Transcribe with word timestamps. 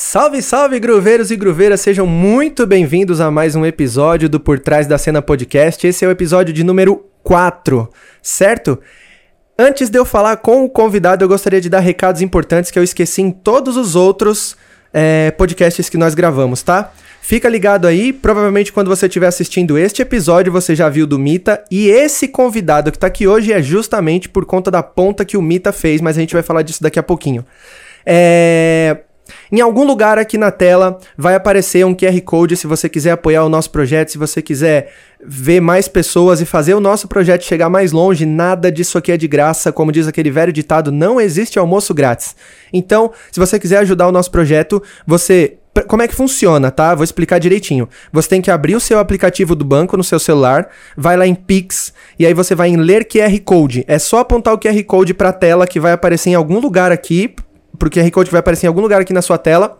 Salve, 0.00 0.40
salve, 0.40 0.78
gruveiros 0.78 1.32
e 1.32 1.36
gruveiras, 1.36 1.80
sejam 1.80 2.06
muito 2.06 2.64
bem-vindos 2.64 3.20
a 3.20 3.32
mais 3.32 3.56
um 3.56 3.66
episódio 3.66 4.28
do 4.28 4.38
Por 4.38 4.60
Trás 4.60 4.86
da 4.86 4.96
Cena 4.96 5.20
Podcast. 5.20 5.84
Esse 5.84 6.04
é 6.04 6.08
o 6.08 6.12
episódio 6.12 6.54
de 6.54 6.62
número 6.62 7.04
4, 7.24 7.90
certo? 8.22 8.78
Antes 9.58 9.90
de 9.90 9.98
eu 9.98 10.04
falar 10.04 10.36
com 10.36 10.64
o 10.64 10.70
convidado, 10.70 11.24
eu 11.24 11.28
gostaria 11.28 11.60
de 11.60 11.68
dar 11.68 11.80
recados 11.80 12.22
importantes 12.22 12.70
que 12.70 12.78
eu 12.78 12.84
esqueci 12.84 13.22
em 13.22 13.32
todos 13.32 13.76
os 13.76 13.96
outros 13.96 14.56
é, 14.94 15.32
podcasts 15.32 15.88
que 15.88 15.98
nós 15.98 16.14
gravamos, 16.14 16.62
tá? 16.62 16.92
Fica 17.20 17.48
ligado 17.48 17.84
aí, 17.88 18.12
provavelmente 18.12 18.72
quando 18.72 18.86
você 18.86 19.06
estiver 19.06 19.26
assistindo 19.26 19.76
este 19.76 20.00
episódio, 20.00 20.52
você 20.52 20.76
já 20.76 20.88
viu 20.88 21.08
do 21.08 21.18
Mita. 21.18 21.64
E 21.72 21.88
esse 21.88 22.28
convidado 22.28 22.92
que 22.92 22.98
tá 23.00 23.08
aqui 23.08 23.26
hoje 23.26 23.52
é 23.52 23.60
justamente 23.60 24.28
por 24.28 24.46
conta 24.46 24.70
da 24.70 24.80
ponta 24.80 25.24
que 25.24 25.36
o 25.36 25.42
Mita 25.42 25.72
fez, 25.72 26.00
mas 26.00 26.16
a 26.16 26.20
gente 26.20 26.34
vai 26.34 26.42
falar 26.44 26.62
disso 26.62 26.84
daqui 26.84 27.00
a 27.00 27.02
pouquinho. 27.02 27.44
É. 28.06 28.98
Em 29.50 29.60
algum 29.60 29.84
lugar 29.84 30.18
aqui 30.18 30.36
na 30.36 30.50
tela 30.50 30.98
vai 31.16 31.34
aparecer 31.34 31.84
um 31.84 31.94
QR 31.94 32.20
Code 32.22 32.56
se 32.56 32.66
você 32.66 32.88
quiser 32.88 33.12
apoiar 33.12 33.44
o 33.44 33.48
nosso 33.48 33.70
projeto, 33.70 34.10
se 34.10 34.18
você 34.18 34.42
quiser 34.42 34.92
ver 35.24 35.60
mais 35.60 35.88
pessoas 35.88 36.40
e 36.40 36.44
fazer 36.44 36.74
o 36.74 36.80
nosso 36.80 37.08
projeto 37.08 37.44
chegar 37.44 37.68
mais 37.68 37.90
longe. 37.90 38.26
Nada 38.26 38.70
disso 38.70 38.98
aqui 38.98 39.10
é 39.10 39.16
de 39.16 39.26
graça, 39.26 39.72
como 39.72 39.90
diz 39.90 40.06
aquele 40.06 40.30
velho 40.30 40.52
ditado, 40.52 40.92
não 40.92 41.20
existe 41.20 41.58
almoço 41.58 41.94
grátis. 41.94 42.36
Então, 42.72 43.10
se 43.32 43.40
você 43.40 43.58
quiser 43.58 43.78
ajudar 43.78 44.06
o 44.06 44.12
nosso 44.12 44.30
projeto, 44.30 44.82
você 45.06 45.58
como 45.86 46.02
é 46.02 46.08
que 46.08 46.14
funciona, 46.14 46.72
tá? 46.72 46.92
Vou 46.94 47.04
explicar 47.04 47.38
direitinho. 47.38 47.88
Você 48.12 48.28
tem 48.28 48.42
que 48.42 48.50
abrir 48.50 48.74
o 48.74 48.80
seu 48.80 48.98
aplicativo 48.98 49.54
do 49.54 49.64
banco 49.64 49.96
no 49.96 50.02
seu 50.02 50.18
celular, 50.18 50.68
vai 50.96 51.16
lá 51.16 51.26
em 51.26 51.36
Pix 51.36 51.92
e 52.18 52.26
aí 52.26 52.34
você 52.34 52.54
vai 52.54 52.68
em 52.68 52.76
ler 52.76 53.06
QR 53.06 53.38
Code. 53.44 53.84
É 53.86 53.98
só 53.98 54.18
apontar 54.18 54.54
o 54.54 54.58
QR 54.58 54.82
Code 54.84 55.14
para 55.14 55.28
a 55.28 55.32
tela 55.32 55.66
que 55.66 55.78
vai 55.78 55.92
aparecer 55.92 56.30
em 56.30 56.34
algum 56.34 56.58
lugar 56.58 56.90
aqui 56.90 57.34
pro 57.78 57.90
QR 57.90 58.10
Code 58.10 58.30
vai 58.30 58.40
aparecer 58.40 58.66
em 58.66 58.68
algum 58.68 58.80
lugar 58.80 59.00
aqui 59.00 59.12
na 59.12 59.22
sua 59.22 59.38
tela. 59.38 59.78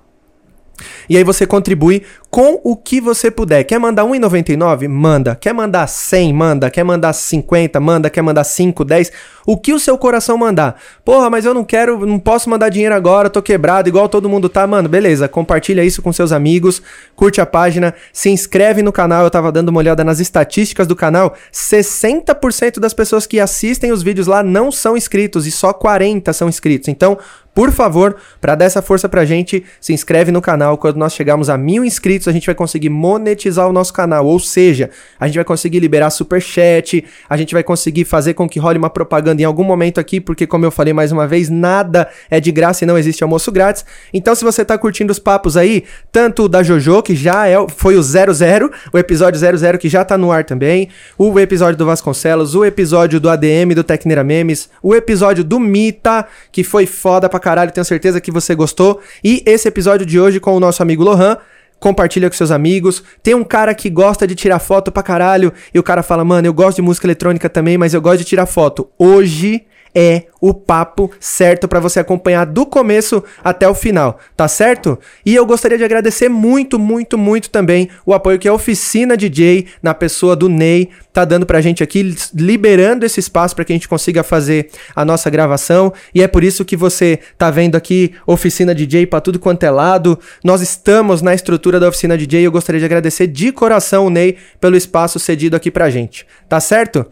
E 1.09 1.17
aí 1.17 1.25
você 1.25 1.47
contribui 1.47 2.03
com 2.31 2.61
o 2.63 2.77
que 2.77 3.01
você 3.01 3.31
puder. 3.31 3.65
Quer 3.65 3.79
mandar 3.79 4.05
1,99? 4.05 4.89
Manda. 4.89 5.35
Quer 5.35 5.53
mandar 5.53 5.87
100? 5.87 6.33
Manda. 6.33 6.71
Quer 6.71 6.85
mandar 6.85 7.13
50? 7.13 7.81
Manda. 7.81 8.11
Quer 8.11 8.23
mandar 8.23 8.45
5, 8.45 8.85
10? 8.85 9.13
O 9.47 9.57
que 9.57 9.73
o 9.73 9.79
seu 9.79 9.97
coração 9.97 10.37
mandar. 10.37 10.79
Porra, 11.05 11.31
mas 11.31 11.47
eu 11.47 11.55
não 11.55 11.65
quero, 11.65 12.05
não 12.05 12.19
posso 12.19 12.51
mandar 12.51 12.69
dinheiro 12.69 12.95
agora, 12.95 13.31
tô 13.31 13.41
quebrado, 13.41 13.89
igual 13.89 14.07
todo 14.07 14.29
mundo 14.29 14.47
tá. 14.47 14.67
Mano, 14.67 14.91
beleza. 14.91 15.27
Compartilha 15.27 15.83
isso 15.83 16.03
com 16.03 16.13
seus 16.13 16.33
amigos, 16.33 16.83
curte 17.17 17.41
a 17.41 17.47
página, 17.47 17.95
se 18.13 18.29
inscreve 18.29 18.83
no 18.83 18.93
canal. 18.93 19.25
Eu 19.25 19.31
tava 19.31 19.51
dando 19.51 19.71
uma 19.71 19.79
olhada 19.79 20.05
nas 20.05 20.21
estatísticas 20.21 20.87
do 20.87 20.95
canal. 20.95 21.35
60% 21.51 22.79
das 22.79 22.93
pessoas 22.93 23.27
que 23.27 23.41
assistem 23.41 23.91
os 23.91 24.03
vídeos 24.03 24.27
lá 24.27 24.43
não 24.43 24.71
são 24.71 24.99
inscritos 24.99 25.47
e 25.47 25.51
só 25.51 25.73
40 25.73 26.31
são 26.35 26.49
inscritos. 26.49 26.89
Então, 26.89 27.17
por 27.59 27.73
favor, 27.73 28.15
para 28.41 28.55
dar 28.55 28.67
essa 28.67 28.81
força 28.81 29.09
pra 29.09 29.25
gente, 29.25 29.65
se 29.81 29.93
inscreve 29.93 30.31
no 30.31 30.41
canal. 30.41 30.79
Quando 30.99 31.05
nós 31.05 31.15
chegarmos 31.15 31.49
a 31.49 31.57
mil 31.57 31.85
inscritos, 31.85 32.27
a 32.27 32.33
gente 32.33 32.47
vai 32.47 32.57
conseguir 32.57 32.89
monetizar 32.89 33.69
o 33.69 33.73
nosso 33.73 33.93
canal. 33.93 34.27
Ou 34.27 34.41
seja, 34.41 34.91
a 35.21 35.29
gente 35.29 35.37
vai 35.37 35.45
conseguir 35.45 35.79
liberar 35.79 36.11
super 36.11 36.43
chat, 36.43 37.05
a 37.31 37.37
gente 37.37 37.55
vai 37.55 37.63
conseguir 37.63 38.05
fazer 38.05 38.35
com 38.35 38.49
que 38.49 38.59
role 38.59 38.77
uma 38.77 38.91
propaganda 38.91 39.41
em 39.41 39.45
algum 39.45 39.63
momento 39.63 40.01
aqui, 40.01 40.21
porque 40.21 40.45
como 40.45 40.65
eu 40.65 40.73
falei 40.73 40.93
mais 40.93 41.13
uma 41.13 41.25
vez, 41.25 41.49
nada 41.49 42.09
é 42.29 42.41
de 42.41 42.51
graça 42.51 42.83
e 42.83 42.87
não 42.87 42.99
existe 42.99 43.23
almoço 43.23 43.53
grátis. 43.53 43.85
Então, 44.13 44.35
se 44.35 44.45
você 44.45 44.65
tá 44.65 44.77
curtindo 44.77 45.13
os 45.13 45.21
papos 45.21 45.57
aí, 45.57 45.85
tanto 46.11 46.49
da 46.49 46.65
Jojo, 46.65 47.01
que 47.01 47.15
já 47.15 47.47
é, 47.47 47.55
foi 47.69 47.97
o 47.97 48.03
00, 48.03 48.73
o 48.93 48.99
episódio 48.99 49.39
00 49.39 49.79
que 49.79 49.89
já 49.89 50.05
tá 50.05 50.19
no 50.19 50.33
ar 50.33 50.43
também, 50.43 50.89
o 51.17 51.39
episódio 51.39 51.77
do 51.77 51.87
Vasconcelos, 51.87 52.57
o 52.57 52.65
episódio 52.65 53.21
do 53.21 53.31
ADM 53.31 53.73
do 53.73 53.85
Tecneira 53.85 54.25
Memes, 54.25 54.69
o 54.83 54.97
episódio 54.97 55.45
do 55.45 55.61
Mita, 55.61 56.27
que 56.51 56.65
foi 56.65 56.87
foda 56.87 57.29
pra 57.29 57.39
caralho, 57.39 57.71
tenho 57.71 57.85
certeza 57.85 58.21
que 58.21 58.33
você 58.33 58.53
gostou. 58.53 59.01
E 59.23 59.45
esse 59.47 59.69
episódio 59.69 60.05
de 60.05 60.19
hoje 60.19 60.41
com 60.41 60.57
o 60.57 60.61
nosso 60.61 60.83
amigo 60.83 60.88
Lohan. 60.97 61.37
Compartilha 61.81 62.29
com 62.29 62.37
seus 62.37 62.51
amigos. 62.51 63.05
Tem 63.23 63.35
um 63.35 63.45
cara 63.45 63.73
que 63.75 63.89
gosta 63.89 64.27
de 64.27 64.35
tirar 64.35 64.59
foto 64.59 64.91
pra 64.91 65.03
caralho. 65.03 65.53
E 65.73 65.79
o 65.79 65.83
cara 65.83 66.03
fala, 66.03 66.25
mano, 66.25 66.47
eu 66.49 66.53
gosto 66.53 66.77
de 66.77 66.83
música 66.83 67.07
eletrônica 67.07 67.49
também, 67.49 67.79
mas 67.79 67.95
eu 67.95 68.01
gosto 68.01 68.19
de 68.19 68.25
tirar 68.25 68.47
foto. 68.47 68.91
Hoje 68.99 69.65
é 70.01 70.27
o 70.41 70.55
papo 70.55 71.11
certo 71.19 71.67
para 71.67 71.81
você 71.81 71.99
acompanhar 71.99 72.45
do 72.47 72.65
começo 72.65 73.25
até 73.43 73.69
o 73.69 73.75
final, 73.75 74.21
tá 74.37 74.47
certo? 74.47 74.97
E 75.27 75.35
eu 75.35 75.45
gostaria 75.45 75.77
de 75.77 75.83
agradecer 75.83 76.29
muito, 76.29 76.79
muito, 76.79 77.19
muito 77.19 77.51
também 77.51 77.89
o 78.07 78.15
apoio 78.15 78.39
que 78.39 78.47
a 78.47 78.53
Oficina 78.53 79.17
DJ, 79.17 79.67
na 79.83 79.93
pessoa 79.93 80.37
do 80.37 80.49
Ney, 80.49 80.91
tá 81.13 81.25
dando 81.25 81.45
pra 81.45 81.61
gente 81.61 81.83
aqui, 81.83 82.15
liberando 82.33 83.05
esse 83.05 83.19
espaço 83.19 83.57
para 83.57 83.65
que 83.65 83.73
a 83.73 83.75
gente 83.75 83.89
consiga 83.89 84.23
fazer 84.23 84.71
a 84.95 85.05
nossa 85.05 85.29
gravação. 85.29 85.93
E 86.15 86.23
é 86.23 86.29
por 86.29 86.45
isso 86.45 86.65
que 86.65 86.77
você 86.77 87.19
tá 87.37 87.51
vendo 87.51 87.75
aqui 87.75 88.15
Oficina 88.25 88.73
DJ 88.73 89.05
para 89.05 89.21
tudo 89.21 89.41
quanto 89.41 89.65
é 89.65 89.71
lado. 89.71 90.17
Nós 90.45 90.63
estamos 90.63 91.23
na 91.23 91.35
estrutura 91.35 91.81
da 91.81 91.89
Oficina 91.89 92.17
DJ 92.17 92.47
eu 92.47 92.53
gostaria 92.53 92.79
de 92.79 92.85
agradecer 92.85 93.27
de 93.27 93.51
coração 93.51 94.07
o 94.07 94.11
Ney 94.11 94.37
pelo 94.61 94.77
espaço 94.77 95.19
cedido 95.19 95.57
aqui 95.57 95.73
pra 95.73 95.91
gente, 95.91 96.25
tá 96.49 96.61
certo? 96.61 97.05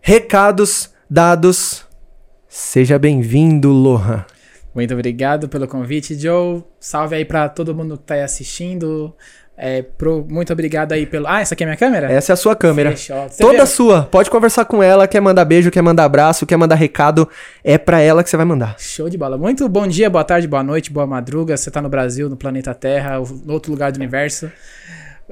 Recados 0.00 0.90
dados 1.12 1.91
Seja 2.54 2.98
bem-vindo, 2.98 3.70
Lohan. 3.70 4.26
Muito 4.74 4.92
obrigado 4.92 5.48
pelo 5.48 5.66
convite, 5.66 6.14
Joe. 6.14 6.62
Salve 6.78 7.16
aí 7.16 7.24
para 7.24 7.48
todo 7.48 7.74
mundo 7.74 7.96
que 7.96 8.04
tá 8.04 8.12
aí 8.12 8.20
assistindo. 8.20 9.14
É, 9.56 9.80
pro, 9.80 10.26
muito 10.28 10.52
obrigado 10.52 10.92
aí 10.92 11.06
pelo. 11.06 11.26
Ah, 11.26 11.40
essa 11.40 11.54
aqui 11.54 11.62
é 11.62 11.66
minha 11.66 11.78
câmera? 11.78 12.12
Essa 12.12 12.32
é 12.32 12.34
a 12.34 12.36
sua 12.36 12.54
câmera. 12.54 12.94
Toda 13.38 13.56
viu? 13.56 13.66
sua. 13.66 14.02
Pode 14.02 14.28
conversar 14.28 14.66
com 14.66 14.82
ela. 14.82 15.08
Quer 15.08 15.20
mandar 15.22 15.46
beijo, 15.46 15.70
quer 15.70 15.80
mandar 15.80 16.04
abraço, 16.04 16.44
quer 16.44 16.58
mandar 16.58 16.74
recado. 16.74 17.26
É 17.64 17.78
pra 17.78 18.00
ela 18.00 18.22
que 18.22 18.28
você 18.28 18.36
vai 18.36 18.44
mandar. 18.44 18.76
Show 18.78 19.08
de 19.08 19.16
bola. 19.16 19.38
Muito 19.38 19.66
bom 19.66 19.86
dia, 19.86 20.10
boa 20.10 20.22
tarde, 20.22 20.46
boa 20.46 20.62
noite, 20.62 20.92
boa 20.92 21.06
madruga. 21.06 21.56
Você 21.56 21.70
tá 21.70 21.80
no 21.80 21.88
Brasil, 21.88 22.28
no 22.28 22.36
planeta 22.36 22.74
Terra, 22.74 23.18
no 23.18 23.54
outro 23.54 23.72
lugar 23.72 23.90
do 23.92 23.96
universo. 23.96 24.52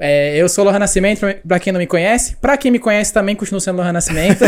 É, 0.03 0.35
eu 0.35 0.49
sou 0.49 0.65
Lohan 0.65 0.79
Nascimento, 0.79 1.21
pra 1.47 1.59
quem 1.59 1.71
não 1.71 1.79
me 1.79 1.85
conhece. 1.85 2.35
Pra 2.41 2.57
quem 2.57 2.71
me 2.71 2.79
conhece 2.79 3.13
também, 3.13 3.35
continuo 3.35 3.61
sendo 3.61 3.77
Lohan 3.77 3.93
Nascimento. 3.93 4.43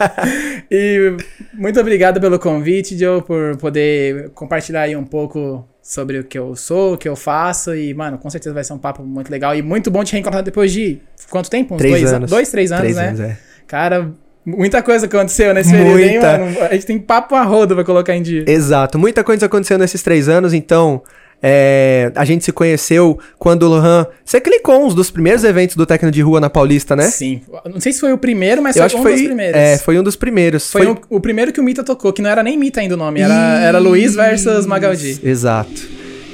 e 0.70 1.14
muito 1.52 1.78
obrigado 1.78 2.18
pelo 2.18 2.38
convite, 2.38 2.98
Joe, 2.98 3.20
por 3.20 3.58
poder 3.58 4.30
compartilhar 4.30 4.80
aí 4.80 4.96
um 4.96 5.04
pouco 5.04 5.68
sobre 5.82 6.20
o 6.20 6.24
que 6.24 6.38
eu 6.38 6.56
sou, 6.56 6.94
o 6.94 6.96
que 6.96 7.06
eu 7.06 7.14
faço. 7.14 7.74
E, 7.74 7.92
mano, 7.92 8.16
com 8.16 8.30
certeza 8.30 8.54
vai 8.54 8.64
ser 8.64 8.72
um 8.72 8.78
papo 8.78 9.02
muito 9.02 9.30
legal 9.30 9.54
e 9.54 9.60
muito 9.60 9.90
bom 9.90 10.02
te 10.02 10.14
reencontrar 10.14 10.42
depois 10.42 10.72
de 10.72 10.98
quanto 11.28 11.50
tempo? 11.50 11.74
Uns 11.74 11.78
três 11.78 12.00
dois 12.00 12.12
anos. 12.14 12.30
Dois, 12.30 12.50
três 12.50 12.72
anos, 12.72 12.82
três 12.82 12.96
né? 12.96 13.08
Anos, 13.08 13.20
é. 13.20 13.38
Cara, 13.66 14.14
Muita 14.46 14.80
coisa 14.80 15.06
aconteceu 15.06 15.52
nesse 15.52 15.72
período, 15.72 15.98
hein, 15.98 16.20
mano? 16.20 16.56
A 16.70 16.72
gente 16.72 16.86
tem 16.86 17.00
papo 17.00 17.34
a 17.34 17.42
roda 17.42 17.74
pra 17.74 17.82
colocar 17.82 18.14
em 18.14 18.22
dia. 18.22 18.44
Exato. 18.46 18.96
Muita 18.96 19.24
coisa 19.24 19.46
aconteceu 19.46 19.76
nesses 19.76 20.04
três 20.04 20.28
anos, 20.28 20.54
então 20.54 21.02
é, 21.42 22.10
a 22.14 22.24
gente 22.24 22.44
se 22.44 22.52
conheceu 22.52 23.18
quando 23.38 23.64
o 23.64 23.68
Lohan. 23.68 24.06
Você 24.24 24.40
clicou 24.40 24.84
uns 24.84 24.94
dos 24.94 25.10
primeiros 25.10 25.44
eventos 25.44 25.76
do 25.76 25.84
Tecno 25.84 26.10
de 26.10 26.22
Rua 26.22 26.40
na 26.40 26.48
Paulista, 26.48 26.96
né? 26.96 27.04
Sim. 27.04 27.42
Não 27.66 27.80
sei 27.80 27.92
se 27.92 28.00
foi 28.00 28.12
o 28.12 28.18
primeiro, 28.18 28.62
mas 28.62 28.74
Eu 28.76 28.80
foi 28.80 28.86
acho 28.86 28.98
um 28.98 29.02
foi, 29.02 29.12
dos 29.12 29.22
primeiros. 29.22 29.60
É, 29.60 29.78
foi 29.78 29.98
um 29.98 30.02
dos 30.02 30.16
primeiros. 30.16 30.70
Foi, 30.70 30.84
foi... 30.84 30.94
O, 30.94 31.16
o, 31.16 31.20
primeiro 31.20 31.52
que 31.52 31.60
o 31.60 31.64
Mita 31.64 31.84
tocou, 31.84 32.12
que 32.12 32.22
não 32.22 32.30
era 32.30 32.42
nem 32.42 32.58
Mita 32.58 32.80
ainda 32.80 32.94
o 32.94 32.96
nome, 32.96 33.20
era, 33.20 33.60
era 33.60 33.78
Luiz 33.78 34.14
versus 34.14 34.66
Magaldi. 34.66 35.20
Exato. 35.22 35.88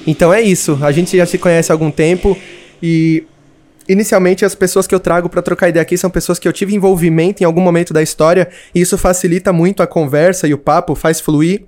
Então 0.06 0.32
é 0.32 0.40
isso. 0.40 0.78
A 0.82 0.92
gente 0.92 1.16
já 1.16 1.26
se 1.26 1.38
conhece 1.38 1.70
há 1.70 1.74
algum 1.74 1.90
tempo 1.90 2.36
e. 2.82 3.24
Inicialmente, 3.88 4.44
as 4.44 4.54
pessoas 4.54 4.86
que 4.86 4.94
eu 4.94 5.00
trago 5.00 5.28
para 5.28 5.42
trocar 5.42 5.68
ideia 5.68 5.82
aqui 5.82 5.98
são 5.98 6.08
pessoas 6.08 6.38
que 6.38 6.46
eu 6.46 6.52
tive 6.52 6.72
envolvimento 6.72 7.42
em 7.42 7.44
algum 7.44 7.60
momento 7.60 7.92
da 7.92 8.00
história, 8.00 8.48
e 8.72 8.80
isso 8.80 8.96
facilita 8.96 9.52
muito 9.52 9.82
a 9.82 9.88
conversa 9.88 10.46
e 10.46 10.54
o 10.54 10.58
papo, 10.58 10.94
faz 10.94 11.20
fluir. 11.20 11.64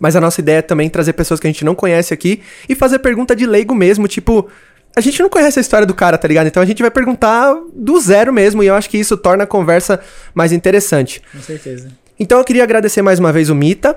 Mas 0.00 0.16
a 0.16 0.20
nossa 0.20 0.40
ideia 0.40 0.58
é 0.58 0.62
também 0.62 0.88
trazer 0.88 1.12
pessoas 1.12 1.38
que 1.38 1.46
a 1.46 1.50
gente 1.50 1.64
não 1.64 1.74
conhece 1.74 2.12
aqui 2.12 2.42
e 2.68 2.74
fazer 2.74 2.98
pergunta 2.98 3.36
de 3.36 3.46
leigo 3.46 3.74
mesmo, 3.74 4.08
tipo, 4.08 4.48
a 4.96 5.00
gente 5.00 5.22
não 5.22 5.28
conhece 5.28 5.58
a 5.58 5.62
história 5.62 5.86
do 5.86 5.94
cara, 5.94 6.18
tá 6.18 6.26
ligado? 6.26 6.46
Então 6.48 6.62
a 6.62 6.66
gente 6.66 6.82
vai 6.82 6.90
perguntar 6.90 7.54
do 7.72 8.00
zero 8.00 8.32
mesmo, 8.32 8.62
e 8.62 8.66
eu 8.66 8.74
acho 8.74 8.90
que 8.90 8.98
isso 8.98 9.16
torna 9.16 9.44
a 9.44 9.46
conversa 9.46 10.00
mais 10.34 10.52
interessante. 10.52 11.22
Com 11.30 11.42
certeza. 11.42 11.88
Então 12.18 12.38
eu 12.38 12.44
queria 12.44 12.64
agradecer 12.64 13.02
mais 13.02 13.18
uma 13.18 13.32
vez 13.32 13.50
o 13.50 13.54
Mita, 13.54 13.96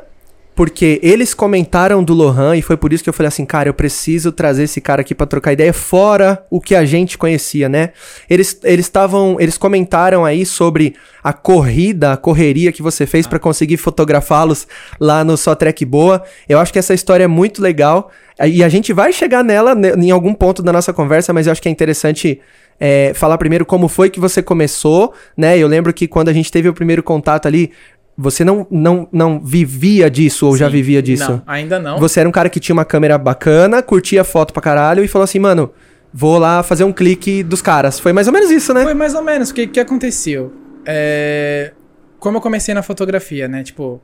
porque 0.56 1.00
eles 1.02 1.34
comentaram 1.34 2.04
do 2.04 2.14
Lohan 2.14 2.56
e 2.56 2.62
foi 2.62 2.78
por 2.78 2.94
isso 2.94 3.04
que 3.04 3.10
eu 3.10 3.14
falei 3.14 3.28
assim, 3.28 3.46
cara, 3.46 3.70
eu 3.70 3.74
preciso 3.74 4.32
trazer 4.32 4.64
esse 4.64 4.80
cara 4.80 5.02
aqui 5.02 5.16
para 5.16 5.26
trocar 5.26 5.54
ideia 5.54 5.74
fora 5.74 6.46
o 6.50 6.62
que 6.62 6.76
a 6.76 6.86
gente 6.86 7.18
conhecia, 7.18 7.68
né? 7.68 7.90
Eles 8.30 8.60
eles 8.64 8.86
estavam, 8.86 9.38
eles 9.40 9.58
comentaram 9.58 10.24
aí 10.24 10.46
sobre 10.46 10.96
a 11.24 11.34
corrida, 11.34 12.14
a 12.14 12.18
correria 12.18 12.72
que 12.72 12.82
você 12.82 13.06
fez 13.06 13.26
para 13.26 13.40
conseguir 13.40 13.78
fotografá-los 13.78 14.68
lá 15.00 15.24
no 15.24 15.36
Só 15.38 15.56
Trek 15.56 15.84
Boa. 15.86 16.24
Eu 16.48 16.60
acho 16.60 16.72
que 16.72 16.80
essa 16.80 16.94
história 16.94 17.24
é 17.24 17.28
muito 17.28 17.62
legal 17.62 18.12
e 18.46 18.64
a 18.64 18.70
gente 18.70 18.94
vai 18.94 19.12
chegar 19.12 19.44
nela 19.44 19.76
em 19.98 20.12
algum 20.12 20.34
ponto 20.34 20.62
da 20.62 20.72
nossa 20.72 20.94
conversa, 20.94 21.34
mas 21.34 21.48
eu 21.48 21.52
acho 21.52 21.62
que 21.62 21.70
é 21.70 21.72
interessante 21.72 22.40
é, 22.80 23.14
falar 23.14 23.38
primeiro 23.38 23.66
como 23.66 23.88
foi 23.88 24.10
que 24.10 24.20
você 24.20 24.42
começou, 24.42 25.14
né? 25.38 25.58
Eu 25.58 25.68
lembro 25.68 25.94
que 25.94 26.08
quando 26.08 26.30
a 26.30 26.34
gente 26.34 26.52
teve 26.52 26.68
o 26.70 26.74
primeiro 26.74 27.02
contato 27.02 27.48
ali, 27.48 27.72
você 28.18 28.46
não, 28.46 28.68
não, 28.70 29.08
não 29.12 29.44
vivia 29.44 30.10
disso 30.10 30.46
ou 30.46 30.54
Sim, 30.54 30.60
já 30.60 30.70
vivia 30.70 31.02
disso? 31.02 31.32
Não, 31.32 31.44
ainda 31.48 31.80
não. 31.80 32.00
Você 32.00 32.20
era 32.20 32.30
um 32.30 32.32
cara 32.32 32.50
que 32.50 32.60
tinha 32.60 32.74
uma 32.74 32.86
câmera 32.86 33.18
bacana, 33.18 33.82
curtia 33.82 34.24
foto 34.24 34.54
pra 34.54 34.62
caralho 34.62 35.04
e 35.04 35.08
falou 35.08 35.24
assim, 35.24 35.40
mano, 35.40 35.72
vou 36.14 36.38
lá 36.38 36.62
fazer 36.62 36.84
um 36.84 36.94
clique 36.94 37.42
dos 37.42 37.62
caras. 37.62 38.00
Foi 38.00 38.14
mais 38.14 38.28
ou 38.28 38.34
menos 38.34 38.52
isso, 38.52 38.74
né? 38.74 38.84
Foi 38.84 38.94
mais 38.94 39.16
ou 39.16 39.24
menos. 39.24 39.50
O 39.50 39.54
que, 39.54 39.66
que 39.66 39.80
aconteceu? 39.80 40.54
É... 40.86 41.72
Como 42.20 42.38
eu 42.38 42.42
comecei 42.42 42.74
na 42.74 42.84
fotografia, 42.84 43.48
né? 43.48 43.64
Tipo, 43.64 44.00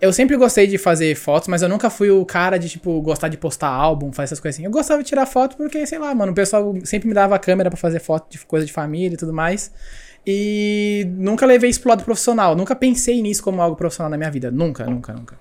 Eu 0.00 0.12
sempre 0.12 0.36
gostei 0.36 0.66
de 0.66 0.76
fazer 0.76 1.14
fotos, 1.14 1.48
mas 1.48 1.62
eu 1.62 1.68
nunca 1.68 1.88
fui 1.88 2.10
o 2.10 2.24
cara 2.24 2.58
de, 2.58 2.68
tipo, 2.68 3.00
gostar 3.00 3.28
de 3.28 3.36
postar 3.36 3.68
álbum, 3.68 4.12
fazer 4.12 4.24
essas 4.24 4.40
coisas 4.40 4.56
assim. 4.56 4.66
Eu 4.66 4.70
gostava 4.70 5.02
de 5.02 5.08
tirar 5.08 5.24
foto 5.26 5.56
porque, 5.56 5.86
sei 5.86 5.98
lá, 5.98 6.14
mano, 6.14 6.32
o 6.32 6.34
pessoal 6.34 6.74
sempre 6.84 7.08
me 7.08 7.14
dava 7.14 7.34
a 7.34 7.38
câmera 7.38 7.70
pra 7.70 7.78
fazer 7.78 8.00
foto 8.00 8.30
de 8.30 8.38
coisa 8.44 8.66
de 8.66 8.72
família 8.72 9.14
e 9.14 9.16
tudo 9.16 9.32
mais. 9.32 9.70
E 10.26 11.06
nunca 11.16 11.44
levei 11.44 11.70
isso 11.70 11.80
pro 11.80 11.90
lado 11.90 12.04
profissional. 12.04 12.56
Nunca 12.56 12.74
pensei 12.74 13.20
nisso 13.20 13.42
como 13.42 13.60
algo 13.60 13.76
profissional 13.76 14.10
na 14.10 14.16
minha 14.16 14.30
vida. 14.30 14.50
Nunca, 14.50 14.84
nunca, 14.84 15.12
nunca. 15.12 15.38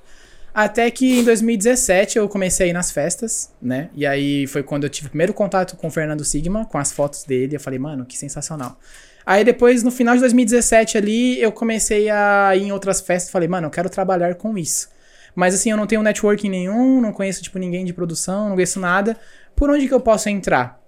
Até 0.54 0.92
que 0.92 1.20
em 1.20 1.24
2017 1.24 2.18
eu 2.20 2.30
comecei 2.30 2.68
a 2.68 2.70
ir 2.70 2.74
nas 2.74 2.92
festas, 2.92 3.52
né? 3.60 3.90
E 3.96 4.06
aí 4.06 4.46
foi 4.46 4.62
quando 4.62 4.84
eu 4.84 4.90
tive 4.90 5.08
o 5.08 5.10
primeiro 5.10 5.34
contato 5.34 5.76
com 5.76 5.88
o 5.88 5.92
Fernando 5.92 6.24
Sigma, 6.24 6.66
com 6.66 6.78
as 6.78 6.92
fotos 6.92 7.24
dele. 7.24 7.56
Eu 7.56 7.60
falei, 7.60 7.80
mano, 7.80 8.06
que 8.06 8.16
sensacional. 8.18 8.78
Aí 9.26 9.44
depois, 9.44 9.82
no 9.82 9.90
final 9.90 10.14
de 10.14 10.20
2017 10.20 10.98
ali, 10.98 11.42
eu 11.42 11.52
comecei 11.52 12.10
a 12.10 12.56
ir 12.56 12.64
em 12.64 12.72
outras 12.72 13.02
festas. 13.02 13.32
Falei, 13.32 13.48
mano, 13.48 13.68
eu 13.68 13.72
quero 13.72 13.90
trabalhar 13.90 14.36
com 14.36 14.56
isso. 14.58 14.90
Mas 15.34 15.56
assim, 15.56 15.72
eu 15.72 15.78
não 15.78 15.88
tenho 15.88 16.04
networking 16.04 16.50
nenhum, 16.50 17.02
não 17.02 17.12
conheço, 17.12 17.42
tipo, 17.42 17.58
ninguém 17.58 17.84
de 17.84 17.94
produção, 17.94 18.50
não 18.50 18.56
conheço 18.56 18.80
nada. 18.80 19.18
Por 19.56 19.72
onde 19.72 19.88
que 19.88 19.94
eu 19.94 20.02
posso 20.02 20.30
entrar? 20.30 20.83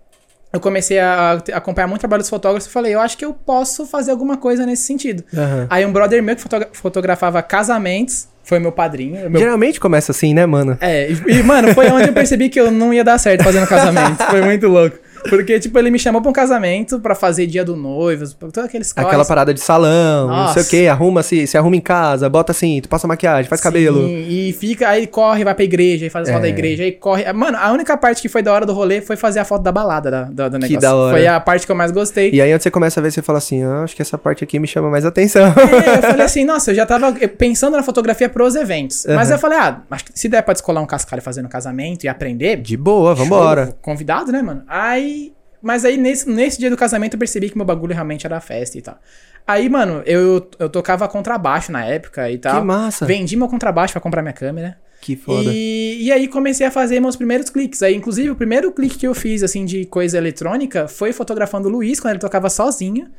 Eu 0.56 0.60
comecei 0.62 1.00
a 1.00 1.38
acompanhar 1.54 1.88
muito 1.88 2.00
o 2.00 2.02
trabalho 2.02 2.22
dos 2.24 2.30
fotógrafos 2.30 2.68
e 2.68 2.72
falei, 2.72 2.94
eu 2.96 3.00
acho 3.02 3.18
que 3.18 3.26
eu 3.26 3.34
posso 3.34 3.86
fazer 3.86 4.12
alguma 4.12 4.38
coisa 4.38 4.66
nesse 4.66 4.84
sentido. 4.84 5.24
Aham. 5.36 5.68
Aí 5.70 5.86
um 5.86 5.92
brother 5.92 6.24
meu 6.24 6.36
que 6.36 6.42
fotogra- 6.42 6.70
fotografava 6.72 7.42
casamentos, 7.42 8.28
foi 8.44 8.60
meu 8.60 8.72
padrinho. 8.72 9.30
Meu 9.30 9.40
Geralmente 9.42 9.80
começa 9.80 10.12
assim, 10.12 10.34
né, 10.34 10.46
mano? 10.46 10.78
é, 10.80 11.10
e, 11.12 11.40
e, 11.40 11.44
mano, 11.44 11.74
foi 11.74 11.88
onde 11.90 12.08
eu 12.10 12.14
percebi 12.14 12.48
que 12.48 12.60
eu 12.60 12.72
não 12.72 12.94
ia 12.94 13.04
dar 13.04 13.18
certo 13.18 13.44
fazendo 13.44 13.66
casamento. 13.68 14.24
Foi 14.30 14.42
muito 14.42 14.68
louco. 14.68 14.98
Porque, 15.30 15.60
tipo, 15.60 15.78
ele 15.80 15.90
me 15.90 15.98
chamou 16.00 16.22
pra 16.22 16.30
um 16.30 16.34
casamento 16.34 17.00
pra 17.00 17.16
fazer 17.16 17.48
dia 17.48 17.64
do 17.66 17.76
noivo, 17.76 18.26
todos 18.36 18.58
aqueles 18.64 18.92
Aquela 18.92 19.12
corres. 19.12 19.28
parada 19.28 19.54
de 19.54 19.60
salão, 19.60 20.28
não 20.28 20.36
sei 20.36 20.44
o 20.44 20.48
Nossa. 20.58 20.64
que, 20.70 20.88
arruma 20.88 21.24
se, 21.24 21.48
se 21.48 21.58
arruma 21.58 21.76
em 21.76 21.82
casa, 21.82 22.30
bota 22.30 22.52
assim, 22.52 22.80
tu 22.82 22.88
passa 22.90 23.08
maquiagem, 23.08 23.50
faz 23.50 23.60
cabelo. 23.62 24.06
Sim, 24.08 24.26
e 24.30 24.54
fica, 24.54 24.88
aí 24.90 25.08
corre, 25.08 25.44
vai 25.44 25.56
pra 25.56 25.64
igreja, 25.64 26.06
aí 26.06 26.10
faz 26.10 26.28
fotos 26.28 26.40
É. 26.40 26.42
da 26.44 26.50
igreja, 26.50 26.84
aí 26.84 26.92
corre. 26.92 27.32
Mano, 27.34 27.58
a 27.60 27.72
única 27.72 27.98
parte 27.98 28.22
que 28.22 28.30
foi 28.30 28.42
da 28.44 28.54
hora 28.54 28.66
do 28.66 28.74
rolê 28.74 29.02
foi 29.02 29.16
fazer 29.16 29.40
a 29.40 29.46
foto 29.46 29.64
da 29.64 29.72
balada 29.72 30.12
da, 30.12 30.24
da, 30.26 30.50
do 30.50 30.58
negócio. 30.60 30.80
da 30.80 30.96
hora. 30.96 31.18
Foi 31.18 31.28
a 31.28 31.40
parte 31.40 31.66
que 31.66 31.72
eu 31.72 31.76
mais 31.76 31.92
gostei. 31.92 32.32
E 32.32 32.42
aí 32.42 32.54
onde 32.54 32.62
você 32.64 32.72
começa 32.72 33.00
a 33.00 33.04
ver, 33.04 33.12
você 33.12 33.22
fala 33.22 33.38
assim, 33.40 33.64
ah, 33.64 33.82
acho 33.84 33.96
que 33.96 34.02
essa 34.02 34.18
parte 34.18 34.44
aqui 34.44 34.60
me 34.60 34.68
chama 34.68 34.90
mais 34.90 35.06
atenção. 35.06 35.46
É, 35.48 35.98
eu 35.98 36.02
falei 36.02 36.22
assim, 36.26 36.46
nossa, 36.46 36.72
eu 36.72 36.76
já 36.76 36.86
tava 36.86 37.12
pensando 37.38 37.76
na 37.78 37.84
fotografia 37.84 38.30
pros 38.30 38.56
eventos. 38.56 39.06
Mas 39.10 39.28
Aham. 39.30 39.36
eu 39.36 39.40
falei, 39.40 39.58
ah, 39.58 39.82
acho 39.92 40.06
que 40.06 40.12
se 40.20 40.30
der 40.30 40.42
pra 40.44 40.54
descolar 40.54 40.82
um 40.82 40.86
cascalho 40.86 41.22
fazendo 41.22 41.50
casamento 41.50 42.04
e 42.04 42.08
aprender, 42.08 42.58
De 42.58 42.78
boa, 42.78 43.16
vambora. 43.16 43.66
Show, 43.68 43.76
Convidado, 43.82 44.32
né, 44.32 44.42
mano? 44.42 44.64
Aí. 44.68 45.15
Mas 45.62 45.84
aí, 45.84 45.98
nesse, 45.98 46.30
nesse 46.30 46.60
dia 46.60 46.70
do 46.70 46.78
casamento, 46.78 47.16
eu 47.16 47.20
percebi 47.20 47.50
que 47.50 47.58
meu 47.58 47.66
bagulho 47.66 47.94
realmente 47.94 48.26
era 48.26 48.40
festa 48.40 48.78
e 48.78 48.82
tal. 48.82 49.00
Aí, 49.48 49.68
mano, 49.70 50.04
eu, 50.06 50.48
eu 50.60 50.70
tocava 50.70 51.08
contrabaixo 51.08 51.72
na 51.72 51.84
época 51.86 52.30
e 52.30 52.38
tal. 52.38 52.62
Que 52.62 52.68
massa. 52.68 53.06
Vendi 53.06 53.36
meu 53.36 53.48
contrabaixo 53.48 53.94
pra 53.94 54.02
comprar 54.02 54.22
minha 54.22 54.34
câmera. 54.34 54.78
Que 55.02 55.16
foda. 55.16 55.52
E, 55.54 56.04
e 56.04 56.12
aí 56.12 56.28
comecei 56.28 56.66
a 56.66 56.72
fazer 56.72 57.00
meus 57.00 57.16
primeiros 57.16 57.50
cliques. 57.50 57.84
Aí, 57.84 57.96
inclusive, 57.96 58.30
o 58.30 58.36
primeiro 58.36 58.72
clique 58.72 58.98
que 58.98 59.08
eu 59.08 59.14
fiz, 59.14 59.44
assim, 59.44 59.66
de 59.66 59.86
coisa 59.86 60.18
eletrônica 60.18 60.88
foi 60.88 61.14
fotografando 61.14 61.68
o 61.68 61.72
Luiz, 61.72 62.00
quando 62.00 62.12
ele 62.12 62.20
tocava 62.20 62.50
sozinho. 62.50 63.10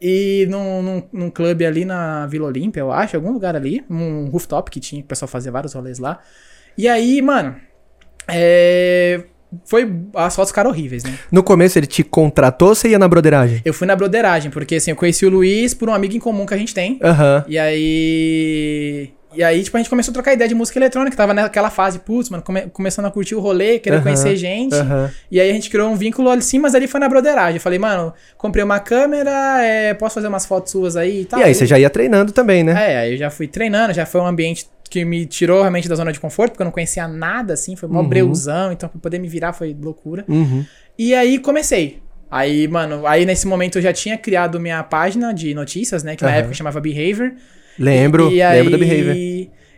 E 0.00 0.46
num, 0.50 0.82
num, 0.82 1.02
num 1.12 1.30
clube 1.30 1.64
ali 1.64 1.84
na 1.84 2.26
Vila 2.26 2.48
Olímpia, 2.48 2.80
eu 2.80 2.90
acho, 2.90 3.16
algum 3.16 3.32
lugar 3.32 3.54
ali. 3.54 3.84
Um 3.88 4.26
rooftop 4.26 4.70
que 4.70 4.80
tinha, 4.80 5.00
que 5.00 5.06
o 5.06 5.08
pessoal 5.08 5.28
fazia 5.28 5.52
vários 5.52 5.72
rolês 5.72 5.98
lá. 5.98 6.20
E 6.76 6.88
aí, 6.88 7.22
mano, 7.22 7.56
é... 8.28 9.24
Foi... 9.64 9.90
As 10.14 10.34
fotos 10.34 10.50
ficaram 10.50 10.70
horríveis, 10.70 11.04
né? 11.04 11.14
No 11.30 11.42
começo 11.42 11.78
ele 11.78 11.86
te 11.86 12.02
contratou 12.02 12.68
ou 12.70 12.74
você 12.74 12.88
ia 12.88 12.98
na 12.98 13.08
broderagem? 13.08 13.60
Eu 13.64 13.74
fui 13.74 13.86
na 13.86 13.94
broderagem, 13.96 14.50
porque 14.50 14.76
assim, 14.76 14.90
eu 14.90 14.96
conheci 14.96 15.24
o 15.26 15.30
Luiz 15.30 15.74
por 15.74 15.88
um 15.88 15.94
amigo 15.94 16.14
em 16.14 16.20
comum 16.20 16.46
que 16.46 16.54
a 16.54 16.58
gente 16.58 16.74
tem. 16.74 16.98
Aham. 17.02 17.44
E 17.48 17.58
aí. 17.58 19.10
E 19.34 19.42
aí, 19.42 19.62
tipo, 19.62 19.74
a 19.74 19.80
gente 19.80 19.88
começou 19.88 20.12
a 20.12 20.14
trocar 20.14 20.34
ideia 20.34 20.46
de 20.46 20.54
música 20.54 20.78
eletrônica. 20.78 21.16
Tava 21.16 21.32
naquela 21.32 21.70
fase, 21.70 21.98
putz, 22.00 22.28
mano, 22.28 22.42
come- 22.42 22.66
começando 22.70 23.06
a 23.06 23.10
curtir 23.10 23.34
o 23.34 23.40
rolê, 23.40 23.78
querer 23.78 23.96
Aham, 23.96 24.02
conhecer 24.02 24.36
gente. 24.36 24.74
aham. 24.74 25.10
E 25.30 25.40
aí 25.40 25.48
a 25.50 25.52
gente 25.54 25.70
criou 25.70 25.88
um 25.90 25.96
vínculo 25.96 26.28
ali 26.28 26.42
sim, 26.42 26.58
mas 26.58 26.74
ali 26.74 26.86
foi 26.86 27.00
na 27.00 27.08
broderagem. 27.08 27.54
Eu 27.54 27.60
falei, 27.62 27.78
mano, 27.78 28.12
comprei 28.36 28.62
uma 28.62 28.78
câmera, 28.78 29.62
é, 29.64 29.94
posso 29.94 30.16
fazer 30.16 30.28
umas 30.28 30.44
fotos 30.44 30.70
suas 30.70 30.96
aí 30.96 31.22
e 31.22 31.24
tal. 31.24 31.40
E 31.40 31.44
aí 31.44 31.54
você 31.54 31.64
já 31.64 31.78
ia 31.78 31.88
treinando 31.88 32.30
também, 32.30 32.62
né? 32.62 32.72
É, 32.92 32.98
aí 32.98 33.12
eu 33.12 33.16
já 33.16 33.30
fui 33.30 33.46
treinando, 33.48 33.94
já 33.94 34.04
foi 34.04 34.20
um 34.20 34.26
ambiente 34.26 34.66
que 34.92 35.04
me 35.06 35.24
tirou 35.24 35.60
realmente 35.60 35.88
da 35.88 35.94
zona 35.94 36.12
de 36.12 36.20
conforto, 36.20 36.52
porque 36.52 36.62
eu 36.62 36.66
não 36.66 36.70
conhecia 36.72 37.08
nada, 37.08 37.54
assim, 37.54 37.74
foi 37.76 37.88
mó 37.88 38.00
Uhum. 38.00 38.08
breuzão, 38.08 38.70
então 38.72 38.88
pra 38.90 39.00
poder 39.00 39.18
me 39.18 39.26
virar 39.26 39.54
foi 39.54 39.74
loucura. 39.80 40.22
Uhum. 40.28 40.62
E 40.98 41.14
aí 41.14 41.38
comecei. 41.38 42.02
Aí, 42.30 42.68
mano, 42.68 43.06
aí 43.06 43.24
nesse 43.24 43.46
momento 43.46 43.78
eu 43.78 43.82
já 43.82 43.92
tinha 43.92 44.18
criado 44.18 44.60
minha 44.60 44.82
página 44.82 45.32
de 45.32 45.54
notícias, 45.54 46.02
né? 46.02 46.14
Que 46.14 46.24
na 46.24 46.30
época 46.32 46.52
chamava 46.54 46.78
Behavior. 46.80 47.32
Lembro, 47.78 48.30
E- 48.30 48.34
e 48.36 48.42
aí- 48.42 48.58
lembro 48.58 48.72
da 48.72 48.78
Behavior. 48.78 49.16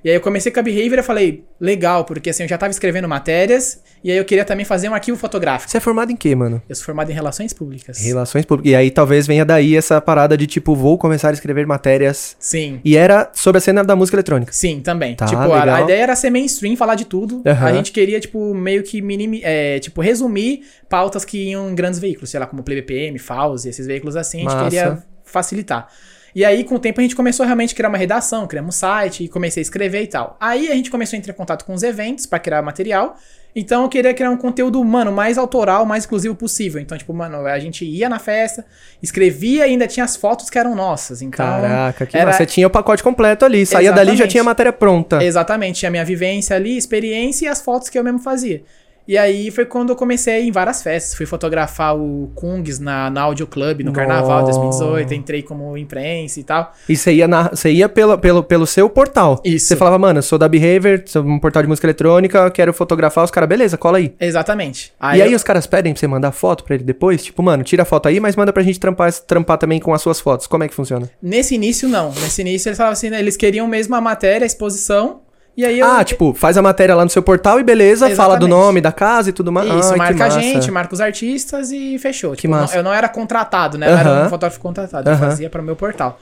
E 0.05 0.11
aí 0.11 0.17
eu 0.17 0.21
comecei 0.21 0.53
com 0.53 0.61
a 0.61 0.63
Behavior 0.63 0.99
e 0.99 1.03
falei, 1.03 1.45
legal, 1.59 2.05
porque 2.05 2.29
assim, 2.29 2.43
eu 2.43 2.49
já 2.49 2.59
tava 2.59 2.71
escrevendo 2.71 3.09
matérias, 3.09 3.83
e 4.05 4.11
aí 4.11 4.19
eu 4.19 4.25
queria 4.27 4.45
também 4.45 4.67
fazer 4.67 4.87
um 4.91 4.93
arquivo 4.93 5.17
fotográfico. 5.17 5.71
Você 5.71 5.79
é 5.79 5.81
formado 5.81 6.13
em 6.13 6.17
quê, 6.17 6.35
mano? 6.35 6.61
Eu 6.69 6.75
sou 6.75 6.85
formado 6.85 7.11
em 7.11 7.15
Relações 7.15 7.55
Públicas. 7.55 7.99
Relações 8.05 8.45
públicas. 8.45 8.71
E 8.71 8.75
aí 8.75 8.91
talvez 8.91 9.27
venha 9.27 9.47
daí 9.47 9.75
essa 9.75 9.99
parada 10.03 10.37
de 10.37 10.47
tipo, 10.47 10.77
vou 10.77 10.99
começar 10.99 11.31
a 11.31 11.33
escrever 11.33 11.67
matérias. 11.67 12.37
Sim. 12.39 12.83
E 12.85 12.99
era 12.99 13.31
sobre 13.33 13.57
a 13.57 13.61
cena 13.63 13.83
da 13.83 13.97
música 13.97 14.17
eletrônica. 14.17 14.53
Sim, 14.53 14.83
também. 14.83 15.17
Tá, 15.17 15.25
tipo, 15.25 15.41
a, 15.41 15.47
legal. 15.47 15.77
a 15.77 15.81
ideia 15.81 16.03
era 16.03 16.15
ser 16.15 16.29
mainstream, 16.29 16.77
falar 16.77 16.97
de 16.97 17.07
tudo. 17.07 17.43
Aham. 17.47 17.67
A 17.67 17.73
gente 17.73 17.91
queria, 17.91 18.21
tipo, 18.21 18.53
meio 18.53 18.83
que 18.83 19.01
minimi, 19.01 19.41
é, 19.43 19.79
tipo, 19.79 20.03
resumir 20.03 20.65
pautas 20.87 21.25
que 21.25 21.51
iam 21.51 21.71
em 21.71 21.75
grandes 21.75 21.99
veículos, 21.99 22.29
sei 22.29 22.39
lá, 22.39 22.47
como 22.47 22.63
Play 22.63 22.83
BPM, 22.83 23.19
Fauzi, 23.19 23.71
esses 23.71 23.87
veículos 23.87 24.17
assim, 24.17 24.41
a 24.41 24.41
gente 24.43 24.53
Massa. 24.53 24.65
queria 24.65 25.03
facilitar. 25.25 25.89
E 26.35 26.45
aí, 26.45 26.65
com 26.65 26.75
o 26.75 26.79
tempo, 26.81 27.01
a 27.01 27.03
gente 27.03 27.15
começou 27.15 27.47
realmente 27.47 27.73
a 27.75 27.77
criar 27.77 27.89
uma 27.89 27.99
redação, 27.99 28.47
criamos 28.47 28.75
um 28.75 28.79
site 28.79 29.25
e 29.25 29.29
comecei 29.29 29.61
a 29.61 29.63
escrever 29.63 30.03
e 30.03 30.07
tal. 30.09 30.37
Aí 30.41 30.69
a 30.71 30.75
gente 30.75 30.91
começou 30.91 31.17
a 31.17 31.19
entrar 31.19 31.33
em 31.33 31.37
contato 31.37 31.65
com 31.65 31.73
os 31.75 31.83
eventos 31.85 32.27
pra 32.27 32.39
criar 32.41 32.61
material. 32.61 33.17
Então 33.57 33.85
eu 33.85 33.89
queria 33.89 34.13
criar 34.13 34.31
um 34.31 34.37
conteúdo, 34.37 34.83
mano, 34.85 35.13
mais 35.13 35.39
autoral, 35.39 35.87
mais 35.87 36.03
exclusivo 36.03 36.35
possível. 36.35 36.81
Então, 36.81 36.99
tipo, 36.99 37.15
mano, 37.15 37.47
a 37.47 37.57
gente 37.61 37.85
ia 37.85 38.09
na 38.09 38.19
festa, 38.19 38.67
escrevia 39.01 39.65
e 39.69 39.71
ainda 39.71 39.87
tinha 39.87 40.03
as 40.03 40.17
fotos 40.17 40.51
que 40.51 40.59
eram 40.59 40.75
nossas. 40.75 41.23
Então, 41.23 41.47
Caraca, 41.47 42.05
que 42.05 42.17
era- 42.17 42.27
massa. 42.27 42.39
Você 42.39 42.47
tinha 42.47 42.67
o 42.67 42.71
pacote 42.71 43.01
completo 43.01 43.45
ali. 43.45 43.65
Saía 43.65 43.93
dali 43.93 44.09
já 44.09 44.13
Exatamente. 44.15 44.31
tinha 44.33 44.41
a 44.41 44.45
matéria 44.45 44.73
pronta. 44.73 45.23
Exatamente, 45.23 45.79
tinha 45.79 45.89
a 45.89 45.93
minha 45.93 46.05
vivência 46.05 46.57
ali, 46.57 46.77
experiência 46.77 47.47
e 47.47 47.49
as 47.49 47.61
fotos 47.61 47.89
que 47.89 47.97
eu 47.97 48.03
mesmo 48.03 48.19
fazia. 48.19 48.65
E 49.07 49.19
aí 49.19 49.51
foi 49.51 49.67
quando 49.67 49.91
eu 49.91 49.97
comecei 49.97 50.43
em 50.49 50.51
várias 50.51 50.83
festas. 50.83 51.15
Fui 51.15 51.27
fotografar 51.27 51.95
o 51.97 52.31
Kungs 52.35 52.79
na, 52.79 53.11
na 53.11 53.23
Audio 53.23 53.47
Club, 53.47 53.81
no 53.83 53.93
Carnaval 53.93 54.45
de 54.45 54.53
2018. 54.53 55.13
Entrei 55.15 55.43
como 55.43 55.77
imprensa 55.77 56.41
e 56.41 56.45
tal. 56.45 56.73
E 56.89 56.97
você 56.97 57.13
ia, 57.13 57.29
na, 57.29 57.49
você 57.51 57.71
ia 57.71 57.89
pelo, 57.89 58.17
pelo, 58.19 58.43
pelo 58.43 58.67
seu 58.67 58.89
portal. 58.89 59.41
Isso. 59.45 59.67
Você 59.67 59.77
falava, 59.77 59.99
mano, 59.99 60.19
eu 60.21 60.23
sou 60.23 60.39
da 60.39 60.49
Behavior, 60.49 61.03
sou 61.07 61.23
um 61.23 61.39
portal 61.39 61.63
de 61.63 61.69
música 61.69 61.87
eletrônica, 61.87 62.51
quero 62.51 62.73
fotografar 62.73 63.25
os 63.25 63.31
caras, 63.31 63.49
beleza, 63.49 63.77
cola 63.77 63.99
aí. 63.99 64.15
Exatamente. 64.19 64.93
e 65.03 65.21
aí 65.23 65.31
eu- 65.31 65.37
os 65.37 65.43
caras 65.43 65.67
pedem 65.67 65.93
pra 65.93 66.01
você 66.01 66.07
mandar 66.07 66.33
foto 66.33 66.65
pra 66.65 66.75
ele 66.75 66.85
depois? 66.85 67.23
Tipo, 67.23 67.43
mano, 67.43 67.63
tira 67.63 67.83
a 67.83 67.87
foto 67.87 68.09
aí, 68.09 68.19
mas 68.21 68.37
manda 68.37 68.53
pra 68.53 68.63
gente 68.63 68.81
trampar, 68.81 69.13
trampar 69.13 69.59
também 69.59 69.81
com 69.81 69.93
as 69.93 70.01
suas 70.01 70.19
fotos. 70.21 70.47
Como 70.47 70.65
é 70.65 70.69
que 70.69 70.75
funciona? 70.75 71.11
Nesse 71.23 71.55
início, 71.55 71.89
não. 71.89 72.09
Nesse 72.11 72.41
início, 72.41 72.69
eles 72.69 72.79
falavam 72.79 72.95
assim, 72.95 73.11
né, 73.11 73.19
eles 73.21 73.37
queriam 73.37 73.67
mesmo 73.67 73.95
a 73.95 74.01
matéria, 74.01 74.45
a 74.45 74.47
exposição. 74.47 75.21
E 75.57 75.65
aí 75.65 75.79
eu. 75.79 75.87
Ah, 75.87 76.03
tipo, 76.03 76.35
faz 76.35 76.57
a 76.59 76.63
matéria 76.63 76.95
lá 76.97 77.05
no 77.05 77.11
seu 77.11 77.23
portal 77.23 77.61
e 77.61 77.63
beleza, 77.63 78.11
fala 78.11 78.37
do 78.37 78.47
Exatamente. 78.47 78.67
none, 78.67 78.81
da 78.81 78.91
casa 78.93 79.31
e 79.31 79.33
tudo 79.33 79.53
mais. 79.53 79.69
Isso, 79.73 79.93
Ai, 79.93 79.99
marca 79.99 80.25
a 80.25 80.29
gente, 80.29 80.71
marca 80.71 80.93
os 80.95 81.01
artistas 81.01 81.71
e 81.71 81.97
fechou. 81.99 82.33
Que 82.33 82.39
Tipo, 82.43 82.55
não- 82.55 82.61
massa. 82.63 82.77
eu 82.77 82.83
não 82.83 82.93
era 82.93 83.09
contratado, 83.09 83.79
né? 83.79 83.87
Eu 83.89 83.97
era 83.97 84.27
um 84.27 84.29
fotógrafo 84.31 84.59
contratado. 84.61 85.09
Eu 85.09 85.15
Aham. 85.15 85.29
fazia 85.31 85.49
para 85.49 85.63
o 85.63 85.65
meu 85.65 85.77
portal. 85.77 86.19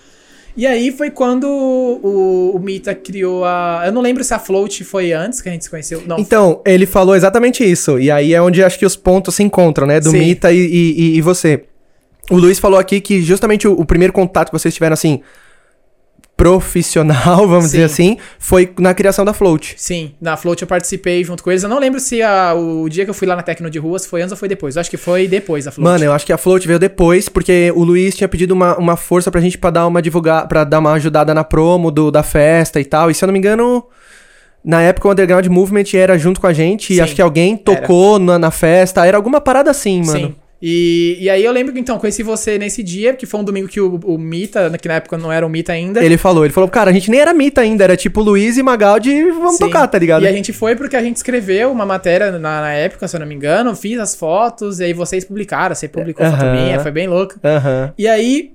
E 0.55 0.67
aí 0.67 0.93
foi 0.93 1.11
quando 1.11 1.45
o, 1.49 2.53
o 2.55 2.59
Mita 2.59 2.95
criou 2.95 3.43
a. 3.43 3.85
Eu 3.87 3.93
não 3.93 4.03
lembro 4.03 4.23
se 4.23 4.35
a 4.35 4.39
Float 4.39 4.85
foi 4.85 5.11
antes 5.13 5.41
que 5.41 5.49
a 5.49 5.53
gente 5.53 5.65
se 5.65 5.71
conheceu. 5.71 6.03
Não. 6.07 6.19
Então, 6.19 6.61
ele 6.67 6.85
falou 6.85 7.17
exatamente 7.17 7.65
isso. 7.65 7.99
E 7.99 8.11
aí 8.11 8.35
é 8.35 8.43
onde 8.43 8.63
acho 8.63 8.79
que 8.79 8.85
os 8.85 8.95
pontos 8.95 9.35
se 9.35 9.43
encontram, 9.43 9.87
né? 9.87 9.99
Do 9.99 10.11
Sim. 10.11 10.19
Mita 10.19 10.53
e, 10.53 10.59
e, 10.59 11.17
e 11.17 11.21
você. 11.23 11.65
O 12.31 12.37
Luiz 12.37 12.59
falou 12.59 12.79
aqui 12.79 13.01
que 13.01 13.23
justamente 13.23 13.67
o, 13.67 13.73
o 13.73 13.87
primeiro 13.87 14.13
contato 14.13 14.51
que 14.51 14.59
vocês 14.59 14.75
tiveram, 14.75 14.93
assim, 14.93 15.23
profissional, 16.37 17.47
vamos 17.49 17.67
Sim. 17.67 17.71
dizer 17.73 17.85
assim, 17.85 18.17
foi 18.39 18.73
na 18.79 18.93
criação 18.95 19.25
da 19.25 19.33
Float. 19.33 19.75
Sim, 19.77 20.13
na 20.21 20.37
Float 20.37 20.63
eu 20.63 20.69
participei 20.69 21.23
junto 21.25 21.43
com 21.43 21.51
eles. 21.51 21.63
Eu 21.63 21.69
não 21.69 21.79
lembro 21.79 22.01
se 22.01 22.21
a- 22.23 22.55
o 22.55 22.89
dia 22.89 23.05
que 23.05 23.11
eu 23.11 23.15
fui 23.15 23.27
lá 23.29 23.37
na 23.37 23.43
Tecno 23.43 23.71
de 23.71 23.79
Ruas 23.79 24.07
foi 24.07 24.23
antes 24.23 24.33
ou 24.33 24.37
foi 24.39 24.49
depois. 24.49 24.77
Eu 24.77 24.81
acho 24.81 24.91
que 24.91 24.97
foi 24.97 25.29
depois 25.29 25.65
da 25.65 25.71
Float. 25.71 25.85
Mano, 25.91 26.05
eu 26.05 26.13
acho 26.13 26.27
que 26.27 26.33
a 26.33 26.39
Float 26.39 26.67
veio 26.67 26.79
depois, 26.79 27.29
porque 27.29 27.73
o 27.77 27.85
Luiz 27.85 28.15
tinha 28.17 28.29
pedido 28.29 28.53
uma, 28.53 28.77
uma 28.77 28.97
força 28.97 29.31
pra 29.31 29.41
gente 29.41 29.57
pra 29.59 29.71
dar 29.71 29.87
uma 29.87 30.03
divulgar, 30.03 30.49
para 30.49 30.65
dar 30.65 30.79
uma 30.81 30.93
ajudada 30.93 31.33
na 31.35 31.45
promo 31.45 31.91
do, 31.91 32.11
da 32.11 32.23
festa 32.23 32.81
e 32.81 32.85
tal. 32.85 33.11
E 33.11 33.15
se 33.15 33.25
eu 33.25 33.27
não 33.29 33.33
me 33.33 33.39
engano, 33.39 33.85
na 34.65 34.81
época 34.83 35.09
o 35.09 35.11
Underground 35.13 35.47
Movement 35.47 35.85
era 35.95 36.19
junto 36.19 36.41
com 36.41 36.47
a 36.47 36.53
gente, 36.53 36.93
e 36.93 36.97
Sim, 36.97 37.03
acho 37.03 37.15
que 37.15 37.23
alguém 37.23 37.57
tocou 37.57 38.19
na, 38.19 38.39
na 38.39 38.51
festa, 38.51 39.05
era 39.07 39.17
alguma 39.17 39.41
parada 39.41 39.71
assim, 39.71 40.05
mano. 40.05 40.19
Sim. 40.29 40.35
E, 40.63 41.17
e 41.21 41.29
aí 41.29 41.45
eu 41.45 41.51
lembro 41.51 41.73
que 41.73 41.81
então, 41.81 41.99
conheci 41.99 42.23
você 42.23 42.57
nesse 42.57 42.85
dia, 42.85 43.15
que 43.15 43.27
foi 43.27 43.41
um 43.41 43.45
domingo 43.45 43.67
que 43.67 43.81
o, 43.81 43.97
o 44.05 44.17
Mita, 44.17 44.71
que 44.81 44.87
na 44.87 44.95
época 44.95 45.19
não 45.19 45.33
era 45.33 45.45
o 45.45 45.49
Mita 45.49 45.73
ainda. 45.73 46.05
Ele 46.05 46.17
falou, 46.17 46.45
ele 46.45 46.55
falou, 46.55 46.71
cara, 46.71 46.91
a 46.91 46.93
gente 46.93 47.11
nem 47.11 47.19
era 47.19 47.35
mita 47.35 47.61
ainda, 47.61 47.83
era 47.83 47.97
tipo 47.97 48.21
Luiz 48.21 48.57
e 48.57 48.63
Magaldi 48.63 49.11
e 49.11 49.33
vamos 49.33 49.57
Sim. 49.57 49.65
tocar, 49.65 49.89
tá 49.89 49.99
ligado? 49.99 50.23
E 50.23 50.29
a 50.29 50.33
gente 50.33 50.53
foi 50.53 50.77
porque 50.77 50.95
a 50.95 51.03
gente 51.03 51.17
escreveu 51.17 51.73
uma 51.73 51.85
matéria 51.85 52.31
na, 52.31 52.39
na 52.39 52.73
época, 52.73 53.09
se 53.09 53.17
eu 53.17 53.21
não 53.21 53.27
me 53.27 53.35
engano, 53.35 53.75
fiz 53.75 53.99
as 53.99 54.15
fotos, 54.15 54.79
e 54.79 54.85
aí 54.85 54.93
vocês 54.93 55.25
publicaram, 55.25 55.75
você 55.75 55.89
publicou 55.89 56.25
a 56.25 56.31
foto 56.31 56.45
Aham. 56.45 56.53
minha, 56.53 56.79
foi 56.79 56.93
bem 56.93 57.09
louco. 57.09 57.35
Aham. 57.43 57.93
E 57.99 58.07
aí, 58.07 58.53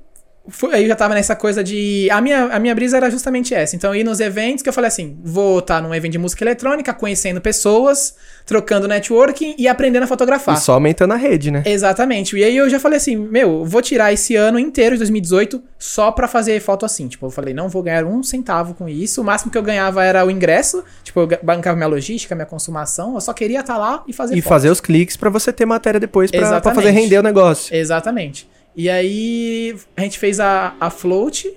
aí 0.72 0.84
eu 0.84 0.88
já 0.88 0.96
tava 0.96 1.14
nessa 1.14 1.36
coisa 1.36 1.64
de. 1.64 2.10
A 2.12 2.22
minha, 2.22 2.46
a 2.46 2.60
minha 2.60 2.74
brisa 2.74 2.98
era 2.98 3.10
justamente 3.10 3.54
essa. 3.54 3.76
Então, 3.76 3.94
ir 3.94 4.04
nos 4.04 4.20
eventos 4.20 4.62
que 4.64 4.70
eu 4.70 4.74
falei 4.74 4.88
assim: 4.88 5.18
vou 5.24 5.60
estar 5.60 5.82
num 5.82 5.94
evento 5.94 6.14
de 6.14 6.18
música 6.18 6.44
eletrônica, 6.44 6.94
conhecendo 6.94 7.42
pessoas, 7.42 8.16
trocando 8.46 8.88
networking 8.88 9.56
e 9.58 9.68
aprendendo 9.68 10.04
a 10.04 10.08
fotografar. 10.08 10.56
E 10.56 10.60
só 10.60 10.74
aumentando 10.74 11.14
a 11.14 11.18
rede, 11.18 11.52
né? 11.52 11.64
Exatamente. 11.66 12.38
E 12.38 12.44
aí 12.44 12.56
eu 12.56 12.70
já 12.70 12.80
falei 12.80 12.98
assim, 12.98 13.16
meu, 13.16 13.66
vou 13.66 13.82
tirar 13.82 14.14
esse 14.14 14.36
ano 14.36 14.58
inteiro 14.58 14.96
de 14.96 15.00
2018 15.00 15.62
só 15.78 16.12
pra 16.12 16.28
fazer 16.28 16.60
foto 16.62 16.86
assim. 16.86 17.08
Tipo, 17.08 17.26
eu 17.28 17.30
falei, 17.30 17.54
não 17.54 17.68
vou 17.70 17.84
ganhar 17.84 18.06
um 18.06 18.24
centavo 18.24 18.74
com 18.74 18.88
isso. 18.88 19.22
O 19.22 19.24
máximo 19.24 19.52
que 19.52 19.58
eu 19.58 19.64
ganhava 19.64 20.04
era 20.04 20.26
o 20.26 20.32
ingresso. 20.32 20.84
Tipo, 21.04 21.22
eu 21.22 21.30
bancava 21.44 21.76
minha 21.76 21.88
logística, 21.88 22.34
minha 22.36 22.46
consumação. 22.46 23.16
Eu 23.16 23.22
só 23.22 23.34
queria 23.34 23.60
estar 23.60 23.78
lá 23.78 24.04
e 24.08 24.14
fazer 24.14 24.36
E 24.36 24.42
foto. 24.42 24.50
fazer 24.50 24.70
os 24.70 24.80
cliques 24.80 25.18
pra 25.18 25.30
você 25.30 25.52
ter 25.52 25.66
matéria 25.66 26.00
depois 26.00 26.32
pra, 26.32 26.62
pra 26.62 26.74
fazer 26.74 26.92
render 26.92 27.18
o 27.20 27.24
negócio. 27.24 27.76
Exatamente. 27.76 28.48
E 28.78 28.90
aí 28.90 29.76
a 29.98 30.02
gente 30.02 30.20
fez 30.20 30.40
a, 30.40 30.74
a 30.80 30.90
float. 30.92 31.52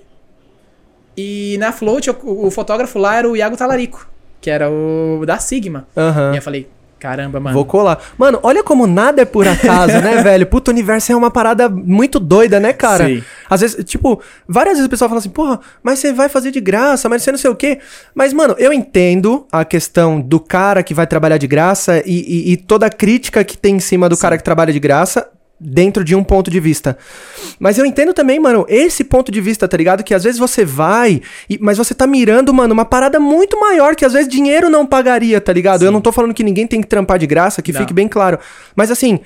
E 1.15 1.55
na 1.59 1.71
float 1.71 2.09
o, 2.09 2.15
o 2.47 2.51
fotógrafo 2.51 2.97
lá 2.97 3.15
era 3.17 3.29
o 3.29 3.35
Iago 3.37 3.55
Talarico, 3.57 4.07
que 4.39 4.49
era 4.49 4.69
o 4.69 5.23
da 5.25 5.37
Sigma. 5.37 5.85
Aham. 5.95 6.33
E 6.33 6.37
eu 6.37 6.41
falei, 6.41 6.67
caramba, 6.97 7.39
mano. 7.39 7.53
Vou 7.53 7.65
colar. 7.65 7.99
Mano, 8.17 8.39
olha 8.41 8.63
como 8.63 8.87
nada 8.87 9.21
é 9.21 9.25
por 9.25 9.45
acaso, 9.47 9.99
né, 10.01 10.21
velho? 10.23 10.47
Puto, 10.47 10.71
o 10.71 10.73
universo 10.73 11.11
é 11.11 11.15
uma 11.15 11.29
parada 11.29 11.67
muito 11.67 12.19
doida, 12.19 12.59
né, 12.59 12.71
cara? 12.73 13.05
Sim. 13.07 13.21
Às 13.49 13.61
vezes, 13.61 13.83
tipo, 13.85 14.21
várias 14.47 14.75
vezes 14.75 14.87
o 14.87 14.89
pessoal 14.89 15.09
fala 15.09 15.19
assim, 15.19 15.29
porra, 15.29 15.59
mas 15.83 15.99
você 15.99 16.13
vai 16.13 16.29
fazer 16.29 16.49
de 16.49 16.61
graça, 16.61 17.09
mas 17.09 17.21
você 17.21 17.31
não 17.31 17.37
sei 17.37 17.51
o 17.51 17.55
quê. 17.55 17.79
Mas, 18.15 18.31
mano, 18.33 18.55
eu 18.57 18.71
entendo 18.71 19.45
a 19.51 19.65
questão 19.65 20.19
do 20.19 20.39
cara 20.39 20.81
que 20.81 20.93
vai 20.93 21.05
trabalhar 21.05 21.37
de 21.37 21.45
graça 21.45 22.01
e, 22.05 22.19
e- 22.49 22.53
e 22.53 22.57
toda 22.57 22.85
a 22.85 22.89
crítica 22.89 23.43
que 23.43 23.57
tem 23.57 23.75
em 23.75 23.79
cima 23.79 24.07
do 24.07 24.17
cara 24.17 24.37
que 24.37 24.43
trabalha 24.43 24.71
de 24.71 24.79
graça. 24.79 25.29
Dentro 25.63 26.03
de 26.03 26.15
um 26.15 26.23
ponto 26.23 26.49
de 26.49 26.59
vista. 26.59 26.97
Mas 27.59 27.77
eu 27.77 27.85
entendo 27.85 28.15
também, 28.15 28.39
mano, 28.39 28.65
esse 28.67 29.03
ponto 29.03 29.31
de 29.31 29.39
vista, 29.39 29.67
tá 29.67 29.77
ligado? 29.77 30.03
Que 30.03 30.11
às 30.15 30.23
vezes 30.23 30.39
você 30.39 30.65
vai, 30.65 31.21
e- 31.47 31.59
mas 31.61 31.77
você 31.77 31.93
tá 31.93 32.07
mirando, 32.07 32.51
mano, 32.51 32.73
uma 32.73 32.83
parada 32.83 33.19
muito 33.19 33.59
maior 33.59 33.95
que 33.95 34.03
às 34.03 34.13
vezes 34.13 34.27
dinheiro 34.27 34.71
não 34.71 34.87
pagaria, 34.87 35.39
tá 35.39 35.53
ligado? 35.53 35.83
Eu 35.85 35.91
não 35.91 36.01
tô 36.01 36.11
falando 36.11 36.33
que 36.33 36.43
ninguém 36.43 36.65
tem 36.65 36.81
que 36.81 36.87
trampar 36.87 37.19
de 37.19 37.27
graça, 37.27 37.61
que 37.61 37.71
Não. 37.71 37.79
fique 37.81 37.93
bem 37.93 38.07
claro. 38.07 38.39
Mas 38.75 38.89
assim, 38.89 39.19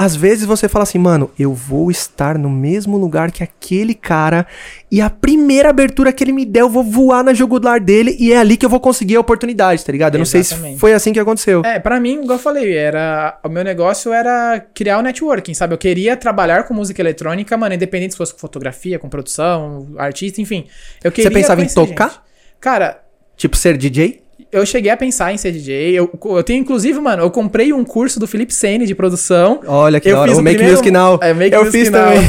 às 0.00 0.16
vezes 0.16 0.46
você 0.46 0.66
fala 0.66 0.84
assim, 0.84 0.96
mano, 0.96 1.30
eu 1.38 1.52
vou 1.52 1.90
estar 1.90 2.38
no 2.38 2.48
mesmo 2.48 2.96
lugar 2.96 3.30
que 3.30 3.42
aquele 3.42 3.92
cara 3.92 4.46
e 4.90 4.98
a 4.98 5.10
primeira 5.10 5.68
abertura 5.68 6.10
que 6.10 6.24
ele 6.24 6.32
me 6.32 6.46
der, 6.46 6.60
eu 6.60 6.70
vou 6.70 6.82
voar 6.82 7.22
na 7.22 7.34
jugular 7.34 7.78
dele 7.78 8.16
e 8.18 8.32
é 8.32 8.38
ali 8.38 8.56
que 8.56 8.64
eu 8.64 8.70
vou 8.70 8.80
conseguir 8.80 9.16
a 9.16 9.20
oportunidade, 9.20 9.84
tá 9.84 9.92
ligado? 9.92 10.14
Eu 10.14 10.20
não 10.20 10.24
sei 10.24 10.42
se 10.42 10.54
Exatamente. 10.54 10.80
foi 10.80 10.94
assim 10.94 11.12
que 11.12 11.20
aconteceu. 11.20 11.60
É, 11.66 11.78
pra 11.78 12.00
mim, 12.00 12.22
igual 12.22 12.38
eu 12.38 12.42
falei, 12.42 12.74
era. 12.74 13.38
O 13.44 13.50
meu 13.50 13.62
negócio 13.62 14.10
era 14.10 14.64
criar 14.72 14.96
o 14.96 15.02
networking, 15.02 15.52
sabe? 15.52 15.74
Eu 15.74 15.78
queria 15.78 16.16
trabalhar 16.16 16.62
com 16.62 16.72
música 16.72 17.02
eletrônica, 17.02 17.54
mano, 17.58 17.74
independente 17.74 18.12
se 18.12 18.16
fosse 18.16 18.32
com 18.32 18.38
fotografia, 18.38 18.98
com 18.98 19.06
produção, 19.06 19.86
artista, 19.98 20.40
enfim. 20.40 20.66
Eu 21.04 21.12
queria 21.12 21.30
pensava 21.30 21.62
em 21.62 21.68
tocar? 21.68 22.08
gente. 22.08 22.20
Cara, 22.58 23.02
Tipo, 23.40 23.56
ser 23.56 23.78
DJ? 23.78 24.22
Eu 24.52 24.66
cheguei 24.66 24.90
a 24.90 24.96
pensar 24.96 25.32
em 25.32 25.36
ser 25.36 25.52
DJ. 25.52 25.92
Eu, 25.98 26.10
eu 26.24 26.42
tenho, 26.42 26.60
inclusive, 26.60 26.98
mano, 27.00 27.22
eu 27.22 27.30
comprei 27.30 27.72
um 27.72 27.84
curso 27.84 28.18
do 28.18 28.26
Felipe 28.26 28.52
Sene 28.52 28.86
de 28.86 28.94
produção. 28.94 29.60
Olha 29.66 30.00
que 30.00 30.08
eu 30.08 30.16
hora. 30.18 30.28
fiz 30.28 30.38
O 30.38 30.40
o 30.40 30.44
Make 30.44 30.56
primeiro- 30.56 30.76
Music 30.78 30.90
Now. 30.90 31.18
É, 31.22 31.32
Make 31.32 31.54
eu 31.54 31.64
Music 31.64 31.78
fiz 31.78 31.90
Now. 31.90 32.02
também. 32.04 32.20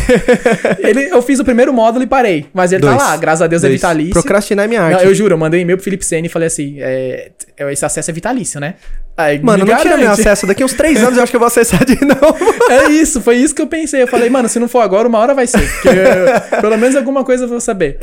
Ele, 0.89 1.09
eu 1.11 1.21
fiz 1.21 1.39
o 1.39 1.43
primeiro 1.43 1.73
módulo 1.73 2.03
e 2.03 2.07
parei. 2.07 2.45
Mas 2.53 2.71
ele 2.71 2.81
Dois. 2.81 2.95
tá 2.97 3.03
lá, 3.09 3.17
graças 3.17 3.41
a 3.41 3.47
Deus 3.47 3.63
é 3.63 3.67
Dois. 3.67 3.79
vitalício. 3.79 4.13
Procrastinar 4.13 4.65
é 4.65 4.67
minha 4.67 4.81
arte. 4.81 4.97
Não, 5.03 5.09
eu 5.09 5.15
juro, 5.15 5.33
eu 5.33 5.37
mandei 5.37 5.59
um 5.59 5.63
e-mail 5.63 5.77
pro 5.77 5.83
Felipe 5.83 6.05
Sene 6.05 6.27
e 6.27 6.29
falei 6.29 6.47
assim: 6.47 6.75
é, 6.79 7.31
esse 7.71 7.85
acesso 7.85 8.09
é 8.11 8.13
vitalício, 8.13 8.59
né? 8.59 8.75
Aí, 9.17 9.39
Mano, 9.41 9.65
não 9.65 9.77
tira 9.77 9.97
meu 9.97 10.09
acesso. 10.09 10.47
Daqui 10.47 10.63
uns 10.63 10.73
três 10.73 10.97
anos 11.03 11.17
eu 11.17 11.23
acho 11.23 11.31
que 11.31 11.35
eu 11.35 11.39
vou 11.39 11.47
acessar 11.47 11.83
de 11.85 11.95
novo. 12.05 12.37
É 12.69 12.89
isso, 12.89 13.19
foi 13.21 13.35
isso 13.37 13.53
que 13.53 13.61
eu 13.61 13.67
pensei. 13.67 14.01
Eu 14.01 14.07
falei, 14.07 14.29
mano, 14.29 14.47
se 14.47 14.57
não 14.57 14.67
for 14.67 14.79
agora, 14.79 15.07
uma 15.07 15.19
hora 15.19 15.33
vai 15.33 15.45
ser. 15.45 15.59
Eu- 15.59 16.59
pelo 16.61 16.77
menos 16.77 16.95
alguma 16.95 17.23
coisa 17.23 17.43
eu 17.43 17.49
vou 17.49 17.59
saber. 17.59 17.97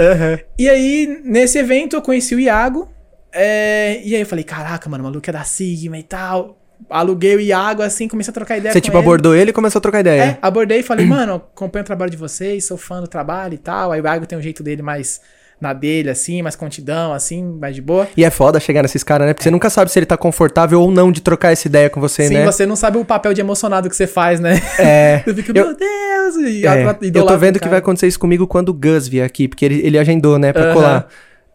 E 0.58 0.68
aí, 0.68 1.20
nesse 1.24 1.58
evento, 1.58 1.96
eu 1.96 2.02
conheci 2.02 2.34
o 2.34 2.40
Iago. 2.40 2.88
É, 3.32 4.00
e 4.04 4.14
aí 4.14 4.20
eu 4.20 4.26
falei, 4.26 4.44
caraca, 4.44 4.88
mano, 4.88 5.04
o 5.04 5.06
maluco 5.06 5.28
é 5.28 5.32
da 5.32 5.44
Sigma 5.44 5.98
e 5.98 6.02
tal. 6.02 6.56
Aluguei 6.88 7.34
o 7.34 7.40
Iago, 7.40 7.82
assim, 7.82 8.06
comecei 8.06 8.30
a 8.30 8.34
trocar 8.34 8.56
ideia 8.56 8.72
Você, 8.72 8.80
tipo, 8.80 8.96
ele. 8.96 9.02
abordou 9.04 9.34
ele 9.34 9.50
e 9.50 9.52
começou 9.52 9.78
a 9.80 9.82
trocar 9.82 10.00
ideia. 10.00 10.22
É, 10.22 10.38
abordei 10.40 10.78
e 10.78 10.82
falei, 10.82 11.04
mano, 11.04 11.34
acompanho 11.34 11.82
o 11.82 11.86
trabalho 11.86 12.10
de 12.10 12.16
vocês, 12.16 12.64
sou 12.64 12.76
fã 12.76 13.00
do 13.00 13.08
trabalho 13.08 13.54
e 13.54 13.58
tal. 13.58 13.90
Aí 13.92 14.00
o 14.00 14.04
Iago 14.04 14.26
tem 14.26 14.38
um 14.38 14.42
jeito 14.42 14.62
dele 14.62 14.80
mais 14.80 15.20
na 15.60 15.72
dele, 15.72 16.08
assim, 16.08 16.40
mais 16.40 16.54
contidão, 16.54 17.12
assim, 17.12 17.42
mais 17.42 17.74
de 17.74 17.82
boa. 17.82 18.06
E 18.16 18.24
é 18.24 18.30
foda 18.30 18.60
chegar 18.60 18.80
nesses 18.82 19.02
caras, 19.02 19.26
né? 19.26 19.34
Porque 19.34 19.42
você 19.42 19.50
nunca 19.50 19.68
sabe 19.68 19.90
se 19.90 19.98
ele 19.98 20.06
tá 20.06 20.16
confortável 20.16 20.80
ou 20.80 20.88
não 20.88 21.10
de 21.10 21.20
trocar 21.20 21.50
essa 21.50 21.66
ideia 21.66 21.90
com 21.90 22.00
você, 22.00 22.28
Sim, 22.28 22.34
né? 22.34 22.44
você 22.44 22.64
não 22.64 22.76
sabe 22.76 22.96
o 22.96 23.04
papel 23.04 23.34
de 23.34 23.40
emocionado 23.40 23.90
que 23.90 23.96
você 23.96 24.06
faz, 24.06 24.38
né? 24.38 24.60
É. 24.78 25.24
Eu- 25.52 25.64
meu 25.64 25.76
Deus! 25.76 26.36
E 26.48 26.64
É, 26.64 26.84
eu 27.12 27.26
tô 27.26 27.36
vendo 27.36 27.58
que 27.58 27.68
vai 27.68 27.78
acontecer 27.80 28.06
isso 28.06 28.20
comigo 28.20 28.46
quando 28.46 28.68
o 28.68 28.72
Gus 28.72 29.08
vier 29.08 29.26
aqui, 29.26 29.48
porque 29.48 29.64
ele, 29.64 29.80
ele 29.84 29.98
agendou, 29.98 30.38
né, 30.38 30.52
pra 30.52 30.66
Aham. 30.66 30.72
colar. 30.74 31.08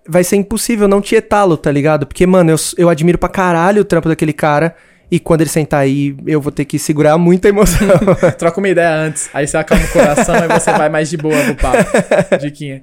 Vai 0.08 0.24
ser 0.24 0.36
impossível 0.36 0.88
não 0.88 1.02
tietá-lo, 1.02 1.56
tá 1.56 1.72
ligado? 1.72 2.06
Porque, 2.06 2.26
mano, 2.26 2.52
eu, 2.52 2.58
eu 2.78 2.90
admiro 2.90 3.18
pra 3.18 3.30
caralho 3.30 3.82
o 3.82 3.86
trampo 3.86 4.10
daquele 4.10 4.34
cara. 4.34 4.76
E 5.12 5.20
quando 5.20 5.42
ele 5.42 5.50
sentar 5.50 5.82
aí, 5.82 6.16
eu 6.26 6.42
vou 6.42 6.52
ter 6.52 6.66
que 6.66 6.80
segurar 6.80 7.18
muita 7.20 7.48
emoção. 7.48 7.88
Troca 8.38 8.60
uma 8.60 8.68
ideia 8.68 8.96
antes. 8.96 9.30
Aí 9.32 9.46
você 9.46 9.56
acalma 9.58 9.86
o 9.86 9.88
coração 9.90 10.36
e 10.36 10.48
você 10.48 10.72
vai 10.72 10.90
mais 10.90 11.08
de 11.08 11.18
boa 11.18 11.40
pro 11.44 11.56
papo. 11.56 11.86
Diquinha. 12.42 12.82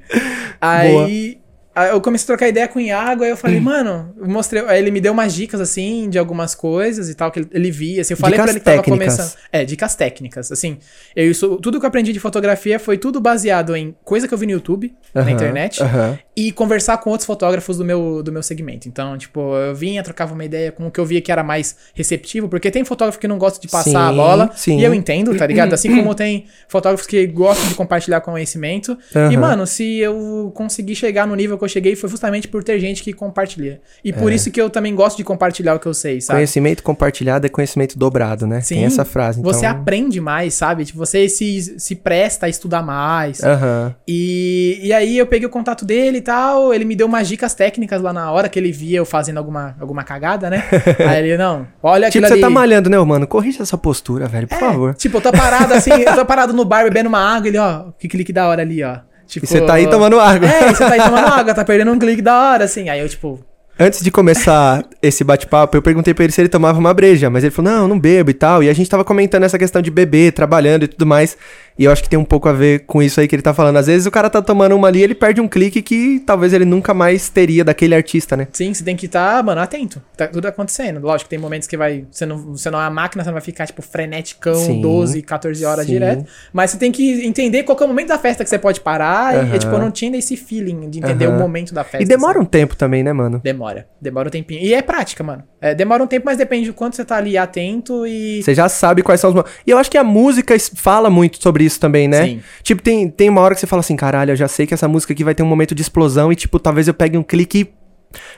Aí, 0.61 1.40
aí 1.81 1.91
eu 1.91 2.01
comecei 2.01 2.25
a 2.25 2.27
trocar 2.27 2.49
ideia 2.49 2.67
com 2.69 2.79
o 2.79 2.83
Iago, 2.83 3.25
aí 3.25 3.31
eu 3.31 3.37
falei, 3.37 3.61
mano, 3.61 4.15
eu 4.19 4.29
mostrei. 4.29 4.63
Aí 4.67 4.79
ele 4.79 4.91
me 4.91 5.01
deu 5.01 5.13
umas 5.13 5.35
dicas, 5.35 5.61
assim, 5.61 6.09
de 6.09 6.19
algumas 6.19 6.55
coisas 6.55 7.09
e 7.09 7.15
tal, 7.15 7.31
que 7.31 7.41
ele, 7.41 7.49
ele 7.53 7.71
via. 7.71 8.01
Assim, 8.03 8.15
eu 8.15 8.17
falei 8.17 8.39
Dicas 8.39 8.45
pra 8.45 8.51
ele 8.53 8.61
que 8.61 8.65
tava 8.65 8.83
técnicas. 8.83 9.17
começando. 9.17 9.39
É, 9.53 9.65
dicas 9.65 9.95
técnicas. 9.95 10.53
Assim, 10.53 10.79
eu, 11.15 11.31
isso, 11.31 11.57
tudo 11.57 11.79
que 11.79 11.85
eu 11.87 11.89
aprendi 11.89 12.13
de 12.13 12.21
fotografia 12.21 12.79
foi 12.79 12.99
tudo 12.99 13.21
baseado 13.21 13.75
em 13.77 13.95
coisa 14.05 14.27
que 14.29 14.35
eu 14.35 14.39
vi 14.39 14.47
no 14.47 14.53
YouTube, 14.53 14.95
na 15.15 15.23
Aham, 15.23 15.31
internet. 15.33 15.83
aham. 15.83 16.19
E 16.37 16.53
conversar 16.53 16.97
com 16.99 17.11
outros 17.11 17.27
fotógrafos 17.27 17.77
do 17.77 17.85
meu, 17.85 18.23
do 18.23 18.33
meu 18.33 18.43
segmento. 18.43 18.89
Então, 18.89 19.19
tipo, 19.19 19.41
eu 19.57 19.75
vinha, 19.75 20.03
trocava 20.03 20.33
uma 20.33 20.45
ideia 20.45 20.73
com 20.73 20.87
o 20.87 20.91
que 20.91 20.99
eu 20.99 21.05
via 21.05 21.21
que 21.21 21.31
era 21.31 21.43
mais 21.43 21.77
receptivo, 21.95 22.49
porque 22.49 22.71
tem 22.71 22.83
fotógrafo 22.85 23.19
que 23.19 23.29
não 23.29 23.37
gosta 23.37 23.61
de 23.61 23.69
passar 23.69 24.07
a 24.07 24.11
Sim, 24.11 24.17
bola. 24.17 24.51
sim. 24.55 24.79
E 24.79 24.85
eu 24.85 24.95
entendo, 24.95 25.35
tá 25.37 25.47
ligado? 25.47 25.75
Assim 25.75 25.95
como 25.95 26.15
tem 26.15 26.47
fotógrafos 26.69 27.07
que 27.07 27.27
gostam 27.27 27.69
de 27.69 27.75
compartilhar 27.75 28.21
conhecimento. 28.23 28.97
E, 29.15 29.19
Aham. 29.19 29.37
mano, 29.39 29.67
se 29.67 29.99
eu 29.99 30.51
conseguir 30.55 30.95
chegar 30.95 31.27
no 31.27 31.35
nível 31.35 31.59
que 31.59 31.65
eu 31.65 31.69
cheguei, 31.71 31.97
foi 31.97 32.09
justamente 32.11 32.47
por 32.49 32.63
ter 32.63 32.79
gente 32.79 33.03
que 33.03 33.13
compartilha. 33.13 33.81
E 34.05 34.11
É. 34.11 34.13
por 34.13 34.31
isso 34.33 34.51
que 34.51 34.61
eu 34.61 34.69
também 34.69 34.95
gosto 34.95 35.17
de 35.17 35.25
compartilhar 35.25 35.75
o 35.75 35.79
que 35.79 35.87
eu 35.87 35.95
sei, 35.95 36.21
sabe? 36.21 36.37
Conhecimento 36.39 36.83
compartilhado 36.83 37.47
é 37.47 37.49
conhecimento 37.49 37.99
dobrado, 37.99 38.47
né? 38.47 38.61
Tem 38.67 38.85
essa 38.85 39.05
frase, 39.05 39.41
então... 39.41 39.53
Você 39.53 39.65
aprende 39.65 40.21
mais, 40.21 40.55
sabe? 40.55 40.85
Tipo, 40.85 40.99
você 40.99 41.29
se, 41.29 41.79
se 41.81 41.95
presta 41.97 42.47
a 42.47 42.49
estudar 42.49 42.83
mais. 42.83 43.43
Aham. 43.43 43.95
E, 44.07 44.81
e 44.83 44.93
aí 44.93 45.17
eu 45.17 45.27
peguei 45.27 45.47
o 45.47 45.51
contato 45.51 45.85
dele 45.85 46.19
e 46.19 46.21
tal, 46.21 46.75
ele 46.75 46.85
me 46.85 46.95
deu 46.97 47.07
umas 47.07 47.29
dicas 47.29 47.55
técnicas 47.55 48.03
lá 48.03 48.13
na 48.13 48.31
hora 48.31 48.49
que 48.49 48.59
ele 48.59 48.73
via 48.73 48.99
eu 48.99 49.05
fazendo 49.07 49.39
alguma, 49.39 49.77
alguma 49.81 50.03
cagada, 50.05 50.51
né? 50.51 50.65
aí 51.09 51.19
ele, 51.21 51.37
não, 51.37 51.67
olha 51.83 52.11
Tipo, 52.11 52.25
aquilo 52.25 52.27
você 52.27 52.33
ali. 52.35 52.41
tá 52.43 52.51
malhando, 52.51 52.91
né, 52.91 52.99
mano? 52.99 53.27
Corrija 53.27 53.63
essa 53.63 53.79
postura, 53.79 54.27
velho, 54.27 54.49
por 54.49 54.57
É, 54.57 54.59
favor. 54.61 54.95
Tipo, 54.95 55.19
eu 55.19 55.21
tô 55.21 55.33
parado 55.33 55.73
assim, 55.75 55.91
eu 55.93 56.15
tô 56.15 56.25
parado 56.27 56.53
no 56.53 56.65
bar 56.65 56.83
bebendo 56.85 57.09
uma 57.09 57.21
água, 57.21 57.49
ele, 57.49 57.59
ó, 57.59 57.91
que 57.99 58.09
clique 58.09 58.33
da 58.33 58.49
hora 58.49 58.63
ali, 58.63 58.83
ó. 58.83 58.99
Tipo, 59.31 59.47
E 59.47 59.49
você 59.49 59.61
tá 59.61 59.75
aí 59.75 59.87
tomando 59.89 60.19
água. 60.19 60.49
É, 60.49 60.75
você 60.75 60.85
tá 60.85 60.93
aí 60.93 61.01
tomando 61.01 61.27
água, 61.33 61.55
tá 61.55 61.65
perdendo 61.65 61.93
um 61.93 61.99
clique 61.99 62.21
da 62.21 62.51
hora, 62.51 62.65
assim. 62.65 62.89
Aí 62.89 63.01
eu, 63.01 63.09
tipo, 63.09 63.39
Antes 63.83 64.03
de 64.03 64.11
começar 64.11 64.85
esse 65.01 65.25
bate-papo, 65.25 65.75
eu 65.75 65.81
perguntei 65.81 66.13
pra 66.13 66.25
ele 66.25 66.33
se 66.35 66.39
ele 66.39 66.51
tomava 66.51 66.79
uma 66.79 66.93
breja, 66.93 67.31
mas 67.31 67.43
ele 67.43 67.51
falou, 67.51 67.73
não, 67.73 67.89
não 67.89 67.99
bebo 67.99 68.29
e 68.31 68.35
tal. 68.35 68.63
E 68.63 68.69
a 68.69 68.75
gente 68.75 68.91
tava 68.91 69.03
comentando 69.05 69.45
essa 69.45 69.59
questão 69.59 69.81
de 69.81 69.91
beber, 69.91 70.33
trabalhando 70.33 70.83
e 70.83 70.87
tudo 70.87 71.07
mais. 71.07 71.35
E 71.81 71.85
eu 71.85 71.91
acho 71.91 72.03
que 72.03 72.11
tem 72.11 72.19
um 72.19 72.27
pouco 72.27 72.47
a 72.47 72.53
ver 72.53 72.81
com 72.81 73.03
isso 73.03 73.19
aí 73.19 73.27
que 73.27 73.35
ele 73.35 73.41
tá 73.41 73.55
falando. 73.55 73.79
Às 73.79 73.87
vezes 73.87 74.07
o 74.07 74.11
cara 74.11 74.29
tá 74.29 74.43
tomando 74.43 74.77
uma 74.77 74.87
ali 74.87 74.99
e 74.99 75.03
ele 75.03 75.15
perde 75.15 75.41
um 75.41 75.49
clique 75.49 75.81
que 75.81 76.23
talvez 76.27 76.53
ele 76.53 76.67
nunca 76.67 76.93
mais 76.93 77.31
teria 77.31 77.65
daquele 77.65 77.95
artista, 77.95 78.37
né? 78.37 78.49
sim, 78.53 78.75
você 78.75 78.85
tem 78.85 78.95
que 78.95 79.07
estar, 79.07 79.43
mano, 79.43 79.63
atento. 79.63 80.03
Tá 80.15 80.27
tudo 80.27 80.45
acontecendo. 80.47 81.01
Lógico, 81.01 81.31
tem 81.31 81.39
momentos 81.39 81.67
que 81.67 81.79
vai. 81.79 82.05
Você 82.11 82.27
não, 82.27 82.37
você 82.55 82.71
não 82.71 82.79
é 82.79 82.83
uma 82.83 82.91
máquina, 82.91 83.25
você 83.25 83.31
não 83.31 83.35
vai 83.35 83.41
ficar, 83.41 83.67
tipo, 83.67 83.81
freneticão, 83.81 84.57
Sim, 84.57 84.83
12, 84.83 85.23
14 85.23 85.65
horas 85.65 85.87
sim. 85.87 85.93
direto. 85.93 86.27
Mas 86.53 86.73
você 86.73 86.77
tem 86.77 86.93
que 86.93 87.27
entender 87.27 87.63
qual 87.63 87.79
é 87.81 87.85
o 87.85 87.89
momento 87.89 88.09
da 88.09 88.19
festa 88.19 88.45
que 88.45 88.51
você 88.51 88.59
pode 88.59 88.83
parar. 88.83 89.35
E, 89.35 89.39
Aham. 89.39 89.59
tipo, 89.59 89.73
eu 89.75 89.79
não 89.79 89.91
tinha 89.91 90.15
esse 90.19 90.37
feeling 90.37 90.91
de 90.91 90.99
entender 90.99 91.29
Aham. 91.29 91.37
o 91.37 91.39
momento 91.39 91.73
da 91.73 91.83
festa. 91.83 92.03
E 92.03 92.07
demora 92.07 92.35
sabe? 92.35 92.45
um 92.45 92.47
tempo 92.47 92.77
também, 92.77 93.03
né, 93.03 93.15
mano? 93.15 93.41
Demora. 93.43 93.89
Demora 93.99 94.29
um 94.29 94.31
tempinho. 94.31 94.61
E 94.61 94.75
é 94.75 94.83
prática, 94.83 95.25
mano. 95.25 95.45
É, 95.59 95.75
demora 95.75 96.05
um 96.05 96.07
tempo, 96.07 96.27
mas 96.27 96.37
depende 96.37 96.67
do 96.67 96.75
quanto 96.75 96.95
você 96.97 97.07
tá 97.07 97.17
ali 97.17 97.39
atento 97.39 98.07
e. 98.07 98.43
Você 98.43 98.55
já 98.55 98.69
sabe 98.69 99.03
quais 99.03 99.19
são 99.19 99.33
os. 99.33 99.45
E 99.67 99.71
eu 99.71 99.79
acho 99.79 99.91
que 99.91 99.97
a 99.97 100.05
música 100.05 100.55
fala 100.75 101.09
muito 101.09 101.43
sobre 101.43 101.65
isso 101.65 101.70
também, 101.79 102.09
né? 102.09 102.25
Sim. 102.25 102.41
Tipo, 102.63 102.83
tem, 102.83 103.09
tem 103.09 103.29
uma 103.29 103.41
hora 103.43 103.55
que 103.55 103.61
você 103.61 103.67
fala 103.67 103.81
assim, 103.81 103.95
caralho, 103.97 104.33
eu 104.33 104.37
já 104.37 104.49
sei 104.49 104.67
que 104.67 104.75
essa 104.75 104.89
música 104.89 105.13
aqui 105.13 105.23
vai 105.23 105.35
ter 105.35 105.43
um 105.43 105.47
momento 105.47 105.75
de 105.75 105.83
explosão 105.83 106.33
e, 106.33 106.37
tipo, 106.37 106.59
talvez 106.59 106.89
eu 106.89 106.95
pegue 106.95 107.17
um 107.19 107.23
clique 107.23 107.71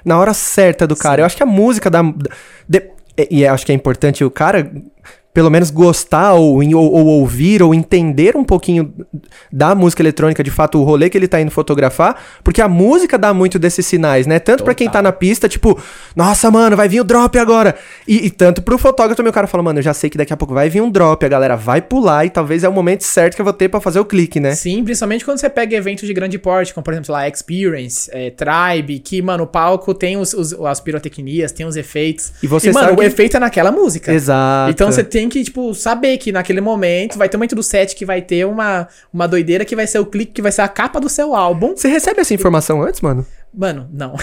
na 0.04 0.18
hora 0.18 0.34
certa 0.34 0.86
do 0.86 0.94
cara. 0.96 1.22
Eu 1.22 1.26
acho 1.26 1.36
que 1.36 1.42
a 1.42 1.46
música 1.46 1.88
da. 1.88 2.02
de- 2.68 2.90
e 3.16 3.40
e 3.40 3.46
acho 3.46 3.64
que 3.66 3.72
é 3.72 3.74
importante 3.74 4.24
o 4.24 4.30
cara 4.30 4.70
pelo 5.34 5.50
menos 5.50 5.70
gostar 5.70 6.34
ou, 6.34 6.62
ou, 6.62 6.74
ou, 6.74 7.06
ouvir 7.06 7.62
ou 7.62 7.74
entender 7.74 8.36
um 8.36 8.44
pouquinho 8.44 8.92
da 9.50 9.74
música 9.74 10.02
eletrônica, 10.02 10.44
de 10.44 10.50
fato, 10.50 10.78
o 10.78 10.84
rolê 10.84 11.08
que 11.08 11.16
ele 11.16 11.26
tá 11.26 11.40
indo 11.40 11.50
fotografar, 11.50 12.20
porque 12.44 12.60
a 12.60 12.68
música 12.68 13.16
dá 13.16 13.32
muito 13.32 13.58
desses 13.58 13.86
sinais, 13.86 14.26
né? 14.26 14.38
Tanto 14.38 14.62
para 14.62 14.74
quem 14.74 14.90
tá 14.90 15.00
na 15.00 15.10
pista, 15.10 15.48
tipo, 15.48 15.80
nossa, 16.14 16.50
mano, 16.50 16.76
vai 16.76 16.86
vir 16.86 17.00
o 17.00 17.04
drop 17.04 17.38
agora. 17.38 17.74
E, 18.06 18.26
e, 18.26 18.30
tanto 18.30 18.60
pro 18.60 18.76
fotógrafo 18.76 19.22
o 19.22 19.32
cara 19.32 19.46
fala, 19.46 19.62
mano, 19.62 19.78
eu 19.78 19.82
já 19.82 19.94
sei 19.94 20.10
que 20.10 20.18
daqui 20.18 20.32
a 20.32 20.36
pouco 20.36 20.52
vai 20.52 20.68
vir 20.68 20.82
um 20.82 20.90
drop, 20.90 21.24
a 21.24 21.28
galera 21.28 21.56
vai 21.56 21.80
pular 21.80 22.26
e 22.26 22.30
talvez 22.30 22.64
é 22.64 22.68
o 22.68 22.72
momento 22.72 23.02
certo 23.02 23.34
que 23.34 23.40
eu 23.40 23.44
vou 23.44 23.54
ter 23.54 23.68
para 23.68 23.80
fazer 23.80 24.00
o 24.00 24.04
clique, 24.04 24.38
né? 24.38 24.54
Sim, 24.54 24.84
principalmente 24.84 25.24
quando 25.24 25.38
você 25.38 25.48
pega 25.48 25.74
eventos 25.76 26.06
de 26.06 26.12
grande 26.12 26.38
porte, 26.38 26.74
como 26.74 26.84
por 26.84 26.92
exemplo, 26.92 27.12
lá, 27.12 27.26
Experience, 27.26 28.10
é, 28.12 28.30
Tribe, 28.30 28.98
que, 28.98 29.22
mano, 29.22 29.44
o 29.44 29.46
palco 29.46 29.94
tem 29.94 30.16
os, 30.16 30.34
os, 30.34 30.52
as 30.52 30.80
pirotecnias, 30.80 31.52
tem 31.52 31.64
os 31.64 31.76
efeitos. 31.76 32.32
E 32.42 32.46
você 32.46 32.68
e, 32.68 32.72
mano, 32.72 32.86
sabe 32.88 32.98
o 32.98 33.00
que... 33.00 33.06
efeito 33.06 33.36
é 33.36 33.40
naquela 33.40 33.70
música. 33.70 34.12
Exato. 34.12 34.70
Então 34.70 34.90
você 34.90 35.02
tem 35.22 35.28
que, 35.28 35.44
tipo, 35.44 35.72
saber 35.74 36.18
que 36.18 36.32
naquele 36.32 36.60
momento 36.60 37.16
vai 37.16 37.28
ter 37.28 37.36
um 37.36 37.38
momento 37.40 37.54
do 37.54 37.62
set 37.62 37.94
que 37.94 38.04
vai 38.04 38.20
ter 38.20 38.44
uma, 38.46 38.88
uma 39.12 39.28
doideira 39.28 39.64
que 39.64 39.76
vai 39.76 39.86
ser 39.86 39.98
o 40.00 40.06
clique, 40.06 40.32
que 40.32 40.42
vai 40.42 40.50
ser 40.52 40.62
a 40.62 40.68
capa 40.68 40.98
do 41.00 41.08
seu 41.08 41.34
álbum. 41.34 41.76
Você 41.76 41.88
recebe 41.88 42.20
essa 42.20 42.34
informação 42.34 42.82
antes, 42.82 43.00
mano? 43.00 43.24
Mano, 43.54 43.88
não. 43.92 44.14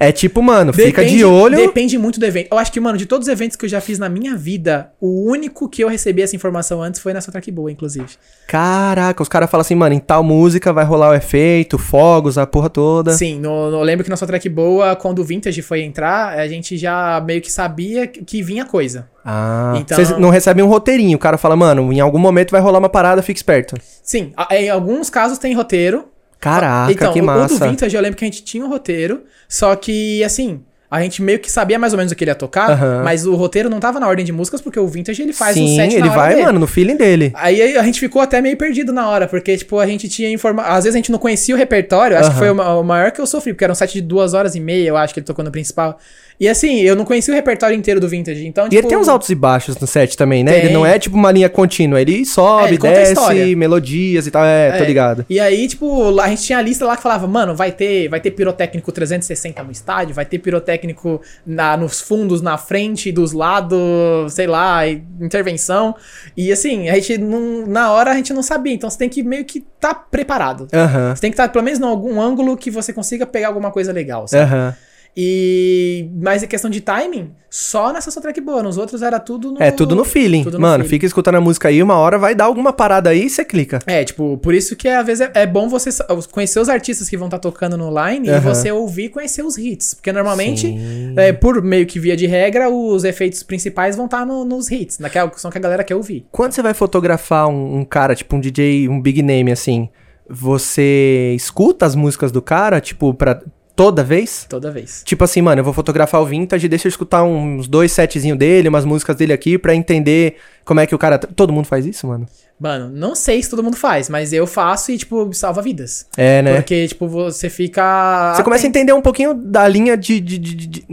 É 0.00 0.12
tipo, 0.12 0.40
mano, 0.40 0.72
fica 0.72 1.02
Depende- 1.02 1.16
de 1.18 1.24
olho. 1.24 1.56
Depende 1.56 1.98
muito 1.98 2.20
do 2.20 2.26
evento. 2.26 2.48
Eu 2.52 2.58
acho 2.58 2.70
que, 2.70 2.78
mano, 2.78 2.96
de 2.96 3.04
todos 3.04 3.26
os 3.26 3.32
eventos 3.32 3.56
que 3.56 3.64
eu 3.64 3.68
já 3.68 3.80
fiz 3.80 3.98
na 3.98 4.08
minha 4.08 4.36
vida, 4.36 4.92
o 5.00 5.28
único 5.28 5.68
que 5.68 5.82
eu 5.82 5.88
recebi 5.88 6.22
essa 6.22 6.36
informação 6.36 6.80
antes 6.80 7.00
foi 7.00 7.12
nessa 7.12 7.32
track 7.32 7.50
boa, 7.50 7.70
inclusive. 7.72 8.06
Caraca, 8.46 9.20
os 9.20 9.28
caras 9.28 9.50
falam 9.50 9.62
assim, 9.62 9.74
mano, 9.74 9.94
em 9.96 9.98
tal 9.98 10.22
música 10.22 10.72
vai 10.72 10.84
rolar 10.84 11.10
o 11.10 11.14
efeito, 11.14 11.78
fogos, 11.78 12.38
a 12.38 12.46
porra 12.46 12.70
toda. 12.70 13.10
Sim, 13.12 13.40
no, 13.40 13.72
no- 13.72 13.78
eu 13.78 13.82
lembro 13.82 14.04
que 14.04 14.10
na 14.10 14.16
sua 14.16 14.28
track 14.28 14.48
boa, 14.48 14.94
quando 14.94 15.18
o 15.18 15.24
Vintage 15.24 15.60
foi 15.62 15.82
entrar, 15.82 16.38
a 16.38 16.46
gente 16.46 16.76
já 16.78 17.20
meio 17.26 17.40
que 17.42 17.50
sabia 17.50 18.06
que- 18.06 18.24
que 18.24 18.40
vinha 18.40 18.64
coisa. 18.64 19.08
Ah, 19.30 19.74
Então- 19.78 19.94
vocês 19.96 20.18
não 20.18 20.30
recebem 20.30 20.64
um 20.64 20.68
roteirinho. 20.68 21.16
O 21.16 21.20
cara 21.20 21.36
fala, 21.36 21.54
mano, 21.54 21.92
em 21.92 22.00
algum 22.00 22.18
momento 22.18 22.50
vai 22.50 22.60
rolar 22.62 22.78
uma 22.78 22.88
parada, 22.88 23.20
fique 23.20 23.38
esperto. 23.38 23.76
Sim, 24.02 24.32
em 24.50 24.70
alguns 24.70 25.10
casos 25.10 25.36
tem 25.36 25.54
roteiro. 25.54 26.06
Caraca, 26.40 26.90
então, 26.92 27.12
que 27.12 27.20
o- 27.20 27.22
o 27.22 27.26
massa. 27.26 27.58
do 27.58 27.68
Vintage 27.70 27.94
eu 27.96 28.00
lembro 28.00 28.16
que 28.16 28.24
a 28.24 28.28
gente 28.28 28.42
tinha 28.44 28.64
um 28.64 28.68
roteiro, 28.68 29.24
só 29.48 29.74
que, 29.76 30.22
assim, 30.22 30.60
a 30.90 31.02
gente 31.02 31.20
meio 31.20 31.40
que 31.40 31.50
sabia 31.50 31.78
mais 31.80 31.92
ou 31.92 31.96
menos 31.98 32.12
o 32.12 32.14
que 32.16 32.22
ele 32.24 32.30
ia 32.30 32.34
tocar, 32.36 32.70
Aham. 32.70 33.02
mas 33.04 33.26
o 33.26 33.34
roteiro 33.34 33.68
não 33.68 33.80
tava 33.80 33.98
na 34.00 34.06
ordem 34.08 34.24
de 34.24 34.30
músicas, 34.32 34.60
porque 34.60 34.78
o 34.78 34.86
Vintage 34.86 35.20
ele 35.20 35.32
faz 35.32 35.54
Sim, 35.54 35.72
um 35.72 35.76
set 35.76 35.94
ele 35.96 36.08
vai, 36.08 36.34
dele. 36.36 36.46
mano, 36.46 36.60
no 36.60 36.66
feeling 36.68 36.96
dele. 36.96 37.32
Aí 37.34 37.76
a 37.76 37.82
gente 37.82 37.98
ficou 38.00 38.22
até 38.22 38.40
meio 38.40 38.56
perdido 38.56 38.92
na 38.92 39.08
hora, 39.08 39.26
porque, 39.26 39.56
tipo, 39.58 39.78
a 39.80 39.86
gente 39.86 40.08
tinha 40.08 40.30
informação. 40.30 40.70
Às 40.72 40.84
vezes 40.84 40.94
a 40.94 40.98
gente 40.98 41.10
não 41.12 41.18
conhecia 41.18 41.54
o 41.54 41.58
repertório, 41.58 42.16
acho 42.16 42.30
que 42.30 42.36
Aham. 42.36 42.54
foi 42.56 42.64
o, 42.66 42.80
o 42.80 42.84
maior 42.84 43.10
que 43.10 43.20
eu 43.20 43.26
sofri, 43.26 43.52
porque 43.52 43.64
era 43.64 43.72
um 43.72 43.76
set 43.76 43.92
de 43.92 44.00
duas 44.00 44.32
horas 44.32 44.54
e 44.54 44.60
meia, 44.60 44.88
eu 44.88 44.96
acho 44.96 45.12
que 45.12 45.18
ele 45.20 45.26
tocou 45.26 45.44
no 45.44 45.50
principal. 45.50 45.98
E 46.40 46.48
assim, 46.48 46.80
eu 46.80 46.94
não 46.94 47.04
conhecia 47.04 47.32
o 47.32 47.36
repertório 47.36 47.76
inteiro 47.76 48.00
do 48.00 48.08
Vintage, 48.08 48.46
então, 48.46 48.66
E 48.66 48.68
tipo. 48.70 48.80
ele 48.80 48.88
tem 48.88 48.96
uns 48.96 49.08
altos 49.08 49.28
e 49.28 49.34
baixos 49.34 49.76
no 49.78 49.86
set 49.88 50.16
também, 50.16 50.44
né? 50.44 50.52
Ele 50.56 50.66
Tem. 50.66 50.72
não 50.72 50.86
é 50.86 50.98
tipo 50.98 51.16
uma 51.16 51.32
linha 51.32 51.48
contínua, 51.48 52.00
ele 52.00 52.22
É, 52.22 52.24
sobe, 52.24 52.68
ele 52.68 52.78
conta 52.78 52.94
a 53.00 53.02
desce, 53.04 53.56
melodias 53.56 54.26
e 54.26 54.30
tal. 54.30 54.44
É, 54.44 54.70
tô 54.78 54.84
É. 54.84 54.86
ligado. 54.86 55.26
E 55.28 55.40
aí, 55.40 55.66
tipo, 55.66 56.18
a 56.20 56.28
gente 56.28 56.42
tinha 56.42 56.58
a 56.58 56.62
lista 56.62 56.84
lá 56.86 56.96
que 56.96 57.02
falava, 57.02 57.26
mano, 57.26 57.56
vai 57.56 57.72
ter, 57.72 58.08
vai 58.08 58.20
ter 58.20 58.30
pirotécnico 58.30 58.92
360 58.92 59.62
no 59.64 59.72
estádio, 59.72 60.14
vai 60.14 60.24
ter 60.24 60.38
pirotécnico 60.38 61.20
na, 61.44 61.76
nos 61.76 62.00
fundos, 62.00 62.40
na 62.40 62.56
frente, 62.56 63.10
dos 63.10 63.32
lados, 63.32 64.32
sei 64.32 64.46
lá, 64.46 64.86
intervenção. 65.20 65.94
E 66.36 66.52
assim, 66.52 66.88
a 66.88 66.94
gente 66.94 67.18
não, 67.18 67.66
na 67.66 67.90
hora 67.92 68.12
a 68.12 68.14
gente 68.14 68.32
não 68.32 68.42
sabia, 68.42 68.72
então 68.74 68.88
você 68.88 68.98
tem 68.98 69.08
que 69.08 69.22
meio 69.22 69.44
que 69.44 69.64
tá 69.80 69.92
preparado. 69.94 70.68
Aham. 70.72 71.14
Você 71.14 71.20
tem 71.20 71.30
que 71.30 71.34
estar 71.34 71.48
pelo 71.48 71.64
menos 71.64 71.80
em 71.80 71.84
algum 71.84 72.20
ângulo 72.20 72.56
que 72.56 72.70
você 72.70 72.92
consiga 72.92 73.26
pegar 73.26 73.48
alguma 73.48 73.70
coisa 73.70 73.92
legal, 73.92 74.26
sabe? 74.28 74.44
Aham. 74.44 74.74
E 75.16 76.08
mas 76.20 76.42
a 76.42 76.46
questão 76.46 76.70
de 76.70 76.80
timing, 76.80 77.32
só 77.50 77.92
nessa 77.92 78.10
sua 78.10 78.22
track 78.22 78.40
boa, 78.40 78.62
nos 78.62 78.76
outros 78.78 79.02
era 79.02 79.18
tudo 79.18 79.52
no 79.52 79.62
É 79.62 79.70
tudo 79.70 79.96
no 79.96 80.04
feeling. 80.04 80.44
tudo 80.44 80.54
no 80.58 80.60
Mano, 80.62 80.76
feeling. 80.84 80.88
fica 80.90 81.06
escutando 81.06 81.34
a 81.36 81.40
música 81.40 81.68
aí, 81.68 81.82
uma 81.82 81.96
hora 81.96 82.18
vai 82.18 82.34
dar 82.34 82.44
alguma 82.44 82.72
parada 82.72 83.10
aí 83.10 83.24
e 83.24 83.30
você 83.30 83.44
clica. 83.44 83.80
É, 83.86 84.04
tipo, 84.04 84.38
por 84.38 84.54
isso 84.54 84.76
que 84.76 84.86
às 84.88 85.04
vezes 85.04 85.28
é, 85.34 85.42
é 85.42 85.46
bom 85.46 85.68
você 85.68 85.90
conhecer 86.30 86.60
os 86.60 86.68
artistas 86.68 87.08
que 87.08 87.16
vão 87.16 87.26
estar 87.28 87.38
tocando 87.38 87.76
no 87.76 87.88
line 87.90 88.28
e 88.28 88.30
Aham. 88.30 88.54
você 88.54 88.70
ouvir 88.70 89.04
e 89.04 89.08
conhecer 89.08 89.42
os 89.44 89.58
hits. 89.58 89.94
Porque 89.94 90.12
normalmente, 90.12 90.74
é, 91.16 91.32
por 91.32 91.60
meio 91.62 91.86
que 91.86 91.98
via 91.98 92.16
de 92.16 92.26
regra, 92.26 92.68
os 92.70 93.02
efeitos 93.04 93.42
principais 93.42 93.96
vão 93.96 94.04
estar 94.04 94.24
no- 94.24 94.44
nos 94.44 94.70
hits, 94.70 94.98
naquela 94.98 95.32
som 95.36 95.50
que 95.50 95.58
a 95.58 95.60
galera 95.60 95.82
quer 95.84 95.94
ouvir. 95.96 96.26
Quando 96.30 96.52
você 96.52 96.62
vai 96.62 96.74
fotografar 96.74 97.48
um, 97.48 97.78
um 97.78 97.84
cara, 97.84 98.14
tipo 98.14 98.36
um 98.36 98.40
DJ, 98.40 98.88
um 98.88 99.00
big 99.00 99.22
name 99.22 99.50
assim, 99.50 99.88
você 100.28 101.32
escuta 101.34 101.86
as 101.86 101.94
músicas 101.94 102.30
do 102.30 102.40
cara, 102.42 102.80
tipo, 102.80 103.14
pra 103.14 103.40
toda 103.78 104.02
vez? 104.02 104.44
Toda 104.48 104.72
vez. 104.72 105.02
Tipo 105.04 105.22
assim, 105.22 105.40
mano, 105.40 105.60
eu 105.60 105.64
vou 105.64 105.72
fotografar 105.72 106.20
o 106.20 106.26
vintage, 106.26 106.66
deixa 106.66 106.88
eu 106.88 106.90
escutar 106.90 107.22
uns 107.22 107.68
dois 107.68 107.92
setzinhos 107.92 108.36
dele, 108.36 108.68
umas 108.68 108.84
músicas 108.84 109.14
dele 109.14 109.32
aqui 109.32 109.56
pra 109.56 109.72
entender 109.72 110.34
como 110.64 110.80
é 110.80 110.86
que 110.86 110.96
o 110.96 110.98
cara. 110.98 111.16
Todo 111.16 111.52
mundo 111.52 111.64
faz 111.66 111.86
isso, 111.86 112.04
mano? 112.08 112.26
Mano, 112.58 112.90
não 112.92 113.14
sei 113.14 113.40
se 113.40 113.48
todo 113.48 113.62
mundo 113.62 113.76
faz, 113.76 114.08
mas 114.08 114.32
eu 114.32 114.44
faço 114.44 114.90
e, 114.90 114.98
tipo, 114.98 115.32
salva 115.32 115.62
vidas. 115.62 116.06
É, 116.16 116.42
né? 116.42 116.56
Porque, 116.56 116.88
tipo, 116.88 117.06
você 117.06 117.48
fica. 117.48 118.34
Você 118.34 118.42
começa 118.42 118.66
a 118.66 118.68
entender 118.68 118.92
um 118.92 119.00
pouquinho 119.00 119.32
da 119.32 119.68
linha 119.68 119.96
de- 119.96 120.18
de- 120.18 120.38
de- 120.38 120.54
de- 120.66 120.84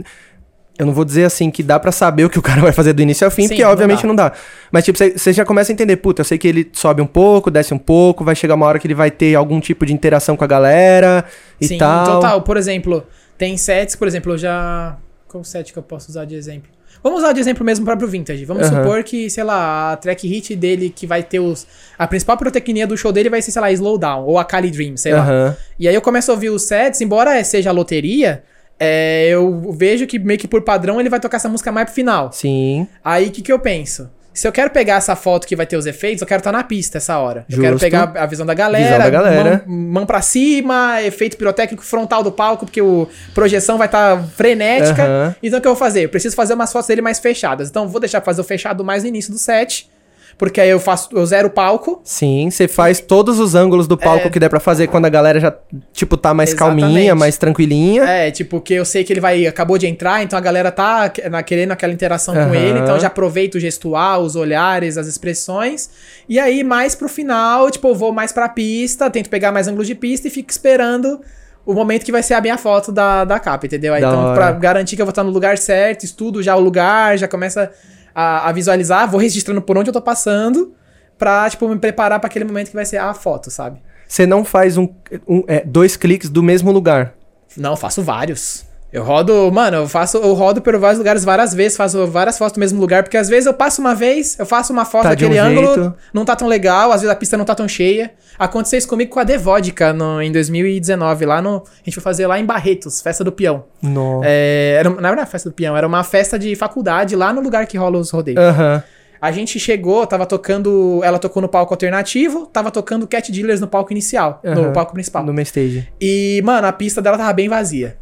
Eu 0.78 0.84
não 0.86 0.92
vou 0.92 1.04
dizer 1.04 1.24
assim 1.24 1.50
que 1.50 1.62
dá 1.62 1.78
pra 1.80 1.90
saber 1.90 2.24
o 2.24 2.30
que 2.30 2.38
o 2.38 2.42
cara 2.42 2.60
vai 2.60 2.72
fazer 2.72 2.92
do 2.92 3.00
início 3.00 3.24
ao 3.24 3.30
fim, 3.30 3.42
Sim, 3.42 3.48
porque 3.48 3.62
não 3.64 3.70
obviamente 3.70 4.02
dá. 4.02 4.08
não 4.08 4.14
dá. 4.14 4.32
Mas 4.70 4.84
tipo, 4.84 4.98
você 4.98 5.32
já 5.32 5.44
começa 5.44 5.72
a 5.72 5.74
entender, 5.74 5.96
puta, 5.96 6.20
eu 6.20 6.24
sei 6.24 6.36
que 6.36 6.46
ele 6.46 6.68
sobe 6.72 7.00
um 7.00 7.06
pouco, 7.06 7.50
desce 7.50 7.72
um 7.72 7.78
pouco, 7.78 8.22
vai 8.24 8.34
chegar 8.36 8.54
uma 8.54 8.66
hora 8.66 8.78
que 8.78 8.86
ele 8.86 8.94
vai 8.94 9.10
ter 9.10 9.34
algum 9.34 9.58
tipo 9.58 9.86
de 9.86 9.92
interação 9.94 10.36
com 10.36 10.44
a 10.44 10.46
galera 10.46 11.24
e 11.60 11.66
Sim, 11.66 11.78
tal. 11.78 12.04
total. 12.16 12.42
Por 12.42 12.56
exemplo, 12.58 13.04
tem 13.38 13.56
sets, 13.56 13.96
por 13.96 14.06
exemplo, 14.06 14.32
eu 14.34 14.38
já. 14.38 14.96
Qual 15.28 15.42
set 15.42 15.72
que 15.72 15.78
eu 15.78 15.82
posso 15.82 16.10
usar 16.10 16.24
de 16.24 16.34
exemplo? 16.34 16.70
Vamos 17.02 17.20
usar 17.20 17.32
de 17.32 17.40
exemplo 17.40 17.64
mesmo 17.64 17.82
o 17.84 17.86
próprio 17.86 18.08
Vintage. 18.08 18.44
Vamos 18.44 18.66
Aham. 18.66 18.82
supor 18.82 19.02
que, 19.04 19.28
sei 19.30 19.44
lá, 19.44 19.92
a 19.92 19.96
track 19.96 20.26
hit 20.26 20.56
dele 20.56 20.90
que 20.90 21.06
vai 21.06 21.22
ter 21.22 21.38
os. 21.40 21.66
A 21.98 22.06
principal 22.06 22.36
pirotecnia 22.36 22.86
do 22.86 22.96
show 22.96 23.12
dele 23.12 23.28
vai 23.30 23.40
ser, 23.42 23.50
sei 23.50 23.60
lá, 23.62 23.70
Slowdown 23.72 24.24
ou 24.24 24.38
a 24.38 24.44
Kali 24.44 24.70
Dream, 24.70 24.96
sei 24.96 25.12
lá. 25.12 25.20
Aham. 25.20 25.56
E 25.78 25.86
aí 25.88 25.94
eu 25.94 26.00
começo 26.02 26.30
a 26.30 26.34
ouvir 26.34 26.50
os 26.50 26.62
sets, 26.62 27.00
embora 27.00 27.42
seja 27.44 27.70
a 27.70 27.72
loteria, 27.72 28.42
é, 28.78 29.28
eu 29.28 29.72
vejo 29.72 30.06
que 30.06 30.18
meio 30.18 30.38
que 30.38 30.48
por 30.48 30.62
padrão 30.62 31.00
ele 31.00 31.08
vai 31.08 31.20
tocar 31.20 31.36
essa 31.38 31.48
música 31.48 31.72
mais 31.72 31.86
pro 31.86 31.94
final. 31.94 32.30
Sim. 32.32 32.86
Aí 33.04 33.28
o 33.28 33.30
que, 33.30 33.42
que 33.42 33.52
eu 33.52 33.58
penso? 33.58 34.10
Se 34.36 34.46
eu 34.46 34.52
quero 34.52 34.68
pegar 34.68 34.96
essa 34.96 35.16
foto 35.16 35.46
que 35.46 35.56
vai 35.56 35.64
ter 35.64 35.78
os 35.78 35.86
efeitos, 35.86 36.20
eu 36.20 36.26
quero 36.26 36.40
estar 36.40 36.52
na 36.52 36.62
pista 36.62 36.98
essa 36.98 37.16
hora. 37.18 37.46
Eu 37.48 37.58
quero 37.58 37.72
Justo. 37.72 37.84
pegar 37.84 38.12
a 38.14 38.26
visão 38.26 38.44
da 38.44 38.52
galera, 38.52 38.84
Visão 38.84 38.98
da 38.98 39.08
galera. 39.08 39.64
Mão, 39.66 39.92
mão 39.92 40.06
pra 40.06 40.20
cima, 40.20 41.02
efeito 41.02 41.38
pirotécnico 41.38 41.82
frontal 41.82 42.22
do 42.22 42.30
palco, 42.30 42.66
porque 42.66 42.82
o 42.82 43.08
projeção 43.34 43.78
vai 43.78 43.86
estar 43.88 44.22
frenética. 44.36 45.02
Aham. 45.02 45.36
Então 45.42 45.58
o 45.58 45.62
que 45.62 45.66
eu 45.66 45.72
vou 45.72 45.78
fazer? 45.78 46.04
Eu 46.04 46.10
preciso 46.10 46.36
fazer 46.36 46.52
umas 46.52 46.70
fotos 46.70 46.86
dele 46.86 47.00
mais 47.00 47.18
fechadas. 47.18 47.70
Então 47.70 47.88
vou 47.88 47.98
deixar 47.98 48.20
fazer 48.20 48.42
o 48.42 48.44
fechado 48.44 48.84
mais 48.84 49.04
no 49.04 49.08
início 49.08 49.32
do 49.32 49.38
set, 49.38 49.88
porque 50.38 50.60
aí 50.60 50.68
eu 50.68 50.78
faço, 50.78 51.08
eu 51.12 51.24
zero 51.24 51.48
o 51.48 51.50
palco. 51.50 52.00
Sim, 52.04 52.50
você 52.50 52.68
faz 52.68 53.00
todos 53.00 53.38
os 53.40 53.54
ângulos 53.54 53.88
do 53.88 53.96
palco 53.96 54.28
que 54.30 54.38
der 54.38 54.48
pra 54.50 54.60
fazer 54.60 54.86
quando 54.88 55.06
a 55.06 55.08
galera 55.08 55.40
já, 55.40 55.54
tipo, 55.92 56.16
tá 56.16 56.34
mais 56.34 56.50
É. 56.50 56.52
Exatamente. 56.52 56.80
calminha, 56.84 57.14
mais 57.14 57.38
tranquilinha. 57.38 58.02
É, 58.04 58.30
tipo, 58.30 58.60
que 58.60 58.74
eu 58.74 58.84
sei 58.84 59.02
que 59.04 59.12
ele 59.12 59.20
vai 59.20 59.46
acabou 59.46 59.78
de 59.78 59.86
entrar, 59.86 60.22
então 60.22 60.38
a 60.38 60.42
galera 60.42 60.70
tá 60.70 61.10
na- 61.30 61.42
querendo 61.42 61.72
aquela 61.72 61.92
interação 61.92 62.34
Aham. 62.34 62.48
com 62.48 62.54
ele, 62.54 62.78
então 62.80 62.96
eu 62.96 63.00
já 63.00 63.06
aproveito 63.06 63.54
o 63.54 63.60
gestual, 63.60 64.22
os 64.22 64.36
olhares, 64.36 64.98
as 64.98 65.06
expressões. 65.06 65.88
E 66.28 66.38
aí 66.38 66.62
mais 66.62 66.94
pro 66.94 67.08
final, 67.08 67.70
tipo, 67.70 67.88
eu 67.88 67.94
vou 67.94 68.12
mais 68.12 68.30
pra 68.32 68.48
pista, 68.48 69.08
tento 69.10 69.30
pegar 69.30 69.52
mais 69.52 69.68
ângulos 69.68 69.86
de 69.86 69.94
pista 69.94 70.28
e 70.28 70.30
fico 70.30 70.50
esperando 70.50 71.20
o 71.64 71.74
momento 71.74 72.04
que 72.04 72.12
vai 72.12 72.22
ser 72.22 72.34
a 72.34 72.40
minha 72.40 72.56
foto 72.56 72.92
da, 72.92 73.24
da 73.24 73.40
capa, 73.40 73.66
entendeu? 73.66 73.92
Aí, 73.92 74.00
Da 74.00 74.08
então, 74.08 74.24
hora. 74.26 74.34
pra 74.34 74.52
garantir 74.52 74.94
que 74.94 75.02
eu 75.02 75.06
vou 75.06 75.10
estar 75.10 75.24
no 75.24 75.30
lugar 75.30 75.58
certo, 75.58 76.04
estudo 76.04 76.40
já 76.42 76.54
o 76.54 76.60
lugar, 76.60 77.18
já 77.18 77.26
começa 77.26 77.72
a, 78.18 78.48
a 78.48 78.52
visualizar, 78.52 79.08
vou 79.10 79.20
registrando 79.20 79.60
por 79.60 79.76
onde 79.76 79.90
eu 79.90 79.92
tô 79.92 80.00
passando, 80.00 80.74
pra, 81.18 81.48
tipo, 81.50 81.68
me 81.68 81.78
preparar 81.78 82.18
pra 82.18 82.28
aquele 82.28 82.46
momento 82.46 82.68
que 82.70 82.74
vai 82.74 82.86
ser 82.86 82.96
a 82.96 83.12
foto, 83.12 83.50
sabe? 83.50 83.80
Você 84.08 84.24
não 84.24 84.44
faz 84.44 84.76
um, 84.78 84.88
um- 85.28 85.44
é, 85.46 85.62
dois 85.64 85.96
cliques 85.96 86.30
do 86.30 86.42
mesmo 86.42 86.72
lugar. 86.72 87.14
Não, 87.56 87.72
eu 87.72 87.76
faço 87.76 88.02
vários. 88.02 88.65
Eu 88.96 89.02
rodo, 89.02 89.52
mano, 89.52 89.76
eu 89.76 89.86
faço, 89.88 90.16
eu 90.16 90.32
rodo 90.32 90.62
por 90.62 90.74
vários 90.78 90.96
lugares 90.96 91.22
várias 91.22 91.52
vezes, 91.52 91.76
faço 91.76 92.06
várias 92.06 92.38
fotos 92.38 92.56
no 92.56 92.60
mesmo 92.60 92.80
lugar, 92.80 93.02
porque 93.02 93.18
às 93.18 93.28
vezes 93.28 93.44
eu 93.44 93.52
passo 93.52 93.78
uma 93.82 93.94
vez, 93.94 94.38
eu 94.38 94.46
faço 94.46 94.72
uma 94.72 94.86
foto 94.86 95.02
Tá 95.02 95.08
daquele 95.10 95.38
um 95.38 95.44
ângulo, 95.44 95.66
jeito. 95.74 95.94
não 96.14 96.24
tá 96.24 96.34
tão 96.34 96.48
legal, 96.48 96.90
às 96.92 97.02
vezes 97.02 97.12
a 97.12 97.14
pista 97.14 97.36
não 97.36 97.44
tá 97.44 97.54
tão 97.54 97.68
cheia. 97.68 98.12
Aconteceu 98.38 98.78
isso 98.78 98.88
comigo 98.88 99.10
com 99.10 99.20
a 99.20 99.24
Devódica 99.24 99.92
no, 99.92 100.22
em 100.22 100.32
2019, 100.32 101.26
lá 101.26 101.42
no, 101.42 101.56
a 101.56 101.84
gente 101.84 101.92
foi 101.92 102.02
fazer 102.02 102.26
lá 102.26 102.40
em 102.40 102.44
Barretos, 102.46 103.02
festa 103.02 103.22
do 103.22 103.30
peão. 103.30 103.64
Nossa. 103.82 104.24
É, 104.26 104.76
era, 104.80 104.88
não 104.88 105.10
era 105.10 105.26
festa 105.26 105.50
do 105.50 105.54
peão, 105.54 105.76
era 105.76 105.86
uma 105.86 106.02
festa 106.02 106.38
de 106.38 106.56
faculdade 106.56 107.14
lá 107.14 107.34
no 107.34 107.42
lugar 107.42 107.66
que 107.66 107.76
rola 107.76 107.98
os 107.98 108.10
rodeios. 108.10 108.40
Aham. 108.40 108.82
A 109.20 109.30
gente 109.30 109.60
chegou, 109.60 110.06
tava 110.06 110.24
tocando, 110.24 111.00
ela 111.04 111.18
tocou 111.18 111.42
no 111.42 111.48
palco 111.48 111.74
alternativo, 111.74 112.46
tava 112.46 112.70
tocando 112.70 113.06
Cat 113.06 113.30
Dealers 113.30 113.60
no 113.60 113.66
palco 113.66 113.92
inicial, 113.92 114.40
no 114.42 114.50
Aham. 114.52 114.72
palco 114.72 114.94
principal. 114.94 115.22
No 115.22 115.34
main 115.34 115.42
stage. 115.42 115.86
E, 116.00 116.40
mano, 116.44 116.66
a 116.66 116.72
pista 116.72 117.02
dela 117.02 117.18
tava 117.18 117.32
bem 117.34 117.48
vazia. 117.48 117.96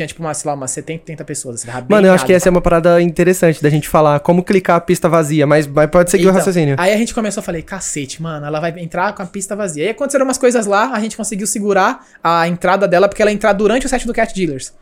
Tinha, 0.00 0.06
tipo, 0.06 0.22
uma, 0.22 0.32
sei 0.32 0.48
lá, 0.48 0.54
umas 0.54 0.70
70, 0.70 1.02
80 1.02 1.24
pessoas. 1.26 1.68
assim, 1.68 1.84
Mano, 1.86 2.06
eu 2.06 2.14
acho 2.14 2.24
que 2.24 2.32
essa 2.32 2.48
é 2.48 2.50
uma 2.50 2.62
parada 2.62 3.02
interessante 3.02 3.62
da 3.62 3.68
gente 3.68 3.86
falar 3.86 4.18
como 4.20 4.42
clicar 4.42 4.76
a 4.76 4.80
pista 4.80 5.10
vazia, 5.10 5.46
mas, 5.46 5.66
mas 5.66 5.90
pode 5.90 6.10
seguir 6.10 6.24
o 6.24 6.30
Então, 6.30 6.38
raciocínio. 6.38 6.74
Aí 6.78 6.90
a 6.90 6.96
gente 6.96 7.12
começou 7.12 7.42
a 7.42 7.44
falar, 7.44 7.60
cacete, 7.60 8.22
mano, 8.22 8.46
ela 8.46 8.60
vai 8.60 8.72
entrar 8.78 9.14
com 9.14 9.22
a 9.22 9.26
pista 9.26 9.54
vazia. 9.54 9.84
Aí 9.84 9.90
aconteceram 9.90 10.24
umas 10.24 10.38
coisas 10.38 10.64
lá, 10.64 10.90
a 10.94 11.00
gente 11.00 11.18
conseguiu 11.18 11.46
segurar 11.46 12.02
a 12.24 12.48
entrada 12.48 12.88
dela, 12.88 13.08
porque 13.08 13.20
ela 13.20 13.30
ia 13.30 13.34
entrar 13.34 13.52
durante 13.52 13.84
o 13.84 13.90
set 13.90 14.06
do 14.06 14.14
Cat 14.14 14.34
Dealers. 14.34 14.72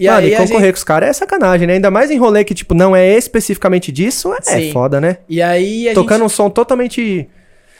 E 0.00 0.06
Mano, 0.06 0.18
aí 0.18 0.34
e 0.34 0.36
concorrer 0.36 0.72
com 0.72 0.78
os 0.78 0.84
caras 0.84 1.10
é 1.10 1.12
sacanagem, 1.12 1.66
né? 1.68 1.74
Ainda 1.74 1.90
mais 1.90 2.10
em 2.10 2.18
rolê 2.18 2.42
que, 2.42 2.54
tipo, 2.54 2.74
não 2.74 2.96
é 2.96 3.16
especificamente 3.16 3.92
disso, 3.92 4.34
é 4.34 4.42
Sim. 4.42 4.72
foda, 4.72 5.00
né? 5.00 5.18
E 5.28 5.40
aí 5.40 5.92
Tocando 5.94 6.24
um 6.24 6.28
som 6.28 6.50
totalmente. 6.50 7.28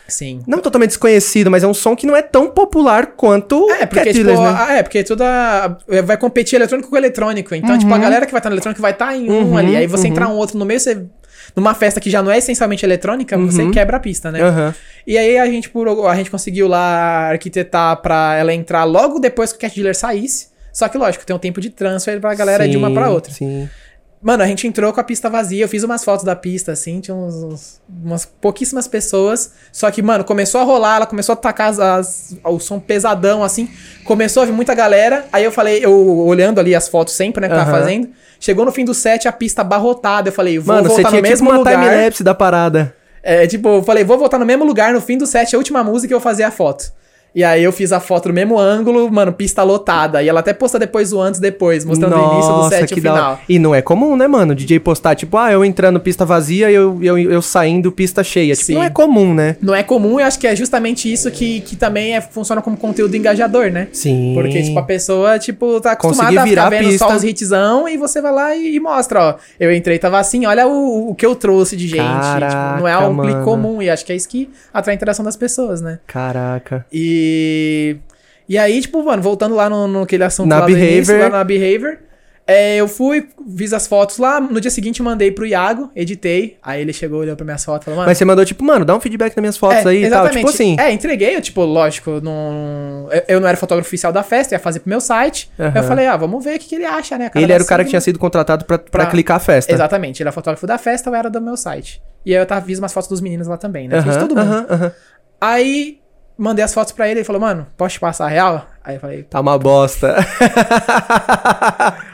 Sim. 0.08 0.40
Não 0.46 0.60
totalmente 0.60 0.90
desconhecido, 0.90 1.50
mas 1.50 1.62
é 1.62 1.66
um 1.66 1.74
som 1.74 1.96
que 1.96 2.06
não 2.06 2.14
é 2.14 2.22
tão 2.22 2.48
popular 2.50 3.06
quanto 3.16 3.68
É, 3.70 3.86
porque, 3.86 4.04
Cat 4.04 4.12
tipo, 4.12 4.24
Dealers, 4.26 4.40
né? 4.40 4.56
ah, 4.58 4.72
é, 4.76 4.82
porque 4.82 5.02
toda. 5.02 5.78
Vai 6.04 6.16
competir 6.16 6.56
eletrônico 6.56 6.88
com 6.90 6.96
eletrônico. 6.96 7.54
Então, 7.54 7.76
tipo, 7.78 7.92
a 7.92 7.98
galera 7.98 8.24
que 8.26 8.32
vai 8.32 8.38
estar 8.38 8.48
no 8.50 8.54
eletrônico 8.54 8.80
vai 8.80 8.92
estar 8.92 9.14
em 9.16 9.28
um 9.30 9.50
Uhum, 9.50 9.56
ali. 9.58 9.76
Aí 9.76 9.86
você 9.86 10.06
uhum. 10.06 10.12
entrar 10.12 10.28
um 10.28 10.36
outro 10.36 10.58
no 10.58 10.64
meio, 10.64 10.78
você. 10.80 11.04
Numa 11.54 11.74
festa 11.74 12.00
que 12.00 12.10
já 12.10 12.22
não 12.22 12.30
é 12.30 12.38
essencialmente 12.38 12.84
eletrônica, 12.84 13.36
você 13.38 13.62
Uhum. 13.62 13.70
quebra 13.70 13.96
a 13.96 14.00
pista, 14.00 14.30
né? 14.30 14.74
E 15.06 15.16
aí 15.16 15.38
a 15.38 15.46
gente, 15.46 15.70
por, 15.70 15.88
a 16.08 16.14
gente 16.16 16.30
conseguiu 16.30 16.66
lá 16.68 17.28
arquitetar 17.30 17.96
pra 18.02 18.34
ela 18.36 18.52
entrar 18.52 18.84
logo 18.84 19.18
depois 19.18 19.52
que 19.52 19.58
o 19.58 19.60
Cat 19.60 19.74
Dealer 19.74 19.94
saísse. 19.96 20.48
Só 20.72 20.88
que, 20.88 20.98
lógico, 20.98 21.24
tem 21.24 21.34
um 21.34 21.38
tempo 21.38 21.58
de 21.60 21.70
transfer 21.70 22.20
pra 22.20 22.34
galera 22.34 22.68
de 22.68 22.76
uma 22.76 22.88
Sim, 22.88 22.94
pra 22.94 23.10
outra. 23.10 23.32
Sim. 23.32 23.68
Mano, 24.26 24.42
a 24.42 24.46
gente 24.48 24.66
entrou 24.66 24.92
com 24.92 24.98
a 25.00 25.04
pista 25.04 25.30
vazia, 25.30 25.62
eu 25.62 25.68
fiz 25.68 25.84
umas 25.84 26.02
fotos 26.02 26.24
da 26.24 26.34
pista, 26.34 26.72
assim, 26.72 26.98
tinha 26.98 27.14
uns, 27.14 27.34
uns- 27.36 27.80
umas 28.04 28.24
pouquíssimas 28.26 28.88
pessoas. 28.88 29.52
Só 29.70 29.88
que, 29.88 30.02
mano, 30.02 30.24
começou 30.24 30.60
a 30.60 30.64
rolar, 30.64 30.96
ela 30.96 31.06
começou 31.06 31.32
a 31.34 31.36
tacar 31.36 31.68
as, 31.68 31.78
as- 31.78 32.36
o 32.42 32.58
som 32.58 32.80
pesadão, 32.80 33.44
assim. 33.44 33.68
Começou 34.04 34.42
a 34.42 34.46
vir 34.46 34.50
muita 34.52 34.74
galera. 34.74 35.26
Aí 35.32 35.44
eu 35.44 35.52
falei, 35.52 35.78
eu 35.84 35.92
olhando 36.26 36.58
ali 36.58 36.74
as 36.74 36.88
fotos 36.88 37.14
sempre, 37.14 37.40
né, 37.40 37.48
que 37.48 37.54
tava 37.54 37.70
Aham. 37.70 37.78
fazendo. 37.78 38.08
Chegou 38.40 38.64
no 38.64 38.72
fim 38.72 38.84
do 38.84 38.94
set, 38.94 39.28
a 39.28 39.32
pista 39.32 39.60
abarrotada. 39.60 40.28
Eu 40.30 40.32
falei, 40.32 40.58
vou 40.58 40.74
Mano, 40.74 40.88
você 40.88 41.02
voltar 41.02 41.10
no 41.12 41.16
tipo 41.18 41.28
mesmo 41.28 41.48
uma 41.48 41.58
lugar. 41.58 41.74
time-lapse 41.80 42.24
da 42.24 42.34
parada. 42.34 42.96
É, 43.22 43.46
tipo, 43.46 43.68
eu 43.68 43.82
falei, 43.84 44.02
vou 44.02 44.18
voltar 44.18 44.40
no 44.40 44.44
mesmo 44.44 44.64
lugar 44.64 44.92
no 44.92 45.00
fim 45.00 45.16
do 45.16 45.24
set, 45.26 45.54
a 45.54 45.58
última 45.58 45.84
música 45.84 46.12
eu 46.12 46.18
vou 46.18 46.24
fazer 46.24 46.42
a 46.42 46.50
foto. 46.50 46.92
E 47.36 47.44
aí 47.44 47.62
eu 47.62 47.70
fiz 47.70 47.92
a 47.92 48.00
foto 48.00 48.28
no 48.28 48.34
mesmo 48.34 48.58
ângulo, 48.58 49.12
mano, 49.12 49.30
pista 49.30 49.62
lotada. 49.62 50.22
E 50.22 50.28
ela 50.28 50.40
até 50.40 50.54
posta 50.54 50.78
depois 50.78 51.12
o 51.12 51.20
antes 51.20 51.38
depois, 51.38 51.84
mostrando 51.84 52.16
o 52.16 52.32
início 52.32 52.50
do 52.54 52.68
set 52.70 52.90
e 52.90 52.94
o 52.94 53.02
da 53.02 53.12
final. 53.12 53.30
hora. 53.32 53.40
E 53.46 53.58
não 53.58 53.74
é 53.74 53.82
comum, 53.82 54.16
né, 54.16 54.26
mano? 54.26 54.54
DJ 54.54 54.80
postar, 54.80 55.14
tipo, 55.14 55.36
ah, 55.36 55.52
eu 55.52 55.62
entrando 55.62 56.00
pista 56.00 56.24
vazia 56.24 56.70
e 56.70 56.74
eu, 56.74 56.98
eu, 57.02 57.18
eu 57.18 57.42
saindo 57.42 57.92
pista 57.92 58.24
cheia. 58.24 58.54
Tipo, 58.54 58.64
Sim. 58.64 58.74
não 58.76 58.82
é 58.84 58.88
comum, 58.88 59.34
né? 59.34 59.56
Não 59.60 59.74
é 59.74 59.82
comum, 59.82 60.18
eu 60.18 60.24
acho 60.24 60.38
que 60.38 60.46
é 60.46 60.56
justamente 60.56 61.12
isso 61.12 61.30
que, 61.30 61.60
que 61.60 61.76
também 61.76 62.16
é, 62.16 62.22
funciona 62.22 62.62
como 62.62 62.74
conteúdo 62.74 63.14
engajador, 63.14 63.70
né? 63.70 63.88
Sim. 63.92 64.32
Porque, 64.34 64.62
tipo, 64.62 64.78
a 64.78 64.82
pessoa, 64.82 65.38
tipo, 65.38 65.78
tá 65.82 65.92
acostumada 65.92 66.40
a 66.40 66.44
virar 66.44 66.64
ficar 66.64 66.76
a 66.78 66.80
vendo 66.80 66.98
só 66.98 67.04
pista. 67.08 67.16
os 67.18 67.24
hitzão 67.24 67.86
e 67.86 67.98
você 67.98 68.22
vai 68.22 68.32
lá 68.32 68.56
e, 68.56 68.76
e 68.76 68.80
mostra, 68.80 69.20
ó. 69.20 69.34
Eu 69.60 69.70
entrei, 69.74 69.98
tava 69.98 70.18
assim, 70.18 70.46
olha 70.46 70.66
o, 70.66 71.10
o 71.10 71.14
que 71.14 71.26
eu 71.26 71.36
trouxe 71.36 71.76
de 71.76 71.86
gente. 71.86 71.98
Caraca, 71.98 72.68
tipo, 72.70 72.80
não 72.80 72.88
é 72.88 72.96
um 72.96 73.14
clique 73.14 73.34
mano. 73.34 73.44
comum. 73.44 73.82
E 73.82 73.90
acho 73.90 74.06
que 74.06 74.12
é 74.12 74.16
isso 74.16 74.26
que 74.26 74.48
atrai 74.72 74.94
a 74.94 74.96
interação 74.96 75.22
das 75.22 75.36
pessoas, 75.36 75.82
né? 75.82 75.98
Caraca. 76.06 76.86
E. 76.90 77.25
E 78.48 78.56
aí, 78.58 78.80
tipo, 78.80 79.02
mano, 79.04 79.22
voltando 79.22 79.54
lá 79.54 79.68
no, 79.68 79.88
no 79.88 80.02
aquele 80.02 80.24
assunto 80.24 80.48
Na 80.48 80.60
lá 80.60 80.66
do 80.66 80.72
início, 80.72 81.06
Behavior. 81.14 81.30
lá 81.32 81.38
na 81.38 81.44
Behavior. 81.44 81.98
é, 82.46 82.76
eu 82.76 82.86
fui, 82.86 83.26
fiz 83.56 83.72
as 83.72 83.88
fotos 83.88 84.18
lá, 84.18 84.40
no 84.40 84.60
dia 84.60 84.70
seguinte 84.70 85.02
mandei 85.02 85.32
pro 85.32 85.44
Iago, 85.44 85.90
editei. 85.96 86.56
Aí 86.62 86.80
ele 86.80 86.92
chegou, 86.92 87.18
olhou 87.22 87.34
pra 87.34 87.44
minhas 87.44 87.64
fotos 87.64 87.82
e 87.82 87.84
falou, 87.86 87.96
mano. 87.98 88.08
Mas 88.08 88.18
você 88.18 88.24
mandou, 88.24 88.44
tipo, 88.44 88.62
mano, 88.62 88.84
dá 88.84 88.94
um 88.94 89.00
feedback 89.00 89.34
nas 89.36 89.42
minhas 89.42 89.56
fotos 89.56 89.84
é, 89.84 89.88
aí 89.88 90.04
e 90.04 90.08
tal. 90.10 90.28
Tipo 90.30 90.48
assim. 90.48 90.76
É, 90.78 90.92
entreguei, 90.92 91.34
eu, 91.34 91.40
tipo, 91.40 91.60
lógico, 91.64 92.20
não, 92.22 93.08
eu- 93.26 93.40
não 93.40 93.48
era 93.48 93.56
fotógrafo 93.56 93.88
oficial 93.88 94.12
da 94.12 94.22
festa, 94.22 94.54
ia 94.54 94.60
fazer 94.60 94.78
pro 94.78 94.88
meu 94.90 95.00
site. 95.00 95.50
Aham. 95.58 95.72
Eu 95.74 95.82
falei, 95.82 96.06
ah, 96.06 96.16
vamos 96.16 96.44
ver 96.44 96.54
o 96.54 96.58
que, 96.60 96.68
que 96.68 96.74
ele 96.76 96.84
acha, 96.84 97.18
né? 97.18 97.28
ele 97.34 97.48
dá 97.48 97.54
era 97.54 97.64
o 97.64 97.66
cara 97.66 97.82
que 97.82 97.90
tinha 97.90 98.00
sido 98.00 98.16
contratado 98.16 98.64
pra, 98.64 98.78
pra, 98.78 98.90
Pra- 99.02 99.06
clicar 99.10 99.38
a 99.38 99.40
festa. 99.40 99.72
Exatamente, 99.72 100.22
ele 100.22 100.28
é 100.28 100.32
fotógrafo 100.32 100.68
da 100.68 100.78
festa, 100.78 101.10
eu 101.10 101.14
era 101.16 101.28
do 101.28 101.40
meu 101.40 101.56
site. 101.56 102.00
E 102.24 102.32
aí 102.32 102.40
eu 102.40 102.46
tava, 102.46 102.64
fiz 102.64 102.78
umas 102.78 102.92
fotos 102.92 103.08
dos 103.10 103.20
meninos 103.20 103.48
lá 103.48 103.56
também, 103.56 103.88
né? 103.88 104.00
Fiz 104.02 104.16
Aham, 104.16 104.28
todo 104.28 104.36
mundo. 104.36 104.52
aham, 104.52 104.66
aham. 104.70 104.92
Aí 105.40 105.98
mandei 106.38 106.64
as 106.64 106.72
fotos 106.74 106.92
pra 106.92 107.08
ele, 107.08 107.20
ele 107.20 107.24
falou, 107.24 107.40
mano, 107.40 107.66
posso 107.76 107.94
te 107.94 108.00
passar 108.00 108.26
a 108.26 108.28
real? 108.28 108.66
Aí 108.84 108.96
eu 108.96 109.00
falei, 109.00 109.22
Tá 109.24 109.40
uma 109.40 109.58
bosta. 109.58 110.14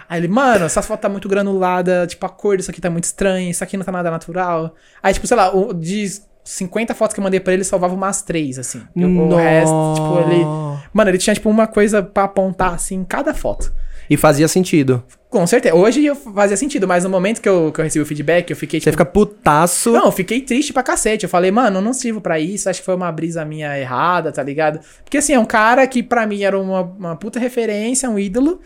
Aí 0.08 0.20
ele, 0.20 0.28
mano, 0.28 0.64
essa 0.66 0.82
foto 0.82 1.00
tá 1.00 1.08
muito 1.08 1.28
granulada, 1.28 2.06
tipo, 2.06 2.24
a 2.26 2.28
cor 2.28 2.56
disso 2.56 2.70
aqui 2.70 2.80
tá 2.80 2.90
muito 2.90 3.04
estranha, 3.04 3.50
isso 3.50 3.64
aqui 3.64 3.76
não 3.76 3.84
tá 3.84 3.92
nada 3.92 4.10
natural. 4.10 4.74
Aí, 5.02 5.12
tipo, 5.14 5.26
sei 5.26 5.36
lá, 5.36 5.54
o- 5.54 5.72
de 5.72 6.06
50 6.44 6.94
fotos 6.94 7.14
que 7.14 7.20
eu 7.20 7.24
mandei 7.24 7.40
pra 7.40 7.52
ele, 7.52 7.60
ele 7.60 7.64
salvava 7.64 7.94
umas 7.94 8.20
3, 8.22 8.58
assim. 8.58 8.82
E 8.94 9.04
o- 9.04 9.08
o 9.28 9.36
resto, 9.36 9.74
tipo, 9.94 10.18
ele. 10.20 10.44
Mano, 10.92 11.10
ele 11.10 11.18
tinha, 11.18 11.34
tipo, 11.34 11.48
uma 11.48 11.66
coisa 11.66 12.02
pra 12.02 12.24
apontar, 12.24 12.74
assim, 12.74 12.96
em 12.96 13.04
cada 13.04 13.32
foto. 13.32 13.72
E 14.08 14.16
fazia 14.16 14.46
sentido. 14.48 15.02
Com 15.30 15.46
certeza. 15.46 15.74
Hoje 15.74 16.04
eu 16.04 16.14
fazia 16.14 16.56
sentido, 16.56 16.86
mas 16.86 17.04
no 17.04 17.10
momento 17.10 17.40
que 17.40 17.48
eu, 17.48 17.72
que 17.72 17.80
eu 17.80 17.84
recebi 17.84 18.02
o 18.02 18.06
feedback, 18.06 18.50
eu 18.50 18.56
fiquei, 18.56 18.78
Você 18.78 18.90
tipo. 18.90 18.92
fica 18.92 19.04
putaço. 19.04 19.92
Não, 19.92 20.04
eu 20.04 20.12
fiquei 20.12 20.42
triste 20.42 20.72
pra 20.72 20.82
cacete. 20.82 21.24
Eu 21.24 21.30
falei, 21.30 21.50
mano, 21.50 21.78
eu 21.78 21.82
não 21.82 21.94
sirvo 21.94 22.20
pra 22.20 22.38
isso, 22.38 22.68
acho 22.68 22.80
que 22.80 22.84
foi 22.84 22.94
uma 22.94 23.10
brisa 23.10 23.42
minha 23.44 23.78
errada, 23.78 24.30
tá 24.30 24.42
ligado? 24.42 24.80
Porque 25.02 25.16
assim, 25.16 25.32
é 25.32 25.38
um 25.38 25.46
cara 25.46 25.86
que 25.86 26.02
pra 26.02 26.26
mim 26.26 26.42
era 26.42 26.58
uma, 26.60 26.82
uma 26.82 27.16
puta 27.16 27.40
referência, 27.40 28.10
um 28.10 28.18
ídolo. 28.18 28.60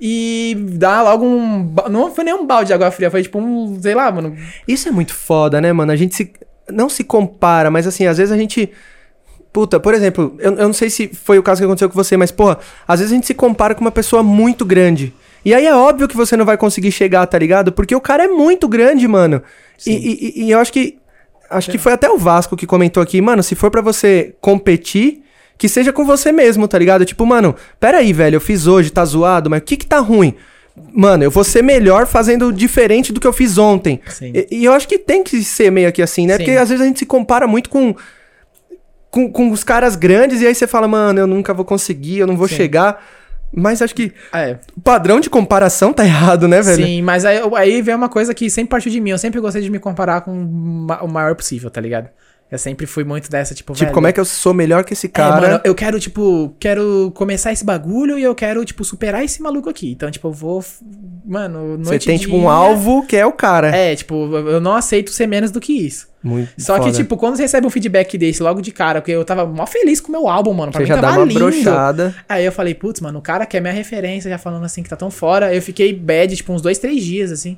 E 0.00 0.56
dá 0.72 1.02
logo 1.02 1.24
um. 1.26 1.74
Não 1.90 2.14
foi 2.14 2.24
nem 2.24 2.32
um 2.32 2.46
balde 2.46 2.68
de 2.68 2.72
água 2.72 2.90
fria, 2.90 3.10
foi 3.10 3.22
tipo 3.22 3.38
um. 3.38 3.78
Sei 3.80 3.94
lá, 3.94 4.10
mano. 4.10 4.34
Isso 4.66 4.88
é 4.88 4.92
muito 4.92 5.14
foda, 5.14 5.60
né, 5.60 5.72
mano? 5.72 5.92
A 5.92 5.96
gente 5.96 6.14
se. 6.14 6.32
Não 6.70 6.88
se 6.88 7.02
compara, 7.04 7.70
mas 7.70 7.86
assim, 7.86 8.06
às 8.06 8.16
vezes 8.18 8.32
a 8.32 8.36
gente. 8.36 8.70
Puta, 9.52 9.80
por 9.80 9.94
exemplo, 9.94 10.34
eu, 10.38 10.52
eu 10.54 10.66
não 10.66 10.72
sei 10.72 10.88
se 10.88 11.08
foi 11.08 11.38
o 11.38 11.42
caso 11.42 11.60
que 11.60 11.64
aconteceu 11.64 11.88
com 11.88 11.94
você, 11.94 12.16
mas, 12.16 12.30
porra, 12.30 12.58
às 12.86 13.00
vezes 13.00 13.12
a 13.12 13.16
gente 13.16 13.26
se 13.26 13.34
compara 13.34 13.74
com 13.74 13.80
uma 13.80 13.90
pessoa 13.90 14.22
muito 14.22 14.64
grande. 14.64 15.12
E 15.44 15.52
aí 15.54 15.66
é 15.66 15.74
óbvio 15.74 16.06
que 16.06 16.16
você 16.16 16.36
não 16.36 16.44
vai 16.44 16.56
conseguir 16.56 16.92
chegar, 16.92 17.26
tá 17.26 17.38
ligado? 17.38 17.72
Porque 17.72 17.94
o 17.94 18.00
cara 18.00 18.24
é 18.24 18.28
muito 18.28 18.68
grande, 18.68 19.08
mano. 19.08 19.42
E, 19.86 19.90
e- 20.38 20.44
e 20.44 20.50
eu 20.50 20.58
acho 20.58 20.72
que. 20.72 20.98
Acho 21.48 21.68
que 21.70 21.78
foi 21.78 21.92
até 21.92 22.08
o 22.08 22.16
Vasco 22.16 22.56
que 22.56 22.64
comentou 22.64 23.02
aqui, 23.02 23.20
mano, 23.20 23.42
se 23.42 23.56
for 23.56 23.72
pra 23.72 23.80
você 23.80 24.36
competir, 24.40 25.22
que 25.58 25.68
seja 25.68 25.92
com 25.92 26.04
você 26.04 26.30
mesmo, 26.30 26.68
tá 26.68 26.78
ligado? 26.78 27.04
Tipo, 27.04 27.26
mano, 27.26 27.56
pera 27.80 27.98
aí, 27.98 28.12
velho, 28.12 28.36
eu 28.36 28.40
fiz 28.40 28.68
hoje, 28.68 28.88
tá 28.90 29.04
zoado, 29.04 29.50
mas 29.50 29.58
o 29.60 29.64
que 29.64 29.76
que 29.76 29.84
tá 29.86 29.98
ruim? 29.98 30.36
Mano, 30.92 31.24
eu 31.24 31.30
vou 31.30 31.42
ser 31.42 31.62
melhor 31.62 32.06
fazendo 32.06 32.52
diferente 32.52 33.12
do 33.12 33.18
que 33.20 33.26
eu 33.26 33.32
fiz 33.32 33.58
ontem. 33.58 34.00
Sim. 34.08 34.30
E, 34.32 34.46
e 34.58 34.64
eu 34.64 34.72
acho 34.72 34.86
que 34.86 34.96
tem 34.96 35.24
que 35.24 35.42
ser 35.42 35.72
meio 35.72 35.92
que 35.92 36.00
assim, 36.00 36.24
né? 36.24 36.34
Sim. 36.34 36.44
Porque 36.44 36.56
às 36.56 36.68
vezes 36.68 36.84
a 36.84 36.86
gente 36.86 37.00
se 37.00 37.06
compara 37.06 37.48
muito 37.48 37.68
com, 37.68 37.96
com, 39.10 39.30
com 39.30 39.50
os 39.50 39.64
caras 39.64 39.96
grandes 39.96 40.40
e 40.40 40.46
aí 40.46 40.54
você 40.54 40.66
fala, 40.66 40.86
mano, 40.88 41.18
eu 41.20 41.26
nunca 41.26 41.52
vou 41.52 41.64
conseguir, 41.64 42.18
eu 42.18 42.26
não 42.26 42.36
vou 42.36 42.48
Sim. 42.48 42.56
chegar. 42.56 43.04
Mas 43.52 43.82
acho 43.82 43.94
que 43.96 44.12
É. 44.32 44.58
o 44.76 44.80
padrão 44.80 45.18
de 45.18 45.28
comparação 45.28 45.92
tá 45.92 46.04
errado, 46.06 46.46
né, 46.46 46.62
velho? 46.62 46.84
Sim, 46.86 47.02
mas 47.02 47.24
aí, 47.24 47.40
aí 47.56 47.82
vem 47.82 47.94
uma 47.96 48.08
coisa 48.08 48.32
que 48.32 48.48
sempre 48.48 48.70
partiu 48.70 48.92
de 48.92 49.00
mim. 49.00 49.10
Eu 49.10 49.18
sempre 49.18 49.40
gostei 49.40 49.60
de 49.60 49.68
me 49.70 49.80
comparar 49.80 50.20
com 50.20 50.30
o 50.32 50.46
ma- 50.86 51.02
o 51.02 51.08
maior 51.08 51.34
possível, 51.34 51.68
tá 51.68 51.80
ligado? 51.80 52.08
Eu 52.50 52.58
sempre 52.58 52.84
fui 52.84 53.04
muito 53.04 53.30
dessa, 53.30 53.54
tipo, 53.54 53.72
Tipo, 53.74 53.92
como 53.92 54.08
é 54.08 54.12
que 54.12 54.18
eu 54.18 54.24
sou 54.24 54.52
melhor 54.52 54.82
que 54.82 54.92
esse 54.92 55.06
É, 55.06 55.10
cara? 55.10 55.40
mano, 55.40 55.60
eu 55.62 55.72
quero, 55.72 56.00
tipo, 56.00 56.52
quero 56.58 57.12
começar 57.14 57.52
esse 57.52 57.64
bagulho 57.64 58.18
e 58.18 58.24
eu 58.24 58.34
quero, 58.34 58.64
tipo, 58.64 58.84
superar 58.84 59.24
esse 59.24 59.40
maluco 59.40 59.70
aqui. 59.70 59.92
Então, 59.92 60.10
tipo, 60.10 60.26
eu 60.26 60.32
vou. 60.32 60.64
Mano, 61.24 61.78
noite 61.78 62.02
você 62.04 62.10
tem, 62.10 62.18
tipo, 62.18 62.36
um 62.36 62.50
alvo 62.50 63.06
que 63.06 63.16
é 63.16 63.24
o 63.24 63.30
cara. 63.32 63.68
É, 63.74 63.94
tipo, 63.94 64.14
eu 64.36 64.60
não 64.60 64.74
aceito 64.74 65.12
ser 65.12 65.28
menos 65.28 65.52
do 65.52 65.60
que 65.60 65.72
isso. 65.72 66.08
Muito 66.22 66.50
Só 66.58 66.74
que, 66.78 66.86
foda. 66.86 66.96
tipo, 66.96 67.16
quando 67.16 67.36
você 67.36 67.42
recebe 67.42 67.66
um 67.66 67.70
feedback 67.70 68.18
desse 68.18 68.42
logo 68.42 68.60
de 68.60 68.72
cara, 68.72 69.00
porque 69.00 69.12
eu 69.12 69.24
tava 69.24 69.46
mó 69.46 69.64
feliz 69.64 70.00
com 70.00 70.08
o 70.08 70.12
meu 70.12 70.28
álbum, 70.28 70.52
mano. 70.52 70.72
Pra 70.72 70.80
você 70.80 70.82
mim 70.82 70.88
já 70.88 70.96
dá 70.96 71.02
tava 71.02 71.20
uma 71.20 71.26
lindo. 71.26 71.38
brochada. 71.38 72.14
Aí 72.28 72.44
eu 72.44 72.50
falei, 72.52 72.74
putz, 72.74 73.00
mano, 73.00 73.20
o 73.20 73.22
cara 73.22 73.46
que 73.46 73.56
é 73.56 73.60
minha 73.60 73.72
referência, 73.72 74.28
já 74.28 74.38
falando 74.38 74.64
assim 74.64 74.82
que 74.82 74.88
tá 74.88 74.96
tão 74.96 75.10
fora. 75.10 75.54
Eu 75.54 75.62
fiquei 75.62 75.94
bad, 75.94 76.34
tipo, 76.36 76.52
uns 76.52 76.60
dois, 76.60 76.78
três 76.78 77.02
dias, 77.04 77.30
assim. 77.30 77.56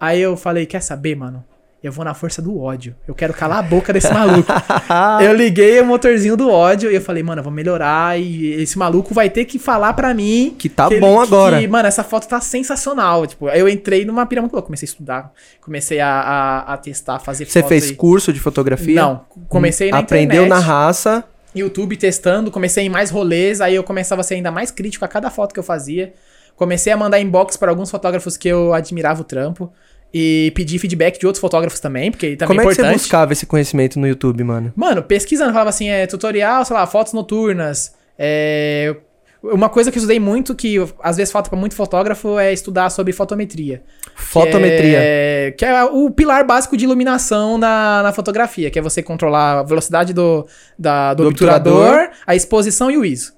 Aí 0.00 0.20
eu 0.20 0.36
falei, 0.36 0.66
quer 0.66 0.82
saber, 0.82 1.14
mano? 1.14 1.44
Eu 1.82 1.90
vou 1.90 2.04
na 2.04 2.14
força 2.14 2.40
do 2.40 2.60
ódio. 2.60 2.94
Eu 3.08 3.14
quero 3.14 3.34
calar 3.34 3.58
a 3.58 3.62
boca 3.62 3.92
desse 3.92 4.12
maluco. 4.12 4.46
eu 5.20 5.34
liguei 5.34 5.80
o 5.80 5.84
motorzinho 5.86 6.36
do 6.36 6.48
ódio 6.48 6.90
e 6.90 6.94
eu 6.94 7.00
falei, 7.00 7.22
mano, 7.24 7.40
eu 7.40 7.42
vou 7.42 7.52
melhorar 7.52 8.16
e 8.20 8.52
esse 8.62 8.78
maluco 8.78 9.12
vai 9.12 9.28
ter 9.28 9.44
que 9.46 9.58
falar 9.58 9.92
pra 9.94 10.14
mim 10.14 10.54
Que 10.56 10.68
tá 10.68 10.86
ele- 10.88 11.00
bom 11.00 11.20
agora. 11.20 11.58
Que, 11.58 11.66
mano, 11.66 11.88
essa 11.88 12.04
foto 12.04 12.28
tá 12.28 12.40
sensacional. 12.40 13.26
Tipo, 13.26 13.48
aí 13.48 13.58
eu 13.58 13.68
entrei 13.68 14.04
numa 14.04 14.24
pira 14.26 14.40
muito 14.40 14.52
louca. 14.52 14.66
Comecei 14.66 14.86
a 14.86 14.90
estudar, 14.90 15.32
comecei 15.60 15.98
a, 15.98 16.08
a, 16.08 16.74
a 16.74 16.76
testar, 16.76 17.18
fazer 17.18 17.46
Você 17.46 17.62
fez 17.64 17.90
e- 17.90 17.94
curso 17.96 18.32
de 18.32 18.38
fotografia? 18.38 18.94
Não, 19.02 19.22
comecei 19.48 19.90
na 19.90 19.98
Aprendeu 19.98 20.44
internet. 20.44 20.48
na 20.48 20.58
raça. 20.64 21.24
YouTube 21.54 21.96
testando, 21.96 22.50
comecei 22.50 22.86
em 22.86 22.88
mais 22.88 23.10
rolês, 23.10 23.60
aí 23.60 23.74
eu 23.74 23.82
começava 23.82 24.20
a 24.20 24.24
ser 24.24 24.34
ainda 24.36 24.50
mais 24.50 24.70
crítico 24.70 25.04
a 25.04 25.08
cada 25.08 25.30
foto 25.30 25.52
que 25.52 25.58
eu 25.58 25.64
fazia. 25.64 26.14
Comecei 26.56 26.92
a 26.92 26.96
mandar 26.96 27.18
inbox 27.18 27.56
para 27.56 27.70
alguns 27.70 27.90
fotógrafos 27.90 28.36
que 28.36 28.46
eu 28.48 28.72
admirava 28.72 29.20
o 29.20 29.24
trampo. 29.24 29.70
E 30.14 30.52
pedir 30.54 30.78
feedback 30.78 31.18
de 31.18 31.26
outros 31.26 31.40
fotógrafos 31.40 31.80
também, 31.80 32.10
porque 32.10 32.36
também 32.36 32.48
Como 32.56 32.60
é 32.60 32.64
é 32.64 32.68
que 32.68 32.74
você 32.74 32.80
importante. 32.82 33.00
buscava 33.00 33.32
esse 33.32 33.46
conhecimento 33.46 33.98
no 33.98 34.06
YouTube, 34.06 34.44
mano? 34.44 34.72
Mano, 34.76 35.02
pesquisando, 35.02 35.52
falava 35.52 35.70
assim, 35.70 35.88
é 35.88 36.06
tutorial, 36.06 36.64
sei 36.64 36.76
lá, 36.76 36.86
fotos 36.86 37.12
noturnas. 37.14 37.94
É... 38.18 38.94
Uma 39.42 39.68
coisa 39.68 39.90
que 39.90 39.98
eu 39.98 40.00
estudei 40.00 40.20
muito, 40.20 40.54
que 40.54 40.76
às 41.02 41.16
vezes 41.16 41.32
falta 41.32 41.50
pra 41.50 41.58
muito 41.58 41.74
fotógrafo, 41.74 42.38
é 42.38 42.52
estudar 42.52 42.90
sobre 42.90 43.12
fotometria. 43.12 43.82
Fotometria. 44.14 44.80
Que 44.80 44.94
é, 44.96 45.54
que 45.58 45.64
é 45.64 45.82
o 45.84 46.10
pilar 46.10 46.46
básico 46.46 46.76
de 46.76 46.84
iluminação 46.84 47.58
na, 47.58 48.02
na 48.04 48.12
fotografia, 48.12 48.70
que 48.70 48.78
é 48.78 48.82
você 48.82 49.02
controlar 49.02 49.58
a 49.58 49.62
velocidade 49.64 50.12
do, 50.12 50.46
da- 50.78 51.12
do, 51.14 51.24
Do 51.24 51.28
obturador, 51.30 51.74
obturador. 51.88 52.10
a 52.24 52.36
exposição 52.36 52.88
e 52.90 52.96
o 52.96 53.04
ISO. 53.04 53.32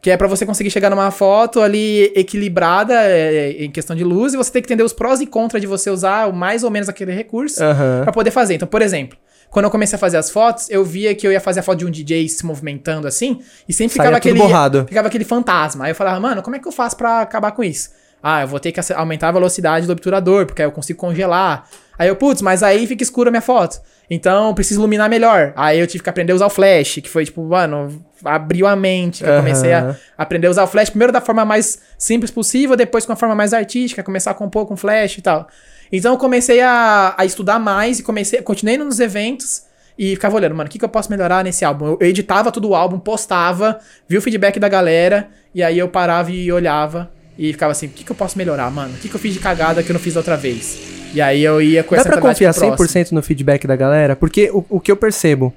Que 0.00 0.10
é 0.10 0.16
pra 0.16 0.28
você 0.28 0.46
conseguir 0.46 0.70
chegar 0.70 0.90
numa 0.90 1.10
foto 1.10 1.60
ali 1.60 2.12
equilibrada 2.14 2.94
é, 2.94 3.64
em 3.64 3.70
questão 3.70 3.96
de 3.96 4.04
luz, 4.04 4.34
e 4.34 4.36
você 4.36 4.52
tem 4.52 4.62
que 4.62 4.66
entender 4.66 4.82
os 4.82 4.92
prós 4.92 5.20
e 5.20 5.26
contras 5.26 5.60
de 5.60 5.66
você 5.66 5.90
usar 5.90 6.32
mais 6.32 6.62
ou 6.62 6.70
menos 6.70 6.88
aquele 6.88 7.12
recurso 7.12 7.62
Aham. 7.62 8.02
pra 8.04 8.12
poder 8.12 8.30
fazer. 8.30 8.54
Então, 8.54 8.68
por 8.68 8.82
exemplo, 8.82 9.18
quando 9.50 9.64
eu 9.64 9.70
comecei 9.70 9.96
a 9.96 9.98
fazer 9.98 10.16
as 10.16 10.30
fotos, 10.30 10.68
eu 10.70 10.84
via 10.84 11.14
que 11.14 11.26
eu 11.26 11.32
ia 11.32 11.40
fazer 11.40 11.60
a 11.60 11.62
foto 11.62 11.78
de 11.78 11.86
um 11.86 11.90
DJ 11.90 12.28
se 12.28 12.44
movimentando 12.44 13.06
assim, 13.08 13.40
e 13.68 13.72
sempre 13.72 13.94
ficava 13.94 14.10
tudo 14.10 14.16
aquele, 14.16 14.38
borrado. 14.38 14.84
ficava 14.86 15.08
aquele 15.08 15.24
fantasma. 15.24 15.86
Aí 15.86 15.90
eu 15.90 15.94
falava, 15.94 16.20
mano, 16.20 16.42
como 16.42 16.56
é 16.56 16.58
que 16.58 16.68
eu 16.68 16.72
faço 16.72 16.96
pra 16.96 17.22
acabar 17.22 17.52
com 17.52 17.64
isso? 17.64 17.90
Ah, 18.22 18.42
eu 18.42 18.48
vou 18.48 18.58
ter 18.58 18.72
que 18.72 18.80
aumentar 18.92 19.28
a 19.28 19.32
velocidade 19.32 19.86
do 19.86 19.92
obturador, 19.92 20.46
porque 20.46 20.62
aí 20.62 20.66
eu 20.68 20.72
consigo 20.72 20.98
congelar. 20.98 21.68
Aí 21.98 22.08
eu, 22.08 22.16
putz, 22.16 22.42
mas 22.42 22.62
aí 22.62 22.86
fica 22.86 23.02
escura 23.02 23.30
a 23.30 23.32
minha 23.32 23.42
foto. 23.42 23.80
Então 24.10 24.48
eu 24.48 24.54
preciso 24.54 24.80
iluminar 24.80 25.08
melhor. 25.08 25.52
Aí 25.56 25.78
eu 25.80 25.86
tive 25.86 26.02
que 26.02 26.10
aprender 26.10 26.32
a 26.32 26.36
usar 26.36 26.46
o 26.46 26.50
flash, 26.50 27.00
que 27.02 27.08
foi 27.08 27.24
tipo, 27.24 27.42
mano, 27.42 28.04
abriu 28.24 28.66
a 28.66 28.76
mente. 28.76 29.24
que 29.24 29.28
Eu 29.28 29.36
comecei 29.38 29.72
a 29.72 29.96
aprender 30.16 30.46
a 30.46 30.50
usar 30.50 30.64
o 30.64 30.66
flash 30.66 30.90
primeiro 30.90 31.12
da 31.12 31.20
forma 31.20 31.44
mais 31.44 31.80
simples 31.98 32.30
possível, 32.30 32.76
depois 32.76 33.04
com 33.04 33.12
a 33.12 33.16
forma 33.16 33.34
mais 33.34 33.52
artística, 33.52 34.02
começar 34.02 34.30
a 34.30 34.34
compor 34.34 34.66
com 34.66 34.76
flash 34.76 35.18
e 35.18 35.22
tal. 35.22 35.48
Então 35.90 36.12
eu 36.12 36.18
comecei 36.18 36.60
a, 36.60 37.14
a 37.16 37.24
estudar 37.24 37.58
mais 37.58 37.98
e 37.98 38.02
comecei, 38.02 38.42
continuei 38.42 38.76
nos 38.76 39.00
eventos 39.00 39.64
e 39.98 40.10
ficava 40.10 40.36
olhando, 40.36 40.54
mano, 40.54 40.68
o 40.68 40.70
que, 40.70 40.78
que 40.78 40.84
eu 40.84 40.88
posso 40.88 41.10
melhorar 41.10 41.42
nesse 41.42 41.64
álbum? 41.64 41.96
Eu 41.98 42.06
editava 42.06 42.52
todo 42.52 42.68
o 42.68 42.74
álbum, 42.74 42.98
postava, 42.98 43.78
via 44.06 44.18
o 44.18 44.22
feedback 44.22 44.60
da 44.60 44.68
galera, 44.68 45.28
e 45.54 45.62
aí 45.62 45.78
eu 45.78 45.88
parava 45.88 46.30
e 46.30 46.52
olhava 46.52 47.10
e 47.38 47.52
ficava 47.52 47.72
assim, 47.72 47.86
o 47.86 47.90
que, 47.90 48.04
que 48.04 48.10
eu 48.10 48.16
posso 48.16 48.36
melhorar, 48.38 48.70
mano? 48.70 48.94
O 48.94 48.98
que, 48.98 49.08
que 49.08 49.14
eu 49.14 49.20
fiz 49.20 49.32
de 49.34 49.40
cagada 49.40 49.82
que 49.82 49.90
eu 49.90 49.94
não 49.94 50.00
fiz 50.00 50.16
outra 50.16 50.36
vez? 50.36 50.78
E 51.14 51.20
aí 51.20 51.42
eu 51.42 51.60
ia 51.62 51.82
com 51.84 51.94
Dá 51.94 52.00
essa 52.00 52.08
pra 52.08 52.16
mentalidade 52.16 52.52
confiar 52.54 52.54
pro 52.68 52.76
próximo. 52.76 53.04
100% 53.04 53.12
no 53.12 53.22
feedback 53.22 53.66
da 53.66 53.76
galera? 53.76 54.16
Porque 54.16 54.50
o, 54.52 54.64
o 54.68 54.80
que 54.80 54.90
eu 54.90 54.96
percebo 54.96 55.52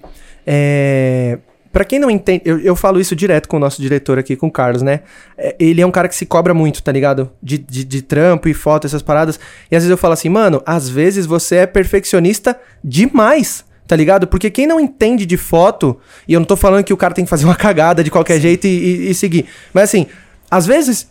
é. 0.45 1.37
Pra 1.71 1.85
quem 1.85 1.99
não 1.99 2.09
entende, 2.09 2.41
eu, 2.45 2.59
eu 2.59 2.75
falo 2.75 2.99
isso 2.99 3.15
direto 3.15 3.47
com 3.47 3.57
o 3.57 3.59
nosso 3.59 3.79
diretor 3.79 4.17
aqui, 4.17 4.35
com 4.35 4.47
o 4.47 4.51
Carlos, 4.51 4.81
né? 4.81 5.01
É, 5.37 5.55
ele 5.59 5.79
é 5.81 5.85
um 5.85 5.91
cara 5.91 6.07
que 6.07 6.15
se 6.15 6.25
cobra 6.25 6.51
muito, 6.51 6.81
tá 6.81 6.91
ligado? 6.91 7.29
De, 7.43 7.59
de, 7.59 7.83
de 7.83 8.01
trampo 8.01 8.49
e 8.49 8.55
foto, 8.55 8.87
essas 8.87 9.03
paradas. 9.03 9.39
E 9.69 9.75
às 9.75 9.83
vezes 9.83 9.91
eu 9.91 9.97
falo 9.97 10.13
assim, 10.15 10.29
mano, 10.29 10.63
às 10.65 10.89
vezes 10.89 11.27
você 11.27 11.57
é 11.57 11.65
perfeccionista 11.67 12.59
demais, 12.83 13.63
tá 13.87 13.95
ligado? 13.95 14.25
Porque 14.25 14.49
quem 14.49 14.65
não 14.65 14.79
entende 14.79 15.27
de 15.27 15.37
foto, 15.37 15.95
e 16.27 16.33
eu 16.33 16.39
não 16.39 16.47
tô 16.47 16.55
falando 16.57 16.83
que 16.83 16.91
o 16.93 16.97
cara 16.97 17.13
tem 17.13 17.23
que 17.23 17.29
fazer 17.29 17.45
uma 17.45 17.55
cagada 17.55 18.03
de 18.03 18.09
qualquer 18.09 18.39
jeito 18.39 18.65
e, 18.65 18.69
e- 18.69 19.11
e 19.11 19.13
seguir. 19.13 19.45
Mas 19.71 19.83
assim, 19.85 20.07
às 20.49 20.65
vezes, 20.65 21.07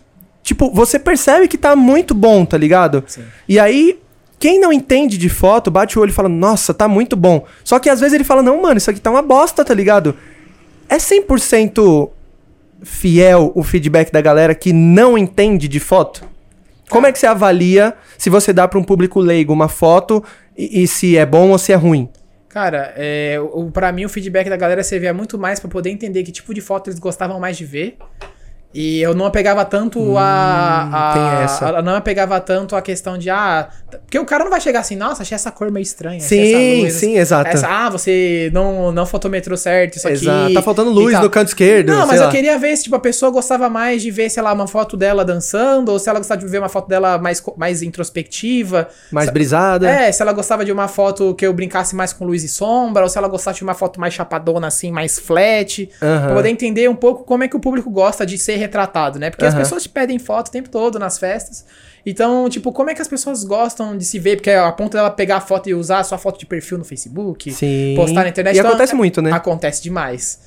tipo, 0.49 0.71
você 0.71 0.99
percebe 0.99 1.47
que 1.47 1.59
tá 1.59 1.77
muito 1.77 2.15
bom, 2.15 2.45
tá 2.45 2.57
ligado? 2.57 3.05
Sim. 3.07 3.23
E 3.47 3.59
aí, 3.59 3.99
quem 4.39 4.59
não 4.59 4.73
entende 4.73 5.19
de 5.19 5.29
foto, 5.29 5.71
bate 5.71 5.99
o 5.99 6.03
olho 6.03 6.09
e 6.09 6.15
fala, 6.15 6.29
nossa, 6.29 6.73
tá 6.73 6.89
muito 6.89 7.15
bom. 7.17 7.45
Só 7.63 7.79
que 7.79 7.91
às 7.91 8.01
vezes 8.01 8.15
ele 8.15 8.25
fala, 8.25 8.43
não, 8.43 8.63
mano, 8.63 8.79
isso 8.79 8.91
aqui 8.91 8.99
tá 8.99 9.11
uma 9.11 9.21
bosta, 9.21 9.63
tá 9.63 9.75
ligado? 9.75 10.17
É 10.89 10.97
100% 10.97 12.09
fiel 12.83 13.53
o 13.55 13.63
feedback 13.63 14.11
da 14.11 14.23
galera 14.23 14.55
que 14.55 14.73
não 14.73 15.19
entende 15.19 15.69
de 15.69 15.79
foto? 15.79 16.25
Como 16.89 17.07
é 17.07 17.13
que 17.13 17.19
você 17.19 17.27
avalia 17.27 17.93
se 18.17 18.31
você 18.31 18.51
dá 18.51 18.67
pra 18.67 18.79
um 18.79 18.85
público 18.85 19.21
leigo 19.21 19.53
uma 19.53 19.69
foto 19.69 20.25
e, 20.57 20.83
e 20.83 20.89
se 20.89 21.15
é 21.15 21.27
bom 21.27 21.51
ou 21.51 21.59
se 21.59 21.73
é 21.73 21.77
ruim? 21.77 22.09
Cara, 22.49 22.95
é, 22.97 23.39
o, 23.39 23.71
pra 23.71 23.93
mim 23.93 24.07
o 24.07 24.09
feedback 24.09 24.49
da 24.49 24.57
galera 24.57 24.83
servia 24.83 25.13
muito 25.13 25.39
mais 25.39 25.61
pra 25.61 25.69
poder 25.69 25.91
entender 25.91 26.23
que 26.23 26.33
tipo 26.33 26.55
de 26.55 26.63
foto 26.63 26.89
eles 26.89 26.99
gostavam 26.99 27.39
mais 27.39 27.59
de 27.59 27.67
ver. 27.67 27.99
E 28.75 29.01
eu 29.01 29.15
não 29.15 29.25
apegava 29.25 29.65
tanto 29.65 30.19
a, 30.19 30.23
a, 30.23 30.85
Hum, 30.85 31.13
tem 31.15 31.45
essa. 31.45 31.69
a- 31.79 31.83
Não 31.83 31.95
apegava 31.95 32.39
tanto 32.39 32.77
a 32.77 32.83
questão 32.83 33.17
de. 33.17 33.31
Ah, 33.31 33.69
porque 34.03 34.19
o 34.19 34.27
cara 34.27 34.45
não 34.45 34.51
vai 34.51 34.61
chegar 34.61 34.81
assim, 34.81 34.95
nossa, 34.95 35.23
achei 35.23 35.35
essa 35.35 35.51
cor 35.51 35.71
meio 35.71 35.83
estranha. 35.83 36.21
Sim, 36.21 36.83
luz, 36.83 36.93
sim, 36.93 37.17
exato. 37.17 37.49
essa- 37.49 37.67
ah, 37.67 37.89
você 37.89 38.51
não, 38.53 38.93
não 38.93 39.07
fotometrou 39.07 39.57
certo 39.57 39.97
isso 39.97 40.07
aqui. 40.07 40.17
Exato. 40.19 40.53
Tá 40.55 40.63
faltando 40.63 40.91
luz 40.91 41.19
no 41.19 41.31
canto 41.31 41.49
esquerdo. 41.49 41.89
Não, 41.89 42.07
mas 42.07 42.21
eu 42.21 42.27
lá. 42.27 42.31
queria 42.31 42.59
ver 42.59 42.77
se 42.77 42.85
tipo, 42.85 42.97
a 42.97 43.01
pessoa 43.01 43.33
gostava 43.33 43.71
mais 43.71 44.03
de 44.03 44.11
ver, 44.11 44.29
sei 44.29 44.43
lá, 44.43 44.53
uma 44.53 44.67
foto 44.67 44.99
dela 44.99 45.25
dançando, 45.25 45.91
ou 45.91 45.99
se 45.99 46.09
ela 46.11 46.19
gostava 46.19 46.39
de 46.41 46.47
ver 46.47 46.59
uma 46.59 46.69
foto 46.69 46.89
dela 46.89 47.17
mais, 47.17 47.43
mais 47.57 47.81
introspectiva. 47.83 48.89
Mais 49.11 49.31
brisada. 49.31 49.89
É, 49.89 50.13
se 50.13 50.21
ela 50.23 50.33
gostava 50.33 50.65
de 50.65 50.73
uma 50.73 50.89
foto 50.89 51.35
que 51.35 51.47
eu 51.47 51.53
brincasse 51.53 51.95
mais 51.97 52.13
com 52.13 52.25
luz 52.27 52.45
e 52.45 52.49
sombra, 52.49 53.03
ou 53.03 53.09
se 53.09 53.17
ela 53.17 53.29
gostasse 53.29 53.59
de 53.59 53.65
uma 53.65 53.75
foto 53.75 54.01
mais 54.01 54.13
chapadona, 54.15 54.67
assim, 54.67 54.91
mais 54.91 55.19
flat. 55.19 55.89
Pra 55.99 56.35
poder 56.35 56.49
entender 56.51 56.89
um 56.89 56.95
pouco 56.97 57.25
como 57.25 57.45
é 57.45 57.49
que 57.49 57.57
o 57.57 57.61
público 57.61 57.91
gosta 57.91 58.27
de 58.27 58.37
ser 58.37 58.58
retratado, 58.59 59.19
né? 59.19 59.31
Porque 59.31 59.45
as 59.45 59.55
Aham. 59.55 59.63
pessoas 59.63 59.83
te 59.85 59.89
pedem 59.89 60.19
foto 60.19 60.49
o 60.49 60.51
tempo 60.51 60.69
todo 60.69 60.99
nas 60.99 61.19
festas. 61.19 61.65
Então, 62.05 62.49
tipo, 62.49 62.73
como 62.73 62.91
é 62.91 62.95
que 62.95 63.03
as 63.03 63.09
pessoas 63.09 63.45
gostam 63.45 63.97
de 63.97 64.05
se 64.05 64.19
ver? 64.19 64.37
Porque 64.37 64.51
a 64.51 64.71
ponto 64.73 64.93
dela 64.97 65.11
pegar 65.11 65.37
a 65.37 65.41
foto 65.41 65.69
e 65.69 65.75
usar 65.75 65.99
a 66.01 66.05
sua 66.05 66.17
foto 66.19 66.39
de 66.39 66.47
perfil 66.47 66.79
no 66.79 66.85
Facebook, 66.85 67.51
Sim. 67.53 67.95
postar 67.97 68.23
na 68.23 68.29
internet. 68.29 68.55
E 68.55 68.59
Então, 68.59 68.71
acontece 68.71 68.93
é- 68.93 68.97
muito, 68.97 69.21
né? 69.23 69.33
Acontece 69.33 69.83
demais. 69.83 70.41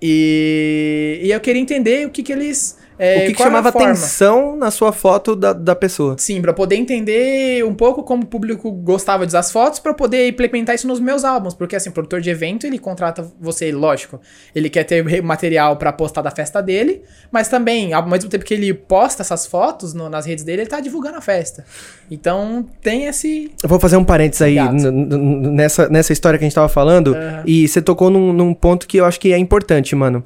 E, 0.00 1.20
e 1.22 1.30
eu 1.32 1.40
queria 1.40 1.60
entender 1.60 2.06
o 2.06 2.10
que 2.10 2.22
que 2.22 2.32
eles... 2.32 2.78
é, 2.98 3.16
o 3.16 3.26
que, 3.26 3.34
que 3.34 3.42
a 3.42 3.46
chamava 3.46 3.68
atenção 3.68 4.56
na 4.56 4.70
sua 4.70 4.92
foto 4.92 5.34
da, 5.36 5.52
da 5.52 5.74
pessoa? 5.74 6.16
Sim, 6.18 6.40
pra 6.40 6.52
poder 6.52 6.76
entender 6.76 7.64
um 7.64 7.74
pouco 7.74 8.02
como 8.02 8.22
o 8.22 8.26
público 8.26 8.70
gostava 8.70 9.24
de 9.26 9.30
usar 9.30 9.40
as 9.40 9.52
fotos, 9.52 9.78
pra 9.78 9.92
poder 9.94 10.28
implementar 10.28 10.74
isso 10.74 10.86
nos 10.86 10.98
meus 11.00 11.24
álbuns. 11.24 11.54
Porque, 11.54 11.76
assim, 11.76 11.90
produtor 11.90 12.20
de 12.20 12.30
evento, 12.30 12.66
ele 12.66 12.78
contrata 12.78 13.26
você, 13.40 13.70
lógico, 13.72 14.20
ele 14.54 14.70
quer 14.70 14.84
ter 14.84 15.22
material 15.22 15.76
pra 15.76 15.92
postar 15.92 16.22
da 16.22 16.30
festa 16.30 16.60
dele, 16.62 17.02
mas 17.30 17.48
também, 17.48 17.92
ao 17.92 18.06
mesmo 18.08 18.30
tempo 18.30 18.44
que 18.44 18.54
ele 18.54 18.72
posta 18.72 19.22
essas 19.22 19.46
fotos 19.46 19.92
no- 19.94 20.08
nas 20.08 20.26
redes 20.26 20.44
dele, 20.44 20.62
ele 20.62 20.70
tá 20.70 20.80
divulgando 20.80 21.16
a 21.18 21.20
festa. 21.20 21.64
Então, 22.10 22.64
tem 22.82 23.06
esse... 23.06 23.50
Eu 23.62 23.68
vou 23.68 23.78
fazer 23.80 23.96
um 23.96 24.04
parênteses 24.04 24.42
aí 24.42 24.56
nessa, 24.90 25.88
nessa 25.88 26.12
história 26.12 26.38
que 26.38 26.44
a 26.44 26.46
gente 26.48 26.54
tava 26.54 26.68
falando. 26.68 27.14
Aham. 27.14 27.42
E 27.46 27.66
você 27.68 27.82
tocou 27.82 28.10
num, 28.10 28.32
num 28.32 28.54
ponto 28.54 28.86
que 28.86 28.96
eu 28.98 29.04
acho 29.04 29.18
que 29.20 29.32
é 29.32 29.38
importante, 29.38 29.94
mano. 29.94 30.24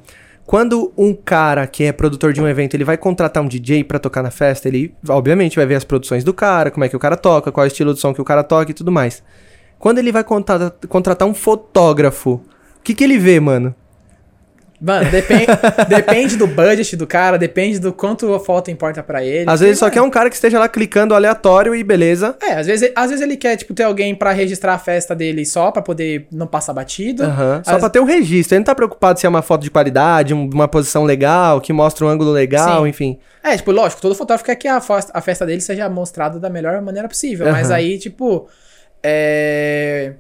Quando 0.51 0.93
um 0.99 1.15
cara 1.15 1.65
que 1.65 1.85
é 1.85 1.93
produtor 1.93 2.33
de 2.33 2.43
um 2.43 2.49
evento, 2.49 2.75
ele 2.75 2.83
vai 2.83 2.99
contratar 2.99 3.41
um 3.41 3.47
DJ 3.47 3.85
pra 3.85 4.01
tocar 4.01 4.21
na 4.21 4.33
festa, 4.33 4.67
ele 4.67 4.93
obviamente 5.09 5.55
vai 5.55 5.65
ver 5.65 5.77
as 5.77 5.85
produções 5.85 6.25
do 6.25 6.35
cara, 6.35 6.73
como 6.73 6.83
é 6.83 6.89
que 6.89 6.97
o 6.97 6.99
cara 6.99 7.17
toca, 7.17 7.53
qual 7.53 7.65
é 7.65 7.69
o 7.69 7.71
estilo 7.71 7.95
de 7.95 8.01
som 8.01 8.13
que 8.13 8.21
o 8.21 8.25
cara 8.25 8.43
toca 8.43 8.69
e 8.69 8.75
tudo 8.75 8.91
mais. 8.91 9.23
Quando 9.79 9.99
ele 9.99 10.11
vai 10.11 10.25
contratar, 10.25 10.73
contratar 10.89 11.29
um 11.29 11.35
fotógrafo, 11.35 12.33
o 12.33 12.83
que 12.83 12.97
que 12.97 13.05
ele 13.05 13.17
vê, 13.17 13.39
mano? 13.39 13.73
Mano, 14.81 15.11
depende, 15.11 15.47
depende 15.89 16.37
do 16.37 16.47
budget 16.47 16.97
do 16.97 17.07
cara, 17.07 17.37
depende 17.37 17.79
do 17.79 17.93
quanto 17.93 18.33
a 18.33 18.41
foto 18.41 18.71
importa 18.71 19.03
pra 19.03 19.23
ele. 19.23 19.45
Às 19.51 19.61
vezes 19.61 19.79
só 19.79 19.87
Porque, 19.87 19.99
quer 19.99 20.03
um 20.03 20.09
cara 20.11 20.31
que 20.31 20.35
esteja 20.37 20.59
lá 20.59 20.69
clicando 20.69 21.15
aleatório 21.15 21.75
e 21.75 21.85
beleza. 21.85 22.35
É, 22.43 22.55
às 22.55 22.67
vezes, 22.67 22.91
às 22.97 23.11
vezes 23.11 23.23
ele 23.23 23.37
quer, 23.37 23.57
tipo, 23.57 23.75
ter 23.75 23.83
alguém 23.83 24.15
pra 24.15 24.33
registrar 24.33 24.73
a 24.75 24.79
festa 24.79 25.15
dele 25.15 25.45
só, 25.45 25.71
pra 25.71 25.83
poder 25.83 26.27
não 26.33 26.47
passar 26.47 26.73
batido. 26.73 27.25
Aham, 27.25 27.63
Só 27.65 27.73
Às- 27.73 27.79
pra 27.81 27.91
ter 27.91 28.01
o 28.01 28.05
registro. 28.05 28.55
Ele 28.55 28.61
não 28.61 28.65
tá 28.65 28.75
preocupado 28.75 29.21
se 29.21 29.27
é 29.27 29.29
uma 29.29 29.43
foto 29.43 29.63
de 29.63 29.71
qualidade, 29.71 30.33
um- 30.33 30.49
uma 30.49 30.67
posição 30.67 31.05
legal, 31.05 31.61
que 31.61 31.73
mostra 31.75 32.07
um 32.07 32.09
ângulo 32.09 32.31
legal, 32.33 32.85
Sim. 32.85 32.89
enfim. 32.89 33.19
É, 33.45 33.57
tipo, 33.57 33.71
lógico, 33.73 34.01
todo 34.01 34.15
fotógrafo 34.15 34.45
quer 34.45 34.55
que 34.57 34.67
a, 34.69 34.81
a 35.13 35.21
festa 35.21 35.45
dele 35.45 35.61
seja 35.61 35.89
mostrada 35.91 36.39
da 36.41 36.49
melhor 36.49 36.81
maneira 36.81 37.07
possível. 37.07 37.51
Mas 37.53 37.69
Aham. 37.69 37.77
aí, 37.77 37.99
tipo. 37.99 38.49
É. 39.03 40.13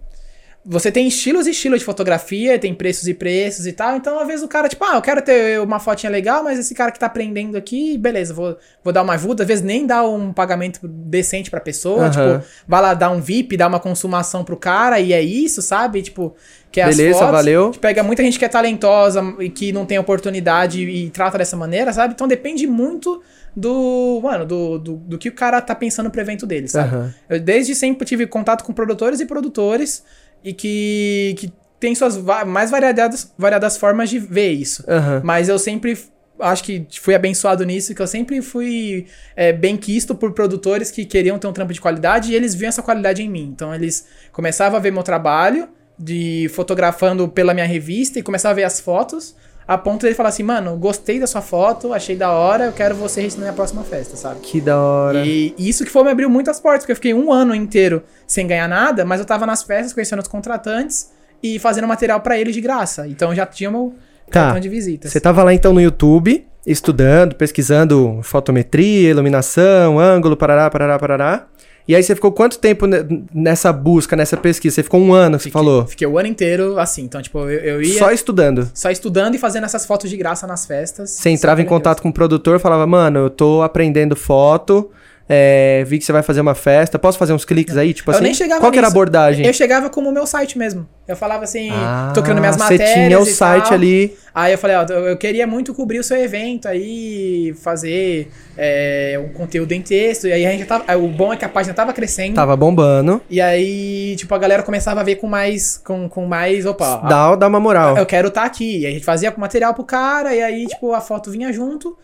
Você 0.62 0.92
tem 0.92 1.09
estilos 1.09 1.46
e 1.46 1.53
estilos 1.53 1.79
de 1.79 1.85
fotografia, 1.87 2.59
tem 2.59 2.75
preços 2.75 3.09
e 3.09 3.14
preços 3.14 3.66
e 3.66 3.73
tal. 3.73 3.96
Então, 3.96 4.18
às 4.18 4.27
vezes, 4.27 4.44
o 4.44 4.49
cara, 4.49 4.68
tipo, 4.68 4.85
ah, 4.85 4.96
eu 4.96 5.01
quero 5.01 5.23
ter 5.23 5.59
uma 5.59 5.81
fotinha 5.81 6.12
legal, 6.12 6.44
mas 6.44 6.59
esse 6.59 6.75
cara 6.75 6.90
que 6.92 6.99
tá 6.99 7.07
aprendendo 7.07 7.57
aqui, 7.57 7.96
beleza, 7.96 8.35
vou, 8.35 8.59
vou 8.85 8.92
dar 8.92 9.01
uma 9.01 9.14
ajuda. 9.14 9.42
Às 9.42 9.49
vezes 9.49 9.64
nem 9.64 9.87
dá 9.87 10.07
um 10.07 10.35
pagamento 10.35 10.87
decente 10.87 11.51
pra 11.51 11.61
pessoa. 11.61 12.09
Aham. 12.09 12.38
Tipo, 12.40 12.51
vai 12.68 12.83
lá 12.83 12.92
dar 12.92 13.11
um 13.11 13.23
VIP, 13.23 13.57
dar 13.57 13.68
uma 13.68 13.81
consumação 13.81 14.44
pro 14.44 14.57
cara, 14.57 15.01
e 15.01 15.14
é 15.14 15.23
isso, 15.23 15.62
sabe? 15.62 16.03
Tipo, 16.03 16.37
que 16.70 16.79
é 16.79 16.85
as 16.85 16.96
Beleza, 16.96 17.20
fotos. 17.20 17.35
valeu. 17.35 17.62
A 17.62 17.66
gente 17.66 17.79
pega 17.79 18.03
muita 18.03 18.23
gente 18.23 18.38
que 18.38 18.44
é 18.44 18.49
talentosa 18.49 19.23
e 19.40 19.49
que 19.49 19.73
não 19.73 19.87
tem 19.87 19.99
oportunidade 19.99 20.83
e 20.83 21.09
trata 21.09 21.38
dessa 21.38 21.57
maneira, 21.57 21.90
sabe? 21.92 22.12
Então 22.12 22.29
depende 22.29 22.66
muito 22.66 23.23
do, 23.57 24.20
mano, 24.23 24.44
do, 24.46 24.79
do, 24.79 24.96
do 24.96 25.18
que 25.18 25.29
o 25.29 25.33
cara 25.33 25.61
tá 25.61 25.75
pensando 25.75 26.11
pro 26.11 26.20
evento 26.20 26.46
dele, 26.46 26.68
sabe? 26.68 26.94
Aham. 26.94 27.14
Eu 27.29 27.40
desde 27.40 27.75
sempre 27.75 28.07
tive 28.07 28.27
contato 28.27 28.62
com 28.62 28.73
produtores 28.73 29.20
e 29.20 29.27
produtores 29.27 30.05
e 30.44 30.53
que, 30.53 31.35
que 31.38 31.53
tem 31.79 31.94
suas 31.94 32.16
mais 32.46 32.70
variadas, 32.70 33.33
variadas 33.38 33.76
formas 33.76 34.11
de 34.11 34.18
ver 34.18 34.53
isso. 34.53 34.85
Aham. 34.88 35.22
Mas 35.24 35.48
eu 35.48 35.59
sempre 35.59 35.98
acho 36.38 36.64
que 36.64 36.87
fui 37.00 37.14
abençoado 37.14 37.64
nisso, 37.64 37.94
que 37.94 38.00
eu 38.00 38.07
sempre 38.07 38.40
fui 38.42 39.07
é, 39.37 39.53
bem 39.53 39.76
quisto 39.76 40.14
por 40.14 40.33
produtores 40.33 40.90
que 40.90 41.05
queriam 41.05 41.38
ter 41.38 41.46
um 41.46 41.53
trampo 41.53 41.72
de 41.72 41.81
qualidade 41.81 42.33
e 42.33 42.35
eles 42.35 42.55
viam 42.55 42.68
essa 42.68 42.83
qualidade 42.83 43.22
em 43.22 43.29
mim. 43.29 43.50
Então 43.55 43.74
eles 43.74 44.07
começavam 44.33 44.79
a 44.79 44.81
ver 44.81 44.90
meu 44.90 45.03
trabalho 45.03 45.68
de 45.98 46.50
fotografando 46.55 47.29
pela 47.29 47.53
minha 47.53 47.66
revista 47.66 48.18
e 48.18 48.22
começavam 48.22 48.53
a 48.53 48.57
ver 48.57 48.64
as 48.64 48.81
fotos. 48.81 49.37
A 49.71 49.79
ponto 49.79 50.03
dele 50.03 50.17
falar 50.17 50.31
assim, 50.31 50.43
mano, 50.43 50.77
gostei 50.77 51.21
da 51.21 51.29
sua 51.29 51.41
foto, 51.41 51.93
achei 51.93 52.17
da 52.17 52.33
hora, 52.33 52.65
eu 52.65 52.73
quero 52.73 52.93
você 52.93 53.23
na 53.35 53.37
minha 53.37 53.53
próxima 53.53 53.85
festa, 53.85 54.17
sabe? 54.17 54.41
Que 54.41 54.61
da 54.61 54.77
hora. 54.77 55.25
E 55.25 55.55
isso 55.57 55.85
que 55.85 55.91
foi 55.93 56.03
me 56.03 56.11
abriu 56.11 56.29
muitas 56.29 56.59
portas, 56.59 56.81
porque 56.83 56.91
eu 56.91 56.97
fiquei 56.97 57.15
um 57.15 57.33
ano 57.33 57.55
inteiro 57.55 58.03
sem 58.27 58.49
ganhar 58.49 58.67
nada, 58.67 59.05
mas 59.05 59.21
eu 59.21 59.25
tava 59.25 59.47
nas 59.47 59.63
festas 59.63 59.93
conhecendo 59.93 60.19
os 60.19 60.27
contratantes 60.27 61.13
e 61.41 61.57
fazendo 61.61 61.87
material 61.87 62.21
pra 62.21 62.37
eles 62.37 62.53
de 62.53 62.61
graça. 62.61 63.07
Então 63.07 63.31
eu 63.31 63.37
já 63.37 63.47
tinha 63.47 63.71
meu 63.71 63.95
Tá. 64.29 64.41
cartão 64.43 64.59
de 64.61 64.69
visitas. 64.69 65.13
Você 65.13 65.21
tava 65.21 65.45
lá 65.45 65.55
então 65.55 65.73
no 65.73 65.81
YouTube, 65.81 66.45
estudando, 66.67 67.37
pesquisando 67.37 68.19
fotometria, 68.25 69.11
iluminação, 69.11 70.01
ângulo, 70.01 70.37
parará, 70.37 70.69
parará, 70.69 70.99
parará. 70.99 71.47
E 71.90 71.96
aí 71.96 72.05
você 72.05 72.14
ficou 72.14 72.31
quanto 72.31 72.57
tempo 72.57 72.87
ne- 72.87 73.24
nessa 73.35 73.72
busca, 73.72 74.14
nessa 74.14 74.37
pesquisa? 74.37 74.76
Você 74.76 74.85
ficou 74.85 75.00
um 75.00 75.12
ano, 75.12 75.40
você 75.40 75.50
falou? 75.50 75.85
Fiquei 75.88 76.07
o 76.07 76.16
ano 76.16 76.29
inteiro 76.29 76.79
assim. 76.79 77.03
Então, 77.03 77.20
tipo, 77.20 77.40
eu, 77.40 77.48
eu 77.50 77.83
ia 77.83 77.98
Só 77.98 78.05
só... 78.05 78.12
estudando. 78.12 78.70
estudando 78.92 79.35
e 79.35 79.38
fazendo 79.38 79.64
essas 79.64 79.85
fotos 79.85 80.09
de 80.09 80.16
graça 80.16 80.46
nas 80.46 80.64
festas. 80.64 81.11
Você 81.11 81.31
entrava 81.31 81.61
em 81.61 81.64
contato 81.64 82.00
com 82.00 82.11
o 82.11 82.12
produtor, 82.12 82.61
falava, 82.61 82.87
mano, 82.87 83.18
eu 83.18 83.29
tô 83.29 83.61
aprendendo 83.62 84.14
foto, 84.14 84.88
É, 85.33 85.85
vi 85.87 85.97
que 86.01 86.05
você 86.05 86.11
vai 86.11 86.25
fazer 86.25 86.40
uma 86.40 86.57
festa. 86.57 86.99
Posso 86.99 87.16
fazer 87.16 87.33
uns 87.33 87.45
cliques 87.45 87.77
aí? 87.77 87.95
Tipo 87.95 88.11
Eu 88.11 88.14
assim, 88.16 88.25
nem 88.25 88.35
chegava 88.35 88.61
qual 88.61 88.73
que 88.73 88.79
era 88.79 88.88
a 88.88 88.90
abordagem? 88.90 89.47
Eu 89.47 89.53
chegava 89.55 89.88
como 89.88 90.09
o 90.09 90.12
meu 90.12 90.27
site 90.27 90.59
mesmo. 90.59 90.88
Eu 91.07 91.14
falava 91.14 91.45
assim, 91.45 91.71
Ah, 91.73 92.11
tô 92.12 92.21
criando 92.21 92.40
minhas 92.40 92.57
Você 92.57 92.62
matérias 92.62 92.90
tinha 92.95 93.19
o 93.19 93.25
site 93.25 93.64
tal. 93.66 93.75
ali. 93.75 94.16
Aí 94.35 94.53
eu 94.53 94.59
falei, 94.59 94.77
ó, 94.77 94.83
eu 94.83 95.16
queria 95.16 95.47
muito 95.47 95.73
cobrir 95.73 96.01
o 96.01 96.05
seu 96.05 96.16
evento 96.16 96.66
aí, 96.66 97.55
fazer 97.62 98.29
é, 98.57 99.21
um 99.25 99.33
conteúdo 99.33 99.71
em 99.71 99.83
texto. 99.83 100.27
E 100.27 100.33
aí 100.33 100.45
a 100.45 100.51
gente 100.51 100.64
tava. 100.64 100.97
O 100.97 101.07
bom 101.07 101.33
é 101.33 101.37
que 101.37 101.45
a 101.45 101.49
página 101.49 101.75
tava 101.75 101.93
crescendo. 101.93 102.35
Tava 102.35 102.57
bombando. 102.57 103.21
E 103.31 103.40
aí, 103.40 104.16
tipo, 104.16 104.35
a 104.35 104.38
galera 104.38 104.64
começava 104.64 105.01
a 105.01 105.05
ver 105.05 105.16
com 105.16 105.29
mais. 105.29 105.79
Com, 105.79 106.09
com 106.09 106.27
mais. 106.27 106.66
Opa, 106.66 106.97
Dá, 107.09 107.37
dá 107.37 107.47
uma 107.47 107.61
moral. 107.61 107.97
eu 107.97 108.07
quero 108.07 108.29
estar 108.29 108.43
aqui. 108.45 108.81
E 108.81 108.87
aí 108.87 108.90
a 108.93 108.95
gente 108.95 109.05
fazia 109.05 109.33
material 109.37 109.75
pro 109.75 109.85
cara, 109.85 110.35
e 110.35 110.43
aí, 110.43 110.66
tipo, 110.66 110.93
a 110.93 111.01
foto 111.01 111.31
vinha 111.31 111.53
junto. 111.53 111.97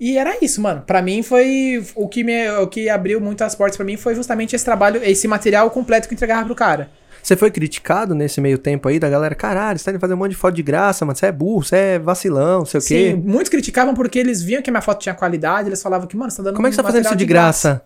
E 0.00 0.16
era 0.16 0.36
isso, 0.40 0.60
mano. 0.60 0.82
Pra 0.86 1.02
mim 1.02 1.22
foi. 1.22 1.82
O 1.94 2.08
que, 2.08 2.22
me, 2.22 2.48
o 2.50 2.66
que 2.66 2.88
abriu 2.88 3.20
muitas 3.20 3.54
portas 3.54 3.76
pra 3.76 3.84
mim 3.84 3.96
foi 3.96 4.14
justamente 4.14 4.54
esse 4.54 4.64
trabalho, 4.64 5.00
esse 5.02 5.26
material 5.26 5.68
completo 5.70 6.06
que 6.08 6.14
eu 6.14 6.16
entregava 6.16 6.44
pro 6.46 6.54
cara. 6.54 6.88
Você 7.22 7.36
foi 7.36 7.50
criticado 7.50 8.14
nesse 8.14 8.40
meio 8.40 8.56
tempo 8.58 8.88
aí 8.88 8.98
da 8.98 9.08
galera? 9.10 9.34
Caralho, 9.34 9.78
você 9.78 9.84
tá 9.84 9.90
indo 9.90 10.00
fazer 10.00 10.14
um 10.14 10.16
monte 10.16 10.30
de 10.30 10.36
foto 10.36 10.54
de 10.54 10.62
graça, 10.62 11.04
mano. 11.04 11.16
Você 11.18 11.26
é 11.26 11.32
burro, 11.32 11.64
você 11.64 11.76
é 11.76 11.98
vacilão, 11.98 12.60
não 12.60 12.64
sei 12.64 12.78
o 12.78 12.80
Sim, 12.80 12.88
quê. 12.94 13.22
muitos 13.22 13.48
criticavam 13.48 13.92
porque 13.92 14.18
eles 14.18 14.40
viam 14.40 14.62
que 14.62 14.70
a 14.70 14.72
minha 14.72 14.80
foto 14.80 15.00
tinha 15.02 15.14
qualidade, 15.14 15.68
eles 15.68 15.82
falavam 15.82 16.06
que, 16.06 16.16
mano, 16.16 16.30
você 16.30 16.38
tá 16.38 16.42
dando 16.44 16.54
Como 16.54 16.66
é 16.66 16.70
que 16.70 16.76
você 16.76 16.82
tá 16.82 16.86
fazendo 16.86 17.02
isso 17.02 17.10
material 17.10 17.26
de 17.26 17.32
graça? 17.32 17.82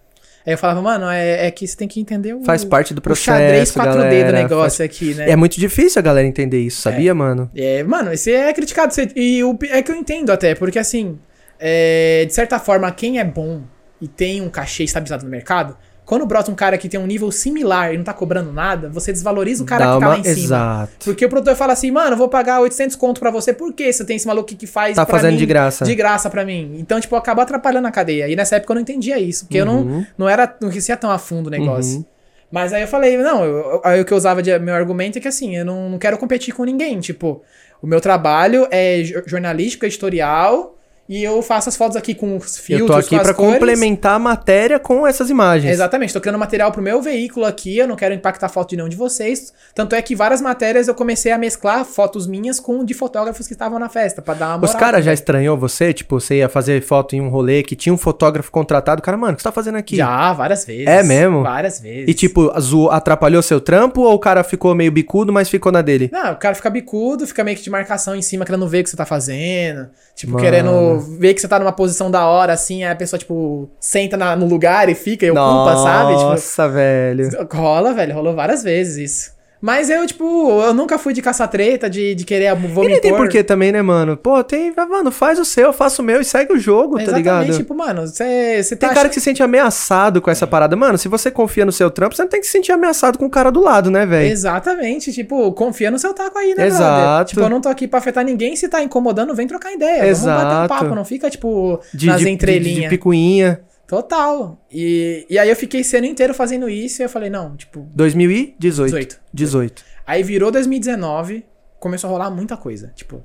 Aí 0.46 0.53
eu 0.53 0.59
falava, 0.59 0.83
mano, 0.83 1.07
é, 1.09 1.46
é 1.46 1.51
que 1.51 1.66
você 1.66 1.77
tem 1.77 1.88
que 1.88 1.98
entender 2.01 2.35
o. 2.35 2.44
Faz 2.44 2.64
parte 2.64 2.92
do 2.92 2.98
o 2.98 3.01
processo, 3.03 3.25
xadrez 3.38 3.70
4D 3.72 3.85
galera, 3.85 4.27
do 4.27 4.33
negócio 4.35 4.85
aqui, 4.85 5.14
né? 5.14 5.31
É 5.31 5.37
muito 5.37 5.59
difícil 5.59 5.98
a 5.98 6.03
galera 6.03 6.27
entender 6.27 6.61
isso, 6.61 6.83
sabia, 6.83 7.14
mano? 7.14 7.51
É, 7.55 7.83
mano, 7.85 8.12
esse 8.12 8.31
é 8.33 8.53
criticado. 8.53 8.92
você- 8.92 9.09
E 9.16 9.42
o, 9.42 9.57
é 9.70 9.83
que 9.83 9.90
eu 9.90 9.96
entendo 9.96 10.31
até, 10.31 10.55
porque 10.55 10.79
assim, 10.81 11.16
é, 11.64 12.25
de 12.27 12.35
certa 12.35 12.59
forma, 12.59 12.90
quem 12.90 13.20
é 13.20 13.25
bom 13.25 13.62
e 14.01 14.09
tem 14.09 14.40
um 14.42 14.48
cachê 14.48 14.83
estabilizado 14.83 15.25
no 15.25 15.31
mercado, 15.31 15.77
quando 16.05 16.27
brota 16.27 16.51
um 16.51 16.55
cara 16.57 16.77
que 16.77 16.88
tem 16.88 16.98
um 16.98 17.07
nível 17.07 17.31
similar 17.31 17.94
e 17.94 17.96
não 17.96 18.03
tá 18.03 18.12
cobrando 18.12 18.53
nada, 18.53 18.88
você 18.90 19.12
desvaloriza 19.12 19.62
o 19.62 19.66
cara 19.66 19.87
Dá 19.87 19.94
que 19.94 20.01
tá 20.01 20.09
lá 20.09 20.18
em 20.18 20.25
cima. 20.25 20.37
Exato. 20.37 20.92
Porque 21.05 21.25
o 21.25 21.29
produtor 21.29 21.55
fala 21.55 21.72
assim, 21.72 21.92
mano, 21.92 22.14
eu 22.14 22.16
vou 22.16 22.29
pagar 22.29 22.61
800 22.61 22.96
conto 22.96 23.20
pra 23.20 23.31
você, 23.31 23.53
por 23.53 23.72
que 23.72 23.90
você 23.92 24.05
tem 24.05 24.16
esse 24.16 24.27
maluco 24.27 24.48
que 24.57 24.66
faz 24.66 24.96
Tá 24.96 25.07
pra 25.07 25.14
fazendo 25.16 25.35
mim 25.35 25.38
de 25.38 25.46
graça. 25.46 25.85
De 25.85 25.94
graça 25.94 26.29
pra 26.29 26.44
mim. 26.44 26.75
Então, 26.79 27.01
tipo, 27.01 27.14
acaba 27.14 27.42
atrapalhando 27.42 27.87
a 27.87 27.92
cadeia. 27.92 28.29
E 28.29 28.35
nessa 28.35 28.57
época 28.57 28.72
eu 28.72 28.75
não 28.75 28.83
entendia 28.83 29.18
isso, 29.20 29.44
porque 29.44 29.59
eu 29.59 29.64
não, 29.64 29.83
Uhum. 29.83 30.07
não 30.18 30.29
era, 30.29 30.53
não 30.61 30.68
conhecia 30.68 30.96
tão 30.96 31.09
a 31.11 31.18
fundo 31.18 31.46
o 31.46 31.51
negócio. 31.51 31.98
Uhum. 31.98 32.05
Mas 32.51 32.72
aí 32.72 32.83
eu 32.83 32.88
falei, 32.88 33.16
não, 33.16 33.44
eu, 33.44 33.81
aí 33.85 34.01
o 34.01 34.05
que 34.05 34.12
eu 34.12 34.16
usava 34.18 34.42
de 34.42 34.59
meu 34.59 34.75
argumento 34.75 35.16
é 35.16 35.20
que 35.20 35.29
assim, 35.29 35.57
eu 35.57 35.64
não, 35.64 35.88
não 35.88 35.98
quero 35.98 36.18
competir 36.18 36.53
com 36.53 36.64
ninguém. 36.64 36.98
Tipo, 36.98 37.42
o 37.81 37.87
meu 37.87 38.01
trabalho 38.01 38.66
é 38.72 39.01
jo- 39.03 39.22
jornalístico, 39.25 39.87
editorial, 39.87 40.77
e 41.12 41.22
eu 41.22 41.42
faço 41.42 41.68
as 41.68 41.77
fotos 41.77 41.96
aqui 41.96 42.14
com 42.14 42.37
os 42.38 42.57
filtros, 42.57 42.81
Eu 42.81 42.87
tô 42.87 42.98
aqui 42.98 43.16
cores. 43.18 43.37
complementar 43.37 44.14
a 44.14 44.18
matéria 44.18 44.79
com 44.79 45.07
essas 45.07 45.29
imagens. 45.29 45.70
Exatamente, 45.72 46.12
tô 46.12 46.20
criando 46.20 46.38
material 46.38 46.72
pro 46.72 46.81
meu 46.81 47.03
veículo 47.03 47.44
aqui, 47.44 47.77
eu 47.77 47.87
não 47.87 47.96
quero 47.96 48.14
impactar 48.14 48.46
a 48.46 48.48
foto 48.48 48.70
de 48.70 48.77
nenhum 48.77 48.88
de 48.88 48.96
vocês. 48.96 49.53
Tanto 49.75 49.94
é 49.94 50.01
que 50.01 50.16
várias 50.16 50.40
matérias 50.40 50.88
eu 50.88 50.94
comecei 50.94 51.31
a 51.31 51.37
mesclar 51.37 51.85
fotos 51.85 52.27
minhas 52.27 52.59
com 52.59 52.83
de 52.83 52.94
fotógrafos 52.94 53.46
que 53.46 53.53
estavam 53.53 53.79
na 53.79 53.90
festa, 53.90 54.22
pra 54.22 54.33
dar 54.33 54.48
uma 54.57 54.64
Os 54.64 54.72
moral 54.72 54.81
caras 54.81 55.05
já 55.05 55.12
estranhou 55.12 55.57
você? 55.57 55.92
Tipo, 55.92 56.18
você 56.18 56.37
ia 56.37 56.48
fazer 56.48 56.83
foto 56.83 57.14
em 57.14 57.20
um 57.20 57.29
rolê 57.29 57.62
que 57.62 57.77
tinha 57.77 57.92
um 57.92 57.98
fotógrafo 57.98 58.51
contratado. 58.51 59.03
Cara, 59.03 59.16
mano, 59.18 59.35
o 59.35 59.37
que 59.37 59.42
você 59.42 59.48
tá 59.48 59.53
fazendo 59.53 59.77
aqui? 59.77 59.96
Já, 59.96 60.33
várias 60.33 60.64
vezes. 60.64 60.87
É 60.87 61.03
mesmo? 61.03 61.42
Várias 61.42 61.79
vezes. 61.79 62.09
E 62.09 62.14
tipo, 62.14 62.51
atrapalhou 62.90 63.42
seu 63.42 63.61
trampo 63.61 64.01
ou 64.01 64.14
o 64.14 64.18
cara 64.18 64.42
ficou 64.42 64.75
meio 64.75 64.90
bicudo, 64.90 65.33
mas 65.33 65.48
ficou 65.48 65.70
na 65.70 65.83
dele? 65.83 66.09
Não, 66.11 66.33
o 66.33 66.37
cara 66.37 66.55
fica 66.55 66.70
bicudo, 66.70 67.27
fica 67.27 67.44
meio 67.44 67.57
que 67.57 67.62
de 67.62 67.70
marcação 67.70 68.14
em 68.16 68.22
cima, 68.22 68.44
querendo 68.44 68.66
ver 68.66 68.81
o 68.81 68.85
que 68.85 68.90
você 68.90 68.96
tá 68.96 69.05
fazendo. 69.05 69.90
Tipo, 70.14 70.33
Mano. 70.33 70.44
querendo 70.44 71.01
ver 71.02 71.34
que 71.34 71.40
você 71.40 71.48
tá 71.48 71.58
numa 71.58 71.72
posição 71.72 72.10
da 72.10 72.26
hora, 72.26 72.52
assim, 72.52 72.84
aí 72.84 72.90
a 72.92 72.96
pessoa, 72.96 73.18
tipo, 73.18 73.68
senta 73.80 74.16
na- 74.16 74.36
no 74.36 74.46
lugar 74.46 74.88
e 74.88 74.94
fica 74.94 75.26
e 75.26 75.30
ocupa, 75.30 75.76
sabe? 75.76 76.16
Tipo, 76.16 76.30
Nossa, 76.30 76.68
velho. 76.68 77.28
rola, 77.52 77.92
velho, 77.92 78.14
rolou 78.14 78.34
várias 78.34 78.62
vezes 78.62 78.96
isso. 79.10 79.41
Mas 79.62 79.88
eu, 79.88 80.05
tipo, 80.05 80.25
eu 80.61 80.75
nunca 80.75 80.98
fui 80.98 81.12
de 81.14 81.22
caça-treta, 81.22 81.88
de, 81.88 82.16
de 82.16 82.25
querer, 82.25 82.53
vou 82.57 82.83
E 82.83 82.88
nem 82.88 83.01
tem 83.01 83.14
porquê 83.14 83.44
também, 83.44 83.70
né, 83.70 83.81
mano? 83.81 84.16
Pô, 84.16 84.42
tem. 84.42 84.75
Mano, 84.77 85.12
faz 85.12 85.38
o 85.38 85.44
seu, 85.44 85.66
eu 85.66 85.72
faço 85.72 86.03
o 86.03 86.05
meu 86.05 86.20
e 86.20 86.25
segue 86.25 86.53
o 86.53 86.59
jogo, 86.59 86.96
tá 86.96 87.03
Exatamente, 87.05 87.46
ligado? 87.46 87.57
tipo, 87.59 87.72
mano, 87.72 88.05
você 88.05 88.61
tá 88.70 88.88
Tem 88.88 88.94
cara 88.94 89.09
que 89.09 89.14
se 89.14 89.20
sente 89.20 89.40
ameaçado 89.40 90.20
com 90.20 90.29
essa 90.33 90.48
parada. 90.48 90.75
Mano, 90.75 90.98
se 90.98 91.07
você 91.07 91.31
confia 91.31 91.64
no 91.64 91.70
seu 91.70 91.92
trampo, 91.92 92.16
você 92.16 92.22
não 92.22 92.29
tem 92.29 92.40
que 92.40 92.46
se 92.46 92.53
sentir 92.53 92.72
ameaçado 92.72 93.16
com 93.16 93.27
o 93.27 93.31
cara 93.31 93.53
do 93.53 93.61
lado, 93.61 93.88
né, 93.88 94.05
velho? 94.05 94.33
Exatamente, 94.33 95.12
tipo, 95.12 95.53
confia 95.53 95.92
no 95.92 95.98
seu 95.98 96.12
taco 96.12 96.37
aí, 96.37 96.57
né, 96.57 96.66
Exato. 96.66 97.01
brother? 97.01 97.27
Tipo, 97.27 97.40
eu 97.42 97.48
não 97.48 97.61
tô 97.61 97.68
aqui 97.68 97.87
pra 97.87 98.01
afetar 98.01 98.25
ninguém, 98.25 98.57
se 98.57 98.68
tá 98.68 98.83
incomodando, 98.83 99.33
vem 99.33 99.46
trocar 99.46 99.72
ideia. 99.72 100.03
Vamos 100.03 100.18
bater 100.25 100.44
um 100.44 100.64
Exato. 100.64 100.68
papo, 100.68 100.94
não 100.96 101.05
fica, 101.05 101.31
tipo, 101.31 101.79
De, 101.94 102.07
nas 102.09 102.18
de, 102.18 102.25
de, 102.25 102.31
entrelinhas. 102.33 102.83
de 102.83 102.88
picuinha. 102.88 103.61
Total. 103.92 104.59
E, 104.72 105.26
e 105.28 105.38
aí 105.38 105.50
eu 105.50 105.55
fiquei 105.55 105.83
esse 105.83 105.94
ano 105.94 106.07
inteiro 106.07 106.33
fazendo 106.33 106.66
isso 106.66 107.02
e 107.02 107.05
eu 107.05 107.11
falei, 107.11 107.28
não, 107.28 107.55
tipo, 107.55 107.87
2018. 107.94 108.90
18. 108.90 109.20
18. 109.35 109.85
Aí 110.07 110.22
virou 110.22 110.50
2019, 110.50 111.44
começou 111.78 112.09
a 112.09 112.11
rolar 112.14 112.31
muita 112.31 112.57
coisa. 112.57 112.90
Tipo, 112.96 113.22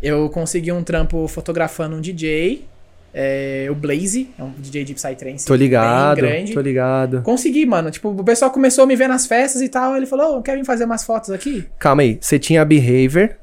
eu 0.00 0.30
consegui 0.30 0.72
um 0.72 0.82
trampo 0.82 1.28
fotografando 1.28 1.96
um 1.96 2.00
DJ, 2.00 2.66
é, 3.12 3.66
o 3.70 3.74
Blaze, 3.74 4.30
é 4.38 4.42
um 4.42 4.52
DJ 4.52 4.84
de 4.84 4.94
Psytrance 4.94 5.44
Tô 5.44 5.54
ligado, 5.54 6.22
bem 6.22 6.30
grande. 6.30 6.54
tô 6.54 6.62
ligado. 6.62 7.20
Consegui, 7.20 7.66
mano. 7.66 7.90
Tipo, 7.90 8.08
o 8.08 8.24
pessoal 8.24 8.50
começou 8.50 8.84
a 8.84 8.86
me 8.86 8.96
ver 8.96 9.08
nas 9.08 9.26
festas 9.26 9.60
e 9.60 9.68
tal. 9.68 9.98
Ele 9.98 10.06
falou, 10.06 10.38
ô, 10.38 10.42
quer 10.42 10.56
vir 10.56 10.64
fazer 10.64 10.86
umas 10.86 11.04
fotos 11.04 11.28
aqui? 11.28 11.66
Calma 11.78 12.00
aí, 12.00 12.16
você 12.18 12.38
tinha 12.38 12.62
a 12.62 12.64
Behavior, 12.64 13.36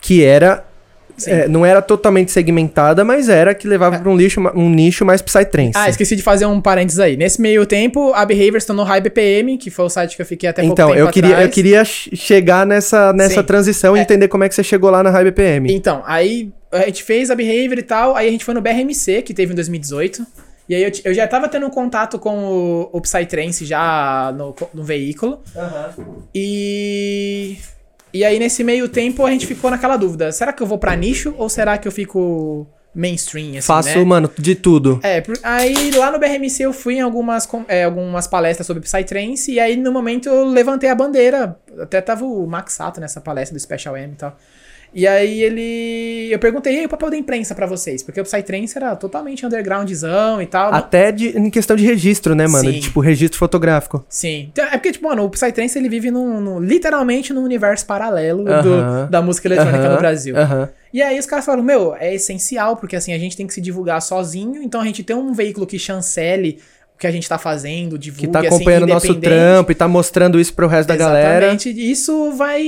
que 0.00 0.24
era. 0.24 0.66
É, 1.26 1.48
não 1.48 1.64
era 1.64 1.80
totalmente 1.82 2.30
segmentada, 2.30 3.04
mas 3.04 3.28
era 3.28 3.54
que 3.54 3.66
levava 3.66 3.98
pra 3.98 4.10
um, 4.10 4.16
lixo, 4.16 4.40
um 4.54 4.68
nicho 4.70 5.04
mais 5.04 5.20
Psytrance. 5.22 5.72
Ah, 5.74 5.88
esqueci 5.88 6.14
de 6.14 6.22
fazer 6.22 6.46
um 6.46 6.60
parênteses 6.60 7.00
aí. 7.00 7.16
Nesse 7.16 7.40
meio 7.40 7.64
tempo, 7.66 8.12
a 8.14 8.24
Behavior 8.24 8.60
se 8.60 8.66
tornou 8.66 8.84
High 8.84 9.00
BPM, 9.00 9.58
que 9.58 9.70
foi 9.70 9.84
o 9.86 9.88
site 9.88 10.14
que 10.16 10.22
eu 10.22 10.26
fiquei 10.26 10.48
até 10.48 10.64
então, 10.64 10.94
eu 10.94 11.08
queria, 11.10 11.30
eu 11.30 11.34
atrás. 11.36 11.54
queria 11.54 11.84
che- 11.84 12.14
chegar 12.14 12.66
nessa, 12.66 13.12
nessa 13.12 13.40
Sim. 13.40 13.46
transição 13.46 13.96
e 13.96 14.00
É. 14.00 14.02
entender 14.02 14.28
como 14.28 14.44
é 14.44 14.48
que 14.48 14.54
você 14.54 14.62
chegou 14.62 14.90
lá 14.90 15.02
na 15.02 15.10
High 15.10 15.24
BPM. 15.24 15.72
Então, 15.72 16.02
aí 16.06 16.50
a 16.70 16.80
gente 16.86 17.02
fez 17.02 17.30
a 17.30 17.34
Behavior 17.34 17.78
e 17.78 17.82
tal, 17.82 18.14
aí 18.14 18.28
a 18.28 18.30
gente 18.30 18.44
foi 18.44 18.54
no 18.54 18.60
BRMC, 18.60 19.22
que 19.22 19.32
teve 19.32 19.52
em 19.52 19.54
2018. 19.54 20.24
E 20.68 20.74
aí 20.74 20.82
eu, 20.84 20.90
eu 21.04 21.14
já 21.14 21.26
tava 21.26 21.48
tendo 21.48 21.66
um 21.66 21.70
contato 21.70 22.18
com 22.18 22.44
o, 22.44 22.90
o 22.92 23.00
Psytrance 23.00 23.64
já 23.64 24.34
no, 24.36 24.54
no 24.74 24.84
veículo. 24.84 25.40
E. 26.34 27.56
E 28.12 28.24
aí, 28.24 28.38
nesse 28.38 28.64
meio 28.64 28.88
tempo, 28.88 29.24
a 29.24 29.30
gente 29.30 29.46
ficou 29.46 29.70
naquela 29.70 29.96
dúvida: 29.96 30.32
será 30.32 30.52
que 30.52 30.62
eu 30.62 30.66
vou 30.66 30.78
pra 30.78 30.96
nicho 30.96 31.34
ou 31.36 31.48
será 31.48 31.76
que 31.78 31.86
eu 31.86 31.92
fico 31.92 32.66
mainstream? 32.94 33.50
Assim, 33.50 33.60
Faço, 33.62 33.98
né? 33.98 34.04
mano, 34.04 34.30
de 34.38 34.54
tudo. 34.54 35.00
É, 35.02 35.22
aí 35.42 35.90
lá 35.92 36.10
no 36.10 36.18
BRMC 36.18 36.62
eu 36.62 36.72
fui 36.72 36.94
em 36.94 37.00
algumas, 37.00 37.48
é, 37.68 37.84
algumas 37.84 38.26
palestras 38.26 38.66
sobre 38.66 38.82
Psytrance, 38.82 39.52
e 39.52 39.60
aí 39.60 39.76
no 39.76 39.92
momento 39.92 40.28
eu 40.28 40.44
levantei 40.44 40.90
a 40.90 40.94
bandeira. 40.94 41.58
Até 41.78 42.00
tava 42.00 42.24
o 42.24 42.46
Max 42.46 42.72
Sato 42.72 43.00
nessa 43.00 43.20
palestra 43.20 43.56
do 43.56 43.60
Special 43.60 43.96
M 43.96 44.12
e 44.12 44.16
tal. 44.16 44.36
E 44.94 45.06
aí 45.06 45.42
ele. 45.42 46.28
Eu 46.32 46.38
perguntei, 46.38 46.74
e 46.74 46.78
aí, 46.80 46.86
o 46.86 46.88
papel 46.88 47.10
da 47.10 47.16
imprensa 47.16 47.54
pra 47.54 47.66
vocês? 47.66 48.02
Porque 48.02 48.20
o 48.20 48.24
Psytrance 48.24 48.76
era 48.76 48.96
totalmente 48.96 49.44
undergroundzão 49.44 50.40
e 50.40 50.46
tal. 50.46 50.72
Até 50.74 51.12
de- 51.12 51.36
em 51.38 51.50
questão 51.50 51.76
de 51.76 51.84
registro, 51.84 52.34
né, 52.34 52.46
mano? 52.46 52.72
Tipo, 52.80 53.00
registro 53.00 53.38
fotográfico. 53.38 54.04
Sim. 54.08 54.48
Então, 54.52 54.64
É 54.66 54.72
porque, 54.72 54.92
tipo, 54.92 55.06
mano, 55.08 55.24
o 55.24 55.30
Psytrance 55.30 55.78
ele 55.78 55.88
vive 55.88 56.10
num, 56.10 56.40
num- 56.40 56.60
literalmente 56.60 57.32
num 57.32 57.42
universo 57.42 57.86
paralelo 57.86 58.44
do- 58.44 58.50
Aham. 58.74 59.08
da 59.10 59.20
música 59.22 59.48
eletrônica 59.48 59.78
Aham, 59.84 59.92
no 59.92 59.98
Brasil. 59.98 60.36
aham. 60.36 60.68
E 60.92 61.02
aí 61.02 61.18
os 61.18 61.26
caras 61.26 61.44
falaram, 61.44 61.62
meu, 61.62 61.94
é 61.94 62.14
essencial, 62.14 62.76
porque 62.76 62.96
assim, 62.96 63.12
a 63.12 63.18
gente 63.18 63.36
tem 63.36 63.46
que 63.46 63.52
se 63.52 63.60
divulgar 63.60 64.00
sozinho, 64.00 64.62
então 64.62 64.80
a 64.80 64.84
gente 64.84 65.02
tem 65.02 65.14
um 65.14 65.34
veículo 65.34 65.66
que 65.66 65.78
chancele 65.78 66.60
que 66.98 67.06
a 67.06 67.10
gente 67.12 67.28
tá 67.28 67.38
fazendo, 67.38 67.96
divulgue, 67.96 68.26
Que 68.26 68.32
tá 68.32 68.40
assim, 68.40 68.48
acompanhando 68.48 68.82
o 68.82 68.86
nosso 68.88 69.14
trampo 69.14 69.70
e 69.70 69.74
tá 69.74 69.86
mostrando 69.86 70.40
isso 70.40 70.52
pro 70.52 70.66
resto 70.66 70.88
da 70.88 70.96
galera. 70.96 71.46
Exatamente. 71.46 71.70
Isso 71.90 72.32
vai, 72.32 72.60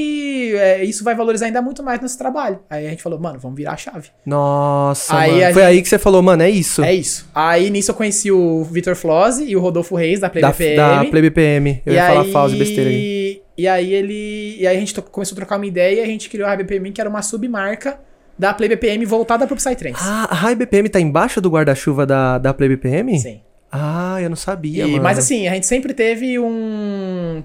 é, 0.54 0.84
isso 0.84 1.02
vai 1.02 1.14
valorizar 1.16 1.46
ainda 1.46 1.60
muito 1.60 1.82
mais 1.82 2.00
nosso 2.00 2.16
trabalho. 2.16 2.60
Aí 2.70 2.86
a 2.86 2.90
gente 2.90 3.02
falou, 3.02 3.18
mano, 3.18 3.38
vamos 3.40 3.56
virar 3.56 3.72
a 3.72 3.76
chave. 3.76 4.08
Nossa, 4.24 5.16
Aí 5.18 5.30
mano. 5.40 5.40
Foi 5.52 5.62
gente- 5.62 5.70
aí 5.72 5.82
que 5.82 5.88
você 5.88 5.98
falou, 5.98 6.22
mano, 6.22 6.42
é 6.42 6.50
isso. 6.50 6.82
É 6.84 6.94
isso. 6.94 7.28
Aí 7.34 7.70
nisso 7.70 7.90
eu 7.90 7.94
conheci 7.94 8.30
o 8.30 8.62
Vitor 8.64 8.94
Flose 8.94 9.44
e 9.44 9.56
o 9.56 9.60
Rodolfo 9.60 9.96
Reis 9.96 10.20
da 10.20 10.30
Play 10.30 10.42
da, 10.42 10.50
BPM. 10.52 10.76
da 10.76 11.04
Play 11.06 11.22
BPM. 11.22 11.82
Eu 11.84 11.92
E 11.92 11.96
ia 11.96 12.06
falar 12.06 12.22
aí- 12.22 12.32
falso 12.32 12.56
besteira 12.56 12.88
aí. 12.88 13.42
E 13.58 13.66
aí 13.68 13.92
ele. 13.92 14.56
E 14.58 14.66
aí 14.66 14.76
a 14.76 14.80
gente 14.80 14.94
começou 15.02 15.34
a 15.34 15.36
trocar 15.36 15.56
uma 15.56 15.66
ideia 15.66 16.00
e 16.00 16.02
a 16.02 16.06
gente 16.06 16.30
criou 16.30 16.48
a 16.48 16.56
BPM, 16.56 16.92
que 16.92 17.00
era 17.00 17.10
uma 17.10 17.20
submarca 17.20 17.98
da 18.38 18.54
Play 18.54 18.68
BPM 18.70 19.04
voltada 19.04 19.46
pro 19.46 19.54
Psytrance. 19.56 20.00
Ah, 20.02 20.28
a 20.30 20.34
High 20.34 20.54
BPM 20.54 20.88
tá 20.88 20.98
embaixo 21.00 21.40
do 21.42 21.50
guarda-chuva 21.50 22.06
da, 22.06 22.38
da 22.38 22.54
Play 22.54 22.70
BPM? 22.70 23.18
Sim. 23.18 23.40
Ah, 23.72 24.18
eu 24.20 24.28
não 24.28 24.36
sabia, 24.36 24.84
E- 24.86 24.98
mas 25.00 25.18
assim, 25.18 25.46
a 25.48 25.54
gente 25.54 25.66
sempre 25.66 25.94
teve 25.94 26.38
um. 26.38 27.42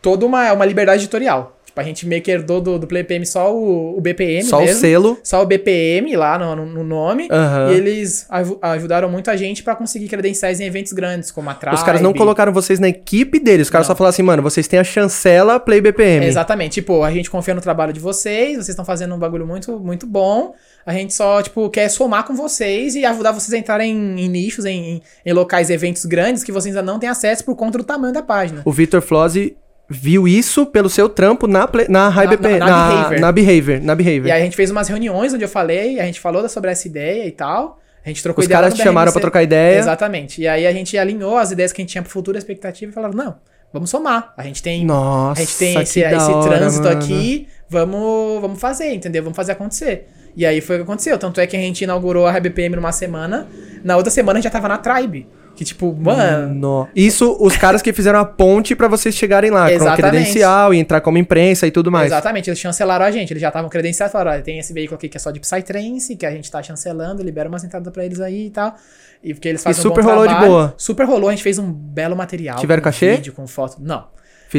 toda 0.00 0.24
uma, 0.26 0.52
uma 0.52 0.64
liberdade 0.64 1.02
editorial. 1.02 1.52
Tipo, 1.66 1.80
a 1.80 1.84
gente 1.84 2.06
meio 2.06 2.22
que 2.22 2.30
herdou 2.30 2.60
do, 2.60 2.78
do 2.78 2.86
PlayPM 2.86 3.26
só 3.26 3.52
o, 3.52 3.98
o 3.98 4.00
BPM 4.00 4.44
Só 4.44 4.58
o 4.58 4.60
mesmo. 4.60 4.80
selo. 4.80 5.18
Só 5.24 5.42
o 5.42 5.46
BPM 5.46 6.14
lá 6.14 6.38
no, 6.38 6.54
no- 6.54 6.66
no 6.66 6.84
nome. 6.84 7.26
Aham. 7.28 7.72
E 7.72 7.74
eles 7.76 8.26
aju- 8.30 8.58
ajudaram 8.62 9.10
muito 9.10 9.28
a 9.28 9.34
gente 9.36 9.64
pra 9.64 9.74
conseguir 9.74 10.06
credenciais 10.06 10.60
em 10.60 10.66
eventos 10.66 10.92
grandes, 10.92 11.32
como 11.32 11.50
a 11.50 11.54
Tribe. 11.54 11.74
Os 11.74 11.82
caras 11.82 12.00
não 12.00 12.12
colocaram 12.14 12.52
vocês 12.52 12.78
na 12.78 12.88
equipe 12.88 13.40
deles. 13.40 13.66
Os 13.66 13.70
caras 13.70 13.88
Não. 13.88 13.94
só 13.94 13.98
falaram 13.98 14.10
assim, 14.10 14.22
mano, 14.22 14.40
vocês 14.40 14.68
têm 14.68 14.78
a 14.78 14.84
chancela 14.84 15.58
Play 15.58 15.80
BPM. 15.80 16.24
Exatamente. 16.26 16.74
Tipo, 16.74 17.02
a 17.02 17.10
gente 17.10 17.28
confia 17.28 17.54
no 17.54 17.60
trabalho 17.60 17.92
de 17.92 17.98
vocês, 17.98 18.52
vocês 18.54 18.68
estão 18.68 18.84
fazendo 18.84 19.12
um 19.12 19.18
bagulho 19.18 19.44
muito, 19.46 19.76
muito 19.80 20.06
bom. 20.06 20.54
A 20.86 20.92
gente 20.92 21.14
só, 21.14 21.40
tipo, 21.42 21.68
quer 21.70 21.88
somar 21.88 22.24
com 22.24 22.34
vocês 22.34 22.94
e 22.94 23.04
ajudar 23.06 23.32
vocês 23.32 23.52
a 23.54 23.58
entrarem 23.58 23.90
em, 23.92 24.20
em 24.24 24.28
nichos, 24.28 24.64
em, 24.64 25.00
em, 25.24 25.32
locais, 25.32 25.70
eventos 25.70 26.04
grandes 26.04 26.44
que 26.44 26.52
vocês 26.52 26.76
ainda 26.76 26.84
não 26.92 26.98
têm 26.98 27.08
acesso 27.08 27.44
por 27.44 27.56
conta 27.56 27.78
do 27.78 27.84
tamanho 27.84 28.12
da 28.12 28.22
página. 28.22 28.60
O 28.64 28.72
Victor 28.72 29.00
Flozzi 29.00 29.56
viu 29.88 30.26
isso 30.28 30.66
pelo 30.66 30.88
seu 30.90 31.08
trampo 31.08 31.46
na, 31.46 31.66
Play- 31.66 31.86
na 31.88 32.10
Na- 32.10 32.26
BPM. 32.26 32.58
na- 32.58 32.66
Na, 32.66 32.76
na 32.76 33.18
na, 33.20 33.32
Behavior. 33.32 33.32
Behavior. 33.32 33.80
Na 33.82 33.94
Behavior. 33.94 34.26
E 34.26 34.30
aí 34.32 34.40
a 34.42 34.44
gente 34.44 34.56
fez 34.56 34.70
umas 34.70 34.88
reuniões 34.88 35.32
onde 35.32 35.44
eu 35.44 35.48
falei, 35.48 36.00
a 36.00 36.04
gente 36.04 36.20
falou 36.20 36.46
sobre 36.48 36.70
essa 36.70 36.86
ideia 36.86 37.26
e 37.26 37.30
tal. 37.32 37.78
A 38.04 38.08
gente 38.08 38.22
trocou 38.22 38.40
Os 38.42 38.46
ideia 38.46 38.58
lá 38.60 38.64
caras 38.66 38.78
te 38.78 38.82
chamaram 38.82 39.10
pra 39.12 39.20
trocar 39.20 39.42
ideia. 39.42 39.78
Exatamente. 39.78 40.42
E 40.42 40.46
aí 40.48 40.66
a 40.66 40.72
gente 40.72 40.96
alinhou 40.98 41.38
as 41.38 41.50
ideias 41.50 41.72
que 41.72 41.80
a 41.80 41.82
gente 41.82 41.92
tinha 41.92 42.02
pro 42.02 42.10
futuro, 42.12 42.36
a 42.36 42.38
expectativa 42.38 42.90
e 42.90 42.94
falaram, 42.94 43.14
não, 43.14 43.36
vamos 43.72 43.88
somar. 43.88 44.34
A 44.36 44.42
gente 44.42 44.62
tem 44.62 44.84
Nossa, 44.84 45.40
a 45.40 45.44
gente 45.44 45.56
tem 45.56 45.80
esse, 45.80 46.00
esse 46.00 46.14
hora, 46.30 46.58
trânsito 46.58 46.84
mano. 46.84 46.98
aqui, 46.98 47.48
vamos, 47.68 48.40
vamos 48.42 48.60
fazer, 48.60 48.92
entendeu? 48.92 49.22
Vamos 49.22 49.36
fazer 49.36 49.52
acontecer. 49.52 50.08
E 50.36 50.44
aí 50.44 50.60
foi 50.60 50.76
o 50.76 50.78
que 50.80 50.82
aconteceu. 50.84 51.16
Tanto 51.18 51.40
é 51.40 51.46
que 51.46 51.56
a 51.56 51.60
gente 51.60 51.82
inaugurou 51.84 52.26
a 52.26 52.32
RBPM 52.32 52.76
numa 52.76 52.92
semana, 52.92 53.46
na 53.84 53.96
outra 53.96 54.10
semana 54.10 54.38
a 54.38 54.40
gente 54.40 54.44
já 54.44 54.50
tava 54.50 54.68
na 54.68 54.78
Tribe. 54.78 55.26
Que 55.56 55.64
tipo, 55.64 55.94
mano. 55.94 56.52
No- 56.52 56.88
Isso, 56.96 57.36
os 57.40 57.56
caras 57.56 57.80
que 57.80 57.92
fizeram 57.92 58.18
a 58.18 58.24
ponte 58.24 58.74
pra 58.74 58.88
vocês 58.88 59.14
chegarem 59.14 59.52
lá, 59.52 59.68
com 59.68 59.72
Exatamente. 59.74 60.00
credencial 60.10 60.74
e 60.74 60.78
entrar 60.78 61.00
como 61.00 61.16
imprensa 61.16 61.64
e 61.64 61.70
tudo 61.70 61.92
mais. 61.92 62.06
Exatamente, 62.06 62.50
eles 62.50 62.58
chancelaram 62.58 63.04
a 63.04 63.10
gente, 63.12 63.30
eles 63.32 63.40
já 63.40 63.48
estavam 63.48 63.70
credenciados, 63.70 64.10
falaram, 64.10 64.32
olha, 64.32 64.42
tem 64.42 64.58
esse 64.58 64.72
veículo 64.72 64.96
aqui 64.96 65.08
que 65.08 65.16
é 65.16 65.20
só 65.20 65.30
de 65.30 65.38
Psytrance, 65.38 66.16
que 66.16 66.26
a 66.26 66.30
gente 66.32 66.50
tá 66.50 66.60
chancelando, 66.60 67.22
libera 67.22 67.48
umas 67.48 67.62
entradas 67.62 67.92
pra 67.92 68.04
eles 68.04 68.18
aí 68.20 68.46
e 68.46 68.50
tal. 68.50 68.74
E 69.22 69.32
porque 69.32 69.48
eles 69.48 69.62
fazem 69.62 69.80
super 69.80 70.00
um 70.04 70.08
rolou 70.08 70.22
de 70.24 70.28
trabalho. 70.30 70.50
boa? 70.50 70.74
Super 70.76 71.06
rolou, 71.06 71.28
a 71.28 71.32
gente 71.32 71.44
fez 71.44 71.56
um 71.56 71.70
belo 71.72 72.16
material. 72.16 72.58
Tiveram 72.58 72.82
cachê? 72.82 73.14
Vídeo, 73.14 73.32
com 73.32 73.46
foto. 73.46 73.76
Não. 73.80 74.06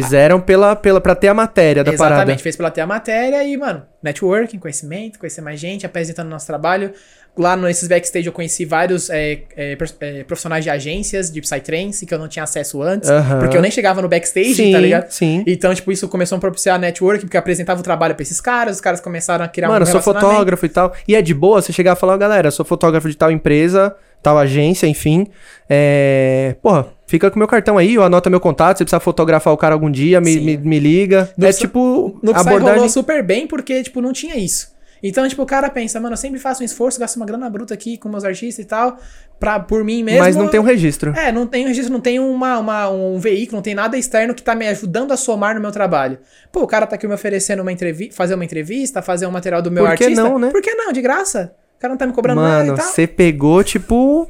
Fizeram 0.01 0.39
pela, 0.41 0.75
pela, 0.75 0.99
pra 0.99 1.15
ter 1.15 1.27
a 1.29 1.33
matéria 1.33 1.83
da 1.83 1.91
Exatamente, 1.93 2.25
parada. 2.25 2.37
fez 2.43 2.55
pela 2.55 2.69
ter 2.71 2.81
a 2.81 2.87
matéria 2.87 3.43
e, 3.43 3.55
mano, 3.55 3.83
networking, 4.03 4.59
conhecimento, 4.59 5.17
conhecer 5.19 5.41
mais 5.41 5.59
gente, 5.59 5.85
apresentando 5.85 6.27
nosso 6.29 6.45
trabalho. 6.45 6.91
Lá 7.37 7.57
nesses 7.57 7.87
backstage 7.89 8.25
eu 8.27 8.31
conheci 8.31 8.63
vários 8.63 9.09
é, 9.09 9.39
é, 9.57 9.77
é, 9.99 10.23
profissionais 10.23 10.63
de 10.63 10.69
agências 10.69 11.29
de 11.29 11.41
Psytrance 11.41 12.05
que 12.05 12.13
eu 12.13 12.17
não 12.17 12.29
tinha 12.29 12.43
acesso 12.43 12.81
antes, 12.81 13.09
Aham. 13.09 13.39
porque 13.39 13.57
eu 13.57 13.61
nem 13.61 13.69
chegava 13.69 14.01
no 14.01 14.07
backstage, 14.07 14.53
Sim, 14.55 14.71
tá 14.71 14.79
ligado? 14.79 15.09
sim. 15.11 15.43
Então, 15.45 15.75
tipo, 15.75 15.91
isso 15.91 16.07
começou 16.07 16.37
a 16.37 16.39
propiciar 16.39 16.79
networking, 16.79 17.25
porque 17.25 17.35
eu 17.35 17.39
apresentava 17.39 17.79
o 17.81 17.83
trabalho 17.83 18.15
pra 18.15 18.23
esses 18.23 18.39
caras, 18.39 18.75
os 18.75 18.81
caras 18.81 19.01
começaram 19.01 19.43
a 19.43 19.49
criar 19.49 19.67
Mano, 19.67 19.79
eu 19.79 19.83
um 19.83 19.85
sou 19.85 19.93
relacionamento. 19.99 20.31
fotógrafo 20.31 20.65
e 20.65 20.69
tal. 20.69 20.93
E 21.07 21.13
é 21.15 21.21
de 21.21 21.33
boa 21.33 21.61
você 21.61 21.73
chegar 21.73 21.97
e 21.97 21.99
falar, 21.99 22.13
"Ó, 22.13 22.17
galera, 22.17 22.47
eu 22.47 22.51
sou 22.53 22.65
fotógrafo 22.65 23.09
de 23.09 23.17
tal 23.17 23.29
empresa, 23.29 23.93
tal 24.23 24.37
agência, 24.37 24.87
enfim. 24.87 25.27
É. 25.69 26.55
Porra, 26.61 26.87
fica 27.07 27.29
com 27.31 27.37
meu 27.39 27.47
cartão 27.47 27.77
aí, 27.77 27.97
ou 27.97 28.03
anota 28.03 28.29
meu 28.29 28.39
contato, 28.39 28.77
se 28.79 28.83
precisar 28.83 28.99
fotografar 28.99 29.53
o 29.53 29.57
cara 29.57 29.73
algum 29.75 29.89
dia, 29.91 30.19
me, 30.21 30.39
me, 30.39 30.57
me 30.57 30.79
liga. 30.79 31.29
No 31.37 31.45
é 31.45 31.49
Psy- 31.49 31.61
tipo 31.61 32.19
No 32.23 32.31
abordagem. 32.35 32.75
rolou 32.75 32.89
super 32.89 33.21
bem, 33.23 33.47
porque, 33.47 33.83
tipo, 33.83 34.01
não 34.01 34.11
tinha 34.13 34.35
isso. 34.37 34.73
Então, 35.03 35.27
tipo, 35.27 35.43
o 35.43 35.45
cara 35.45 35.69
pensa, 35.69 35.99
mano, 35.99 36.13
eu 36.13 36.17
sempre 36.17 36.39
faço 36.39 36.63
um 36.63 36.65
esforço, 36.65 36.99
gasto 36.99 37.17
uma 37.17 37.25
grana 37.27 37.47
bruta 37.47 37.73
aqui 37.75 37.95
com 37.95 38.09
meus 38.09 38.23
artistas 38.23 38.65
e 38.65 38.67
tal, 38.67 38.97
pra, 39.39 39.59
por 39.59 39.83
mim 39.83 40.01
mesmo. 40.01 40.19
Mas 40.21 40.35
não 40.35 40.47
tem 40.47 40.59
um 40.59 40.63
registro. 40.63 41.13
É, 41.15 41.31
não 41.31 41.45
tem 41.45 41.65
um 41.65 41.67
registro, 41.67 41.93
não 41.93 41.99
tem 41.99 42.19
uma, 42.19 42.57
uma- 42.57 42.89
um 42.89 43.19
veículo, 43.19 43.57
não 43.57 43.61
tem 43.61 43.75
nada 43.75 43.97
externo 43.97 44.33
que 44.33 44.41
tá 44.41 44.55
me 44.55 44.67
ajudando 44.67 45.11
a 45.11 45.17
somar 45.17 45.53
no 45.53 45.61
meu 45.61 45.71
trabalho. 45.71 46.17
Pô, 46.51 46.61
o 46.63 46.67
cara 46.67 46.87
tá 46.87 46.95
aqui 46.95 47.07
me 47.07 47.13
oferecendo 47.13 47.61
uma 47.61 47.71
entrevista, 47.71 48.15
fazer 48.15 48.33
uma 48.33 48.45
entrevista, 48.45 49.01
fazer 49.01 49.27
um 49.27 49.31
material 49.31 49.61
do 49.61 49.69
meu 49.69 49.85
Por 49.85 49.95
que 49.95 50.03
artista. 50.05 50.23
não, 50.23 50.39
né? 50.39 50.49
Por 50.49 50.61
que 50.61 50.73
não? 50.73 50.91
De 50.91 51.01
graça. 51.01 51.53
O 51.77 51.79
cara 51.79 51.91
não 51.93 51.97
tá 51.99 52.07
me 52.07 52.13
cobrando 52.13 52.41
nada 52.41 52.59
Mano, 52.63 52.73
e 52.73 52.77
tal. 52.77 52.87
você 52.87 53.05
pegou, 53.05 53.63
tipo, 53.63 54.27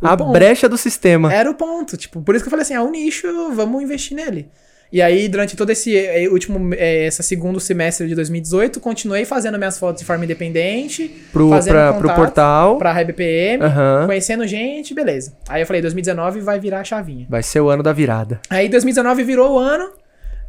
O 0.00 0.06
a 0.06 0.16
ponto. 0.16 0.32
brecha 0.32 0.68
do 0.68 0.76
sistema. 0.76 1.32
Era 1.32 1.50
o 1.50 1.54
ponto. 1.54 1.96
Tipo, 1.96 2.20
por 2.22 2.34
isso 2.34 2.44
que 2.44 2.48
eu 2.48 2.50
falei 2.50 2.62
assim, 2.62 2.74
é 2.74 2.80
um 2.80 2.90
nicho, 2.90 3.26
vamos 3.54 3.82
investir 3.82 4.16
nele. 4.16 4.48
E 4.92 5.02
aí, 5.02 5.26
durante 5.28 5.56
todo 5.56 5.70
esse 5.70 5.96
eh, 5.96 6.28
último, 6.28 6.72
eh, 6.74 7.06
esse 7.06 7.20
segundo 7.24 7.58
semestre 7.58 8.06
de 8.06 8.14
2018, 8.14 8.78
continuei 8.78 9.24
fazendo 9.24 9.58
minhas 9.58 9.76
fotos 9.78 10.00
de 10.00 10.06
forma 10.06 10.24
independente, 10.24 11.08
Pro, 11.32 11.50
fazendo 11.50 11.72
pra, 11.72 11.92
pro 11.94 12.02
contato 12.02 12.16
portal. 12.16 12.78
pra 12.78 12.92
RBPM, 12.92 13.64
Aham. 13.64 14.06
conhecendo 14.06 14.46
gente, 14.46 14.94
beleza. 14.94 15.32
Aí 15.48 15.62
eu 15.62 15.66
falei, 15.66 15.82
2019 15.82 16.40
vai 16.40 16.60
virar 16.60 16.80
a 16.80 16.84
chavinha. 16.84 17.26
Vai 17.28 17.42
ser 17.42 17.60
o 17.60 17.68
ano 17.68 17.82
da 17.82 17.92
virada. 17.92 18.40
Aí 18.48 18.68
2019 18.68 19.24
virou 19.24 19.54
o 19.54 19.58
ano. 19.58 19.90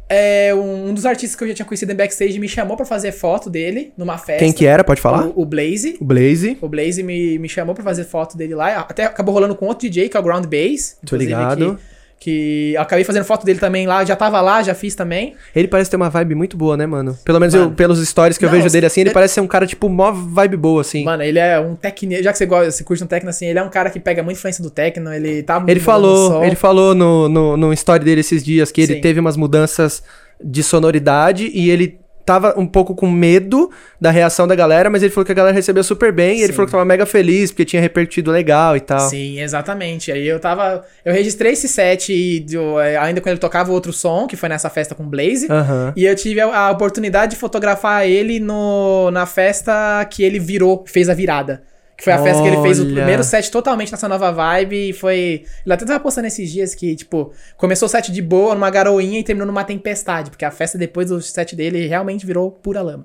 É, 0.08 0.54
um, 0.54 0.94
dos 0.94 1.04
artistas 1.04 1.36
que 1.36 1.44
eu 1.44 1.48
já 1.48 1.54
tinha 1.54 1.66
conhecido 1.66 1.92
em 1.92 1.94
backstage 1.94 2.38
me 2.38 2.48
chamou 2.48 2.76
pra 2.76 2.86
fazer 2.86 3.12
foto 3.12 3.50
dele 3.50 3.92
numa 3.96 4.16
festa. 4.16 4.38
Quem 4.38 4.52
que 4.52 4.64
era? 4.64 4.82
Pode 4.82 5.00
falar? 5.00 5.26
O, 5.26 5.42
o 5.42 5.44
Blaze. 5.44 5.96
O 6.00 6.04
Blaze. 6.04 6.56
O 6.60 6.68
Blaze 6.68 7.02
me, 7.02 7.38
me 7.38 7.48
chamou 7.48 7.74
pra 7.74 7.84
fazer 7.84 8.04
foto 8.04 8.36
dele 8.36 8.54
lá. 8.54 8.78
Até 8.80 9.04
acabou 9.04 9.34
rolando 9.34 9.54
com 9.54 9.66
outro 9.66 9.88
DJ, 9.88 10.08
que 10.08 10.16
é 10.16 10.20
o 10.20 10.22
Ground 10.22 10.46
Bass. 10.46 10.96
Tô 11.04 11.16
ligado. 11.16 11.78
Que 12.20 12.72
eu 12.74 12.80
acabei 12.82 13.04
fazendo 13.04 13.24
foto 13.24 13.44
dele 13.46 13.58
também 13.58 13.86
lá. 13.86 14.04
Já 14.04 14.16
tava 14.16 14.40
lá, 14.40 14.62
já 14.62 14.74
fiz 14.74 14.94
também. 14.94 15.34
Ele 15.54 15.68
parece 15.68 15.88
ter 15.90 15.96
uma 15.96 16.10
vibe 16.10 16.34
muito 16.34 16.56
boa, 16.56 16.76
né, 16.76 16.84
mano? 16.86 17.16
Pelo 17.24 17.38
menos 17.38 17.54
Mano. 17.54 17.66
eu, 17.66 17.72
pelos 17.72 18.06
stories 18.08 18.36
que 18.36 18.44
eu 18.44 18.50
Não, 18.50 18.56
vejo 18.58 18.70
dele 18.72 18.86
assim, 18.86 19.00
ele 19.02 19.08
ele- 19.10 19.14
parece 19.14 19.34
ser 19.34 19.40
um 19.40 19.46
cara, 19.46 19.66
tipo, 19.66 19.88
mó 19.88 20.10
vibe 20.10 20.56
boa, 20.56 20.80
assim. 20.80 21.04
Mano, 21.04 21.22
ele 21.22 21.38
é 21.38 21.58
um 21.60 21.74
técnico. 21.76 22.22
Já 22.22 22.32
que 22.32 22.38
você, 22.38 22.46
gosta, 22.46 22.70
você 22.70 22.82
curte 22.84 23.04
um 23.04 23.06
techno 23.06 23.30
assim, 23.30 23.46
ele 23.46 23.58
é 23.58 23.62
um 23.62 23.70
cara 23.70 23.88
que 23.90 24.00
pega 24.00 24.22
muita 24.22 24.38
influência 24.38 24.62
do 24.62 24.70
techno. 24.70 25.12
Ele 25.12 25.42
tá 25.42 25.54
Ele 25.56 25.62
mudando 25.62 25.76
o 25.78 25.80
falou, 25.80 26.44
ele 26.44 26.56
falou 26.56 26.94
no, 26.94 27.28
no, 27.28 27.56
no 27.56 27.72
story 27.72 28.04
dele 28.04 28.20
esses 28.20 28.44
dias 28.44 28.72
que 28.72 28.80
ele 28.80 28.94
Sim. 28.94 29.00
teve 29.00 29.20
umas 29.20 29.36
mudanças 29.36 30.02
de 30.42 30.62
sonoridade 30.62 31.50
e 31.52 31.70
ele 31.70 31.98
tava 32.28 32.52
um 32.58 32.66
pouco 32.66 32.94
com 32.94 33.10
medo 33.10 33.70
da 33.98 34.10
reação 34.10 34.46
da 34.46 34.54
galera, 34.54 34.90
mas 34.90 35.02
ele 35.02 35.10
falou 35.10 35.24
que 35.24 35.32
a 35.32 35.34
galera 35.34 35.54
recebeu 35.54 35.82
super 35.82 36.12
bem 36.12 36.40
e 36.40 36.42
ele 36.42 36.48
Sim. 36.48 36.52
falou 36.52 36.66
que 36.66 36.72
tava 36.72 36.84
mega 36.84 37.06
feliz 37.06 37.50
porque 37.50 37.64
tinha 37.64 37.80
repercutido 37.80 38.30
legal 38.30 38.76
e 38.76 38.80
tal. 38.80 39.00
Sim, 39.00 39.40
exatamente. 39.40 40.12
Aí 40.12 40.28
eu 40.28 40.38
tava. 40.38 40.84
Eu 41.02 41.14
registrei 41.14 41.52
esse 41.52 41.66
set 41.66 42.12
e 42.12 42.44
eu, 42.52 42.78
é, 42.78 42.98
ainda 42.98 43.22
quando 43.22 43.30
ele 43.32 43.40
tocava 43.40 43.72
outro 43.72 43.94
som, 43.94 44.26
que 44.26 44.36
foi 44.36 44.50
nessa 44.50 44.68
festa 44.68 44.94
com 44.94 45.04
o 45.04 45.06
Blaze. 45.06 45.50
Aham. 45.50 45.94
E 45.96 46.04
eu 46.04 46.14
tive 46.14 46.38
a, 46.42 46.54
a 46.54 46.70
oportunidade 46.70 47.30
de 47.32 47.38
fotografar 47.38 48.06
ele 48.06 48.38
no, 48.38 49.10
na 49.10 49.24
festa 49.24 50.04
que 50.10 50.22
ele 50.22 50.38
virou, 50.38 50.84
fez 50.86 51.08
a 51.08 51.14
virada. 51.14 51.62
Que 51.98 52.04
foi 52.04 52.12
a 52.12 52.22
festa 52.22 52.40
que 52.40 52.48
ele 52.48 52.62
fez 52.62 52.78
o 52.78 52.84
Olha. 52.84 52.94
primeiro 52.94 53.24
set 53.24 53.50
totalmente 53.50 53.90
nessa 53.90 54.08
nova 54.08 54.30
vibe. 54.30 54.90
E 54.90 54.92
foi. 54.92 55.44
Ele 55.66 55.74
até 55.74 55.84
tava 55.84 55.98
postando 55.98 56.28
esses 56.28 56.48
dias 56.48 56.72
que, 56.72 56.94
tipo, 56.94 57.32
começou 57.56 57.86
o 57.86 57.88
set 57.88 58.12
de 58.12 58.22
boa, 58.22 58.54
numa 58.54 58.70
garoinha 58.70 59.18
e 59.18 59.24
terminou 59.24 59.48
numa 59.48 59.64
tempestade. 59.64 60.30
Porque 60.30 60.44
a 60.44 60.50
festa 60.52 60.78
depois 60.78 61.08
do 61.08 61.20
set 61.20 61.56
dele 61.56 61.88
realmente 61.88 62.24
virou 62.24 62.52
pura 62.52 62.80
lama. 62.82 63.04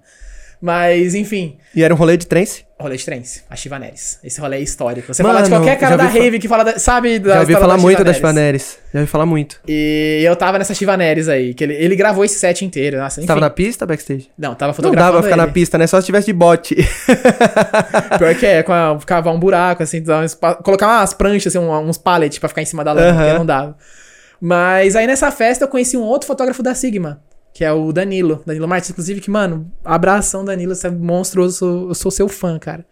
Mas, 0.66 1.14
enfim. 1.14 1.57
E 1.76 1.84
era 1.84 1.93
um 1.93 1.97
rolê 1.97 2.16
de 2.16 2.26
trance? 2.26 2.64
Rolê 2.80 2.95
de 2.95 3.03
trens, 3.03 3.43
a 3.49 3.55
Chivaneres. 3.55 4.18
Esse 4.24 4.39
rolê 4.39 4.57
é 4.57 4.61
histórico. 4.61 5.14
Você 5.14 5.22
Mano, 5.22 5.36
fala 5.36 5.43
de 5.45 5.51
qualquer 5.51 5.78
cara 5.78 5.97
da 5.97 6.05
rave 6.05 6.39
que 6.39 6.47
fala 6.47 6.64
da, 6.64 6.80
sabe 6.80 7.20
da 7.20 7.34
Já 7.34 7.39
ouvi 7.41 7.53
falar 7.53 7.76
da 7.76 7.82
muito 7.82 8.01
das 8.01 8.16
Chivaneres. 8.16 8.61
Chivaneres. 8.61 8.93
Já 8.93 8.99
ouvi 9.01 9.11
falar 9.11 9.26
muito. 9.26 9.59
E 9.68 10.22
eu 10.26 10.34
tava 10.38 10.57
nessa 10.57 10.74
Chivaneres 10.74 11.28
aí, 11.28 11.53
que 11.53 11.66
ele, 11.66 11.74
ele 11.74 11.97
gravou 11.97 12.24
esse 12.24 12.39
set 12.39 12.64
inteiro. 12.64 12.97
Nossa, 12.97 13.20
enfim. 13.20 13.28
tava 13.28 13.41
na 13.41 13.49
pista, 13.49 13.86
backstage? 13.86 14.30
Não, 14.38 14.55
tava 14.55 14.70
Não 14.70 14.74
fotografando 14.74 15.05
dava 15.11 15.18
pra 15.18 15.24
ficar 15.24 15.36
na 15.36 15.43
ele. 15.43 15.51
pista, 15.51 15.78
né? 15.78 15.86
Só 15.86 15.99
se 15.99 16.05
tivesse 16.05 16.28
de 16.28 16.34
bote. 16.34 16.76
Pior 18.18 18.36
que 18.36 18.45
é, 18.45 18.64
com 18.64 18.72
a, 18.72 18.97
cavar 19.05 19.34
um 19.34 19.39
buraco, 19.39 19.84
assim, 19.84 20.01
colocar 20.64 20.88
umas 20.88 21.14
pranchas, 21.14 21.53
assim, 21.53 21.66
uns 21.66 21.97
pallets 21.97 22.39
pra 22.39 22.47
ficar 22.47 22.61
em 22.61 22.66
cima 22.66 22.86
da 22.86 22.93
lama, 22.93 23.09
Aham. 23.09 23.18
porque 23.24 23.38
não 23.38 23.45
dava. 23.45 23.78
Mas 24.39 24.95
aí 24.95 25.07
nessa 25.07 25.30
festa 25.30 25.66
eu 25.66 25.68
conheci 25.68 25.97
um 25.97 26.03
outro 26.03 26.26
fotógrafo 26.28 26.64
da 26.64 26.74
Sigma, 26.74 27.22
que 27.53 27.63
é 27.63 27.71
o 27.71 27.93
Danilo. 27.93 28.41
Danilo 28.45 28.67
Martins, 28.67 28.89
inclusive, 28.89 29.21
que, 29.21 29.29
mano, 29.29 29.71
abração, 29.85 30.43
Danilo, 30.43 30.73
você 30.73 30.87
é 30.87 30.91
monstruoso, 30.91 31.53
eu 31.53 31.57
sou, 31.57 31.87
eu 31.89 31.95
sou 31.95 32.11
seu 32.11 32.27
fã, 32.27 32.57
cara. 32.57 32.85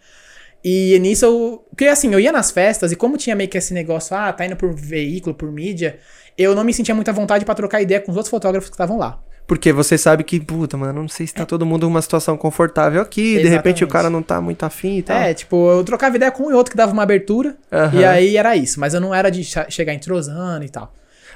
E 0.63 0.97
nisso 0.99 1.25
eu. 1.25 1.65
Porque 1.69 1.87
assim, 1.87 2.13
eu 2.13 2.19
ia 2.19 2.31
nas 2.31 2.51
festas 2.51 2.91
e 2.91 2.95
como 2.95 3.17
tinha 3.17 3.35
meio 3.35 3.49
que 3.49 3.57
esse 3.57 3.73
negócio, 3.73 4.15
ah, 4.15 4.31
tá 4.31 4.45
indo 4.45 4.55
por 4.55 4.71
veículo, 4.73 5.33
por 5.33 5.51
mídia, 5.51 5.97
eu 6.37 6.53
não 6.53 6.63
me 6.63 6.73
sentia 6.73 6.93
muita 6.93 7.11
vontade 7.11 7.43
pra 7.43 7.55
trocar 7.55 7.81
ideia 7.81 7.99
com 7.99 8.11
os 8.11 8.17
outros 8.17 8.29
fotógrafos 8.29 8.69
que 8.69 8.75
estavam 8.75 8.97
lá. 8.97 9.19
Porque 9.47 9.73
você 9.73 9.97
sabe 9.97 10.23
que, 10.23 10.39
puta, 10.39 10.77
mano, 10.77 11.01
não 11.01 11.09
sei 11.09 11.27
se 11.27 11.33
tá 11.33 11.45
todo 11.45 11.65
mundo 11.65 11.87
numa 11.87 12.01
situação 12.01 12.37
confortável 12.37 13.01
aqui. 13.01 13.39
De 13.39 13.49
repente 13.49 13.83
o 13.83 13.85
Exatamente. 13.85 13.91
cara 13.91 14.09
não 14.09 14.21
tá 14.21 14.39
muito 14.39 14.63
afim 14.63 14.99
e 14.99 15.01
tal. 15.01 15.17
É, 15.17 15.33
tipo, 15.33 15.69
eu 15.71 15.83
trocava 15.83 16.15
ideia 16.15 16.31
com 16.31 16.43
um 16.43 16.51
e 16.51 16.53
outro 16.53 16.71
que 16.71 16.77
dava 16.77 16.93
uma 16.93 17.03
abertura. 17.03 17.57
Aham. 17.71 17.99
E 17.99 18.05
aí 18.05 18.37
era 18.37 18.55
isso. 18.55 18.79
Mas 18.79 18.93
eu 18.93 19.01
não 19.01 19.13
era 19.13 19.29
de 19.29 19.43
chegar 19.43 19.93
entrosando 19.93 20.63
e 20.63 20.69
tal. 20.69 20.93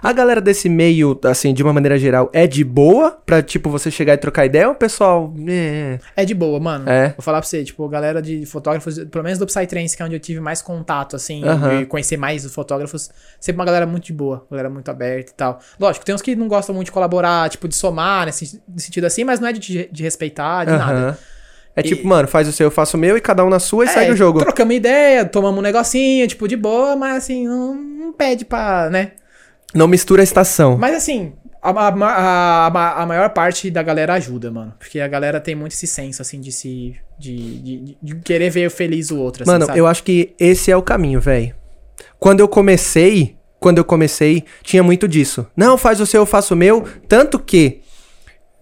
A 0.07 0.13
galera 0.13 0.39
desse 0.39 0.69
meio, 0.69 1.19
assim, 1.23 1.51
de 1.51 1.63
uma 1.63 1.73
maneira 1.73 1.97
geral, 1.97 2.29
é 2.31 2.45
de 2.45 2.63
boa 2.63 3.17
pra, 3.25 3.41
tipo, 3.41 3.71
você 3.71 3.89
chegar 3.89 4.13
e 4.13 4.17
trocar 4.17 4.45
ideia 4.45 4.67
ou 4.67 4.73
o 4.73 4.77
pessoal. 4.77 5.33
É. 5.47 5.97
É 6.15 6.23
de 6.23 6.35
boa, 6.35 6.59
mano. 6.59 6.87
É. 6.87 7.09
Vou 7.09 7.21
falar 7.23 7.39
pra 7.41 7.47
você, 7.49 7.63
tipo, 7.63 7.87
galera 7.89 8.21
de 8.21 8.45
fotógrafos, 8.45 8.99
pelo 9.05 9.23
menos 9.23 9.39
do 9.39 9.47
Psytrance, 9.47 9.97
que 9.97 10.03
é 10.03 10.05
onde 10.05 10.15
eu 10.15 10.19
tive 10.19 10.39
mais 10.39 10.61
contato, 10.61 11.15
assim, 11.15 11.41
e 11.81 11.85
conhecer 11.87 12.17
mais 12.17 12.45
os 12.45 12.53
fotógrafos, 12.53 13.09
sempre 13.39 13.59
uma 13.59 13.65
galera 13.65 13.87
muito 13.87 14.03
de 14.05 14.13
boa, 14.13 14.45
galera 14.51 14.69
muito 14.69 14.89
aberta 14.91 15.31
e 15.31 15.35
tal. 15.35 15.59
Lógico, 15.79 16.05
tem 16.05 16.13
uns 16.13 16.21
que 16.21 16.35
não 16.35 16.47
gostam 16.47 16.75
muito 16.75 16.85
de 16.85 16.91
colaborar, 16.91 17.49
tipo, 17.49 17.67
de 17.67 17.75
somar, 17.75 18.27
nesse 18.27 18.61
nesse 18.69 18.85
sentido 18.85 19.05
assim, 19.05 19.23
mas 19.23 19.39
não 19.39 19.47
é 19.47 19.53
de, 19.53 19.89
de 19.91 20.03
respeitar, 20.03 20.65
de 20.65 20.71
nada. 20.71 21.17
É 21.75 21.81
tipo, 21.81 22.03
E- 22.03 22.05
mano, 22.05 22.27
faz 22.27 22.47
o 22.47 22.51
seu, 22.51 22.67
eu 22.67 22.71
faço 22.71 22.95
o 22.95 22.99
meu 22.99 23.17
e 23.17 23.21
cada 23.21 23.43
um 23.43 23.49
na 23.49 23.59
sua 23.59 23.85
e 23.85 23.87
É, 23.87 23.91
segue 23.91 24.11
o 24.11 24.15
jogo. 24.15 24.39
Trocamos 24.39 24.75
ideia, 24.75 25.25
tomamos 25.25 25.57
um 25.59 25.63
negocinho, 25.63 26.27
tipo, 26.27 26.47
de 26.47 26.55
boa, 26.55 26.95
mas 26.95 27.17
assim, 27.23 27.47
não, 27.47 27.73
não 27.75 28.13
pede 28.13 28.45
pra, 28.45 28.87
né? 28.91 29.11
Não 29.75 29.87
mistura 29.87 30.21
a 30.21 30.23
estação. 30.23 30.77
Mas 30.77 30.95
assim, 30.95 31.33
A, 31.61 31.69
a, 31.69 32.67
a, 32.67 33.01
a, 33.03 33.05
maior 33.05 33.29
parte 33.31 33.69
da 33.69 33.83
galera 33.83 34.13
ajuda, 34.13 34.49
mano. 34.49 34.73
Porque 34.79 34.99
a 35.01 35.07
galera 35.07 35.41
tem 35.41 35.53
muito 35.53 35.73
esse 35.73 35.85
senso, 35.85 36.21
assim, 36.21 36.39
de 36.39 36.51
se. 36.51 36.95
de, 37.19 37.59
de, 37.59 37.97
de 38.01 38.15
querer 38.21 38.49
ver 38.49 38.69
feliz 38.71 39.11
o 39.11 39.17
outro. 39.17 39.43
Assim, 39.43 39.51
Mano, 39.51 39.65
sabe? 39.65 39.77
eu 39.77 39.85
acho 39.85 40.03
que 40.03 40.33
esse 40.39 40.71
é 40.71 40.77
o 40.77 40.81
caminho, 40.81 41.19
velho. 41.19 41.53
Quando 42.19 42.39
eu 42.39 42.47
comecei, 42.47 43.35
quando 43.59 43.79
eu 43.79 43.83
comecei, 43.83 44.45
tinha 44.63 44.81
muito 44.81 45.07
disso. 45.07 45.45
Não, 45.57 45.77
faz 45.77 45.99
o 45.99 46.05
seu, 46.05 46.21
eu 46.21 46.25
faço 46.25 46.53
o 46.53 46.57
meu. 46.57 46.85
Tanto 47.07 47.37
que, 47.39 47.81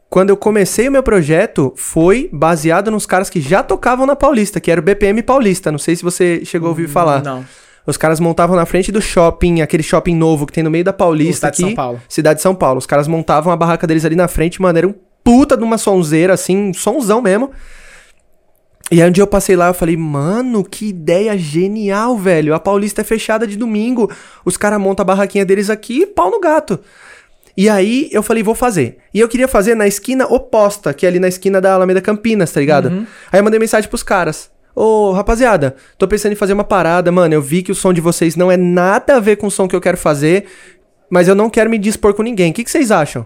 quando 0.09 0.29
eu 0.29 0.37
comecei 0.37 0.87
o 0.87 0.91
meu 0.91 1.03
projeto, 1.03 1.73
foi 1.75 2.29
baseado 2.31 2.89
nos 2.89 3.05
caras 3.05 3.29
que 3.29 3.41
já 3.41 3.61
tocavam 3.61 4.05
na 4.05 4.15
Paulista, 4.15 4.59
que 4.59 4.71
era 4.71 4.79
o 4.79 4.83
BPM 4.83 5.21
Paulista. 5.21 5.71
Não 5.71 5.79
sei 5.79 5.95
se 5.95 6.03
você 6.03 6.43
chegou 6.45 6.67
a 6.67 6.69
ouvir 6.69 6.87
falar. 6.87 7.21
Não. 7.21 7.45
Os 7.85 7.97
caras 7.97 8.19
montavam 8.19 8.55
na 8.55 8.65
frente 8.65 8.91
do 8.91 9.01
shopping, 9.01 9.61
aquele 9.61 9.83
shopping 9.83 10.15
novo 10.15 10.45
que 10.45 10.53
tem 10.53 10.63
no 10.63 10.71
meio 10.71 10.83
da 10.83 10.93
Paulista 10.93 11.47
Cidade 11.47 11.57
de 11.57 11.63
aqui. 11.63 11.71
São 11.71 11.75
Paulo. 11.75 12.01
Cidade 12.07 12.35
de 12.37 12.41
São 12.41 12.55
Paulo. 12.55 12.77
Os 12.77 12.85
caras 12.85 13.07
montavam 13.07 13.51
a 13.51 13.55
barraca 13.55 13.85
deles 13.85 14.05
ali 14.05 14.15
na 14.15 14.27
frente, 14.27 14.61
mano, 14.61 14.77
era 14.77 14.87
um 14.87 14.95
puta 15.23 15.57
de 15.57 15.63
uma 15.63 15.77
sonzeira, 15.77 16.33
assim, 16.33 16.57
um 16.57 16.73
sonzão 16.73 17.21
mesmo. 17.21 17.51
E 18.91 19.01
aí 19.01 19.09
um 19.09 19.11
dia 19.11 19.23
eu 19.23 19.27
passei 19.27 19.55
lá, 19.55 19.67
eu 19.67 19.73
falei, 19.73 19.97
mano, 19.97 20.63
que 20.63 20.89
ideia 20.89 21.37
genial, 21.37 22.17
velho. 22.17 22.53
A 22.53 22.59
Paulista 22.59 23.01
é 23.01 23.03
fechada 23.03 23.47
de 23.47 23.57
domingo. 23.57 24.11
Os 24.45 24.55
caras 24.55 24.79
montam 24.79 25.03
a 25.03 25.05
barraquinha 25.05 25.45
deles 25.45 25.69
aqui, 25.69 26.05
pau 26.05 26.29
no 26.29 26.39
gato. 26.39 26.79
E 27.55 27.69
aí 27.69 28.09
eu 28.11 28.21
falei, 28.21 28.43
vou 28.43 28.55
fazer. 28.55 28.97
E 29.13 29.19
eu 29.19 29.27
queria 29.27 29.47
fazer 29.47 29.75
na 29.75 29.87
esquina 29.87 30.25
oposta, 30.25 30.93
que 30.93 31.05
é 31.05 31.09
ali 31.09 31.19
na 31.19 31.27
esquina 31.27 31.61
da 31.61 31.73
Alameda 31.73 32.01
Campinas, 32.01 32.51
tá 32.51 32.59
ligado? 32.59 33.07
Aí 33.31 33.39
eu 33.39 33.43
mandei 33.43 33.59
mensagem 33.59 33.89
pros 33.89 34.03
caras. 34.03 34.51
Ô, 34.75 35.11
rapaziada, 35.11 35.75
tô 35.97 36.07
pensando 36.07 36.31
em 36.31 36.35
fazer 36.35 36.53
uma 36.53 36.63
parada, 36.63 37.11
mano. 37.11 37.33
Eu 37.33 37.41
vi 37.41 37.61
que 37.61 37.71
o 37.71 37.75
som 37.75 37.93
de 37.93 38.01
vocês 38.01 38.35
não 38.35 38.51
é 38.51 38.57
nada 38.57 39.17
a 39.17 39.19
ver 39.19 39.35
com 39.35 39.47
o 39.47 39.51
som 39.51 39.67
que 39.67 39.75
eu 39.75 39.81
quero 39.81 39.97
fazer, 39.97 40.45
mas 41.09 41.27
eu 41.27 41.35
não 41.35 41.49
quero 41.49 41.69
me 41.69 41.77
dispor 41.77 42.13
com 42.13 42.23
ninguém. 42.23 42.51
O 42.51 42.53
que, 42.53 42.63
que 42.63 42.71
vocês 42.71 42.89
acham? 42.91 43.25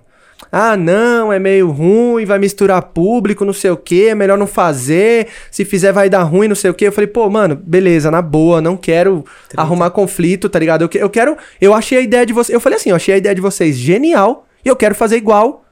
Ah, 0.52 0.78
não, 0.78 1.34
é 1.34 1.40
meio 1.40 1.72
ruim, 1.72 2.24
vai 2.24 2.38
misturar 2.38 2.80
público, 2.82 3.44
não 3.44 3.54
sei 3.54 3.72
o 3.72 3.78
que, 3.78 4.10
é 4.10 4.14
melhor 4.16 4.38
não 4.38 4.46
fazer. 4.46 5.28
Se 5.50 5.66
fizer, 5.66 5.92
vai 5.92 6.10
dar 6.10 6.22
ruim, 6.24 6.48
não 6.48 6.56
sei 6.56 6.70
o 6.70 6.74
que. 6.74 6.86
Eu 6.86 6.92
falei, 6.92 7.08
pô, 7.08 7.28
mano, 7.30 7.56
beleza, 7.56 8.12
na 8.12 8.22
boa, 8.22 8.62
não 8.62 8.78
quero 8.78 9.26
arrumar 9.56 9.90
conflito, 9.90 10.48
tá 10.48 10.60
ligado? 10.60 10.84
Eu, 10.84 10.90
eu 11.02 11.10
quero. 11.10 11.38
Eu 11.60 11.74
achei 11.74 11.98
a 11.98 12.02
ideia 12.02 12.26
de 12.26 12.34
vocês. 12.34 12.54
Eu 12.54 12.60
falei 12.60 12.78
assim, 12.78 12.92
eu 12.92 12.96
achei 12.96 13.16
a 13.16 13.18
ideia 13.18 13.34
de 13.34 13.42
vocês 13.42 13.76
genial 13.76 14.46
e 14.64 14.70
eu 14.70 14.76
quero 14.76 14.94
fazer 14.94 15.16
igual 15.18 15.66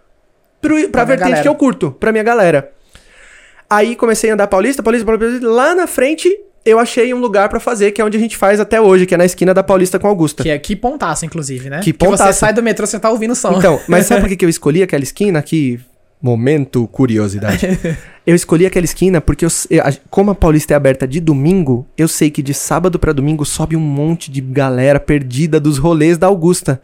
pro, 0.60 0.76
pra 0.84 0.90
Pra 0.90 1.04
vertente 1.04 1.28
galera. 1.30 1.42
que 1.44 1.48
eu 1.48 1.56
curto, 1.56 1.92
pra 1.92 2.12
minha 2.12 2.24
galera. 2.24 2.72
Aí 3.70 3.95
comecei 3.95 4.30
a 4.30 4.34
andar 4.34 4.47
Paulista, 4.47 4.84
Paulista, 4.84 5.05
Paulista. 5.05 5.47
Lá 5.47 5.74
na 5.74 5.88
frente, 5.88 6.30
eu 6.66 6.80
achei 6.80 7.13
um 7.13 7.20
lugar 7.20 7.47
pra 7.49 7.59
fazer, 7.59 7.91
que 7.91 8.01
é 8.01 8.05
onde 8.05 8.18
a 8.18 8.20
gente 8.20 8.36
faz 8.36 8.59
até 8.59 8.82
hoje, 8.82 9.05
que 9.05 9.13
é 9.13 9.18
na 9.18 9.26
esquina 9.26 9.53
da 9.53 9.63
Paulista 9.63 9.99
com 9.99 10.07
Augusta. 10.07 10.43
Que 10.43 10.49
é 10.49 10.57
que 10.57 10.76
pontaço, 10.76 11.26
inclusive, 11.26 11.70
né? 11.70 11.80
Que 11.82 11.93
Porque 11.93 12.11
você 12.11 12.24
pontaço. 12.24 12.39
sai 12.39 12.53
do 12.53 12.63
metrô, 12.63 12.88
você 12.88 12.99
tá 12.99 13.09
ouvindo 13.09 13.32
o 13.32 13.36
som. 13.36 13.53
Então, 13.57 13.80
mas 13.88 14.07
sabe 14.07 14.22
por 14.22 14.30
que, 14.30 14.36
que 14.38 14.45
eu 14.45 14.49
escolhi 14.49 14.82
aquela 14.82 15.03
esquina? 15.03 15.41
Que. 15.41 15.80
Momento 16.22 16.88
curiosidade. 16.88 17.68
eu 18.26 18.34
escolhi 18.34 18.66
aquela 18.66 18.86
esquina 18.86 19.22
porque, 19.22 19.45
eu, 19.45 19.49
como 20.09 20.32
a 20.32 20.36
Paulista 20.36 20.74
é 20.74 20.76
aberta 20.76 21.07
de 21.07 21.20
domingo, 21.20 21.86
eu 21.95 22.07
sei 22.07 22.32
que 22.32 22.41
de 22.41 22.53
sábado 22.53 22.97
pra 22.97 23.13
domingo 23.13 23.45
sobe 23.45 23.76
um 23.76 23.82
monte 23.82 24.32
de 24.32 24.41
galera 24.41 24.99
perdida 24.99 25.59
dos 25.59 25.78
rolês 25.78 26.18
da 26.18 26.26
Augusta. 26.26 26.82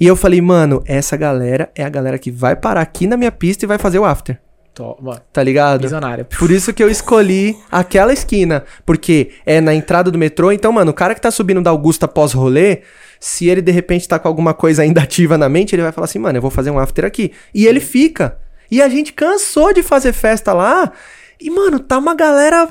E 0.00 0.06
eu 0.06 0.16
falei, 0.16 0.40
mano, 0.40 0.82
essa 0.84 1.16
galera 1.16 1.70
é 1.76 1.84
a 1.84 1.88
galera 1.88 2.18
que 2.18 2.30
vai 2.30 2.56
parar 2.56 2.80
aqui 2.80 3.06
na 3.06 3.16
minha 3.16 3.30
pista 3.30 3.64
e 3.64 3.68
vai 3.68 3.78
fazer 3.78 4.00
o 4.00 4.04
after. 4.04 4.40
Tô, 4.74 4.96
mano, 5.00 5.20
Tá 5.32 5.42
ligado? 5.42 5.82
visionário. 5.82 6.24
Por 6.24 6.50
isso 6.50 6.72
que 6.72 6.82
eu 6.82 6.88
escolhi 6.88 7.56
aquela 7.70 8.12
esquina. 8.12 8.64
Porque 8.86 9.32
é 9.44 9.60
na 9.60 9.74
entrada 9.74 10.10
do 10.10 10.18
metrô. 10.18 10.50
Então, 10.50 10.72
mano, 10.72 10.90
o 10.90 10.94
cara 10.94 11.14
que 11.14 11.20
tá 11.20 11.30
subindo 11.30 11.60
da 11.60 11.70
Augusta 11.70 12.08
pós-rolê, 12.08 12.82
se 13.20 13.48
ele 13.48 13.60
de 13.60 13.70
repente 13.70 14.08
tá 14.08 14.18
com 14.18 14.28
alguma 14.28 14.54
coisa 14.54 14.82
ainda 14.82 15.02
ativa 15.04 15.36
na 15.36 15.48
mente, 15.48 15.74
ele 15.74 15.82
vai 15.82 15.92
falar 15.92 16.06
assim, 16.06 16.18
mano, 16.18 16.38
eu 16.38 16.42
vou 16.42 16.50
fazer 16.50 16.70
um 16.70 16.78
after 16.78 17.04
aqui. 17.04 17.32
E 17.54 17.66
ele 17.66 17.80
fica. 17.80 18.38
E 18.70 18.80
a 18.80 18.88
gente 18.88 19.12
cansou 19.12 19.74
de 19.74 19.82
fazer 19.82 20.12
festa 20.14 20.54
lá. 20.54 20.90
E, 21.38 21.50
mano, 21.50 21.78
tá 21.78 21.98
uma 21.98 22.14
galera. 22.14 22.66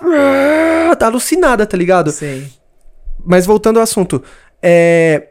Tá 0.98 1.06
alucinada, 1.06 1.66
tá 1.68 1.78
ligado? 1.78 2.10
Sei. 2.12 2.48
Mas 3.24 3.46
voltando 3.46 3.78
ao 3.78 3.84
assunto, 3.84 4.24
é 4.62 5.28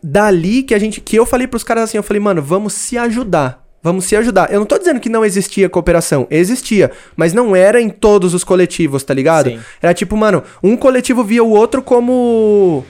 dali 0.00 0.62
que 0.62 0.74
a 0.74 0.78
gente 0.78 1.00
que 1.00 1.16
eu 1.16 1.24
falei 1.24 1.46
pros 1.46 1.62
caras 1.64 1.84
assim, 1.84 1.96
eu 1.96 2.02
falei, 2.02 2.20
mano, 2.20 2.42
vamos 2.42 2.72
se 2.74 2.98
ajudar. 2.98 3.61
Vamos 3.82 4.04
se 4.04 4.14
ajudar. 4.14 4.52
Eu 4.52 4.60
não 4.60 4.66
tô 4.66 4.78
dizendo 4.78 5.00
que 5.00 5.08
não 5.08 5.24
existia 5.24 5.68
cooperação, 5.68 6.26
existia, 6.30 6.92
mas 7.16 7.32
não 7.32 7.56
era 7.56 7.80
em 7.80 7.90
todos 7.90 8.32
os 8.32 8.44
coletivos, 8.44 9.02
tá 9.02 9.12
ligado? 9.12 9.50
Sim. 9.50 9.60
Era 9.80 9.92
tipo, 9.92 10.16
mano, 10.16 10.42
um 10.62 10.76
coletivo 10.76 11.24
via 11.24 11.42
o 11.42 11.50
outro 11.50 11.82
como 11.82 12.84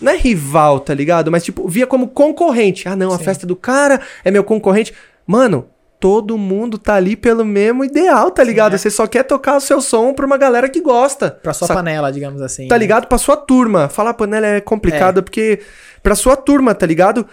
não 0.00 0.12
é 0.12 0.16
rival, 0.16 0.78
tá 0.80 0.94
ligado? 0.94 1.30
Mas 1.30 1.44
tipo, 1.44 1.66
via 1.66 1.86
como 1.86 2.08
concorrente. 2.08 2.88
Ah, 2.88 2.94
não, 2.94 3.12
a 3.12 3.18
Sim. 3.18 3.24
festa 3.24 3.46
do 3.46 3.56
cara 3.56 4.00
é 4.24 4.30
meu 4.30 4.44
concorrente. 4.44 4.94
Mano, 5.26 5.66
todo 5.98 6.36
mundo 6.38 6.78
tá 6.78 6.94
ali 6.94 7.16
pelo 7.16 7.44
mesmo 7.44 7.84
ideal, 7.84 8.30
tá 8.30 8.44
ligado? 8.44 8.74
é. 8.74 8.78
Você 8.78 8.90
só 8.90 9.06
quer 9.06 9.24
tocar 9.24 9.56
o 9.56 9.60
seu 9.60 9.80
som 9.80 10.12
pra 10.12 10.26
uma 10.26 10.36
galera 10.36 10.68
que 10.68 10.80
gosta. 10.80 11.30
Pra 11.30 11.52
sua 11.52 11.68
panela, 11.68 12.12
digamos 12.12 12.40
assim. 12.42 12.68
Tá 12.68 12.74
né? 12.74 12.78
ligado? 12.80 13.06
Pra 13.06 13.18
sua 13.18 13.36
turma. 13.36 13.88
Falar 13.88 14.14
panela 14.14 14.46
é 14.46 14.60
complicado 14.60 15.22
porque. 15.22 15.60
Pra 16.02 16.14
sua 16.14 16.36
turma, 16.36 16.74
tá 16.74 16.84
ligado? 16.84 17.26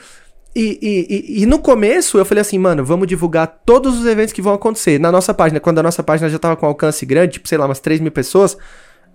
E, 0.62 0.78
e, 0.82 1.43
e, 1.43 1.45
no 1.45 1.57
começo 1.60 2.18
eu 2.18 2.26
falei 2.26 2.41
assim, 2.41 2.60
mano, 2.60 2.84
vamos 2.84 3.07
divulgar 3.07 3.47
todos 3.66 3.97
os 3.97 4.05
eventos 4.05 4.34
que 4.34 4.41
vão 4.41 4.53
acontecer. 4.53 4.99
Na 4.99 5.10
nossa 5.10 5.34
página, 5.34 5.57
quando 5.57 5.80
a 5.80 5.84
nossa 5.84 6.03
página 6.03 6.30
já 6.30 6.38
tava 6.38 6.57
com 6.57 6.66
alcance 6.66 7.05
grande, 7.05 7.34
tipo, 7.34 7.47
sei 7.47 7.57
lá, 7.57 7.66
umas 7.66 7.80
3 7.80 8.01
mil 8.01 8.12
pessoas, 8.12 8.57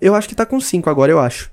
eu 0.00 0.14
acho 0.14 0.26
que 0.26 0.34
tá 0.34 0.46
com 0.46 0.58
5 0.58 0.88
agora, 0.88 1.12
eu 1.12 1.20
acho. 1.20 1.52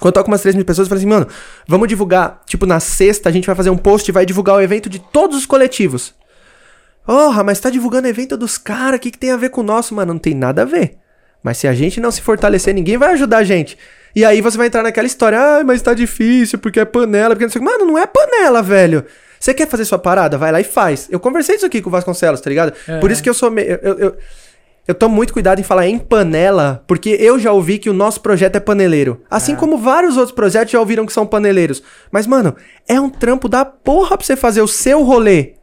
Quando 0.00 0.14
tá 0.14 0.22
com 0.24 0.32
umas 0.32 0.40
3 0.40 0.56
mil 0.56 0.64
pessoas, 0.64 0.86
eu 0.86 0.88
falei 0.88 1.00
assim, 1.00 1.08
mano, 1.08 1.28
vamos 1.68 1.86
divulgar, 1.86 2.42
tipo, 2.44 2.66
na 2.66 2.80
sexta 2.80 3.28
a 3.28 3.32
gente 3.32 3.46
vai 3.46 3.54
fazer 3.54 3.70
um 3.70 3.76
post 3.76 4.10
e 4.10 4.12
vai 4.12 4.26
divulgar 4.26 4.56
o 4.56 4.60
evento 4.60 4.90
de 4.90 4.98
todos 4.98 5.38
os 5.38 5.46
coletivos. 5.46 6.12
Porra, 7.06 7.44
mas 7.44 7.60
tá 7.60 7.70
divulgando 7.70 8.08
evento 8.08 8.36
dos 8.36 8.58
caras, 8.58 8.98
o 8.98 9.00
que, 9.00 9.12
que 9.12 9.18
tem 9.18 9.30
a 9.30 9.36
ver 9.36 9.50
com 9.50 9.60
o 9.60 9.64
nosso? 9.64 9.94
Mano, 9.94 10.14
não 10.14 10.18
tem 10.18 10.34
nada 10.34 10.62
a 10.62 10.64
ver. 10.64 10.98
Mas 11.40 11.58
se 11.58 11.68
a 11.68 11.72
gente 11.72 12.00
não 12.00 12.10
se 12.10 12.20
fortalecer, 12.20 12.74
ninguém 12.74 12.96
vai 12.96 13.12
ajudar 13.12 13.38
a 13.38 13.44
gente. 13.44 13.78
E 14.14 14.24
aí 14.24 14.40
você 14.40 14.56
vai 14.56 14.68
entrar 14.68 14.82
naquela 14.82 15.06
história, 15.06 15.38
ah, 15.38 15.64
mas 15.64 15.82
tá 15.82 15.92
difícil, 15.92 16.58
porque 16.58 16.80
é 16.80 16.84
panela, 16.84 17.34
porque 17.34 17.44
não 17.44 17.50
sei 17.50 17.60
o 17.60 17.64
que. 17.64 17.70
Mano, 17.70 17.84
não 17.84 17.98
é 17.98 18.06
panela, 18.06 18.62
velho. 18.62 19.04
Você 19.40 19.52
quer 19.52 19.68
fazer 19.68 19.84
sua 19.84 19.98
parada? 19.98 20.38
Vai 20.38 20.52
lá 20.52 20.60
e 20.60 20.64
faz. 20.64 21.08
Eu 21.10 21.20
conversei 21.20 21.56
isso 21.56 21.66
aqui 21.66 21.82
com 21.82 21.88
o 21.88 21.92
Vasconcelos, 21.92 22.40
tá 22.40 22.48
ligado? 22.48 22.72
É. 22.88 22.98
Por 22.98 23.10
isso 23.10 23.22
que 23.22 23.28
eu 23.28 23.34
sou 23.34 23.50
meio. 23.50 23.78
Eu, 23.82 23.98
eu, 23.98 24.16
eu 24.86 24.94
tomo 24.94 25.14
muito 25.14 25.32
cuidado 25.32 25.58
em 25.58 25.64
falar 25.64 25.86
em 25.86 25.98
panela, 25.98 26.84
porque 26.86 27.10
eu 27.18 27.38
já 27.38 27.52
ouvi 27.52 27.78
que 27.78 27.88
o 27.88 27.94
nosso 27.94 28.20
projeto 28.20 28.56
é 28.56 28.60
paneleiro. 28.60 29.22
Assim 29.30 29.56
como 29.56 29.78
vários 29.78 30.16
outros 30.16 30.34
projetos 30.34 30.72
já 30.72 30.78
ouviram 30.78 31.06
que 31.06 31.12
são 31.12 31.26
paneleiros. 31.26 31.82
Mas, 32.10 32.26
mano, 32.26 32.54
é 32.86 33.00
um 33.00 33.08
trampo 33.08 33.48
da 33.48 33.64
porra 33.64 34.16
pra 34.16 34.26
você 34.26 34.36
fazer 34.36 34.60
o 34.60 34.68
seu 34.68 35.02
rolê. 35.02 35.53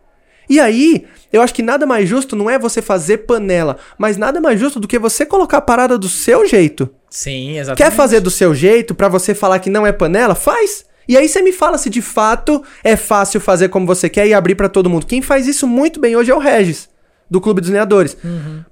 E 0.51 0.59
aí, 0.59 1.05
eu 1.31 1.41
acho 1.41 1.53
que 1.53 1.63
nada 1.63 1.85
mais 1.85 2.09
justo 2.09 2.35
não 2.35 2.49
é 2.49 2.59
você 2.59 2.81
fazer 2.81 3.19
panela, 3.19 3.77
mas 3.97 4.17
nada 4.17 4.41
mais 4.41 4.59
justo 4.59 4.81
do 4.81 4.87
que 4.87 4.99
você 4.99 5.25
colocar 5.25 5.59
a 5.59 5.61
parada 5.61 5.97
do 5.97 6.09
seu 6.09 6.45
jeito. 6.45 6.89
Sim, 7.09 7.57
exatamente. 7.57 7.77
Quer 7.77 7.95
fazer 7.95 8.19
do 8.19 8.29
seu 8.29 8.53
jeito 8.53 8.93
pra 8.93 9.07
você 9.07 9.33
falar 9.33 9.59
que 9.59 9.69
não 9.69 9.87
é 9.87 9.93
panela? 9.93 10.35
Faz. 10.35 10.83
E 11.07 11.15
aí 11.15 11.29
você 11.29 11.41
me 11.41 11.53
fala 11.53 11.77
se 11.77 11.89
de 11.89 12.01
fato 12.01 12.61
é 12.83 12.97
fácil 12.97 13.39
fazer 13.39 13.69
como 13.69 13.87
você 13.87 14.09
quer 14.09 14.27
e 14.27 14.33
abrir 14.33 14.55
pra 14.55 14.67
todo 14.67 14.89
mundo. 14.89 15.05
Quem 15.05 15.21
faz 15.21 15.47
isso 15.47 15.65
muito 15.65 16.01
bem 16.01 16.17
hoje 16.17 16.31
é 16.31 16.35
o 16.35 16.39
Regis, 16.39 16.89
do 17.29 17.39
Clube 17.39 17.61
dos 17.61 17.69
Lenhadores. 17.69 18.17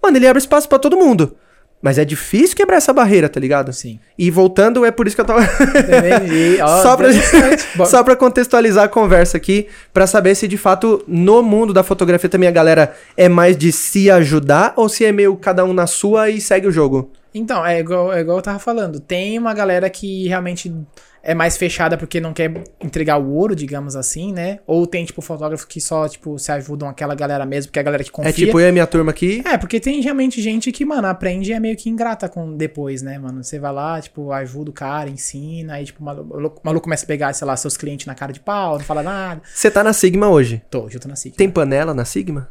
Mano, 0.04 0.18
ele 0.18 0.28
abre 0.28 0.42
espaço 0.42 0.68
pra 0.68 0.80
todo 0.80 0.98
mundo. 0.98 1.38
Mas 1.82 1.98
é 1.98 2.04
difícil 2.04 2.58
quebrar 2.58 2.78
essa 2.78 2.92
barreira, 2.92 3.30
tá 3.30 3.40
ligado? 3.40 3.72
Sim. 3.72 4.00
E 4.18 4.30
voltando, 4.30 4.84
é 4.84 4.92
por 4.92 5.08
isso 5.08 5.16
que 5.16 5.22
eu 5.22 5.26
tava. 5.26 5.42
Entendi. 5.44 6.60
Ó, 6.62 6.82
só, 6.82 6.98
pra, 6.98 7.86
só 7.86 8.04
pra 8.04 8.16
contextualizar 8.16 8.84
a 8.84 8.90
conversa 8.90 9.38
aqui, 9.38 9.68
pra 9.94 10.06
saber 10.06 10.36
se 10.36 10.48
de 10.48 10.58
fato 10.58 11.04
no 11.08 11.42
mundo 11.42 11.74
da 11.74 11.82
fotografia 11.82 12.30
também 12.30 12.50
a 12.50 12.52
galera 12.52 12.94
é 13.16 13.30
mais 13.30 13.58
de 13.58 13.72
se 13.72 14.12
ajudar 14.12 14.74
ou 14.76 14.90
se 14.90 15.06
é 15.06 15.12
meio 15.12 15.36
cada 15.38 15.64
um 15.64 15.72
na 15.72 15.88
sua 15.88 16.30
e 16.30 16.42
segue 16.42 16.68
o 16.68 16.72
jogo. 16.72 17.12
Então, 17.34 17.66
é 17.66 17.80
igual, 17.80 18.12
é 18.12 18.22
igual 18.22 18.40
eu 18.40 18.42
tava 18.44 18.60
falando. 18.60 19.00
Tem 19.00 19.38
uma 19.38 19.54
galera 19.54 19.90
que 19.90 20.28
realmente 20.28 20.74
é 21.22 21.34
mais 21.34 21.58
fechada 21.58 21.98
porque 21.98 22.20
não 22.20 22.34
quer 22.34 22.52
entregar 22.82 23.18
o 23.18 23.32
ouro, 23.34 23.56
digamos 23.56 23.96
assim, 23.96 24.32
né? 24.32 24.60
Ou 24.66 24.88
tem, 24.88 25.06
tipo, 25.06 25.22
fotógrafos 25.22 25.66
que 25.66 25.82
só, 25.82 26.08
tipo, 26.08 26.38
se 26.40 26.52
ajudam 26.52 26.88
aquela 26.88 27.14
galera 27.14 27.46
mesmo, 27.46 27.70
porque 27.70 27.80
é 27.80 27.82
a 27.82 27.84
galera 27.84 28.04
que 28.04 28.12
confia. 28.12 28.30
É 28.30 28.34
tipo 28.34 28.60
eu 28.60 28.66
e 28.66 28.70
a 28.70 28.72
minha 28.72 28.88
turma 28.88 29.12
aqui. 29.12 29.42
É, 29.46 29.58
porque 29.58 29.80
tem 29.80 30.02
realmente 30.02 30.42
gente 30.42 30.72
que, 30.72 30.86
mano, 30.86 31.08
aprende 31.08 31.52
e 31.52 31.54
é 31.54 31.60
meio 31.60 31.76
que 31.76 31.90
ingrata 31.90 32.30
com 32.30 32.56
depois, 32.56 33.02
né, 33.02 33.18
mano? 33.18 33.44
Você 33.44 33.60
vai 33.60 33.72
lá, 33.72 34.02
tipo, 34.02 34.32
ajuda 34.32 34.70
o 34.70 34.74
cara, 34.74 35.10
ensina, 35.10 35.74
aí, 35.74 35.86
tipo, 35.86 36.02
o 36.02 36.06
maluco, 36.06 36.62
maluco 36.64 36.84
começa 36.84 37.04
a 37.04 37.08
pegar, 37.08 37.34
sei 37.34 37.46
lá, 37.46 37.56
seus 37.58 37.76
clientes 37.76 38.06
na 38.06 38.16
cara 38.16 38.32
de 38.32 38.40
pau, 38.40 38.78
não 38.78 38.86
fala 38.86 39.04
nada. 39.04 39.42
Você 39.54 39.70
tá 39.70 39.84
na 39.84 39.94
Sigma 39.94 40.30
hoje. 40.30 40.62
Tô, 40.70 40.88
eu 40.90 41.00
tô 41.00 41.08
na 41.08 41.16
SIC. 41.16 41.36
Tem 41.36 41.50
panela 41.50 41.94
na 41.94 42.06
Sigma? 42.06 42.50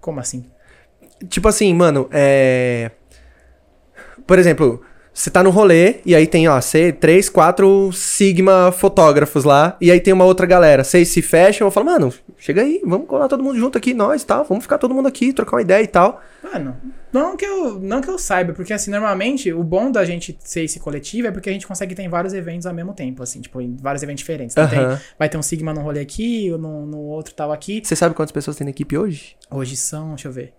Como 0.00 0.20
assim? 0.20 0.44
Tipo 1.28 1.48
assim, 1.48 1.72
mano, 1.72 2.08
é. 2.12 2.90
Por 4.26 4.38
exemplo, 4.38 4.82
Você 5.14 5.30
tá 5.30 5.44
no 5.44 5.50
rolê, 5.50 6.00
e 6.04 6.12
aí 6.12 6.26
tem, 6.26 6.48
ó, 6.48 6.58
três, 6.98 7.28
quatro 7.28 7.92
Sigma 7.92 8.72
fotógrafos 8.72 9.44
lá, 9.44 9.76
e 9.80 9.88
aí 9.92 10.00
tem 10.00 10.12
uma 10.12 10.24
outra 10.24 10.44
galera. 10.44 10.82
Vocês 10.82 11.06
se 11.06 11.22
fecham, 11.22 11.68
eu 11.68 11.70
falo, 11.70 11.86
mano, 11.86 12.12
chega 12.36 12.62
aí, 12.62 12.82
vamos 12.84 13.06
colar 13.06 13.28
todo 13.28 13.40
mundo 13.42 13.56
junto 13.56 13.78
aqui, 13.78 13.94
nós 13.94 14.22
e 14.22 14.26
tal, 14.26 14.44
vamos 14.44 14.64
ficar 14.64 14.76
todo 14.76 14.92
mundo 14.92 15.06
aqui, 15.06 15.32
trocar 15.32 15.54
uma 15.56 15.62
ideia 15.62 15.84
e 15.84 15.86
tal. 15.86 16.20
Mano, 16.42 16.76
não 17.12 17.36
que, 17.36 17.46
eu, 17.46 17.78
não 17.78 18.00
que 18.00 18.10
eu 18.10 18.18
saiba, 18.18 18.52
porque 18.52 18.72
assim, 18.72 18.90
normalmente 18.90 19.52
o 19.52 19.62
bom 19.62 19.88
da 19.88 20.04
gente 20.04 20.36
ser 20.42 20.64
esse 20.64 20.80
coletivo 20.80 21.28
é 21.28 21.30
porque 21.30 21.48
a 21.48 21.52
gente 21.52 21.66
consegue 21.66 21.94
ter 21.94 22.02
em 22.02 22.08
vários 22.08 22.34
eventos 22.34 22.66
ao 22.66 22.74
mesmo 22.74 22.92
tempo, 22.92 23.22
assim, 23.22 23.40
tipo, 23.40 23.60
em 23.60 23.76
vários 23.76 24.02
eventos 24.02 24.18
diferentes. 24.20 24.56
Então 24.56 24.68
tem- 24.68 24.80
Aham. 24.80 25.00
vai 25.16 25.28
ter 25.28 25.38
um 25.38 25.42
Sigma 25.42 25.72
num 25.72 25.82
rolê 25.82 26.00
aqui, 26.00 26.50
no, 26.50 26.84
no 26.86 26.98
outro 26.98 27.32
tal 27.34 27.52
aqui. 27.52 27.80
Você 27.84 27.94
sabe 27.94 28.16
quantas 28.16 28.32
pessoas 28.32 28.56
tem 28.56 28.64
na 28.64 28.72
equipe 28.72 28.98
hoje? 28.98 29.36
Hoje 29.48 29.76
são, 29.76 30.08
deixa 30.08 30.26
eu 30.26 30.32
ver. 30.32 30.52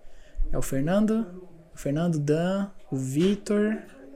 É 0.51 0.57
o 0.57 0.61
Fernando, 0.61 1.25
o 1.73 1.77
Fernando, 1.77 2.15
o 2.15 2.19
Dan, 2.19 2.67
o 2.89 2.95
Vitor, 2.95 3.75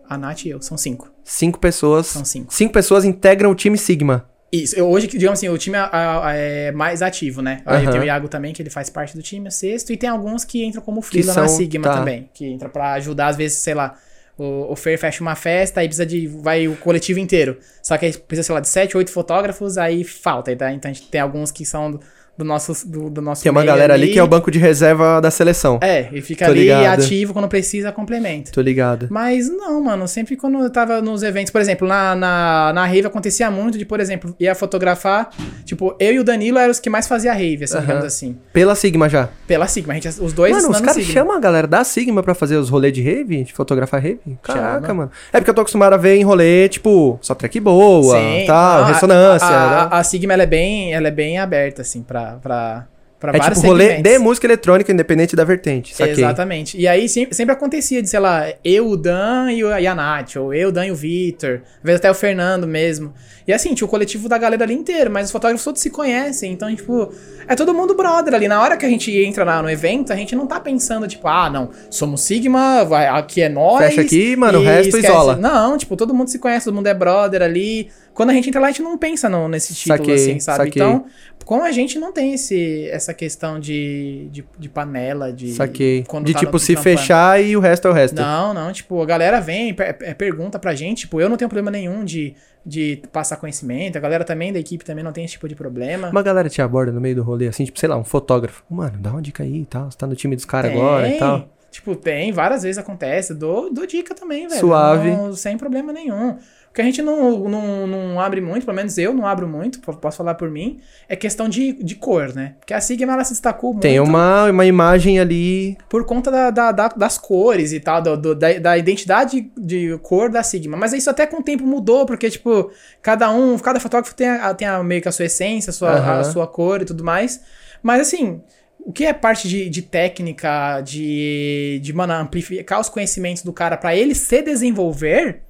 a 0.09 0.17
Nath 0.17 0.45
e 0.45 0.49
eu. 0.49 0.61
São 0.61 0.77
cinco. 0.77 1.11
Cinco 1.23 1.59
pessoas. 1.59 2.07
São 2.07 2.25
cinco. 2.25 2.53
Cinco 2.53 2.73
pessoas 2.73 3.05
integram 3.05 3.51
o 3.51 3.55
time 3.55 3.77
Sigma. 3.77 4.27
Isso, 4.51 4.75
eu, 4.75 4.89
hoje, 4.89 5.05
digamos 5.05 5.37
assim, 5.37 5.47
o 5.47 5.57
time 5.59 5.77
é, 5.77 5.81
é- 5.93 6.67
é 6.67 6.71
mais 6.71 7.03
ativo, 7.03 7.39
né? 7.39 7.61
Aí 7.67 7.83
Aham. 7.83 7.91
tem 7.91 8.01
o 8.01 8.03
Iago 8.03 8.27
também, 8.27 8.51
que 8.51 8.61
ele 8.63 8.71
faz 8.71 8.89
parte 8.89 9.15
do 9.15 9.21
time, 9.21 9.47
é 9.47 9.51
sexto, 9.51 9.93
e 9.93 9.97
tem 9.97 10.09
alguns 10.09 10.43
que 10.43 10.65
entram 10.65 10.81
como 10.81 11.03
freela 11.03 11.35
na 11.35 11.47
Sigma 11.47 11.83
tá. 11.83 11.97
também, 11.99 12.27
que 12.33 12.45
entra 12.47 12.67
pra 12.67 12.93
ajudar, 12.93 13.27
às 13.27 13.37
vezes, 13.37 13.59
sei 13.59 13.75
lá, 13.75 13.95
o, 14.35 14.71
o 14.71 14.75
Fer 14.75 14.97
fecha 14.97 15.21
uma 15.21 15.35
festa, 15.35 15.81
aí 15.81 15.87
precisa 15.87 16.05
de, 16.05 16.25
vai 16.25 16.67
o 16.67 16.75
coletivo 16.77 17.19
inteiro, 17.19 17.59
só 17.83 17.95
que 17.95 18.07
aí 18.07 18.17
precisa, 18.17 18.47
sei 18.47 18.55
lá, 18.55 18.59
de 18.61 18.69
sete, 18.69 18.97
oito 18.97 19.11
fotógrafos, 19.11 19.77
aí 19.77 20.03
falta, 20.03 20.51
então 20.51 20.67
a 20.67 20.71
gente 20.71 21.03
tem 21.09 21.21
alguns 21.21 21.51
que 21.51 21.63
são 21.63 21.99
do, 22.39 22.45
nosso, 22.45 22.87
do, 22.87 23.09
do 23.09 23.21
nosso 23.21 23.43
Tem 23.43 23.51
uma 23.51 23.59
meio 23.59 23.71
galera 23.71 23.93
ali 23.93 24.07
que 24.13 24.17
é 24.17 24.23
o 24.23 24.27
banco 24.27 24.49
de 24.49 24.57
reserva 24.57 25.19
da 25.19 25.29
seleção. 25.29 25.77
É, 25.81 26.07
e 26.13 26.21
fica 26.21 26.45
Tô 26.45 26.51
ali 26.51 26.61
ligado. 26.61 27.01
ativo, 27.01 27.33
quando 27.33 27.47
precisa, 27.49 27.91
complementa. 27.91 28.49
Tô 28.51 28.61
ligado. 28.61 29.07
Mas 29.09 29.49
não, 29.49 29.83
mano, 29.83 30.07
sempre 30.07 30.37
quando 30.37 30.57
eu 30.59 30.69
tava 30.69 31.01
nos 31.01 31.21
eventos, 31.21 31.51
por 31.51 31.59
exemplo, 31.59 31.85
na, 31.87 32.15
na, 32.15 32.71
na 32.73 32.85
rave 32.85 33.07
acontecia 33.07 33.51
muito 33.51 33.77
de, 33.77 33.85
por 33.85 33.99
exemplo, 33.99 34.33
ia 34.39 34.55
fotografar, 34.55 35.29
tipo, 35.65 35.95
eu 35.99 36.13
e 36.13 36.19
o 36.19 36.23
Danilo 36.23 36.57
eram 36.57 36.71
os 36.71 36.79
que 36.79 36.89
mais 36.89 37.07
fazia 37.07 37.33
rave, 37.33 37.65
assim, 37.65 37.75
Aham. 37.75 37.81
digamos 37.85 38.05
assim. 38.05 38.37
Pela 38.53 38.73
Sigma 38.75 39.09
já. 39.09 39.27
Pela 39.45 39.67
Sigma, 39.67 39.91
a 39.93 39.95
gente, 39.95 40.07
os 40.07 40.31
dois 40.31 40.53
mano, 40.55 40.69
os 40.71 40.79
caras 40.79 41.03
chamam 41.03 41.35
a 41.35 41.39
galera 41.39 41.67
da 41.67 41.83
Sigma 41.83 42.23
pra 42.23 42.33
fazer 42.33 42.55
os 42.55 42.69
rolês 42.69 42.93
de 42.93 43.01
rave, 43.01 43.43
de 43.43 43.51
fotografar 43.53 44.01
rave? 44.01 44.19
Caraca, 44.41 44.87
Chama. 44.87 44.93
mano. 44.93 45.11
É 45.33 45.39
porque 45.39 45.49
eu 45.49 45.53
tô 45.53 45.61
acostumado 45.61 45.93
a 45.93 45.97
ver 45.97 46.15
em 46.15 46.23
rolê, 46.23 46.69
tipo, 46.69 47.19
só 47.21 47.35
track 47.35 47.59
boa, 47.59 48.17
Sim, 48.17 48.45
tal, 48.47 48.77
não, 48.79 48.83
a- 48.85 48.87
ressonância. 48.87 49.47
A, 49.47 49.69
né? 49.83 49.87
a 49.91 50.03
Sigma, 50.03 50.33
ela 50.33 50.43
é 50.43 50.45
bem, 50.45 50.93
ela 50.93 51.07
é 51.07 51.11
bem 51.11 51.37
aberta, 51.39 51.81
assim, 51.81 52.01
pra, 52.01 52.28
pra, 52.41 52.87
pra 53.19 53.31
é 53.33 53.37
vários 53.37 53.57
tipo 53.59 53.71
rolê 53.71 53.87
segmentos. 53.87 54.11
de 54.11 54.19
música 54.19 54.47
eletrônica, 54.47 54.91
independente 54.91 55.35
da 55.35 55.43
vertente. 55.43 55.95
Saquei. 55.95 56.13
Exatamente. 56.13 56.77
E 56.77 56.87
aí 56.87 57.07
sempre, 57.09 57.35
sempre 57.35 57.53
acontecia 57.53 58.01
de, 58.01 58.09
sei 58.09 58.19
lá, 58.19 58.45
eu, 58.63 58.87
o 58.87 58.97
Dan 58.97 59.51
e, 59.51 59.63
o, 59.63 59.77
e 59.77 59.87
a 59.87 59.95
Nath, 59.95 60.35
ou 60.37 60.53
eu, 60.53 60.69
o 60.69 60.71
Dan 60.71 60.85
e 60.87 60.91
o 60.91 60.95
Vitor, 60.95 61.61
às 61.77 61.83
vezes 61.83 61.99
até 61.99 62.09
o 62.11 62.13
Fernando 62.13 62.67
mesmo. 62.67 63.13
E 63.47 63.51
assim, 63.53 63.73
tinha 63.73 63.85
o 63.87 63.89
coletivo 63.89 64.29
da 64.29 64.37
galera 64.37 64.63
ali 64.63 64.75
inteiro, 64.75 65.09
mas 65.09 65.25
os 65.25 65.31
fotógrafos 65.31 65.63
todos 65.63 65.81
se 65.81 65.89
conhecem, 65.89 66.51
então, 66.53 66.73
tipo, 66.75 67.11
é 67.47 67.55
todo 67.55 67.73
mundo 67.73 67.95
brother 67.95 68.35
ali. 68.35 68.47
Na 68.47 68.61
hora 68.61 68.77
que 68.77 68.85
a 68.85 68.89
gente 68.89 69.11
entra 69.11 69.43
lá 69.43 69.59
no 69.63 69.67
evento, 69.69 70.13
a 70.13 70.15
gente 70.15 70.35
não 70.35 70.45
tá 70.45 70.59
pensando, 70.59 71.07
tipo, 71.07 71.27
ah, 71.27 71.49
não, 71.49 71.71
somos 71.89 72.21
Sigma, 72.21 72.83
vai, 72.85 73.07
aqui 73.07 73.41
é 73.41 73.49
nós. 73.49 73.83
Fecha 73.85 74.01
aqui, 74.01 74.35
mano, 74.35 74.59
o 74.59 74.63
resto 74.63 74.89
esquece- 74.89 75.07
isola. 75.07 75.35
Não, 75.35 75.79
tipo, 75.79 75.95
todo 75.95 76.13
mundo 76.13 76.27
se 76.29 76.37
conhece, 76.37 76.65
todo 76.65 76.75
mundo 76.75 76.85
é 76.85 76.93
brother 76.93 77.41
ali. 77.41 77.89
Quando 78.13 78.29
a 78.29 78.33
gente 78.33 78.49
entra 78.49 78.61
lá, 78.61 78.67
a 78.67 78.71
gente 78.71 78.83
não 78.83 78.97
pensa 78.99 79.27
no, 79.27 79.47
nesse 79.47 79.73
título, 79.73 79.97
Saquei, 79.97 80.13
assim, 80.15 80.39
sabe? 80.39 80.65
saquei. 80.65 80.81
Então, 80.83 81.05
com 81.49 81.63
a 81.63 81.71
gente 81.71 81.97
não 81.97 82.13
tem 82.13 82.35
esse, 82.35 82.87
essa 82.91 83.11
questão 83.11 83.59
de, 83.59 84.27
de, 84.31 84.45
de 84.59 84.69
panela, 84.69 85.33
de. 85.33 85.51
Saquei. 85.53 86.03
De 86.23 86.33
tá 86.33 86.37
tipo, 86.37 86.59
se 86.59 86.75
fechar 86.75 87.41
e 87.43 87.57
o 87.57 87.59
resto 87.59 87.87
é 87.87 87.89
o 87.89 87.93
resto. 87.95 88.13
Não, 88.21 88.53
não, 88.53 88.71
tipo, 88.71 89.01
a 89.01 89.05
galera 89.07 89.41
vem, 89.41 89.73
per- 89.73 89.97
per- 89.97 90.15
pergunta 90.15 90.59
pra 90.59 90.75
gente, 90.75 90.99
tipo, 90.99 91.19
eu 91.19 91.27
não 91.27 91.37
tenho 91.37 91.49
problema 91.49 91.71
nenhum 91.71 92.05
de, 92.05 92.35
de 92.63 93.01
passar 93.11 93.37
conhecimento, 93.37 93.97
a 93.97 93.99
galera 93.99 94.23
também 94.23 94.53
da 94.53 94.59
equipe 94.59 94.85
também 94.85 95.03
não 95.03 95.11
tem 95.11 95.25
esse 95.25 95.31
tipo 95.33 95.47
de 95.49 95.55
problema. 95.55 96.11
Uma 96.11 96.21
galera 96.21 96.47
te 96.49 96.61
aborda 96.61 96.91
no 96.91 97.01
meio 97.01 97.15
do 97.15 97.23
rolê, 97.23 97.47
assim, 97.47 97.65
tipo, 97.65 97.79
sei 97.79 97.89
lá, 97.89 97.97
um 97.97 98.03
fotógrafo. 98.03 98.63
Mano, 98.69 98.99
dá 98.99 99.09
uma 99.09 99.19
dica 99.23 99.41
aí 99.41 99.61
e 99.61 99.65
tal. 99.65 99.89
Você 99.89 99.97
tá 99.97 100.05
no 100.05 100.15
time 100.15 100.35
dos 100.35 100.45
caras 100.45 100.71
agora 100.71 101.07
e 101.09 101.17
tal. 101.17 101.49
Tipo, 101.71 101.95
tem, 101.95 102.31
várias 102.31 102.63
vezes 102.63 102.77
acontece, 102.77 103.33
dou, 103.33 103.71
dou 103.71 103.85
dica 103.85 104.15
também, 104.15 104.47
velho. 104.47 104.59
Suave. 104.59 105.11
Não- 105.11 105.33
sem 105.33 105.57
problema 105.57 105.93
nenhum. 105.93 106.31
O 106.69 106.71
que 106.73 106.81
a 106.81 106.83
gente 106.83 107.01
não, 107.01 107.49
não, 107.49 107.87
não 107.87 108.19
abre 108.19 108.39
muito, 108.41 108.63
pelo 108.63 108.75
menos 108.77 108.95
eu 108.99 109.11
não 109.11 109.25
abro 109.25 109.47
muito, 109.47 109.79
po- 109.79 109.95
posso 109.97 110.17
falar 110.17 110.35
por 110.35 110.51
mim, 110.51 110.79
é 111.07 111.15
questão 111.15 111.49
de, 111.49 111.73
de 111.73 111.95
cor, 111.95 112.31
né? 112.35 112.53
Porque 112.59 112.75
a 112.75 112.79
Sigma, 112.81 113.13
ela 113.13 113.23
se 113.23 113.31
destacou 113.33 113.71
muito 113.73 113.81
Tem 113.81 113.99
uma, 113.99 114.51
uma 114.51 114.65
imagem 114.67 115.19
ali. 115.19 115.75
por 115.89 116.05
conta 116.05 116.29
da, 116.29 116.51
da- 116.51 116.71
da- 116.71 116.87
das 116.89 117.17
cores 117.17 117.71
e 117.73 117.79
tal, 117.79 118.01
do- 118.03 118.17
do- 118.17 118.35
da, 118.35 118.53
da 118.59 118.77
identidade 118.77 119.51
de 119.57 119.97
cor 120.03 120.29
da 120.29 120.43
Sigma. 120.43 120.77
Mas 120.77 120.93
isso 120.93 121.09
até 121.09 121.25
com 121.25 121.37
o 121.37 121.43
tempo 121.43 121.65
mudou, 121.65 122.05
porque, 122.05 122.29
tipo, 122.29 122.71
cada 123.01 123.31
um, 123.31 123.57
cada 123.57 123.79
fotógrafo 123.79 124.13
tem, 124.15 124.27
a, 124.29 124.53
tem 124.53 124.67
a- 124.67 124.83
meio 124.83 125.01
que 125.01 125.07
a 125.09 125.11
sua 125.11 125.25
essência, 125.25 125.71
a 125.71 125.73
sua, 125.73 125.91
Aham. 125.91 126.19
a 126.19 126.23
sua 126.23 126.45
cor 126.47 126.83
e 126.83 126.85
tudo 126.85 127.03
mais. 127.03 127.41
Mas, 127.81 128.01
assim, 128.01 128.41
o 128.89 128.91
que 128.91 129.05
é 129.05 129.13
parte 129.13 129.47
de, 129.47 129.69
de 129.69 129.83
técnica, 129.83 130.81
de, 130.81 131.79
de, 131.83 131.93
mano, 131.93 132.11
amplificar 132.11 132.79
os 132.79 132.89
conhecimentos 132.89 133.43
do 133.43 133.53
cara 133.53 133.77
pra 133.77 133.95
ele 133.95 134.15
se 134.15 134.41
desenvolver, 134.41 135.43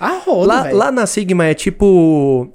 a 0.00 0.18
roda, 0.18 0.46
Lá, 0.48 0.70
lá 0.72 0.90
na 0.90 1.06
Sigma 1.06 1.46
é 1.46 1.54
tipo. 1.54 2.50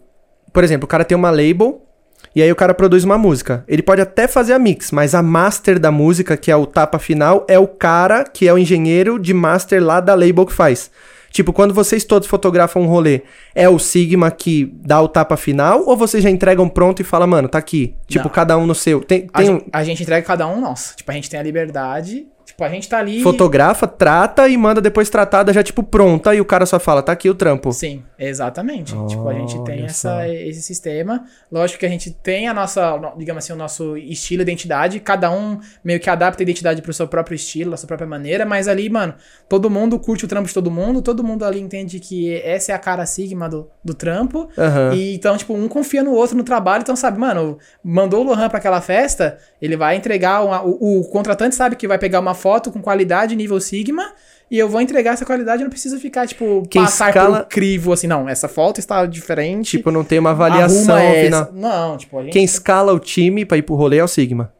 Por 0.51 0.65
exemplo, 0.65 0.83
o 0.83 0.87
cara 0.87 1.05
tem 1.05 1.17
uma 1.17 1.31
label. 1.31 1.87
E 2.35 2.43
aí 2.43 2.51
o 2.51 2.55
cara 2.57 2.73
produz 2.73 3.05
uma 3.05 3.17
música. 3.17 3.63
Ele 3.69 3.81
pode 3.81 4.01
até 4.01 4.27
fazer 4.27 4.51
a 4.51 4.59
mix, 4.59 4.91
mas 4.91 5.15
a 5.15 5.23
master 5.23 5.79
da 5.79 5.91
música, 5.91 6.35
que 6.35 6.51
é 6.51 6.55
o 6.57 6.65
tapa 6.65 6.99
final, 6.99 7.45
é 7.47 7.57
o 7.57 7.67
cara 7.67 8.25
que 8.25 8.49
é 8.49 8.53
o 8.53 8.57
engenheiro 8.57 9.17
de 9.17 9.33
master 9.33 9.81
lá 9.81 10.01
da 10.01 10.13
label 10.13 10.45
que 10.45 10.53
faz. 10.53 10.91
Tipo, 11.31 11.53
quando 11.53 11.73
vocês 11.73 12.03
todos 12.03 12.27
fotografam 12.27 12.83
um 12.83 12.87
rolê, 12.87 13.21
é 13.55 13.67
o 13.69 13.79
Sigma 13.79 14.29
que 14.29 14.71
dá 14.85 15.01
o 15.01 15.07
tapa 15.07 15.37
final? 15.37 15.83
Ou 15.87 15.95
vocês 15.95 16.21
já 16.23 16.29
entregam 16.29 16.67
pronto 16.67 17.01
e 17.01 17.05
fala, 17.05 17.25
mano, 17.25 17.47
tá 17.47 17.57
aqui? 17.57 17.95
Tipo, 18.07 18.25
Não. 18.25 18.31
cada 18.31 18.57
um 18.57 18.65
no 18.67 18.75
seu. 18.75 19.01
Tem, 19.01 19.27
A, 19.33 19.37
tem 19.37 19.45
gen- 19.47 19.55
um. 19.55 19.61
a 19.71 19.83
gente 19.83 20.03
entrega 20.03 20.25
cada 20.25 20.45
um 20.47 20.59
nosso. 20.59 20.95
Tipo, 20.95 21.09
a 21.11 21.13
gente 21.13 21.29
tem 21.29 21.39
a 21.39 21.43
liberdade. 21.43 22.27
Tipo, 22.51 22.63
a 22.65 22.69
gente 22.69 22.87
tá 22.89 22.97
ali. 22.99 23.23
Fotografa, 23.23 23.87
trata 23.87 24.47
e 24.49 24.57
manda 24.57 24.81
depois 24.81 25.09
tratada 25.09 25.53
já, 25.53 25.63
tipo, 25.63 25.81
pronta. 25.83 26.35
E 26.35 26.41
o 26.41 26.45
cara 26.45 26.65
só 26.65 26.79
fala, 26.79 27.01
tá 27.01 27.11
aqui 27.13 27.29
o 27.29 27.33
trampo. 27.35 27.71
Sim, 27.71 28.03
exatamente. 28.19 28.93
tipo, 29.07 29.27
a 29.27 29.33
gente 29.33 29.63
tem 29.63 29.85
essa, 29.85 30.27
esse 30.27 30.61
sistema. 30.61 31.23
Lógico 31.51 31.79
que 31.79 31.85
a 31.85 31.89
gente 31.89 32.11
tem 32.11 32.47
a 32.47 32.53
nossa, 32.53 32.97
no- 32.97 33.13
digamos 33.17 33.43
assim, 33.43 33.53
o 33.53 33.55
nosso 33.55 33.95
estilo, 33.97 34.41
identidade. 34.41 34.99
Cada 34.99 35.31
um 35.31 35.59
meio 35.83 35.99
que 35.99 36.09
adapta 36.09 36.41
a 36.41 36.43
identidade 36.43 36.81
pro 36.81 36.93
seu 36.93 37.07
próprio 37.07 37.35
estilo, 37.35 37.71
da 37.71 37.77
sua 37.77 37.87
própria 37.87 38.07
maneira. 38.07 38.45
Mas 38.45 38.67
ali, 38.67 38.89
mano, 38.89 39.13
todo 39.47 39.69
mundo 39.69 39.97
curte 39.99 40.25
o 40.25 40.27
trampo 40.27 40.47
de 40.47 40.53
todo 40.53 40.69
mundo. 40.69 41.01
Todo 41.01 41.23
mundo 41.23 41.45
ali 41.45 41.59
entende 41.59 41.99
que 41.99 42.35
essa 42.43 42.71
é 42.73 42.75
a 42.75 42.79
cara 42.79 43.05
sigma 43.05 43.47
do, 43.47 43.69
do 43.83 43.93
trampo. 43.93 44.49
Aham. 44.57 44.93
E 44.93 45.15
então, 45.15 45.37
tipo, 45.37 45.53
um 45.53 45.67
confia 45.67 46.03
no 46.03 46.11
outro 46.13 46.35
no 46.35 46.43
trabalho. 46.43 46.81
Então, 46.81 46.95
sabe, 46.95 47.17
mano, 47.19 47.57
mandou 47.83 48.21
o 48.21 48.23
Lohan 48.23 48.49
pra 48.49 48.57
aquela 48.59 48.81
festa, 48.81 49.37
ele 49.61 49.77
vai 49.77 49.95
entregar. 49.95 50.43
uma- 50.43 50.61
o, 50.63 50.99
o 51.01 51.09
contratante 51.09 51.55
sabe 51.55 51.75
que 51.75 51.87
vai 51.87 51.97
pegar 51.97 52.19
uma 52.19 52.33
foto 52.41 52.71
com 52.71 52.81
qualidade 52.81 53.35
nível 53.35 53.59
Sigma. 53.61 54.11
E 54.49 54.59
eu 54.59 54.67
vou 54.67 54.81
entregar 54.81 55.13
essa 55.13 55.25
qualidade, 55.25 55.61
eu 55.61 55.65
não 55.65 55.69
preciso 55.69 55.97
ficar, 55.97 56.27
tipo, 56.27 56.63
Quem 56.69 56.81
passar 56.81 57.07
escala- 57.09 57.39
por 57.43 57.47
crivo, 57.47 57.93
assim, 57.93 58.05
não. 58.07 58.27
Essa 58.27 58.49
foto 58.49 58.79
está 58.81 59.05
diferente. 59.05 59.77
Tipo, 59.77 59.91
não 59.91 60.03
tem 60.03 60.19
uma 60.19 60.31
avaliação 60.31 60.99
final. 61.23 61.49
Não, 61.53 61.95
tipo, 61.97 62.19
a 62.19 62.23
gente... 62.23 62.33
Quem 62.33 62.43
escala 62.43 62.91
o 62.91 62.99
time 62.99 63.45
pra 63.45 63.57
ir 63.57 63.61
pro 63.61 63.75
rolê 63.75 63.97
é 63.99 64.03
o 64.03 64.09
Sigma. 64.09 64.51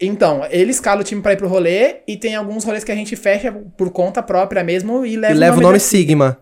Então, 0.00 0.44
ele 0.50 0.70
escala 0.70 1.02
o 1.02 1.04
time 1.04 1.20
pra 1.20 1.34
ir 1.34 1.36
pro 1.36 1.46
rolê 1.46 1.98
e 2.08 2.16
tem 2.16 2.34
alguns 2.34 2.64
rolês 2.64 2.82
que 2.82 2.90
a 2.90 2.94
gente 2.96 3.14
fecha 3.14 3.52
por 3.76 3.90
conta 3.90 4.22
própria 4.22 4.64
mesmo 4.64 5.04
e 5.06 5.16
leva, 5.16 5.34
e 5.34 5.38
leva 5.38 5.58
o 5.58 5.60
nome 5.60 5.78
Sigma. 5.78 6.38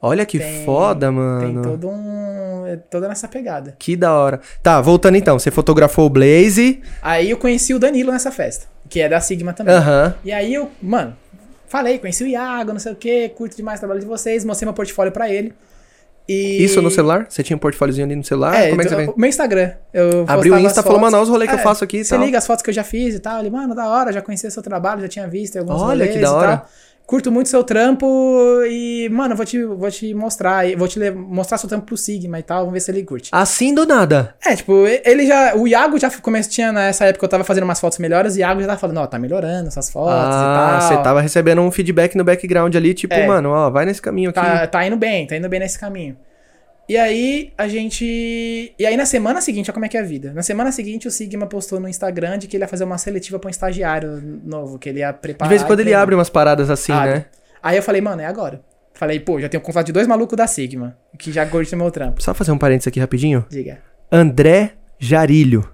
Olha 0.00 0.24
que 0.24 0.38
Tem- 0.38 0.64
foda, 0.64 1.06
Tem 1.08 1.14
mano. 1.14 1.62
todo 1.62 1.88
um... 1.88 2.64
é 2.66 2.76
toda 2.76 3.06
nessa 3.08 3.28
pegada. 3.28 3.76
Que 3.78 3.96
da 3.96 4.14
hora. 4.14 4.40
Tá, 4.62 4.80
voltando 4.80 5.16
então. 5.16 5.38
Você 5.38 5.50
fotografou 5.50 6.06
o 6.06 6.10
Blaze. 6.10 6.80
Aí 7.02 7.30
eu 7.30 7.36
conheci 7.36 7.74
o 7.74 7.78
Danilo 7.78 8.10
nessa 8.12 8.30
festa, 8.32 8.66
que 8.92 9.00
é 9.00 9.08
da 9.08 9.20
Sigma 9.20 9.54
também. 9.54 9.74
Aham. 9.74 10.14
E 10.22 10.30
aí 10.30 10.52
eu, 10.52 10.70
mano, 10.82 11.16
falei, 11.66 11.98
conheci 11.98 12.22
o 12.22 12.26
Iago, 12.26 12.74
não 12.74 12.78
sei 12.78 12.92
o 12.92 12.94
que, 12.94 13.30
curto 13.30 13.56
demais 13.56 13.78
o 13.78 13.80
trabalho 13.80 14.00
de 14.00 14.06
vocês, 14.06 14.44
mostrei 14.44 14.66
meu 14.66 14.74
portfólio 14.74 15.10
pra 15.10 15.30
ele. 15.30 15.54
E... 16.28 16.62
Isso 16.62 16.80
no 16.82 16.90
celular? 16.90 17.26
Você 17.26 17.42
tinha 17.42 17.56
um 17.56 17.58
portfóliozinho 17.58 18.06
ali 18.06 18.14
no 18.14 18.22
celular? 18.22 18.54
É, 18.54 18.68
Como 18.68 18.82
é 18.82 18.84
que 18.84 18.90
você 18.90 18.94
então, 18.94 19.06
vem? 19.06 19.14
meu 19.16 19.28
Instagram. 19.30 19.72
Eu 19.94 20.26
Abriu 20.28 20.54
o 20.54 20.58
Insta, 20.58 20.82
falou, 20.82 21.00
mano, 21.00 21.16
olha 21.16 21.22
os 21.24 21.30
rolês 21.30 21.50
que 21.50 21.56
eu 21.56 21.60
É, 21.60 21.62
faço 21.62 21.82
aqui 21.82 21.98
e 21.98 22.04
Você 22.04 22.16
liga 22.18 22.36
as 22.36 22.46
fotos 22.46 22.62
que 22.62 22.68
eu 22.68 22.74
já 22.74 22.84
fiz 22.84 23.14
e 23.14 23.18
tal. 23.18 23.40
Ele, 23.40 23.48
mano, 23.48 23.74
da 23.74 23.88
hora, 23.88 24.12
já 24.12 24.20
conhecia 24.20 24.50
seu 24.50 24.62
trabalho, 24.62 25.00
já 25.00 25.08
tinha 25.08 25.26
visto 25.26 25.58
alguns 25.58 25.80
Olha, 25.80 26.06
que 26.06 26.18
da 26.18 26.34
hora. 26.34 26.62
Curto 27.12 27.30
muito 27.30 27.50
seu 27.50 27.62
trampo 27.62 28.06
e, 28.66 29.06
mano, 29.10 29.36
vou 29.36 29.44
te, 29.44 29.62
vou 29.62 29.90
te 29.90 30.14
mostrar, 30.14 30.64
vou 30.78 30.88
te 30.88 30.98
mostrar 31.10 31.58
seu 31.58 31.68
trampo 31.68 31.84
pro 31.84 31.94
Sigma 31.94 32.38
e 32.38 32.42
tal, 32.42 32.60
vamos 32.60 32.72
ver 32.72 32.80
se 32.80 32.90
ele 32.90 33.02
curte. 33.02 33.28
Assim 33.30 33.74
do 33.74 33.84
nada. 33.84 34.34
É, 34.42 34.56
tipo, 34.56 34.86
ele 34.86 35.26
já, 35.26 35.54
o 35.54 35.68
Iago 35.68 35.98
já 35.98 36.10
começou, 36.10 36.50
tinha 36.50 36.72
nessa 36.72 37.04
época 37.04 37.26
eu 37.26 37.28
tava 37.28 37.44
fazendo 37.44 37.64
umas 37.64 37.78
fotos 37.78 37.98
melhores, 37.98 38.36
e 38.36 38.38
o 38.38 38.40
Iago 38.40 38.62
já 38.62 38.66
tava 38.68 38.78
falando, 38.78 38.96
ó, 38.96 39.06
tá 39.06 39.18
melhorando 39.18 39.68
essas 39.68 39.90
fotos 39.90 40.14
ah, 40.34 40.40
e 40.40 40.56
tal. 40.56 40.80
você 40.80 41.02
tava 41.02 41.20
recebendo 41.20 41.60
um 41.60 41.70
feedback 41.70 42.16
no 42.16 42.24
background 42.24 42.74
ali, 42.74 42.94
tipo, 42.94 43.12
É. 43.12 43.26
mano, 43.26 43.50
ó, 43.50 43.68
vai 43.68 43.84
nesse 43.84 44.00
caminho 44.00 44.30
aqui. 44.30 44.40
Tá, 44.40 44.66
tá 44.66 44.86
indo 44.86 44.96
bem, 44.96 45.26
tá 45.26 45.36
indo 45.36 45.50
bem 45.50 45.60
nesse 45.60 45.78
caminho. 45.78 46.16
E 46.92 46.96
aí, 46.98 47.54
a 47.56 47.66
gente. 47.68 48.04
E 48.78 48.84
aí, 48.84 48.98
na 48.98 49.06
semana 49.06 49.40
seguinte, 49.40 49.70
olha 49.70 49.72
como 49.72 49.86
é 49.86 49.88
que 49.88 49.96
é 49.96 50.00
a 50.00 50.04
vida. 50.04 50.30
Na 50.34 50.42
semana 50.42 50.70
seguinte, 50.70 51.08
o 51.08 51.10
Sigma 51.10 51.46
postou 51.46 51.80
no 51.80 51.88
Instagram 51.88 52.36
de 52.36 52.46
que 52.46 52.54
ele 52.54 52.64
ia 52.64 52.68
fazer 52.68 52.84
uma 52.84 52.98
seletiva 52.98 53.38
pra 53.38 53.48
um 53.48 53.50
estagiário 53.50 54.22
novo, 54.44 54.78
que 54.78 54.90
ele 54.90 54.98
ia 54.98 55.10
De 55.10 55.18
preparar. 55.18 55.48
vez 55.48 55.62
em 55.62 55.66
quando 55.66 55.80
ele 55.80 55.94
abre 55.94 56.14
umas 56.14 56.28
paradas 56.28 56.68
assim, 56.68 56.92
Abre. 56.92 57.10
né? 57.14 57.24
Aí 57.62 57.78
eu 57.78 57.82
falei, 57.82 58.02
mano, 58.02 58.20
é 58.20 58.26
agora. 58.26 58.60
Falei, 58.92 59.18
pô, 59.18 59.40
já 59.40 59.48
tenho 59.48 59.62
contato 59.62 59.86
de 59.86 59.92
dois 59.92 60.06
malucos 60.06 60.36
da 60.36 60.46
Sigma, 60.46 60.94
que 61.18 61.32
já 61.32 61.46
curtem 61.46 61.78
meu 61.78 61.90
trampo. 61.90 62.22
Só 62.22 62.34
fazer 62.34 62.52
um 62.52 62.58
parênteses 62.58 62.88
aqui 62.88 63.00
rapidinho. 63.00 63.46
Diga. 63.48 63.78
André 64.12 64.72
Jarilho. 64.98 65.66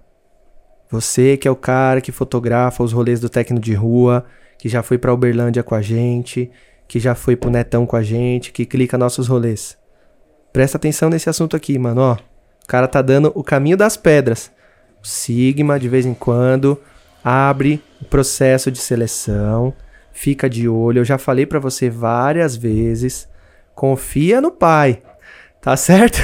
Você 0.89 1.37
que 1.37 1.49
é 1.49 1.51
o 1.51 1.57
cara 1.57 2.01
que 2.01 2.13
fotografa 2.13 2.85
os 2.85 2.93
rolês 2.93 3.19
do 3.19 3.29
Tecno 3.29 3.59
de 3.59 3.75
Rua, 3.75 4.25
que 4.57 4.69
já 4.69 4.85
foi 4.85 4.97
pra 4.99 5.13
Uberlândia 5.13 5.65
com 5.65 5.75
a 5.75 5.83
gente, 5.83 6.49
que 6.87 7.01
já 7.01 7.17
foi 7.17 7.35
pro 7.35 7.51
Netão 7.51 7.85
com 7.87 7.97
a 7.97 8.05
gente, 8.05 8.53
que 8.53 8.65
clica 8.65 8.97
nossos 8.97 9.27
rolês. 9.27 9.77
Presta 10.53 10.77
atenção 10.77 11.11
nesse 11.11 11.29
assunto 11.29 11.57
aqui, 11.57 11.79
mano, 11.79 12.01
ó. 12.01 12.13
O 12.15 12.67
cara 12.67 12.87
tá 12.89 13.01
dando 13.01 13.33
o 13.35 13.43
caminho 13.43 13.77
das 13.77 13.97
pedras. 13.97 14.51
O 15.03 15.07
Sigma, 15.07 15.79
de 15.79 15.89
vez 15.89 16.05
em 16.05 16.15
quando, 16.15 16.81
abre 17.23 17.83
o 18.01 18.05
processo 18.05 18.71
de 18.71 18.79
seleção, 18.79 19.73
fica 20.13 20.49
de 20.49 20.69
olho. 20.69 21.01
Eu 21.01 21.05
já 21.05 21.19
falei 21.19 21.47
pra 21.47 21.59
você 21.59 21.89
várias 21.89 22.57
vezes. 22.57 23.29
Confia 23.75 24.41
no 24.41 24.51
pai. 24.51 25.03
Tá 25.61 25.77
certo? 25.77 26.19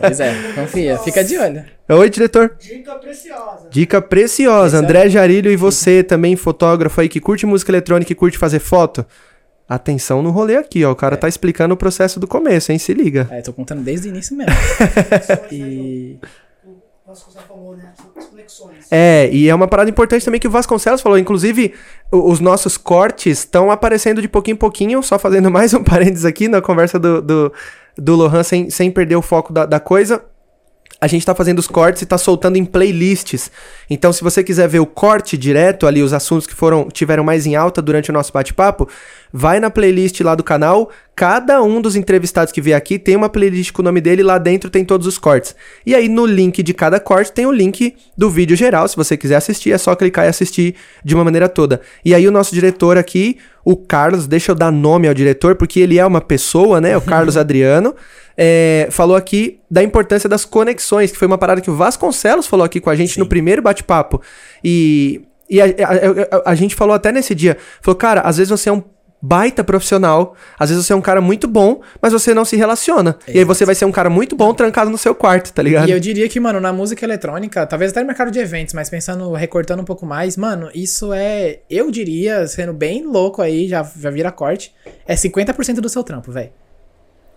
Pois 0.00 0.20
é, 0.20 0.32
confia, 0.54 0.98
fica 0.98 1.24
de 1.24 1.36
olho. 1.36 1.64
Oi, 1.88 2.10
diretor. 2.10 2.56
Dica 2.58 2.94
preciosa. 2.94 3.68
Dica 3.68 4.00
preciosa. 4.02 4.78
André 4.78 5.08
Jarilho 5.08 5.50
e 5.50 5.56
você 5.56 6.02
também, 6.02 6.36
fotógrafo 6.36 7.00
aí 7.00 7.08
que 7.08 7.20
curte 7.20 7.44
música 7.44 7.70
eletrônica 7.70 8.10
e 8.10 8.14
curte 8.14 8.38
fazer 8.38 8.60
foto. 8.60 9.04
Atenção 9.68 10.22
no 10.22 10.30
rolê 10.30 10.56
aqui, 10.56 10.84
ó. 10.84 10.92
O 10.92 10.96
cara 10.96 11.16
tá 11.16 11.28
explicando 11.28 11.74
o 11.74 11.76
processo 11.76 12.20
do 12.20 12.26
começo, 12.26 12.70
hein? 12.70 12.78
Se 12.78 12.94
liga. 12.94 13.26
É, 13.30 13.42
tô 13.42 13.52
contando 13.52 13.82
desde 13.82 14.08
o 14.08 14.10
início 14.10 14.36
mesmo. 14.36 14.52
e. 15.50 16.18
O 16.64 17.08
Vasconcelos 17.08 17.46
falou, 17.48 17.76
né? 17.76 17.92
É, 18.90 19.28
e 19.32 19.48
é 19.48 19.54
uma 19.54 19.66
parada 19.66 19.90
importante 19.90 20.24
também 20.24 20.40
que 20.40 20.46
o 20.46 20.50
Vasconcelos 20.50 21.00
falou. 21.00 21.18
Inclusive, 21.18 21.74
os 22.10 22.40
nossos 22.40 22.76
cortes 22.76 23.40
estão 23.40 23.70
aparecendo 23.70 24.22
de 24.22 24.28
pouquinho 24.28 24.54
em 24.54 24.58
pouquinho. 24.58 25.02
Só 25.02 25.18
fazendo 25.18 25.50
mais 25.50 25.74
um 25.74 25.82
parênteses 25.82 26.24
aqui 26.24 26.48
na 26.48 26.62
conversa 26.62 26.98
do, 26.98 27.20
do, 27.20 27.52
do 27.96 28.14
Lohan, 28.14 28.42
sem, 28.42 28.70
sem 28.70 28.90
perder 28.90 29.16
o 29.16 29.22
foco 29.22 29.52
da, 29.52 29.66
da 29.66 29.80
coisa. 29.80 30.22
A 30.98 31.06
gente 31.06 31.26
tá 31.26 31.34
fazendo 31.34 31.58
os 31.58 31.68
cortes 31.68 32.00
e 32.00 32.06
tá 32.06 32.16
soltando 32.16 32.56
em 32.56 32.64
playlists. 32.64 33.50
Então, 33.90 34.12
se 34.12 34.24
você 34.24 34.42
quiser 34.42 34.66
ver 34.66 34.78
o 34.78 34.86
corte 34.86 35.36
direto 35.36 35.86
ali, 35.86 36.02
os 36.02 36.14
assuntos 36.14 36.46
que 36.46 36.54
foram 36.54 36.88
tiveram 36.88 37.22
mais 37.22 37.44
em 37.44 37.54
alta 37.54 37.82
durante 37.82 38.08
o 38.08 38.14
nosso 38.14 38.32
bate-papo, 38.32 38.88
vai 39.32 39.60
na 39.60 39.70
playlist 39.70 40.20
lá 40.20 40.34
do 40.34 40.42
canal. 40.44 40.90
Cada 41.14 41.62
um 41.62 41.80
dos 41.80 41.96
entrevistados 41.96 42.52
que 42.52 42.60
vier 42.60 42.76
aqui 42.76 42.98
tem 42.98 43.16
uma 43.16 43.28
playlist 43.28 43.72
com 43.72 43.80
o 43.80 43.84
nome 43.84 44.00
dele, 44.00 44.22
lá 44.22 44.36
dentro 44.38 44.68
tem 44.68 44.84
todos 44.84 45.06
os 45.06 45.16
cortes. 45.18 45.54
E 45.84 45.94
aí 45.94 46.08
no 46.08 46.26
link 46.26 46.62
de 46.62 46.74
cada 46.74 47.00
corte 47.00 47.32
tem 47.32 47.46
o 47.46 47.52
link 47.52 47.94
do 48.16 48.28
vídeo 48.30 48.56
geral. 48.56 48.86
Se 48.86 48.96
você 48.96 49.16
quiser 49.16 49.36
assistir, 49.36 49.72
é 49.72 49.78
só 49.78 49.94
clicar 49.94 50.26
e 50.26 50.28
assistir 50.28 50.74
de 51.04 51.14
uma 51.14 51.24
maneira 51.24 51.48
toda. 51.48 51.80
E 52.04 52.14
aí 52.14 52.28
o 52.28 52.30
nosso 52.30 52.54
diretor 52.54 52.98
aqui, 52.98 53.38
o 53.64 53.76
Carlos, 53.76 54.26
deixa 54.26 54.52
eu 54.52 54.54
dar 54.54 54.70
nome 54.70 55.08
ao 55.08 55.14
diretor, 55.14 55.54
porque 55.56 55.80
ele 55.80 55.98
é 55.98 56.04
uma 56.04 56.20
pessoa, 56.20 56.80
né? 56.80 56.96
O 56.96 57.00
Carlos 57.02 57.36
Adriano. 57.36 57.94
é, 58.36 58.88
falou 58.90 59.16
aqui 59.16 59.58
da 59.70 59.82
importância 59.82 60.28
das 60.28 60.44
conexões, 60.44 61.10
que 61.10 61.16
foi 61.16 61.26
uma 61.26 61.38
parada 61.38 61.60
que 61.62 61.70
o 61.70 61.74
Vasconcelos 61.74 62.46
falou 62.46 62.66
aqui 62.66 62.78
com 62.80 62.90
a 62.90 62.94
gente 62.94 63.18
no 63.18 63.26
primeiro 63.26 63.62
bate-papo. 63.62 64.20
E, 64.62 65.22
e 65.48 65.60
a, 65.60 65.64
a- 65.64 65.68
a- 65.68 66.50
a 66.50 66.54
gente 66.54 66.74
falou 66.74 66.94
até 66.94 67.10
nesse 67.10 67.34
dia, 67.34 67.56
falou, 67.80 67.96
cara, 67.96 68.20
às 68.20 68.36
vezes 68.36 68.50
você 68.50 68.68
é 68.68 68.72
um 68.72 68.82
baita 69.26 69.64
profissional, 69.64 70.36
às 70.58 70.70
vezes 70.70 70.86
você 70.86 70.92
é 70.92 70.96
um 70.96 71.00
cara 71.00 71.20
muito 71.20 71.48
bom, 71.48 71.80
mas 72.00 72.12
você 72.12 72.32
não 72.32 72.44
se 72.44 72.56
relaciona. 72.56 73.18
E 73.26 73.38
aí 73.38 73.44
você 73.44 73.64
vai 73.64 73.74
ser 73.74 73.84
um 73.84 73.92
cara 73.92 74.08
muito 74.08 74.36
bom 74.36 74.54
trancado 74.54 74.88
no 74.88 74.96
seu 74.96 75.14
quarto, 75.14 75.52
tá 75.52 75.62
ligado? 75.62 75.88
E 75.88 75.92
eu 75.92 75.98
diria 75.98 76.28
que, 76.28 76.38
mano, 76.38 76.60
na 76.60 76.72
música 76.72 77.04
eletrônica, 77.04 77.66
talvez 77.66 77.90
até 77.90 78.00
no 78.00 78.06
mercado 78.06 78.30
de 78.30 78.38
eventos, 78.38 78.72
mas 78.72 78.88
pensando, 78.88 79.32
recortando 79.32 79.80
um 79.80 79.84
pouco 79.84 80.06
mais, 80.06 80.36
mano, 80.36 80.70
isso 80.72 81.12
é, 81.12 81.58
eu 81.68 81.90
diria, 81.90 82.46
sendo 82.46 82.72
bem 82.72 83.04
louco 83.04 83.42
aí, 83.42 83.66
já, 83.66 83.82
já 83.98 84.10
vira 84.10 84.30
corte, 84.30 84.72
é 85.06 85.14
50% 85.14 85.80
do 85.80 85.88
seu 85.88 86.04
trampo, 86.04 86.30
velho. 86.30 86.50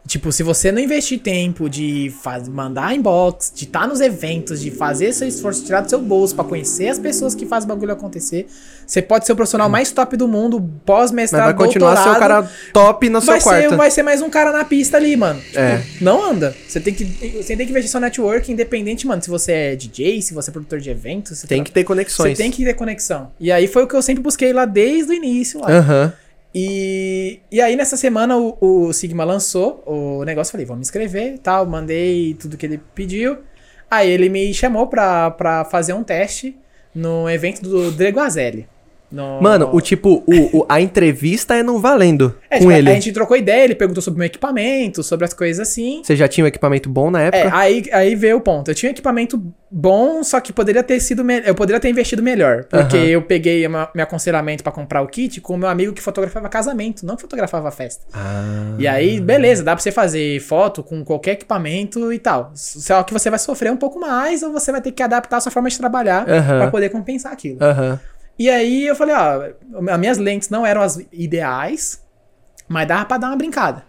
Tipo, 0.10 0.32
se 0.32 0.42
você 0.42 0.72
não 0.72 0.82
investir 0.82 1.20
tempo 1.20 1.70
de 1.70 2.12
faz, 2.24 2.50
mandar 2.50 2.96
inbox, 2.96 3.52
de 3.54 3.66
estar 3.66 3.88
nos 3.88 4.02
eventos, 4.02 4.60
de 4.60 4.72
fazer 4.72 5.14
seu 5.14 5.28
esforço, 5.28 5.64
tirar 5.64 5.82
do 5.82 5.90
seu 5.92 6.02
bolso 6.02 6.34
pra 6.34 6.44
conhecer 6.44 6.88
as 6.88 6.98
pessoas 6.98 7.36
que 7.36 7.46
fazem 7.46 7.70
o 7.70 7.76
bagulho 7.76 7.94
acontecer, 7.94 8.48
você 8.88 9.04
pode 9.04 9.28
ser 9.28 9.34
o 9.34 9.36
profissional 9.36 9.70
mais 9.70 9.92
top 9.92 10.18
do 10.18 10.28
mundo, 10.28 10.60
Mas 10.60 10.72
pós-mestrado, 10.84 11.44
vai 11.44 11.54
continuar 11.54 11.94
a 11.94 11.96
ser 11.98 12.02
o 12.02 12.06
doutorado, 12.06 12.44
cara 12.48 12.52
top 12.74 13.08
no 13.08 13.22
seu 13.22 13.34
vai 13.34 13.40
quarto. 13.40 13.70
ser, 13.70 13.76
vai 13.76 13.92
ser 13.92 14.02
mais 14.02 14.20
um 14.24 14.32
cara 14.32 14.52
na 14.52 14.66
pista 14.66 14.98
ali, 14.98 15.16
mano. 15.16 15.40
Tipo, 15.42 15.60
É. 15.60 15.84
Não 16.02 16.32
anda. 16.32 16.56
Você 16.68 16.80
tem 16.80 16.92
que, 16.92 17.06
você 17.06 17.56
tem 17.56 17.68
que 17.68 17.72
investir 17.72 17.92
seu 17.92 18.00
network 18.00 18.52
independente, 18.52 19.06
mano. 19.06 19.22
Se 19.22 19.30
você 19.30 19.52
é 19.52 19.76
DJ, 19.76 20.24
se 20.24 20.34
você 20.34 20.50
é 20.50 20.52
produtor 20.54 20.80
de 20.80 20.90
eventos, 20.90 21.44
Tem 21.44 21.64
que 21.64 21.72
ter 21.72 21.84
conexões. 21.84 22.36
Você 22.36 22.44
tem 22.44 22.50
que 22.50 22.66
ter 22.66 22.74
conexão. 22.74 23.30
E 23.40 23.52
aí 23.52 23.68
foi 23.68 23.84
o 23.84 23.88
que 23.88 23.94
eu 23.96 24.02
sempre 24.02 24.24
busquei 24.24 24.52
lá 24.54 24.66
desde 24.66 25.12
o 25.12 25.14
início. 25.14 25.60
Lá. 25.60 25.70
Aham. 25.70 26.14
E, 26.54 27.42
e 27.52 27.62
aí 27.62 27.76
nessa 27.76 27.96
semana 27.96 28.38
o, 28.38 28.58
o 28.60 28.94
Sigma 28.94 29.24
lançou 29.24 29.84
o 29.86 30.24
negócio. 30.24 30.52
Falei, 30.52 30.66
vamos 30.66 30.88
escrever 30.88 31.36
e 31.36 31.38
tal. 31.38 31.66
Mandei 31.66 32.34
tudo 32.34 32.58
que 32.58 32.66
ele 32.66 32.82
pediu. 32.96 33.38
Aí 33.90 34.10
ele 34.10 34.30
me 34.30 34.54
chamou 34.54 34.88
pra, 34.88 35.32
pra 35.32 35.66
fazer 35.66 35.94
um 35.94 36.04
teste 36.04 36.58
no 36.94 37.30
evento 37.30 37.62
do 37.62 37.92
Dreguazelli. 37.92 38.68
No... 39.12 39.42
Mano, 39.42 39.70
o 39.74 39.82
tipo, 39.82 40.24
o, 40.28 40.60
o- 40.60 40.66
a 40.70 40.80
entrevista 40.80 41.56
é 41.56 41.64
no 41.64 41.80
valendo 41.80 42.36
É, 42.50 42.58
com 42.58 42.66
tipo, 42.66 42.72
ele. 42.72 42.90
A 42.92 42.94
gente 42.94 43.12
trocou 43.12 43.36
ideia, 43.36 43.64
ele 43.64 43.74
perguntou 43.76 44.04
sobre 44.04 44.18
o 44.18 44.20
meu 44.20 44.26
equipamento, 44.28 45.02
sobre 45.02 45.26
as 45.26 45.34
coisas 45.34 45.68
assim. 45.68 46.02
Você 46.04 46.16
já 46.16 46.28
tinha 46.28 46.44
um 46.46 46.48
equipamento 46.48 46.88
bom 46.90 47.10
na 47.10 47.22
É, 47.24 47.28
época? 47.28 47.58
aí, 47.58 47.84
aí 47.92 48.14
veio 48.16 48.38
o 48.38 48.42
ponto. 48.42 48.70
Eu 48.70 48.76
tinha 48.76 48.92
equipamento 48.92 49.42
bom, 49.72 50.24
só 50.24 50.40
que 50.40 50.54
poderia 50.54 50.84
ter 50.84 51.00
sido 51.00 51.24
me- 51.24 51.42
eu 51.46 51.56
poderia 51.56 51.80
ter 51.80 51.90
investido 51.90 52.22
melhor, 52.22 52.66
porque 52.66 52.98
eu 52.98 53.22
peguei 53.22 53.66
uma- 53.66 53.90
meu 53.96 54.04
aconselhamento 54.04 54.62
pra 54.64 54.72
comprar 54.72 55.02
o 55.02 55.08
kit 55.08 55.42
com 55.42 55.56
o 55.56 55.58
meu 55.58 55.70
amigo 55.70 55.92
que 55.94 56.02
fotografava 56.02 56.48
casamento, 56.50 57.06
não 57.06 57.16
que 57.16 57.22
fotografava 57.24 57.72
festa. 57.72 58.06
Ah. 58.14 58.76
E 58.78 58.88
aí, 58.88 59.20
beleza, 59.20 59.64
dá 59.64 59.74
pra 59.76 59.82
você 59.82 59.92
fazer 59.92 60.40
foto 60.42 60.84
com 60.84 61.04
qualquer 61.04 61.32
equipamento 61.32 62.14
e 62.14 62.20
tal. 62.20 62.52
Só 62.54 63.02
que 63.04 63.14
você 63.14 63.30
vai 63.30 63.40
sofrer 63.40 63.72
um 63.72 63.78
pouco 63.78 64.00
mais 64.00 64.44
ou 64.44 64.52
você 64.52 64.72
vai 64.72 64.82
ter 64.82 64.92
que 64.92 65.02
adaptar 65.02 65.38
a 65.38 65.42
sua 65.42 65.52
forma 65.52 65.70
de 65.70 65.78
trabalhar 65.78 66.30
Aham. 66.30 66.58
pra 66.60 66.68
poder 66.72 66.90
compensar 66.90 67.32
aquilo. 67.32 67.58
Aham. 67.64 68.00
E 68.40 68.50
aí 68.50 68.88
eu 68.88 68.96
falei, 68.96 69.14
ó, 69.14 69.92
as 69.92 70.00
minhas 70.00 70.18
lentes 70.18 70.50
não 70.50 70.66
eram 70.66 70.82
as 70.82 70.96
ideais, 71.12 72.02
mas 72.70 72.88
dava 72.88 73.04
pra 73.04 73.18
dar 73.18 73.28
uma 73.28 73.36
brincada. 73.36 73.84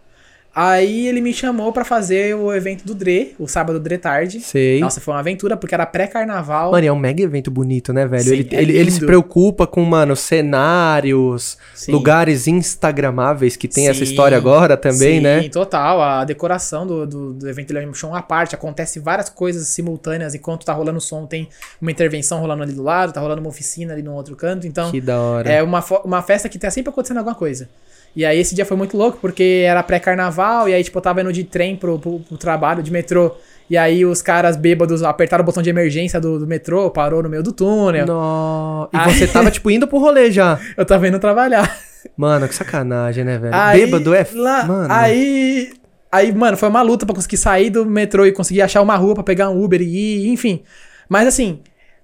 Aí 0.53 1.07
ele 1.07 1.21
me 1.21 1.33
chamou 1.33 1.73
pra 1.73 1.85
fazer 1.85 2.35
o 2.35 2.53
evento 2.53 2.85
do 2.85 2.93
Dre, 2.93 3.37
o 3.39 3.47
sábado 3.47 3.79
Dre 3.79 3.97
tarde. 3.99 4.41
Sei. 4.41 4.81
Nossa, 4.81 5.01
foi 5.01 5.15
uma 5.15 5.21
aventura 5.21 5.57
porque 5.57 5.75
era 5.75 5.87
pré-carnaval. 5.87 6.73
Mano, 6.73 6.87
é 6.87 6.93
um 6.93 6.99
mega 6.99 7.23
evento 7.23 7.53
bonito, 7.53 7.93
né, 7.93 8.05
velho? 8.05 8.25
Sim, 8.25 8.33
ele, 8.33 8.49
é 8.51 8.63
ele, 8.63 8.77
ele 8.77 8.91
se 8.91 9.07
preocupa 9.07 9.65
com, 9.65 9.85
mano, 9.85 10.17
cenários, 10.17 11.57
Sim. 11.73 11.93
lugares 11.93 12.49
instagramáveis 12.49 13.57
que 13.57 13.69
tem 13.69 13.89
essa 13.89 14.05
Sim, 14.05 14.11
história 14.11 14.37
agora 14.37 14.77
também, 14.77 15.19
Sim, 15.19 15.21
né? 15.21 15.49
total. 15.49 16.03
A 16.03 16.25
decoração 16.25 16.85
do, 16.85 17.07
do, 17.07 17.33
do 17.33 17.49
evento 17.49 17.71
ele 17.71 17.85
é 17.85 17.89
um 17.89 17.95
show 17.95 18.13
à 18.13 18.21
parte. 18.21 18.55
Acontece 18.55 18.99
várias 18.99 19.29
coisas 19.29 19.69
simultâneas. 19.69 20.35
Enquanto 20.35 20.65
tá 20.65 20.73
rolando 20.73 20.99
o 20.99 21.01
som, 21.01 21.27
tem 21.27 21.49
uma 21.81 21.93
intervenção 21.93 22.41
rolando 22.41 22.65
ali 22.65 22.73
do 22.73 22.83
lado, 22.83 23.13
tá 23.13 23.21
rolando 23.21 23.41
uma 23.41 23.51
oficina 23.51 23.93
ali 23.93 24.03
no 24.03 24.13
outro 24.15 24.35
canto. 24.35 24.67
Então, 24.67 24.91
Que 24.91 25.01
da 25.01 25.21
hora. 25.21 25.49
É 25.49 25.63
uma, 25.63 25.85
uma 26.05 26.23
festa 26.23 26.49
que 26.49 26.59
tá 26.59 26.71
sempre 26.71 26.91
acontecendo 26.91 27.19
alguma 27.19 27.37
coisa. 27.37 27.69
E 28.15 28.25
aí 28.25 28.39
esse 28.39 28.55
dia 28.55 28.65
foi 28.65 28.77
muito 28.77 28.97
louco, 28.97 29.19
porque 29.21 29.65
era 29.67 29.83
pré-carnaval, 29.83 30.69
e 30.69 30.75
aí, 30.75 30.83
tipo, 30.83 30.99
eu 30.99 31.03
tava 31.03 31.21
indo 31.21 31.33
de 31.33 31.45
trem 31.45 31.77
pro, 31.77 31.99
pro, 31.99 32.21
pro 32.21 32.37
trabalho, 32.37 32.83
de 32.83 32.91
metrô. 32.91 33.33
E 33.69 33.77
aí 33.77 34.05
os 34.05 34.21
caras 34.21 34.57
bêbados 34.57 35.03
apertaram 35.05 35.43
o 35.43 35.47
botão 35.47 35.63
de 35.63 35.71
emergência 35.71 36.21
do, 36.21 36.41
do 36.41 36.47
metrô, 36.47 36.91
parou 36.91 37.23
no 37.23 37.29
meio 37.29 37.43
do 37.43 37.53
túnel. 37.53 38.05
No... 38.05 38.89
E 38.93 38.97
Aí- 38.97 39.15
você 39.15 39.29
tava, 39.29 39.49
tipo, 39.53 39.71
indo 39.71 39.87
pro 39.87 39.99
rolê 39.99 40.31
já. 40.33 40.59
Eu 40.77 40.85
tava 40.85 41.07
indo 41.07 41.21
trabalhar. 41.21 41.73
Mano, 42.17 42.49
que 42.49 42.55
sacanagem, 42.55 43.23
né, 43.25 43.39
velho? 43.39 43.55
Aí, 43.55 43.83
Bêbado 43.87 44.13
é... 44.13 44.27
lá- 44.35 44.65
Mano... 44.65 44.93
Aí, 44.93 45.73
aí, 46.11 46.35
mano, 46.35 46.57
foi 46.57 46.69
uma 46.69 46.83
luta 46.83 47.07
pra 47.07 47.15
conseguir 47.15 47.37
sair 47.37 47.71
do 47.71 47.87
metrô 47.87 48.27
e 48.27 48.33
conseguir 48.33 48.63
achar 48.63 48.83
uma 48.83 48.97
rua 48.97 49.15
pra 49.15 49.23
pegar 49.23 49.51
um 49.51 49.63
Uber 49.63 49.81
e 49.81 50.27
ir, 50.27 50.29
enfim. 50.33 50.63
Mas 51.09 51.29
assim, 51.29 51.61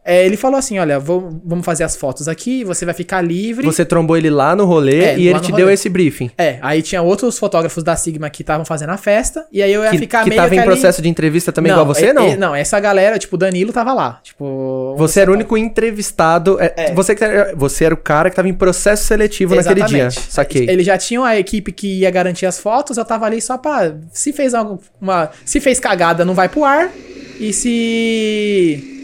é, 0.07 0.25
ele 0.25 0.37
falou 0.37 0.57
assim: 0.59 0.79
olha, 0.79 0.99
vou- 0.99 1.41
vamos 1.45 1.65
fazer 1.65 1.85
as 1.85 1.97
fotos 1.97 2.29
aqui, 2.29 2.63
você 2.65 2.85
vai 2.85 2.95
ficar 2.95 3.21
livre. 3.21 3.65
Você 3.67 3.85
trombou 3.85 4.17
ele 4.17 4.31
lá 4.31 4.55
no 4.57 4.65
rolê 4.65 5.01
É, 5.05 5.19
e 5.19 5.29
ele 5.29 5.41
te 5.41 5.51
rolê. 5.51 5.65
deu 5.65 5.71
esse 5.73 5.89
briefing. 5.89 6.31
É, 6.39 6.59
aí 6.63 6.81
tinha 6.83 7.03
outros 7.03 7.39
fotógrafos 7.39 7.83
da 7.83 7.97
Sigma 7.97 8.31
que 8.31 8.43
estavam 8.43 8.65
fazendo 8.65 8.91
a 8.91 8.97
festa, 8.97 9.45
e 9.53 9.63
aí 9.63 9.73
eu 9.73 9.83
ia 9.83 9.91
Que, 9.91 9.99
ficar 9.99 10.23
que 10.23 10.31
meio 10.31 10.41
tava 10.41 10.55
em 10.55 10.59
ali- 10.59 10.67
processo 10.67 11.03
de 11.03 11.09
entrevista 11.09 11.51
também 11.53 11.73
igual 11.73 11.85
você, 11.87 12.07
e- 12.11 12.13
não? 12.13 12.29
e- 12.29 12.37
não, 12.37 12.55
essa 12.55 12.79
galera, 12.81 13.19
tipo, 13.19 13.35
o 13.37 13.39
Danilo 13.39 13.73
tava 13.73 13.93
lá. 13.93 14.21
Tipo. 14.23 14.95
Você 14.97 15.21
era 15.21 15.31
o 15.31 15.35
único 15.35 15.57
entrevistado. 15.57 16.59
é, 16.61 16.73
É. 16.77 16.95
Você, 16.95 17.15
que 17.15 17.25
era, 17.25 17.55
você 17.57 17.85
era 17.85 17.95
o 17.95 17.99
cara 17.99 18.31
que 18.31 18.37
tava 18.37 18.49
em 18.49 18.55
processo 18.55 19.05
seletivo 19.05 19.55
naquele 19.55 19.83
dia. 19.85 20.07
Exatamente. 20.07 20.33
Saquei. 20.33 20.69
Eles 20.71 20.87
já 20.87 20.97
tinham 20.97 21.25
a 21.25 21.37
equipe 21.39 21.73
que 21.73 22.01
ia 22.01 22.11
garantir 22.11 22.47
as 22.47 22.59
fotos, 22.61 22.97
eu 22.97 23.05
tava 23.05 23.27
ali 23.27 23.41
só 23.41 23.59
pra. 23.59 23.95
Se 24.13 24.33
fez 24.33 24.55
alguma. 24.55 25.31
Se 25.45 25.61
fez 25.61 25.81
cagada, 25.81 26.25
não 26.25 26.35
vai 26.35 26.49
pro 26.49 26.65
ar. 26.65 26.91
E 27.39 27.53
se. 27.53 28.96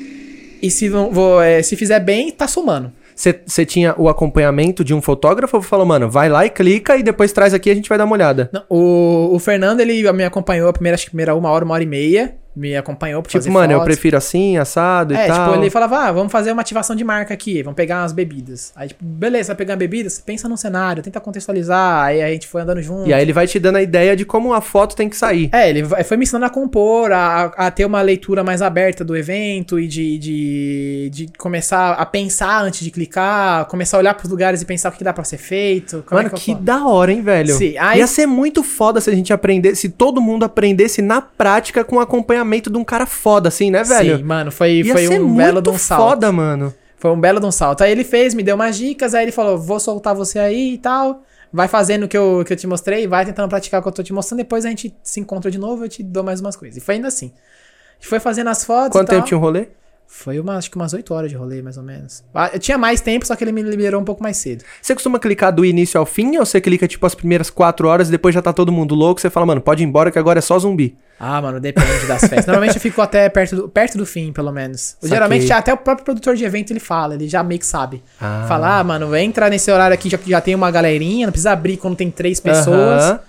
E 0.62 0.70
se 0.70 0.88
não 0.88 1.10
vou, 1.10 1.42
é, 1.42 1.60
se 1.62 1.74
fizer 1.74 1.98
bem, 1.98 2.30
tá 2.30 2.46
somando. 2.46 2.92
Você 3.14 3.66
tinha 3.66 3.94
o 3.98 4.08
acompanhamento 4.08 4.82
de 4.82 4.94
um 4.94 5.02
fotógrafo 5.02 5.56
ou 5.56 5.62
falou, 5.62 5.84
mano, 5.84 6.08
vai 6.08 6.28
lá 6.28 6.46
e 6.46 6.50
clica 6.50 6.96
e 6.96 7.02
depois 7.02 7.32
traz 7.32 7.52
aqui 7.52 7.68
e 7.68 7.72
a 7.72 7.74
gente 7.74 7.88
vai 7.88 7.98
dar 7.98 8.04
uma 8.04 8.14
olhada? 8.14 8.48
Não, 8.52 8.64
o, 8.68 9.34
o 9.34 9.38
Fernando, 9.38 9.80
ele 9.80 10.10
me 10.12 10.24
acompanhou 10.24 10.68
a 10.68 10.72
primeira, 10.72 10.94
acho 10.94 11.04
que 11.04 11.10
primeira 11.10 11.34
uma 11.34 11.50
hora, 11.50 11.64
uma 11.64 11.74
hora 11.74 11.82
e 11.82 11.86
meia. 11.86 12.34
Me 12.54 12.76
acompanhou 12.76 13.22
pra 13.22 13.30
Tipo, 13.30 13.42
fazer 13.42 13.50
mano, 13.50 13.72
eu 13.72 13.78
fotos. 13.78 13.94
prefiro 13.94 14.16
assim, 14.16 14.56
assado 14.56 15.14
e 15.14 15.16
É, 15.16 15.26
tal. 15.26 15.50
tipo, 15.52 15.60
ele 15.62 15.70
falava, 15.70 15.98
ah, 15.98 16.12
vamos 16.12 16.30
fazer 16.32 16.52
uma 16.52 16.62
ativação 16.62 16.94
de 16.96 17.04
marca 17.04 17.32
aqui, 17.34 17.62
vamos 17.62 17.76
pegar 17.76 18.02
umas 18.02 18.12
bebidas. 18.12 18.72
Aí, 18.74 18.88
tipo, 18.88 19.04
beleza, 19.04 19.48
vai 19.48 19.56
pegar 19.56 19.76
bebidas, 19.76 20.18
pensa 20.18 20.48
num 20.48 20.56
cenário, 20.56 21.02
tenta 21.02 21.20
contextualizar, 21.20 22.04
aí 22.06 22.22
a 22.22 22.28
gente 22.30 22.46
foi 22.46 22.62
andando 22.62 22.82
junto. 22.82 23.08
E 23.08 23.12
aí 23.14 23.22
ele 23.22 23.32
vai 23.32 23.46
te 23.46 23.58
dando 23.58 23.76
a 23.76 23.82
ideia 23.82 24.14
de 24.16 24.24
como 24.24 24.52
a 24.54 24.60
foto 24.60 24.94
tem 24.96 25.08
que 25.08 25.16
sair. 25.16 25.48
É, 25.52 25.68
ele 25.70 25.84
foi 25.84 26.16
me 26.16 26.24
ensinando 26.24 26.46
a 26.46 26.50
compor, 26.50 27.12
a, 27.12 27.44
a 27.56 27.70
ter 27.70 27.84
uma 27.84 28.00
leitura 28.02 28.42
mais 28.44 28.62
aberta 28.62 29.04
do 29.04 29.16
evento 29.16 29.78
e 29.78 29.86
de, 29.86 30.18
de, 30.18 31.10
de 31.12 31.26
começar 31.38 31.92
a 31.92 32.06
pensar 32.06 32.62
antes 32.62 32.80
de 32.84 32.90
clicar, 32.90 33.66
começar 33.66 33.96
a 33.96 34.00
olhar 34.00 34.14
pros 34.14 34.30
lugares 34.30 34.62
e 34.62 34.64
pensar 34.64 34.88
o 34.88 34.92
que 34.92 34.98
que 35.02 35.04
dá 35.04 35.12
pra 35.12 35.24
ser 35.24 35.38
feito. 35.38 36.04
é 36.10 36.14
Mano, 36.14 36.28
eu 36.28 36.34
que 36.34 36.52
faço. 36.52 36.62
da 36.64 36.84
hora, 36.86 37.10
hein, 37.12 37.22
velho? 37.22 37.54
Sim, 37.54 37.76
aí- 37.78 37.98
Ia 37.98 38.06
ser 38.06 38.24
muito 38.26 38.62
foda 38.62 39.00
se 39.00 39.10
a 39.10 39.14
gente 39.14 39.32
aprendesse, 39.32 39.80
se 39.82 39.88
todo 39.88 40.20
mundo 40.20 40.44
aprendesse 40.44 41.02
na 41.02 41.20
prática 41.20 41.82
com 41.82 41.96
o 41.96 42.00
acompanhamento 42.42 42.70
de 42.70 42.76
um 42.76 42.84
cara 42.84 43.06
foda, 43.06 43.48
assim, 43.48 43.70
né, 43.70 43.82
velho? 43.82 44.18
Sim, 44.18 44.22
mano, 44.22 44.50
foi, 44.50 44.82
Ia 44.82 44.92
foi 44.92 45.18
um 45.18 45.34
belo 45.34 45.62
de 45.62 45.70
um 45.70 45.78
salto. 45.78 46.10
foda, 46.10 46.30
mano. 46.32 46.74
Foi 46.96 47.10
um 47.10 47.20
belo 47.20 47.40
de 47.40 47.46
um 47.46 47.50
salto. 47.50 47.82
Aí 47.82 47.90
ele 47.90 48.04
fez, 48.04 48.34
me 48.34 48.42
deu 48.42 48.54
umas 48.54 48.76
dicas, 48.76 49.14
aí 49.14 49.24
ele 49.24 49.32
falou: 49.32 49.58
vou 49.58 49.80
soltar 49.80 50.14
você 50.14 50.38
aí 50.38 50.74
e 50.74 50.78
tal. 50.78 51.22
Vai 51.52 51.68
fazendo 51.68 52.04
o 52.04 52.08
que 52.08 52.16
eu, 52.16 52.42
que 52.46 52.52
eu 52.52 52.56
te 52.56 52.66
mostrei, 52.66 53.06
vai 53.06 53.26
tentando 53.26 53.48
praticar 53.48 53.80
o 53.80 53.82
que 53.82 53.88
eu 53.88 53.92
tô 53.92 54.02
te 54.02 54.12
mostrando, 54.12 54.38
depois 54.38 54.64
a 54.64 54.70
gente 54.70 54.94
se 55.02 55.20
encontra 55.20 55.50
de 55.50 55.58
novo, 55.58 55.84
eu 55.84 55.88
te 55.88 56.02
dou 56.02 56.24
mais 56.24 56.40
umas 56.40 56.56
coisas. 56.56 56.78
E 56.78 56.80
foi 56.80 56.94
ainda 56.94 57.08
assim. 57.08 57.26
A 57.26 57.94
gente 57.96 58.08
foi 58.08 58.20
fazendo 58.20 58.48
as 58.48 58.64
fotos. 58.64 58.92
Quanto 58.92 59.10
tempo 59.10 59.26
tinha 59.26 59.36
um 59.36 59.40
rolê? 59.40 59.68
Foi 60.06 60.38
uma, 60.38 60.56
acho 60.56 60.70
que 60.70 60.76
umas 60.76 60.92
8 60.92 61.12
horas 61.14 61.30
de 61.30 61.36
rolê, 61.36 61.62
mais 61.62 61.78
ou 61.78 61.82
menos. 61.82 62.22
Ah, 62.34 62.50
Eu 62.52 62.58
tinha 62.58 62.76
mais 62.76 63.00
tempo, 63.00 63.26
só 63.26 63.34
que 63.34 63.42
ele 63.42 63.50
me 63.50 63.62
liberou 63.62 64.00
um 64.00 64.04
pouco 64.04 64.22
mais 64.22 64.36
cedo. 64.36 64.62
Você 64.80 64.94
costuma 64.94 65.18
clicar 65.18 65.52
do 65.52 65.64
início 65.64 65.98
ao 65.98 66.04
fim 66.04 66.36
ou 66.36 66.44
você 66.44 66.60
clica, 66.60 66.86
tipo, 66.86 67.04
as 67.06 67.14
primeiras 67.14 67.48
quatro 67.48 67.88
horas 67.88 68.08
e 68.08 68.10
depois 68.10 68.34
já 68.34 68.42
tá 68.42 68.52
todo 68.52 68.70
mundo 68.70 68.94
louco? 68.94 69.20
Você 69.20 69.30
fala, 69.30 69.46
mano, 69.46 69.60
pode 69.60 69.82
ir 69.82 69.86
embora 69.86 70.10
que 70.10 70.18
agora 70.18 70.38
é 70.38 70.42
só 70.42 70.58
zumbi. 70.58 70.96
Ah, 71.18 71.40
mano, 71.40 71.58
depende 71.60 72.06
das 72.06 72.20
festas. 72.20 72.46
Normalmente 72.46 72.74
eu 72.76 72.80
fico 72.80 73.00
até 73.00 73.28
perto 73.28 73.56
do, 73.56 73.68
perto 73.68 73.96
do 73.96 74.04
fim, 74.04 74.32
pelo 74.32 74.52
menos. 74.52 74.96
Saquei. 75.00 75.08
Geralmente 75.08 75.52
até 75.52 75.72
o 75.72 75.76
próprio 75.76 76.04
produtor 76.04 76.36
de 76.36 76.44
evento 76.44 76.72
ele 76.72 76.80
fala, 76.80 77.14
ele 77.14 77.28
já 77.28 77.42
meio 77.42 77.58
que 77.60 77.66
sabe. 77.66 78.02
Ah. 78.20 78.44
Fala, 78.46 78.80
ah, 78.80 78.84
mano, 78.84 79.16
entra 79.16 79.48
nesse 79.48 79.70
horário 79.70 79.94
aqui, 79.94 80.10
já, 80.10 80.18
já 80.26 80.40
tem 80.40 80.54
uma 80.54 80.70
galerinha, 80.70 81.26
não 81.26 81.32
precisa 81.32 81.52
abrir 81.52 81.76
quando 81.78 81.96
tem 81.96 82.10
três 82.10 82.38
pessoas. 82.38 83.02
Aham. 83.04 83.20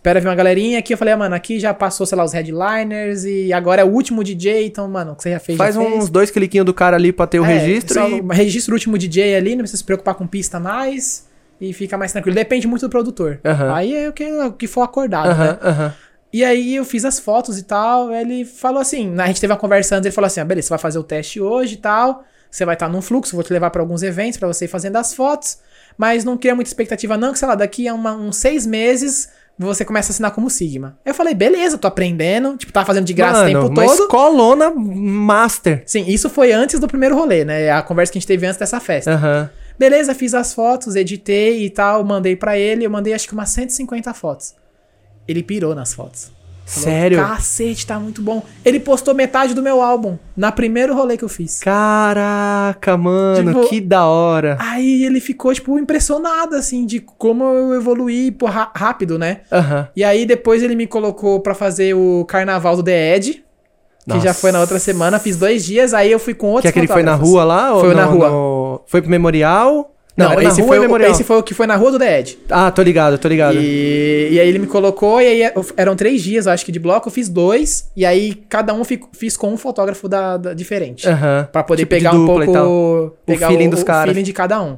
Espera 0.00 0.18
vir 0.18 0.28
uma 0.28 0.34
galerinha 0.34 0.78
aqui. 0.78 0.94
Eu 0.94 0.98
falei, 0.98 1.12
ah, 1.12 1.16
mano, 1.18 1.34
aqui 1.34 1.60
já 1.60 1.74
passou, 1.74 2.06
sei 2.06 2.16
lá, 2.16 2.24
os 2.24 2.32
headliners 2.32 3.24
e 3.24 3.52
agora 3.52 3.82
é 3.82 3.84
o 3.84 3.88
último 3.88 4.24
DJ, 4.24 4.64
então, 4.64 4.88
mano, 4.88 5.12
o 5.12 5.14
que 5.16 5.22
você 5.22 5.30
já 5.32 5.38
fez, 5.38 5.58
Faz 5.58 5.74
já 5.74 5.82
fez. 5.82 5.94
uns 5.94 6.08
dois 6.08 6.30
cliquinhos 6.30 6.64
do 6.64 6.72
cara 6.72 6.96
ali 6.96 7.12
pra 7.12 7.26
ter 7.26 7.38
o 7.38 7.44
É, 7.44 7.58
registro 7.58 7.94
só 7.94 8.08
e... 8.08 8.22
Registra 8.32 8.72
o 8.72 8.74
último 8.76 8.96
DJ 8.96 9.36
ali, 9.36 9.50
não 9.50 9.58
precisa 9.58 9.76
se 9.76 9.84
preocupar 9.84 10.14
com 10.14 10.26
pista 10.26 10.58
mais 10.58 11.28
e 11.60 11.74
fica 11.74 11.98
mais 11.98 12.12
tranquilo. 12.12 12.34
Depende 12.34 12.66
muito 12.66 12.80
do 12.80 12.88
produtor. 12.88 13.40
Aham. 13.44 13.74
Aí 13.74 13.94
é 13.94 14.08
o 14.08 14.12
que, 14.14 14.24
o 14.24 14.52
que 14.52 14.66
for 14.66 14.80
acordado, 14.82 15.28
né? 15.38 15.58
Aham, 15.62 15.70
aham. 15.70 15.94
E 16.32 16.44
aí 16.44 16.76
eu 16.76 16.84
fiz 16.84 17.04
as 17.04 17.18
fotos 17.20 17.58
e 17.58 17.64
tal. 17.64 18.10
Ele 18.10 18.46
falou 18.46 18.80
assim: 18.80 19.14
a 19.18 19.26
gente 19.26 19.38
teve 19.40 19.52
uma 19.52 19.58
conversa 19.58 19.96
antes, 19.96 20.06
ele 20.06 20.14
falou 20.14 20.26
assim: 20.26 20.40
ah, 20.40 20.44
beleza, 20.46 20.68
você 20.68 20.70
vai 20.70 20.78
fazer 20.78 20.98
o 20.98 21.02
teste 21.04 21.40
hoje 21.42 21.74
e 21.74 21.76
tal. 21.76 22.24
Você 22.50 22.64
vai 22.64 22.74
estar 22.74 22.88
num 22.88 23.02
fluxo, 23.02 23.34
vou 23.36 23.44
te 23.44 23.52
levar 23.52 23.68
pra 23.70 23.82
alguns 23.82 24.02
eventos 24.02 24.38
pra 24.38 24.48
você 24.48 24.64
ir 24.64 24.68
fazendo 24.68 24.96
as 24.96 25.12
fotos. 25.12 25.58
Mas 25.98 26.24
não 26.24 26.38
cria 26.38 26.54
muita 26.54 26.70
expectativa, 26.70 27.16
não, 27.18 27.32
que 27.32 27.38
sei 27.38 27.46
lá, 27.48 27.54
daqui 27.54 27.86
a 27.86 27.92
uma- 27.92 28.14
uns 28.14 28.36
seis 28.36 28.64
meses 28.66 29.28
você 29.66 29.84
começa 29.84 30.10
a 30.10 30.12
assinar 30.12 30.30
como 30.30 30.48
Sigma. 30.48 30.96
Eu 31.04 31.14
falei, 31.14 31.34
beleza, 31.34 31.76
tô 31.76 31.86
aprendendo. 31.86 32.56
Tipo, 32.56 32.72
tá 32.72 32.84
fazendo 32.84 33.04
de 33.04 33.12
graça 33.12 33.42
Mano, 33.44 33.60
o 33.60 33.68
tempo 33.68 33.80
uma 33.80 33.86
todo. 33.86 34.02
escolona 34.02 34.70
master. 34.70 35.82
Sim, 35.86 36.04
isso 36.08 36.30
foi 36.30 36.52
antes 36.52 36.80
do 36.80 36.88
primeiro 36.88 37.14
rolê, 37.14 37.44
né? 37.44 37.70
A 37.70 37.82
conversa 37.82 38.12
que 38.12 38.18
a 38.18 38.20
gente 38.20 38.26
teve 38.28 38.46
antes 38.46 38.58
dessa 38.58 38.80
festa. 38.80 39.12
Aham. 39.12 39.50
Beleza, 39.78 40.14
fiz 40.14 40.34
as 40.34 40.52
fotos, 40.52 40.94
editei 40.94 41.64
e 41.64 41.70
tal, 41.70 42.04
mandei 42.04 42.36
pra 42.36 42.58
ele. 42.58 42.84
Eu 42.84 42.90
mandei 42.90 43.14
acho 43.14 43.26
que 43.26 43.34
umas 43.34 43.50
150 43.50 44.12
fotos. 44.14 44.54
Ele 45.26 45.42
pirou 45.42 45.74
nas 45.74 45.94
fotos. 45.94 46.30
Sério? 46.64 47.18
Cacete, 47.18 47.84
tá 47.86 47.98
muito 47.98 48.22
bom. 48.22 48.42
Ele 48.64 48.78
postou 48.78 49.12
metade 49.14 49.54
do 49.54 49.62
meu 49.62 49.82
álbum 49.82 50.16
na 50.36 50.52
primeiro 50.52 50.94
rolê 50.94 51.16
que 51.16 51.24
eu 51.24 51.28
fiz. 51.28 51.58
Caraca, 51.60 52.96
mano, 52.96 53.52
Tipo- 53.54 53.68
que 53.68 53.80
da 53.80 54.06
hora. 54.06 54.56
Aí 54.60 55.04
ele 55.04 55.20
ficou, 55.20 55.52
tipo, 55.52 55.78
impressionado, 55.78 56.54
assim, 56.54 56.86
de 56.86 57.00
como 57.00 57.42
eu 57.44 57.74
evoluí 57.74 58.34
rápido, 58.74 59.18
né? 59.18 59.40
Aham. 59.50 59.88
E 59.96 60.04
aí 60.04 60.24
depois 60.24 60.62
ele 60.62 60.76
me 60.76 60.86
colocou 60.86 61.40
pra 61.40 61.54
fazer 61.54 61.94
o 61.94 62.24
carnaval 62.26 62.76
do 62.76 62.82
The 62.84 63.16
Ed, 63.16 63.32
que 63.32 63.42
Nossa. 64.06 64.20
já 64.20 64.34
foi 64.34 64.52
na 64.52 64.60
outra 64.60 64.78
semana, 64.78 65.18
fiz 65.18 65.36
dois 65.36 65.64
dias, 65.64 65.92
aí 65.92 66.10
eu 66.12 66.18
fui 66.18 66.34
com 66.34 66.46
Que 66.48 66.52
outros 66.54 66.70
aquele 66.70 66.86
foi 66.86 67.02
na 67.02 67.14
rua 67.14 67.44
lá? 67.44 67.74
ou 67.74 67.80
Foi 67.80 67.94
na 67.94 68.04
rua. 68.04 68.28
no- 68.30 68.80
Foi 68.86 69.00
pro 69.02 69.10
memorial? 69.10 69.94
Não, 70.16 70.34
na 70.34 70.42
esse, 70.42 70.62
foi, 70.62 70.78
o- 70.78 70.82
memorial. 70.82 71.10
esse 71.10 71.24
foi 71.24 71.36
o 71.38 71.42
que 71.42 71.54
foi 71.54 71.66
na 71.66 71.76
rua 71.76 71.92
do 71.92 72.02
Ed. 72.04 72.38
Ah, 72.50 72.70
tô 72.70 72.82
ligado, 72.82 73.16
tô 73.18 73.28
ligado. 73.28 73.56
E, 73.58 74.28
e 74.32 74.40
aí 74.40 74.48
ele 74.48 74.58
me 74.58 74.66
colocou, 74.66 75.20
e 75.20 75.26
aí 75.26 75.42
eu- 75.54 75.64
eram 75.76 75.94
três 75.96 76.22
dias, 76.22 76.46
eu 76.46 76.52
acho 76.52 76.64
que 76.64 76.72
de 76.72 76.78
bloco, 76.78 77.08
eu 77.08 77.12
fiz 77.12 77.28
dois, 77.28 77.90
e 77.96 78.04
aí 78.04 78.34
cada 78.48 78.74
um 78.74 78.84
fico- 78.84 79.08
fiz 79.12 79.36
com 79.36 79.52
um 79.52 79.56
fotógrafo 79.56 80.08
da, 80.08 80.36
da- 80.36 80.54
diferente. 80.54 81.08
Aham. 81.08 81.48
Pra 81.50 81.62
poder 81.62 81.82
Tipo 81.82 81.90
pegar 81.90 82.12
um 82.14 82.26
pouco. 82.26 83.16
Pegar 83.24 83.48
feeling 83.48 83.70
dos 83.70 83.82
caras. 83.82 84.10
feeling 84.12 84.24
de 84.24 84.32
cada 84.32 84.60
um. 84.60 84.76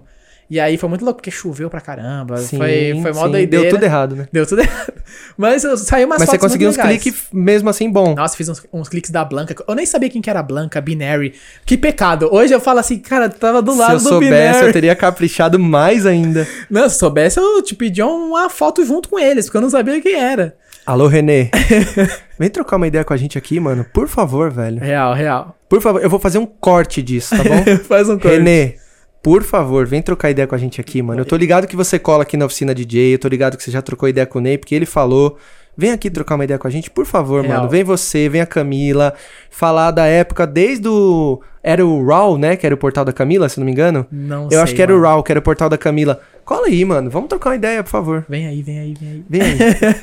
E 0.52 0.60
aí 0.60 0.76
foi 0.76 0.86
muito 0.86 1.02
louco, 1.02 1.16
porque 1.16 1.30
choveu 1.30 1.70
pra 1.70 1.80
caramba. 1.80 2.36
Sim, 2.36 2.58
foi, 2.58 2.98
foi 3.00 3.12
mó 3.14 3.24
sim, 3.24 3.30
doideira. 3.32 3.64
Deu 3.64 3.70
tudo 3.74 3.82
errado, 3.84 4.14
né? 4.14 4.28
Deu 4.30 4.46
tudo 4.46 4.60
errado. 4.60 4.92
Mas 5.34 5.64
eu- 5.64 5.78
saiu 5.78 6.04
umas 6.06 6.18
Mas 6.18 6.28
você 6.28 6.36
conseguiu 6.36 6.68
uns 6.68 6.76
cliques 6.76 7.22
mesmo 7.32 7.70
assim 7.70 7.90
bom. 7.90 8.14
Nossa, 8.14 8.36
fiz 8.36 8.50
uns, 8.50 8.62
uns 8.70 8.86
cliques 8.86 9.10
da 9.10 9.24
Blanca. 9.24 9.54
Eu 9.66 9.74
nem 9.74 9.86
sabia 9.86 10.10
quem 10.10 10.20
que 10.20 10.28
era 10.28 10.42
Blanca, 10.42 10.78
Binary. 10.78 11.32
Que 11.64 11.78
pecado. 11.78 12.28
Hoje 12.30 12.52
eu 12.52 12.60
falo 12.60 12.80
assim, 12.80 12.98
cara, 12.98 13.30
tava 13.30 13.62
do 13.62 13.72
Se 13.72 13.78
lado 13.78 13.92
eu 13.92 13.96
do 13.96 14.08
soubesse, 14.10 14.30
Binary. 14.48 14.66
eu 14.66 14.72
teria 14.74 14.94
caprichado 14.94 15.58
mais 15.58 16.04
ainda. 16.04 16.46
Não, 16.68 16.86
se 16.86 16.98
soubesse, 16.98 17.40
eu 17.40 17.62
te 17.62 17.74
pedi 17.74 18.02
uma 18.02 18.50
foto 18.50 18.84
junto 18.84 19.08
com 19.08 19.18
eles, 19.18 19.46
porque 19.46 19.56
eu 19.56 19.62
não 19.62 19.70
sabia 19.70 20.02
quem 20.02 20.16
era. 20.20 20.54
Alô, 20.84 21.06
Renê. 21.06 21.48
Vem 22.38 22.50
trocar 22.50 22.76
uma 22.76 22.86
ideia 22.86 23.04
com 23.04 23.14
a 23.14 23.16
gente 23.16 23.38
aqui, 23.38 23.58
mano. 23.58 23.86
Por 23.90 24.06
favor, 24.06 24.50
velho. 24.50 24.80
Real, 24.80 25.14
real. 25.14 25.56
Por 25.66 25.80
favor, 25.80 26.02
eu 26.02 26.10
vou 26.10 26.18
fazer 26.20 26.36
um 26.36 26.44
corte 26.44 27.00
disso, 27.00 27.34
tá 27.34 27.42
bom? 27.42 27.78
Faz 27.88 28.06
um 28.10 28.18
corte. 28.18 28.36
Renê, 28.36 28.74
por 29.22 29.42
favor, 29.42 29.86
vem 29.86 30.02
trocar 30.02 30.30
ideia 30.30 30.46
com 30.48 30.54
a 30.54 30.58
gente 30.58 30.80
aqui, 30.80 31.00
mano. 31.00 31.20
Eu 31.20 31.24
tô 31.24 31.36
ligado 31.36 31.66
que 31.66 31.76
você 31.76 31.98
cola 31.98 32.22
aqui 32.24 32.36
na 32.36 32.44
oficina 32.46 32.74
DJ, 32.74 33.14
eu 33.14 33.18
tô 33.18 33.28
ligado 33.28 33.56
que 33.56 33.62
você 33.62 33.70
já 33.70 33.80
trocou 33.80 34.08
ideia 34.08 34.26
com 34.26 34.38
o 34.38 34.42
Ney, 34.42 34.58
porque 34.58 34.74
ele 34.74 34.86
falou. 34.86 35.36
Vem 35.74 35.90
aqui 35.90 36.10
trocar 36.10 36.34
uma 36.34 36.44
ideia 36.44 36.58
com 36.58 36.68
a 36.68 36.70
gente, 36.70 36.90
por 36.90 37.06
favor, 37.06 37.42
Real. 37.42 37.56
mano. 37.60 37.70
Vem 37.70 37.82
você, 37.82 38.28
vem 38.28 38.42
a 38.42 38.46
Camila, 38.46 39.14
falar 39.50 39.90
da 39.90 40.04
época 40.06 40.46
desde 40.46 40.86
o. 40.86 41.40
Era 41.62 41.86
o 41.86 42.04
Raw, 42.06 42.36
né? 42.36 42.56
Que 42.56 42.66
era 42.66 42.74
o 42.74 42.78
portal 42.78 43.06
da 43.06 43.12
Camila, 43.12 43.48
se 43.48 43.58
não 43.58 43.64
me 43.64 43.72
engano. 43.72 44.06
Não 44.12 44.48
Eu 44.50 44.58
acho 44.60 44.66
sei, 44.72 44.76
que 44.76 44.82
era 44.82 44.94
o. 44.94 45.00
Raw, 45.00 45.22
que 45.22 45.32
era 45.32 45.38
o 45.38 45.42
portal 45.42 45.70
da 45.70 45.78
Camila. 45.78 46.20
Cola 46.44 46.66
aí, 46.66 46.84
mano. 46.84 47.08
Vamos 47.08 47.30
trocar 47.30 47.50
uma 47.50 47.56
ideia, 47.56 47.82
por 47.82 47.88
favor. 47.88 48.26
Vem 48.28 48.46
aí, 48.48 48.60
vem 48.60 48.80
aí, 48.80 48.94
vem 49.00 49.08
aí. 49.10 49.24
Vem 49.30 49.40
aí. 49.40 49.96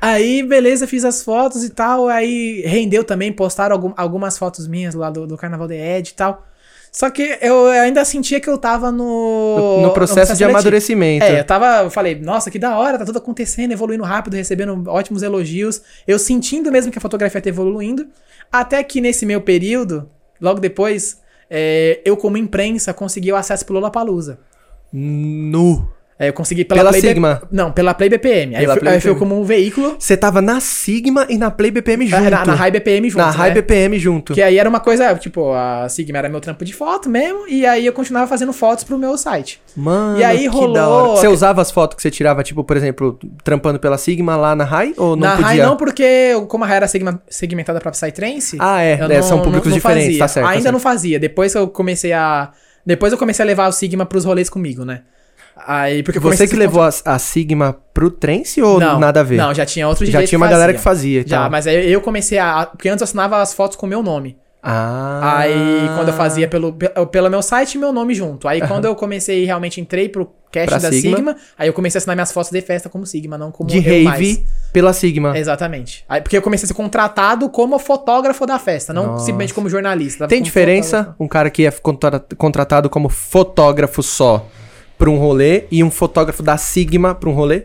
Aí, 0.00 0.42
beleza, 0.42 0.86
fiz 0.86 1.04
as 1.04 1.22
fotos 1.22 1.62
e 1.64 1.70
tal. 1.70 2.06
Aí 2.08 2.62
rendeu 2.64 3.02
também, 3.04 3.32
postaram 3.32 3.74
algum- 3.74 3.92
algumas 3.96 4.38
fotos 4.38 4.66
minhas 4.68 4.94
lá 4.94 5.10
do, 5.10 5.26
do 5.26 5.36
Carnaval 5.36 5.66
de 5.68 5.74
Ed 5.74 6.08
e 6.10 6.14
tal. 6.14 6.46
Só 6.90 7.08
que 7.08 7.38
eu 7.40 7.66
ainda 7.66 8.04
sentia 8.04 8.40
que 8.40 8.48
eu 8.48 8.58
tava 8.58 8.90
no. 8.90 9.78
no, 9.78 9.82
no 9.82 9.92
processo 9.92 10.32
de 10.32 10.38
seletivo. 10.38 10.50
amadurecimento. 10.50 11.24
É, 11.24 11.40
eu 11.40 11.44
tava, 11.44 11.84
eu 11.84 11.90
falei, 11.90 12.16
nossa, 12.16 12.50
que 12.50 12.58
da 12.58 12.76
hora, 12.76 12.98
tá 12.98 13.04
tudo 13.04 13.18
acontecendo, 13.18 13.72
evoluindo 13.72 14.02
rápido, 14.02 14.34
recebendo 14.34 14.90
ótimos 14.90 15.22
elogios. 15.22 15.82
Eu 16.06 16.18
sentindo 16.18 16.70
mesmo 16.72 16.90
que 16.90 16.98
a 16.98 17.00
fotografia 17.00 17.40
tá 17.40 17.48
evoluindo. 17.48 18.08
Até 18.50 18.82
que 18.82 19.00
nesse 19.00 19.24
meu 19.24 19.40
período, 19.40 20.10
logo 20.40 20.58
depois, 20.58 21.20
é, 21.48 22.00
eu 22.04 22.16
como 22.16 22.36
imprensa 22.36 22.92
consegui 22.92 23.30
o 23.30 23.36
acesso 23.36 23.64
pro 23.64 23.74
Lollapalooza. 23.74 24.40
Nu. 24.92 25.88
É, 26.22 26.28
eu 26.28 26.34
consegui 26.34 26.66
pela, 26.66 26.80
Pela 26.80 26.90
Play 26.90 27.00
B- 27.00 27.08
Sigma. 27.08 27.42
Não, 27.50 27.72
pela 27.72 27.94
Play 27.94 28.10
BPM. 28.10 28.54
Aí, 28.54 28.60
Pela 28.60 28.76
Play 28.76 28.92
aí 28.92 29.00
fui 29.00 29.12
BPM. 29.12 29.18
como 29.30 29.40
um 29.40 29.42
veículo 29.42 29.96
Você 29.98 30.18
tava 30.18 30.42
na 30.42 30.60
Sigma 30.60 31.26
e 31.30 31.38
na 31.38 31.50
Play 31.50 31.70
BPM 31.70 32.06
junto. 32.06 32.22
É, 32.22 32.28
na, 32.28 32.44
na 32.44 32.54
High 32.54 32.70
BPM 32.72 33.08
junto. 33.08 33.22
Na 33.22 33.30
High 33.30 33.48
né? 33.48 33.54
BPM 33.54 33.98
junto. 33.98 34.34
Que 34.34 34.42
aí 34.42 34.58
era 34.58 34.68
uma 34.68 34.80
coisa, 34.80 35.14
tipo, 35.14 35.50
a 35.54 35.88
Sigma 35.88 36.18
era 36.18 36.28
meu 36.28 36.38
trampo 36.38 36.62
de 36.62 36.74
foto 36.74 37.08
mesmo, 37.08 37.48
e 37.48 37.64
aí 37.64 37.86
eu 37.86 37.94
continuava 37.94 38.26
fazendo 38.26 38.52
fotos 38.52 38.84
pro 38.84 38.98
meu 38.98 39.16
site. 39.16 39.62
Mano, 39.74 40.18
E 40.20 40.22
aí 40.24 40.40
que 40.40 40.46
rolou 40.48 40.74
da 40.74 40.88
hora. 40.88 41.08
Você 41.20 41.26
usava 41.26 41.62
as 41.62 41.70
fotos 41.70 41.96
que 41.96 42.02
você 42.02 42.10
tirava, 42.10 42.42
tipo, 42.42 42.62
por 42.64 42.76
exemplo, 42.76 43.18
trampando 43.42 43.78
pela 43.80 43.96
Sigma 43.96 44.36
lá 44.36 44.54
na 44.54 44.64
High? 44.64 44.92
Ou 44.98 45.16
não 45.16 45.26
na 45.26 45.30
podia? 45.36 45.46
High 45.46 45.58
não, 45.62 45.76
porque 45.78 46.34
como 46.48 46.64
a 46.64 46.66
High 46.66 46.76
era 46.76 46.86
segma- 46.88 47.22
segmentada 47.30 47.80
pra 47.80 47.90
Psytrance... 47.92 48.58
Ah, 48.60 48.82
é. 48.82 48.98
é, 49.10 49.22
são 49.22 49.40
públicos 49.40 49.72
diferentes, 49.72 50.06
fazia. 50.08 50.18
tá 50.18 50.28
certo. 50.28 50.44
tá 50.44 50.50
Ainda 50.50 50.62
certo. 50.64 50.72
não 50.74 50.80
fazia. 50.80 51.18
Depois 51.18 51.54
eu 51.54 51.66
comecei 51.66 52.12
a... 52.12 52.50
Depois 52.84 53.10
eu 53.10 53.18
comecei 53.18 53.42
a 53.42 53.46
levar 53.46 53.68
o 53.68 53.72
Sigma 53.72 54.04
pros 54.04 54.26
rolês 54.26 54.50
comigo, 54.50 54.84
né? 54.84 55.00
Aí, 55.66 56.02
porque 56.02 56.18
Você 56.18 56.46
que 56.48 56.56
levou 56.56 56.82
a, 56.82 56.90
a 57.04 57.18
Sigma 57.18 57.76
pro 57.94 58.10
trance 58.10 58.60
ou 58.62 58.78
Não, 58.80 58.98
nada 58.98 59.20
a 59.20 59.22
ver? 59.22 59.36
Não, 59.36 59.52
já 59.54 59.64
tinha 59.66 59.86
outros 59.88 60.08
Já 60.08 60.24
tinha 60.26 60.38
uma 60.38 60.48
galera 60.48 60.72
que 60.72 60.80
fazia. 60.80 61.22
Já, 61.26 61.48
mas 61.50 61.66
aí 61.66 61.92
eu 61.92 62.00
comecei 62.00 62.38
a... 62.38 62.66
Porque 62.66 62.88
antes 62.88 63.00
eu 63.00 63.04
assinava 63.04 63.40
as 63.40 63.52
fotos 63.54 63.76
com 63.76 63.86
o 63.86 63.88
meu 63.88 64.02
nome. 64.02 64.36
Ah. 64.62 65.38
Aí, 65.38 65.88
quando 65.96 66.08
eu 66.08 66.14
fazia 66.14 66.46
pelo, 66.46 66.74
pe- 66.74 66.90
pelo 67.10 67.30
meu 67.30 67.40
site, 67.40 67.78
meu 67.78 67.92
nome 67.94 68.14
junto. 68.14 68.46
Aí, 68.46 68.60
quando 68.60 68.84
eu 68.84 68.94
comecei, 68.94 69.46
realmente 69.46 69.80
entrei 69.80 70.06
pro 70.06 70.30
cast 70.52 70.68
Pra 70.68 70.78
da 70.78 70.90
Sigma. 70.92 71.16
Sigma. 71.16 71.36
aí 71.58 71.66
eu 71.68 71.72
comecei 71.72 71.96
a 71.96 72.00
assinar 72.00 72.14
minhas 72.14 72.30
fotos 72.30 72.50
de 72.50 72.60
festa 72.60 72.88
como 72.90 73.06
Sigma, 73.06 73.38
não 73.38 73.50
como 73.50 73.70
De 73.70 73.78
rave 73.78 74.04
mais. 74.04 74.42
pela 74.70 74.92
Sigma. 74.92 75.38
Exatamente. 75.38 76.04
Aí, 76.06 76.20
porque 76.20 76.36
eu 76.36 76.42
comecei 76.42 76.64
a 76.64 76.68
ser 76.68 76.74
contratado 76.74 77.48
como 77.48 77.78
fotógrafo 77.78 78.44
da 78.44 78.58
festa, 78.58 78.92
não 78.92 79.06
Nossa. 79.06 79.24
simplesmente 79.24 79.54
como 79.54 79.66
jornalista. 79.70 80.28
Tem 80.28 80.40
como 80.40 80.44
diferença 80.44 80.96
fotógrafo. 80.98 81.24
um 81.24 81.28
cara 81.28 81.48
que 81.48 81.64
é 81.66 81.70
contra- 81.70 82.22
contratado 82.36 82.90
como 82.90 83.08
fotógrafo 83.08 84.02
só 84.02 84.46
pra 85.00 85.08
um 85.08 85.16
rolê 85.16 85.64
e 85.70 85.82
um 85.82 85.90
fotógrafo 85.90 86.42
da 86.42 86.58
Sigma 86.58 87.14
pra 87.14 87.30
um 87.30 87.32
rolê? 87.32 87.64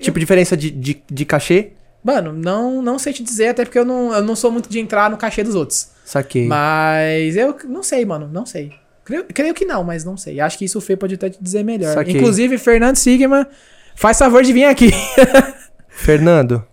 Tipo, 0.00 0.18
diferença 0.18 0.56
de, 0.56 0.70
de, 0.70 1.02
de 1.06 1.24
cachê? 1.26 1.72
Mano, 2.02 2.32
não, 2.32 2.80
não 2.80 2.98
sei 2.98 3.12
te 3.12 3.22
dizer, 3.22 3.48
até 3.48 3.66
porque 3.66 3.78
eu 3.78 3.84
não, 3.84 4.14
eu 4.14 4.22
não 4.22 4.34
sou 4.34 4.50
muito 4.50 4.66
de 4.66 4.80
entrar 4.80 5.10
no 5.10 5.18
cachê 5.18 5.44
dos 5.44 5.54
outros. 5.54 5.90
Saquei. 6.06 6.46
Mas 6.46 7.36
eu 7.36 7.54
não 7.68 7.82
sei, 7.82 8.06
mano, 8.06 8.30
não 8.32 8.46
sei. 8.46 8.72
Creio, 9.04 9.24
creio 9.24 9.54
que 9.54 9.66
não, 9.66 9.84
mas 9.84 10.04
não 10.04 10.16
sei. 10.16 10.40
Acho 10.40 10.56
que 10.56 10.64
isso 10.64 10.78
o 10.78 10.80
Fê 10.80 10.96
pode 10.96 11.16
até 11.16 11.28
te 11.28 11.38
dizer 11.38 11.62
melhor. 11.62 11.92
Saquei. 11.92 12.14
Inclusive, 12.14 12.56
Fernando 12.56 12.96
Sigma, 12.96 13.46
faz 13.94 14.18
favor 14.18 14.42
de 14.42 14.54
vir 14.54 14.64
aqui. 14.64 14.90
Fernando, 15.86 16.64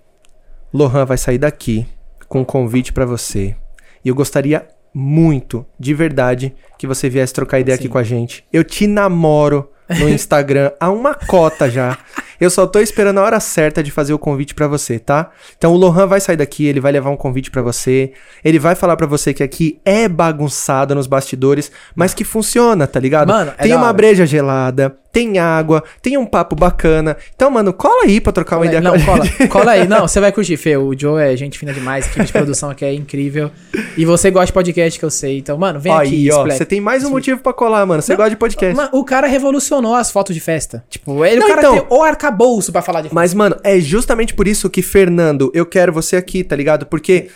Lohan 0.74 1.04
vai 1.04 1.18
sair 1.18 1.38
daqui 1.38 1.86
com 2.30 2.40
um 2.42 2.46
convite 2.46 2.94
pra 2.94 3.06
você. 3.06 3.58
E 4.06 4.08
eu 4.08 4.16
gostaria 4.16 4.66
muito, 5.00 5.66
de 5.80 5.94
verdade, 5.94 6.54
que 6.78 6.86
você 6.86 7.10
viesse 7.10 7.34
trocar 7.34 7.60
ideia 7.60 7.76
aqui 7.76 7.86
Sim. 7.86 7.90
com 7.90 7.98
a 7.98 8.04
gente. 8.04 8.44
Eu 8.52 8.66
te 8.66 8.86
namoro 8.86 9.70
no 9.98 10.10
Instagram 10.10 10.72
há 10.80 10.92
uma 10.92 11.14
cota 11.14 11.70
já. 11.70 11.98
Eu 12.40 12.50
só 12.50 12.66
tô 12.66 12.80
esperando 12.80 13.18
a 13.18 13.24
hora 13.24 13.40
certa 13.40 13.84
de 13.84 13.92
fazer 13.92 14.14
o 14.14 14.20
convite 14.20 14.56
pra 14.56 14.66
você, 14.66 14.98
tá? 14.98 15.30
Então 15.58 15.74
o 15.74 15.78
Lohan 15.78 16.08
vai 16.08 16.22
sair 16.22 16.38
daqui, 16.38 16.66
ele 16.66 16.80
vai 16.80 16.92
levar 16.92 17.10
um 17.10 17.18
convite 17.18 17.52
pra 17.52 17.62
você. 17.62 18.14
Ele 18.44 18.58
vai 18.58 18.76
falar 18.76 18.96
pra 18.96 19.06
você 19.06 19.34
que 19.34 19.44
aqui 19.44 19.80
é 19.84 20.08
bagunçado 20.08 20.96
nos 20.96 21.06
bastidores, 21.06 21.70
mas 21.94 22.14
que 22.14 22.24
funciona, 22.24 22.88
tá 22.88 23.00
ligado? 23.00 23.28
Mano, 23.28 23.52
é 23.58 23.64
tem 23.64 23.76
uma 23.76 23.88
hora. 23.88 23.94
breja 23.94 24.26
gelada, 24.26 24.96
tem 25.12 25.38
água, 25.38 25.84
tem 26.02 26.18
um 26.18 26.26
papo 26.26 26.56
bacana. 26.56 27.18
Então, 27.36 27.52
mano, 27.52 27.74
cola 27.74 28.06
aí 28.06 28.22
pra 28.22 28.32
trocar 28.32 28.58
uma 28.58 28.66
ideia 28.66 28.80
não, 28.80 28.98
com 28.98 29.06
cola, 29.06 29.26
cola 29.50 29.72
aí. 29.72 29.88
Não, 29.88 30.02
você 30.08 30.22
vai 30.22 30.32
curtir, 30.32 30.56
Fê. 30.56 30.78
O 30.78 30.98
Joe 30.98 31.22
é 31.22 31.36
gente 31.36 31.60
fina 31.60 31.74
demais, 31.74 32.08
equipe 32.08 32.26
de 32.26 32.32
produção 32.32 32.70
aqui 32.70 32.86
é 32.86 32.94
incrível. 32.94 33.52
E 33.98 34.06
você 34.06 34.32
gosta 34.32 34.48
de 34.48 34.54
podcast, 34.54 34.98
que 34.98 35.04
eu 35.04 35.10
sei. 35.10 35.40
Então, 35.40 35.58
mano, 35.58 35.80
vem 35.80 35.92
aqui, 35.92 36.30
Aí, 36.30 36.32
ó, 36.32 36.46
você 36.46 36.64
tem 36.64 36.80
mais 36.80 37.04
um 37.04 37.10
motivo 37.10 37.42
pra 37.42 37.52
colar, 37.52 37.86
mano. 37.86 38.02
Você 38.02 38.14
Não, 38.14 38.18
gosta 38.18 38.30
de 38.30 38.38
podcast. 38.38 38.76
Mano, 38.76 38.90
o 38.94 39.04
cara 39.04 39.28
revolucionou 39.28 39.79
as 39.96 40.12
fotos 40.12 40.34
de 40.36 40.42
festa. 40.42 40.84
Tipo, 40.90 41.24
ele, 41.26 41.40
Não, 41.40 41.46
o 41.46 41.50
cara 41.50 41.62
então- 41.62 41.74
tem 41.80 41.98
o 41.98 42.04
arcabouço 42.04 42.72
pra 42.72 42.82
falar 42.82 43.02
de 43.02 43.14
Mas, 43.14 43.34
mano, 43.34 43.56
é 43.64 43.80
justamente 43.80 44.34
por 44.34 44.48
isso 44.48 44.70
que, 44.70 44.82
Fernando, 44.82 45.52
eu 45.54 45.66
quero 45.66 45.92
você 45.94 46.16
aqui, 46.16 46.44
tá 46.44 46.56
ligado? 46.56 46.86
Porque 46.86 47.30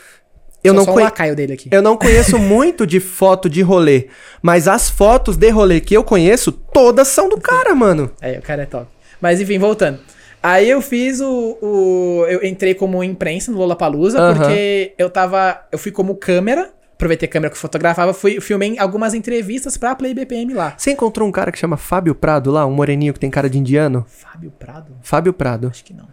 eu 0.64 0.74
Sou 0.74 0.86
não, 0.86 0.86
só 0.86 1.12
conhe- 1.12 1.36
dele 1.36 1.54
aqui. 1.54 1.70
eu 1.72 1.82
não 1.82 1.98
conheço 1.98 2.38
muito 2.40 2.88
de 2.88 3.00
foto 3.00 3.50
de 3.50 3.62
rolê, 3.62 4.08
mas 4.42 4.68
as 4.68 4.90
fotos 4.90 5.36
de 5.38 5.50
rolê 5.50 5.80
que 5.82 5.96
eu 5.96 6.04
conheço, 6.04 6.52
todas 6.52 7.08
são 7.10 7.28
do 7.30 7.40
cara, 7.40 7.74
mano. 7.76 8.12
É, 8.22 8.38
o 8.40 8.42
cara 8.42 8.64
é 8.64 8.66
top. 8.66 8.88
Mas 9.22 9.40
enfim, 9.42 9.60
voltando. 9.60 10.00
Aí 10.42 10.70
eu 10.70 10.82
fiz 10.82 11.22
o. 11.22 11.58
o- 11.62 12.26
eu 12.28 12.44
entrei 12.44 12.74
como 12.76 13.02
imprensa 13.04 13.50
no 13.52 13.58
Lollapalooza, 13.58 14.20
Aham. 14.20 14.36
porque 14.36 14.94
eu 14.98 15.10
tava. 15.10 15.62
Eu 15.72 15.78
fui 15.80 15.90
como 15.92 16.16
câmera. 16.16 16.70
Aproveitei 16.94 17.28
a 17.28 17.32
câmera 17.32 17.50
que 17.50 17.58
eu 17.58 17.62
fotografava, 17.62 18.14
fui, 18.14 18.40
filmei 18.40 18.78
algumas 18.80 19.14
entrevistas 19.14 19.78
pra 19.78 19.96
Play 19.96 20.14
BPM 20.14 20.54
lá. 20.54 20.74
Você 20.78 20.92
encontrou 20.92 21.28
um 21.28 21.32
cara 21.32 21.52
que 21.52 21.58
chama 21.60 21.76
Fábio 21.76 22.16
Prado 22.16 22.52
lá, 22.52 22.66
um 22.66 22.72
moreninho 22.72 23.14
que 23.14 23.20
tem 23.20 23.30
cara 23.30 23.50
de 23.50 23.58
indiano? 23.58 24.06
Fábio 24.08 24.52
Prado? 24.52 24.94
Fábio 25.02 25.34
Prado. 25.34 25.68
Acho 25.70 25.84
que 25.84 25.94
não. 25.94 26.08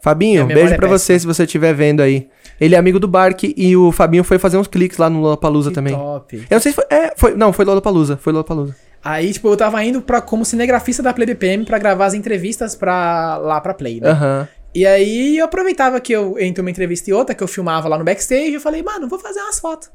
Fabinho, 0.00 0.46
beijo 0.46 0.74
é 0.74 0.76
pra 0.76 0.86
você 0.86 1.18
se 1.18 1.26
você 1.26 1.44
estiver 1.44 1.72
vendo 1.72 2.02
aí. 2.02 2.28
Ele 2.60 2.74
é 2.74 2.78
amigo 2.78 3.00
do 3.00 3.08
Bark 3.08 3.42
e 3.56 3.74
o 3.74 3.90
Fabinho 3.90 4.22
foi 4.22 4.38
fazer 4.38 4.58
uns 4.58 4.68
cliques 4.68 4.98
lá 4.98 5.08
no 5.08 5.18
Lollapalooza 5.20 5.70
Que 5.70 5.74
também. 5.74 5.94
top. 5.94 6.36
Eu 6.36 6.46
não 6.56 6.60
sei 6.60 6.72
se 6.72 6.76
foi. 6.76 6.84
É, 6.90 7.14
foi. 7.16 7.34
Não, 7.34 7.52
foi 7.54 7.64
Lollapalooza. 7.64 8.18
Foi 8.18 8.30
Lollapalooza. 8.32 8.76
Aí, 9.02 9.32
tipo, 9.32 9.48
eu 9.48 9.56
tava 9.56 9.82
indo 9.82 10.02
pra, 10.02 10.20
como 10.20 10.44
cinegrafista 10.44 11.02
da 11.02 11.12
Play 11.14 11.26
BPM 11.26 11.64
pra 11.64 11.78
gravar 11.78 12.04
as 12.06 12.14
entrevistas 12.14 12.74
pra, 12.74 13.38
lá 13.38 13.60
pra 13.62 13.72
Play, 13.72 14.00
né? 14.00 14.10
Aham. 14.10 14.48
E 14.74 14.84
aí 14.86 15.38
eu 15.38 15.44
aproveitava 15.44 15.98
que 16.00 16.12
eu 16.12 16.38
entre 16.38 16.60
uma 16.60 16.70
entrevista 16.70 17.08
e 17.08 17.12
outra, 17.12 17.34
que 17.34 17.42
eu 17.42 17.48
filmava 17.48 17.88
lá 17.88 17.96
no 17.96 18.04
backstage, 18.04 18.52
eu 18.52 18.60
falei, 18.60 18.82
mano, 18.82 19.08
vou 19.08 19.18
fazer 19.18 19.40
umas 19.40 19.58
fotos. 19.58 19.90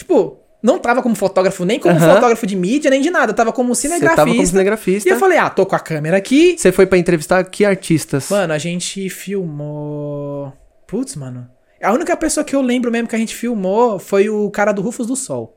Tipo, 0.00 0.38
não 0.62 0.78
tava 0.78 1.02
como 1.02 1.14
fotógrafo, 1.14 1.62
nem 1.66 1.78
como 1.78 1.98
fotógrafo 2.00 2.46
de 2.46 2.56
mídia, 2.56 2.90
nem 2.90 3.02
de 3.02 3.10
nada. 3.10 3.34
Tava 3.34 3.52
como 3.52 3.74
Você 3.74 3.82
cinegrafista. 3.82 4.16
tava 4.16 4.30
como 4.34 4.46
cinegrafista. 4.46 5.08
E 5.08 5.12
eu 5.12 5.18
falei, 5.18 5.36
ah, 5.36 5.50
tô 5.50 5.66
com 5.66 5.76
a 5.76 5.78
câmera 5.78 6.16
aqui. 6.16 6.56
Você 6.58 6.72
foi 6.72 6.86
pra 6.86 6.96
entrevistar 6.96 7.44
que 7.44 7.66
artistas? 7.66 8.30
Mano, 8.30 8.54
a 8.54 8.58
gente 8.58 9.10
filmou. 9.10 10.52
Putz, 10.86 11.16
mano. 11.16 11.46
A 11.82 11.92
única 11.92 12.16
pessoa 12.16 12.42
que 12.44 12.56
eu 12.56 12.62
lembro 12.62 12.90
mesmo 12.90 13.08
que 13.08 13.14
a 13.14 13.18
gente 13.18 13.34
filmou 13.34 13.98
foi 13.98 14.30
o 14.30 14.50
cara 14.50 14.72
do 14.72 14.80
Rufus 14.80 15.06
do 15.06 15.16
Sol. 15.16 15.56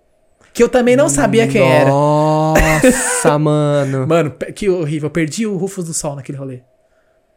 Que 0.53 0.61
eu 0.61 0.67
também 0.69 0.95
não 0.97 1.07
sabia 1.09 1.47
quem 1.47 1.61
era. 1.61 1.89
Nossa, 1.89 3.39
mano. 3.39 4.05
Mano, 4.05 4.35
que 4.53 4.67
horrível. 4.69 5.07
Eu 5.07 5.11
perdi 5.11 5.47
o 5.47 5.55
Rufus 5.55 5.85
do 5.85 5.93
Sol 5.93 6.15
naquele 6.17 6.37
rolê. 6.37 6.61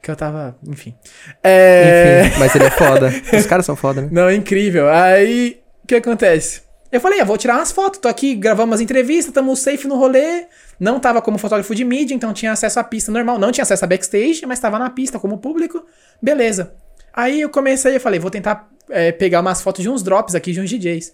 Que 0.03 0.11
eu 0.11 0.17
tava. 0.17 0.57
Enfim. 0.69 0.95
É. 1.43 2.25
Enfim, 2.27 2.39
mas 2.39 2.55
ele 2.55 2.65
é 2.65 2.71
foda. 2.71 3.13
Os 3.33 3.47
caras 3.47 3.65
são 3.65 3.75
foda, 3.77 4.03
né? 4.03 4.09
Não, 4.11 4.31
incrível. 4.31 4.89
Aí, 4.91 5.61
o 5.83 5.87
que 5.87 5.95
acontece? 5.95 6.66
Eu 6.91 7.01
falei, 7.01 7.21
ah, 7.21 7.25
vou 7.25 7.37
tirar 7.37 7.57
umas 7.57 7.73
fotos, 7.73 7.99
tô 8.01 8.09
aqui, 8.09 8.35
gravamos 8.35 8.73
umas 8.73 8.81
entrevistas, 8.81 9.33
tamo 9.33 9.57
safe 9.57 9.87
no 9.89 9.97
rolê. 9.97 10.47
Não 10.79 11.01
tava 11.01 11.21
como 11.21 11.39
fotógrafo 11.39 11.75
de 11.75 11.85
mídia, 11.85 12.15
então 12.15 12.33
tinha 12.33 12.53
acesso 12.53 12.79
à 12.79 12.85
pista 12.85 13.11
normal. 13.11 13.39
Não 13.39 13.51
tinha 13.51 13.63
acesso 13.63 13.85
a 13.85 13.89
backstage, 13.89 14.47
mas 14.47 14.61
tava 14.61 14.79
na 14.79 14.91
pista 14.91 15.19
como 15.19 15.39
público. 15.39 15.85
Beleza. 16.23 16.75
Aí 17.13 17.41
eu 17.41 17.49
comecei, 17.49 17.97
eu 17.97 18.01
falei, 18.01 18.21
vou 18.21 18.31
tentar 18.31 18.69
é, 18.91 19.11
pegar 19.11 19.41
umas 19.41 19.63
fotos 19.63 19.83
de 19.83 19.89
uns 19.89 20.03
drops 20.03 20.35
aqui 20.35 20.53
de 20.53 20.61
uns 20.61 20.71
DJs. 20.71 21.13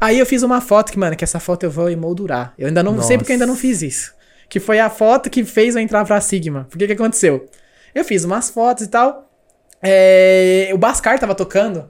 Aí 0.00 0.18
eu 0.18 0.26
fiz 0.26 0.42
uma 0.42 0.60
foto 0.60 0.92
que, 0.92 0.98
mano, 0.98 1.16
que 1.16 1.24
essa 1.24 1.40
foto 1.40 1.64
eu 1.64 1.70
vou 1.70 1.88
emoldurar. 1.88 2.52
Eu 2.58 2.68
ainda 2.68 2.82
não 2.82 3.00
sei 3.00 3.16
porque 3.16 3.32
eu 3.32 3.34
ainda 3.34 3.46
não 3.46 3.56
fiz 3.56 3.80
isso. 3.80 4.14
Que 4.48 4.60
foi 4.60 4.78
a 4.78 4.90
foto 4.90 5.30
que 5.30 5.44
fez 5.44 5.74
eu 5.74 5.80
entrar 5.80 6.04
pra 6.04 6.20
Sigma. 6.20 6.66
Por 6.70 6.78
que 6.78 6.86
que 6.86 6.92
aconteceu? 6.92 7.48
Eu 7.94 8.04
fiz 8.04 8.24
umas 8.24 8.50
fotos 8.50 8.84
e 8.84 8.88
tal. 8.88 9.30
É, 9.82 10.70
o 10.74 10.78
Bascar 10.78 11.18
tava 11.18 11.34
tocando. 11.34 11.88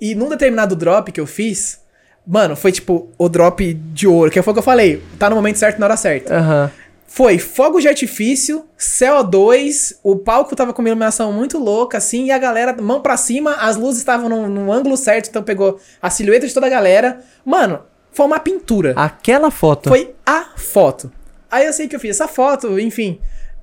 E 0.00 0.14
num 0.14 0.28
determinado 0.28 0.76
drop 0.76 1.10
que 1.10 1.20
eu 1.20 1.26
fiz, 1.26 1.80
mano, 2.28 2.54
foi 2.54 2.70
tipo 2.70 3.08
o 3.16 3.26
drop 3.26 3.72
de 3.72 4.06
ouro, 4.06 4.30
que 4.30 4.40
foi 4.42 4.50
o 4.50 4.54
que 4.54 4.58
eu 4.58 4.62
falei, 4.62 5.02
tá 5.18 5.30
no 5.30 5.36
momento 5.36 5.56
certo 5.56 5.78
na 5.78 5.86
hora 5.86 5.96
certa. 5.96 6.36
Aham. 6.36 6.70
Foi 7.06 7.38
fogo 7.38 7.80
de 7.80 7.88
artifício, 7.88 8.66
CO2, 8.78 9.96
o 10.02 10.14
palco 10.14 10.54
tava 10.54 10.74
com 10.74 10.82
uma 10.82 10.90
iluminação 10.90 11.32
muito 11.32 11.58
louca, 11.58 11.96
assim, 11.96 12.26
e 12.26 12.30
a 12.30 12.36
galera, 12.36 12.76
mão 12.82 13.00
pra 13.00 13.16
cima, 13.16 13.54
as 13.54 13.76
luzes 13.76 14.00
estavam 14.00 14.28
no, 14.28 14.46
no 14.46 14.70
ângulo 14.70 14.94
certo, 14.94 15.30
então 15.30 15.42
pegou 15.42 15.80
a 16.02 16.10
silhueta 16.10 16.46
de 16.46 16.52
toda 16.52 16.66
a 16.66 16.70
galera. 16.70 17.20
Mano, 17.46 17.80
foi 18.12 18.26
uma 18.26 18.38
pintura. 18.38 18.92
Aquela 18.94 19.50
foto. 19.50 19.88
Foi 19.88 20.14
a 20.26 20.48
foto. 20.54 21.10
Aí 21.50 21.64
eu 21.64 21.72
sei 21.72 21.88
que 21.88 21.96
eu 21.96 22.00
fiz 22.00 22.10
essa 22.10 22.28
foto, 22.28 22.78
enfim. 22.78 23.18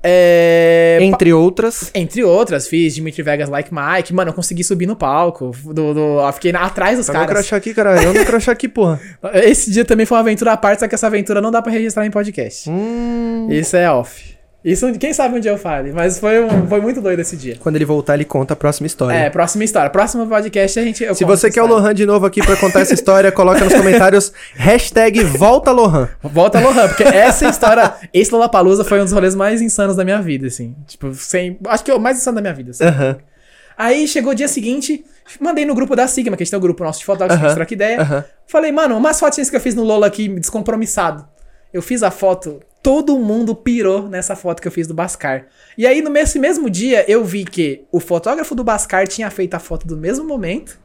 É. 0.08 1.00
Entre 1.02 1.34
outras. 1.34 1.90
Entre 1.94 2.24
outras, 2.24 2.68
fiz 2.68 2.94
Dimitri 2.94 3.24
Vegas 3.24 3.50
Like 3.50 3.72
Mike. 3.74 4.14
Mano, 4.14 4.30
eu 4.30 4.34
consegui 4.34 4.64
subir 4.64 4.86
no 4.86 4.96
palco. 4.96 5.52
Do, 5.64 5.94
do, 5.94 6.20
eu 6.20 6.34
fiquei 6.34 6.54
atrás 6.56 6.98
dos 6.98 7.08
Eu 7.08 7.14
caras. 7.14 7.30
crachar 7.30 7.58
aqui, 7.58 7.74
cara. 7.74 8.02
Eu 8.02 8.14
não 8.14 8.24
crachar 8.26 8.54
aqui, 8.54 8.68
porra. 8.68 9.00
Esse 9.34 9.72
dia 9.72 9.84
também 9.84 10.06
foi 10.06 10.16
uma 10.18 10.22
aventura 10.22 10.52
à 10.54 10.58
parte, 10.58 10.80
só 10.82 10.88
que 10.88 10.96
essa 10.96 11.08
aventura 11.08 11.42
não 11.42 11.50
dá 11.52 11.62
pra 11.62 11.72
registrar 11.72 12.06
em 12.06 12.12
podcast. 12.12 12.70
Hum. 12.70 13.48
Isso 13.50 13.76
é 13.76 13.92
off. 13.92 14.35
Isso, 14.66 14.92
quem 14.98 15.14
sabe 15.14 15.38
um 15.38 15.40
dia 15.40 15.52
eu 15.52 15.58
fale, 15.60 15.92
mas 15.94 16.18
foi, 16.18 16.44
um- 16.44 16.68
foi 16.68 16.82
muito 16.82 17.00
doido 17.00 17.20
esse 17.20 17.38
dia. 17.38 17.56
Quando 17.60 17.76
ele 17.76 17.86
voltar, 17.86 18.16
ele 18.16 18.26
conta 18.26 18.54
a 18.54 18.58
próxima 18.58 18.88
história. 18.88 19.16
É, 19.16 19.30
próxima 19.30 19.64
história. 19.64 19.92
Próximo 19.92 20.26
podcast 20.26 20.80
a 20.80 20.84
gente. 20.84 21.16
Se 21.16 21.24
você 21.24 21.52
quer 21.52 21.62
o. 21.62 21.68
Lohan 21.68 21.94
de 21.94 22.04
novo 22.04 22.26
aqui 22.26 22.42
pra 22.44 22.56
contar 22.58 22.80
essa 22.80 22.96
história, 22.96 23.32
coloca 23.32 23.64
nos 23.64 23.74
comentários 23.76 24.34
hashtag 24.56 25.24
volta 25.24 25.72
Lohan. 25.72 26.10
Volta 26.24 26.60
Lohan, 26.60 26.88
porque 26.88 27.04
essa 27.04 27.48
história. 27.48 27.94
Esse 28.12 28.32
Lollapalooza 28.32 28.84
foi 28.84 29.00
um 29.00 29.04
dos 29.04 29.14
rolês 29.14 29.36
mais 29.36 29.62
insanos 29.62 29.96
da 29.96 30.04
minha 30.04 30.20
vida, 30.20 30.48
assim. 30.48 30.76
Tipo, 30.88 31.14
sem. 31.14 31.60
Acho 31.68 31.84
que 31.84 31.92
é 31.92 31.94
o 31.96 32.00
mais 32.00 32.18
insano 32.18 32.36
da 32.36 32.42
minha 32.42 32.54
vida. 32.54 32.72
assim. 32.72 32.84
Aham. 32.86 33.18
Aí 33.78 34.08
chegou 34.08 34.32
o 34.32 34.36
dia 34.36 34.48
seguinte, 34.48 35.04
mandei 35.40 35.64
no 35.66 35.76
grupo 35.76 35.96
da 35.96 36.08
Sigma, 36.08 36.36
que 36.36 36.42
a 36.42 36.46
gente 36.46 36.50
tem 36.52 36.58
um 36.58 36.62
grupo 36.62 36.84
nosso 36.84 37.00
de 37.00 37.06
fotógrafos, 37.06 37.36
que 37.38 37.42
Aham, 37.46 37.50
gente 37.50 37.58
troca 37.58 37.74
ideia. 37.74 38.02
aham. 38.02 38.24
Falei, 38.48 38.72
mano, 38.72 38.98
umas 38.98 39.20
fotinhas 39.20 39.50
que 39.50 39.56
eu 39.56 39.60
fiz 39.60 39.76
no 39.76 39.84
Lola 39.84 40.08
aqui, 40.08 40.28
descompromissado. 40.30 41.28
Eu 41.74 41.82
fiz 41.82 42.02
a 42.02 42.10
foto, 42.10 42.62
todo 42.86 43.18
mundo 43.18 43.56
pirou 43.56 44.08
nessa 44.08 44.36
foto 44.36 44.62
que 44.62 44.68
eu 44.68 44.72
fiz 44.72 44.86
do 44.86 44.94
Bascar. 44.94 45.48
E 45.76 45.88
aí, 45.88 46.04
no 46.04 46.10
nesse 46.12 46.38
mesmo 46.38 46.70
dia, 46.70 47.04
eu 47.10 47.26
vi 47.26 47.44
que 47.44 47.84
o 47.92 48.00
fotógrafo 48.00 48.54
do 48.54 48.64
Bascar 48.64 49.08
tinha 49.08 49.30
feito 49.32 49.56
a 49.56 49.60
foto 49.60 49.88
do 49.88 49.98
mesmo 49.98 50.24
momento. 50.24 50.78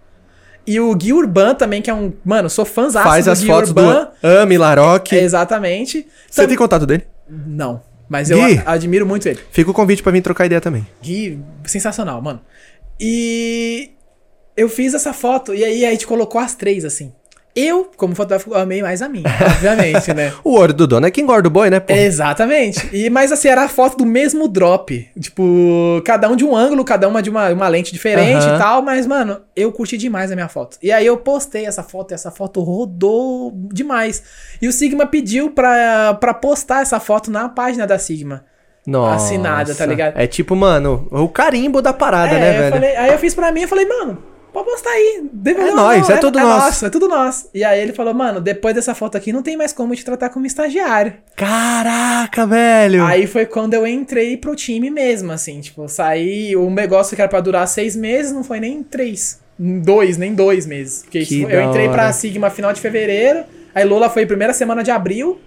E 0.67 0.81
o 0.81 0.95
Gui 0.95 1.13
Urban 1.13 1.55
também, 1.55 1.83
que 1.83 1.91
é 1.91 1.95
um. 1.95 2.13
Mano, 2.25 2.49
sou 2.49 2.65
fãzão 2.65 3.03
Faz 3.03 3.27
do 3.27 3.31
as 3.33 3.41
Gui 3.41 3.47
fotos 3.49 3.69
Urban. 3.71 4.09
do 4.23 4.27
Ami 4.27 4.57
Laroque. 4.57 5.15
Exatamente. 5.15 6.07
Você 6.31 6.41
Tam- 6.41 6.49
tem 6.49 6.57
contato 6.57 6.87
dele? 6.87 7.05
Não. 7.29 7.83
Mas 8.09 8.31
eu 8.31 8.39
Gui? 8.39 8.63
admiro 8.65 9.05
muito 9.07 9.29
ele. 9.29 9.39
Fica 9.53 9.71
o 9.71 9.75
convite 9.75 10.03
pra 10.03 10.11
vir 10.11 10.23
trocar 10.23 10.47
ideia 10.47 10.61
também. 10.61 10.87
Gui, 11.03 11.39
sensacional, 11.67 12.21
mano. 12.23 12.41
E 12.99 13.91
eu 14.57 14.69
fiz 14.69 14.95
essa 14.95 15.13
foto 15.13 15.55
e 15.55 15.63
aí 15.65 15.85
a 15.85 15.91
gente 15.91 16.07
colocou 16.07 16.41
as 16.41 16.55
três, 16.55 16.85
assim. 16.85 17.13
Eu, 17.55 17.91
como 17.97 18.15
fotógrafo, 18.15 18.55
amei 18.55 18.81
mais 18.81 19.03
a 19.03 19.09
minha, 19.09 19.25
obviamente, 19.45 20.15
né? 20.15 20.33
O 20.45 20.55
olho 20.57 20.73
do 20.73 20.87
dono 20.87 21.07
é 21.07 21.11
que 21.11 21.21
engorda 21.21 21.49
o 21.49 21.51
boi, 21.51 21.69
né, 21.69 21.81
pô? 21.81 21.93
Exatamente. 21.93 22.89
E, 22.93 23.11
mas 23.11 23.33
assim, 23.33 23.49
era 23.49 23.63
a 23.65 23.69
foto 23.69 23.97
do 23.99 24.07
mesmo 24.07 24.47
drop. 24.47 25.09
Tipo, 25.19 26.01
cada 26.05 26.29
um 26.29 26.37
de 26.37 26.45
um 26.45 26.55
ângulo, 26.55 26.85
cada 26.85 27.09
uma 27.09 27.21
de 27.21 27.29
uma, 27.29 27.49
uma 27.51 27.67
lente 27.69 27.93
diferente 27.93 28.45
Aham. 28.45 28.55
e 28.55 28.59
tal. 28.59 28.83
Mas, 28.83 29.05
mano, 29.07 29.41
eu 29.57 29.73
curti 29.73 29.99
demais 29.99 30.31
a 30.31 30.35
minha 30.37 30.49
foto. 30.49 30.79
E 30.81 30.93
aí 30.93 31.05
eu 31.05 31.17
postei 31.17 31.67
essa 31.67 31.83
foto 31.83 32.13
e 32.13 32.15
essa 32.15 32.31
foto 32.31 32.61
rodou 32.63 33.53
demais. 33.73 34.23
E 34.63 34.69
o 34.69 34.73
Sigma 34.73 35.05
pediu 35.07 35.51
pra, 35.51 36.15
pra 36.15 36.33
postar 36.33 36.83
essa 36.83 37.01
foto 37.01 37.31
na 37.33 37.49
página 37.49 37.85
da 37.87 37.99
Sigma. 37.99 38.45
Nossa. 38.87 39.17
assinada, 39.27 39.75
tá 39.75 39.85
ligado? 39.85 40.17
É 40.17 40.27
tipo, 40.27 40.57
mano, 40.57 41.07
o 41.11 41.29
carimbo 41.29 41.83
da 41.83 41.93
parada, 41.93 42.35
É, 42.35 42.41
né, 42.41 42.59
velho? 42.59 42.73
falei- 42.73 42.97
aí 42.97 43.13
eu 43.13 43.19
fiz 43.19 43.35
pra 43.35 43.53
mim, 43.53 43.61
eu 43.63 43.69
falei, 43.69 43.85
mano, 43.87 44.19
Pode 44.53 44.65
postar 44.69 44.91
aí. 44.91 45.29
Deve- 45.33 45.61
É 45.61 45.71
nóis, 45.73 46.09
é 46.11 46.17
tudo 46.17 46.39
nosso. 46.41 46.87
É 46.87 46.91
tudo 46.91 47.09
nosso. 47.09 47.49
E 47.55 47.63
aí 47.63 47.81
ele 47.81 47.93
falou, 47.93 48.13
mano, 48.13 48.41
depois 48.41 48.75
dessa 48.75 48.95
foto 48.95 49.17
aqui 49.17 49.33
não 49.33 49.43
tem 49.43 49.57
mais 49.57 49.73
como 49.73 49.95
te 49.95 50.05
tratar 50.05 50.29
como 50.31 50.45
estagiário. 50.47 51.15
Caraca, 51.37 52.47
velho. 52.47 53.05
Aí 53.05 53.27
foi 53.27 53.47
quando 53.47 53.75
eu 53.75 53.87
entrei 53.87 54.37
pro 54.37 54.57
time 54.57 54.91
mesmo, 54.91 55.31
assim, 55.33 55.61
tipo, 55.61 55.87
saí, 55.89 56.57
o 56.57 56.69
negócio 56.71 57.15
que 57.15 57.23
era 57.23 57.29
pra 57.29 57.41
durar 57.41 57.67
seis 57.69 57.95
meses 57.95 58.33
não 58.33 58.43
foi 58.43 58.59
nem 58.61 58.83
três, 58.83 59.41
dois, 59.59 60.17
nem 60.17 60.35
dois 60.35 60.67
meses. 60.67 61.03
Porque 61.03 61.21
Que 61.25 61.41
isso 61.43 61.51
eu 61.51 61.63
entrei 61.69 61.85
hora. 61.87 61.93
pra 61.93 62.13
Sigma 62.13 62.51
final 62.51 62.73
de 62.73 62.81
fevereiro, 62.81 63.45
aí 63.75 63.85
Lola 63.85 64.11
foi 64.11 64.27
primeira 64.27 64.53
semana 64.53 64.83
de 64.83 64.91
abril, 64.91 65.41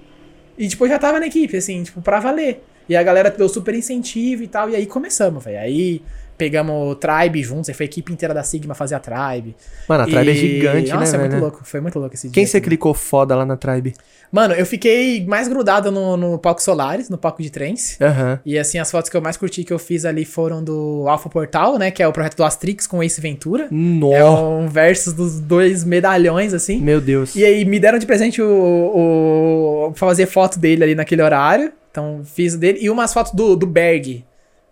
e 0.57 0.67
tipo, 0.67 0.85
eu 0.85 0.89
já 0.89 0.99
tava 0.99 1.19
na 1.19 1.27
equipe, 1.27 1.57
assim, 1.57 1.83
tipo, 1.83 2.01
pra 2.01 2.19
valer. 2.19 2.63
E 2.87 2.95
a 2.95 3.03
galera 3.03 3.29
deu 3.29 3.47
super 3.49 3.73
incentivo 3.73 4.43
e 4.43 4.47
tal, 4.47 4.69
e 4.69 4.75
aí 4.75 4.85
começamos, 4.85 5.43
velho. 5.43 5.59
Aí 5.59 6.01
pegamos 6.38 6.91
o 6.91 6.95
Tribe 6.95 7.41
juntos, 7.43 7.69
aí 7.69 7.75
foi 7.75 7.86
a 7.86 7.89
equipe 7.89 8.11
inteira 8.11 8.34
da 8.34 8.43
Sigma 8.43 8.73
fazer 8.73 8.95
a 8.95 8.99
Tribe. 8.99 9.55
Mano, 9.88 10.03
a 10.03 10.05
Tribe 10.07 10.29
é 10.29 10.34
E- 10.34 10.36
gigante, 10.36 10.91
Nossa, 10.91 11.11
né, 11.11 11.17
é 11.17 11.19
muito 11.19 11.31
velho? 11.31 11.41
louco, 11.43 11.59
foi 11.63 11.79
muito 11.81 11.99
louco 11.99 12.15
esse 12.15 12.27
dia. 12.27 12.34
Quem 12.34 12.45
você 12.45 12.57
assim. 12.57 12.63
clicou 12.65 12.93
foda 12.93 13.36
lá 13.36 13.45
na 13.45 13.55
Tribe? 13.57 13.93
Mano, 14.31 14.55
eu 14.55 14.65
fiquei 14.65 15.23
mais 15.27 15.47
grudado 15.47 15.91
no, 15.91 16.17
no 16.17 16.39
palco 16.39 16.59
Solares, 16.59 17.07
no 17.07 17.19
palco 17.19 17.43
de 17.43 17.51
trens. 17.51 18.01
Aham. 18.01 18.39
E 18.43 18.57
assim, 18.57 18.79
as 18.79 18.89
fotos 18.89 19.07
que 19.07 19.15
eu 19.15 19.21
mais 19.21 19.38
curti 19.38 19.63
que 19.63 19.71
eu 19.71 19.77
fiz 19.77 20.05
ali 20.05 20.25
foram 20.25 20.63
do 20.63 21.05
Alpha 21.07 21.29
Portal, 21.29 21.77
né? 21.77 21.91
Que 21.91 22.01
é 22.01 22.07
o 22.07 22.11
projeto 22.11 22.38
do 22.38 22.43
Astrix 22.43 22.88
com 22.88 22.97
o 22.97 23.03
Ace 23.03 23.21
Ventura. 23.21 23.65
É 23.65 23.67
Nossa, 23.71 24.41
um 24.41 24.67
versus 24.67 25.13
dos 25.13 25.39
dois 25.39 25.84
medalhões, 25.84 26.51
assim. 26.51 26.79
meu 26.79 26.99
Deus. 26.99 27.36
E 27.36 27.45
aí 27.45 27.63
me 27.63 27.79
deram 27.79 27.99
de 27.99 28.07
presente 28.07 28.41
o, 28.41 29.88
o. 29.88 29.91
pra 29.91 30.07
fazer 30.07 30.25
foto 30.25 30.57
dele 30.57 30.84
ali 30.84 30.95
naquele 30.95 31.21
horário. 31.21 31.71
Então 31.91 32.21
fiz 32.25 32.55
o 32.55 32.57
dele. 32.57 32.79
E 32.81 32.89
umas 32.89 33.13
fotos 33.13 33.34
do, 33.34 33.55
do 33.55 33.67
Berg. 33.67 34.25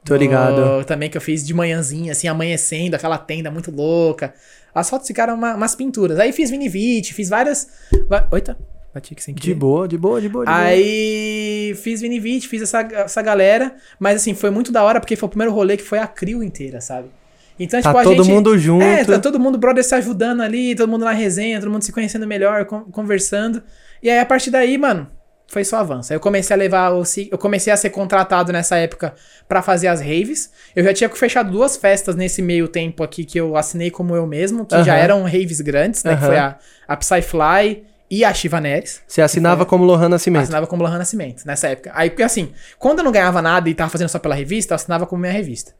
Tô 0.03 0.13
do- 0.15 0.19
ligado. 0.19 0.83
também 0.85 1.09
que 1.09 1.17
eu 1.17 1.21
fiz 1.21 1.45
de 1.45 1.53
manhãzinha, 1.53 2.11
assim, 2.11 2.27
amanhecendo, 2.27 2.95
aquela 2.95 3.17
tenda 3.17 3.51
muito 3.51 3.69
louca. 3.71 4.33
As 4.73 4.89
fotos 4.89 5.07
ficaram 5.07 5.35
uma- 5.35 5.55
umas 5.55 5.75
pinturas. 5.75 6.17
Aí 6.19 6.31
fiz 6.31 6.49
Vinivite, 6.49 7.13
fiz 7.13 7.29
várias. 7.29 7.67
va- 8.07 8.27
Oita, 8.31 8.57
bati 8.93 9.13
aqui 9.13 9.23
sem 9.23 9.35
De 9.35 9.41
querer. 9.41 9.53
boa, 9.55 9.87
de 9.87 9.97
boa, 9.97 10.19
de 10.21 10.27
boa, 10.29 10.45
de 10.45 10.51
boa. 10.51 10.59
Aí 10.59 11.75
fiz 11.83 12.01
Vinivite, 12.01 12.47
fiz 12.47 12.61
essa, 12.61 12.81
essa 12.81 13.21
galera, 13.21 13.75
mas 13.99 14.15
assim, 14.17 14.33
foi 14.33 14.49
muito 14.49 14.71
da 14.71 14.83
hora 14.83 14.99
porque 14.99 15.15
foi 15.15 15.27
o 15.27 15.29
primeiro 15.29 15.53
rolê 15.53 15.77
que 15.77 15.83
foi 15.83 15.99
a 15.99 16.07
crio 16.07 16.41
inteira, 16.43 16.79
sabe? 16.81 17.07
Então, 17.59 17.79
Tá 17.81 17.91
tipo, 17.91 18.03
todo 18.03 18.23
gente. 18.23 18.33
mundo 18.33 18.57
junto. 18.57 18.83
É, 18.83 19.03
tá 19.05 19.19
todo 19.19 19.39
mundo, 19.39 19.55
brother, 19.57 19.83
se 19.83 19.93
ajudando 19.93 20.41
ali, 20.41 20.73
todo 20.73 20.89
mundo 20.89 21.05
na 21.05 21.11
resenha, 21.11 21.59
todo 21.59 21.69
mundo 21.69 21.83
se 21.83 21.91
conhecendo 21.91 22.25
melhor, 22.25 22.65
con- 22.65 22.85
conversando. 22.85 23.61
E 24.01 24.09
aí, 24.09 24.17
a 24.17 24.25
partir 24.25 24.49
daí, 24.49 24.77
mano, 24.79 25.07
foi 25.51 25.65
só 25.65 25.77
avanço. 25.77 26.13
Aí 26.13 26.15
eu 26.15 26.19
comecei 26.21 26.55
a 26.55 26.57
levar 26.57 26.93
o. 26.93 27.03
Eu 27.29 27.37
comecei 27.37 27.73
a 27.73 27.77
ser 27.77 27.89
contratado 27.89 28.53
nessa 28.53 28.77
época 28.77 29.13
pra 29.49 29.61
fazer 29.61 29.89
as 29.89 29.99
raves. 29.99 30.49
Eu 30.73 30.83
já 30.83 30.93
tinha 30.93 31.09
fechado 31.09 31.51
duas 31.51 31.75
festas 31.75 32.15
nesse 32.15 32.41
meio 32.41 32.69
tempo 32.69 33.03
aqui 33.03 33.25
que 33.25 33.37
eu 33.37 33.57
assinei 33.57 33.91
como 33.91 34.15
eu 34.15 34.25
mesmo, 34.25 34.65
que 34.65 34.81
já 34.83 34.95
eram 34.95 35.23
raves 35.23 35.59
grandes, 35.59 36.03
né? 36.05 36.15
Que 36.15 36.23
foi 36.23 36.37
a, 36.37 36.57
a 36.87 36.95
Psyfly 36.95 37.83
e 38.09 38.23
a 38.23 38.33
Chivaneres. 38.33 39.01
Você 39.05 39.21
assinava 39.21 39.65
como 39.65 39.83
Lohan 39.83 40.07
Nascimento. 40.07 40.43
Assinava 40.43 40.67
como 40.67 40.83
Lohan 40.83 40.97
Nascimento, 40.97 41.45
nessa 41.45 41.67
época. 41.67 41.91
Aí, 41.93 42.09
porque 42.09 42.23
assim, 42.23 42.53
quando 42.79 42.99
eu 42.99 43.03
não 43.03 43.11
ganhava 43.11 43.41
nada 43.41 43.69
e 43.69 43.73
tava 43.73 43.89
fazendo 43.89 44.09
só 44.09 44.19
pela 44.19 44.35
revista, 44.35 44.73
eu 44.73 44.75
assinava 44.75 45.05
como 45.05 45.21
minha 45.21 45.33
revista. 45.33 45.73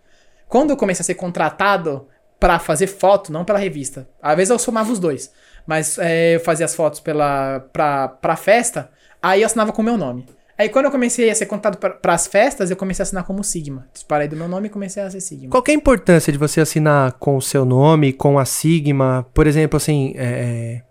Quando 0.50 0.72
eu 0.72 0.78
comecei 0.78 1.02
a 1.02 1.06
ser 1.06 1.16
contratado 1.16 2.08
pra 2.38 2.60
fazer 2.60 2.88
foto, 2.88 3.32
não 3.32 3.46
pela 3.46 3.60
revista, 3.60 4.08
às 4.22 4.36
vezes 4.36 4.50
eu 4.50 4.60
somava 4.60 4.92
os 4.92 5.00
dois, 5.00 5.32
mas 5.66 5.98
é, 5.98 6.36
eu 6.36 6.40
fazia 6.42 6.66
as 6.66 6.76
fotos 6.76 7.00
pela, 7.00 7.62
pra, 7.72 8.10
pra 8.10 8.36
festa, 8.36 8.90
aí 9.22 9.42
eu 9.42 9.46
assinava 9.46 9.72
com 9.72 9.82
o 9.82 9.86
meu 9.86 9.98
nome. 9.98 10.26
Aí 10.58 10.70
quando 10.70 10.86
eu 10.86 10.92
comecei 10.92 11.30
a 11.30 11.34
ser 11.34 11.48
contratado 11.48 11.78
pra, 11.80 11.90
pras 11.90 12.28
festas, 12.28 12.70
eu 12.70 12.78
comecei 12.78 13.02
a 13.02 13.06
assinar 13.06 13.24
como 13.24 13.44
Sigma. 13.44 13.88
Disparei 13.92 14.28
do 14.28 14.36
meu 14.36 14.48
nome 14.48 14.68
e 14.68 14.70
comecei 14.70 15.02
a 15.02 15.10
ser 15.10 15.20
Sigma. 15.20 15.50
Qual 15.50 15.64
é 15.68 15.72
a 15.72 15.74
importância 15.74 16.32
de 16.32 16.38
você 16.38 16.62
assinar 16.62 17.14
com 17.14 17.36
o 17.36 17.42
seu 17.42 17.66
nome, 17.66 18.14
com 18.14 18.38
a 18.38 18.46
Sigma? 18.46 19.26
Por 19.34 19.48
exemplo, 19.48 19.78
assim, 19.78 20.14
é... 20.16 20.82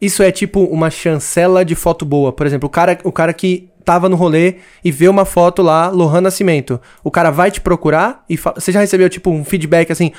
isso 0.00 0.22
é 0.22 0.30
tipo 0.30 0.60
uma 0.64 0.90
chancela 0.90 1.64
de 1.64 1.74
foto 1.74 2.04
boa. 2.04 2.32
Por 2.32 2.46
exemplo, 2.46 2.68
o 2.68 2.70
cara, 2.70 2.96
o 3.02 3.10
cara 3.10 3.32
que 3.32 3.68
tava 3.84 4.08
no 4.08 4.16
rolê 4.16 4.56
e 4.84 4.92
vê 4.92 5.08
uma 5.08 5.24
foto 5.24 5.60
lá, 5.60 5.88
Lohan 5.88 6.20
Nascimento. 6.20 6.80
O 7.02 7.10
cara 7.10 7.30
vai 7.30 7.50
te 7.50 7.60
procurar 7.60 8.24
e 8.28 8.36
fala... 8.36 8.60
Você 8.60 8.70
já 8.70 8.80
recebeu, 8.80 9.08
tipo, 9.10 9.30
um 9.30 9.44
feedback 9.44 9.90
assim... 9.90 10.12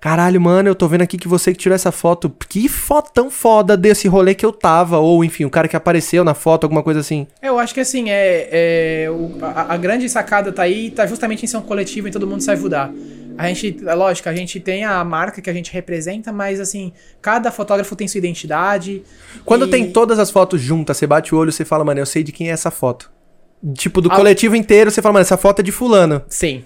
Caralho, 0.00 0.40
mano, 0.40 0.68
eu 0.68 0.74
tô 0.74 0.86
vendo 0.86 1.02
aqui 1.02 1.16
que 1.18 1.26
você 1.26 1.52
que 1.52 1.58
tirou 1.58 1.74
essa 1.74 1.90
foto. 1.90 2.30
Que 2.48 2.68
foto 2.68 3.10
tão 3.12 3.30
foda 3.30 3.76
desse 3.76 4.06
rolê 4.06 4.34
que 4.34 4.44
eu 4.46 4.52
tava. 4.52 4.98
Ou, 4.98 5.24
enfim, 5.24 5.44
o 5.44 5.50
cara 5.50 5.66
que 5.66 5.74
apareceu 5.76 6.22
na 6.22 6.34
foto, 6.34 6.64
alguma 6.64 6.82
coisa 6.82 7.00
assim. 7.00 7.26
Eu 7.42 7.58
acho 7.58 7.74
que 7.74 7.80
assim, 7.80 8.10
é, 8.10 9.04
é 9.04 9.10
o- 9.10 9.36
a, 9.42 9.74
a 9.74 9.76
grande 9.76 10.08
sacada 10.08 10.52
tá 10.52 10.62
aí, 10.62 10.90
tá 10.90 11.06
justamente 11.06 11.44
em 11.44 11.48
ser 11.48 11.56
um 11.56 11.62
coletivo 11.62 12.06
e 12.08 12.10
todo 12.10 12.26
mundo 12.26 12.40
se 12.42 12.50
ajudar. 12.50 12.92
A 13.38 13.48
gente, 13.48 13.76
é 13.86 13.94
lógico, 13.94 14.28
a 14.28 14.34
gente 14.34 14.60
tem 14.60 14.84
a 14.84 15.02
marca 15.04 15.42
que 15.42 15.50
a 15.50 15.52
gente 15.52 15.72
representa, 15.72 16.32
mas 16.32 16.60
assim, 16.60 16.92
cada 17.20 17.50
fotógrafo 17.50 17.94
tem 17.96 18.06
sua 18.06 18.18
identidade. 18.18 19.02
Quando 19.44 19.66
e- 19.66 19.70
tem 19.70 19.90
todas 19.90 20.18
as 20.18 20.30
fotos 20.30 20.60
juntas, 20.60 20.96
você 20.96 21.06
bate 21.06 21.34
o 21.34 21.38
olho 21.38 21.50
e 21.50 21.52
você 21.52 21.64
fala, 21.64 21.84
mano, 21.84 22.00
eu 22.00 22.06
sei 22.06 22.22
de 22.22 22.32
quem 22.32 22.48
é 22.48 22.52
essa 22.52 22.70
foto. 22.70 23.10
Tipo, 23.74 24.00
do 24.00 24.10
Ah. 24.12 24.16
coletivo 24.16 24.54
inteiro, 24.54 24.90
você 24.90 25.02
fala, 25.02 25.14
mano, 25.14 25.22
essa 25.22 25.36
foto 25.36 25.60
é 25.60 25.62
de 25.62 25.72
fulano. 25.72 26.22
Sim. 26.28 26.64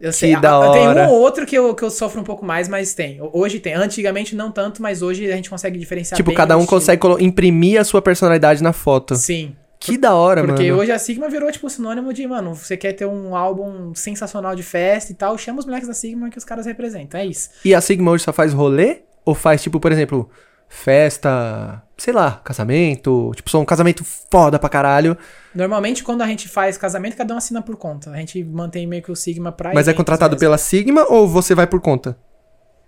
Eu 0.00 0.12
sei. 0.12 0.36
da 0.36 0.56
Ah, 0.58 0.72
Tem 0.72 0.82
um 0.82 0.88
hora. 0.90 1.08
ou 1.08 1.20
outro 1.20 1.44
que 1.44 1.56
eu, 1.56 1.74
que 1.74 1.82
eu 1.82 1.90
sofro 1.90 2.20
um 2.20 2.24
pouco 2.24 2.44
mais, 2.44 2.68
mas 2.68 2.94
tem. 2.94 3.18
Hoje 3.32 3.58
tem. 3.58 3.74
Antigamente 3.74 4.34
não 4.36 4.50
tanto, 4.52 4.80
mas 4.80 5.02
hoje 5.02 5.30
a 5.30 5.34
gente 5.36 5.50
consegue 5.50 5.78
diferenciar 5.78 6.16
tipo, 6.16 6.32
cada 6.32 6.56
um 6.56 6.64
consegue 6.64 7.00
imprimir 7.20 7.80
a 7.80 7.84
sua 7.84 8.00
personalidade 8.00 8.62
na 8.62 8.72
foto. 8.72 9.16
Sim. 9.16 9.54
Que 9.80 9.96
da 9.96 10.12
hora, 10.14 10.42
Porque 10.44 10.70
mano. 10.70 10.82
hoje 10.82 10.90
a 10.90 10.98
Sigma 10.98 11.28
virou, 11.28 11.50
tipo, 11.52 11.70
sinônimo 11.70 12.12
de, 12.12 12.26
mano, 12.26 12.52
você 12.52 12.76
quer 12.76 12.92
ter 12.94 13.06
um 13.06 13.36
álbum 13.36 13.94
sensacional 13.94 14.56
de 14.56 14.62
festa 14.64 15.12
e 15.12 15.14
tal, 15.14 15.38
chama 15.38 15.60
os 15.60 15.66
moleques 15.66 15.86
da 15.86 15.94
Sigma 15.94 16.28
que 16.30 16.36
os 16.38 16.44
caras 16.44 16.66
representam. 16.66 17.20
É 17.20 17.24
isso. 17.26 17.50
E 17.64 17.72
a 17.72 17.80
Sigma 17.80 18.10
hoje 18.10 18.24
só 18.24 18.32
faz 18.32 18.52
rolê? 18.52 19.02
Ou 19.24 19.36
faz, 19.36 19.62
tipo, 19.62 19.78
por 19.78 19.92
exemplo, 19.92 20.28
festa, 20.68 21.82
sei 21.96 22.12
lá, 22.12 22.40
casamento? 22.44 23.32
Tipo, 23.34 23.50
só 23.50 23.60
um 23.60 23.64
casamento 23.64 24.04
foda 24.30 24.58
pra 24.58 24.68
caralho. 24.68 25.16
Normalmente, 25.54 26.04
quando 26.04 26.22
a 26.22 26.26
gente 26.26 26.48
faz 26.48 26.76
casamento, 26.76 27.16
cada 27.16 27.34
um 27.34 27.36
assina 27.36 27.62
por 27.62 27.76
conta. 27.76 28.10
A 28.10 28.16
gente 28.16 28.42
mantém 28.44 28.86
meio 28.86 29.02
que 29.02 29.10
o 29.10 29.16
Sigma 29.16 29.50
pra 29.50 29.72
Mas 29.74 29.88
é 29.88 29.94
contratado 29.94 30.32
mesmo. 30.32 30.40
pela 30.40 30.58
Sigma 30.58 31.06
ou 31.08 31.26
você 31.26 31.54
vai 31.54 31.66
por 31.66 31.80
conta? 31.80 32.16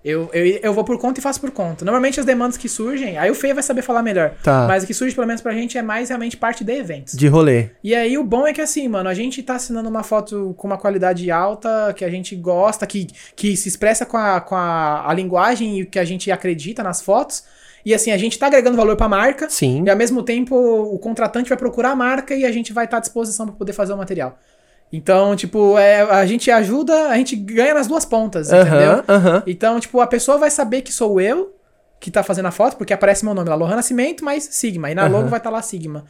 Eu, 0.03 0.31
eu, 0.33 0.47
eu 0.63 0.73
vou 0.73 0.83
por 0.83 0.99
conta 0.99 1.21
e 1.21 1.23
faço 1.23 1.39
por 1.41 1.51
conta. 1.51 1.85
Normalmente 1.85 2.19
as 2.19 2.25
demandas 2.25 2.57
que 2.57 2.69
surgem, 2.71 3.19
aí 3.19 3.31
o 3.31 3.35
Feia 3.35 3.53
vai 3.53 3.63
saber 3.63 3.83
falar 3.83 4.03
melhor. 4.03 4.33
Tá. 4.43 4.67
Mas 4.67 4.83
o 4.83 4.87
que 4.87 4.95
surge, 4.95 5.15
pelo 5.15 5.27
menos 5.27 5.43
pra 5.43 5.53
gente, 5.53 5.77
é 5.77 5.83
mais 5.83 6.09
realmente 6.09 6.39
parte 6.39 6.65
de 6.65 6.73
eventos. 6.73 7.15
De 7.15 7.29
rolê. 7.29 7.69
E 7.85 7.95
aí 7.95 8.17
o 8.17 8.25
bom 8.25 8.47
é 8.47 8.53
que 8.53 8.63
assim, 8.63 8.89
mano, 8.89 9.11
a 9.11 9.15
gente 9.15 9.43
tá 9.43 9.57
assinando 9.57 9.91
uma 9.91 10.03
foto 10.03 10.55
com 10.57 10.67
uma 10.67 10.79
qualidade 10.79 11.31
alta, 11.31 11.93
que 11.95 12.05
a 12.05 12.09
gente 12.09 12.35
gosta, 12.35 12.87
que, 12.87 13.09
que 13.37 13.55
se 13.57 13.69
expressa 13.69 14.07
com, 14.07 14.17
a, 14.17 14.41
com 14.41 14.57
a, 14.57 15.07
a 15.07 15.13
linguagem 15.13 15.79
e 15.79 15.83
o 15.83 15.87
que 15.87 15.99
a 15.99 16.05
gente 16.05 16.31
acredita 16.31 16.83
nas 16.83 17.03
fotos. 17.03 17.45
E 17.85 17.95
assim, 17.95 18.11
a 18.11 18.19
gente 18.19 18.39
tá 18.39 18.47
agregando 18.47 18.77
valor 18.77 18.97
pra 18.97 19.09
marca. 19.09 19.49
Sim. 19.49 19.85
E 19.85 19.91
ao 19.91 19.97
mesmo 19.97 20.23
tempo, 20.23 20.55
o 20.55 20.99
contratante 20.99 21.49
vai 21.49 21.59
procurar 21.59 21.91
a 21.91 21.97
marca 21.97 22.35
e 22.35 22.45
a 22.45 22.53
gente 22.53 22.73
vai 22.73 22.85
estar 22.85 22.99
à 22.99 23.01
disposição 23.01 23.47
para 23.47 23.55
poder 23.55 23.73
fazer 23.73 23.93
o 23.93 23.97
material. 23.97 24.39
Então, 24.93 25.37
tipo, 25.37 25.79
é, 25.79 26.01
a 26.03 26.27
gente 26.27 26.51
ajuda, 26.51 27.09
a 27.09 27.17
gente 27.17 27.37
ganha 27.37 27.75
nas 27.75 27.87
duas 27.87 28.05
pontas, 28.05 28.49
entendeu? 28.53 29.05
Então, 29.47 29.79
tipo, 29.79 30.01
a 30.01 30.07
pessoa 30.07 30.37
vai 30.37 30.51
saber 30.51 30.83
que 30.83 30.93
sou 30.93 31.21
eu 31.21 31.55
que 32.01 32.11
tá 32.11 32.23
fazendo 32.23 32.47
a 32.47 32.51
foto, 32.51 32.77
porque 32.77 32.95
aparece 32.95 33.25
meu 33.25 33.35
nome 33.35 33.49
lá, 33.51 33.55
Lohan 33.55 33.77
Nascimento, 33.77 34.25
mas 34.25 34.49
Sigma. 34.51 34.91
E 34.91 34.95
na 34.95 35.07
logo 35.07 35.29
vai 35.29 35.39
estar 35.39 35.51
lá 35.51 35.61
Sigma. 35.61 36.07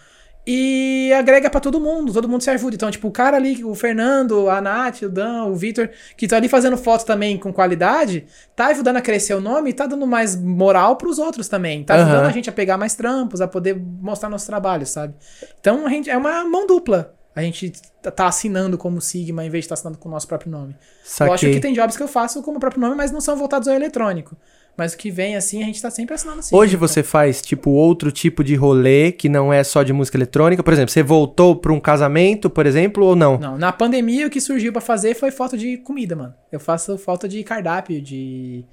E 0.47 1.12
agrega 1.12 1.51
pra 1.51 1.61
todo 1.61 1.78
mundo, 1.78 2.12
todo 2.12 2.28
mundo 2.28 2.43
se 2.43 2.51
ajuda. 2.51 2.74
Então, 2.74 2.91
tipo, 2.91 3.07
o 3.07 3.11
cara 3.11 3.36
ali, 3.36 3.62
o 3.62 3.74
Fernando, 3.74 4.49
a 4.49 4.61
Nath, 4.61 5.03
o 5.03 5.09
Dan, 5.09 5.45
o 5.45 5.55
Vitor, 5.55 5.91
que 6.16 6.26
tá 6.26 6.36
ali 6.36 6.49
fazendo 6.49 6.76
foto 6.78 7.05
também 7.05 7.36
com 7.38 7.53
qualidade, 7.53 8.26
tá 8.57 8.68
ajudando 8.68 8.97
a 8.97 9.01
crescer 9.03 9.34
o 9.34 9.41
nome 9.41 9.70
e 9.70 9.72
tá 9.72 9.86
dando 9.86 10.07
mais 10.07 10.34
moral 10.34 10.97
pros 10.97 11.18
outros 11.18 11.47
também. 11.49 11.84
Tá 11.84 11.95
ajudando 11.95 12.26
a 12.26 12.30
gente 12.32 12.49
a 12.49 12.53
pegar 12.53 12.78
mais 12.78 12.95
trampos, 12.95 13.41
a 13.41 13.47
poder 13.47 13.76
mostrar 13.78 14.28
nosso 14.30 14.47
trabalho, 14.47 14.86
sabe? 14.86 15.14
Então, 15.61 15.86
a 15.86 15.91
gente, 15.91 16.09
é 16.09 16.16
uma 16.16 16.43
mão 16.45 16.66
dupla. 16.66 17.14
A 17.36 17.43
gente 17.43 17.72
tá- 18.03 18.11
tá 18.11 18.26
assinando 18.26 18.76
como 18.76 19.01
Sigma 19.01 19.45
em 19.45 19.51
vez 19.51 19.62
de 19.62 19.66
estar 19.66 19.74
assinando 19.74 19.99
com 19.99 20.09
o 20.09 20.12
nosso 20.12 20.26
próprio 20.26 20.51
nome. 20.51 20.74
Eu 21.20 21.26
acho 21.32 21.43
Saquei. 21.43 21.55
que 21.55 21.61
tem 21.61 21.72
jobs 21.72 21.97
que 21.97 22.03
eu 22.03 22.09
faço 22.09 22.43
como 22.43 22.59
próprio 22.59 22.80
nome, 22.80 22.97
mas 22.97 23.12
não 23.12 23.20
são 23.20 23.36
voltados 23.36 23.68
ao 23.68 23.74
eletrônico. 23.74 24.36
Mas 24.81 24.95
o 24.95 24.97
que 24.97 25.11
vem 25.11 25.37
assim, 25.37 25.62
a 25.62 25.66
gente 25.66 25.83
tá 25.83 25.91
sempre 25.91 26.14
assinando 26.14 26.39
assim. 26.39 26.57
Hoje 26.57 26.74
você 26.74 27.03
faz, 27.03 27.43
tipo, 27.43 27.70
outro 27.70 28.11
tipo 28.11 28.43
de 28.43 28.55
rolê 28.55 29.12
que 29.12 29.28
não 29.28 29.53
é 29.53 29.62
só 29.62 29.83
de 29.83 29.93
música 29.93 30.16
eletrônica? 30.16 30.62
Por 30.62 30.72
exemplo, 30.72 30.91
você 30.91 31.03
voltou 31.03 31.55
pra 31.55 31.70
um 31.70 31.78
casamento, 31.78 32.49
por 32.49 32.64
exemplo, 32.64 33.05
ou 33.05 33.14
não? 33.14 33.37
Não, 33.39 33.59
na 33.59 33.72
pandemia 33.72 34.26
o 34.26 34.31
que 34.31 34.41
surgiu 34.41 34.72
pra 34.72 34.81
fazer 34.81 35.12
foi 35.14 35.31
foto 35.31 35.59
de 35.59 35.76
comida, 35.76 36.16
mano. 36.16 36.33
Eu 36.51 36.59
faço 36.59 36.97
foto 36.97 37.28
de 37.28 37.45
cardápio, 37.45 38.01
de. 38.01 38.64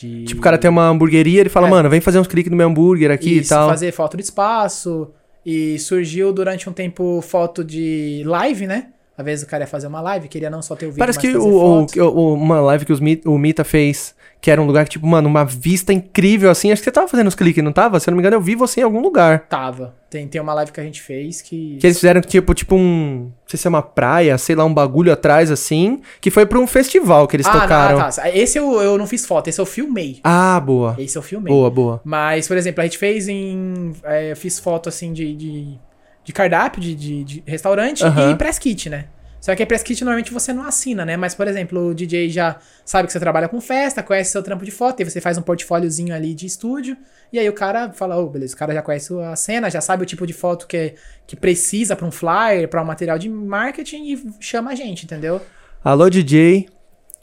de... 0.00 0.24
Tipo, 0.24 0.40
o 0.40 0.42
cara 0.42 0.56
tem 0.56 0.70
uma 0.70 0.88
hamburgueria, 0.88 1.40
ele 1.40 1.50
fala, 1.50 1.66
É. 1.68 1.70
mano, 1.70 1.90
vem 1.90 2.00
fazer 2.00 2.18
uns 2.18 2.26
cliques 2.26 2.50
no 2.50 2.56
meu 2.56 2.68
hambúrguer 2.68 3.10
aqui 3.10 3.36
Isso, 3.36 3.48
e 3.52 3.54
tal. 3.54 3.68
fazer 3.68 3.92
foto 3.92 4.16
de 4.16 4.22
espaço. 4.22 5.10
E 5.44 5.78
surgiu 5.78 6.32
durante 6.32 6.66
um 6.66 6.72
tempo 6.72 7.20
foto 7.20 7.62
de 7.62 8.22
live, 8.24 8.66
né? 8.66 8.86
Às 9.16 9.24
vezes 9.24 9.44
o 9.44 9.48
cara 9.48 9.64
ia 9.64 9.68
fazer 9.68 9.86
uma 9.86 10.00
live, 10.00 10.26
queria 10.28 10.48
não 10.48 10.62
só 10.62 10.74
ter 10.74 10.86
o 10.86 10.88
vídeo, 10.88 10.98
Parece 10.98 11.18
que 11.18 11.36
o, 11.36 11.44
o- 11.44 11.86
o- 12.00 12.34
uma 12.34 12.60
live 12.60 12.84
que 12.86 12.92
os 12.92 13.00
o 13.26 13.38
Mita 13.38 13.62
fez, 13.62 14.14
que 14.40 14.50
era 14.50 14.60
um 14.60 14.66
lugar 14.66 14.84
que, 14.84 14.90
tipo, 14.92 15.06
mano, 15.06 15.28
uma 15.28 15.44
vista 15.44 15.92
incrível 15.92 16.50
assim. 16.50 16.72
Acho 16.72 16.80
que 16.80 16.84
você 16.84 16.90
tava 16.90 17.06
fazendo 17.08 17.28
os 17.28 17.34
cliques, 17.34 17.62
não 17.62 17.72
tava? 17.72 18.00
Se 18.00 18.08
eu 18.08 18.12
não 18.12 18.16
me 18.16 18.22
engano, 18.22 18.36
eu 18.36 18.40
vi 18.40 18.54
você 18.54 18.80
em 18.80 18.84
algum 18.84 19.00
lugar. 19.00 19.46
Tava. 19.48 19.94
Tem, 20.10 20.26
tem 20.26 20.40
uma 20.40 20.52
live 20.54 20.72
que 20.72 20.80
a 20.80 20.82
gente 20.82 21.00
fez 21.00 21.40
que... 21.40 21.76
Que 21.80 21.86
eles 21.86 21.96
fizeram, 21.98 22.20
tipo, 22.20 22.52
tipo 22.52 22.74
um. 22.74 23.30
Não 23.30 23.32
sei 23.46 23.58
se 23.58 23.66
é 23.66 23.70
uma 23.70 23.80
praia, 23.82 24.36
sei 24.36 24.54
lá, 24.56 24.64
um 24.64 24.74
bagulho 24.74 25.12
atrás, 25.12 25.50
assim. 25.50 26.00
Que 26.20 26.30
foi 26.30 26.44
pra 26.44 26.58
um 26.58 26.66
festival 26.66 27.28
que 27.28 27.36
eles 27.36 27.46
ah, 27.46 27.52
tocaram. 27.52 27.98
Não, 27.98 28.10
tá. 28.10 28.30
Esse 28.30 28.58
eu, 28.58 28.80
eu 28.82 28.98
não 28.98 29.06
fiz 29.06 29.24
foto, 29.24 29.48
esse 29.48 29.60
eu 29.60 29.64
filmei. 29.66 30.20
Ah, 30.24 30.58
boa. 30.60 30.96
Esse 30.98 31.16
eu 31.16 31.22
filmei. 31.22 31.52
Boa, 31.52 31.70
boa. 31.70 32.00
Mas, 32.04 32.48
por 32.48 32.56
exemplo, 32.56 32.80
a 32.80 32.84
gente 32.84 32.98
fez 32.98 33.28
em. 33.28 33.92
é, 34.04 34.32
eu 34.32 34.36
fiz 34.36 34.58
foto 34.58 34.88
assim 34.88 35.12
de, 35.12 35.34
de, 35.34 35.78
de 36.24 36.32
cardápio, 36.32 36.80
de, 36.80 36.94
de, 36.94 37.24
de 37.24 37.44
restaurante 37.46 38.02
e 38.30 38.36
press 38.36 38.58
kit, 38.58 38.88
né? 38.88 39.06
Só 39.42 39.56
que 39.56 39.62
a 39.62 39.66
press 39.66 39.82
kit 39.82 40.04
normalmente 40.04 40.32
você 40.32 40.52
não 40.52 40.62
assina, 40.62 41.04
né? 41.04 41.16
Mas, 41.16 41.34
por 41.34 41.48
exemplo, 41.48 41.88
o 41.88 41.94
DJ 41.94 42.30
já 42.30 42.60
sabe 42.84 43.08
que 43.08 43.12
você 43.12 43.18
trabalha 43.18 43.48
com 43.48 43.60
festa, 43.60 44.00
conhece 44.00 44.30
seu 44.30 44.40
trampo 44.40 44.64
de 44.64 44.70
foto, 44.70 45.00
e 45.00 45.04
você 45.04 45.20
faz 45.20 45.36
um 45.36 45.42
portfóliozinho 45.42 46.14
ali 46.14 46.32
de 46.32 46.46
estúdio. 46.46 46.96
E 47.32 47.40
aí 47.40 47.48
o 47.48 47.52
cara 47.52 47.90
fala, 47.90 48.16
ô, 48.16 48.28
beleza, 48.28 48.54
o 48.54 48.56
cara 48.56 48.72
já 48.72 48.80
conhece 48.80 49.12
a 49.20 49.34
cena, 49.34 49.68
já 49.68 49.80
sabe 49.80 50.04
o 50.04 50.06
tipo 50.06 50.24
de 50.28 50.32
foto 50.32 50.64
que, 50.68 50.94
que 51.26 51.34
precisa 51.34 51.96
pra 51.96 52.06
um 52.06 52.12
flyer, 52.12 52.68
pra 52.68 52.82
um 52.82 52.84
material 52.84 53.18
de 53.18 53.28
marketing 53.28 54.12
e 54.12 54.34
chama 54.38 54.70
a 54.70 54.74
gente, 54.76 55.06
entendeu? 55.06 55.40
Alô, 55.82 56.08
DJ. 56.08 56.68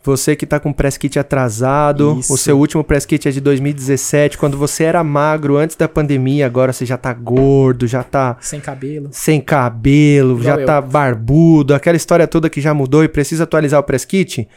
Você 0.01 0.33
que 0.35 0.45
tá 0.45 0.59
com 0.61 0.71
press 0.71 0.97
kit 0.97 1.19
atrasado, 1.19 2.17
Isso. 2.19 2.33
o 2.33 2.37
seu 2.37 2.57
último 2.57 2.83
press 2.85 3.05
kit 3.05 3.27
é 3.27 3.31
de 3.31 3.41
2017, 3.41 4.37
quando 4.37 4.57
você 4.57 4.85
era 4.85 5.03
magro 5.03 5.57
antes 5.57 5.75
da 5.75 5.89
pandemia, 5.89 6.45
agora 6.45 6.71
você 6.71 6.85
já 6.85 6.97
tá 6.97 7.13
gordo, 7.13 7.85
já 7.85 8.01
tá 8.01 8.37
Sem 8.39 8.61
cabelo. 8.61 9.09
sem 9.11 9.41
cabelo, 9.41 10.39
Igual 10.39 10.43
já 10.55 10.61
eu. 10.61 10.65
tá 10.65 10.79
barbudo, 10.81 11.73
aquela 11.73 11.97
história 11.97 12.25
toda 12.27 12.49
que 12.49 12.61
já 12.61 12.73
mudou 12.73 13.03
e 13.03 13.09
precisa 13.09 13.43
atualizar 13.43 13.79
o 13.79 13.83
press 13.83 14.05
kit. 14.05 14.47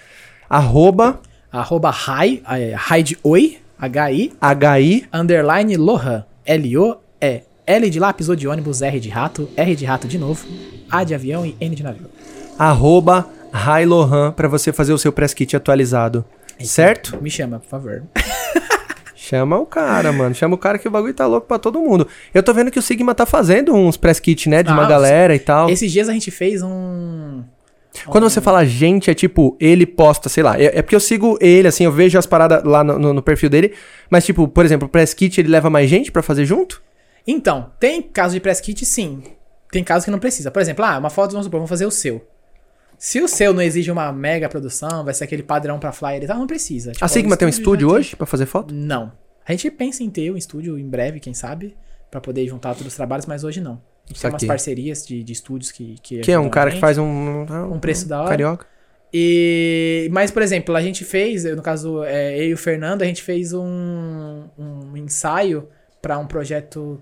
Arroba 0.48 1.20
Arroba 1.51 1.90
hi, 1.90 2.40
hi 2.90 3.02
de 3.02 3.19
oi, 3.24 3.59
H-I, 3.78 4.32
HI 4.40 5.06
underline 5.12 5.77
Lohan, 5.77 6.24
L-O-E, 6.47 7.43
L 7.66 7.90
de 7.90 7.98
lápis, 8.01 8.28
O 8.28 8.36
de 8.36 8.47
ônibus, 8.47 8.81
R 8.81 9.01
de 9.01 9.09
rato, 9.09 9.48
R 9.56 9.74
de 9.74 9.85
rato 9.85 10.06
de 10.06 10.19
novo, 10.19 10.47
A 10.89 11.02
de 11.02 11.14
avião 11.16 11.44
e 11.44 11.56
N 11.60 11.74
de 11.74 11.82
navio. 11.82 12.06
arroba 12.59 13.28
Lohan 13.84 14.32
pra 14.32 14.48
você 14.48 14.72
fazer 14.72 14.92
o 14.92 14.98
seu 14.98 15.12
press 15.12 15.34
kit 15.34 15.54
atualizado. 15.56 16.24
Certo? 16.60 17.20
Me 17.22 17.30
chama, 17.30 17.58
por 17.60 17.68
favor. 17.68 18.02
Chama 19.14 19.56
o 19.58 19.64
cara, 19.64 20.12
mano. 20.12 20.34
Chama 20.34 20.54
o 20.56 20.58
cara 20.58 20.78
que 20.78 20.86
o 20.88 20.90
bagulho 20.90 21.14
tá 21.14 21.26
louco 21.26 21.46
pra 21.46 21.58
todo 21.58 21.78
mundo. 21.80 22.06
Eu 22.34 22.42
tô 22.42 22.52
vendo 22.52 22.70
que 22.70 22.78
o 22.78 22.82
Sigma 22.82 23.14
tá 23.14 23.24
fazendo 23.24 23.72
uns 23.72 23.96
press 23.96 24.18
kit, 24.18 24.48
né? 24.48 24.62
De 24.62 24.70
uma 24.72 24.84
Ah, 24.84 24.88
galera 24.88 25.34
e 25.34 25.38
tal. 25.38 25.70
Esses 25.70 25.90
dias 25.92 26.08
a 26.08 26.12
gente 26.12 26.30
fez 26.30 26.60
um... 26.62 27.42
Quando 28.06 28.24
você 28.28 28.40
fala 28.40 28.64
gente, 28.64 29.10
é 29.10 29.14
tipo, 29.14 29.56
ele 29.60 29.86
posta, 29.86 30.28
sei 30.28 30.42
lá. 30.42 30.58
É, 30.60 30.78
é 30.78 30.82
porque 30.82 30.96
eu 30.96 31.00
sigo 31.00 31.38
ele, 31.40 31.68
assim, 31.68 31.84
eu 31.84 31.92
vejo 31.92 32.18
as 32.18 32.26
paradas 32.26 32.64
lá 32.64 32.82
no, 32.82 32.98
no- 32.98 33.12
no 33.14 33.22
perfil 33.22 33.48
dele. 33.50 33.74
Mas, 34.10 34.24
tipo, 34.24 34.48
por 34.48 34.64
exemplo, 34.64 34.86
o 34.86 34.90
press 34.90 35.14
kit 35.14 35.40
ele 35.40 35.48
leva 35.48 35.70
mais 35.70 35.88
gente 35.88 36.10
pra 36.10 36.22
fazer 36.22 36.44
junto? 36.44 36.82
Então, 37.26 37.70
tem 37.78 38.02
caso 38.02 38.34
de 38.34 38.40
press 38.40 38.60
kit, 38.60 38.84
sim. 38.84 39.22
Tem 39.70 39.84
casos 39.84 40.04
que 40.04 40.10
não 40.10 40.18
precisa. 40.18 40.50
Por 40.50 40.60
exemplo, 40.60 40.84
ah, 40.84 40.98
uma 40.98 41.10
foto, 41.10 41.30
vamos 41.32 41.44
supor, 41.46 41.58
vamos 41.60 41.70
fazer 41.70 41.86
o 41.86 41.90
seu. 41.90 42.26
Se 43.04 43.20
o 43.20 43.26
seu 43.26 43.52
não 43.52 43.60
exige 43.60 43.90
uma 43.90 44.12
mega 44.12 44.48
produção, 44.48 45.04
vai 45.04 45.12
ser 45.12 45.24
aquele 45.24 45.42
padrão 45.42 45.76
pra 45.76 45.90
flyer 45.90 46.22
e 46.22 46.26
tal, 46.28 46.38
não 46.38 46.46
precisa. 46.46 46.92
Tipo, 46.92 47.04
A 47.04 47.08
Sigma 47.08 47.36
tem 47.36 47.46
um 47.46 47.48
estúdio 47.48 47.88
tem- 47.88 47.96
hoje 47.96 48.14
pra 48.14 48.24
fazer 48.28 48.46
foto? 48.46 48.72
Não. 48.72 49.10
A 49.44 49.50
gente 49.50 49.68
pensa 49.72 50.04
em 50.04 50.08
ter 50.08 50.30
um 50.30 50.36
estúdio 50.36 50.78
em 50.78 50.88
breve, 50.88 51.18
quem 51.18 51.34
sabe, 51.34 51.76
pra 52.08 52.20
poder 52.20 52.46
juntar 52.46 52.74
todos 52.74 52.86
os 52.92 52.94
trabalhos, 52.94 53.26
mas 53.26 53.42
hoje 53.42 53.60
não. 53.60 53.82
Tem 54.20 54.30
umas 54.30 54.44
parcerias 54.44 55.04
de, 55.04 55.20
de 55.24 55.32
estúdios 55.32 55.72
que. 55.72 55.96
Que, 56.00 56.20
Que 56.20 56.30
é 56.30 56.38
um 56.38 56.48
cara 56.48 56.70
que 56.70 56.78
faz 56.78 56.96
um. 56.96 57.40
Um 57.72 57.80
preço 57.80 58.06
da 58.06 58.20
hora. 58.20 58.28
Carioca. 58.30 58.66
E, 59.12 60.08
mas, 60.12 60.30
por 60.30 60.40
exemplo, 60.40 60.76
a 60.76 60.80
gente 60.80 61.04
fez, 61.04 61.42
no 61.42 61.60
caso, 61.60 62.04
é, 62.04 62.38
eu 62.38 62.50
e 62.50 62.54
o 62.54 62.56
Fernando, 62.56 63.02
a 63.02 63.04
gente 63.04 63.20
fez 63.20 63.52
um, 63.52 64.44
um 64.56 64.96
ensaio 64.96 65.68
pra 66.00 66.18
um 66.18 66.26
projeto 66.28 67.00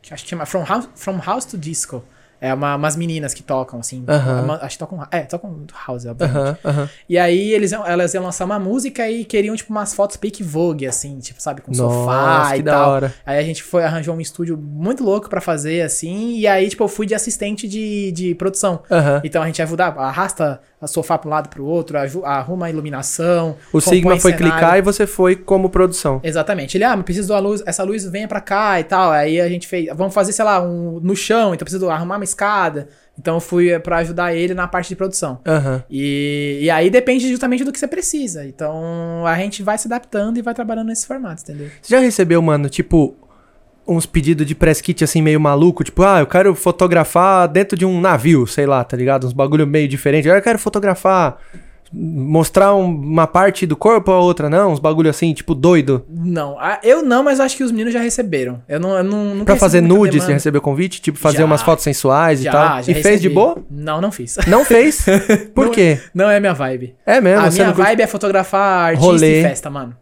que 0.00 0.14
acho 0.14 0.24
que 0.24 0.30
chama 0.30 0.46
From 0.46 0.64
House, 0.64 0.88
From 0.94 1.20
House 1.22 1.44
to 1.44 1.58
Disco. 1.58 2.02
É 2.42 2.52
uma, 2.52 2.74
umas 2.74 2.96
meninas 2.96 3.32
que 3.32 3.42
tocam, 3.42 3.78
assim. 3.78 4.04
Aham. 4.08 4.42
uma- 4.42 4.54
acho 4.56 4.70
que 4.76 4.78
tocam. 4.80 5.06
É, 5.12 5.20
tocam 5.20 5.64
house, 5.86 6.04
obviamente. 6.06 6.36
Aham, 6.36 6.56
aham. 6.64 6.88
E 7.08 7.16
aí 7.16 7.52
eles, 7.52 7.70
elas 7.72 8.12
iam 8.14 8.24
lançar 8.24 8.44
uma 8.44 8.58
música 8.58 9.08
e 9.08 9.24
queriam, 9.24 9.54
tipo, 9.54 9.70
umas 9.70 9.94
fotos 9.94 10.16
pique 10.16 10.42
Vogue, 10.42 10.84
assim, 10.86 11.20
tipo, 11.20 11.40
sabe, 11.40 11.60
com 11.60 11.72
sofá 11.72 12.38
Nossa, 12.38 12.54
e 12.54 12.56
que 12.56 12.62
da 12.64 12.72
tal. 12.72 12.90
hora. 12.90 13.14
Aí 13.24 13.38
a 13.38 13.42
gente 13.42 13.62
foi, 13.62 13.84
arranjou 13.84 14.14
um 14.16 14.20
estúdio 14.20 14.58
muito 14.58 15.04
louco 15.04 15.28
pra 15.30 15.40
fazer, 15.40 15.82
assim, 15.82 16.36
e 16.36 16.46
aí, 16.48 16.68
tipo, 16.68 16.82
eu 16.82 16.88
fui 16.88 17.06
de 17.06 17.14
assistente 17.14 17.68
de, 17.68 18.10
de 18.10 18.34
produção. 18.34 18.82
Então 19.22 19.40
a 19.40 19.46
gente 19.46 19.62
ajuda, 19.62 19.84
arrasta 19.86 20.44
a 20.44 20.58
sofá 20.86 21.16
pra 21.18 21.28
um 21.28 21.30
lado 21.30 21.48
pro 21.48 21.64
outro, 21.64 21.98
aju- 21.98 22.24
arruma 22.24 22.66
a 22.66 22.70
iluminação. 22.70 23.56
O 23.72 23.80
Sigma 23.80 24.18
foi 24.18 24.32
cenário. 24.32 24.52
clicar 24.56 24.78
e 24.78 24.82
você 24.82 25.06
foi 25.06 25.36
como 25.36 25.68
produção. 25.70 26.20
Exatamente. 26.22 26.76
Ele, 26.76 26.84
ah, 26.84 26.94
mas 26.96 27.04
preciso 27.04 27.28
da 27.28 27.38
luz, 27.38 27.62
essa 27.66 27.82
luz 27.82 28.04
venha 28.04 28.28
pra 28.28 28.40
cá 28.40 28.78
e 28.80 28.84
tal. 28.84 29.10
Aí 29.10 29.40
a 29.40 29.48
gente 29.48 29.66
fez, 29.66 29.86
vamos 29.94 30.14
fazer, 30.14 30.32
sei 30.32 30.44
lá, 30.44 30.62
um 30.62 31.00
no 31.00 31.14
chão, 31.16 31.54
então 31.54 31.64
preciso 31.64 31.88
arrumar 31.90 32.16
uma 32.16 32.24
escada. 32.24 32.88
Então 33.18 33.34
eu 33.34 33.40
fui 33.40 33.78
pra 33.80 33.98
ajudar 33.98 34.34
ele 34.34 34.54
na 34.54 34.66
parte 34.66 34.88
de 34.88 34.96
produção. 34.96 35.38
Aham. 35.46 35.84
E, 35.90 36.60
e 36.62 36.70
aí 36.70 36.88
depende 36.88 37.28
justamente 37.28 37.62
do 37.62 37.70
que 37.72 37.78
você 37.78 37.86
precisa. 37.86 38.44
Então 38.46 39.26
a 39.26 39.36
gente 39.36 39.62
vai 39.62 39.76
se 39.76 39.86
adaptando 39.86 40.38
e 40.38 40.42
vai 40.42 40.54
trabalhando 40.54 40.86
nesse 40.88 41.06
formato, 41.06 41.42
entendeu? 41.42 41.68
Você 41.80 41.94
já 41.94 42.00
recebeu, 42.00 42.40
mano, 42.40 42.68
tipo, 42.70 43.14
uns 43.86 44.06
pedidos 44.06 44.46
de 44.46 44.54
press 44.54 44.80
kit 44.80 45.02
assim 45.04 45.20
meio 45.22 45.40
maluco? 45.40 45.82
Tipo, 45.84 46.02
ah, 46.02 46.20
eu 46.20 46.26
quero 46.26 46.54
fotografar 46.54 47.48
dentro 47.48 47.76
de 47.76 47.84
um 47.84 48.00
navio, 48.00 48.46
sei 48.46 48.66
lá, 48.66 48.82
tá 48.84 48.96
ligado? 48.96 49.26
Uns 49.26 49.32
bagulho 49.32 49.66
meio 49.66 49.88
diferente. 49.88 50.30
Ah, 50.30 50.36
Eu 50.36 50.42
quero 50.42 50.58
fotografar, 50.58 51.38
mostrar 51.94 52.74
um- 52.74 52.86
uma 52.86 53.26
parte 53.26 53.66
do 53.66 53.76
corpo 53.76 54.10
ou 54.10 54.16
a 54.16 54.20
outra, 54.20 54.48
não? 54.48 54.72
Uns 54.72 54.78
bagulho 54.78 55.10
assim, 55.10 55.34
tipo, 55.34 55.54
doido. 55.54 56.04
Não, 56.08 56.56
ah, 56.58 56.78
eu 56.82 57.02
não, 57.02 57.22
mas 57.22 57.38
acho 57.38 57.54
que 57.56 57.62
os 57.62 57.70
meninos 57.70 57.92
já 57.92 58.00
receberam. 58.00 58.62
Eu 58.68 58.80
não, 58.80 58.96
eu 58.96 59.04
não, 59.04 59.24
nunca 59.26 59.44
Pra 59.44 59.54
recebi 59.54 59.60
fazer 59.60 59.80
nude, 59.82 60.20
você 60.20 60.32
recebeu 60.32 60.60
convite? 60.62 61.02
Tipo, 61.02 61.18
fazer 61.18 61.38
Já. 61.38 61.44
umas 61.44 61.60
fotos 61.60 61.84
sensuais 61.84 62.40
e 62.40 62.44
Já, 62.44 62.52
tal? 62.52 62.82
já 62.82 62.92
e 62.92 62.94
fez 62.94 63.20
de 63.20 63.28
recebi. 63.28 63.34
boa? 63.34 63.58
Não, 63.70 64.00
não 64.00 64.10
fiz. 64.10 64.38
Não 64.46 64.64
fez? 64.64 65.04
Por 65.54 65.66
Não- 65.66 65.72
quê? 65.72 66.00
Não 66.14 66.30
é 66.30 66.40
minha 66.40 66.54
vibe. 66.54 66.94
É 67.04 67.20
mesmo? 67.20 67.44
a 67.46 67.50
minha 67.50 67.66
não 67.66 67.74
curte- 67.74 67.88
vibe 67.90 68.02
é 68.02 68.06
fotografar 68.06 68.86
artista 68.90 69.04
Rolê. 69.06 69.40
e 69.40 69.42
festa, 69.42 69.68
mano. 69.68 69.94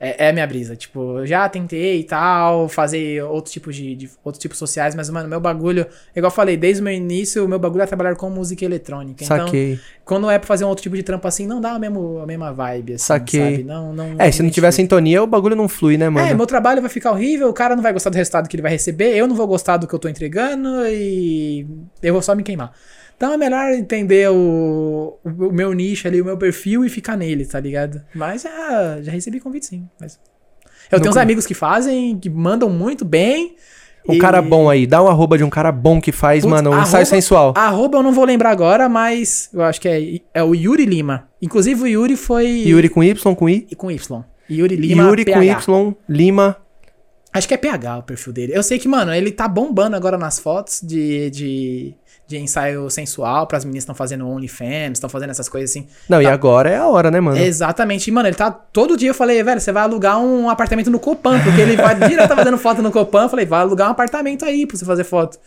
É, 0.00 0.26
é 0.26 0.28
a 0.30 0.32
minha 0.32 0.46
brisa. 0.46 0.76
Tipo, 0.76 1.18
eu 1.18 1.26
já 1.26 1.48
tentei 1.48 1.98
e 2.00 2.04
tal, 2.04 2.68
fazer 2.68 3.20
outros 3.24 3.52
tipos 3.52 3.74
de, 3.74 3.96
de- 3.96 4.10
outros 4.22 4.40
tipos 4.40 4.56
sociais, 4.56 4.94
mas, 4.94 5.10
mano, 5.10 5.28
meu 5.28 5.40
bagulho, 5.40 5.86
igual 6.14 6.30
eu 6.30 6.34
falei, 6.34 6.56
desde 6.56 6.80
o 6.80 6.84
meu 6.84 6.92
início, 6.92 7.44
o 7.44 7.48
meu 7.48 7.58
bagulho 7.58 7.82
é 7.82 7.86
trabalhar 7.86 8.14
com 8.14 8.30
música 8.30 8.64
eletrônica. 8.64 9.24
Então, 9.24 9.46
Saquei. 9.46 9.80
quando 10.04 10.30
é 10.30 10.38
pra 10.38 10.46
fazer 10.46 10.64
um 10.64 10.68
outro 10.68 10.82
tipo 10.84 10.94
de 10.94 11.02
trampo 11.02 11.26
assim, 11.26 11.46
não 11.48 11.60
dá 11.60 11.72
a, 11.72 11.78
mesmo, 11.80 12.20
a 12.20 12.26
mesma 12.26 12.52
vibe, 12.52 12.94
assim, 12.94 13.04
Saquei. 13.06 13.40
sabe? 13.40 13.64
Não, 13.64 13.92
não, 13.92 14.14
É, 14.18 14.30
se 14.30 14.40
não 14.42 14.50
tiver 14.50 14.70
sintonia, 14.70 15.20
o 15.20 15.26
bagulho 15.26 15.56
não 15.56 15.68
flui, 15.68 15.96
né, 15.98 16.08
mano? 16.08 16.28
É, 16.28 16.32
meu 16.34 16.46
trabalho 16.46 16.80
vai 16.80 16.90
ficar 16.90 17.10
horrível, 17.10 17.48
o 17.48 17.52
cara 17.52 17.74
não 17.74 17.82
vai 17.82 17.92
gostar 17.92 18.10
do 18.10 18.16
resultado 18.16 18.48
que 18.48 18.54
ele 18.54 18.62
vai 18.62 18.70
receber, 18.70 19.16
eu 19.16 19.26
não 19.26 19.34
vou 19.34 19.46
gostar 19.48 19.78
do 19.78 19.88
que 19.88 19.94
eu 19.94 19.98
tô 19.98 20.08
entregando 20.08 20.86
e 20.86 21.66
eu 22.00 22.12
vou 22.12 22.22
só 22.22 22.36
me 22.36 22.44
queimar. 22.44 22.72
Então 23.18 23.32
é 23.32 23.36
melhor 23.36 23.72
entender 23.72 24.30
o, 24.30 25.18
o 25.24 25.52
meu 25.52 25.72
nicho 25.72 26.06
ali, 26.06 26.22
o 26.22 26.24
meu 26.24 26.38
perfil 26.38 26.84
e 26.84 26.88
ficar 26.88 27.16
nele, 27.16 27.44
tá 27.44 27.58
ligado? 27.58 28.00
Mas 28.14 28.42
já, 28.42 29.02
já 29.02 29.10
recebi 29.10 29.40
convite 29.40 29.66
sim. 29.66 29.88
Mas... 30.00 30.20
Eu 30.88 31.00
tenho 31.00 31.10
uns 31.10 31.16
amigos 31.16 31.44
que 31.44 31.52
fazem, 31.52 32.16
que 32.16 32.30
mandam 32.30 32.70
muito 32.70 33.04
bem. 33.04 33.56
Um 34.08 34.14
e- 34.14 34.18
cara 34.18 34.40
bom 34.40 34.70
aí, 34.70 34.86
dá 34.86 35.02
um 35.02 35.08
arroba 35.08 35.36
de 35.36 35.42
um 35.42 35.50
cara 35.50 35.72
bom 35.72 36.00
que 36.00 36.12
faz, 36.12 36.42
Putz, 36.42 36.50
mano, 36.50 36.70
um 36.70 36.72
arroba- 36.74 36.88
ensaio 36.88 37.06
sensual. 37.06 37.54
Arroba 37.56 37.98
eu 37.98 38.02
não 38.04 38.12
vou 38.12 38.24
lembrar 38.24 38.50
agora, 38.50 38.88
mas 38.88 39.50
eu 39.52 39.62
acho 39.62 39.80
que 39.80 39.88
é, 39.88 40.20
é 40.32 40.42
o 40.44 40.54
Yuri 40.54 40.86
Lima. 40.86 41.28
Inclusive 41.42 41.82
o 41.82 41.86
Yuri 41.88 42.16
foi. 42.16 42.46
Yuri 42.46 42.88
com 42.88 43.02
Y, 43.02 43.34
com 43.34 43.48
I. 43.48 43.66
E 43.68 43.74
com 43.74 43.90
Y. 43.90 44.24
Yuri 44.48 44.76
Lima. 44.76 45.02
Yuri 45.02 45.24
com 45.24 45.32
PH. 45.32 45.64
Y, 45.68 45.96
Lima. 46.08 46.56
Acho 47.32 47.48
que 47.48 47.54
é 47.54 47.56
PH 47.58 47.98
o 47.98 48.02
perfil 48.04 48.32
dele. 48.32 48.52
Eu 48.54 48.62
sei 48.62 48.78
que, 48.78 48.88
mano, 48.88 49.12
ele 49.12 49.30
tá 49.30 49.46
bombando 49.46 49.96
agora 49.96 50.16
nas 50.16 50.38
fotos 50.38 50.80
de, 50.82 51.28
de, 51.30 51.94
de 52.28 52.36
ensaio 52.36 52.90
sensual 52.90 53.46
pras 53.46 53.64
meninas 53.64 53.84
que 53.84 53.84
estão 53.90 53.94
fazendo 53.94 54.28
OnlyFans, 54.28 54.92
estão 54.98 55.08
fazendo 55.08 55.30
essas 55.30 55.48
coisas 55.48 55.70
assim. 55.70 55.88
Não, 56.06 56.20
e 56.20 56.26
Tá. 56.26 56.32
agora 56.34 56.68
é 56.68 56.76
a 56.76 56.86
hora, 56.86 57.10
né, 57.10 57.18
mano? 57.20 57.38
Exatamente. 57.38 58.06
E, 58.08 58.12
mano, 58.12 58.28
ele 58.28 58.36
tá. 58.36 58.50
Todo 58.50 58.98
dia 58.98 59.08
eu 59.08 59.14
falei, 59.14 59.42
velho, 59.42 59.58
você 59.58 59.72
vai 59.72 59.82
alugar 59.82 60.20
um 60.20 60.50
apartamento 60.50 60.90
no 60.90 61.00
Copan, 61.00 61.40
porque 61.40 61.58
ele 61.58 61.74
vai 61.76 61.94
direto 61.94 62.36
fazendo 62.36 62.58
foto 62.58 62.82
no 62.82 62.92
Copan. 62.92 63.22
Eu 63.22 63.28
falei, 63.30 63.46
vai 63.46 63.60
alugar 63.60 63.88
um 63.88 63.92
apartamento 63.92 64.44
aí 64.44 64.66
pra 64.66 64.76
você 64.76 64.84
fazer 64.84 65.04
foto. 65.04 65.38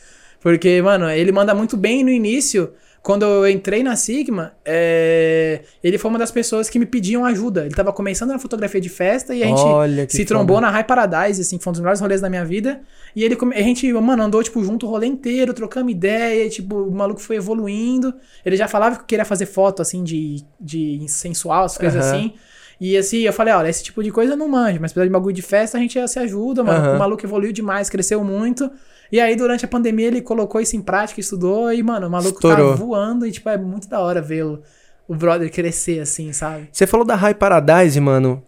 Porque, 0.41 0.81
mano, 0.81 1.07
ele 1.07 1.31
manda 1.31 1.53
muito 1.53 1.77
bem 1.77 2.03
no 2.03 2.09
início. 2.09 2.71
Quando 3.03 3.23
eu 3.23 3.49
entrei 3.49 3.81
na 3.81 3.95
Sigma, 3.95 4.53
é, 4.63 5.61
ele 5.83 5.97
foi 5.97 6.09
uma 6.09 6.19
das 6.19 6.29
pessoas 6.29 6.69
que 6.69 6.77
me 6.77 6.85
pediam 6.85 7.25
ajuda. 7.25 7.65
Ele 7.65 7.73
tava 7.73 7.91
começando 7.91 8.29
na 8.29 8.37
fotografia 8.37 8.79
de 8.79 8.89
festa 8.89 9.33
e 9.33 9.41
a 9.41 9.47
gente 9.47 10.11
se 10.11 10.23
trombou 10.23 10.61
na 10.61 10.69
High 10.69 10.83
Paradise, 10.83 11.41
assim, 11.41 11.57
foi 11.57 11.71
um 11.71 11.73
dos 11.73 11.79
melhores 11.81 11.99
rolês 11.99 12.21
da 12.21 12.29
minha 12.29 12.45
vida. 12.45 12.81
E 13.15 13.23
ele, 13.23 13.35
a 13.55 13.61
gente, 13.61 13.91
mano, 13.93 14.21
andou, 14.21 14.43
tipo, 14.43 14.63
junto 14.63 14.85
o 14.85 14.89
rolê 14.89 15.07
inteiro, 15.07 15.51
trocamos 15.51 15.91
ideia, 15.91 16.45
e, 16.45 16.49
tipo, 16.49 16.75
o 16.75 16.91
maluco 16.91 17.19
foi 17.19 17.37
evoluindo. 17.37 18.13
Ele 18.45 18.55
já 18.55 18.67
falava 18.67 18.97
que 18.97 19.05
queria 19.05 19.25
fazer 19.25 19.47
foto, 19.47 19.81
assim, 19.81 20.03
de, 20.03 20.43
de 20.59 21.03
sensual, 21.07 21.65
as 21.65 21.79
coisas 21.79 22.05
Aham. 22.05 22.17
assim. 22.17 22.33
E 22.79 22.97
assim, 22.97 23.19
eu 23.19 23.33
falei, 23.33 23.53
olha, 23.53 23.67
esse 23.67 23.83
tipo 23.83 24.03
de 24.03 24.11
coisa 24.11 24.33
eu 24.33 24.37
não 24.37 24.47
manjo, 24.47 24.79
mas 24.81 24.91
precisa 24.91 25.05
de 25.05 25.11
bagulho 25.11 25.35
de 25.35 25.41
festa, 25.41 25.77
a 25.77 25.81
gente 25.81 26.07
se 26.07 26.19
ajuda, 26.19 26.63
mano. 26.63 26.85
Aham. 26.85 26.95
O 26.95 26.99
maluco 26.99 27.25
evoluiu 27.25 27.51
demais, 27.51 27.89
cresceu 27.89 28.23
muito. 28.23 28.71
E 29.11 29.19
aí, 29.19 29.35
durante 29.35 29.65
a 29.65 29.67
pandemia, 29.67 30.07
ele 30.07 30.21
colocou 30.21 30.61
isso 30.61 30.75
em 30.75 30.81
prática, 30.81 31.19
estudou 31.19 31.71
e, 31.73 31.83
mano, 31.83 32.07
o 32.07 32.09
maluco 32.09 32.35
Estourou. 32.35 32.71
tá 32.71 32.75
voando 32.77 33.25
e, 33.27 33.31
tipo, 33.31 33.49
é 33.49 33.57
muito 33.57 33.89
da 33.89 33.99
hora 33.99 34.21
ver 34.21 34.45
o, 34.45 34.61
brother 35.09 35.51
crescer 35.51 35.99
assim, 35.99 36.31
sabe? 36.31 36.69
Você 36.71 36.87
falou 36.87 37.05
da 37.05 37.15
High 37.15 37.33
Paradise, 37.35 37.99
mano. 37.99 38.41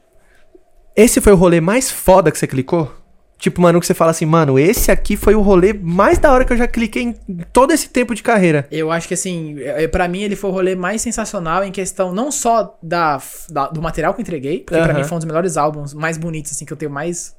Esse 0.95 1.19
foi 1.19 1.33
o 1.33 1.35
rolê 1.35 1.59
mais 1.59 1.91
foda 1.91 2.31
que 2.31 2.37
você 2.37 2.47
clicou? 2.47 2.91
Tipo, 3.37 3.61
mano, 3.61 3.77
que 3.81 3.85
você 3.85 3.93
fala 3.93 4.11
assim, 4.11 4.25
mano, 4.25 4.57
esse 4.57 4.89
aqui 4.89 5.17
foi 5.17 5.35
o 5.35 5.41
rolê 5.41 5.73
mais 5.73 6.17
da 6.17 6.31
hora 6.31 6.45
que 6.45 6.53
eu 6.53 6.57
já 6.57 6.65
cliquei 6.65 7.03
em 7.03 7.13
todo 7.51 7.73
esse 7.73 7.89
tempo 7.89 8.15
de 8.15 8.23
carreira. 8.23 8.65
Eu 8.71 8.89
acho 8.89 9.05
que, 9.05 9.13
assim, 9.15 9.59
é, 9.59 9.85
pra 9.85 10.07
mim 10.07 10.21
ele 10.21 10.37
foi 10.37 10.49
o 10.49 10.53
rolê 10.53 10.75
mais 10.75 11.01
sensacional 11.01 11.61
em 11.61 11.71
questão 11.71 12.13
não 12.13 12.31
só 12.31 12.77
da, 12.81 13.21
da- 13.49 13.67
do 13.67 13.81
material 13.81 14.13
que 14.13 14.21
eu 14.21 14.23
entreguei, 14.23 14.59
porque 14.59 14.79
pra 14.81 14.91
Aham. 14.93 14.99
mim 14.99 15.03
foi 15.03 15.15
um 15.15 15.19
dos 15.19 15.25
melhores 15.25 15.57
álbuns, 15.57 15.93
mais 15.93 16.17
bonitos, 16.17 16.53
assim, 16.53 16.63
que 16.63 16.71
eu 16.71 16.77
tenho 16.77 16.91
mais. 16.91 17.35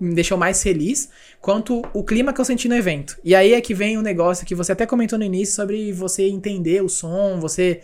Me 0.00 0.14
deixou 0.14 0.36
mais 0.38 0.62
feliz, 0.62 1.08
quanto 1.40 1.82
o 1.92 2.02
clima 2.04 2.32
que 2.32 2.40
eu 2.40 2.44
senti 2.44 2.68
no 2.68 2.74
evento. 2.74 3.16
E 3.24 3.34
aí 3.34 3.52
é 3.54 3.60
que 3.60 3.74
vem 3.74 3.96
o 3.98 4.02
negócio 4.02 4.46
que 4.46 4.54
você 4.54 4.72
até 4.72 4.86
comentou 4.86 5.18
no 5.18 5.24
início 5.24 5.54
sobre 5.54 5.92
você 5.92 6.24
entender 6.28 6.82
o 6.82 6.88
som, 6.88 7.38
você 7.40 7.80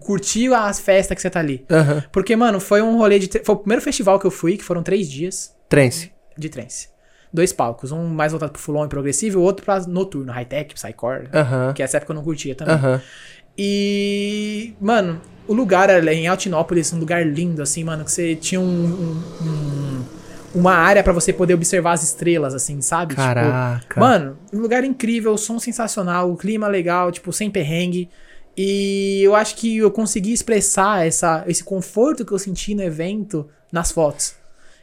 curtir 0.00 0.52
as 0.52 0.80
festas 0.80 1.14
que 1.14 1.22
você 1.22 1.30
tá 1.30 1.40
ali. 1.40 1.64
Aham. 1.70 2.02
Porque, 2.12 2.34
mano, 2.36 2.58
foi 2.60 2.82
um 2.82 2.96
rolê 2.96 3.18
de. 3.18 3.28
Foi 3.44 3.54
o 3.54 3.58
primeiro 3.58 3.82
festival 3.82 4.18
que 4.18 4.26
eu 4.26 4.30
fui, 4.30 4.56
que 4.56 4.64
foram 4.64 4.82
três 4.82 5.08
dias 5.10 5.54
Trance. 5.68 6.10
de 6.36 6.48
trance. 6.48 6.88
Dois 7.32 7.52
palcos, 7.52 7.92
um 7.92 8.06
mais 8.06 8.32
voltado 8.32 8.52
pro 8.52 8.60
full 8.62 8.76
on 8.76 8.86
e 8.86 8.88
progressivo, 8.88 9.40
o 9.40 9.42
outro 9.42 9.64
pra 9.64 9.80
noturno, 9.80 10.32
high-tech, 10.32 10.72
psycore, 10.74 11.28
Aham. 11.34 11.72
que 11.74 11.82
essa 11.82 11.96
época 11.98 12.12
eu 12.12 12.16
não 12.16 12.22
curtia 12.22 12.54
também. 12.54 12.74
Aham. 12.74 13.00
E, 13.58 14.74
mano, 14.80 15.20
o 15.48 15.52
lugar 15.54 15.88
era 15.90 16.12
em 16.14 16.26
Altinópolis, 16.26 16.92
um 16.92 16.98
lugar 16.98 17.26
lindo, 17.26 17.62
assim, 17.62 17.82
mano, 17.84 18.04
que 18.04 18.12
você 18.12 18.34
tinha 18.36 18.60
um, 18.60 18.64
um- 18.64 19.22
um- 19.42 20.04
uma 20.56 20.72
área 20.72 21.02
pra 21.02 21.12
você 21.12 21.32
poder 21.32 21.52
observar 21.54 21.92
as 21.92 22.02
estrelas, 22.02 22.54
assim, 22.54 22.80
sabe? 22.80 23.14
Tipo, 23.14 23.22
Caraca. 23.22 24.00
mano, 24.00 24.38
um 24.52 24.58
lugar 24.58 24.82
incrível, 24.84 25.36
som 25.36 25.58
sensacional, 25.58 26.32
o 26.32 26.36
clima 26.36 26.66
legal, 26.66 27.12
tipo, 27.12 27.30
sem 27.32 27.50
perrengue. 27.50 28.08
E 28.56 29.20
eu 29.22 29.34
acho 29.34 29.54
que 29.56 29.76
eu 29.76 29.90
consegui 29.90 30.32
expressar 30.32 31.06
essa, 31.06 31.44
esse 31.46 31.62
conforto 31.62 32.24
que 32.24 32.32
eu 32.32 32.38
senti 32.38 32.74
no 32.74 32.82
evento 32.82 33.46
nas 33.70 33.92
fotos. 33.92 34.34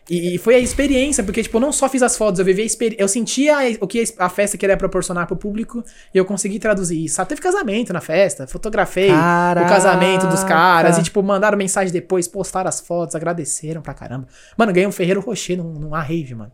E, 0.09 0.35
e 0.35 0.38
foi 0.38 0.55
a 0.55 0.59
experiência, 0.59 1.23
porque, 1.23 1.41
tipo, 1.41 1.55
eu 1.57 1.61
não 1.61 1.71
só 1.71 1.88
fiz 1.88 2.03
as 2.03 2.17
fotos, 2.17 2.39
eu 2.39 2.45
vivi 2.45 2.61
a 2.61 2.65
experiência. 2.65 3.01
Eu 3.01 3.07
sentia 3.07 3.55
o 3.80 3.88
que 3.88 4.03
a 4.17 4.30
festa 4.30 4.57
queria 4.57 4.75
proporcionar 4.75 5.27
pro 5.27 5.35
público 5.35 5.84
e 6.13 6.17
eu 6.17 6.25
consegui 6.25 6.59
traduzir 6.59 7.05
isso. 7.05 7.21
Até 7.21 7.30
teve 7.30 7.41
casamento 7.41 7.93
na 7.93 8.01
festa, 8.01 8.45
fotografei 8.45 9.07
Caraca. 9.07 9.65
o 9.65 9.69
casamento 9.69 10.27
dos 10.27 10.43
caras 10.43 10.97
e, 10.97 11.03
tipo, 11.03 11.23
mandaram 11.23 11.57
mensagem 11.57 11.91
depois, 11.91 12.27
postaram 12.27 12.67
as 12.67 12.81
fotos, 12.81 13.15
agradeceram 13.15 13.81
pra 13.81 13.93
caramba. 13.93 14.27
Mano, 14.57 14.73
ganhei 14.73 14.88
um 14.88 14.91
Ferreiro 14.91 15.21
Rocher 15.21 15.57
num, 15.57 15.73
num 15.73 15.89
rave, 15.89 16.35
mano. 16.35 16.51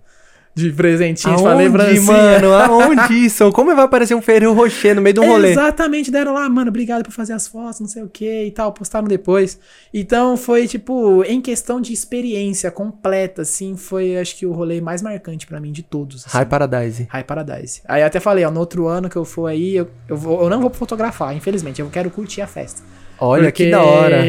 De 0.55 0.71
presentinho, 0.71 1.37
de 1.37 1.45
Aonde, 1.45 1.63
lembrancinha. 1.63 2.01
mano? 2.01 2.51
Aonde 2.53 3.13
isso? 3.13 3.49
Como 3.51 3.73
vai 3.73 3.85
aparecer 3.85 4.15
um 4.15 4.21
Ferreiro 4.21 4.53
Rocher 4.53 4.95
no 4.95 5.01
meio 5.01 5.13
de 5.13 5.19
um 5.19 5.27
rolê? 5.27 5.51
Exatamente, 5.51 6.11
deram 6.11 6.33
lá, 6.33 6.49
mano, 6.49 6.69
obrigado 6.69 7.03
por 7.03 7.11
fazer 7.11 7.33
as 7.33 7.47
fotos, 7.47 7.79
não 7.79 7.87
sei 7.87 8.03
o 8.03 8.09
que 8.09 8.45
e 8.45 8.51
tal, 8.51 8.73
postaram 8.73 9.07
depois. 9.07 9.59
Então 9.93 10.35
foi, 10.35 10.67
tipo, 10.67 11.23
em 11.23 11.39
questão 11.39 11.79
de 11.79 11.93
experiência 11.93 12.69
completa, 12.71 13.43
assim, 13.43 13.77
foi, 13.77 14.17
acho 14.17 14.35
que, 14.35 14.45
o 14.45 14.51
rolê 14.51 14.81
mais 14.81 15.01
marcante 15.01 15.47
pra 15.47 15.59
mim 15.59 15.71
de 15.71 15.83
todos. 15.83 16.25
Assim. 16.25 16.37
High 16.37 16.45
Paradise. 16.45 17.07
High 17.09 17.23
Paradise. 17.23 17.81
Aí 17.87 18.03
até 18.03 18.19
falei, 18.19 18.43
ó, 18.43 18.51
no 18.51 18.59
outro 18.59 18.87
ano 18.87 19.07
que 19.07 19.15
eu 19.15 19.23
for 19.23 19.47
aí, 19.47 19.75
eu, 19.75 19.89
eu, 20.07 20.17
vou, 20.17 20.41
eu 20.43 20.49
não 20.49 20.59
vou 20.59 20.69
fotografar, 20.71 21.35
infelizmente, 21.35 21.79
eu 21.79 21.89
quero 21.89 22.09
curtir 22.09 22.41
a 22.41 22.47
festa. 22.47 22.81
Olha 23.19 23.51
que 23.51 23.63
Porque, 23.63 23.71
da 23.71 23.83
hora. 23.83 24.23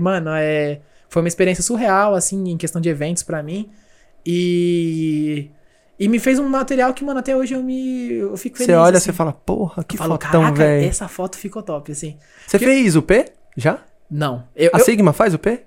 Mano, 0.00 0.30
é, 0.34 0.80
foi 1.08 1.22
uma 1.22 1.28
experiência 1.28 1.62
surreal, 1.62 2.14
assim, 2.14 2.50
em 2.50 2.56
questão 2.56 2.80
de 2.80 2.88
eventos 2.88 3.22
pra 3.22 3.42
mim. 3.42 3.68
E. 4.24 5.50
E 5.98 6.06
me 6.08 6.18
fez 6.18 6.38
um 6.38 6.48
material 6.48 6.94
que, 6.94 7.04
mano, 7.04 7.18
até 7.20 7.36
hoje 7.36 7.54
eu 7.54 7.62
me. 7.62 8.12
Eu 8.14 8.36
fico 8.36 8.56
feliz. 8.56 8.70
Você 8.72 8.76
olha, 8.76 8.96
assim. 8.98 9.06
você 9.06 9.12
fala, 9.12 9.32
porra, 9.32 9.82
que 9.82 9.96
Eu 9.96 9.98
falo, 9.98 10.12
fotão, 10.12 10.54
velho. 10.54 10.86
essa 10.88 11.08
foto 11.08 11.36
ficou 11.36 11.62
top, 11.62 11.90
assim. 11.92 12.16
Você 12.46 12.58
que- 12.58 12.64
fez 12.64 12.94
o 12.94 13.02
P? 13.02 13.26
Já? 13.56 13.80
Não. 14.10 14.44
Eu, 14.54 14.70
A 14.72 14.78
eu- 14.78 14.84
Sigma 14.84 15.12
faz 15.12 15.34
o 15.34 15.38
P? 15.38 15.62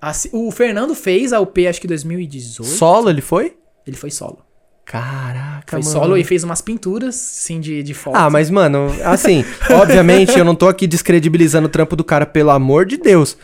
assim, 0.00 0.30
o 0.32 0.50
Fernando 0.50 0.94
fez 0.94 1.32
a 1.32 1.40
UP, 1.40 1.66
acho 1.66 1.80
que 1.80 1.86
2018. 1.88 2.64
Solo 2.70 3.10
ele 3.10 3.20
foi? 3.20 3.56
Ele 3.86 3.96
foi 3.96 4.10
solo. 4.10 4.38
Caraca, 4.84 5.76
Foi 5.76 5.80
mano. 5.80 5.92
solo 5.92 6.16
e 6.16 6.24
fez 6.24 6.42
umas 6.44 6.62
pinturas, 6.62 7.14
sim, 7.14 7.60
de, 7.60 7.82
de 7.82 7.92
foto. 7.92 8.16
Ah, 8.16 8.30
mas, 8.30 8.48
mano, 8.48 8.86
assim, 9.04 9.44
obviamente 9.70 10.38
eu 10.38 10.44
não 10.46 10.54
tô 10.54 10.66
aqui 10.66 10.86
descredibilizando 10.86 11.66
o 11.66 11.70
trampo 11.70 11.94
do 11.94 12.02
cara, 12.02 12.24
pelo 12.24 12.48
amor 12.50 12.86
de 12.86 12.96
Deus. 12.96 13.36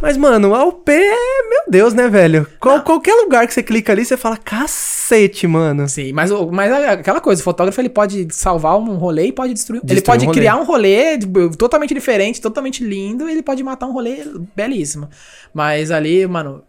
Mas, 0.00 0.16
mano, 0.18 0.54
a 0.54 0.64
UP 0.64 0.90
é, 0.92 1.48
meu 1.48 1.62
Deus, 1.68 1.94
né, 1.94 2.08
velho? 2.08 2.46
Qual- 2.60 2.82
qualquer 2.82 3.14
lugar 3.14 3.46
que 3.46 3.54
você 3.54 3.62
clica 3.62 3.92
ali, 3.92 4.04
você 4.04 4.16
fala, 4.16 4.36
cacete, 4.36 5.46
mano. 5.46 5.88
Sim, 5.88 6.12
mas, 6.12 6.30
mas 6.52 6.72
aquela 6.72 7.20
coisa, 7.20 7.40
o 7.40 7.44
fotógrafo 7.44 7.80
ele 7.80 7.88
pode 7.88 8.26
salvar 8.30 8.76
um 8.78 8.96
rolê 8.96 9.26
e 9.28 9.32
pode 9.32 9.54
destruir. 9.54 9.80
ele 9.82 9.94
Destruir 9.94 10.18
pode 10.18 10.28
um 10.28 10.32
criar 10.32 10.56
um 10.56 10.64
rolê 10.64 11.16
tipo, 11.18 11.56
totalmente 11.56 11.94
diferente, 11.94 12.40
totalmente 12.40 12.84
lindo, 12.84 13.28
e 13.28 13.32
ele 13.32 13.42
pode 13.42 13.62
matar 13.62 13.86
um 13.86 13.92
rolê 13.92 14.18
belíssimo. 14.54 15.08
Mas 15.54 15.90
ali, 15.90 16.26
mano, 16.26 16.62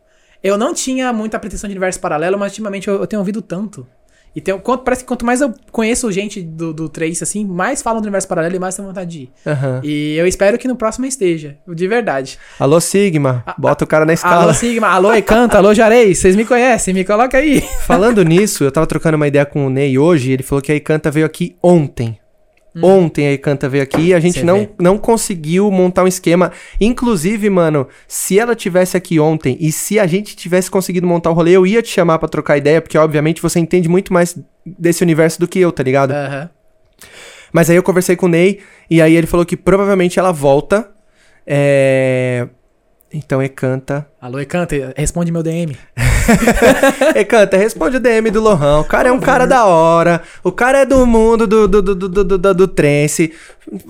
eu 0.44 0.58
não 0.58 0.74
tinha 0.74 1.12
muita 1.12 1.38
pretensão 1.40 1.68
de 1.68 1.74
universo 1.74 2.00
paralelo, 2.00 2.38
mas 2.40 2.52
ultimamente 2.54 2.88
eu, 2.88 2.96
eu 3.02 3.08
tenho 3.08 3.20
ouvido 3.20 3.42
tanto. 3.42 3.86
E 4.36 4.42
tenho, 4.42 4.60
quanto, 4.60 4.84
parece 4.84 5.04
que 5.04 5.08
quanto 5.08 5.26
mais 5.26 5.40
eu 5.40 5.54
conheço 5.72 6.12
gente 6.12 6.42
do, 6.42 6.74
do 6.74 6.90
Trace, 6.90 7.24
assim, 7.24 7.46
mais 7.46 7.82
falam 7.82 8.02
do 8.02 8.06
universo 8.06 8.28
paralelo 8.28 8.56
e 8.56 8.60
mais 8.60 8.76
tenho 8.76 8.88
vontade 8.88 9.10
de 9.10 9.20
ir. 9.24 9.32
Aham. 9.48 9.82
E 9.84 10.16
eu 10.18 10.28
espero 10.28 10.58
que 10.58 10.68
no 10.68 10.76
próximo 10.76 11.06
esteja, 11.06 11.58
de 11.68 11.88
verdade. 11.88 12.38
Alô, 12.60 12.82
Sigma, 12.82 13.46
bota 13.58 13.86
o 13.86 13.88
cara 13.88 14.06
na 14.06 14.14
escala. 14.14 14.44
Alô, 14.44 14.54
Sigma, 14.54 14.88
alô, 14.88 15.14
Ecanta, 15.14 15.58
alô, 15.58 15.74
Jarei, 15.74 16.14
vocês 16.14 16.36
me 16.36 16.44
conhecem, 16.44 16.94
me 16.94 17.06
coloca 17.06 17.38
aí. 17.38 17.62
Falando 17.88 18.24
nisso, 18.24 18.66
eu 18.66 18.72
tava 18.72 18.86
trocando 18.86 19.16
uma 19.16 19.28
ideia 19.28 19.46
com 19.46 19.68
o 19.68 19.70
Ney 19.70 19.98
hoje, 19.98 20.32
ele 20.32 20.44
falou 20.44 20.62
que 20.62 20.72
a 20.72 20.76
Icanta 20.76 21.10
veio 21.10 21.26
aqui 21.26 21.56
ontem. 21.64 22.18
Ontem 22.84 23.28
a 23.28 23.34
Icanta 23.34 23.70
veio 23.70 23.84
aqui 23.84 24.08
e 24.08 24.14
a 24.14 24.20
gente 24.20 24.38
Hum. 24.38 24.42
Cê 24.42 24.46
não, 24.46 24.60
vê. 24.60 24.70
não 24.80 24.98
conseguiu 24.98 25.72
montar 25.72 26.04
um 26.04 26.08
esquema. 26.08 26.52
Inclusive, 26.80 27.50
mano, 27.50 27.88
se 28.08 28.38
ela 28.38 28.56
tivesse 28.56 28.98
aqui 28.98 29.20
ontem 29.20 29.58
e 29.60 29.72
se 29.72 30.00
a 30.00 30.06
gente 30.06 30.36
tivesse 30.36 30.70
conseguido 30.70 31.08
montar 31.08 31.30
o 31.30 31.34
rolê, 31.34 31.52
eu 31.52 31.66
ia 31.66 31.82
te 31.82 31.90
chamar 31.90 32.20
pra 32.20 32.28
trocar 32.28 32.58
ideia, 32.58 32.82
porque 32.82 32.98
obviamente 32.98 33.42
você 33.42 33.60
entende 33.60 33.88
muito 33.88 34.12
mais 34.12 34.38
desse 34.66 35.04
universo 35.04 35.40
do 35.40 35.48
que 35.48 35.60
eu, 35.60 35.72
tá 35.72 35.84
ligado? 35.84 36.12
Aham. 36.12 36.50
Mas 37.54 37.70
aí 37.70 37.78
eu 37.78 37.84
conversei 37.84 38.16
com 38.18 38.26
o 38.26 38.30
Ney 38.30 38.60
e 38.90 39.02
aí 39.02 39.16
ele 39.16 39.28
falou 39.28 39.46
que 39.46 39.56
provavelmente 39.56 40.20
ela 40.20 40.34
volta. 40.34 40.90
É... 41.48 42.48
Então, 43.16 43.42
Ecanta. 43.42 44.06
Alô, 44.20 44.42
Ecanta, 44.42 44.76
responde 44.98 45.32
meu 45.32 45.42
DM. 45.42 45.78
Ecanta, 47.16 47.56
responde 47.56 47.96
o 47.96 48.00
DM 48.02 48.30
do 48.30 48.42
Lohan. 48.42 48.82
O 48.82 48.84
cara 48.84 49.08
é 49.08 49.12
um 49.12 49.22
cara 49.22 49.48
da 49.48 49.64
hora. 49.64 50.22
O 50.44 50.52
cara 50.52 50.80
é 50.80 50.86
do 50.86 51.06
mundo 51.08 51.48
do, 51.48 51.66
do, 51.66 51.82
do, 51.82 51.96
do, 51.96 52.10
do, 52.10 52.38
do, 52.38 52.54
do 52.54 52.68
trance. 52.68 53.32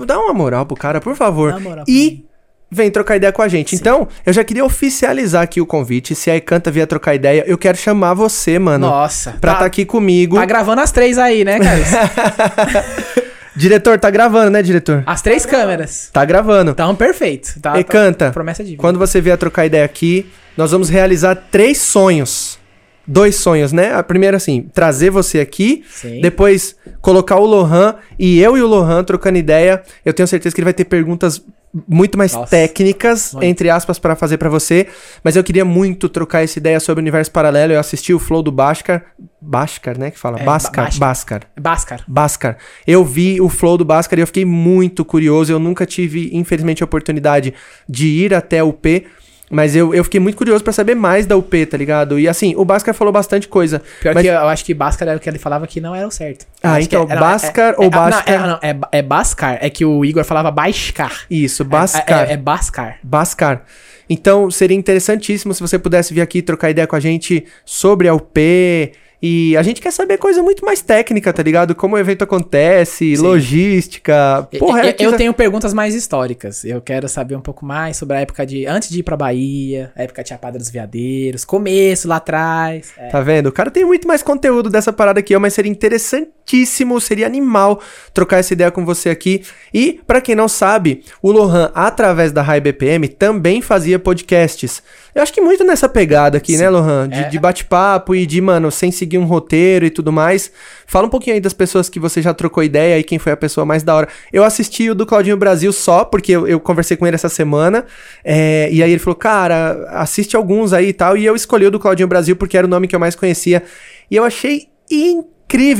Dá 0.06 0.20
uma 0.20 0.32
moral 0.32 0.64
pro 0.68 0.76
cara, 0.76 1.02
por 1.02 1.16
favor. 1.16 1.54
Dá 1.54 1.58
uma 1.58 1.70
moral 1.70 1.86
e 1.88 2.24
vem 2.70 2.92
trocar 2.92 3.16
ideia 3.16 3.34
com 3.34 3.42
a 3.42 3.48
gente. 3.48 3.76
Então, 3.76 4.08
eu 4.24 4.32
já 4.32 4.44
queria 4.44 4.64
oficializar 4.64 5.42
aqui 5.42 5.60
o 5.60 5.66
convite. 5.66 6.14
Se 6.14 6.30
a 6.30 6.36
Ecanta 6.36 6.70
vier 6.70 6.86
trocar 6.86 7.16
ideia, 7.16 7.44
eu 7.48 7.58
quero 7.58 7.80
chamar 7.80 8.14
você, 8.14 8.60
mano. 8.60 8.88
Nossa. 8.88 9.32
Pra 9.42 9.54
estar 9.54 9.62
tá, 9.62 9.66
aqui 9.66 9.86
comigo. 9.86 10.36
tá 10.36 10.46
gravando 10.46 10.82
as 10.82 10.92
três 10.92 11.18
aí, 11.18 11.44
né, 11.44 11.58
cara? 11.60 12.86
Diretor, 13.56 14.00
tá 14.00 14.10
gravando, 14.10 14.50
né, 14.52 14.62
diretor? 14.62 15.04
As 15.06 15.22
três 15.22 15.46
câmeras. 15.46 16.10
Tá 16.12 16.26
gravando. 16.26 16.72
Então, 16.72 16.96
perfeito. 16.96 17.60
Tá, 17.62 17.80
Ecanta, 17.80 18.26
tá- 18.26 18.32
promessa 18.32 18.64
de 18.64 18.72
vida. 18.72 18.82
Quando 18.82 19.00
você 19.00 19.22
vier 19.22 19.38
trocar 19.38 19.66
ideia 19.66 19.86
aqui, 19.86 20.30
nós 20.58 20.72
vamos 20.72 20.90
realizar 20.90 21.36
três 21.50 21.80
sonhos. 21.80 22.60
Dois 23.08 23.36
sonhos, 23.36 23.72
né? 23.72 23.94
A 23.94 24.02
primeira, 24.02 24.36
assim, 24.38 24.68
trazer 24.74 25.12
você 25.12 25.40
aqui. 25.40 25.84
Sim. 25.90 26.22
Depois, 26.22 26.76
colocar 27.02 27.36
o 27.38 27.46
Lohan 27.46 27.96
e 28.18 28.40
eu 28.42 28.58
e 28.58 28.62
o 28.64 28.68
Lohan 28.68 29.04
trocando 29.04 29.38
ideia. 29.38 29.84
Eu 30.04 30.12
tenho 30.12 30.28
certeza 30.28 30.54
que 30.56 30.60
ele 30.60 30.66
vai 30.66 30.74
ter 30.74 30.86
perguntas 30.86 31.40
muito 31.88 32.18
mais 32.18 32.34
Nossa, 32.34 32.50
técnicas, 32.50 33.34
muito. 33.34 33.46
entre 33.46 33.70
aspas, 33.70 34.00
pra 34.00 34.16
fazer 34.16 34.38
pra 34.38 34.50
você. 34.50 34.88
Mas 35.24 35.36
eu 35.36 35.44
queria 35.44 35.66
muito 35.66 36.08
trocar 36.08 36.44
essa 36.44 36.58
ideia 36.60 36.80
sobre 36.80 37.02
o 37.02 37.04
universo 37.04 37.32
paralelo. 37.32 37.74
Eu 37.74 37.80
assisti 37.80 38.14
o 38.14 38.20
Flow 38.20 38.42
do 38.42 38.52
Bhaskar. 38.52 39.04
Bhaskar, 39.42 39.98
né? 39.98 40.12
Que 40.12 40.20
fala? 40.20 40.40
É, 40.40 40.44
Bhaskar. 40.44 40.98
Bhaskar. 40.98 41.42
Bhaskar. 41.60 42.04
Bhaskar. 42.08 42.58
Eu 42.88 43.04
vi 43.04 43.40
o 43.40 43.50
flow 43.50 43.78
do 43.78 43.86
Bhaskar 43.86 44.18
e 44.18 44.22
eu 44.22 44.28
fiquei 44.28 44.46
muito 44.46 45.06
curioso. 45.06 45.52
Eu 45.52 45.60
nunca 45.60 45.86
tive, 45.86 46.30
infelizmente, 46.34 46.82
a 46.82 46.86
oportunidade 46.86 47.54
de 47.88 48.08
ir 48.08 48.34
até 48.34 48.64
o 48.64 48.70
UP. 48.70 49.06
Mas 49.50 49.76
eu, 49.76 49.94
eu 49.94 50.04
fiquei 50.04 50.20
muito 50.20 50.36
curioso 50.36 50.64
pra 50.64 50.74
saber 50.74 50.96
mais 50.96 51.26
da 51.26 51.38
UP, 51.38 51.66
tá 51.68 51.78
ligado? 51.78 52.18
E 52.20 52.28
assim, 52.28 52.56
o 52.58 52.66
Bhaskar 52.66 52.96
falou 52.96 53.14
bastante 53.14 53.48
coisa. 53.48 53.82
Pior 54.02 54.14
Mas- 54.16 54.24
que 54.24 54.30
eu 54.30 54.48
acho 54.48 54.66
que 54.66 54.74
Bhaskar 54.74 55.08
era 55.08 55.18
o 55.18 55.20
que 55.20 55.30
ele 55.30 55.38
falava 55.38 55.68
que 55.68 55.80
não 55.80 55.94
era 55.94 56.08
o 56.08 56.12
certo. 56.12 56.46
Eu 56.64 56.70
Ah, 56.70 56.82
então, 56.82 57.06
era- 57.10 57.20
Bhaskar 57.20 57.76
ou 57.78 57.86
ah, 57.86 57.90
Bhaskar? 57.90 58.40
Não, 58.40 58.60
é, 58.62 58.74
não, 58.74 58.88
é, 58.92 59.00
é 59.00 59.02
Bhaskar. 59.02 59.58
É 59.62 59.70
que 59.70 59.86
o 59.86 60.04
Igor 60.04 60.24
falava 60.24 60.50
Bhaskar. 60.50 61.26
Isso, 61.30 61.62
É, 61.62 61.66
Bhaskar. 61.66 62.30
é, 62.30 62.34
é 62.34 62.38
Bhaskar. 62.38 62.98
Bhaskar. 63.04 63.62
Então, 64.10 64.50
seria 64.52 64.78
interessantíssimo 64.78 65.54
se 65.54 65.62
você 65.62 65.78
pudesse 65.80 66.14
vir 66.14 66.22
aqui 66.22 66.42
trocar 66.42 66.70
ideia 66.70 66.88
com 66.88 66.96
a 66.96 67.00
gente 67.00 67.46
sobre 67.64 68.08
a 68.08 68.14
UP 68.14 68.92
E 69.28 69.58
a 69.58 69.64
gente 69.64 69.82
quer 69.82 69.90
saber 69.92 70.20
coisa 70.20 70.44
muito 70.44 70.64
mais 70.64 70.82
técnica, 70.84 71.34
tá 71.34 71.42
ligado? 71.42 71.74
Como 71.74 71.96
o 71.96 71.98
evento 71.98 72.24
acontece, 72.24 73.16
Sim. 73.16 73.24
logística. 73.24 74.48
Porra, 74.60 74.82
eu, 74.82 74.90
é 74.90 74.94
que 74.94 75.04
eu 75.04 75.14
tenho 75.14 75.34
perguntas 75.34 75.74
mais 75.74 75.96
históricas. 75.96 76.64
Eu 76.64 76.80
quero 76.80 77.10
saber 77.10 77.36
um 77.36 77.42
pouco 77.42 77.66
mais 77.66 77.98
sobre 77.98 78.18
a 78.18 78.20
época 78.20 78.46
de. 78.46 78.68
Antes 78.68 78.88
de 78.90 79.00
ir 79.00 79.04
pra 79.04 79.18
Bahia, 79.18 79.92
a 79.96 80.04
época 80.04 80.22
de 80.22 80.30
Chapada 80.30 80.60
dos 80.60 80.70
Veadeiros, 80.70 81.44
começo 81.44 82.08
lá 82.08 82.18
atrás. 82.18 82.92
É. 82.98 83.08
Tá 83.08 83.20
vendo? 83.20 83.48
O 83.48 83.52
cara 83.52 83.72
tem 83.72 83.84
muito 83.84 84.08
mais 84.08 84.22
conteúdo 84.22 84.70
dessa 84.70 84.94
parada 84.94 85.20
aqui, 85.22 85.36
ó, 85.36 85.40
mas 85.40 85.54
seria 85.56 85.72
interessantíssimo, 85.72 87.02
seria 87.02 87.26
animal 87.26 87.82
trocar 88.14 88.38
essa 88.38 88.54
ideia 88.54 88.70
com 88.70 88.86
você 88.86 89.10
aqui. 89.10 89.42
E, 89.74 90.00
pra 90.06 90.22
quem 90.22 90.36
não 90.36 90.48
sabe, 90.48 91.04
o 91.20 91.32
Lohan, 91.32 91.72
através 91.74 92.32
da 92.32 92.44
High 92.44 92.62
BPM, 92.62 93.08
também 93.08 93.60
fazia 93.62 93.98
podcasts. 93.98 94.84
Eu 95.14 95.22
acho 95.24 95.34
que 95.34 95.42
muito 95.42 95.64
nessa 95.64 95.88
pegada 95.90 96.38
aqui, 96.38 96.54
Sim. 96.54 96.60
né, 96.64 96.70
Lohan? 96.70 97.08
De, 97.10 97.20
É. 97.20 97.30
de 97.30 97.40
bate-papo 97.40 98.14
e 98.14 98.26
de, 98.26 98.42
mano, 98.42 98.70
sem 98.70 98.92
seguir 98.92 99.15
um 99.18 99.26
roteiro 99.26 99.86
e 99.86 99.90
tudo 99.90 100.12
mais. 100.12 100.52
Fala 100.88 101.08
um 101.08 101.10
pouquinho 101.10 101.36
aí 101.36 101.42
das 101.42 101.54
pessoas 101.54 101.90
que 101.90 102.00
você 102.00 102.22
já 102.22 102.34
trocou 102.34 102.64
ideia 102.64 102.98
e 103.00 103.04
quem 103.04 103.20
foi 103.20 103.32
a 103.32 103.38
pessoa 103.38 103.66
mais 103.66 103.84
da 103.84 103.96
hora. 103.96 104.08
Eu 104.32 104.44
assisti 104.44 104.90
o 104.90 104.96
do 104.96 105.06
Claudinho 105.06 105.38
Brasil 105.38 105.72
só, 105.72 106.04
porque 106.06 106.32
eu, 106.32 106.48
eu 106.48 106.60
conversei 106.60 106.98
com 106.98 107.06
ele 107.06 107.16
essa 107.16 107.30
semana. 107.30 107.86
é, 108.24 108.70
e 108.72 108.82
aí 108.82 108.92
ele 108.92 109.00
falou, 109.00 109.16
cara, 109.16 109.88
assiste 109.92 110.36
alguns 110.36 110.74
aí 110.74 110.90
e 110.90 110.94
tal. 110.94 111.18
E 111.18 111.26
eu 111.26 111.36
escolhi 111.36 111.66
o 111.66 111.72
do 111.72 111.80
Claudinho 111.80 112.08
Brasil 112.08 112.36
porque 112.36 112.58
era 112.58 112.68
o 112.68 112.70
nome 112.70 112.88
que 112.88 112.96
eu 112.96 113.00
mais 113.00 113.16
conhecia. 113.16 113.64
E 114.10 114.16
eu 114.16 114.24
achei 114.24 114.68
incrível 114.90 115.35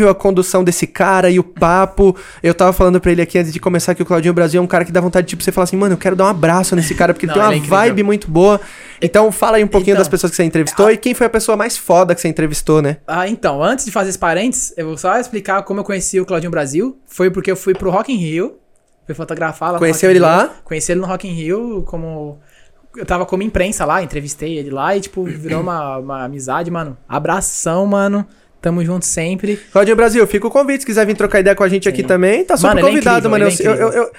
a 0.10 0.16
condução 0.16 0.64
desse 0.64 0.88
cara 0.88 1.30
e 1.30 1.40
o 1.40 1.44
papo. 1.44 2.16
Eu 2.42 2.54
tava 2.54 2.72
falando 2.72 3.00
pra 3.02 3.12
ele 3.12 3.22
aqui 3.22 3.38
antes 3.38 3.52
de 3.52 3.60
começar 3.60 3.94
que 3.96 4.02
o 4.02 4.06
Claudinho 4.06 4.34
Brasil 4.34 4.60
é 4.62 4.64
um 4.64 4.68
cara 4.68 4.86
que 4.86 4.92
dá 4.92 5.02
vontade 5.02 5.26
de, 5.26 5.32
tipo, 5.32 5.44
você 5.44 5.52
falar 5.52 5.64
assim, 5.66 5.76
mano, 5.76 5.94
eu 5.94 5.98
quero 5.98 6.16
dar 6.16 6.26
um 6.26 6.30
abraço 6.30 6.76
nesse 6.76 6.94
cara, 6.96 7.14
porque 7.14 7.26
ele 7.26 7.34
Não, 7.36 7.40
tem 7.40 7.44
uma 7.46 7.54
é 7.54 7.58
incrível. 7.58 7.78
vibe 7.78 8.04
muito 8.04 8.30
boa. 8.30 8.62
Então 9.02 9.32
fala 9.32 9.58
aí 9.58 9.64
um 9.64 9.68
pouquinho 9.68 9.94
Então, 9.94 10.02
das 10.02 10.08
pessoas 10.08 10.30
que 10.32 10.36
você 10.38 10.44
entrevistou 10.44 10.90
e 10.90 10.98
quem 10.98 11.14
foi 11.14 11.28
a 11.28 11.30
pessoa 11.30 11.58
mais 11.58 11.78
foda 11.78 12.16
que 12.16 12.22
você 12.22 12.28
entrevistou, 12.28 12.82
né? 12.82 12.98
Ah, 13.08 13.28
então, 13.28 13.62
antes 13.62 13.86
de 13.86 13.92
fazer 13.92 14.10
esse 14.10 14.20
parênteses, 14.20 14.74
eu 14.78 14.86
vou 14.88 14.98
só 14.98 15.18
explicar 15.20 15.64
como 15.64 15.80
eu 15.80 15.84
conheci 15.84 16.20
o 16.20 16.26
Claudinho 16.26 16.52
Brasil. 16.52 16.98
Foi 17.06 17.30
porque 17.30 17.52
eu 17.52 17.56
fui 17.58 17.74
pro 17.74 17.90
Rock 17.90 18.12
in 18.14 18.18
Rio, 18.18 18.58
fui 19.06 19.14
fotografar 19.16 19.74
lá 19.74 19.80
Conheceu 19.80 20.10
ele 20.10 20.20
Rio. 20.20 20.28
lá? 20.28 20.52
Conheci 20.64 20.92
ele 20.92 21.02
no 21.02 21.08
Rock 21.08 21.28
in 21.28 21.34
Rio 21.34 21.84
como... 21.86 22.40
Eu 22.96 23.06
tava 23.06 23.26
como 23.26 23.44
imprensa 23.44 23.84
lá, 23.84 24.02
entrevistei 24.02 24.58
ele 24.58 24.70
lá 24.70 24.96
e, 24.96 25.02
tipo, 25.02 25.26
virou 25.26 25.60
uma, 25.62 25.98
uma 25.98 26.24
amizade, 26.24 26.72
mano. 26.72 26.98
Abração, 27.10 27.86
mano. 27.86 28.26
Tamo 28.66 28.84
junto 28.84 29.06
sempre. 29.06 29.60
Claudinho 29.72 29.96
Brasil, 29.96 30.26
fica 30.26 30.48
o 30.48 30.50
convite, 30.50 30.80
se 30.80 30.86
quiser 30.88 31.06
vir 31.06 31.16
trocar 31.16 31.40
ideia 31.40 31.56
com 31.56 31.64
a 31.64 31.70
gente 31.70 31.88
aqui 31.88 32.02
Sim. 32.02 32.08
também, 32.08 32.44
tá 32.44 32.58
super 32.58 32.70
Mano, 32.70 32.80
é 32.80 32.84
convidado, 32.84 33.28
incrível, 33.28 33.30
mano. 33.30 33.46
é 33.46 33.84
Eu- 33.84 33.92
eu- 34.06 34.12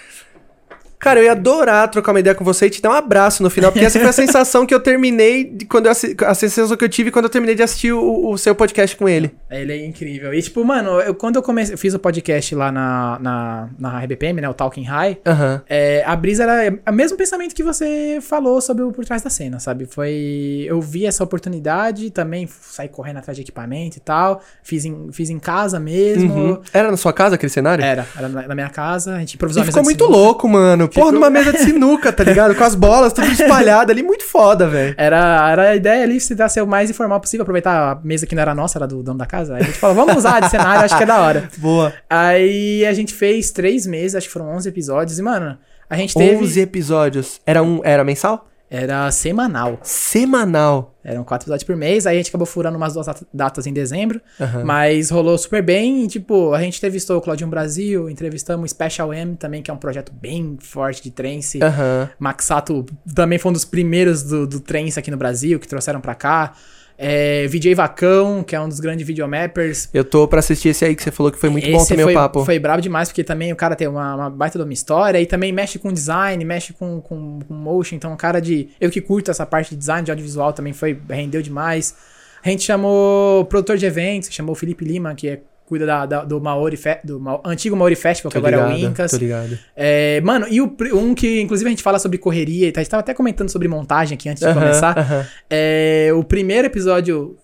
Cara, 1.06 1.20
eu 1.20 1.24
ia 1.24 1.32
adorar 1.32 1.88
trocar 1.90 2.12
uma 2.12 2.20
ideia 2.20 2.34
com 2.34 2.44
você 2.44 2.66
e 2.66 2.70
te 2.70 2.82
dar 2.82 2.90
um 2.90 2.94
abraço 2.94 3.42
no 3.42 3.48
final, 3.48 3.70
porque 3.70 3.84
essa 3.84 3.98
foi 3.98 4.08
a 4.08 4.12
sensação 4.12 4.66
que 4.66 4.74
eu 4.74 4.80
terminei, 4.80 5.44
de 5.44 5.64
quando 5.64 5.86
eu, 5.86 5.92
assi- 5.92 6.16
a 6.20 6.34
sensação 6.34 6.76
que 6.76 6.84
eu 6.84 6.88
tive 6.88 7.10
quando 7.10 7.26
eu 7.26 7.30
terminei 7.30 7.54
de 7.54 7.62
assistir 7.62 7.92
o, 7.92 8.30
o 8.30 8.36
seu 8.36 8.54
podcast 8.54 8.96
com 8.96 9.08
ele. 9.08 9.32
Ele 9.50 9.72
é 9.72 9.86
incrível. 9.86 10.34
E, 10.34 10.42
tipo, 10.42 10.64
mano, 10.64 11.00
eu, 11.00 11.14
quando 11.14 11.36
eu 11.36 11.42
comecei, 11.42 11.74
eu 11.74 11.78
fiz 11.78 11.94
o 11.94 11.98
podcast 11.98 12.54
lá 12.54 12.72
na, 12.72 13.18
na, 13.20 13.68
na 13.78 13.98
RBPM, 14.00 14.40
né? 14.40 14.48
O 14.48 14.54
Talking 14.54 14.82
High. 14.84 15.18
Aham. 15.24 15.62
É, 15.68 16.02
a 16.04 16.16
brisa 16.16 16.42
era 16.44 16.76
o 16.88 16.92
mesmo 16.92 17.16
pensamento 17.16 17.54
que 17.54 17.62
você 17.62 18.18
falou 18.20 18.60
sobre 18.60 18.82
o 18.82 18.90
por 18.90 19.04
trás 19.04 19.22
da 19.22 19.30
cena, 19.30 19.58
sabe? 19.60 19.86
Foi. 19.86 20.64
Eu 20.68 20.80
vi 20.80 21.06
essa 21.06 21.22
oportunidade, 21.22 22.10
também 22.10 22.48
saí 22.60 22.88
correndo 22.88 23.18
atrás 23.18 23.36
de 23.36 23.42
equipamento 23.42 23.98
e 23.98 24.00
tal. 24.00 24.42
Fiz 24.62 24.84
em, 24.84 25.08
fiz 25.12 25.30
em 25.30 25.38
casa 25.38 25.78
mesmo. 25.78 26.32
Uhum. 26.34 26.60
Era 26.72 26.90
na 26.90 26.96
sua 26.96 27.12
casa 27.12 27.36
aquele 27.36 27.50
cenário? 27.50 27.84
Era, 27.84 28.06
era 28.16 28.28
na, 28.28 28.48
na 28.48 28.54
minha 28.54 28.68
casa, 28.70 29.14
a 29.14 29.18
gente 29.20 29.34
E 29.34 29.36
improvisou 29.36 29.62
a 29.62 29.66
ficou 29.66 29.82
muito 29.84 30.04
louco, 30.06 30.48
mano. 30.48 30.88
Porra, 30.96 31.06
Ficou- 31.06 31.12
numa 31.12 31.30
mesa 31.30 31.52
de 31.52 31.58
sinuca, 31.64 32.12
tá 32.12 32.24
ligado? 32.24 32.54
Com 32.54 32.64
as 32.64 32.74
bolas 32.74 33.12
tudo 33.12 33.28
espalhado 33.28 33.92
ali, 33.92 34.02
muito 34.02 34.24
foda, 34.24 34.66
velho. 34.66 34.94
Era, 34.98 35.50
era 35.50 35.62
a 35.70 35.76
ideia 35.76 36.02
ali 36.02 36.20
se 36.20 36.34
dar 36.34 36.48
ser 36.48 36.62
o 36.62 36.66
mais 36.66 36.90
informal 36.90 37.20
possível, 37.20 37.42
aproveitar 37.42 37.92
a 37.92 37.94
mesa 38.02 38.26
que 38.26 38.34
não 38.34 38.42
era 38.42 38.54
nossa, 38.54 38.78
era 38.78 38.86
do 38.86 39.02
dono 39.02 39.18
da 39.18 39.26
casa. 39.26 39.54
Aí 39.56 39.62
a 39.62 39.64
gente 39.66 39.78
falou, 39.78 39.94
vamos 39.94 40.16
usar 40.16 40.40
de 40.40 40.50
cenário, 40.50 40.84
acho 40.84 40.96
que 40.96 41.02
é 41.02 41.06
da 41.06 41.20
hora. 41.20 41.48
Boa. 41.58 41.92
Aí 42.10 42.84
a 42.86 42.92
gente 42.92 43.14
fez 43.14 43.50
três 43.50 43.86
meses, 43.86 44.14
acho 44.14 44.26
que 44.26 44.32
foram 44.32 44.48
11 44.56 44.68
episódios, 44.68 45.18
e, 45.18 45.22
mano, 45.22 45.56
a 45.88 45.96
gente 45.96 46.14
teve. 46.14 46.36
11 46.42 46.60
episódios. 46.60 47.40
Era 47.46 47.62
um, 47.62 47.80
era 47.84 48.02
mensal? 48.02 48.48
Era 48.68 49.10
semanal. 49.12 49.78
Semanal. 49.82 50.94
Eram 51.04 51.22
quatro 51.22 51.44
episódios 51.44 51.64
por 51.64 51.76
mês, 51.76 52.04
aí 52.06 52.16
a 52.16 52.18
gente 52.18 52.30
acabou 52.30 52.46
furando 52.46 52.76
umas 52.76 52.94
duas 52.94 53.06
dat- 53.06 53.22
datas 53.32 53.64
em 53.66 53.72
dezembro. 53.72 54.20
Aham. 54.40 54.64
Mas 54.64 55.08
rolou 55.10 55.38
super 55.38 55.62
bem. 55.62 56.02
E, 56.04 56.08
tipo, 56.08 56.52
a 56.52 56.60
gente 56.60 56.78
entrevistou 56.78 57.16
o 57.18 57.20
Claudinho 57.20 57.48
Brasil, 57.48 58.10
entrevistamos 58.10 58.70
o 58.70 58.74
Special 58.74 59.14
M 59.14 59.36
também, 59.36 59.62
que 59.62 59.70
é 59.70 59.74
um 59.74 59.76
projeto 59.76 60.12
bem 60.12 60.56
forte 60.60 61.02
de 61.02 61.10
trance. 61.12 61.62
Aham. 61.62 62.10
Max 62.18 62.44
Sato 62.46 62.84
também 63.14 63.38
foi 63.38 63.50
um 63.50 63.52
dos 63.52 63.64
primeiros 63.64 64.24
do, 64.24 64.46
do 64.46 64.58
trance 64.58 64.98
aqui 64.98 65.10
no 65.12 65.16
Brasil, 65.16 65.60
que 65.60 65.68
trouxeram 65.68 66.00
pra 66.00 66.14
cá. 66.16 66.52
É, 66.98 67.46
VJ 67.48 67.74
Vacão, 67.74 68.42
que 68.42 68.56
é 68.56 68.60
um 68.60 68.68
dos 68.68 68.80
grandes 68.80 69.06
videomappers. 69.06 69.88
Eu 69.92 70.04
tô 70.04 70.26
pra 70.26 70.38
assistir 70.38 70.70
esse 70.70 70.84
aí 70.84 70.96
que 70.96 71.02
você 71.02 71.10
falou 71.10 71.30
que 71.30 71.38
foi 71.38 71.50
muito 71.50 71.70
bom 71.70 71.76
Esse 71.76 71.88
também 71.88 72.04
foi, 72.04 72.12
o 72.12 72.16
papo. 72.16 72.44
Foi 72.44 72.58
brabo 72.58 72.80
demais, 72.80 73.08
porque 73.08 73.22
também 73.22 73.52
o 73.52 73.56
cara 73.56 73.76
tem 73.76 73.86
uma, 73.86 74.14
uma 74.14 74.30
baita 74.30 74.58
de 74.58 74.64
uma 74.64 74.72
história 74.72 75.20
e 75.20 75.26
também 75.26 75.52
mexe 75.52 75.78
com 75.78 75.92
design, 75.92 76.42
mexe 76.44 76.72
com, 76.72 77.00
com, 77.00 77.40
com 77.46 77.54
motion. 77.54 77.96
Então, 77.96 78.12
o 78.12 78.16
cara 78.16 78.40
de. 78.40 78.68
Eu 78.80 78.90
que 78.90 79.00
curto 79.00 79.30
essa 79.30 79.44
parte 79.44 79.70
de 79.70 79.76
design, 79.76 80.04
de 80.04 80.10
audiovisual 80.10 80.52
também 80.52 80.72
foi. 80.72 80.98
rendeu 81.08 81.42
demais. 81.42 81.94
A 82.42 82.48
gente 82.48 82.62
chamou 82.62 83.44
produtor 83.46 83.76
de 83.76 83.84
eventos, 83.84 84.28
chamou 84.32 84.52
o 84.52 84.56
Felipe 84.56 84.84
Lima, 84.84 85.14
que 85.14 85.28
é, 85.28 85.40
cuida 85.66 85.84
da, 85.84 86.06
da- 86.06 86.24
do 86.24 86.40
Maori 86.40 86.76
Fe- 86.76 87.00
do 87.04 87.20
Ma- 87.20 87.40
antigo 87.44 87.76
Maori 87.76 87.94
Festival, 87.96 88.30
que 88.30 88.40
Tô 88.40 88.46
agora 88.46 88.62
é 88.62 88.64
o 88.66 88.72
ligado, 88.72 88.90
Incas. 88.92 89.10
Tô 89.10 89.16
ligado. 89.18 89.58
É, 89.76 90.20
mano, 90.22 90.46
e 90.48 90.60
o, 90.60 90.74
um 90.94 91.14
que 91.14 91.40
inclusive 91.42 91.68
a 91.68 91.70
gente 91.70 91.82
fala 91.82 91.98
sobre 91.98 92.16
correria, 92.18 92.68
e 92.68 92.72
tá- 92.72 92.80
a 92.80 92.82
gente 92.84 92.90
tava 92.90 93.00
até 93.00 93.12
comentando 93.12 93.48
sobre 93.50 93.66
montagem 93.68 94.14
aqui 94.14 94.28
antes 94.28 94.40
de 94.42 94.48
Aham, 94.48 94.60
começar. 94.60 94.98
aham. 94.98 95.26
É, 95.50 96.10
o 96.14 96.22
primeiro 96.24 96.66
episódio, 96.68 97.36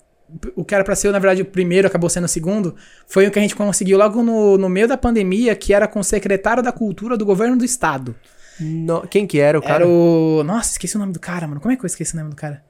o 0.57 0.65
que 0.65 0.75
era 0.75 0.83
pra 0.85 0.95
ser, 0.95 1.11
na 1.13 1.19
verdade, 1.19 1.43
o 1.43 1.45
primeiro, 1.45 1.87
acabou 1.87 2.09
sendo 2.09 2.25
o 2.25 2.29
segundo, 2.29 2.75
foi 3.07 3.27
o 3.27 3.31
que 3.31 3.39
a 3.39 3.43
gente 3.43 3.55
conseguiu 3.57 3.99
logo 3.99 4.23
no, 4.23 4.57
no 4.57 4.69
meio 4.69 4.87
da 4.89 4.97
pandemia, 4.97 5.55
que 5.55 5.75
era 5.75 5.87
com 5.89 6.01
o 6.01 6.05
secretário 6.05 6.63
da 6.63 6.73
cultura 6.73 7.17
do 7.17 7.27
governo 7.27 7.57
do 7.57 7.65
estado. 7.65 8.15
No- 8.61 9.03
Quem 9.09 9.27
que 9.27 9.39
era 9.41 9.59
o 9.59 9.63
cara? 9.63 9.83
Era 9.85 9.89
o. 9.89 10.43
Nossa, 10.45 10.73
esqueci 10.73 10.95
o 10.97 10.99
nome 10.99 11.13
do 11.13 11.19
cara, 11.19 11.49
mano. 11.49 11.61
Como 11.61 11.73
é 11.73 11.77
que 11.77 11.83
eu 11.85 11.87
esqueci 11.87 12.15
o 12.15 12.19
nome 12.19 12.31
do 12.31 12.37
cara? 12.37 12.63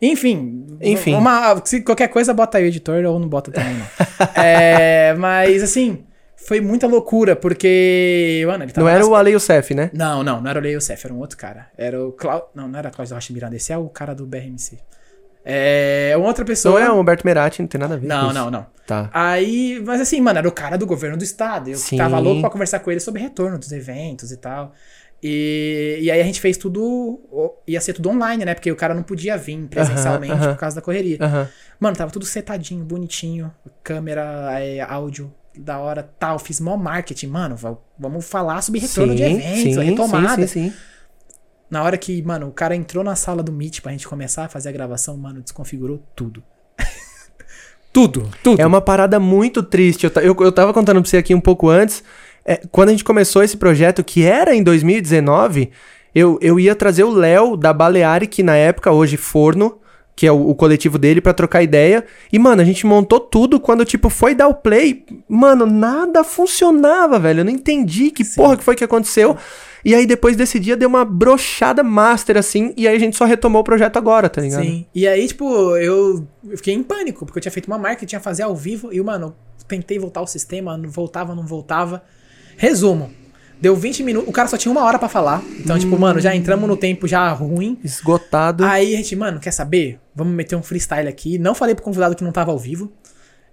Enfim. 0.00 0.66
Enfim. 0.80 1.14
Uma, 1.14 1.60
se 1.64 1.80
qualquer 1.82 2.08
coisa, 2.08 2.32
bota 2.32 2.58
aí 2.58 2.64
o 2.64 2.66
editor 2.68 3.04
ou 3.04 3.18
não 3.18 3.28
bota 3.28 3.50
também, 3.50 3.74
não. 3.74 3.86
É, 4.42 5.14
mas, 5.18 5.62
assim, 5.62 6.04
foi 6.36 6.60
muita 6.60 6.86
loucura, 6.86 7.34
porque. 7.36 8.44
Mano, 8.46 8.64
ele 8.64 8.72
tava 8.72 8.84
Não 8.84 8.88
era 8.90 9.00
nas- 9.00 9.08
o 9.08 9.14
Ale 9.14 9.30
Youssef, 9.32 9.74
né? 9.74 9.90
Não, 9.92 10.22
não, 10.22 10.40
não 10.40 10.48
era 10.50 10.58
o 10.58 10.62
Leo 10.62 10.74
Youssef, 10.74 11.04
era 11.04 11.12
um 11.14 11.18
outro 11.18 11.36
cara. 11.36 11.66
Era 11.76 12.00
o 12.04 12.12
Cláudio. 12.12 12.46
Não, 12.54 12.68
não 12.68 12.78
era 12.78 12.88
o 12.88 12.92
Cláudio 12.92 13.14
Rocha 13.14 13.32
Miranda, 13.32 13.56
esse 13.56 13.72
é 13.72 13.76
o 13.78 13.88
cara 13.88 14.14
do 14.14 14.24
BRMC. 14.26 14.78
É 15.50 16.12
uma 16.16 16.26
outra 16.26 16.42
Não 16.42 16.46
pessoa. 16.46 16.80
é 16.82 16.90
o 16.90 17.00
Humberto 17.00 17.24
Merati, 17.26 17.62
não 17.62 17.68
tem 17.68 17.80
nada 17.80 17.94
a 17.94 17.96
ver 17.96 18.06
com 18.06 18.14
Não, 18.14 18.26
isso. 18.26 18.34
não, 18.34 18.50
não. 18.50 18.66
Tá. 18.86 19.08
Aí, 19.12 19.82
mas 19.84 20.00
assim, 20.00 20.20
mano, 20.20 20.38
era 20.38 20.48
o 20.48 20.52
cara 20.52 20.76
do 20.76 20.86
governo 20.86 21.16
do 21.16 21.24
estado. 21.24 21.70
Eu 21.70 21.76
Sim. 21.76 21.96
tava 21.96 22.18
louco 22.18 22.40
pra 22.42 22.50
conversar 22.50 22.80
com 22.80 22.90
ele 22.90 23.00
sobre 23.00 23.22
retorno 23.22 23.58
dos 23.58 23.72
eventos 23.72 24.30
e 24.30 24.36
tal. 24.36 24.72
E, 25.22 25.98
e 26.00 26.10
aí 26.10 26.20
a 26.20 26.24
gente 26.24 26.40
fez 26.40 26.56
tudo. 26.56 27.20
Ia 27.66 27.80
ser 27.80 27.92
tudo 27.94 28.08
online, 28.10 28.44
né? 28.44 28.54
Porque 28.54 28.70
o 28.70 28.76
cara 28.76 28.94
não 28.94 29.02
podia 29.02 29.36
vir 29.36 29.66
presencialmente 29.68 30.32
aham. 30.32 30.52
por 30.54 30.60
causa 30.60 30.76
da 30.76 30.82
correria. 30.82 31.18
Aham. 31.20 31.48
Mano, 31.80 31.96
tava 31.96 32.10
tudo 32.10 32.24
setadinho, 32.24 32.84
bonitinho. 32.84 33.52
Câmera, 33.82 34.60
é, 34.60 34.80
áudio, 34.80 35.32
da 35.56 35.78
hora, 35.78 36.08
tal. 36.18 36.38
Fiz 36.38 36.60
mó 36.60 36.76
marketing. 36.76 37.26
Mano, 37.26 37.56
va- 37.56 37.76
vamos 37.98 38.28
falar 38.28 38.62
sobre 38.62 38.80
retorno 38.80 39.14
de 39.14 39.22
eventos, 39.24 39.76
retomada. 39.76 40.46
Sim, 40.46 40.46
sim, 40.46 40.70
sim. 40.70 40.76
Na 41.70 41.82
hora 41.82 41.98
que, 41.98 42.22
mano, 42.22 42.46
o 42.48 42.52
cara 42.52 42.74
entrou 42.74 43.02
na 43.04 43.14
sala 43.16 43.42
do 43.42 43.52
Meet 43.52 43.80
pra 43.82 43.92
gente 43.92 44.08
começar 44.08 44.44
a 44.44 44.48
fazer 44.48 44.68
a 44.70 44.72
gravação, 44.72 45.16
mano, 45.16 45.42
desconfigurou 45.42 46.02
tudo. 46.16 46.42
tudo, 47.92 48.30
tudo. 48.42 48.60
É 48.60 48.66
uma 48.66 48.80
parada 48.80 49.18
muito 49.18 49.62
triste. 49.62 50.04
Eu, 50.06 50.12
eu, 50.22 50.36
eu 50.40 50.52
tava 50.52 50.72
contando 50.72 51.00
pra 51.02 51.10
você 51.10 51.16
aqui 51.16 51.34
um 51.34 51.40
pouco 51.40 51.68
antes. 51.68 52.02
É, 52.48 52.62
quando 52.72 52.88
a 52.88 52.92
gente 52.92 53.04
começou 53.04 53.42
esse 53.42 53.58
projeto, 53.58 54.02
que 54.02 54.24
era 54.24 54.54
em 54.54 54.62
2019, 54.62 55.70
eu, 56.14 56.38
eu 56.40 56.58
ia 56.58 56.74
trazer 56.74 57.04
o 57.04 57.10
Léo 57.10 57.58
da 57.58 57.74
Balearic, 57.74 58.42
na 58.42 58.56
época, 58.56 58.90
hoje 58.90 59.18
Forno, 59.18 59.78
que 60.16 60.26
é 60.26 60.32
o, 60.32 60.48
o 60.48 60.54
coletivo 60.54 60.96
dele, 60.96 61.20
pra 61.20 61.34
trocar 61.34 61.62
ideia. 61.62 62.02
E, 62.32 62.38
mano, 62.38 62.62
a 62.62 62.64
gente 62.64 62.86
montou 62.86 63.20
tudo. 63.20 63.60
Quando, 63.60 63.84
tipo, 63.84 64.08
foi 64.08 64.34
dar 64.34 64.48
o 64.48 64.54
play, 64.54 65.04
mano, 65.28 65.66
nada 65.66 66.24
funcionava, 66.24 67.18
velho. 67.18 67.40
Eu 67.40 67.44
não 67.44 67.52
entendi 67.52 68.10
que 68.10 68.24
porra 68.24 68.56
que 68.56 68.64
foi 68.64 68.74
que 68.74 68.82
aconteceu. 68.82 69.36
E 69.84 69.94
aí, 69.94 70.06
depois 70.06 70.34
desse 70.34 70.58
dia, 70.58 70.74
deu 70.74 70.88
uma 70.88 71.04
brochada 71.04 71.82
master, 71.84 72.38
assim. 72.38 72.72
E 72.78 72.88
aí, 72.88 72.96
a 72.96 72.98
gente 72.98 73.14
só 73.14 73.26
retomou 73.26 73.60
o 73.60 73.64
projeto 73.64 73.98
agora, 73.98 74.30
tá 74.30 74.40
ligado? 74.40 74.64
Sim. 74.64 74.86
E 74.94 75.06
aí, 75.06 75.28
tipo, 75.28 75.76
eu, 75.76 76.26
fiquei 76.56 76.72
em 76.72 76.82
pânico, 76.82 77.26
porque 77.26 77.38
eu 77.38 77.42
tinha 77.42 77.52
feito 77.52 77.66
uma 77.66 77.78
marca, 77.78 78.06
tinha 78.06 78.18
que 78.18 78.24
fazer 78.24 78.42
ao 78.42 78.56
vivo, 78.56 78.88
e, 78.90 79.00
mano, 79.02 79.36
tentei 79.68 79.98
voltar 79.98 80.22
o 80.22 80.26
sistema, 80.26 80.78
não 80.78 80.88
voltava, 80.90 81.34
não 81.34 81.46
voltava. 81.46 82.02
Resumo. 82.58 83.10
Deu 83.60 83.74
20 83.74 84.02
minutos, 84.02 84.28
o 84.28 84.32
cara 84.32 84.48
só 84.48 84.56
tinha 84.56 84.70
uma 84.70 84.84
hora 84.84 84.98
pra 84.98 85.08
falar. 85.08 85.42
Então, 85.58 85.78
tipo, 85.78 85.98
mano, 85.98 86.20
já 86.20 86.34
entramos 86.34 86.68
no 86.68 86.76
tempo 86.76 87.08
já 87.08 87.28
ruim. 87.32 87.78
Esgotado. 87.82 88.64
Aí 88.64 88.94
a 88.94 88.96
gente, 88.98 89.16
mano, 89.16 89.40
quer 89.40 89.52
saber? 89.52 89.98
Vamos 90.14 90.34
meter 90.34 90.54
um 90.56 90.62
freestyle 90.62 91.08
aqui. 91.08 91.38
Não 91.38 91.54
falei 91.54 91.74
pro 91.74 91.82
convidado 91.84 92.14
que 92.14 92.22
não 92.22 92.30
tava 92.30 92.52
ao 92.52 92.58
vivo. 92.58 92.92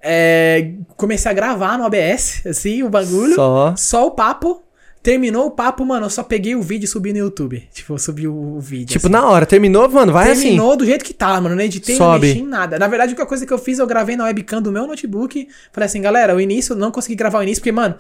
É, 0.02 0.72
comecei 0.98 1.30
a 1.30 1.34
gravar 1.34 1.78
no 1.78 1.86
OBS, 1.86 2.46
assim, 2.46 2.84
o 2.84 2.90
bagulho. 2.90 3.34
Só. 3.36 3.74
Só 3.78 4.08
o 4.08 4.12
papo. 4.12 4.62
Terminou 5.02 5.46
o 5.46 5.52
papo, 5.52 5.86
mano, 5.86 6.08
eu 6.08 6.10
só 6.10 6.24
peguei 6.24 6.56
o 6.56 6.64
vídeo 6.64 6.86
e 6.86 6.88
subi 6.88 7.14
no 7.14 7.20
YouTube. 7.20 7.64
Tipo, 7.72 7.94
eu 7.94 7.98
subi 8.00 8.28
o, 8.28 8.60
vídeo. 8.60 8.94
Tipo, 8.94 9.06
assim. 9.06 9.14
na 9.14 9.30
hora, 9.30 9.46
terminou, 9.46 9.88
mano, 9.88 10.12
vai 10.12 10.32
assim. 10.32 10.42
Terminou 10.42 10.76
do 10.76 10.84
jeito 10.84 11.06
que 11.06 11.14
tá, 11.14 11.40
mano. 11.40 11.56
Não 11.56 11.62
editei, 11.62 11.98
não 12.00 12.18
mexi 12.18 12.40
em 12.40 12.48
nada. 12.48 12.80
Na 12.80 12.88
verdade, 12.88 13.10
a 13.10 13.14
única 13.14 13.26
coisa 13.28 13.46
que 13.46 13.54
eu 13.54 13.60
fiz, 13.60 13.78
eu 13.78 13.86
gravei 13.86 14.16
na 14.16 14.24
webcam 14.24 14.60
do 14.60 14.72
meu 14.72 14.88
notebook. 14.88 15.48
Falei 15.72 15.86
assim, 15.86 16.02
galera, 16.02 16.36
o 16.36 16.42
início, 16.42 16.76
não 16.76 16.90
consegui 16.90 17.14
gravar 17.16 17.38
o 17.38 17.44
início, 17.44 17.62
porque, 17.62 17.72
mano, 17.72 17.96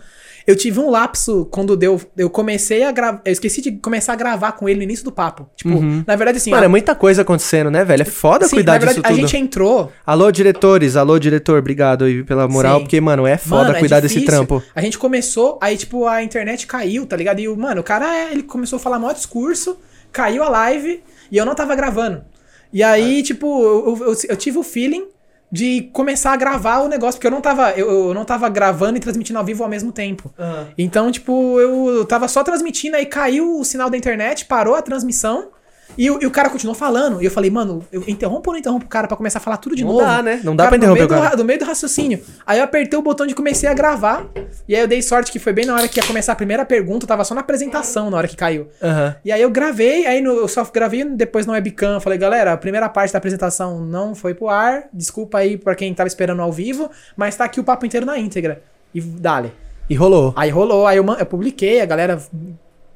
eu 0.48 0.56
tive 0.56 0.80
um 0.80 0.90
lapso 0.90 1.46
quando 1.52 1.76
deu. 1.76 2.00
Eu 2.18 2.30
comecei 2.30 2.84
a 2.84 2.92
gravar. 2.92 3.22
Eu 3.26 3.32
esqueci 3.32 3.62
de 3.62 3.72
começar 3.74 4.14
a 4.14 4.16
gravar 4.16 4.52
com 4.54 4.68
ele 4.70 4.78
no 4.78 4.84
início 4.84 5.04
do 5.04 5.12
papo. 5.12 5.50
Tipo, 5.56 5.82
na 6.06 6.16
verdade, 6.16 6.38
assim. 6.38 6.52
Mano, 6.52 6.64
ó, 6.64 6.66
é 6.66 6.68
muita 6.68 6.94
coisa 6.96 7.24
acontecendo, 7.24 7.72
né, 7.72 7.84
velho? 7.84 8.02
É 8.02 8.06
foda 8.06 8.48
sim, 8.48 8.58
cuidar 8.58 8.74
na 8.74 8.78
verdade, 8.80 9.00
disso 9.02 9.08
tudo. 9.14 9.18
a 9.18 9.28
gente 9.28 9.38
entrou. 9.38 9.92
Alô, 10.06 10.32
diretores, 10.32 10.96
alô, 10.96 11.18
diretor, 11.18 11.60
obrigado 11.60 12.06
aí 12.06 12.24
pela 12.24 12.48
moral, 12.48 12.78
Sim. 12.78 12.84
porque, 12.84 13.02
mano, 13.02 13.26
é 13.26 13.38
foda 13.38 13.64
Mano, 13.66 13.76
é 13.78 13.80
cuidar 13.80 14.00
desse 14.00 14.16
difícil. 14.16 14.36
trampo. 14.46 14.62
A 14.76 14.82
gente 14.82 14.98
começou, 15.00 15.58
aí, 15.62 15.76
tipo, 15.78 16.08
a 16.08 16.22
internet 16.24 16.68
caiu, 16.68 17.06
tá 17.06 17.16
ligado? 17.18 17.40
E, 17.40 17.48
o 17.48 17.56
mano, 17.58 17.82
o 17.82 17.84
cara, 17.84 18.16
é, 18.16 18.32
ele 18.32 18.44
começou 18.44 18.78
a 18.78 18.80
falar 18.80 19.00
maior 19.00 19.14
discurso, 19.14 19.78
caiu 20.12 20.44
a 20.44 20.50
live 20.50 21.02
e 21.32 21.38
eu 21.38 21.46
não 21.46 21.56
tava 21.56 21.76
gravando. 21.76 22.24
E 22.72 22.84
aí, 22.84 23.24
tipo, 23.24 23.64
eu, 23.64 23.98
eu- 24.10 24.16
eu 24.30 24.36
tive 24.36 24.58
o 24.58 24.64
feeling 24.64 25.06
de 25.52 25.84
começar 25.94 26.34
a 26.34 26.36
gravar 26.36 26.80
o 26.80 26.88
negócio, 26.88 27.18
porque 27.18 27.28
eu 27.28 27.32
não 27.32 27.42
tava, 27.42 27.72
eu, 27.72 28.10
eu 28.10 28.14
não 28.14 28.26
tava 28.26 28.50
gravando 28.50 28.98
e 28.98 29.00
transmitindo 29.00 29.40
ao 29.40 29.46
vivo 29.46 29.64
ao 29.64 29.70
mesmo 29.70 29.92
tempo. 29.92 30.34
Então, 30.78 31.12
tipo, 31.12 31.60
eu 31.60 32.06
tava 32.06 32.28
só 32.28 32.44
transmitindo, 32.44 32.96
aí 32.96 33.06
caiu 33.06 33.60
o 33.60 33.64
sinal 33.64 33.90
da 33.90 33.98
internet, 33.98 34.46
parou 34.46 34.76
a 34.76 34.82
transmissão. 34.82 35.50
E, 35.98 36.10
o- 36.12 36.20
e 36.22 36.26
o 36.26 36.32
cara 36.32 36.50
continuou 36.50 36.76
falando. 36.76 37.22
E 37.22 37.26
eu 37.26 37.32
falei, 37.32 37.50
mano, 37.50 37.86
eu 37.92 38.04
interrompo 38.08 38.50
ou 38.50 38.54
não 38.54 38.60
interrompo 38.60 38.86
o 38.86 38.90
cara 38.90 39.08
pra 39.08 39.16
começar 39.16 39.40
a 39.40 39.42
falar 39.42 39.58
tudo 39.58 39.76
de 39.76 39.84
Não 39.84 39.94
novo? 39.94 40.06
dá, 40.06 40.22
né? 40.22 40.42
Não 40.44 40.56
dá 40.56 40.64
pra 40.68 40.72
no 40.72 40.78
interromper 40.78 41.04
o 41.04 41.08
cara. 41.08 41.30
do 41.32 41.38
do 41.38 41.46
meio 41.46 41.60
do 41.60 41.66
raciocínio. 41.66 42.20
Aí 42.46 42.58
eu 42.60 42.64
apertei 42.64 42.98
o 42.98 43.02
botão 43.02 43.26
de 43.26 43.34
comecei 43.36 43.70
a 43.70 43.74
gravar. 43.74 44.26
E 44.68 44.76
aí 44.76 44.82
eu 44.82 44.88
dei 44.88 45.02
sorte 45.02 45.32
que 45.32 45.40
foi 45.40 45.54
bem 45.54 45.66
na 45.66 45.74
hora 45.74 45.88
que 45.88 46.00
ia 46.00 46.06
começar 46.06 46.34
a 46.34 46.36
primeira 46.36 46.66
pergunta. 46.66 47.06
Tava 47.08 47.24
só 47.24 47.34
na 47.36 47.42
apresentação 47.42 48.10
na 48.10 48.18
hora 48.18 48.28
que 48.28 48.36
caiu. 48.36 48.68
Aham. 48.82 49.16
E 49.24 49.32
aí 49.32 49.42
eu 49.42 49.50
gravei, 49.50 50.06
aí 50.06 50.22
no, 50.22 50.32
eu 50.34 50.48
só 50.48 50.64
gravei 50.74 51.04
depois 51.06 51.46
no 51.46 51.54
webcam. 51.54 52.00
Falei, 52.00 52.18
galera, 52.18 52.54
a 52.54 52.58
primeira 52.58 52.90
parte 52.90 53.14
da 53.14 53.18
apresentação 53.18 53.80
não 53.80 54.14
foi 54.16 54.34
pro 54.34 54.50
ar. 54.50 54.84
Desculpa 54.94 55.38
aí 55.40 55.58
pra 55.58 55.76
quem 55.76 55.94
tava 55.94 56.08
esperando 56.08 56.42
ao 56.42 56.52
vivo. 56.52 56.90
Mas 57.16 57.36
tá 57.36 57.46
aqui 57.46 57.60
o 57.60 57.64
papo 57.64 57.86
inteiro 57.86 58.06
na 58.06 58.18
íntegra. 58.18 58.62
E 58.94 59.00
dale. 59.02 59.52
E 59.90 59.94
rolou. 59.96 60.34
Aí 60.36 60.50
rolou, 60.50 60.88
aí 60.88 60.98
eu, 60.98 61.06
eu 61.06 61.26
publiquei, 61.28 61.80
a 61.80 61.86
galera 61.86 62.20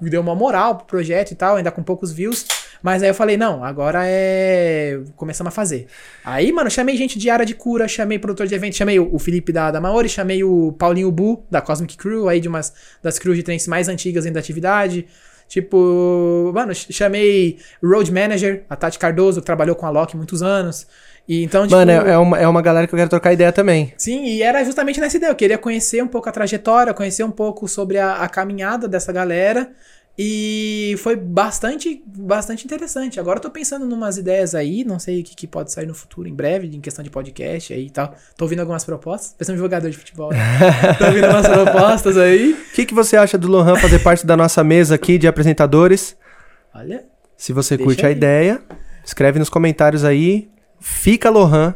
deu 0.01 0.21
uma 0.21 0.35
moral 0.35 0.75
pro 0.75 0.85
projeto 0.85 1.31
e 1.31 1.35
tal, 1.35 1.55
ainda 1.55 1.71
com 1.71 1.81
poucos 1.81 2.11
views. 2.11 2.45
Mas 2.81 3.03
aí 3.03 3.09
eu 3.09 3.13
falei, 3.13 3.35
não, 3.35 3.63
agora 3.63 4.01
é. 4.05 4.99
Começamos 5.15 5.51
a 5.51 5.51
fazer. 5.53 5.87
Aí, 6.23 6.51
mano, 6.51 6.69
chamei 6.69 6.95
gente 6.95 7.19
de 7.19 7.29
área 7.29 7.45
de 7.45 7.53
cura, 7.53 7.87
chamei 7.87 8.17
produtor 8.17 8.47
de 8.47 8.55
evento, 8.55 8.75
chamei 8.75 8.99
o 8.99 9.19
Felipe 9.19 9.51
da, 9.51 9.69
da 9.71 9.81
Maori, 9.81 10.07
chamei 10.07 10.43
o 10.43 10.71
Paulinho 10.73 11.11
Bu, 11.11 11.43
da 11.51 11.59
Cosmic 11.61 11.97
Crew, 11.97 12.29
aí 12.29 12.39
de 12.39 12.47
umas 12.47 12.73
das 13.03 13.19
crews 13.19 13.35
de 13.35 13.43
trance 13.43 13.69
mais 13.69 13.89
antigas 13.89 14.25
ainda 14.25 14.35
da 14.35 14.39
atividade. 14.39 15.05
Tipo, 15.49 16.51
mano, 16.53 16.73
ch- 16.73 16.87
chamei 16.93 17.57
Road 17.83 18.11
Manager, 18.13 18.63
a 18.69 18.75
Tati 18.75 18.99
Cardoso, 18.99 19.41
que 19.41 19.45
trabalhou 19.45 19.75
com 19.75 19.85
a 19.85 19.89
Loki 19.89 20.15
muitos 20.15 20.41
anos. 20.43 20.85
E 21.29 21.43
então, 21.43 21.67
tipo. 21.67 21.75
Mano, 21.75 21.91
é, 21.91 22.13
é 22.13 22.17
uma, 22.17 22.39
é 22.39 22.47
uma 22.47 22.61
galera 22.61 22.87
que 22.87 22.93
eu 22.93 22.97
quero 22.97 23.09
trocar 23.09 23.31
ideia 23.31 23.51
também. 23.51 23.93
Sim, 23.95 24.25
e 24.25 24.41
era 24.41 24.63
justamente 24.63 24.99
nessa 24.99 25.15
ideia. 25.15 25.29
Eu 25.29 25.35
queria 25.35 25.59
conhecer 25.59 26.03
um 26.03 26.07
pouco 26.07 26.27
a 26.27 26.31
trajetória, 26.31 26.91
conhecer 26.91 27.23
um 27.23 27.29
pouco 27.29 27.67
sobre 27.67 27.99
a, 27.99 28.15
a 28.15 28.27
caminhada 28.27 28.87
dessa 28.87 29.13
galera. 29.13 29.69
E 30.21 30.95
foi 30.97 31.15
bastante, 31.15 32.03
bastante 32.05 32.65
interessante. 32.65 33.19
Agora 33.19 33.37
eu 33.37 33.43
tô 33.43 33.49
pensando 33.51 33.89
em 33.89 33.93
umas 33.93 34.17
ideias 34.17 34.53
aí, 34.55 34.83
não 34.83 34.97
sei 34.99 35.21
o 35.21 35.23
que, 35.23 35.33
que 35.33 35.47
pode 35.47 35.71
sair 35.71 35.85
no 35.85 35.93
futuro, 35.93 36.27
em 36.27 36.33
breve, 36.33 36.67
em 36.67 36.81
questão 36.81 37.03
de 37.03 37.09
podcast 37.11 37.71
aí 37.71 37.85
e 37.85 37.89
tal. 37.89 38.13
Tô 38.35 38.43
ouvindo 38.43 38.59
algumas 38.59 38.83
propostas. 38.83 39.33
Pensando 39.37 39.55
em 39.55 39.59
jogador 39.59 39.89
de 39.89 39.97
futebol. 39.97 40.31
Né? 40.31 40.39
tô 40.97 41.05
ouvindo 41.05 41.27
umas 41.27 41.47
propostas 41.47 42.17
aí. 42.17 42.51
O 42.51 42.73
que, 42.73 42.87
que 42.87 42.93
você 42.93 43.15
acha 43.15 43.37
do 43.37 43.47
Lohan 43.47 43.77
fazer 43.77 43.99
parte 43.99 44.25
da 44.25 44.35
nossa 44.35 44.61
mesa 44.63 44.95
aqui 44.95 45.17
de 45.17 45.27
apresentadores? 45.27 46.17
Olha. 46.73 47.05
Se 47.37 47.53
você 47.53 47.77
curte 47.77 48.03
a 48.03 48.09
aí. 48.09 48.15
ideia, 48.15 48.61
escreve 49.05 49.39
nos 49.39 49.47
comentários 49.47 50.03
aí. 50.03 50.49
Fica 50.79 51.29
Lohan. 51.29 51.75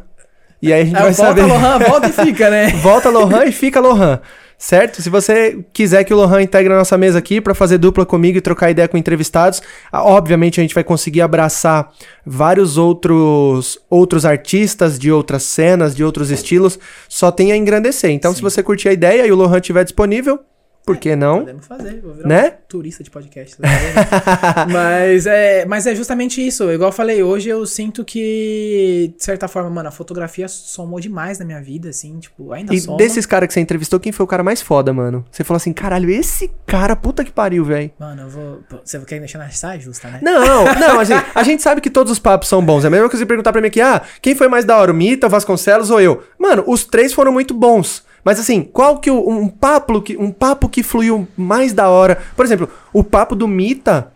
E 0.62 0.72
aí 0.72 0.82
a 0.82 0.84
gente 0.84 0.96
Ah, 0.96 1.02
vai 1.02 1.12
volta, 1.12 1.28
saber. 1.40 1.42
Lohan, 1.42 1.78
volta 1.78 2.08
e 2.08 2.12
fica, 2.12 2.48
né? 2.50 2.68
Volta 2.82 3.10
Lohan 3.10 3.44
e 3.44 3.52
fica 3.52 3.80
Lohan. 3.80 4.20
Certo? 4.56 5.02
Se 5.02 5.10
você 5.10 5.62
quiser 5.74 6.04
que 6.04 6.14
o 6.14 6.16
Lohan 6.16 6.40
integre 6.40 6.72
a 6.72 6.76
nossa 6.76 6.96
mesa 6.96 7.18
aqui 7.18 7.38
pra 7.40 7.54
fazer 7.54 7.76
dupla 7.76 8.06
comigo 8.06 8.38
e 8.38 8.40
trocar 8.40 8.70
ideia 8.70 8.88
com 8.88 8.96
entrevistados, 8.96 9.60
obviamente 9.92 10.58
a 10.58 10.62
gente 10.62 10.74
vai 10.74 10.84
conseguir 10.84 11.20
abraçar 11.20 11.90
vários 12.24 12.78
outros 12.78 13.78
outros 13.90 14.24
artistas 14.24 14.98
de 14.98 15.10
outras 15.12 15.42
cenas, 15.42 15.94
de 15.94 16.02
outros 16.04 16.30
estilos, 16.30 16.78
só 17.08 17.30
tem 17.30 17.52
a 17.52 17.56
engrandecer. 17.56 18.10
Então, 18.10 18.32
se 18.32 18.40
você 18.40 18.62
curtir 18.62 18.88
a 18.88 18.92
ideia 18.92 19.26
e 19.26 19.32
o 19.32 19.36
Lohan 19.36 19.58
estiver 19.58 19.84
disponível, 19.84 20.38
por 20.84 20.96
que 20.98 21.16
não? 21.16 21.38
Podemos 21.40 21.66
fazer, 21.66 22.00
vou 22.02 22.12
virar 22.14 22.28
Né? 22.28 22.48
um 22.48 22.68
turista 22.68 23.02
de 23.02 23.10
podcast. 23.10 23.56
tá 23.56 24.66
mas, 24.70 25.26
é, 25.26 25.64
mas 25.64 25.86
é 25.86 25.94
justamente 25.94 26.44
isso. 26.46 26.70
Igual 26.70 26.88
eu 26.88 26.92
falei, 26.92 27.22
hoje 27.22 27.48
eu 27.48 27.64
sinto 27.66 28.04
que, 28.04 29.14
de 29.16 29.24
certa 29.24 29.48
forma, 29.48 29.70
mano, 29.70 29.88
a 29.88 29.92
fotografia 29.92 30.46
somou 30.48 31.00
demais 31.00 31.38
na 31.38 31.44
minha 31.44 31.60
vida, 31.60 31.88
assim, 31.88 32.18
tipo, 32.18 32.52
ainda 32.52 32.74
E 32.74 32.80
soma. 32.80 32.96
desses 32.98 33.24
caras 33.26 33.46
que 33.48 33.54
você 33.54 33.60
entrevistou, 33.60 33.98
quem 33.98 34.12
foi 34.12 34.24
o 34.24 34.26
cara 34.26 34.42
mais 34.42 34.60
foda, 34.60 34.92
mano? 34.92 35.24
Você 35.30 35.42
falou 35.44 35.56
assim, 35.56 35.72
caralho, 35.72 36.10
esse 36.10 36.50
cara, 36.66 36.94
puta 36.94 37.24
que 37.24 37.32
pariu, 37.32 37.64
velho. 37.64 37.90
Mano, 37.98 38.22
eu 38.22 38.28
vou. 38.28 38.60
Você 38.84 38.98
quer 39.00 39.18
deixar 39.18 39.38
na 39.38 39.48
saia 39.50 39.80
justa, 39.80 40.08
né? 40.08 40.20
Não, 40.22 40.64
não, 40.78 41.00
assim, 41.00 41.14
a 41.34 41.42
gente 41.42 41.62
sabe 41.62 41.80
que 41.80 41.90
todos 41.90 42.12
os 42.12 42.18
papos 42.18 42.48
são 42.48 42.64
bons. 42.64 42.84
É 42.84 42.88
a 42.88 42.90
mesma 42.90 43.08
coisa 43.08 43.22
você 43.22 43.26
perguntar 43.26 43.52
pra 43.52 43.60
mim 43.60 43.68
aqui, 43.68 43.80
ah, 43.80 44.02
quem 44.20 44.34
foi 44.34 44.48
mais 44.48 44.64
da 44.64 44.76
hora, 44.76 44.90
o 44.92 44.94
Mita, 44.94 45.26
o 45.26 45.30
Vasconcelos 45.30 45.90
ou 45.90 46.00
eu? 46.00 46.22
Mano, 46.38 46.64
os 46.66 46.84
três 46.84 47.12
foram 47.12 47.32
muito 47.32 47.54
bons. 47.54 48.04
Mas 48.24 48.40
assim, 48.40 48.62
qual 48.62 48.98
que 48.98 49.10
o, 49.10 49.28
um 49.28 49.48
papo 49.48 50.00
que 50.00 50.16
um 50.16 50.32
papo 50.32 50.68
que 50.68 50.82
fluiu 50.82 51.28
mais 51.36 51.72
da 51.72 51.88
hora? 51.88 52.22
Por 52.34 52.44
exemplo, 52.44 52.68
o 52.92 53.04
papo 53.04 53.36
do 53.36 53.46
Mita 53.46 54.10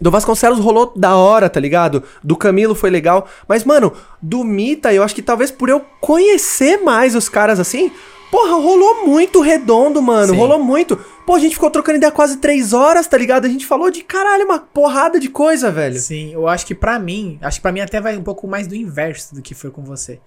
do 0.00 0.10
Vasconcelos 0.10 0.58
rolou 0.58 0.92
da 0.96 1.16
hora, 1.16 1.48
tá 1.48 1.60
ligado? 1.60 2.02
Do 2.22 2.36
Camilo 2.36 2.74
foi 2.74 2.90
legal. 2.90 3.28
Mas, 3.46 3.64
mano, 3.64 3.92
do 4.20 4.42
Mita, 4.44 4.92
eu 4.92 5.02
acho 5.02 5.14
que 5.14 5.22
talvez 5.22 5.50
por 5.50 5.68
eu 5.68 5.80
conhecer 6.00 6.78
mais 6.82 7.14
os 7.14 7.28
caras 7.28 7.60
assim, 7.60 7.92
porra, 8.30 8.56
rolou 8.56 9.06
muito 9.06 9.40
redondo, 9.40 10.02
mano. 10.02 10.32
Sim. 10.32 10.38
Rolou 10.38 10.58
muito. 10.58 10.98
Pô, 11.24 11.36
a 11.36 11.38
gente 11.38 11.54
ficou 11.54 11.70
trocando 11.70 11.98
ideia 11.98 12.12
quase 12.12 12.38
três 12.38 12.72
horas, 12.72 13.06
tá 13.06 13.16
ligado? 13.16 13.46
A 13.46 13.48
gente 13.48 13.64
falou 13.64 13.90
de 13.90 14.02
caralho, 14.02 14.44
uma 14.44 14.58
porrada 14.58 15.18
de 15.18 15.28
coisa, 15.28 15.70
velho. 15.70 15.98
Sim, 15.98 16.32
eu 16.32 16.48
acho 16.48 16.66
que 16.66 16.74
pra 16.74 16.98
mim, 16.98 17.38
acho 17.40 17.58
que 17.58 17.62
pra 17.62 17.72
mim 17.72 17.80
até 17.80 18.00
vai 18.00 18.16
um 18.16 18.22
pouco 18.22 18.46
mais 18.46 18.66
do 18.66 18.74
inverso 18.74 19.34
do 19.34 19.40
que 19.40 19.54
foi 19.54 19.70
com 19.70 19.82
você. 19.82 20.20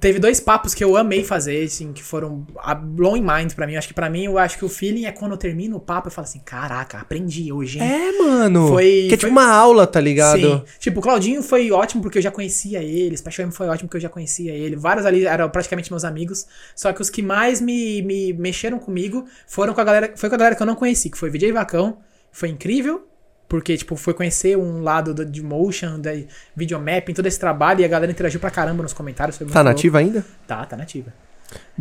Teve 0.00 0.18
dois 0.18 0.40
papos 0.40 0.72
que 0.74 0.82
eu 0.82 0.96
amei 0.96 1.22
fazer, 1.22 1.64
assim, 1.64 1.92
que 1.92 2.02
foram 2.02 2.46
a 2.58 2.74
blowing 2.74 3.20
mind 3.22 3.52
pra 3.52 3.66
mim. 3.66 3.76
Acho 3.76 3.88
que 3.88 3.94
pra 3.94 4.08
mim, 4.08 4.24
eu 4.24 4.38
acho 4.38 4.56
que 4.58 4.64
o 4.64 4.68
feeling 4.68 5.04
é 5.04 5.12
quando 5.12 5.32
eu 5.32 5.36
termino 5.38 5.76
o 5.76 5.80
papo, 5.80 6.08
eu 6.08 6.12
falo 6.12 6.26
assim, 6.26 6.40
caraca, 6.44 6.98
aprendi 6.98 7.52
hoje, 7.52 7.78
hein? 7.78 7.84
É, 7.84 8.18
mano. 8.22 8.68
Foi- 8.68 8.84
Que 9.08 9.14
é 9.14 9.16
tipo 9.16 9.20
foi- 9.22 9.30
uma 9.30 9.46
aula, 9.46 9.86
tá 9.86 10.00
ligado? 10.00 10.40
Sim. 10.40 10.62
Tipo, 10.78 11.00
o 11.00 11.02
Claudinho 11.02 11.42
foi 11.42 11.70
ótimo 11.70 12.00
porque 12.02 12.18
eu 12.18 12.22
já 12.22 12.30
conhecia 12.30 12.82
ele. 12.82 13.16
Special 13.16 13.46
M 13.46 13.52
foi 13.54 13.68
ótimo 13.68 13.88
porque 13.88 13.98
eu 13.98 14.02
já 14.02 14.08
conhecia 14.08 14.52
ele. 14.52 14.76
Vários 14.76 15.04
ali 15.04 15.26
eram 15.26 15.48
praticamente 15.50 15.90
meus 15.90 16.04
amigos. 16.04 16.46
Só 16.74 16.92
que 16.92 17.02
os 17.02 17.10
que 17.10 17.20
mais 17.22 17.60
me, 17.60 18.00
me 18.02 18.32
mexeram 18.32 18.78
comigo 18.78 19.24
foram 19.46 19.74
com 19.74 19.80
a 19.80 19.84
galera. 19.84 20.12
Foi 20.16 20.28
com 20.28 20.34
a 20.34 20.38
galera 20.38 20.56
que 20.56 20.62
eu 20.62 20.66
não 20.66 20.74
conheci, 20.74 21.10
que 21.10 21.18
foi 21.18 21.28
o 21.28 21.32
VJ 21.32 21.52
Vacão. 21.52 21.98
Foi 22.30 22.48
incrível. 22.48 23.06
Porque, 23.52 23.76
tipo, 23.76 23.96
foi 23.96 24.14
conhecer 24.14 24.56
um 24.56 24.82
lado 24.82 25.12
do, 25.12 25.26
de 25.26 25.42
motion, 25.42 26.00
da 26.00 26.10
videomapping, 26.56 27.12
todo 27.12 27.26
esse 27.26 27.38
trabalho, 27.38 27.82
e 27.82 27.84
a 27.84 27.88
galera 27.88 28.10
interagiu 28.10 28.40
pra 28.40 28.50
caramba 28.50 28.82
nos 28.82 28.94
comentários. 28.94 29.36
Tá 29.36 29.44
louco. 29.44 29.62
nativa 29.62 29.98
ainda? 29.98 30.24
Tá, 30.46 30.64
tá 30.64 30.74
nativa. 30.74 31.12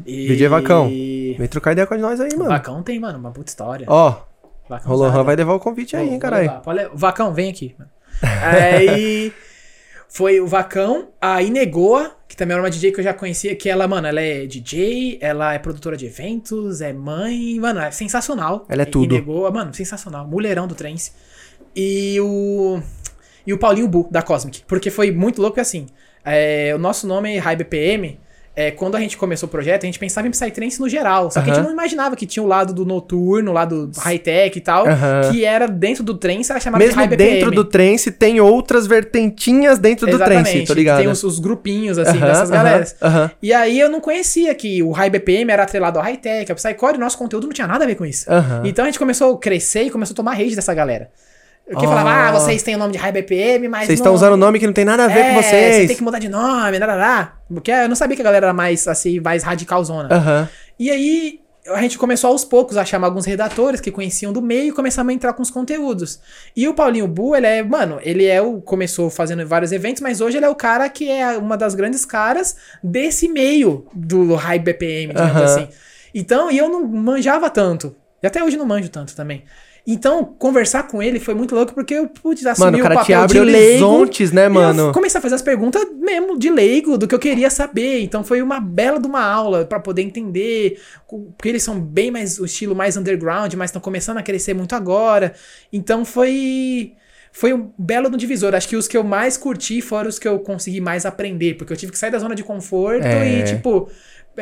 E... 0.06 0.27
VJ 0.27 0.49
Vacão. 0.49 0.89
Vem 0.89 1.48
trocar 1.49 1.72
ideia 1.72 1.88
com 1.88 1.95
nós 1.95 2.19
aí, 2.19 2.35
mano. 2.35 2.49
Vacão 2.49 2.84
tem, 2.84 2.99
mano, 2.99 3.18
uma 3.18 3.31
puta 3.31 3.48
história. 3.48 3.85
Ó, 3.89 4.22
Vacão 4.68 4.91
o 4.91 4.95
Lohan 4.98 5.14
sabe. 5.14 5.23
vai 5.23 5.35
levar 5.38 5.53
o 5.53 5.61
convite 5.61 5.95
aí, 5.95 6.10
hein, 6.10 6.19
caralho. 6.19 6.61
Vacão, 6.93 7.34
vem 7.34 7.49
aqui. 7.49 7.73
mano. 7.80 7.89
Aí 8.22 9.31
foi 10.10 10.41
o 10.41 10.45
Vacão, 10.45 11.07
a 11.22 11.41
Inegoa, 11.41 12.11
que 12.27 12.35
também 12.35 12.56
era 12.56 12.61
uma 12.61 12.69
DJ 12.69 12.91
que 12.91 12.99
eu 12.99 13.03
já 13.06 13.14
conhecia, 13.14 13.56
que 13.56 13.69
ela, 13.69 13.88
mano, 13.88 14.07
ela 14.07 14.19
é 14.19 14.45
DJ, 14.45 15.19
ela 15.22 15.53
é 15.53 15.57
produtora 15.57 15.95
de 15.95 16.06
eventos, 16.06 16.81
é 16.81 16.91
mãe, 16.91 17.57
mano, 17.61 17.80
é 17.80 17.91
sensacional. 17.91 18.65
Ela 18.68 18.81
é 18.81 18.85
tudo. 18.85 19.15
Inegoa, 19.15 19.49
mano, 19.52 19.73
sensacional, 19.73 20.27
mulherão 20.27 20.68
do 20.68 20.76
trance. 20.76 21.14
E 21.76 22.19
o 22.19 22.80
e 23.45 23.53
o 23.53 23.57
Paulinho 23.57 23.88
Bu 23.88 24.07
da 24.11 24.22
Cosmic, 24.22 24.61
porque 24.68 24.89
foi 24.89 25.11
muito 25.11 25.41
louco 25.41 25.60
assim. 25.60 25.88
é, 26.23 26.72
o 26.76 26.77
nosso 26.77 27.07
nome 27.07 27.38
High 27.38 27.56
BPM. 27.56 28.19
É, 28.53 28.69
quando 28.69 28.95
a 28.95 28.99
gente 28.99 29.15
começou 29.15 29.48
o 29.48 29.49
projeto, 29.49 29.84
a 29.84 29.85
gente 29.85 29.98
pensava 29.98 30.27
em 30.27 30.31
Psytrance 30.31 30.77
no 30.77 30.89
geral. 30.89 31.31
Só 31.31 31.41
que 31.41 31.49
a 31.49 31.53
gente 31.53 31.64
não 31.64 31.72
imaginava 31.72 32.18
que 32.18 32.26
tinha 32.26 32.43
o 32.43 32.45
lado 32.45 32.73
do 32.73 32.85
noturno, 32.85 33.49
o 33.49 33.53
lado 33.53 33.89
high-tech 33.98 34.57
e 34.57 34.61
tal. 34.61 34.85
Que 35.31 35.45
era 35.45 35.68
dentro 35.69 36.03
do 36.03 36.15
trance, 36.15 36.52
era 36.52 36.60
chamado 36.60 36.81
de 36.81 36.85
Mesmo 36.88 36.99
High 36.99 37.07
BPM. 37.07 37.31
dentro 37.35 37.52
do 37.52 37.64
trance, 37.64 38.11
tem 38.11 38.41
outras 38.41 38.85
vertentinhas 38.85 39.80
dentro 39.80 40.06
do 40.06 40.18
trance, 40.18 40.52
tô 40.65 40.73
ligado? 40.73 40.98
Tem 40.98 41.07
os, 41.07 41.23
os 41.23 41.39
grupinhos, 41.39 41.98
assim, 41.98 42.19
dessas 42.19 42.49
galeras. 42.49 42.95
E 43.41 43.53
aí 43.53 43.80
eu 43.80 43.89
não 43.89 44.02
conhecia 44.02 44.53
que 44.53 44.84
o 44.84 44.91
High 44.91 45.10
BPM 45.10 45.49
era 45.49 45.64
atrelado 45.64 45.98
ao 45.98 46.03
high-tech, 46.03 46.52
ao 46.52 46.56
Psycore, 46.57 46.95
e 46.95 46.99
nosso 46.99 47.18
conteúdo 47.18 47.45
não 47.48 47.53
tinha 47.53 47.68
nada 47.68 47.85
a 47.85 47.88
ver 47.88 47.95
com 47.95 48.06
isso. 48.06 48.30
Então 48.65 48.84
a 48.84 48.88
gente 48.89 48.99
começou 48.99 49.34
a 49.34 49.39
crescer 49.39 49.84
e 49.84 49.89
começou 49.89 50.14
a 50.14 50.18
tomar 50.18 50.34
rage 50.34 50.57
dessa 50.57 50.73
galera. 50.73 51.10
Que 51.68 51.76
Ah. 51.86 51.90
falava, 51.90 52.10
ah, 52.12 52.32
vocês 52.34 52.62
têm 52.64 52.76
o 52.76 52.78
nome 52.78 52.92
de 52.92 52.98
High 52.98 53.12
BPM, 53.14 53.68
mas. 53.70 53.86
Vocês 53.88 54.00
não- 54.00 54.04
estão 54.04 54.14
usando 54.14 54.34
um 54.34 54.38
nome 54.38 54.60
que 54.60 54.66
não 54.68 54.74
tem 54.74 54.84
nada 54.84 55.06
a 55.06 55.08
ver 55.08 55.20
é, 55.20 55.30
com 55.30 55.42
vocês. 55.42 55.76
Você 55.76 55.88
tem 55.88 55.96
que 55.96 56.04
mudar 56.04 56.20
de 56.20 56.28
nome, 56.28 56.78
darará. 56.80 57.36
Porque 57.54 57.72
eu 57.72 57.88
não 57.88 57.96
sabia 57.96 58.16
que 58.16 58.22
a 58.22 58.26
galera 58.26 58.48
era 58.48 58.54
mais, 58.54 58.88
assim, 58.88 59.20
mais 59.22 59.44
radicalzona. 59.44 60.10
Aham. 60.14 60.50
E 60.78 60.90
aí, 60.92 61.40
a 61.70 61.80
gente 61.82 61.98
começou 61.98 62.32
aos 62.32 62.44
poucos 62.44 62.76
a 62.76 62.84
chamar 62.84 63.08
alguns 63.08 63.26
redatores 63.26 63.80
que 63.80 63.90
conheciam 63.92 64.34
do 64.34 64.42
meio 64.42 64.70
e 64.70 64.72
começamos 64.74 65.12
a 65.12 65.14
entrar 65.14 65.32
com 65.32 65.42
os 65.44 65.50
conteúdos. 65.52 66.20
E 66.58 66.68
o 66.68 66.74
Paulinho 66.74 67.08
Bu, 67.08 67.36
ele 67.38 67.48
é, 67.48 67.64
mano, 67.64 68.00
ele 68.02 68.26
é 68.26 68.42
o. 68.42 68.60
Começou 68.60 69.10
fazendo 69.10 69.48
vários 69.48 69.72
eventos, 69.72 70.02
mas 70.02 70.20
hoje 70.20 70.38
ele 70.38 70.46
é 70.46 70.50
o 70.50 70.56
cara 70.56 70.90
que 70.90 71.10
é 71.10 71.38
uma 71.38 71.56
das 71.56 71.74
grandes 71.74 72.04
caras 72.04 72.58
desse 72.84 73.30
meio 73.30 73.86
do 73.94 74.36
high 74.36 74.60
BPM, 74.60 75.14
digamos 75.14 75.32
Aham. 75.36 75.46
assim. 75.46 75.68
Então, 76.14 76.52
e 76.52 76.58
eu 76.58 76.68
não 76.68 76.86
manjava 76.86 77.50
tanto. 77.50 77.96
E 78.22 78.28
até 78.28 78.44
hoje 78.44 78.58
não 78.58 78.66
manjo 78.66 78.90
tanto 78.90 79.16
também. 79.16 79.44
Então, 79.86 80.24
conversar 80.24 80.84
com 80.84 81.02
ele 81.02 81.20
foi 81.20 81.34
muito 81.34 81.56
louco 81.56 81.74
porque 81.74 81.95
eu 81.95 82.08
pude 82.08 82.48
assumir 82.48 82.66
Mano, 82.72 82.78
o 82.78 82.82
cara 82.82 82.95
o 82.95 82.98
te 82.99 83.02
papel 83.02 83.22
abre 83.22 83.40
de 83.40 83.45
leigo. 83.45 83.86
horizontes, 83.86 84.32
né, 84.32 84.48
mano? 84.48 84.88
Eu 84.90 84.91
comecei 84.91 85.18
a 85.18 85.22
fazer 85.22 85.36
as 85.36 85.41
perguntas 85.41 85.84
mesmo 85.99 86.38
de 86.38 86.49
leigo, 86.52 86.98
do 86.99 87.08
que 87.08 87.16
eu 87.16 87.20
queria 87.20 87.49
saber. 87.49 88.02
Então 88.02 88.24
foi 88.24 88.41
uma 88.44 88.60
bela 88.60 88.99
de 88.99 89.08
uma 89.08 89.24
aula 89.24 89.66
pra 89.66 89.80
poder 89.80 90.03
entender. 90.03 90.80
Porque 91.08 91.49
eles 91.49 91.64
são 91.64 91.80
bem 91.80 92.12
mais, 92.12 92.38
o 92.40 92.45
estilo 92.45 92.76
mais 92.76 92.95
underground, 92.95 93.52
mas 93.56 93.70
estão 93.70 93.82
começando 93.82 94.18
a 94.18 94.24
crescer 94.24 94.53
muito 94.53 94.76
agora. 94.76 95.34
Então 95.74 96.06
foi. 96.06 96.94
Foi 97.34 97.53
um 97.53 97.72
belo 97.78 98.10
no 98.10 98.18
divisor. 98.18 98.53
Acho 98.53 98.68
que 98.68 98.76
os 98.76 98.90
que 98.90 98.98
eu 98.98 99.06
mais 99.06 99.38
curti 99.38 99.82
foram 99.82 100.10
os 100.10 100.20
que 100.20 100.28
eu 100.28 100.38
consegui 100.40 100.82
mais 100.82 101.06
aprender. 101.06 101.56
Porque 101.56 101.72
eu 101.72 101.78
tive 101.78 101.91
que 101.91 101.98
sair 101.98 102.12
da 102.12 102.20
zona 102.20 102.36
de 102.36 102.44
conforto 102.44 103.06
É. 103.06 103.40
e, 103.40 103.44
tipo. 103.45 103.90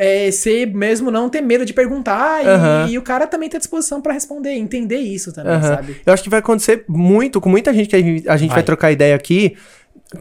É, 0.00 0.30
ser 0.30 0.66
mesmo 0.66 1.10
não 1.10 1.28
ter 1.28 1.42
medo 1.42 1.62
de 1.66 1.74
perguntar 1.74 2.42
e, 2.42 2.48
Aham. 2.48 2.88
e 2.90 2.96
o 2.96 3.02
cara 3.02 3.26
também 3.26 3.50
ter 3.50 3.58
disposição 3.58 4.00
pra 4.00 4.14
responder, 4.14 4.54
entender 4.54 4.96
isso 4.96 5.30
também, 5.30 5.52
Aham. 5.52 5.76
sabe? 5.76 6.00
Eu 6.06 6.12
acho 6.12 6.22
que 6.22 6.30
vai 6.30 6.40
acontecer 6.40 6.84
muito 6.88 7.38
com 7.38 7.50
muita 7.50 7.72
gente 7.74 7.88
que 7.90 7.96
a 7.96 8.00
gente, 8.00 8.28
a 8.28 8.36
gente 8.38 8.48
vai. 8.48 8.56
Vai. 8.56 8.64
trocar 8.64 8.90
ideia 8.90 9.14
aqui. 9.14 9.56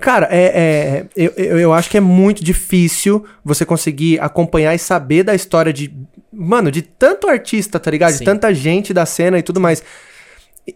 Cara, 0.02 0.28
é, 0.30 0.44
é- 0.46 1.06
eu, 1.16 1.58
eu, 1.58 1.74
acho 1.74 1.90
que 1.90 1.96
é 1.98 2.02
muito 2.02 2.44
difícil 2.44 3.26
você 3.44 3.66
conseguir 3.66 4.20
acompanhar 4.20 4.76
e 4.76 4.80
saber 4.80 5.24
da 5.24 5.34
história 5.34 5.72
de. 5.72 5.94
Mano, 6.32 6.70
de 6.70 6.82
tanto 6.82 7.28
artista, 7.28 7.80
tá 7.80 7.90
ligado? 7.90 8.12
De 8.12 8.18
Sim. 8.20 8.26
tanta 8.26 8.54
gente 8.54 8.94
da 8.94 9.06
cena 9.06 9.40
e 9.40 9.42
tudo 9.42 9.60
mais. 9.60 9.82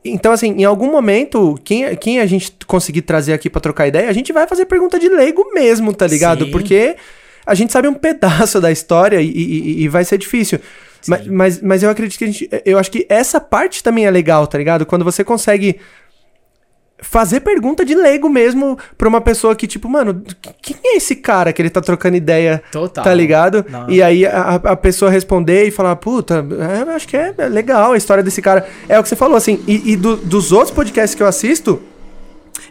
Então, 0.04 0.32
assim, 0.32 0.56
em 0.58 0.64
algum 0.64 0.90
momento, 0.90 1.60
quem, 1.64 1.96
quem 1.98 2.20
a 2.20 2.26
gente 2.26 2.54
conseguir 2.66 3.04
trazer 3.04 3.34
aqui 3.34 3.50
pra 3.50 3.62
trocar 3.62 3.88
ideia, 3.88 4.10
a 4.10 4.14
gente 4.14 4.34
vai 4.34 4.48
fazer 4.48 4.66
pergunta 4.66 4.98
de 4.98 5.08
leigo 5.10 5.52
mesmo, 5.54 5.94
tá 5.94 6.08
ligado? 6.08 6.46
Sim. 6.46 6.52
Porque 6.52 6.96
a 7.46 7.54
gente 7.56 7.72
sabe 7.74 7.88
um 7.88 7.94
pedaço 7.94 8.60
da 8.62 8.72
história 8.72 9.22
e, 9.22 9.28
e- 9.30 9.84
e 9.84 9.88
vai 9.88 10.04
ser 10.06 10.18
difícil. 10.18 10.60
Mas, 11.08 11.28
mas, 11.28 11.62
mas 11.62 11.84
eu 11.84 11.90
acredito 11.90 12.18
que 12.18 12.24
a 12.24 12.28
gente. 12.28 12.50
Eu 12.66 12.78
acho 12.80 12.90
que 12.90 13.06
essa 13.10 13.40
parte 13.42 13.84
também 13.84 14.06
é 14.06 14.12
legal, 14.12 14.48
tá 14.48 14.58
ligado? 14.58 14.86
Quando 14.86 15.04
você 15.04 15.22
consegue 15.24 15.78
fazer 17.02 17.42
pergunta 17.42 17.84
de 17.84 17.94
leigo 17.94 18.30
mesmo 18.30 18.78
pra 18.98 19.10
uma 19.10 19.20
pessoa 19.20 19.54
que, 19.56 19.68
tipo, 19.68 19.90
mano, 19.90 20.24
quem 20.62 20.78
é 20.86 20.96
esse 20.96 21.18
cara 21.18 21.52
que 21.52 21.62
ele 21.62 21.70
tá 21.70 21.82
trocando 21.82 22.16
ideia? 22.16 22.64
Total. 22.72 23.04
Tá 23.04 23.14
ligado? 23.14 23.66
Não. 23.68 23.90
E 23.90 24.02
aí 24.02 24.26
a, 24.26 24.56
a 24.56 24.76
pessoa 24.78 25.12
responder 25.12 25.66
e 25.66 25.72
falar, 25.72 25.98
puta, 25.98 26.46
é, 26.88 26.90
acho 26.96 27.06
que 27.08 27.18
é 27.18 27.34
legal 27.50 27.92
a 27.92 27.98
história 27.98 28.24
desse 28.24 28.42
cara. 28.42 28.66
É 28.88 28.98
o 28.98 29.04
que 29.04 29.10
você 29.10 29.18
falou, 29.18 29.36
assim. 29.36 29.62
E, 29.68 29.92
e 29.92 29.96
do- 29.98 30.16
dos 30.16 30.54
outros 30.54 30.72
podcasts 30.72 31.14
que 31.14 31.22
eu 31.22 31.28
assisto, 31.28 31.82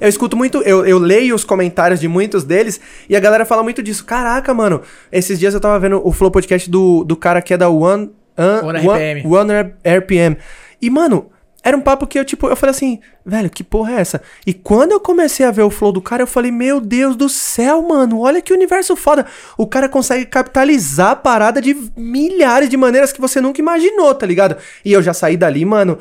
eu 0.00 0.08
escuto 0.08 0.36
muito, 0.36 0.58
eu, 0.62 0.84
eu 0.86 0.98
leio 0.98 1.34
os 1.34 1.44
comentários 1.44 2.00
de 2.00 2.08
muitos 2.08 2.44
deles 2.44 2.80
e 3.08 3.16
a 3.16 3.20
galera 3.20 3.44
fala 3.44 3.62
muito 3.62 3.82
disso. 3.82 4.04
Caraca, 4.04 4.52
mano, 4.54 4.82
esses 5.10 5.38
dias 5.38 5.54
eu 5.54 5.60
tava 5.60 5.78
vendo 5.78 6.00
o 6.06 6.12
Flow 6.12 6.30
Podcast 6.30 6.68
do, 6.70 7.04
do 7.04 7.16
cara 7.16 7.40
que 7.42 7.54
é 7.54 7.56
da 7.56 7.68
One, 7.68 8.10
One 8.38 8.78
One- 8.88 8.98
RPM. 8.98 9.26
One 9.26 9.52
RPM. 9.84 10.36
E, 10.80 10.90
mano, 10.90 11.30
era 11.64 11.76
um 11.76 11.80
papo 11.80 12.08
que 12.08 12.18
eu, 12.18 12.24
tipo, 12.24 12.48
eu 12.48 12.56
falei 12.56 12.72
assim, 12.74 12.98
velho, 13.24 13.48
que 13.48 13.62
porra 13.62 13.92
é 13.92 14.00
essa? 14.00 14.20
E 14.44 14.52
quando 14.52 14.90
eu 14.90 14.98
comecei 14.98 15.46
a 15.46 15.50
ver 15.52 15.62
o 15.62 15.70
flow 15.70 15.92
do 15.92 16.02
cara, 16.02 16.24
eu 16.24 16.26
falei, 16.26 16.50
meu 16.50 16.80
Deus 16.80 17.14
do 17.14 17.28
céu, 17.28 17.80
mano, 17.82 18.18
olha 18.20 18.42
que 18.42 18.52
universo 18.52 18.96
foda. 18.96 19.24
O 19.56 19.64
cara 19.64 19.88
consegue 19.88 20.26
capitalizar 20.26 21.10
a 21.10 21.16
parada 21.16 21.60
de 21.60 21.76
milhares 21.96 22.68
de 22.68 22.76
maneiras 22.76 23.12
que 23.12 23.20
você 23.20 23.40
nunca 23.40 23.60
imaginou, 23.60 24.12
tá 24.12 24.26
ligado? 24.26 24.56
E 24.84 24.92
eu 24.92 25.00
já 25.00 25.14
saí 25.14 25.36
dali, 25.36 25.64
mano. 25.64 25.98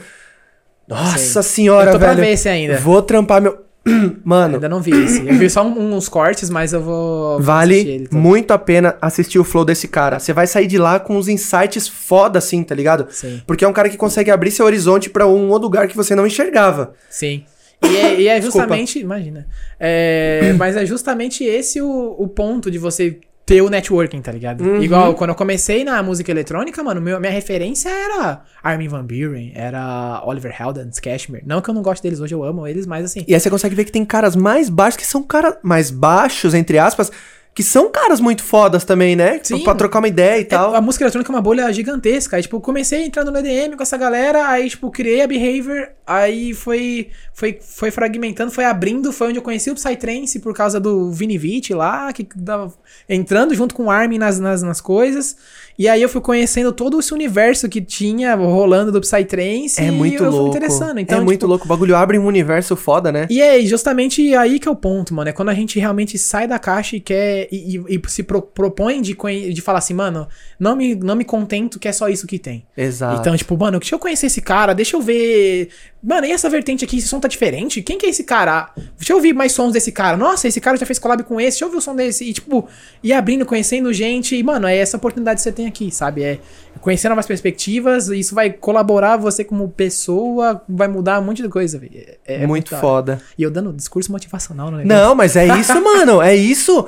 Nossa 0.87 1.41
senhora, 1.43 1.89
Eu 1.89 1.93
tô 1.93 1.99
pra 1.99 2.09
velho. 2.13 2.21
ver 2.25 2.31
esse 2.33 2.49
ainda. 2.49 2.77
Vou 2.79 3.01
trampar 3.01 3.41
meu. 3.41 3.57
Mano, 4.23 4.55
Ainda 4.55 4.69
não 4.69 4.79
vi 4.79 4.91
esse. 4.91 5.27
Eu 5.27 5.35
vi 5.35 5.49
só 5.49 5.63
uns 5.65 6.07
cortes, 6.07 6.49
mas 6.49 6.71
eu 6.71 6.81
vou. 6.81 7.39
Vale 7.39 8.07
muito 8.11 8.51
a 8.51 8.57
pena 8.57 8.95
assistir 9.01 9.39
o 9.39 9.43
flow 9.43 9.65
desse 9.65 9.87
cara. 9.87 10.19
Você 10.19 10.33
vai 10.33 10.45
sair 10.45 10.67
de 10.67 10.77
lá 10.77 10.99
com 10.99 11.17
uns 11.17 11.27
insights 11.27 11.87
foda, 11.87 12.37
assim, 12.37 12.63
tá 12.63 12.75
ligado? 12.75 13.07
Sim. 13.09 13.41
Porque 13.47 13.65
é 13.65 13.67
um 13.67 13.73
cara 13.73 13.89
que 13.89 13.97
consegue 13.97 14.29
abrir 14.29 14.51
seu 14.51 14.65
horizonte 14.65 15.09
pra 15.09 15.25
um 15.25 15.49
outro 15.49 15.63
lugar 15.63 15.87
que 15.87 15.95
você 15.97 16.15
não 16.15 16.27
enxergava. 16.27 16.93
Sim. 17.09 17.43
E 17.83 17.97
é, 17.97 18.19
e 18.21 18.27
é 18.27 18.35
Desculpa. 18.39 18.59
justamente. 18.67 18.99
Imagina. 18.99 19.47
É, 19.79 20.53
mas 20.57 20.77
é 20.77 20.85
justamente 20.85 21.43
esse 21.43 21.81
o, 21.81 22.15
o 22.17 22.27
ponto 22.27 22.69
de 22.69 22.77
você 22.77 23.19
ter 23.45 23.61
o 23.61 23.69
networking, 23.69 24.21
tá 24.21 24.31
ligado? 24.31 24.63
Uhum. 24.63 24.81
Igual 24.81 25.13
quando 25.15 25.31
eu 25.31 25.35
comecei 25.35 25.83
na 25.83 26.01
música 26.01 26.31
eletrônica, 26.31 26.83
mano, 26.83 27.01
meu, 27.01 27.19
minha 27.19 27.31
referência 27.31 27.89
era 27.89 28.41
Armin 28.63 28.87
Van 28.87 29.03
Buren, 29.05 29.51
era 29.55 30.21
Oliver 30.25 30.55
Heldens, 30.59 30.99
Cashmere. 30.99 31.43
Não 31.45 31.61
que 31.61 31.69
eu 31.69 31.73
não 31.73 31.81
goste 31.81 32.03
deles 32.03 32.19
hoje, 32.19 32.33
eu 32.33 32.43
amo 32.43 32.67
eles, 32.67 32.85
mas 32.85 33.05
assim. 33.05 33.25
E 33.27 33.33
aí 33.33 33.39
você 33.39 33.49
consegue 33.49 33.75
ver 33.75 33.85
que 33.85 33.91
tem 33.91 34.05
caras 34.05 34.35
mais 34.35 34.69
baixos, 34.69 34.97
que 34.97 35.05
são 35.05 35.23
caras 35.23 35.55
mais 35.63 35.89
baixos, 35.89 36.53
entre 36.53 36.77
aspas, 36.77 37.11
que 37.53 37.63
são 37.63 37.91
caras 37.91 38.21
muito 38.21 38.43
fodas 38.43 38.85
também, 38.85 39.13
né? 39.15 39.39
Sim. 39.43 39.61
Pra 39.63 39.75
trocar 39.75 39.99
uma 39.99 40.07
ideia 40.07 40.37
e 40.37 40.41
É, 40.41 40.45
tal. 40.45 40.73
a 40.73 40.79
música 40.79 41.03
eletrônica 41.03 41.29
é 41.31 41.35
uma 41.35 41.41
bolha 41.41 41.71
gigantesca. 41.73 42.37
Aí, 42.37 42.41
tipo, 42.41 42.61
comecei 42.61 43.03
entrando 43.05 43.29
no 43.29 43.37
EDM 43.37 43.75
com 43.75 43.83
essa 43.83 43.97
galera, 43.97 44.47
aí, 44.47 44.69
tipo, 44.69 44.89
criei 44.89 45.21
a 45.21 45.27
Behavior, 45.27 45.89
aí 46.07 46.53
foi, 46.53 47.09
foi, 47.33 47.59
foi 47.61 47.91
fragmentando, 47.91 48.51
foi 48.51 48.63
abrindo, 48.63 49.11
foi 49.11 49.27
onde 49.27 49.37
eu 49.39 49.43
conheci 49.43 49.69
o 49.69 49.75
Psytrance 49.75 50.39
por 50.39 50.53
causa 50.53 50.79
do 50.79 51.11
Vini 51.11 51.37
Vici 51.37 51.73
lá, 51.73 52.11
que 52.13 52.25
dava, 52.35 52.73
entrando 53.09 53.53
junto 53.53 53.75
com 53.75 53.85
o 53.87 53.91
Armin 53.91 54.17
nas, 54.17 54.39
nas, 54.39 54.61
nas 54.61 54.79
coisas. 54.79 55.35
E 55.77 55.87
aí 55.87 56.01
eu 56.01 56.09
fui 56.09 56.21
conhecendo 56.21 56.71
todo 56.71 56.99
esse 56.99 57.13
universo 57.13 57.67
que 57.69 57.81
tinha 57.81 58.35
rolando 58.35 58.91
do 58.91 59.01
Psytrance 59.01 59.81
É 59.81 59.87
e 59.87 59.91
muito 59.91 60.23
eu 60.23 60.29
fui 60.31 60.39
louco. 60.39 60.49
interessando. 60.57 60.99
Então, 60.99 61.17
é 61.19 61.21
muito 61.21 61.39
tipo, 61.39 61.47
louco. 61.47 61.65
O 61.65 61.67
bagulho 61.67 61.95
abre 61.95 62.17
um 62.19 62.25
universo 62.25 62.75
foda, 62.75 63.11
né? 63.11 63.27
e 63.29 63.41
é 63.41 63.59
justamente 63.61 64.35
aí 64.35 64.59
que 64.59 64.67
é 64.67 64.71
o 64.71 64.75
ponto, 64.75 65.13
mano. 65.13 65.29
É 65.29 65.33
quando 65.33 65.49
a 65.49 65.53
gente 65.53 65.79
realmente 65.79 66.17
sai 66.17 66.47
da 66.47 66.59
caixa 66.59 66.95
e 66.95 66.99
quer. 66.99 67.47
E, 67.51 67.77
e- 67.77 67.95
e 67.97 68.01
se 68.09 68.23
pro- 68.23 68.41
propõe 68.41 69.01
de, 69.01 69.15
de 69.53 69.61
falar 69.61 69.79
assim, 69.79 69.93
mano, 69.93 70.27
não 70.59 70.75
me, 70.75 70.95
não 70.95 71.15
me 71.15 71.23
contento 71.25 71.79
que 71.79 71.87
é 71.87 71.91
só 71.91 72.09
isso 72.09 72.27
que 72.27 72.37
tem. 72.37 72.65
Exato. 72.77 73.19
Então, 73.21 73.35
tipo, 73.35 73.57
mano, 73.57 73.79
deixa 73.79 73.95
eu 73.95 73.99
conhecer 73.99 74.27
esse 74.27 74.41
cara, 74.41 74.73
deixa 74.73 74.95
eu 74.95 75.01
ver. 75.01 75.69
Mano, 76.03 76.25
e 76.25 76.31
essa 76.31 76.49
vertente 76.49 76.83
aqui, 76.83 76.97
esse 76.97 77.07
som 77.07 77.19
tá 77.19 77.27
diferente? 77.27 77.81
Quem 77.81 77.97
que 77.97 78.07
é 78.07 78.09
esse 78.09 78.23
cara? 78.23 78.71
Deixa 78.97 79.13
eu 79.13 79.17
ouvir 79.17 79.33
mais 79.33 79.51
sons 79.51 79.71
desse 79.73 79.91
cara. 79.91 80.17
Nossa, 80.17 80.47
esse 80.47 80.59
cara 80.59 80.75
já 80.75 80.85
fez 80.85 80.97
collab 80.97 81.23
com 81.23 81.39
esse, 81.39 81.51
deixa 81.51 81.63
eu 81.65 81.67
ouvir 81.67 81.77
o 81.77 81.81
som 81.81 81.95
desse. 81.95 82.25
E, 82.27 82.33
tipo, 82.33 82.67
ir 83.03 83.13
abrindo, 83.13 83.45
conhecendo 83.45 83.93
gente. 83.93 84.35
E, 84.35 84.41
mano, 84.43 84.65
é 84.67 84.75
essa 84.77 84.97
oportunidade 84.97 85.37
que 85.37 85.43
você 85.43 85.51
tem 85.51 85.60
aqui, 85.67 85.91
sabe? 85.91 86.23
É 86.23 86.39
conhecer 86.79 87.09
novas 87.09 87.25
perspectivas. 87.27 88.07
Isso 88.07 88.33
vai 88.33 88.49
colaborar 88.51 89.17
você 89.17 89.43
como 89.43 89.67
pessoa, 89.69 90.61
vai 90.67 90.87
mudar 90.87 91.19
um 91.19 91.23
monte 91.23 91.41
de 91.41 91.49
coisa, 91.49 91.77
velho. 91.77 91.91
É, 92.25 92.43
é 92.43 92.47
muito 92.47 92.71
da 92.71 92.77
hora. 92.77 92.81
foda. 92.87 93.21
E 93.37 93.43
eu 93.43 93.51
dando 93.51 93.71
discurso 93.73 94.11
motivacional, 94.11 94.71
né? 94.71 94.83
Não, 94.85 95.13
mas 95.13 95.35
é 95.35 95.45
isso, 95.59 95.79
mano. 95.83 96.21
É 96.21 96.35
isso. 96.35 96.85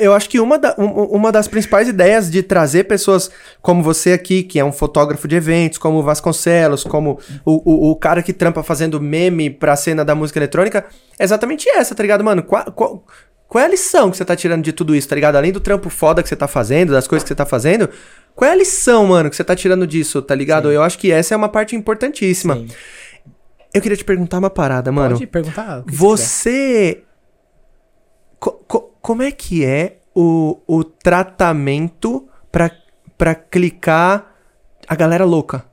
Eu 0.00 0.12
acho 0.14 0.28
que 0.28 0.40
uma, 0.40 0.58
da- 0.58 0.74
um- 0.78 1.04
uma 1.04 1.30
das 1.30 1.46
principais 1.46 1.88
ideias 1.88 2.30
de 2.30 2.42
trazer 2.42 2.84
pessoas 2.84 3.30
como 3.62 3.82
você 3.82 4.12
aqui, 4.12 4.42
que 4.42 4.58
é 4.58 4.64
um 4.64 4.72
fotógrafo 4.72 5.28
de 5.28 5.36
eventos, 5.36 5.78
como 5.78 5.98
o 5.98 6.02
Vasconcelos, 6.02 6.82
como 6.84 7.18
o, 7.44 7.88
o, 7.88 7.90
o 7.92 7.96
cara 7.96 8.22
que 8.22 8.32
trampa 8.32 8.62
fazendo 8.62 9.00
meme 9.00 9.50
pra 9.50 9.76
cena 9.76 10.04
da 10.04 10.14
música 10.14 10.38
eletrônica, 10.38 10.84
é 11.18 11.24
exatamente 11.24 11.68
essa, 11.68 11.94
tá 11.94 12.02
ligado, 12.02 12.24
mano? 12.24 12.42
Qual, 12.42 12.64
qual, 12.72 13.04
qual 13.48 13.62
é 13.62 13.66
a 13.66 13.70
lição 13.70 14.10
que 14.10 14.16
você 14.16 14.24
tá 14.24 14.36
tirando 14.36 14.62
de 14.62 14.72
tudo 14.72 14.94
isso, 14.94 15.08
tá 15.08 15.14
ligado? 15.14 15.36
Além 15.36 15.50
do 15.50 15.58
trampo 15.60 15.88
foda 15.88 16.22
que 16.22 16.28
você 16.28 16.36
tá 16.36 16.46
fazendo, 16.46 16.92
das 16.92 17.08
coisas 17.08 17.24
que 17.24 17.28
você 17.28 17.34
tá 17.34 17.46
fazendo, 17.46 17.88
qual 18.34 18.48
é 18.48 18.52
a 18.52 18.56
lição, 18.56 19.06
mano, 19.06 19.30
que 19.30 19.36
você 19.36 19.42
tá 19.42 19.56
tirando 19.56 19.86
disso, 19.86 20.20
tá 20.20 20.34
ligado? 20.34 20.70
Eu 20.70 20.82
acho 20.82 20.98
que 20.98 21.10
essa 21.10 21.32
é 21.34 21.36
uma 21.36 21.48
parte 21.48 21.74
importantíssima. 21.74 22.54
Sim. 22.56 22.68
Eu 23.72 23.80
queria 23.82 23.96
te 23.96 24.04
perguntar 24.04 24.38
uma 24.38 24.50
parada, 24.50 24.92
mano. 24.92 25.14
Pode 25.14 25.26
perguntar. 25.26 25.82
Você. 25.86 27.02
Co- 28.38 28.62
co- 28.68 28.94
como 29.00 29.22
é 29.22 29.30
que 29.30 29.64
é 29.64 29.98
o, 30.14 30.60
o 30.66 30.84
tratamento 30.84 32.28
pra, 32.52 32.70
pra 33.16 33.34
clicar 33.34 34.34
a 34.86 34.94
galera 34.94 35.24
louca? 35.24 35.64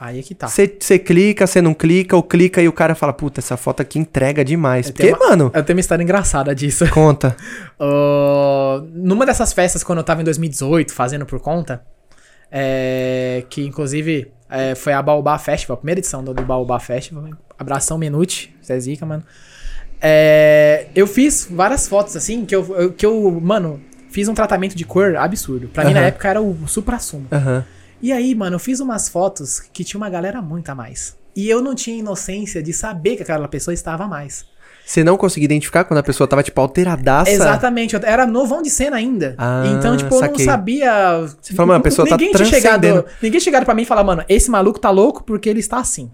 Aí 0.00 0.20
é 0.20 0.22
que 0.22 0.32
tá. 0.34 0.46
Você 0.48 0.68
clica, 0.98 1.44
você 1.46 1.60
não 1.60 1.74
clica, 1.74 2.14
ou 2.14 2.22
clica 2.22 2.62
e 2.62 2.68
o 2.68 2.72
cara 2.72 2.94
fala, 2.94 3.12
puta, 3.12 3.40
essa 3.40 3.56
foto 3.56 3.80
aqui 3.82 3.98
entrega 3.98 4.44
demais. 4.44 4.86
Eu 4.86 4.92
Porque, 4.92 5.08
uma- 5.12 5.18
mano, 5.30 5.50
Eu 5.52 5.62
tenho 5.64 5.76
uma 5.76 5.80
história 5.80 6.02
engraçada 6.02 6.54
disso. 6.54 6.88
conta. 6.92 7.36
Ah, 7.80 8.82
numa 8.92 9.24
dessas 9.26 9.52
festas, 9.52 9.82
quando 9.84 9.98
eu 9.98 10.04
tava 10.04 10.20
em 10.20 10.24
2018, 10.24 10.92
fazendo 10.92 11.24
por 11.26 11.40
conta, 11.40 11.82
é, 12.50 13.44
que 13.50 13.64
inclusive 13.64 14.30
é, 14.50 14.74
foi 14.74 14.92
a 14.92 15.02
Baobá 15.02 15.38
Festival, 15.38 15.74
a 15.74 15.78
primeira 15.78 16.00
edição 16.00 16.22
do, 16.24 16.32
do 16.34 16.42
Baobá 16.42 16.78
Festival. 16.80 17.24
Abração 17.58 17.98
Minute, 17.98 18.54
Zé 18.64 18.78
Zica, 18.78 19.04
mano. 19.04 19.22
É, 20.00 20.86
eu 20.94 21.06
fiz 21.06 21.48
várias 21.50 21.88
fotos 21.88 22.14
assim, 22.16 22.44
que 22.44 22.54
eu, 22.54 22.64
eu- 22.76 22.92
que 22.92 23.04
eu, 23.04 23.40
mano, 23.40 23.80
fiz 24.10 24.28
um 24.28 24.34
tratamento 24.34 24.76
de 24.76 24.84
cor 24.84 25.16
absurdo. 25.16 25.68
Pra 25.68 25.84
mim, 25.84 25.92
na 25.92 26.00
época, 26.02 26.28
era 26.28 26.40
o 26.40 26.56
supra-sumo. 26.66 27.26
Aham. 27.32 27.64
E 28.00 28.12
aí, 28.12 28.34
mano, 28.34 28.56
eu 28.56 28.60
fiz 28.60 28.80
umas 28.80 29.08
fotos 29.08 29.60
que 29.60 29.82
tinha 29.84 29.98
uma 29.98 30.08
galera 30.08 30.40
muito 30.40 30.68
a 30.70 30.74
mais. 30.74 31.16
E 31.34 31.48
eu 31.48 31.60
não 31.60 31.74
tinha 31.74 31.96
inocência 31.96 32.62
de 32.62 32.72
saber 32.72 33.16
que 33.16 33.22
aquela 33.22 33.48
pessoa 33.48 33.72
estava 33.72 34.04
a 34.04 34.08
mais. 34.08 34.44
Você 34.84 35.04
não 35.04 35.18
conseguia 35.18 35.44
identificar 35.44 35.84
quando 35.84 35.98
a 35.98 36.02
pessoa 36.02 36.26
tava, 36.26 36.42
tipo, 36.42 36.58
alteradaça? 36.60 37.30
Exatamente, 37.30 37.94
eu 37.94 38.00
era 38.02 38.26
novão 38.26 38.62
de 38.62 38.70
cena 38.70 38.96
ainda. 38.96 39.34
Ah, 39.36 39.64
então, 39.66 39.96
tipo, 39.96 40.14
eu 40.14 40.18
saquei. 40.18 40.46
não 40.46 40.52
sabia. 40.52 41.18
Você 41.40 41.52
fala, 41.52 41.66
mano, 41.66 41.80
a 41.80 41.82
pessoa 41.82 42.08
tá 42.08 42.16
ninguém 42.16 42.32
chegado, 42.32 42.80
transcendendo. 42.80 43.04
Ninguém 43.22 43.38
chegado 43.38 43.64
pra 43.66 43.74
mim 43.74 43.82
e 43.82 43.84
falar, 43.84 44.02
mano, 44.02 44.24
esse 44.28 44.50
maluco 44.50 44.78
tá 44.78 44.88
louco 44.88 45.22
porque 45.24 45.48
ele 45.48 45.60
está 45.60 45.78
assim. 45.78 46.10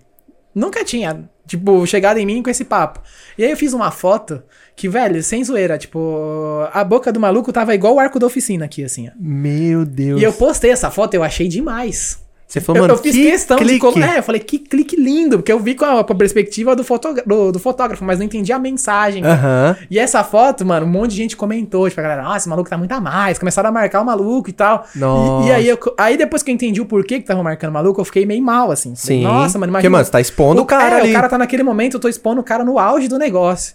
Nunca 0.53 0.85
tinha, 0.85 1.29
tipo, 1.47 1.87
chegado 1.87 2.19
em 2.19 2.27
mim 2.27 2.43
com 2.43 2.51
esse 2.51 2.65
papo. 2.65 3.01
E 3.39 3.45
aí 3.45 3.51
eu 3.51 3.57
fiz 3.57 3.73
uma 3.73 3.93
foto 3.93 4.43
que, 4.77 4.89
velho, 4.89 5.23
sem 5.23 5.43
zoeira, 5.45 5.79
tipo, 5.79 6.67
a 6.73 6.83
boca 6.83 7.13
do 7.13 7.21
maluco 7.21 7.53
tava 7.53 7.75
igual 7.75 7.95
o 7.95 8.01
arco 8.01 8.19
da 8.19 8.27
oficina 8.27 8.65
aqui, 8.65 8.83
assim, 8.85 9.09
ó. 9.09 9.13
Meu 9.19 9.85
Deus. 9.85 10.21
E 10.21 10.25
eu 10.25 10.33
postei 10.33 10.71
essa 10.73 10.91
foto, 10.91 11.15
eu 11.15 11.23
achei 11.23 11.47
demais. 11.49 12.23
Você 12.47 12.61
falou, 12.61 12.79
Eu, 12.79 12.83
mano, 12.83 12.95
eu 12.95 12.99
fiz 12.99 13.17
que 13.17 13.31
questão 13.31 13.57
de 13.57 13.65
clique. 13.65 13.81
colocar. 13.81 14.15
É, 14.15 14.19
eu 14.19 14.23
falei, 14.23 14.41
que 14.41 14.59
clique 14.59 14.95
lindo, 14.97 15.39
porque 15.39 15.51
eu 15.51 15.59
vi 15.59 15.75
com 15.75 15.85
a, 15.85 16.05
com 16.05 16.13
a 16.13 16.17
perspectiva 16.17 16.77
do, 16.77 16.85
do, 17.27 17.53
do 17.53 17.59
fotógrafo, 17.59 18.05
mas 18.05 18.19
não 18.19 18.27
entendi 18.27 18.53
a 18.53 18.59
mensagem. 18.59 19.25
Aham. 19.25 19.77
E 19.91 19.99
essa 19.99 20.23
foto, 20.23 20.65
mano, 20.65 20.87
um 20.87 20.89
monte 20.89 21.13
de 21.13 21.17
gente 21.17 21.37
comentou, 21.37 21.89
tipo, 21.89 22.01
a 22.01 22.03
galera, 22.05 22.23
nossa, 22.23 22.37
esse 22.39 22.49
maluco 22.49 22.69
tá 22.69 22.77
muito 22.77 22.93
a 22.93 23.01
mais. 23.01 23.39
Começaram 23.39 23.71
a 23.71 23.73
marcar 23.73 24.03
o 24.03 24.05
maluco 24.05 24.51
e 24.51 24.53
tal. 24.53 24.85
E- 24.95 24.99
Nossa. 24.99 25.49
E, 25.49 25.53
aí, 25.53 25.69
eu, 25.69 25.79
aí 25.99 26.17
depois 26.17 26.43
que 26.43 26.51
eu 26.51 26.55
entendi 26.55 26.81
o 26.81 26.87
porquê 26.87 27.19
que 27.19 27.27
tava 27.27 27.43
marcando 27.43 27.71
o 27.71 27.75
maluco, 27.75 28.01
eu 28.01 28.05
fiquei 28.05 28.27
meio 28.27 28.43
mal, 28.43 28.71
assim. 28.71 28.95
Sim. 28.95 29.23
Nossa, 29.23 29.59
mano, 29.59 29.73
Porque, 29.73 29.87
imagina. 29.87 29.91
mano, 29.91 30.05
você 30.05 30.11
tá 30.13 30.21
expondo 30.21 30.61
o 30.63 30.67
cara 30.67 30.99
é, 30.99 31.01
ali. 31.01 31.11
o 31.11 31.15
cara 31.15 31.29
tá 31.29 31.39
naquele 31.39 31.63
momento, 31.63 31.95
eu 31.95 32.01
tô 32.01 32.09
expondo 32.09 32.41
o 32.41 32.45
cara 32.45 32.63
no 32.65 32.79
auge 32.79 33.09
do 33.09 33.19
negócio. 33.19 33.75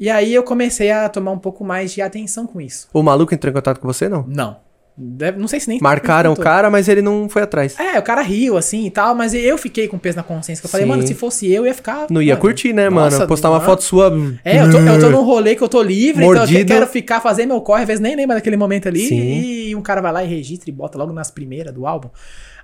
E 0.00 0.08
aí 0.08 0.32
eu 0.34 0.42
comecei 0.42 0.90
a 0.90 1.08
tomar 1.10 1.30
um 1.32 1.38
pouco 1.38 1.62
mais 1.62 1.92
de 1.92 2.00
atenção 2.00 2.46
com 2.46 2.58
isso. 2.60 2.88
O 2.92 3.02
maluco 3.02 3.34
entrou 3.34 3.50
em 3.50 3.54
contato 3.54 3.78
com 3.78 3.86
você, 3.86 4.08
não? 4.08 4.24
Não. 4.26 4.56
Deve- 5.02 5.38
não 5.38 5.46
sei 5.46 5.60
se 5.60 5.68
nem. 5.68 5.78
Marcaram 5.80 6.32
o 6.32 6.36
cara, 6.36 6.68
mas 6.70 6.88
ele 6.88 7.00
não 7.00 7.28
foi 7.28 7.42
atrás. 7.42 7.78
É, 7.78 7.98
o 7.98 8.02
cara 8.02 8.20
riu, 8.22 8.56
assim, 8.56 8.84
e 8.86 8.90
tal, 8.90 9.14
mas 9.14 9.32
eu 9.34 9.56
fiquei 9.56 9.88
com 9.88 9.98
peso 9.98 10.16
na 10.16 10.22
consciência. 10.22 10.60
que 10.60 10.66
Eu 10.66 10.70
falei, 10.70 10.84
Sim. 10.86 10.90
mano, 10.90 11.06
se 11.06 11.14
fosse 11.14 11.50
eu, 11.50 11.64
ia 11.66 11.72
ficar... 11.74 12.06
Não 12.10 12.20
ia 12.20 12.32
mano, 12.34 12.40
curtir, 12.40 12.72
né, 12.72 12.90
nossa, 12.90 13.16
mano? 13.18 13.28
Postar 13.28 13.50
uma 13.50 13.60
foto 13.60 13.82
sua. 13.82 14.12
É, 14.44 14.60
eu 14.60 14.70
tô, 14.70 14.78
eu 14.78 15.00
tô 15.00 15.10
num 15.10 15.22
rolê 15.24 15.54
que 15.54 15.62
eu 15.62 15.68
tô 15.68 15.82
livre, 15.82 16.22
então 16.24 16.32
eu 16.34 16.38
Mordido. 16.40 16.58
que- 16.60 16.64
quero 16.66 16.86
ficar, 16.86 17.20
fazer 17.20 17.46
meu 17.46 17.60
corre, 17.60 17.82
às 17.82 17.86
vezes 17.86 18.00
nem 18.00 18.14
lembra 18.16 18.36
daquele 18.36 18.56
momento 18.56 18.88
ali, 18.88 19.06
Sim. 19.06 19.40
e 19.68 19.74
um 19.76 19.80
cara 19.82 20.00
vai 20.02 20.12
lá 20.12 20.24
e 20.24 20.26
registra 20.28 20.68
e 20.68 20.72
bota 20.72 20.98
logo 20.98 21.12
nas 21.12 21.30
primeiras 21.30 21.72
do 21.72 21.86
álbum. 21.86 22.08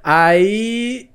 Aí... 0.03 1.09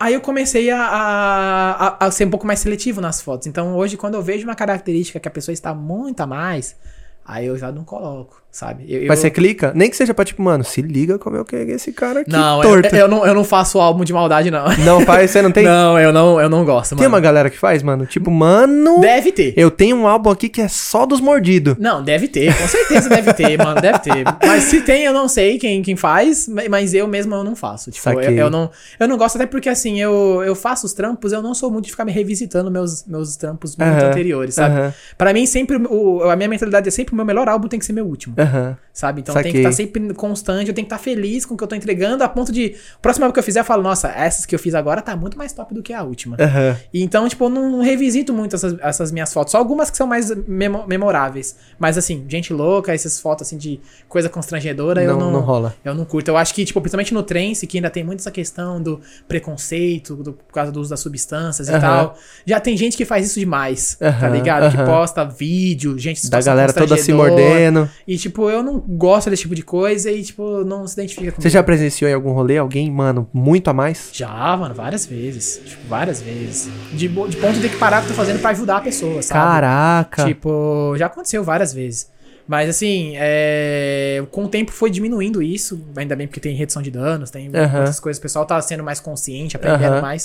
Aí 0.00 0.14
eu 0.14 0.20
comecei 0.20 0.70
a, 0.70 0.80
a, 0.80 2.06
a- 2.06 2.10
ser 2.10 2.26
um 2.26 2.30
pouco 2.30 2.46
mais 2.46 2.60
seletivo 2.60 3.00
nas 3.00 3.20
fotos. 3.20 3.46
Então 3.46 3.76
hoje, 3.76 3.96
quando 3.96 4.14
eu 4.14 4.22
vejo 4.22 4.44
uma 4.46 4.54
característica 4.54 5.18
que 5.18 5.28
a 5.28 5.30
pessoa 5.30 5.52
está 5.52 5.74
muito 5.74 6.20
a 6.20 6.26
mais, 6.26 6.76
aí 7.24 7.46
eu 7.46 7.58
já 7.58 7.72
não 7.72 7.84
coloco, 7.84 8.42
sabe? 8.58 8.84
Eu, 8.88 9.06
Mas 9.06 9.18
eu- 9.18 9.22
você 9.22 9.30
clica? 9.30 9.72
Nem 9.74 9.88
que 9.88 9.96
seja 9.96 10.12
pra, 10.12 10.24
tipo, 10.24 10.42
mano, 10.42 10.64
se 10.64 10.82
liga 10.82 11.18
como 11.18 11.36
eu 11.36 11.44
que 11.44 11.54
esse 11.56 11.92
cara 11.92 12.20
aqui 12.20 12.30
Não, 12.32 12.62
eu, 12.62 12.68
torto. 12.68 12.94
eu 12.96 13.06
não, 13.08 13.24
eu 13.26 13.34
não 13.34 13.44
faço 13.44 13.78
álbum 13.80 14.04
de 14.04 14.12
maldade, 14.12 14.50
não. 14.50 14.64
Não 14.84 15.00
faz, 15.02 15.30
você 15.30 15.40
não 15.42 15.52
tem? 15.52 15.64
Não, 15.78 15.98
eu 15.98 16.12
não, 16.12 16.40
eu 16.40 16.48
não 16.48 16.64
gosto, 16.64 16.92
mano. 16.92 17.00
Tem 17.00 17.08
uma 17.08 17.20
galera 17.20 17.50
que 17.50 17.58
faz, 17.58 17.82
mano? 17.82 18.06
Tipo, 18.06 18.30
mano, 18.30 19.00
Deve 19.00 19.30
ter. 19.32 19.52
eu 19.56 19.70
tenho 19.70 19.96
um 19.96 20.06
álbum 20.08 20.30
aqui 20.30 20.48
que 20.48 20.60
é 20.60 20.68
só 20.68 21.04
dos 21.06 21.20
mordidos. 21.20 21.76
Não, 21.78 22.02
deve 22.02 22.26
ter, 22.26 22.56
com 22.56 22.66
certeza 22.66 23.08
deve 23.08 23.32
ter, 23.34 23.58
mano, 23.58 23.80
deve 23.80 23.98
ter. 24.00 24.24
Mas 24.44 24.64
se 24.64 24.80
tem, 24.80 25.04
eu 25.04 25.12
não 25.12 25.28
sei 25.28 25.58
quem, 25.58 25.82
quem 25.82 25.94
faz, 25.94 26.48
mas 26.70 26.94
eu 26.94 27.06
mesmo 27.06 27.34
eu 27.34 27.44
não 27.44 27.54
faço. 27.54 27.90
Tipo, 27.90 28.08
eu, 28.20 28.30
eu 28.32 28.50
não, 28.50 28.70
eu 28.98 29.06
não 29.06 29.16
gosto, 29.18 29.36
até 29.36 29.46
porque 29.46 29.68
assim, 29.68 30.00
eu, 30.00 30.42
eu 30.44 30.54
faço 30.54 30.86
os 30.86 30.92
trampos, 30.92 31.32
eu 31.32 31.42
não 31.42 31.54
sou 31.54 31.70
muito 31.70 31.84
de 31.84 31.90
ficar 31.90 32.04
me 32.04 32.12
revisitando 32.12 32.70
meus, 32.70 33.04
meus 33.06 33.36
trampos 33.36 33.76
muito 33.76 33.88
Aham, 33.90 34.08
anteriores, 34.08 34.54
sabe? 34.54 34.74
aham. 34.74 34.94
Pra 35.16 35.32
mim, 35.32 35.44
sempre, 35.46 35.76
o, 35.76 36.22
a 36.30 36.34
minha 36.36 36.48
mentalidade 36.48 36.88
é 36.88 36.90
sempre 36.90 37.12
o 37.12 37.16
meu 37.16 37.24
melhor 37.26 37.48
álbum 37.48 37.68
tem 37.68 37.78
que 37.78 37.84
ser 37.86 37.92
meu 37.92 38.06
último. 38.06 38.34
Aham. 38.48 38.76
Sabe? 38.92 39.20
Então 39.20 39.32
tem 39.32 39.44
Saquei. 39.44 39.52
que 39.52 39.58
estar 39.58 39.70
sempre 39.72 40.12
constante, 40.14 40.66
eu 40.68 40.74
tenho 40.74 40.84
que 40.84 40.92
estar 40.92 40.98
feliz 41.00 41.46
com 41.46 41.54
o 41.54 41.56
que 41.56 41.62
eu 41.62 41.68
tô 41.68 41.76
entregando, 41.76 42.24
a 42.24 42.28
ponto 42.28 42.50
de. 42.50 42.74
O 42.96 43.00
próximo 43.00 43.24
álbum 43.26 43.32
que 43.32 43.38
eu 43.38 43.44
fizer, 43.44 43.60
eu 43.60 43.64
falo, 43.64 43.80
nossa, 43.80 44.08
essas 44.08 44.44
que 44.44 44.52
eu 44.52 44.58
fiz 44.58 44.74
agora 44.74 45.00
tá 45.00 45.14
muito 45.14 45.38
mais 45.38 45.52
top 45.52 45.72
do 45.72 45.84
que 45.84 45.92
a 45.92 46.02
última. 46.02 46.36
Aham. 46.40 46.76
E 46.92 47.00
Então, 47.00 47.28
tipo, 47.28 47.44
eu 47.44 47.48
não 47.48 47.80
revisito 47.80 48.32
muito 48.34 48.56
essas, 48.56 48.74
essas 48.80 49.12
minhas 49.12 49.32
fotos. 49.32 49.52
Só 49.52 49.58
algumas 49.58 49.88
que 49.88 49.96
são 49.96 50.04
mais 50.06 50.30
memo- 50.48 50.84
memoráveis. 50.88 51.54
Mas, 51.78 51.96
assim, 51.96 52.24
gente 52.28 52.52
louca, 52.52 52.92
essas 52.92 53.20
fotos, 53.20 53.46
assim, 53.46 53.56
de 53.56 53.78
coisa 54.08 54.28
constrangedora, 54.28 55.00
eu 55.00 55.12
Não- 55.12 55.20
não... 55.26 55.32
não 55.34 55.40
rola. 55.42 55.76
Eu 55.84 55.94
não 55.94 56.04
curto. 56.04 56.28
Eu 56.28 56.36
acho 56.36 56.52
que, 56.52 56.64
tipo, 56.64 56.80
principalmente 56.80 57.14
no 57.14 57.22
trance, 57.22 57.68
que 57.68 57.78
ainda 57.78 57.90
tem 57.90 58.02
muito 58.02 58.18
essa 58.18 58.32
questão 58.32 58.82
do 58.82 59.00
preconceito, 59.28 60.16
do, 60.16 60.32
por 60.32 60.52
causa 60.52 60.72
do 60.72 60.80
uso 60.80 60.90
das 60.90 61.00
substâncias 61.00 61.68
e 61.68 61.72
Aham. 61.72 61.80
tal. 61.80 62.18
Já 62.44 62.58
tem 62.58 62.76
gente 62.76 62.96
que 62.96 63.04
faz 63.04 63.26
isso 63.26 63.38
demais, 63.38 63.96
tá 64.00 64.28
ligado? 64.28 64.70
Que 64.70 64.82
posta 64.84 65.24
vídeo, 65.24 65.96
gente... 65.98 66.28
Da 66.28 66.40
galera 66.40 66.72
toda 66.72 66.96
se 66.96 67.12
mordendo. 67.12 67.88
E, 68.06 68.16
tipo, 68.18 68.27
eu 68.36 68.62
não 68.62 68.78
gosto 68.78 69.30
desse 69.30 69.42
tipo 69.42 69.54
de 69.54 69.62
coisa 69.62 70.10
e, 70.10 70.22
tipo, 70.22 70.64
não 70.64 70.86
se 70.86 70.94
identifica 70.94 71.32
comigo. 71.32 71.42
Você 71.42 71.50
já 71.50 71.62
presenciou 71.62 72.10
em 72.10 72.14
algum 72.14 72.32
rolê 72.32 72.58
alguém, 72.58 72.90
mano, 72.90 73.28
muito 73.32 73.68
a 73.68 73.72
mais? 73.72 74.10
Já, 74.12 74.56
mano, 74.56 74.74
várias 74.74 75.06
vezes. 75.06 75.60
Tipo, 75.64 75.88
várias 75.88 76.20
vezes. 76.20 76.70
De, 76.92 77.08
de 77.08 77.36
ponto 77.36 77.54
de 77.54 77.60
ter 77.60 77.70
que 77.70 77.76
parar 77.76 77.98
o 77.98 78.00
que 78.06 78.12
eu 78.12 78.16
tô 78.16 78.20
fazendo 78.20 78.40
pra 78.40 78.50
ajudar 78.50 78.78
a 78.78 78.80
pessoa, 78.80 79.22
sabe? 79.22 79.40
Caraca. 79.40 80.24
Tipo, 80.24 80.94
já 80.96 81.06
aconteceu 81.06 81.42
várias 81.44 81.72
vezes. 81.72 82.10
Mas 82.48 82.70
assim, 82.70 83.12
é, 83.16 84.24
com 84.30 84.44
o 84.44 84.48
tempo 84.48 84.72
foi 84.72 84.88
diminuindo 84.90 85.42
isso. 85.42 85.84
Ainda 85.94 86.16
bem 86.16 86.26
porque 86.26 86.40
tem 86.40 86.56
redução 86.56 86.80
de 86.80 86.90
danos, 86.90 87.30
tem 87.30 87.50
Aham. 87.54 87.80
outras 87.80 88.00
coisas. 88.00 88.18
O 88.18 88.22
pessoal 88.22 88.46
tá 88.46 88.58
sendo 88.62 88.82
mais 88.82 89.00
consciente, 89.00 89.54
aprendendo 89.54 90.00
mais. 90.00 90.24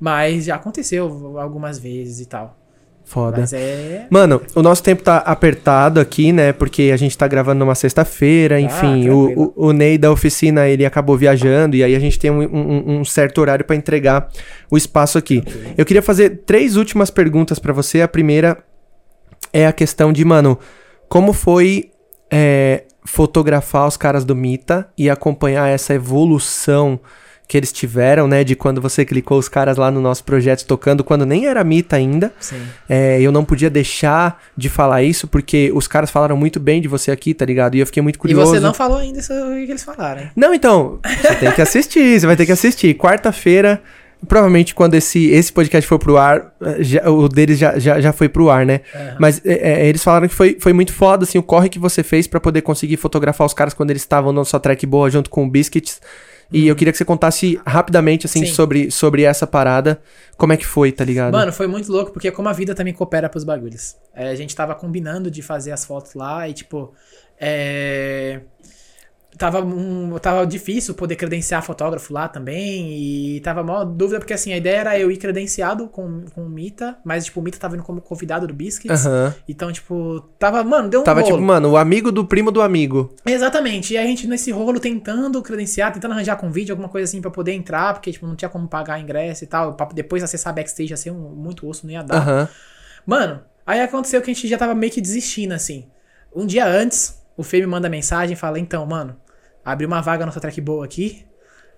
Mas 0.00 0.46
já 0.46 0.56
aconteceu 0.56 1.38
algumas 1.38 1.78
vezes 1.78 2.18
e 2.20 2.26
tal. 2.26 2.56
Foda. 3.12 3.40
Mas 3.40 3.52
é. 3.52 4.06
Mano, 4.08 4.40
o 4.54 4.62
nosso 4.62 4.82
tempo 4.82 5.02
tá 5.02 5.18
apertado 5.18 6.00
aqui, 6.00 6.32
né? 6.32 6.50
Porque 6.50 6.90
a 6.94 6.96
gente 6.96 7.16
tá 7.18 7.28
gravando 7.28 7.58
numa 7.58 7.74
sexta-feira, 7.74 8.58
enfim. 8.58 9.10
o, 9.10 9.26
tranquilo. 9.26 9.52
o, 9.54 9.66
o 9.66 9.72
Ney 9.74 9.98
da 9.98 10.10
oficina, 10.10 10.66
ele 10.66 10.86
acabou 10.86 11.14
viajando 11.16 11.76
e 11.76 11.84
aí 11.84 11.94
a 11.94 11.98
gente 11.98 12.18
tem 12.18 12.30
um, 12.30 12.40
um- 12.42 13.00
um 13.00 13.04
certo 13.04 13.38
horário 13.42 13.66
pra 13.66 13.76
entregar 13.76 14.28
o 14.70 14.78
espaço 14.78 15.18
aqui. 15.18 15.44
Eu 15.76 15.84
queria 15.84 16.00
fazer 16.00 16.42
três 16.46 16.76
últimas 16.76 17.10
perguntas 17.10 17.58
pra 17.58 17.72
você. 17.74 18.00
A 18.00 18.08
primeira 18.08 18.56
é 19.52 19.66
a 19.66 19.72
questão 19.72 20.10
de, 20.10 20.24
mano, 20.24 20.58
como 21.06 21.34
foi 21.34 21.90
é, 22.30 22.84
fotografar 23.04 23.86
os 23.86 23.98
caras 23.98 24.24
do 24.24 24.34
Mita 24.34 24.88
e 24.96 25.10
acompanhar 25.10 25.68
essa 25.68 25.92
evolução 25.92 26.98
que 27.52 27.58
eles 27.58 27.70
tiveram, 27.70 28.26
né? 28.26 28.42
De 28.42 28.56
quando 28.56 28.80
você 28.80 29.04
clicou 29.04 29.38
os 29.38 29.46
caras 29.46 29.76
lá 29.76 29.90
no 29.90 30.00
nosso 30.00 30.24
projeto 30.24 30.64
tocando, 30.64 31.04
quando 31.04 31.26
nem 31.26 31.46
era 31.46 31.62
Mita 31.62 31.96
ainda. 31.96 32.32
Sim. 32.40 32.62
É, 32.88 33.20
eu 33.20 33.30
não 33.30 33.44
podia 33.44 33.68
deixar 33.68 34.42
de 34.56 34.70
falar 34.70 35.02
isso, 35.02 35.28
porque 35.28 35.70
os 35.74 35.86
caras 35.86 36.10
falaram 36.10 36.34
muito 36.34 36.58
bem 36.58 36.80
de 36.80 36.88
você 36.88 37.10
aqui, 37.10 37.34
tá 37.34 37.44
ligado? 37.44 37.74
E 37.74 37.80
eu 37.80 37.84
fiquei 37.86 38.02
muito 38.02 38.16
E 38.16 38.18
curioso. 38.18 38.50
você 38.52 38.58
não 38.58 38.72
falou 38.72 38.96
ainda 38.96 39.18
isso 39.18 39.34
que 39.34 39.70
eles 39.70 39.84
falaram? 39.84 40.22
Não, 40.34 40.54
então, 40.54 40.98
você 41.20 41.34
tem 41.34 41.52
que 41.52 41.60
assistir, 41.60 42.18
você 42.18 42.26
vai 42.26 42.36
ter 42.36 42.46
que 42.46 42.52
assistir. 42.52 42.94
Quarta-feira, 42.94 43.82
provavelmente 44.26 44.74
quando 44.74 44.94
esse, 44.94 45.28
esse 45.28 45.52
podcast 45.52 45.86
for 45.86 45.98
pro 45.98 46.16
ar, 46.16 46.54
eh, 46.62 46.76
já- 46.82 47.10
o 47.10 47.28
deles 47.28 47.58
já, 47.58 47.78
já, 47.78 48.00
já 48.00 48.14
foi 48.14 48.30
pro 48.30 48.48
ar, 48.48 48.64
né? 48.64 48.80
Aham. 48.94 49.16
Mas 49.18 49.42
é, 49.44 49.86
eles 49.86 50.02
falaram 50.02 50.26
que 50.26 50.34
foi, 50.34 50.56
foi 50.58 50.72
muito 50.72 50.92
foda, 50.94 51.24
assim, 51.24 51.36
o 51.36 51.42
corre 51.42 51.68
que 51.68 51.78
você 51.78 52.02
fez 52.02 52.26
pra 52.26 52.40
poder 52.40 52.62
conseguir 52.62 52.96
fotografar 52.96 53.46
os 53.46 53.52
caras 53.52 53.74
quando 53.74 53.90
eles 53.90 54.00
estavam 54.00 54.32
na 54.32 54.42
sua 54.42 54.58
track 54.58 54.86
boa 54.86 55.10
junto 55.10 55.28
com 55.28 55.44
o 55.44 55.50
Biscuits. 55.50 56.00
E 56.52 56.68
eu 56.68 56.76
queria 56.76 56.92
que 56.92 56.98
você 56.98 57.04
contasse 57.04 57.60
rapidamente, 57.66 58.26
assim. 58.26 58.44
Sim. 58.46 58.52
sobre, 58.52 58.90
sobre 58.90 59.22
essa 59.22 59.46
parada. 59.46 60.00
Como 60.36 60.52
é 60.52 60.56
que 60.56 60.66
foi, 60.66 60.92
tá 60.92 61.04
ligado? 61.04 61.32
Mano, 61.32 61.52
foi 61.52 61.66
muito 61.66 61.90
louco, 61.90 62.12
porque 62.12 62.30
como 62.30 62.48
a 62.48 62.52
vida 62.52 62.74
também 62.74 62.92
coopera 62.92 63.28
pros 63.28 63.44
bagulhos. 63.44 63.96
É, 64.14 64.28
a 64.28 64.34
gente 64.34 64.54
tava 64.54 64.74
combinando 64.74 65.30
de 65.30 65.42
fazer 65.42 65.72
as 65.72 65.84
fotos 65.84 66.14
lá 66.14 66.48
e, 66.48 66.52
tipo, 66.52 66.92
é... 67.40 68.40
Tava, 69.38 69.60
um, 69.62 70.18
tava 70.18 70.46
difícil 70.46 70.94
poder 70.94 71.16
credenciar 71.16 71.62
fotógrafo 71.62 72.12
lá 72.12 72.28
também 72.28 72.92
e 72.92 73.40
tava 73.40 73.62
mó 73.62 73.82
dúvida, 73.82 74.18
porque 74.18 74.34
assim, 74.34 74.52
a 74.52 74.58
ideia 74.58 74.76
era 74.80 74.98
eu 74.98 75.10
ir 75.10 75.16
credenciado 75.16 75.88
com, 75.88 76.24
com 76.34 76.42
o 76.44 76.48
Mita, 76.50 76.98
mas, 77.02 77.24
tipo, 77.24 77.40
o 77.40 77.42
Mita 77.42 77.58
tava 77.58 77.74
indo 77.74 77.82
como 77.82 78.02
convidado 78.02 78.46
do 78.46 78.52
Biscuits. 78.52 79.06
Aham. 79.06 79.34
Então, 79.48 79.72
tipo, 79.72 80.20
tava, 80.38 80.62
mano, 80.62 80.90
deu 80.90 81.00
um 81.00 81.04
Tava 81.04 81.20
rolo. 81.22 81.32
tipo, 81.32 81.42
mano, 81.42 81.70
o 81.70 81.76
amigo 81.78 82.12
do 82.12 82.26
primo 82.26 82.50
do 82.52 82.60
amigo. 82.60 83.14
Exatamente. 83.24 83.94
E 83.94 83.96
a 83.98 84.02
gente 84.02 84.26
nesse 84.26 84.50
rolo 84.50 84.78
tentando 84.78 85.40
credenciar, 85.42 85.92
tentando 85.92 86.12
arranjar 86.12 86.36
convite, 86.36 86.70
alguma 86.70 86.88
coisa 86.88 87.04
assim 87.04 87.20
pra 87.22 87.30
poder 87.30 87.52
entrar, 87.52 87.94
porque 87.94 88.12
tipo, 88.12 88.26
não 88.26 88.36
tinha 88.36 88.48
como 88.50 88.68
pagar 88.68 89.00
ingresso 89.00 89.44
e 89.44 89.46
tal. 89.46 89.74
Pra 89.74 89.86
depois 89.94 90.22
acessar 90.22 90.54
backstage 90.54 90.90
ia 90.92 90.96
ser 90.96 91.10
um, 91.10 91.30
muito 91.30 91.66
osso, 91.66 91.86
não 91.86 91.92
ia 91.92 92.02
dar. 92.02 92.16
Aham. 92.16 92.48
Mano, 93.06 93.40
aí 93.66 93.80
aconteceu 93.80 94.20
que 94.20 94.30
a 94.30 94.34
gente 94.34 94.46
já 94.46 94.58
tava 94.58 94.74
meio 94.74 94.92
que 94.92 95.00
desistindo, 95.00 95.54
assim. 95.54 95.86
Um 96.34 96.46
dia 96.46 96.66
antes, 96.66 97.21
o 97.36 97.42
Fê 97.42 97.60
me 97.60 97.66
manda 97.66 97.88
mensagem 97.88 98.34
e 98.34 98.36
fala: 98.36 98.58
Então, 98.58 98.84
mano, 98.86 99.16
abri 99.64 99.86
uma 99.86 100.00
vaga 100.00 100.24
na 100.26 100.32
sua 100.32 100.40
track 100.40 100.60
boa 100.60 100.84
aqui. 100.84 101.24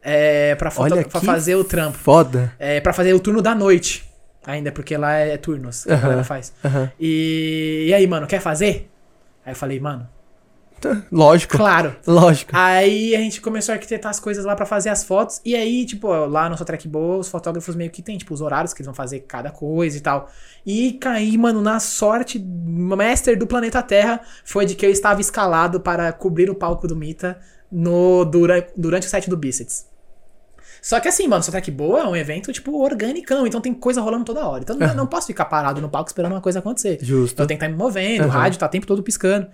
É, 0.03 0.55
pra, 0.57 0.71
foto, 0.71 0.97
pra 1.09 1.21
fazer 1.21 1.55
o 1.55 1.65
trampo. 1.65 1.97
Foda. 1.97 2.53
É, 2.59 2.81
pra 2.81 2.93
fazer 2.93 3.15
o 3.15 3.21
turno 3.21 3.41
da 3.41 3.55
noite. 3.55 4.05
Ainda, 4.47 4.71
porque 4.71 4.95
lá 4.97 5.13
é 5.15 5.37
turnos 5.39 5.85
que 5.85 5.91
a 5.91 5.95
Aham. 5.95 6.03
galera 6.03 6.25
faz. 6.25 6.53
Aham. 6.63 6.93
E, 7.01 7.87
e 7.89 7.95
aí, 7.95 8.07
mano, 8.07 8.27
quer 8.27 8.41
fazer? 8.41 8.91
Aí 9.47 9.53
eu 9.53 9.57
falei, 9.57 9.81
mano, 9.81 10.07
Lógico. 11.11 11.57
claro. 11.57 11.95
Lógico. 12.07 12.51
Aí 12.55 13.15
a 13.15 13.19
gente 13.19 13.41
começou 13.41 13.73
a 13.73 13.77
arquitetar 13.77 14.11
as 14.11 14.21
coisas 14.21 14.45
lá 14.45 14.55
pra 14.55 14.67
fazer 14.67 14.91
as 14.91 15.05
fotos. 15.05 15.41
E 15.45 15.55
aí, 15.55 15.85
tipo, 15.85 16.09
lá 16.09 16.49
no 16.49 16.57
track 16.57 16.89
boa, 16.89 17.19
os 17.19 17.29
fotógrafos 17.29 17.75
meio 17.75 17.91
que 17.91 18.03
tem, 18.03 18.19
tipo, 18.19 18.33
os 18.35 18.41
horários 18.41 18.73
que 18.73 18.81
eles 18.81 18.87
vão 18.87 18.95
fazer 18.95 19.21
cada 19.21 19.51
coisa 19.51 19.97
e 19.97 20.01
tal. 20.01 20.31
E 20.67 20.93
caí, 20.95 21.37
mano, 21.39 21.61
na 21.61 21.81
sorte, 21.81 22.39
master 22.39 23.39
do 23.39 23.47
planeta 23.47 23.83
Terra 23.83 24.21
foi 24.45 24.67
de 24.67 24.75
que 24.75 24.85
eu 24.85 24.91
estava 24.91 25.21
escalado 25.21 25.81
para 25.81 26.13
cobrir 26.13 26.51
o 26.51 26.55
palco 26.55 26.87
do 26.87 26.97
Mita 26.97 27.39
no, 27.71 28.25
dura, 28.25 28.67
durante 28.77 29.07
o 29.07 29.11
set 29.11 29.29
do 29.29 29.37
Biscuits. 29.37 29.87
Só 30.85 31.01
que 31.01 31.09
assim, 31.09 31.27
mano, 31.27 31.43
só 31.43 31.51
track 31.51 31.71
boa 31.71 32.01
é 32.01 32.05
um 32.05 32.15
evento, 32.15 32.53
tipo, 32.53 32.79
organicão. 32.83 33.47
Então 33.47 33.59
tem 33.59 33.73
coisa 33.73 34.03
rolando 34.03 34.25
toda 34.25 34.47
hora. 34.47 34.63
Então 34.63 34.77
não, 34.77 34.95
não 34.95 35.07
posso 35.07 35.27
ficar 35.27 35.47
parado 35.47 35.81
no 35.81 35.89
palco 35.89 36.11
esperando 36.11 36.33
uma 36.33 36.43
coisa 36.43 36.59
acontecer. 36.59 36.99
Justo. 37.01 37.33
Então 37.33 37.47
tenho 37.47 37.59
que 37.59 37.65
estar 37.65 37.75
me 37.75 37.83
movendo, 37.83 38.25
o 38.25 38.29
Aham. 38.29 38.39
rádio 38.39 38.59
tá 38.59 38.67
o 38.67 38.69
tempo 38.69 38.87
todo 38.87 39.03
piscando. 39.03 39.47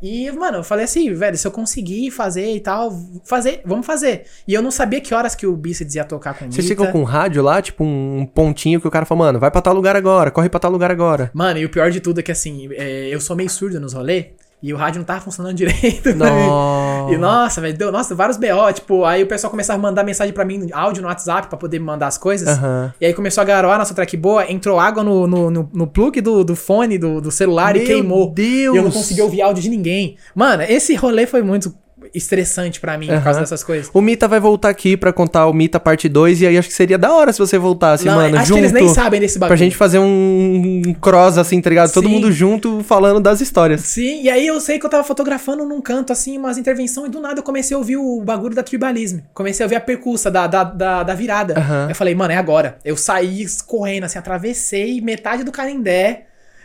E, 0.00 0.30
mano, 0.30 0.58
eu 0.58 0.64
falei 0.64 0.84
assim, 0.84 1.12
velho, 1.12 1.36
se 1.36 1.46
eu 1.46 1.50
conseguir 1.50 2.10
fazer 2.10 2.54
e 2.54 2.60
tal, 2.60 2.92
fazer, 3.24 3.62
vamos 3.64 3.84
fazer. 3.84 4.24
E 4.46 4.54
eu 4.54 4.62
não 4.62 4.70
sabia 4.70 5.00
que 5.00 5.12
horas 5.12 5.34
que 5.34 5.46
o 5.46 5.56
Bíceps 5.56 5.94
ia 5.96 6.04
tocar 6.04 6.34
com 6.38 6.46
o 6.46 6.52
Vocês 6.52 6.68
ficam 6.68 6.90
com 6.92 7.00
um 7.00 7.04
rádio 7.04 7.42
lá, 7.42 7.60
tipo 7.60 7.82
um 7.82 8.24
pontinho 8.24 8.80
que 8.80 8.86
o 8.86 8.90
cara 8.90 9.04
fala, 9.04 9.18
mano, 9.18 9.40
vai 9.40 9.50
pra 9.50 9.60
tal 9.60 9.74
lugar 9.74 9.96
agora, 9.96 10.30
corre 10.30 10.48
pra 10.48 10.60
tal 10.60 10.70
lugar 10.70 10.90
agora. 10.90 11.30
Mano, 11.34 11.58
e 11.58 11.64
o 11.64 11.68
pior 11.68 11.90
de 11.90 12.00
tudo 12.00 12.20
é 12.20 12.22
que 12.22 12.30
assim, 12.30 12.68
é, 12.72 13.08
eu 13.08 13.20
sou 13.20 13.34
meio 13.34 13.50
surdo 13.50 13.80
nos 13.80 13.92
rolês 13.92 14.26
e 14.62 14.72
o 14.72 14.76
rádio 14.76 14.98
não 14.98 15.04
tava 15.04 15.20
funcionando 15.20 15.54
direito. 15.56 16.14
Nossa. 16.14 17.12
E 17.12 17.16
nossa, 17.16 17.60
velho, 17.60 17.76
deu 17.76 17.92
nossa, 17.92 18.14
vários 18.14 18.36
BO, 18.36 18.72
tipo, 18.74 19.04
aí 19.04 19.22
o 19.22 19.26
pessoal 19.26 19.50
começava 19.50 19.78
a 19.78 19.82
mandar 19.82 20.04
mensagem 20.04 20.32
pra 20.32 20.44
mim, 20.44 20.68
áudio 20.72 21.02
no 21.02 21.08
WhatsApp 21.08 21.48
pra 21.48 21.56
poder 21.56 21.78
me 21.78 21.84
mandar 21.84 22.06
as 22.08 22.18
coisas. 22.18 22.48
Aham. 22.48 22.92
E 23.00 23.06
aí 23.06 23.14
começou 23.14 23.42
a 23.42 23.44
garoar 23.44 23.78
nossa 23.78 23.94
track 23.94 24.16
boa, 24.16 24.50
entrou 24.50 24.78
água 24.78 25.02
no, 25.02 25.26
no, 25.26 25.50
no, 25.50 25.70
no 25.72 25.86
plug 25.86 26.20
do, 26.20 26.44
do 26.44 26.56
fone 26.56 26.98
do, 26.98 27.20
do 27.20 27.30
celular 27.30 27.76
e 27.76 27.80
Meu 27.80 27.86
queimou. 27.86 28.30
Deus. 28.30 28.74
E 28.74 28.78
eu 28.78 28.82
não 28.84 28.90
consegui 28.90 29.22
ouvir 29.22 29.42
áudio 29.42 29.62
de 29.62 29.68
ninguém. 29.68 30.16
Mano, 30.34 30.62
esse 30.62 30.94
rolê 30.94 31.26
foi 31.26 31.42
muito 31.42 31.74
estressante 32.14 32.80
pra 32.80 32.96
mim 32.96 33.06
por 33.06 33.22
causa 33.22 33.40
dessas 33.40 33.62
coisas. 33.62 33.90
O 33.92 34.00
Mita 34.00 34.26
vai 34.26 34.40
voltar 34.40 34.68
aqui 34.68 34.96
pra 34.96 35.12
contar 35.12 35.46
o 35.46 35.52
Mita 35.52 35.78
parte 35.78 36.08
2 36.08 36.42
e 36.42 36.46
aí 36.46 36.58
acho 36.58 36.68
que 36.68 36.74
seria 36.74 36.96
da 36.98 37.12
hora 37.12 37.32
se 37.32 37.38
você 37.38 37.58
voltasse, 37.58 38.04
Não, 38.04 38.14
mano, 38.14 38.36
acho 38.36 38.46
junto. 38.46 38.54
que 38.58 38.60
eles 38.60 38.72
nem 38.72 38.88
sabem 38.88 39.20
desse 39.20 39.38
bagulho. 39.38 39.56
Pra 39.56 39.64
gente 39.64 39.76
fazer 39.76 39.98
um 39.98 40.82
cross 41.00 41.38
assim, 41.38 41.60
tá 41.60 41.68
ligado? 41.70 41.92
Todo 41.92 42.06
Sim. 42.06 42.14
mundo 42.14 42.32
junto 42.32 42.82
falando 42.84 43.20
das 43.20 43.40
histórias. 43.40 43.82
Sim, 43.82 44.22
e 44.22 44.30
aí 44.30 44.46
eu 44.46 44.60
sei 44.60 44.78
que 44.78 44.86
eu 44.86 44.90
tava 44.90 45.04
fotografando 45.04 45.64
num 45.64 45.80
canto, 45.80 46.12
assim, 46.12 46.38
umas 46.38 46.58
intervenções, 46.58 47.08
e 47.08 47.10
do 47.10 47.20
nada 47.20 47.40
eu 47.40 47.42
comecei 47.44 47.74
a 47.74 47.78
ouvir 47.78 47.96
o 47.96 48.22
bagulho 48.24 48.54
da 48.54 48.62
tribalismo. 48.62 49.22
Comecei 49.34 49.64
a 49.64 49.66
ouvir 49.66 49.76
a 49.76 49.80
percussa 49.80 50.30
da, 50.30 50.46
da, 50.46 50.64
da, 50.64 51.02
da 51.02 51.14
virada. 51.14 51.58
Aham. 51.58 51.86
Eu 51.88 51.94
falei, 51.94 52.14
mano, 52.14 52.32
é 52.32 52.36
agora. 52.36 52.78
Eu 52.84 52.96
saí 52.96 53.44
correndo, 53.66 54.04
assim, 54.04 54.18
atravessei 54.18 55.00
metade 55.00 55.44
do 55.44 55.52
Canindé 55.52 56.24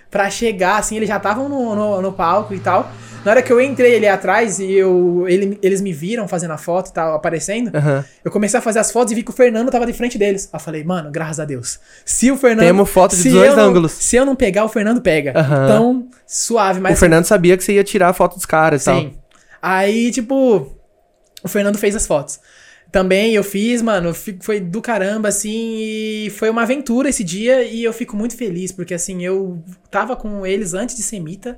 pra 0.10 0.30
chegar, 0.30 0.78
assim, 0.78 0.96
eles 0.96 1.10
já 1.10 1.18
estavam 1.18 1.50
no, 1.50 1.76
no, 1.76 2.02
no 2.02 2.12
palco 2.14 2.54
e 2.54 2.60
tal. 2.60 2.92
Na 3.24 3.32
hora 3.32 3.41
que 3.41 3.52
eu 3.54 3.62
entrei 3.62 3.95
ali 3.95 4.08
atrás 4.08 4.60
e 4.60 4.72
eu, 4.74 5.26
ele- 5.28 5.58
eles 5.62 5.80
me 5.82 5.94
viram 5.94 6.28
fazendo 6.28 6.52
a 6.52 6.58
foto 6.58 6.90
e 6.90 6.94
tal, 6.94 7.14
aparecendo, 7.16 7.74
Aham. 7.76 8.04
eu 8.24 8.30
comecei 8.32 8.58
a 8.60 8.62
fazer 8.62 8.80
as 8.80 8.91
fotos 8.91 9.12
e 9.12 9.16
vi 9.16 9.24
que 9.24 9.30
o 9.30 9.34
Fernando 9.34 9.72
tava 9.72 9.86
de 9.86 9.94
frente 9.94 10.18
deles. 10.18 10.50
Aí 10.52 10.58
eu 10.58 10.60
falei, 10.64 10.84
mano, 10.84 11.10
graças 11.12 11.40
a 11.40 11.45
Deus. 11.45 11.80
Se 12.04 12.30
o 12.32 12.38
Fernando. 12.38 12.66
Temos 12.66 12.90
foto 12.90 13.16
de 13.16 13.22
se 13.22 13.30
dois 13.30 13.52
eu 13.52 13.56
não- 13.58 13.64
ângulos. 13.64 13.91
Se 13.94 14.16
eu 14.16 14.26
não 14.26 14.36
pegar, 14.36 14.66
o 14.66 14.70
Fernando 14.70 15.02
pega. 15.02 15.34
Aham. 15.40 15.64
Então, 15.66 16.08
suave, 16.28 16.80
mas. 16.82 16.98
o 16.98 17.00
Fernando 17.00 17.26
sabia 17.26 17.56
que 17.56 17.64
você 17.64 17.74
ia 17.74 17.84
tirar 17.84 18.10
a 18.10 18.14
foto 18.14 18.36
dos 18.36 18.45
caras 18.45 18.82
e 18.82 18.86
tal. 18.86 19.00
Sim. 19.00 19.14
Aí, 19.62 20.12
tipo, 20.12 20.76
o 21.44 21.48
Fernando 21.48 21.78
fez 21.78 21.95
as 21.95 22.06
fotos. 22.06 22.40
Também 22.91 23.34
eu 23.34 23.44
fiz, 23.44 23.82
mano, 23.82 24.14
foi 24.41 24.60
do 24.60 24.80
caramba, 24.82 25.30
assim, 25.30 25.50
e 25.80 26.30
foi 26.38 26.50
uma 26.50 26.62
aventura 26.62 27.10
esse 27.10 27.24
dia 27.24 27.64
e 27.64 27.84
eu 27.84 27.91
fico 27.91 28.16
muito 28.16 28.38
feliz, 28.38 28.72
porque 28.72 28.94
assim, 28.94 29.24
eu 29.26 29.64
tava 29.90 30.16
com 30.16 30.45
eles 30.45 30.76
antes 30.76 30.95
de 30.95 31.02
Semita 31.02 31.58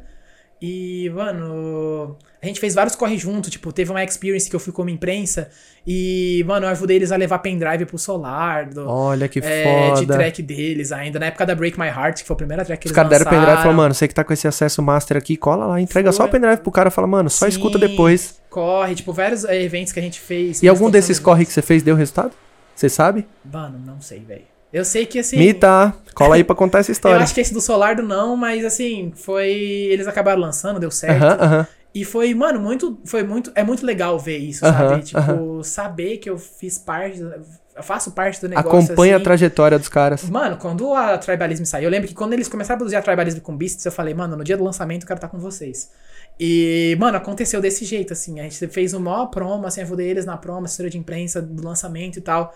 e, 0.68 1.12
mano, 1.12 2.18
a 2.42 2.46
gente 2.48 2.60
fez 2.60 2.74
vários 2.74 2.96
corre 2.96 3.20
junto, 3.20 3.52
tipo, 3.52 3.72
teve 3.72 3.92
uma 3.92 4.04
experience 4.04 4.50
que 4.50 4.56
eu 4.56 4.60
fui 4.60 4.74
como 4.74 4.90
imprensa 4.90 5.48
e, 5.86 6.44
mano, 6.48 6.66
eu 6.66 6.72
ajudei 6.72 6.96
eles 6.96 7.12
a 7.12 7.16
levar 7.16 7.38
pendrive 7.38 7.86
pro 7.86 8.00
Solar, 8.00 8.68
do, 8.68 8.90
Olha 8.90 9.28
que 9.28 9.38
é, 9.38 9.92
de 9.94 10.00
foda. 10.00 10.16
track 10.16 10.42
deles 10.42 10.92
ainda, 10.92 11.20
na 11.20 11.28
época 11.28 11.46
da 11.46 11.54
Break 11.54 11.80
My 11.80 11.86
Heart, 11.86 12.22
que 12.22 12.28
foi 12.28 12.34
a 12.34 12.38
primeira 12.38 12.66
track 12.66 12.82
que 12.82 12.88
Os 12.88 12.90
eles 12.90 12.96
caras 12.96 13.12
deram 13.12 13.26
pendrive 13.26 13.52
e 13.52 13.58
falaram, 13.58 13.74
mano, 13.74 13.94
você 13.94 14.08
que 14.08 14.16
tá 14.16 14.24
com 14.24 14.34
esse 14.34 14.48
acesso 14.48 14.82
master 14.82 15.18
aqui, 15.18 15.38
cola 15.38 15.68
lá, 15.68 15.80
entrega 15.80 16.12
Foi. 16.12 16.18
só 16.18 16.26
o 16.26 16.30
pendrive 16.32 16.58
pro 16.62 16.72
cara 16.72 16.90
e 16.90 16.92
fala, 16.92 17.06
mano, 17.06 17.30
só 17.30 17.46
Sim, 17.46 17.52
escuta 17.52 17.78
depois. 17.78 18.42
Corre, 18.50 18.96
tipo, 18.96 19.14
vários 19.14 19.46
é, 19.46 19.62
eventos 19.62 19.94
que 19.94 20.00
a 20.00 20.04
gente 20.04 20.20
fez. 20.20 20.64
E 20.64 20.68
algum 20.68 20.90
desses 20.90 21.20
corre 21.20 21.46
que 21.46 21.54
você 21.54 21.62
fez 21.62 21.84
deu 21.84 21.96
resultado? 21.96 22.32
Você 22.76 22.90
sabe? 22.90 23.28
Mano, 23.46 23.80
não 23.86 24.02
sei, 24.02 24.20
velho. 24.20 24.55
Eu 24.76 24.84
sei 24.84 25.06
que 25.06 25.20
assim. 25.20 25.38
Mita, 25.38 25.94
cola 26.14 26.36
aí 26.36 26.44
pra 26.44 26.54
contar 26.54 26.80
essa 26.80 26.92
Eu 26.92 26.94
história. 26.94 27.24
acho 27.24 27.34
que 27.34 27.40
esse 27.40 27.54
do 27.54 27.62
Solardo 27.62 28.04
não, 28.04 28.36
mas 28.36 28.66
assim, 28.66 29.14
foi. 29.16 29.50
Eles 29.50 30.06
acabaram 30.06 30.42
lançando, 30.42 30.82
deu 30.82 30.92
certo. 30.92 31.24
Aham, 31.24 31.38
aham. 31.40 31.68
E 31.94 32.04
foi, 32.04 32.34
mano, 32.34 32.60
muito. 32.60 33.00
Foi 33.06 33.24
muito. 33.24 33.54
É 33.56 33.64
muito 33.64 33.86
legal 33.86 34.20
ver 34.20 34.38
isso, 34.38 34.66
Aham, 34.66 34.90
sabe? 34.90 35.04
Tipo, 35.04 35.64
saber 35.64 36.18
que 36.18 36.30
eu 36.30 36.38
fiz 36.38 36.78
parte. 36.78 37.22
Eu 37.22 37.84
faço 37.84 38.12
parte 38.12 38.42
do 38.42 38.50
negócio. 38.50 38.68
Acompanha 38.70 39.14
a 39.14 39.16
assim. 39.16 39.24
trajetória 39.24 39.80
dos 39.80 39.88
caras. 39.88 40.30
Mano, 40.30 40.58
quando 40.58 40.94
a 40.94 41.18
Tribalism 41.18 41.64
saiu, 41.64 41.86
eu 41.86 41.90
lembro 41.90 42.10
que 42.10 42.14
quando 42.14 42.34
eles 42.34 42.50
começaram 42.50 42.76
a 42.76 42.80
produzir 42.80 42.98
a 42.98 43.02
Tribalism 43.02 43.40
com 43.40 43.56
Beasts, 43.56 43.86
eu 43.86 43.94
falei, 43.94 44.14
mano, 44.14 44.36
no 44.36 44.44
dia 44.44 44.58
do 44.58 44.64
lançamento 44.64 45.04
eu 45.04 45.08
quero 45.08 45.18
estar 45.20 45.30
com 45.30 45.40
vocês. 45.40 45.90
E, 46.38 46.98
mano, 47.00 47.16
aconteceu 47.18 47.62
desse 47.62 47.86
jeito, 47.86 48.12
assim. 48.12 48.42
A 48.42 48.44
gente 48.44 48.68
fez 48.68 48.94
uma 48.94 49.12
maior 49.12 49.28
promo, 49.28 49.66
assim, 49.66 49.80
eu 49.80 49.86
ajudei 49.86 50.10
eles 50.10 50.26
na 50.26 50.36
promo, 50.36 50.66
assessoria 50.66 50.90
de 50.90 50.98
imprensa 50.98 51.42
do 51.42 51.64
lançamento 51.64 52.18
e 52.18 52.22
tal. 52.22 52.54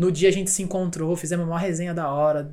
No 0.00 0.10
dia 0.10 0.28
a 0.28 0.32
gente 0.32 0.50
se 0.50 0.62
encontrou, 0.62 1.14
fizemos 1.16 1.46
uma 1.46 1.58
resenha 1.58 1.92
da 1.94 2.08
hora. 2.08 2.50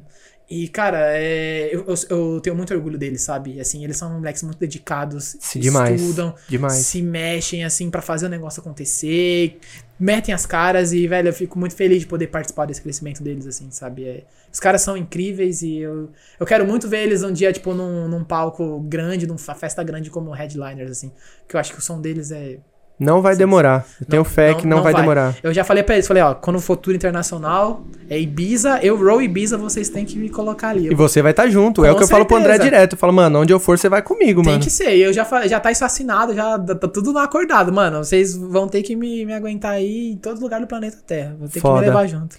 E, 0.50 0.68
cara, 0.70 1.00
é, 1.18 1.70
eu, 1.76 1.86
eu- 1.86 2.18
eu 2.36 2.42
tenho 2.42 2.56
muito 2.56 2.74
orgulho 2.74 2.98
deles, 2.98 3.22
sabe? 3.22 3.60
Assim, 3.60 3.84
eles 3.84 3.98
são 3.98 4.10
moleques 4.14 4.44
muito 4.44 4.58
dedicados, 4.58 5.36
Sim, 5.42 5.60
demais. 5.60 6.00
estudam, 6.02 6.34
Demais. 6.48 6.74
se 6.74 7.02
mexem, 7.02 7.66
assim, 7.66 7.90
pra 7.90 8.02
fazer 8.02 8.28
o 8.28 8.30
negócio 8.30 8.62
acontecer, 8.62 9.60
metem 10.00 10.34
as 10.34 10.46
caras 10.46 10.94
e, 10.94 11.06
velho, 11.06 11.28
eu 11.30 11.34
fico 11.34 11.60
muito 11.60 11.76
feliz 11.76 12.00
de 12.02 12.08
poder 12.08 12.28
participar 12.28 12.66
desse 12.66 12.82
crescimento 12.82 13.22
deles, 13.22 13.46
assim, 13.46 13.70
sabe? 13.72 14.06
É, 14.08 14.24
os 14.52 14.60
caras 14.60 14.82
são 14.82 14.96
incríveis 14.96 15.62
e 15.62 15.80
eu, 15.80 16.10
eu 16.40 16.46
quero 16.46 16.66
muito 16.66 16.88
ver 16.88 17.04
eles 17.04 17.24
um 17.24 17.32
dia, 17.34 17.52
tipo, 17.52 17.74
num, 17.74 18.08
num 18.08 18.24
palco 18.24 18.80
grande, 18.82 19.28
numa 19.28 19.38
festa 19.38 19.84
grande 19.84 20.10
como 20.10 20.32
headliners, 20.32 20.92
assim, 20.92 21.12
que 21.48 21.56
eu 21.58 21.60
acho 21.60 21.74
que 21.74 21.80
o 21.80 21.82
som 21.82 22.00
deles 22.00 22.32
é... 22.32 22.60
Não 23.00 23.22
vai 23.22 23.36
demorar. 23.36 23.86
Eu 24.02 24.08
tenho 24.08 24.24
Não- 24.24 24.26
fé 24.26 24.52
não- 24.52 24.58
que 24.58 24.66
não, 24.66 24.78
não 24.78 24.84
vai, 24.84 24.92
vai. 24.92 25.02
demorar. 25.04 25.36
Eu 25.44 25.54
já 25.54 25.64
falei 25.64 25.84
pra 25.84 25.94
eles, 25.94 26.08
falei, 26.08 26.24
ó, 26.24 26.34
quando 26.34 26.60
for 26.60 26.76
tour 26.76 26.96
internacional, 26.96 27.86
é 28.10 28.20
Ibiza, 28.20 28.80
eu, 28.82 28.98
Row 28.98 29.22
Ibiza, 29.22 29.56
vocês 29.56 29.88
têm 29.90 30.04
que 30.04 30.18
me 30.18 30.30
colocar 30.30 30.70
ali. 30.70 30.88
E 30.92 30.96
você 30.96 31.22
vai 31.22 31.30
estar 31.30 31.48
junto. 31.48 31.86
é 31.86 31.90
Com 31.90 31.94
o 31.94 31.98
que 32.00 32.04
eu 32.06 32.08
falo 32.08 32.26
pro 32.26 32.38
André 32.38 32.54
certeza. 32.54 32.70
direto. 32.72 32.94
Eu 32.94 32.98
falo, 32.98 33.14
mano, 33.14 33.40
onde 33.42 33.54
eu 33.54 33.60
for, 33.60 33.78
você 33.78 33.88
vai 33.88 34.02
comigo, 34.02 34.42
Tem 34.42 34.54
mano. 34.54 34.64
que 34.64 34.72
ser, 34.72 34.98
eu 34.98 35.14
já, 35.14 35.24
já 35.48 35.60
tá 35.60 35.72
isso 35.72 35.86
assinado, 35.86 36.34
já 36.34 36.58
tá 36.58 36.74
tá 36.74 36.88
tudo 36.88 37.16
acordado, 37.20 37.72
mano. 37.72 38.04
Vocês 38.04 38.36
vão 38.36 38.68
ter 38.68 38.82
que 38.82 38.96
me, 38.96 39.26
me 39.28 39.34
aguentar 39.34 39.74
aí 39.74 40.14
em 40.14 40.18
todo 40.18 40.42
lugar 40.42 40.60
do 40.60 40.66
planeta 40.66 40.98
Terra. 41.06 41.36
Vou 41.38 41.48
ter 41.48 41.60
Foda. 41.60 41.76
que 41.76 41.82
me 41.82 41.88
levar 41.90 42.08
junto. 42.08 42.36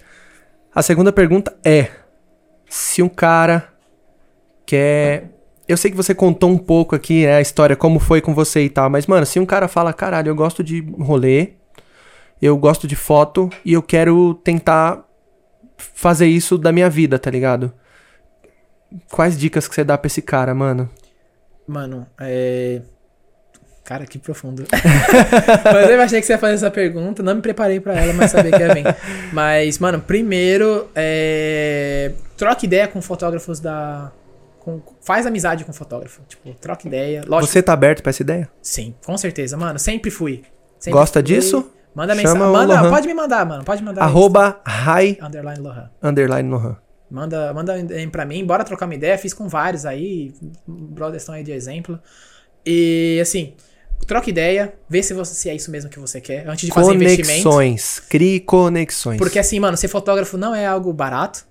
A 0.75 0.81
segunda 0.81 1.13
pergunta 1.13 1.55
é: 1.63 1.87
se 2.69 3.01
um 3.01 3.07
cara 3.07 3.69
quer. 4.65 5.29
Eu 5.69 5.77
sei 5.77 5.91
que 5.91 5.97
você 5.97 6.15
contou 6.15 6.49
um 6.49 6.57
pouco 6.57 6.95
aqui, 6.95 7.27
né, 7.27 7.35
a 7.35 7.41
história, 7.41 7.75
como 7.75 7.99
foi 7.99 8.21
com 8.21 8.33
você 8.33 8.63
e 8.63 8.69
tal, 8.71 8.89
mas, 8.89 9.05
mano, 9.05 9.23
se 9.23 9.39
um 9.39 9.45
cara 9.45 9.67
fala, 9.67 9.93
caralho, 9.93 10.27
eu 10.27 10.35
gosto 10.35 10.63
de 10.63 10.81
rolê, 10.99 11.49
eu 12.41 12.57
gosto 12.57 12.87
de 12.87 12.95
foto 12.95 13.51
e 13.63 13.73
eu 13.73 13.83
quero 13.83 14.33
tentar 14.33 15.05
fazer 15.77 16.25
isso 16.25 16.57
da 16.57 16.71
minha 16.71 16.89
vida, 16.89 17.19
tá 17.19 17.29
ligado? 17.29 17.71
Quais 19.11 19.37
dicas 19.37 19.67
que 19.67 19.75
você 19.75 19.83
dá 19.83 19.95
pra 19.95 20.07
esse 20.07 20.23
cara, 20.23 20.55
mano? 20.55 20.89
Mano, 21.67 22.07
é. 22.19 22.81
Cara, 23.83 24.07
que 24.07 24.17
profundo. 24.17 24.65
mas 25.71 25.89
eu 25.89 26.01
achei 26.01 26.19
que 26.19 26.25
você 26.25 26.33
ia 26.33 26.39
fazer 26.39 26.55
essa 26.55 26.71
pergunta, 26.71 27.21
não 27.21 27.35
me 27.35 27.41
preparei 27.43 27.79
pra 27.79 27.93
ela, 27.93 28.13
mas 28.13 28.31
sabia 28.31 28.51
que 28.51 28.59
ia 28.59 28.73
vir. 28.73 28.85
Mas, 29.31 29.77
mano, 29.77 30.01
primeiro, 30.01 30.89
é... 30.95 32.11
troca 32.35 32.65
ideia 32.65 32.87
com 32.87 32.99
fotógrafos 33.03 33.59
da. 33.59 34.11
Com- 34.85 34.95
Faz 35.01 35.25
amizade 35.25 35.65
com 35.65 35.73
fotógrafo. 35.73 36.21
Tipo, 36.27 36.53
troca 36.55 36.87
ideia. 36.87 37.23
Lógico, 37.27 37.51
Você 37.51 37.63
tá 37.63 37.73
aberto 37.73 38.03
pra 38.03 38.11
essa 38.11 38.21
ideia? 38.21 38.47
sim, 38.61 38.93
com 39.03 39.17
certeza, 39.17 39.57
mano. 39.57 39.79
Sempre 39.79 40.11
fui. 40.11 40.43
Sempre 40.77 40.99
Gosta 40.99 41.19
fui. 41.19 41.23
disso? 41.23 41.71
Manda 41.95 42.13
mensagem. 42.13 42.39
Manda, 42.39 42.89
pode 42.89 43.07
me 43.07 43.13
mandar, 43.15 43.45
mano. 43.45 43.63
Pode 43.63 43.83
mandar. 43.83 44.03
Arroba 44.03 44.61
Insta, 45.03 45.25
Underline 45.25 45.59
Lohan. 45.59 45.89
underline 46.03 46.49
Lohan. 46.49 46.77
Manda, 47.09 47.51
manda 47.53 47.73
pra 48.11 48.23
mim, 48.23 48.45
bora 48.45 48.63
trocar 48.63 48.85
uma 48.85 48.93
ideia. 48.93 49.17
Fiz 49.17 49.33
com 49.33 49.49
vários 49.49 49.83
aí, 49.85 50.31
brothers 50.67 51.23
estão 51.23 51.33
aí 51.33 51.43
de 51.43 51.51
exemplo. 51.51 51.99
E 52.65 53.17
assim, 53.19 53.55
troca 54.05 54.29
ideia, 54.29 54.73
vê 54.87 55.01
se, 55.01 55.13
você, 55.13 55.33
se 55.33 55.49
é 55.49 55.55
isso 55.55 55.71
mesmo 55.71 55.89
que 55.89 55.99
você 55.99 56.21
quer, 56.21 56.47
antes 56.47 56.67
de 56.67 56.71
fazer 56.71 56.93
investimento. 56.93 57.43
Conexões. 57.43 57.99
Crie 58.07 58.39
conexões. 58.39 59.17
Porque 59.17 59.39
assim, 59.39 59.59
mano, 59.59 59.75
ser 59.75 59.87
fotógrafo 59.87 60.37
não 60.37 60.53
é 60.53 60.67
algo 60.67 60.93
barato. 60.93 61.47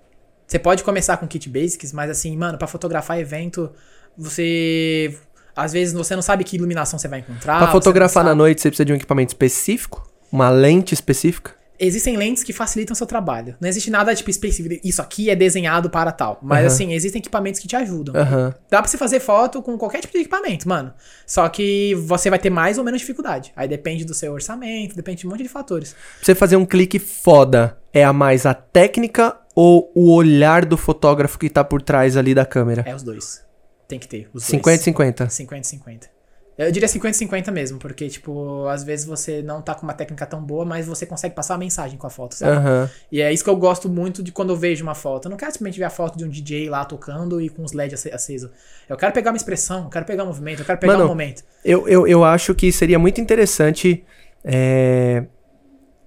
Você 0.49 0.59
pode 0.59 0.83
começar 0.83 1.19
com 1.19 1.29
kit 1.29 1.47
basics, 1.47 1.93
mas 1.93 2.11
assim, 2.11 2.35
mano, 2.35 2.57
pra 2.57 2.66
fotografar 2.66 3.20
evento, 3.20 3.70
você. 4.16 5.15
Às 5.55 5.75
vezes 5.75 5.93
você 5.93 6.15
não 6.15 6.23
sabe 6.23 6.43
que 6.43 6.57
iluminação 6.57 6.99
você 6.99 7.07
vai 7.07 7.19
encontrar. 7.19 7.59
Pra 7.59 7.70
fotografar 7.70 8.25
na 8.25 8.35
noite, 8.35 8.62
você 8.62 8.70
precisa 8.70 8.87
de 8.87 8.93
um 8.93 8.97
equipamento 8.97 9.31
específico? 9.31 10.11
Uma 10.33 10.49
lente 10.49 10.95
específica? 10.95 11.59
Existem 11.81 12.16
lentes 12.16 12.43
que 12.43 12.53
facilitam 12.53 12.93
o 12.93 12.97
seu 12.97 13.07
trabalho. 13.07 13.57
Não 13.61 13.69
existe 13.69 13.91
nada 13.91 14.15
tipo 14.15 14.31
específico. 14.31 14.81
Isso 14.83 15.01
aqui 15.01 15.31
é 15.31 15.37
desenhado 15.37 15.91
para 15.91 16.11
tal. 16.11 16.39
Mas 16.43 16.61
Aham. 16.61 16.66
assim, 16.66 16.93
existem 16.93 17.20
equipamentos 17.20 17.61
que 17.61 17.69
te 17.69 17.77
ajudam. 17.77 18.16
Aham. 18.16 18.55
Dá 18.70 18.81
pra 18.81 18.89
você 18.89 18.99
fazer 18.99 19.20
foto 19.20 19.62
com 19.62 19.77
qualquer 19.79 20.01
tipo 20.01 20.12
de 20.12 20.20
equipamento, 20.20 20.69
mano. 20.69 20.93
Só 21.27 21.49
que 21.49 21.95
você 21.95 22.31
vai 22.31 22.39
ter 22.39 22.51
mais 22.51 22.79
ou 22.79 22.85
menos 22.85 23.01
dificuldade. 23.01 23.53
Aí 23.55 23.69
depende 23.69 24.05
do 24.05 24.15
seu 24.15 24.33
orçamento, 24.33 24.97
depende 24.97 25.20
de 25.20 25.27
um 25.27 25.31
monte 25.31 25.43
de 25.43 25.49
fatores. 25.49 25.93
Pra 25.93 26.25
você 26.25 26.35
fazer 26.35 26.57
um 26.57 26.66
clique 26.66 26.99
foda, 26.99 27.79
é 27.93 28.03
a 28.03 28.12
mais 28.12 28.45
a 28.45 28.55
técnica 28.55 29.37
ou 29.60 29.90
o 29.93 30.12
olhar 30.14 30.64
do 30.64 30.76
fotógrafo 30.76 31.36
que 31.36 31.51
tá 31.51 31.64
por 31.64 31.82
trás 31.82 32.16
ali 32.16 32.32
da 32.32 32.47
câmera? 32.47 32.85
É 32.86 32.94
os 32.94 33.02
dois. 33.02 33.44
Tem 33.89 33.98
que 33.98 34.06
ter. 34.06 34.28
Os 34.32 34.44
50 34.44 34.70
dois. 34.70 34.80
50. 34.85 35.28
50 35.30 35.64
50. 35.64 36.18
Eu 36.56 36.70
diria 36.72 36.89
50-50 36.89 37.51
mesmo, 37.52 37.78
porque, 37.78 38.09
tipo, 38.09 38.66
às 38.66 38.82
vezes 38.85 39.06
você 39.06 39.43
não 39.43 39.62
tá 39.62 39.74
com 39.76 39.85
uma 39.85 39.94
técnica 39.94 40.26
tão 40.26 40.40
boa, 40.43 40.64
mas 40.64 40.86
você 40.86 41.06
consegue 41.06 41.32
passar 41.35 41.55
a 41.55 41.59
mensagem 41.59 41.97
com 41.97 42.06
a 42.06 42.10
foto, 42.10 42.35
sabe? 42.35 42.56
Aham. 42.56 42.90
E 43.12 43.20
é 43.20 43.32
isso 43.32 43.43
que 43.44 43.51
eu 43.51 43.55
gosto 43.56 43.89
muito 43.89 44.22
de 44.24 44.30
quando 44.32 44.51
eu 44.51 44.56
vejo 44.56 44.82
uma 44.85 44.94
foto. 44.94 45.26
Eu 45.26 45.30
não 45.30 45.36
quero 45.36 45.52
simplesmente 45.52 45.78
ver 45.78 45.85
a 45.85 45.90
foto 45.90 46.18
de 46.18 46.24
um 46.24 46.28
DJ 46.28 46.68
lá 46.68 46.85
tocando 46.85 47.40
e 47.40 47.48
com 47.48 47.62
os 47.62 47.72
LEDs 47.72 47.94
ace- 47.94 48.12
acesos. 48.12 48.51
Eu 48.89 48.97
quero 48.97 49.12
pegar 49.12 49.30
uma 49.30 49.36
expressão, 49.36 49.85
eu 49.85 49.90
quero 49.90 50.05
pegar 50.05 50.22
um 50.24 50.26
movimento, 50.28 50.60
eu 50.60 50.64
quero 50.66 50.78
pegar 50.78 50.93
Mano, 50.94 51.05
um 51.05 51.09
momento. 51.09 51.44
Eu, 51.64 51.89
eu, 51.89 52.06
eu 52.09 52.24
acho 52.24 52.55
que 52.56 52.72
seria 52.72 52.98
muito 52.98 53.20
interessante 53.20 54.05
é, 54.44 55.24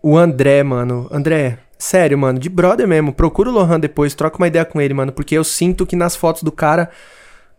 o 0.02 0.18
André, 0.18 0.64
mano. 0.64 1.08
André, 1.12 1.60
sério, 1.78 2.18
mano, 2.18 2.40
de 2.40 2.50
brother 2.50 2.88
mesmo. 2.88 3.14
Procura 3.14 3.50
o 3.50 3.54
Lohan 3.54 3.80
depois, 3.80 4.16
troca 4.16 4.38
uma 4.38 4.48
ideia 4.48 4.66
com 4.66 4.82
ele, 4.82 4.94
mano. 4.94 5.12
Porque 5.12 5.36
eu 5.36 5.44
sinto 5.44 5.86
que 5.86 5.96
nas 5.96 6.16
fotos 6.16 6.44
do 6.44 6.52
cara. 6.52 6.90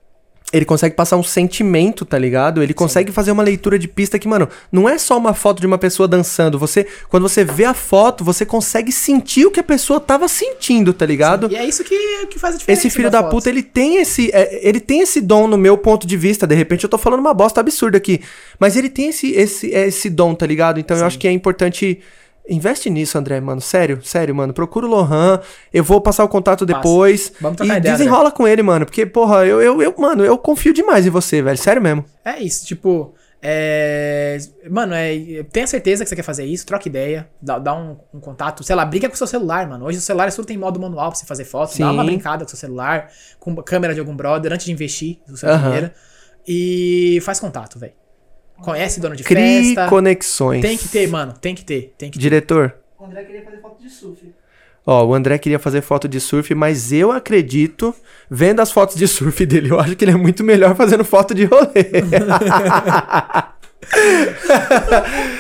Ele 0.52 0.66
consegue 0.66 0.96
passar 0.96 1.16
um 1.16 1.24
sentimento, 1.24 2.04
tá 2.04 2.18
ligado? 2.18 2.62
Ele 2.62 2.74
consegue 2.74 3.12
fazer 3.12 3.32
uma 3.32 3.44
leitura 3.44 3.80
de 3.80 3.88
pista 3.88 4.20
que, 4.20 4.28
mano, 4.28 4.50
não 4.70 4.90
é 4.90 4.98
só 4.98 5.18
uma 5.18 5.34
foto 5.34 5.62
de 5.62 5.68
uma 5.68 5.78
pessoa 5.78 6.06
dançando. 6.06 6.60
Você, 6.60 6.86
quando 7.08 7.24
você 7.24 7.46
vê 7.46 7.64
a 7.64 7.74
foto, 7.74 8.24
você 8.24 8.46
consegue 8.46 8.92
sentir 8.92 9.46
o 9.46 9.52
que 9.52 9.60
a 9.62 9.64
pessoa 9.64 10.00
tava 10.00 10.28
sentindo, 10.28 10.94
tá 10.94 11.06
ligado? 11.06 11.50
E 11.50 11.56
é 11.56 11.64
isso 11.64 11.84
que, 11.84 11.96
que 12.28 12.38
faz 12.38 12.56
a 12.56 12.58
diferença. 12.58 12.88
Esse 12.88 12.90
filho 12.94 13.10
da 13.10 13.22
da 13.22 13.30
puta, 13.30 13.50
ele 13.50 13.64
tem 13.64 13.98
esse. 13.98 14.30
é, 14.34 14.68
ele 14.68 14.80
tem 14.80 15.02
esse 15.02 15.22
dom 15.22 15.48
no 15.48 15.58
meu 15.58 15.78
ponto 15.78 16.06
de 16.06 16.18
vista. 16.18 16.48
De 16.48 16.56
repente 16.56 16.84
eu 16.84 16.90
tô 16.90 16.98
falando 16.98 17.20
uma 17.20 17.34
bosta 17.34 17.60
absurda 17.60 17.98
aqui. 17.98 18.22
Mas 18.60 18.76
ele 18.76 18.90
tem 18.90 19.10
esse, 19.10 19.32
esse, 19.32 19.68
esse 19.68 20.10
dom, 20.10 20.34
tá 20.34 20.46
ligado? 20.46 20.80
Então 20.80 20.98
eu 20.98 21.06
acho 21.06 21.20
que 21.20 21.28
é 21.28 21.32
importante. 21.32 22.00
Investe 22.52 22.90
nisso, 22.90 23.18
André, 23.18 23.40
mano. 23.40 23.62
Sério, 23.62 24.04
sério, 24.04 24.36
mano. 24.36 24.54
Procura 24.54 24.86
o 24.86 24.90
Lohan. 24.90 25.40
Eu 25.74 25.86
vou 25.86 26.02
passar 26.02 26.26
o 26.26 26.28
contato 26.28 26.66
Passa. 26.66 26.80
depois. 26.80 27.32
Vamos 27.40 27.56
trocar 27.56 27.76
e 27.76 27.78
ideia, 27.78 27.96
desenrola 27.96 28.30
com 28.30 28.46
ele, 28.46 28.62
mano. 28.62 28.86
Porque, 28.86 29.06
porra, 29.06 29.46
eu, 29.46 29.62
eu, 29.62 29.82
eu, 29.82 29.96
mano, 29.98 30.26
eu 30.26 30.38
confio 30.38 30.74
demais 30.74 31.06
em 31.08 31.10
você, 31.10 31.42
velho. 31.42 31.58
Sério 31.58 31.82
mesmo. 31.82 32.04
É 32.26 32.40
isso, 32.40 32.66
tipo. 32.66 33.16
É... 33.42 34.38
Mano, 34.70 34.94
é... 34.94 35.44
tenha 35.52 35.66
certeza 35.66 36.04
que 36.04 36.10
você 36.10 36.16
quer 36.16 36.24
fazer 36.24 36.46
isso, 36.46 36.66
troca 36.66 36.88
ideia, 36.88 37.28
dá, 37.42 37.58
dá 37.58 37.74
um, 37.74 37.98
um 38.14 38.20
contato, 38.20 38.64
sei 38.64 38.76
lá, 38.76 38.86
brinca 38.86 39.08
com 39.08 39.16
o 39.16 39.18
seu 39.18 39.26
celular, 39.26 39.68
mano. 39.68 39.86
Hoje 39.86 39.98
o 39.98 40.02
celular 40.02 40.32
tudo 40.32 40.46
tem 40.46 40.58
modo 40.58 40.80
manual 40.80 41.10
pra 41.10 41.18
você 41.18 41.26
fazer 41.26 41.46
foto, 41.46 41.72
Sim. 41.72 41.84
dá 41.84 41.92
uma 41.92 42.04
brincada 42.04 42.44
com 42.44 42.48
o 42.48 42.50
seu 42.50 42.60
celular, 42.60 43.10
com 43.40 43.56
câmera 43.56 43.96
de 43.96 44.00
algum 44.00 44.16
brother, 44.16 44.54
antes 44.54 44.66
de 44.66 44.72
investir 44.72 45.20
no 45.28 45.36
seu 45.38 45.50
Aham. 45.50 45.64
dinheiro. 45.64 45.92
E 46.48 47.20
faz 47.24 47.40
contato, 47.40 47.80
velho. 47.80 47.94
Conhece 48.62 49.00
dono 49.00 49.16
de 49.16 49.24
Crie 49.24 49.76
festa. 49.76 49.88
conexões. 49.90 50.62
Tem 50.62 50.78
que 50.78 50.88
ter, 50.88 51.08
mano, 51.08 51.34
tem 51.40 51.56
que 51.56 51.64
ter, 51.66 51.94
tem 51.98 52.10
que 52.12 52.18
ter. 52.18 52.22
Diretor. 52.22 52.76
O 53.00 53.06
André 53.06 53.24
queria 53.24 53.44
fazer 53.44 53.58
foto 53.62 53.82
de 53.82 53.90
surf. 53.90 54.34
Ó, 54.86 55.06
o 55.06 55.14
André 55.14 55.38
queria 55.38 55.60
fazer 55.60 55.82
foto 55.82 56.08
de 56.08 56.20
surf, 56.20 56.54
mas 56.56 56.92
eu 56.92 57.12
acredito, 57.12 57.94
vendo 58.30 58.62
as 58.62 58.72
fotos 58.72 58.96
de 58.96 59.08
surf 59.08 59.46
dele, 59.46 59.70
eu 59.72 59.80
acho 59.80 59.96
que 59.96 60.04
ele 60.04 60.12
é 60.12 60.16
muito 60.16 60.44
melhor 60.44 60.76
fazendo 60.76 61.04
foto 61.06 61.34
de 61.36 61.46
rolê. 61.46 61.70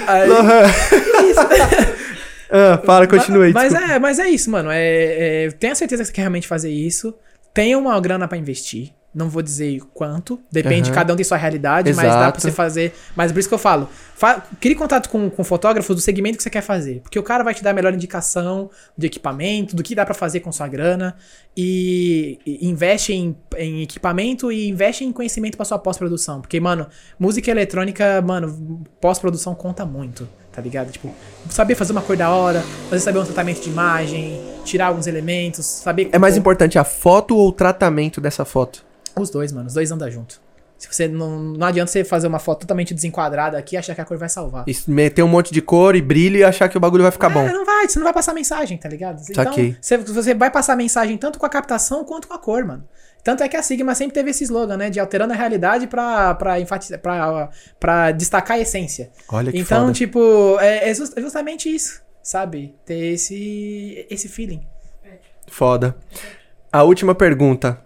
Aí- 0.07 0.27
Lohan. 0.27 0.64
ah, 2.52 2.81
fala, 2.85 3.07
continua 3.07 3.45
aí. 3.45 3.53
Mas, 3.53 3.72
desculpa. 3.72 3.93
é, 3.93 3.99
mas 3.99 4.19
é 4.19 4.30
isso, 4.30 4.49
mano. 4.52 4.69
É, 4.72 5.45
é, 5.45 5.52
tenha 5.52 5.76
certeza 5.76 6.03
que 6.03 6.07
você 6.07 6.14
quer 6.14 6.22
realmente 6.22 6.48
fazer 6.48 6.69
isso. 6.72 7.14
Tenha 7.53 7.77
uma 7.77 7.99
grana 7.99 8.27
pra 8.27 8.38
investir. 8.38 8.91
Não 9.14 9.30
vou 9.30 9.42
dizer 9.42 9.82
quanto. 9.94 10.40
Depende, 10.50 10.90
Aham. 10.90 10.96
cada 10.96 11.12
um 11.14 11.16
tem 11.18 11.26
sua 11.26 11.36
realidade, 11.36 11.90
mas 11.94 11.98
dá 12.08 12.14
Exato. 12.14 12.32
pra 12.32 12.42
você 12.42 12.52
fazer. 12.52 12.94
Mas 13.14 13.30
por 13.32 13.40
isso 13.40 13.50
que 13.50 13.54
eu 13.54 13.60
falo. 13.60 13.90
Fa 14.16 14.42
crie 14.60 14.74
contato 14.74 15.10
com, 15.10 15.30
com 15.30 15.44
fotógrafos 15.44 15.94
do 15.96 16.02
segmento 16.02 16.38
que 16.38 16.44
você 16.44 16.50
quer 16.50 16.62
fazer. 16.62 17.02
Porque 17.02 17.20
o 17.20 17.24
cara 17.24 17.44
vai 17.44 17.54
te 17.54 17.62
dar 17.62 17.72
a 17.72 17.74
melhor 17.74 17.94
indicação 17.94 18.70
de 18.98 19.08
equipamento, 19.08 19.76
do 19.76 19.84
que 19.84 19.94
dá 19.96 20.06
pra 20.06 20.14
fazer 20.14 20.40
com 20.40 20.50
sua 20.52 20.68
grana. 20.70 21.16
E, 21.58 22.40
e 22.46 22.70
investe 22.70 23.12
em, 23.12 23.36
em 23.58 23.82
equipamento 23.82 24.50
e 24.50 24.70
investe 24.70 25.04
em 25.04 25.12
conhecimento 25.12 25.58
pra 25.58 25.66
sua 25.66 25.78
pós-produção. 25.78 26.40
Porque, 26.40 26.58
mano, 26.62 26.88
música 27.20 27.52
eletrônica, 27.52 28.22
mano, 28.22 28.82
pós-produção 29.02 29.54
conta 29.54 29.86
muito. 29.86 30.26
Tá 30.54 30.62
ligado? 30.62 30.92
Tipo, 30.92 31.14
saber 31.50 31.76
fazer 31.76 31.92
uma 31.94 32.02
cor 32.02 32.16
da 32.18 32.30
hora, 32.30 32.62
fazer 32.90 33.02
saber 33.04 33.20
um 33.20 33.26
tratamento 33.26 33.62
de 33.62 33.70
imagem, 33.70 34.42
tirar 34.66 34.88
alguns 34.88 35.08
elementos, 35.08 35.66
saber. 35.66 36.10
É 36.12 36.18
mais 36.20 36.34
como- 36.34 36.42
importante 36.42 36.78
a 36.80 36.84
foto 36.84 37.36
ou 37.38 37.50
o 37.50 37.52
tratamento 37.52 38.20
dessa 38.22 38.44
foto? 38.46 38.84
Os 39.20 39.30
dois, 39.30 39.52
mano. 39.52 39.68
Os 39.68 39.74
dois 39.74 39.92
andam 39.92 40.10
junto. 40.10 40.42
Se 40.78 40.88
você 40.92 41.08
não, 41.08 41.38
não 41.40 41.68
adianta 41.68 41.92
você 41.92 42.04
fazer 42.04 42.26
uma 42.26 42.40
foto 42.40 42.62
totalmente 42.62 42.92
desenquadrada 42.92 43.56
aqui 43.56 43.76
e 43.76 43.78
achar 43.78 43.94
que 43.94 44.02
a 44.02 44.06
cor 44.06 44.18
vai 44.18 44.28
salvar. 44.28 44.64
E 44.68 44.76
meter 44.88 45.22
um 45.22 45.28
monte 45.28 45.54
de 45.54 45.62
cor 45.62 45.96
e 45.96 46.02
brilho 46.02 46.38
e 46.38 46.44
achar 46.44 46.68
que 46.68 46.76
o 46.76 46.80
bagulho 46.80 47.04
vai 47.04 47.12
ficar 47.12 47.30
bom. 47.30 47.48
É, 47.48 47.54
não 47.54 47.64
vai, 47.64 47.88
você 47.88 48.00
não 48.00 48.04
vai 48.04 48.14
passar 48.14 48.34
mensagem, 48.34 48.80
tá 48.80 48.90
ligado? 48.90 49.20
Saquei. 49.20 49.68
Então, 49.68 49.78
você, 49.80 49.98
você 49.98 50.34
vai 50.34 50.50
passar 50.50 50.76
mensagem 50.76 51.18
tanto 51.20 51.38
com 51.38 51.46
a 51.46 51.50
captação 51.50 52.04
quanto 52.04 52.28
com 52.28 52.34
a 52.34 52.40
cor, 52.40 52.66
mano. 52.66 52.84
Tanto 53.24 53.44
é 53.44 53.48
que 53.48 53.56
a 53.56 53.62
Sigma 53.62 53.94
sempre 53.94 54.16
teve 54.16 54.32
esse 54.32 54.44
slogan, 54.44 54.76
né? 54.78 54.90
De 54.90 55.00
alterando 55.00 55.34
a 55.34 55.36
realidade 55.36 55.86
pra, 55.86 56.34
pra, 56.34 56.60
enfatizar, 56.60 56.98
pra, 57.00 57.50
pra 57.80 58.12
destacar 58.12 58.58
a 58.58 58.60
essência. 58.60 59.12
Olha 59.30 59.52
que 59.52 59.60
Então, 59.60 59.82
foda. 59.82 59.94
tipo, 59.94 60.58
é, 60.60 60.90
é 60.90 60.92
é 60.92 61.22
justamente 61.22 61.70
isso, 61.70 62.02
sabe? 62.24 62.74
Ter 62.84 63.14
esse, 63.14 64.08
esse 64.10 64.28
feeling. 64.28 64.64
Foda. 65.48 65.96
A 66.74 66.82
última 66.82 67.14
pergunta. 67.14 67.80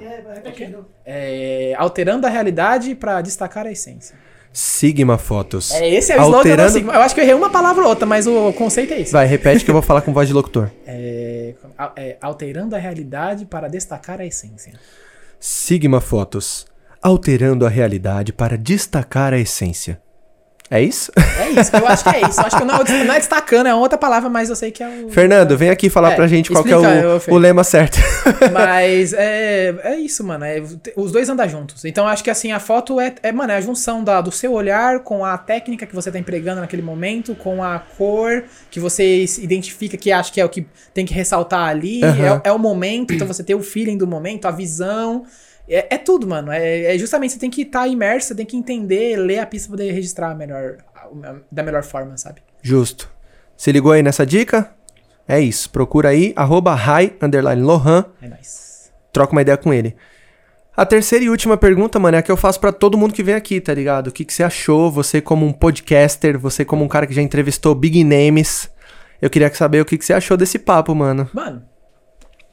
É 0.00 0.62
é? 0.62 1.70
É, 1.72 1.74
alterando 1.76 2.26
a 2.26 2.30
realidade 2.30 2.94
pra 2.94 3.20
destacar 3.20 3.66
a 3.66 3.70
essência. 3.70 4.16
Sigma 4.52 5.18
Fotos. 5.18 5.70
É, 5.72 5.88
esse 5.88 6.12
é 6.12 6.16
o 6.16 6.22
slogan 6.22 6.32
da 6.32 6.38
Alterando- 6.38 6.72
Sigma. 6.72 6.94
Eu 6.94 7.02
acho 7.02 7.14
que 7.14 7.20
eu 7.20 7.24
errei 7.24 7.34
uma 7.34 7.50
palavra 7.50 7.82
ou 7.84 7.90
outra, 7.90 8.06
mas 8.06 8.26
o 8.26 8.52
conceito 8.54 8.94
é 8.94 9.00
esse. 9.02 9.12
Vai, 9.12 9.26
repete 9.26 9.62
que 9.64 9.70
eu 9.70 9.74
vou 9.74 9.82
falar 9.82 10.00
com 10.00 10.12
voz 10.14 10.28
de 10.28 10.34
locutor. 10.34 10.70
É, 10.88 11.54
é, 11.96 12.16
alterando 12.22 12.74
a 12.74 12.78
realidade 12.78 13.44
para 13.44 13.68
destacar 13.68 14.20
a 14.20 14.24
essência. 14.24 14.72
Sigma 15.38 16.00
Fotos. 16.00 16.66
Alterando 17.02 17.66
a 17.66 17.68
realidade 17.68 18.32
para 18.32 18.56
destacar 18.56 19.32
a 19.34 19.38
essência. 19.38 20.00
É 20.70 20.82
isso? 20.82 21.12
É 21.16 21.60
isso, 21.60 21.76
eu 21.76 21.86
acho 21.86 22.02
que 22.02 22.16
é 22.16 22.28
isso. 22.28 22.40
Eu 22.40 22.46
acho 22.46 22.56
que 22.58 22.64
não, 22.64 22.74
é- 22.74 23.04
não 23.04 23.14
é 23.14 23.18
destacando, 23.18 23.66
é 23.68 23.74
outra 23.74 23.96
palavra, 23.96 24.28
mas 24.28 24.50
eu 24.50 24.56
sei 24.56 24.70
que 24.72 24.82
é 24.82 24.88
o. 24.88 25.08
Fernando, 25.10 25.56
vem 25.56 25.70
aqui 25.70 25.88
falar 25.88 26.12
É, 26.12 26.14
pra 26.16 26.26
gente 26.26 26.50
qual 26.50 26.64
que 26.64 26.72
é 26.72 26.76
explica, 26.76 27.30
o, 27.32 27.34
o 27.34 27.38
lema 27.38 27.62
certo. 27.62 27.98
Mas 28.52 29.12
é, 29.12 29.74
é 29.84 29.96
isso, 29.96 30.24
mano. 30.24 30.44
é- 30.44 30.60
os 30.96 31.12
dois 31.12 31.28
andam 31.28 31.48
juntos. 31.48 31.84
Então 31.84 32.06
acho 32.08 32.24
que 32.24 32.30
assim, 32.30 32.50
a 32.52 32.58
foto 32.58 33.00
é, 33.00 33.14
é, 33.22 33.30
mano, 33.32 33.52
é 33.52 33.56
a 33.56 33.60
junção 33.60 34.02
da, 34.02 34.20
do 34.20 34.32
seu 34.32 34.52
olhar 34.52 35.00
com 35.00 35.24
a 35.24 35.38
técnica 35.38 35.86
que 35.86 35.94
você 35.94 36.10
tá 36.10 36.18
empregando 36.18 36.60
naquele 36.60 36.82
momento, 36.82 37.34
com 37.36 37.62
a 37.62 37.78
cor 37.78 38.42
que 38.70 38.80
você 38.80 39.24
identifica 39.38 39.96
que 39.96 40.10
acha 40.10 40.32
que 40.32 40.40
é 40.40 40.44
o 40.44 40.48
que 40.48 40.66
tem 40.92 41.06
que 41.06 41.14
ressaltar 41.14 41.68
ali. 41.68 42.02
Aham. 42.04 42.40
É, 42.44 42.48
é 42.48 42.52
o 42.52 42.58
momento, 42.58 43.14
então 43.14 43.26
você 43.26 43.44
tem 43.44 43.54
o 43.54 43.62
feeling 43.62 43.96
do 43.96 44.06
momento, 44.06 44.46
a 44.46 44.50
visão. 44.50 45.24
É, 45.68 45.94
é 45.94 45.98
tudo, 45.98 46.26
mano. 46.26 46.52
É, 46.52 46.94
é 46.94 46.98
justamente 46.98 47.32
você 47.32 47.38
tem 47.38 47.50
que 47.50 47.62
estar 47.62 47.86
imerso, 47.86 48.28
você 48.28 48.34
tem 48.34 48.46
que 48.46 48.56
entender, 48.56 49.16
ler 49.16 49.40
a 49.40 49.46
pista 49.46 49.68
pra 49.68 49.76
poder 49.76 49.92
registrar 49.92 50.34
melhor, 50.34 50.78
da 51.50 51.62
melhor 51.62 51.82
forma, 51.82 52.16
sabe? 52.16 52.42
Justo. 52.62 53.10
Se 53.56 53.72
ligou 53.72 53.92
aí 53.92 54.02
nessa 54.02 54.24
dica? 54.24 54.70
É 55.26 55.40
isso. 55.40 55.70
Procura 55.70 56.10
aí, 56.10 56.32
arroba 56.36 56.74
hi, 56.74 57.14
underline 57.20 57.62
Lohan. 57.62 58.04
É 58.22 58.28
nóis. 58.28 58.92
troca 59.12 59.32
uma 59.32 59.42
ideia 59.42 59.56
com 59.56 59.72
ele. 59.72 59.96
A 60.76 60.84
terceira 60.84 61.24
e 61.24 61.30
última 61.30 61.56
pergunta, 61.56 61.98
mano, 61.98 62.16
é 62.16 62.20
a 62.20 62.22
que 62.22 62.30
eu 62.30 62.36
faço 62.36 62.60
pra 62.60 62.70
todo 62.70 62.98
mundo 62.98 63.14
que 63.14 63.22
vem 63.22 63.34
aqui, 63.34 63.60
tá 63.62 63.72
ligado? 63.72 64.08
O 64.08 64.12
que, 64.12 64.26
que 64.26 64.32
você 64.32 64.42
achou? 64.42 64.90
Você 64.92 65.22
como 65.22 65.46
um 65.46 65.52
podcaster, 65.52 66.38
você 66.38 66.66
como 66.66 66.84
um 66.84 66.88
cara 66.88 67.06
que 67.06 67.14
já 67.14 67.22
entrevistou 67.22 67.74
big 67.74 68.04
names. 68.04 68.70
Eu 69.20 69.30
queria 69.30 69.52
saber 69.54 69.80
o 69.80 69.86
que, 69.86 69.96
que 69.96 70.04
você 70.04 70.12
achou 70.12 70.36
desse 70.36 70.58
papo, 70.58 70.94
mano. 70.94 71.30
Mano, 71.32 71.62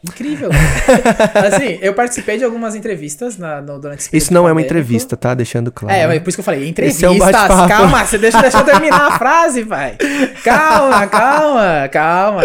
incrível. 0.04 0.50
assim, 1.48 1.80
eu 1.82 1.94
participei 1.94 2.38
de 2.38 2.44
algumas 2.44 2.76
entrevistas 2.76 3.38
na, 3.38 3.62
no, 3.62 3.80
durante 3.80 4.00
esse 4.02 4.16
Isso 4.16 4.34
não 4.34 4.48
é 4.48 4.52
uma 4.52 4.62
entrevista, 4.62 5.16
tá? 5.16 5.34
Deixando 5.34 5.72
claro. 5.72 5.96
É, 5.96 6.06
mas 6.08 6.20
por 6.22 6.30
isso 6.30 6.38
que 6.38 6.42
eu 6.42 6.46
falei, 6.46 6.74
Esse 6.78 7.06
é 7.06 7.10
um 7.10 7.16
entrevistas. 7.16 7.68
calma, 7.68 8.06
você 8.06 8.18
deixa, 8.18 8.42
deixa 8.42 8.60
eu 8.60 8.66
terminar 8.66 9.08
a 9.14 9.18
frase, 9.18 9.66
pai. 9.66 9.98
Calma, 10.44 11.08
calma, 11.08 11.90
calma. 11.90 12.42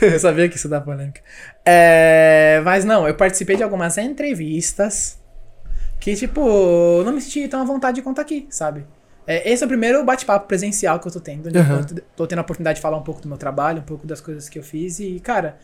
Eu 0.00 0.18
sabia 0.18 0.48
que 0.48 0.56
isso 0.56 0.68
dá 0.68 0.80
polêmica. 0.80 1.20
É, 1.64 2.60
mas 2.64 2.84
não, 2.84 3.08
eu 3.08 3.14
participei 3.14 3.56
de 3.56 3.62
algumas 3.62 3.96
entrevistas 3.96 5.18
que, 5.98 6.14
tipo, 6.14 7.02
não 7.04 7.12
me 7.12 7.20
senti 7.20 7.46
tão 7.48 7.60
à 7.60 7.64
vontade 7.64 7.96
de 7.96 8.02
contar 8.02 8.22
aqui, 8.22 8.46
sabe? 8.50 8.84
É, 9.26 9.50
esse 9.50 9.62
é 9.62 9.66
o 9.66 9.68
primeiro 9.68 10.02
bate-papo 10.04 10.48
presencial 10.48 10.98
que 10.98 11.06
eu 11.06 11.12
tô 11.12 11.20
tendo. 11.20 11.48
onde 11.48 11.58
Aham. 11.58 11.86
Eu 11.90 12.02
tô 12.16 12.26
tendo 12.26 12.38
a 12.38 12.42
oportunidade 12.42 12.76
de 12.76 12.82
falar 12.82 12.96
um 12.96 13.02
pouco 13.02 13.20
do 13.20 13.28
meu 13.28 13.38
trabalho, 13.38 13.80
um 13.80 13.84
pouco 13.84 14.06
das 14.06 14.20
coisas 14.20 14.48
que 14.48 14.58
eu 14.58 14.62
fiz. 14.62 14.98
E, 14.98 15.20
cara, 15.20 15.56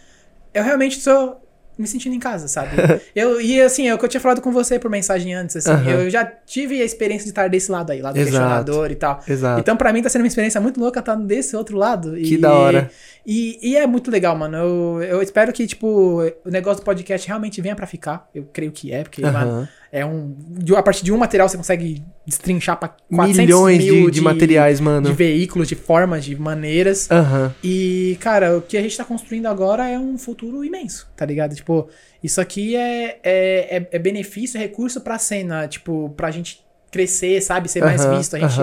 eu 0.57 0.65
realmente 0.65 1.03
tô 1.03 1.37
me 1.79 1.87
sentindo 1.87 2.15
em 2.15 2.19
casa, 2.19 2.49
sabe? 2.49 2.71
eu, 3.15 3.39
e 3.41 3.61
assim, 3.61 3.87
é 3.87 3.95
o 3.95 3.99
que 3.99 4.05
eu 4.05 4.09
tinha 4.09 4.21
falado 4.21 4.41
com 4.41 4.51
você 4.51 4.79
por 4.79 4.91
mensagem 4.91 5.35
antes, 5.35 5.57
assim, 5.57 5.71
Aham. 5.71 5.91
eu 5.91 6.11
já 6.11 6.25
tive 6.25 6.81
a 6.81 6.85
experiência 6.85 7.25
de 7.25 7.31
estar 7.31 7.49
desse 7.49 7.71
lado 7.71 7.93
aí, 7.93 8.01
lado 8.01 8.15
do 8.15 8.21
Exato. 8.21 8.33
questionador 8.33 8.91
e 8.91 8.95
tal. 8.95 9.21
Exato. 9.29 9.61
Então, 9.61 9.77
pra 9.77 9.93
mim, 9.93 10.01
tá 10.01 10.09
sendo 10.09 10.23
uma 10.23 10.29
experiência 10.29 10.59
muito 10.61 10.81
louca 10.81 11.01
estar 11.01 11.15
desse 11.17 11.55
outro 11.55 11.77
lado. 11.77 12.15
Que 12.15 12.35
e, 12.35 12.39
da 12.39 12.55
hora. 12.55 12.91
E, 13.27 13.59
e 13.61 13.77
é 13.77 13.87
muito 13.89 14.09
legal, 14.11 14.37
mano. 14.37 14.57
Eu, 14.57 15.03
eu 15.03 15.23
espero 15.23 15.53
que, 15.53 15.67
tipo, 15.67 16.23
o 16.45 16.49
negócio 16.51 16.81
do 16.81 16.85
podcast 16.85 17.27
realmente 17.27 17.61
venha 17.61 17.75
pra 17.75 17.87
ficar. 17.87 18.29
Eu 18.33 18.45
creio 18.53 18.71
que 18.71 18.93
é, 18.93 19.03
porque, 19.03 19.21
mano, 19.21 19.37
Aham. 19.51 19.69
é 19.91 20.07
um. 20.07 20.33
de- 20.39 20.77
A 20.77 20.83
partir 20.83 21.05
de 21.05 21.11
um 21.11 21.17
material 21.19 21.49
você 21.49 21.57
consegue 21.57 22.05
destrinchar 22.25 22.79
pra 22.79 22.89
400 23.11 23.37
Milhões 23.39 23.83
de, 23.85 23.91
mil 23.91 24.11
de 24.11 24.21
materiais, 24.21 24.79
De 24.79 24.85
mano. 24.85 25.13
veículos, 25.13 25.67
de 25.67 25.75
formas, 25.75 26.25
de 26.25 26.37
maneiras. 26.41 27.11
Aham. 27.11 27.53
E, 27.65 28.17
cara, 28.21 28.57
o 28.59 28.63
que 28.63 28.77
a 28.77 28.83
gente 28.83 28.97
tá 28.97 29.05
construindo 29.05 29.47
agora 29.47 29.89
é 29.89 29.99
um 29.99 30.17
futuro 30.17 30.65
imenso, 30.65 31.09
tá 31.17 31.27
ligado? 31.27 31.53
Tipo, 31.57 31.89
isso 32.23 32.41
aqui 32.41 32.77
é, 32.77 33.19
é, 33.25 33.77
é, 33.77 33.89
é 33.91 33.99
benefício, 33.99 34.57
é 34.57 34.61
recurso 34.61 35.01
pra 35.01 35.19
cena, 35.19 35.67
tipo, 35.67 36.11
pra 36.17 36.31
gente 36.31 36.65
crescer, 36.93 37.41
sabe? 37.43 37.69
Ser 37.69 37.81
mais 37.83 38.05
visto. 38.07 38.37
A 38.37 38.39
gente. 38.39 38.55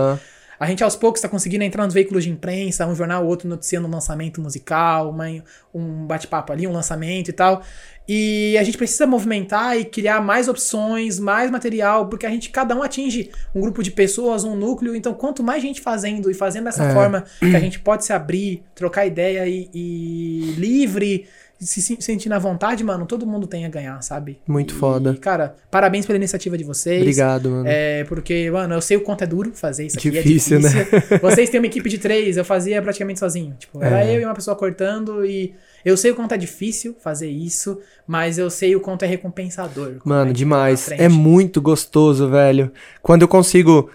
A 0.64 0.68
gente 0.68 0.84
aos 0.84 0.96
poucos 0.96 1.22
tá 1.22 1.30
conseguindo 1.30 1.64
entrar 1.64 1.86
nos 1.86 1.94
veículos 1.94 2.24
de 2.24 2.30
imprensa, 2.30 2.86
um 2.88 2.96
jornal 2.96 3.24
ou 3.24 3.30
outro 3.30 3.48
noticiando 3.48 3.88
um 3.88 3.92
lançamento 3.92 4.42
musical, 4.42 5.10
uma- 5.10 5.44
um 5.74 6.06
bate-papo 6.06 6.52
ali, 6.54 6.66
um 6.68 6.72
lançamento 6.72 7.30
e 7.30 7.34
tal. 7.34 7.62
E 8.08 8.58
a 8.60 8.64
gente 8.64 8.78
precisa 8.78 9.08
movimentar 9.08 9.78
e 9.78 9.86
criar 9.86 10.20
mais 10.20 10.48
opções, 10.50 11.20
mais 11.20 11.50
material, 11.50 12.08
porque 12.10 12.26
a 12.26 12.30
gente, 12.30 12.50
cada 12.50 12.76
um 12.76 12.84
atinge 12.84 13.30
um 13.56 13.62
grupo 13.62 13.82
de 13.82 13.92
pessoas, 13.92 14.44
um 14.44 14.56
núcleo. 14.56 14.94
Então, 14.96 15.14
quanto 15.14 15.42
mais 15.42 15.62
gente 15.62 15.80
fazendo 15.80 16.30
e 16.30 16.34
fazendo 16.34 16.66
dessa 16.66 16.84
É. 16.84 16.94
forma 16.94 17.24
que 17.40 17.56
a 17.56 17.60
gente 17.60 17.80
pode 17.80 18.04
se 18.04 18.12
abrir, 18.12 18.62
trocar 18.76 19.06
ideia 19.06 19.48
e, 19.48 19.70
e 19.74 20.54
livre, 20.58 21.28
se 21.66 21.82
se 21.82 21.98
sentindo 22.00 22.34
à 22.34 22.40
vontade, 22.40 22.84
mano, 22.84 23.06
todo 23.06 23.26
mundo 23.26 23.48
tem 23.48 23.66
a 23.66 23.70
ganhar, 23.70 24.02
sabe? 24.02 24.40
Muito 24.48 24.74
E, 24.74 24.78
foda. 24.78 25.16
Cara, 25.20 25.56
parabéns 25.72 26.06
pela 26.06 26.18
iniciativa 26.18 26.58
de 26.58 26.64
vocês. 26.64 27.02
Obrigado, 27.02 27.50
mano. 27.50 27.66
É, 27.68 28.04
porque, 28.06 28.50
mano, 28.52 28.74
eu 28.76 28.82
sei 28.82 28.98
o 28.98 29.02
quanto 29.02 29.24
é 29.24 29.28
duro 29.28 29.52
fazer 29.54 29.86
isso 29.86 29.98
aqui. 29.98 30.10
Difícil, 30.12 30.58
é 30.58 30.62
né? 30.62 30.70
difícil. 30.70 31.20
Vocês 31.20 31.50
têm 31.50 31.60
uma 31.60 31.68
equipe 31.68 31.90
de 31.90 31.98
três, 31.98 32.38
eu 32.38 32.46
fazia 32.46 32.82
praticamente 32.82 33.20
sozinho. 33.20 33.56
Tipo, 33.60 33.84
era 33.84 34.04
É. 34.06 34.16
eu 34.16 34.22
e 34.22 34.26
uma 34.26 34.34
pessoa 34.34 34.56
cortando 34.56 35.26
e 35.26 35.54
eu 35.86 35.98
sei 35.98 36.12
o 36.12 36.16
quanto 36.16 36.34
é 36.34 36.38
difícil 36.38 36.96
fazer 37.04 37.30
isso, 37.30 37.80
mas 38.08 38.38
eu 38.38 38.50
sei 38.50 38.76
o 38.76 38.80
quanto 38.80 39.04
é 39.04 39.08
recompensador. 39.08 39.94
Mano, 40.06 40.28
gente 40.28 40.38
demais. 40.38 40.88
vai 40.88 40.98
pra 40.98 41.06
É 41.06 41.10
muito 41.10 41.62
gostoso, 41.62 42.30
velho. 42.30 42.72
Quando 43.02 43.22
eu 43.24 43.28
consigo. 43.28 43.90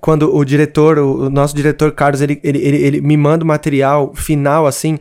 Quando 0.00 0.32
o 0.32 0.44
diretor, 0.44 0.98
o, 0.98 1.22
o 1.26 1.30
nosso 1.30 1.56
diretor 1.56 1.90
Carlos, 1.92 2.20
ele, 2.20 2.38
ele, 2.44 2.58
ele, 2.58 2.76
ele 2.76 3.00
me 3.00 3.16
manda 3.16 3.42
o 3.42 3.46
material 3.46 4.14
final, 4.14 4.64
assim. 4.66 4.98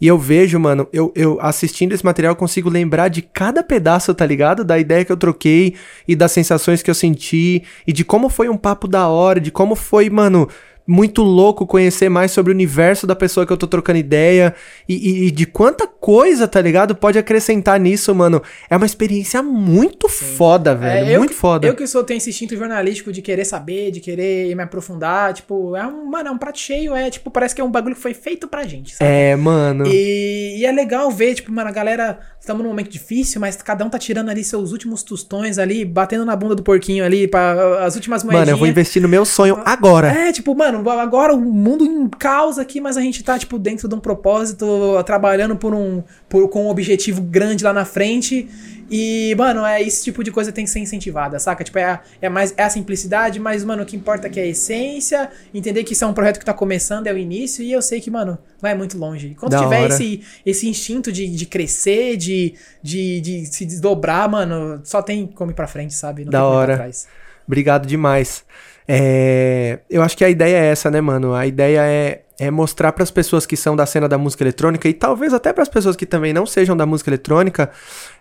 E 0.00 0.06
eu 0.06 0.16
vejo, 0.16 0.58
mano, 0.58 0.88
eu, 0.92 1.12
eu 1.14 1.38
assistindo 1.40 1.92
esse 1.92 2.04
material, 2.04 2.34
consigo 2.34 2.70
lembrar 2.70 3.08
de 3.08 3.20
cada 3.20 3.62
pedaço, 3.62 4.14
tá 4.14 4.24
ligado? 4.24 4.64
Da 4.64 4.78
ideia 4.78 5.04
que 5.04 5.12
eu 5.12 5.16
troquei 5.16 5.74
e 6.08 6.16
das 6.16 6.32
sensações 6.32 6.82
que 6.82 6.90
eu 6.90 6.94
senti. 6.94 7.62
E 7.86 7.92
de 7.92 8.04
como 8.04 8.28
foi 8.28 8.48
um 8.48 8.56
papo 8.56 8.88
da 8.88 9.08
hora, 9.08 9.40
de 9.40 9.50
como 9.50 9.74
foi, 9.74 10.08
mano, 10.08 10.48
muito 10.90 11.22
louco 11.22 11.66
conhecer 11.66 12.08
mais 12.08 12.32
sobre 12.32 12.50
o 12.52 12.54
universo 12.54 13.06
da 13.06 13.14
pessoa 13.14 13.46
que 13.46 13.52
eu 13.52 13.56
tô 13.56 13.66
trocando 13.68 13.98
ideia. 13.98 14.54
E, 14.88 14.94
e- 14.94 15.26
e 15.28 15.30
de 15.30 15.46
quanta 15.46 15.86
coisa, 15.86 16.48
tá 16.48 16.60
ligado? 16.60 16.94
Pode 16.96 17.16
acrescentar 17.18 17.78
nisso, 17.78 18.12
mano. 18.14 18.42
É 18.68 18.76
uma 18.76 18.86
experiência 18.86 19.40
muito 19.42 20.08
foda, 20.08 20.74
velho. 20.74 21.10
É, 21.10 21.18
muito 21.18 21.30
que- 21.30 21.36
foda. 21.36 21.66
Eu 21.66 21.76
que 21.76 21.86
sou, 21.86 22.02
tenho 22.02 22.18
esse 22.18 22.30
instinto 22.30 22.56
jornalístico 22.56 23.12
de 23.12 23.22
querer 23.22 23.44
saber, 23.44 23.90
de 23.92 24.00
querer 24.00 24.54
me 24.56 24.62
aprofundar, 24.64 25.32
tipo, 25.32 25.76
é 25.76 25.86
um, 25.86 26.06
mano, 26.06 26.28
é 26.28 26.32
um 26.32 26.38
prato 26.38 26.58
cheio, 26.58 26.94
é, 26.94 27.08
tipo, 27.08 27.30
parece 27.30 27.54
que 27.54 27.60
é 27.60 27.64
um 27.64 27.70
bagulho 27.70 27.94
que 27.94 28.00
foi 28.02 28.12
feito 28.14 28.48
pra 28.48 28.64
gente, 28.64 28.96
sabe? 28.96 29.08
É, 29.08 29.36
mano. 29.36 29.84
E, 29.86 30.56
e 30.58 30.66
é 30.66 30.72
legal 30.72 31.08
ver, 31.10 31.34
tipo, 31.34 31.52
mano, 31.52 31.68
a 31.68 31.72
galera, 31.72 32.18
estamos 32.40 32.62
num 32.62 32.68
momento 32.70 32.90
difícil, 32.90 33.40
mas 33.40 33.56
cada 33.56 33.84
um 33.84 33.88
tá 33.90 33.98
tirando 33.98 34.28
ali 34.30 34.42
seus 34.42 34.72
últimos 34.72 35.02
tostões 35.04 35.56
ali, 35.58 35.84
batendo 35.84 36.24
na 36.24 36.34
bunda 36.34 36.54
do 36.56 36.62
porquinho 36.64 37.04
ali, 37.04 37.28
para 37.28 37.84
as 37.84 37.94
últimas 37.94 38.24
moedinhas. 38.24 38.46
Mano, 38.48 38.56
eu 38.56 38.58
vou 38.58 38.66
investir 38.66 39.00
no 39.00 39.08
meu 39.08 39.24
sonho 39.24 39.60
agora. 39.64 40.08
É, 40.08 40.32
tipo, 40.32 40.54
mano, 40.54 40.79
agora 40.88 41.34
o 41.34 41.40
mundo 41.40 41.84
em 41.84 42.08
caos 42.08 42.58
aqui, 42.58 42.80
mas 42.80 42.96
a 42.96 43.00
gente 43.00 43.22
tá, 43.22 43.38
tipo, 43.38 43.58
dentro 43.58 43.88
de 43.88 43.94
um 43.94 44.00
propósito, 44.00 44.66
trabalhando 45.04 45.56
por 45.56 45.74
um, 45.74 46.02
por, 46.28 46.48
com 46.48 46.66
um 46.66 46.68
objetivo 46.70 47.20
grande 47.22 47.64
lá 47.64 47.72
na 47.72 47.84
frente. 47.84 48.48
E, 48.92 49.36
mano, 49.38 49.64
é 49.64 49.80
esse 49.80 50.02
tipo 50.02 50.24
de 50.24 50.32
coisa 50.32 50.50
tem 50.50 50.64
que 50.64 50.70
ser 50.70 50.80
incentivada, 50.80 51.38
saca? 51.38 51.62
Tipo, 51.62 51.78
é, 51.78 51.84
a- 51.84 52.00
é 52.20 52.28
mais 52.28 52.52
é 52.56 52.64
a 52.64 52.68
simplicidade, 52.70 53.38
mas, 53.38 53.62
mano, 53.64 53.84
o 53.84 53.86
que 53.86 53.94
importa 53.96 54.26
é 54.26 54.30
que 54.30 54.40
é 54.40 54.42
a 54.42 54.46
essência, 54.46 55.30
entender 55.54 55.84
que 55.84 55.92
isso 55.92 56.02
é 56.04 56.08
um 56.08 56.12
projeto 56.12 56.40
que 56.40 56.44
tá 56.44 56.52
começando, 56.52 57.06
é 57.06 57.12
o 57.12 57.16
início, 57.16 57.62
e 57.62 57.70
eu 57.70 57.80
sei 57.82 58.00
que, 58.00 58.10
mano, 58.10 58.36
vai 58.60 58.74
muito 58.74 58.98
longe. 58.98 59.28
E 59.28 59.34
quando 59.36 59.52
Da 59.52 59.62
tiver 59.62 59.82
hora. 59.82 59.94
esse, 59.94 60.22
esse 60.44 60.68
instinto 60.68 61.12
de, 61.12 61.28
de 61.28 61.46
crescer, 61.46 62.16
de, 62.16 62.54
de, 62.82 63.20
de 63.20 63.46
se 63.46 63.64
desdobrar, 63.64 64.28
mano, 64.28 64.80
só 64.82 65.00
tem 65.00 65.24
como 65.24 65.52
ir 65.52 65.54
pra 65.54 65.68
frente, 65.68 65.94
sabe? 65.94 66.24
Não 66.24 66.32
Da 66.32 66.38
tem 66.38 66.46
como 66.46 66.54
ir 66.54 66.58
hora. 66.58 66.66
pra 66.74 66.76
trás. 66.84 67.06
Obrigado 67.46 67.86
demais. 67.86 68.44
É, 68.92 69.78
eu 69.88 70.02
acho 70.02 70.16
que 70.16 70.24
a 70.24 70.28
ideia 70.28 70.56
é 70.56 70.66
essa, 70.66 70.90
né, 70.90 71.00
mano? 71.00 71.32
A 71.32 71.46
ideia 71.46 71.82
é, 71.84 72.22
é 72.40 72.50
mostrar 72.50 72.92
pras 72.92 73.10
pessoas 73.10 73.44
que 73.44 73.54
são 73.54 73.76
da 73.76 73.84
cena 73.84 74.08
da 74.08 74.16
música 74.16 74.42
eletrônica 74.42 74.88
e 74.88 74.94
talvez 74.94 75.34
até 75.34 75.52
pras 75.52 75.68
pessoas 75.68 75.94
que 75.94 76.06
também 76.06 76.32
não 76.32 76.46
sejam 76.46 76.74
da 76.74 76.86
música 76.86 77.10
eletrônica, 77.10 77.70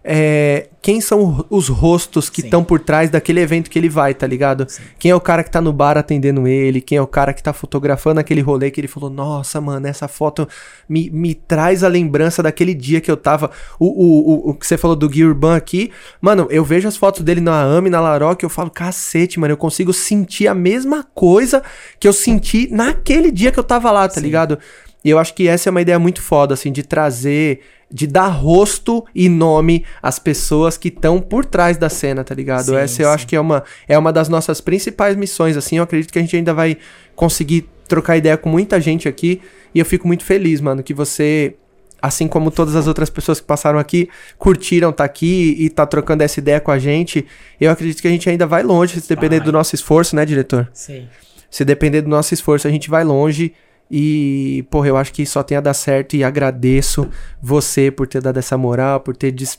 é, 0.04 0.68
quem 0.82 1.00
são 1.00 1.46
os 1.50 1.70
rostos 1.70 2.30
que 2.30 2.42
Sim. 2.42 2.48
estão 2.48 2.62
por 2.62 2.82
trás 2.82 3.10
daquele 3.10 3.40
evento 3.40 3.70
que 3.70 3.80
ele 3.80 3.88
vai, 3.88 4.14
tá 4.14 4.28
ligado? 4.28 4.68
Quem 4.98 5.12
é 5.12 5.16
o 5.16 5.22
cara 5.22 5.42
que 5.42 5.50
tá 5.50 5.62
no 5.62 5.72
bar 5.72 5.98
atendendo 5.98 6.48
ele, 6.50 6.82
quem 6.82 6.98
é 6.98 7.02
o 7.02 7.08
cara 7.08 7.34
que 7.34 7.42
tá 7.42 7.54
fotografando 7.54 8.20
aquele 8.20 8.42
rolê 8.42 8.70
que 8.70 8.82
ele 8.82 8.90
falou, 8.90 9.10
nossa, 9.10 9.62
mano, 9.62 9.88
essa 9.88 10.10
foto 10.10 10.46
me, 10.88 11.10
me 11.10 11.34
traz 11.34 11.82
a 11.82 11.88
lembrança 11.88 12.44
daquele 12.44 12.74
dia 12.74 13.00
que 13.00 13.10
eu 13.10 13.16
tava. 13.16 13.50
O, 13.80 13.86
o, 13.86 14.50
o, 14.50 14.50
o 14.50 14.54
que 14.54 14.68
você 14.68 14.78
falou 14.78 14.98
do 14.98 15.08
Gui 15.08 15.24
Urban 15.24 15.56
aqui, 15.56 15.92
mano, 16.20 16.46
eu 16.50 16.66
vejo 16.66 16.90
as 16.90 16.98
fotos 16.98 17.22
dele 17.22 17.40
na 17.40 17.62
AME, 17.62 17.90
na 17.90 18.02
Laroque, 18.02 18.44
eu 18.44 18.50
falo, 18.50 18.70
cacete, 18.70 19.40
mano, 19.40 19.54
eu 19.54 19.58
consigo 19.58 19.94
sentir 19.94 20.48
a 20.48 20.54
mesma 20.54 21.06
coisa 21.16 21.64
que 21.98 22.08
eu 22.08 22.14
senti 22.14 22.68
naquele 22.70 23.32
dia 23.32 23.50
que 23.50 23.60
eu 23.60 23.64
tava 23.64 23.90
lá, 23.92 24.09
tá 24.10 24.16
Sim. 24.16 24.22
ligado? 24.22 24.60
E 25.04 25.10
eu 25.10 25.18
acho 25.18 25.34
que 25.34 25.48
essa 25.48 25.70
é 25.70 25.72
uma 25.72 25.82
ideia 25.82 25.98
muito 25.98 26.22
foda, 26.22 26.54
assim, 26.54 26.72
de 26.72 26.84
trazer, 26.84 27.62
de 27.92 28.06
dar 28.06 28.28
rosto 28.28 29.06
e 29.16 29.30
nome 29.30 29.86
às 30.02 30.20
pessoas 30.20 30.78
que 30.78 30.90
estão 30.90 31.20
por 31.22 31.46
trás 31.46 31.78
da 31.78 31.90
cena, 31.90 32.24
tá 32.24 32.36
ligado? 32.36 32.66
Sim, 32.66 32.76
essa 32.76 33.02
eu 33.02 33.08
sim. 33.08 33.14
acho 33.14 33.28
que 33.28 33.36
é 33.36 33.40
uma, 33.40 33.64
é 33.88 33.98
uma 33.98 34.12
das 34.12 34.28
nossas 34.28 34.60
principais 34.60 35.16
missões, 35.16 35.56
assim, 35.56 35.78
eu 35.78 35.84
acredito 35.84 36.12
que 36.12 36.20
a 36.20 36.22
gente 36.22 36.36
ainda 36.36 36.54
vai 36.54 36.78
conseguir 37.16 37.70
trocar 37.88 38.18
ideia 38.18 38.38
com 38.38 38.50
muita 38.50 38.80
gente 38.80 39.08
aqui, 39.08 39.42
e 39.74 39.80
eu 39.80 39.86
fico 39.86 40.06
muito 40.06 40.24
feliz, 40.24 40.60
mano, 40.62 40.84
que 40.84 40.94
você, 40.94 41.56
assim 42.02 42.28
como 42.28 42.52
todas 42.52 42.76
as 42.76 42.86
outras 42.86 43.10
pessoas 43.10 43.40
que 43.40 43.48
passaram 43.48 43.80
aqui, 43.80 44.10
curtiram 44.38 44.92
tá 44.92 45.06
aqui 45.06 45.56
e 45.58 45.70
tá 45.70 45.86
trocando 45.86 46.24
essa 46.24 46.40
ideia 46.40 46.60
com 46.60 46.72
a 46.72 46.78
gente, 46.78 47.26
eu 47.60 47.72
acredito 47.72 48.02
que 48.02 48.08
a 48.08 48.12
gente 48.12 48.30
ainda 48.30 48.46
vai 48.46 48.64
longe, 48.64 49.00
se 49.00 49.08
depender 49.08 49.38
Vai. 49.38 49.46
do 49.46 49.52
nosso 49.52 49.74
esforço, 49.74 50.16
né, 50.16 50.26
diretor? 50.26 50.70
Sim. 50.74 51.08
Se 51.50 51.66
depender 51.66 52.02
do 52.02 52.10
nosso 52.10 52.34
esforço, 52.34 52.68
a 52.68 52.72
gente 52.72 52.90
vai 52.90 53.04
longe. 53.04 53.54
E, 53.92 54.64
porra, 54.70 54.88
eu 54.88 54.98
acho 54.98 55.12
que 55.12 55.26
só 55.26 55.42
tem 55.42 55.58
a 55.58 55.62
dar 55.62 55.74
certo 55.74 56.16
e 56.16 56.24
agradeço 56.24 57.10
você 57.42 57.90
por 57.90 58.06
ter 58.08 58.22
dado 58.22 58.38
essa 58.38 58.56
moral, 58.56 59.00
por 59.00 59.16
ter 59.18 59.32
dis- 59.32 59.58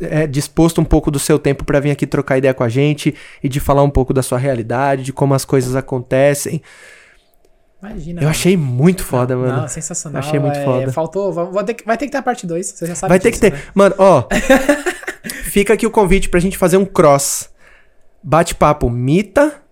é, 0.00 0.26
disposto 0.26 0.80
um 0.80 0.84
pouco 0.84 1.10
do 1.10 1.18
seu 1.18 1.38
tempo 1.38 1.64
pra 1.64 1.78
vir 1.78 1.90
aqui 1.90 2.06
trocar 2.06 2.38
ideia 2.38 2.54
com 2.54 2.64
a 2.64 2.68
gente 2.70 3.14
e 3.42 3.48
de 3.48 3.60
falar 3.60 3.82
um 3.82 3.90
pouco 3.90 4.14
da 4.14 4.22
sua 4.22 4.38
realidade, 4.38 5.02
de 5.02 5.12
como 5.12 5.34
as 5.34 5.44
coisas 5.44 5.76
acontecem. 5.76 6.62
Imagina. 7.82 8.20
Eu 8.20 8.24
mano. 8.24 8.30
achei 8.30 8.56
muito 8.56 9.04
foda, 9.04 9.34
não, 9.34 9.42
mano. 9.42 9.60
Não, 9.62 9.68
sensacional. 9.68 10.18
Achei 10.20 10.38
muito 10.40 10.58
é, 10.58 10.64
foda. 10.64 10.92
Faltou. 10.92 11.62
Ter 11.64 11.74
que, 11.74 11.84
vai 11.84 11.96
ter 11.96 12.06
que 12.06 12.12
ter 12.12 12.18
a 12.18 12.22
parte 12.22 12.46
2. 12.46 12.66
Você 12.66 12.86
já 12.86 12.94
sabe 12.94 13.10
Vai 13.10 13.20
ter 13.20 13.30
que 13.30 13.38
ter. 13.38 13.52
né? 13.52 13.60
Mano, 13.74 13.94
ó. 13.98 14.24
fica 15.44 15.74
aqui 15.74 15.86
o 15.86 15.90
convite 15.90 16.28
pra 16.28 16.40
gente 16.40 16.56
fazer 16.58 16.76
um 16.76 16.84
cross. 16.86 17.50
Bate-papo 18.22 18.90
Mita, 18.90 19.62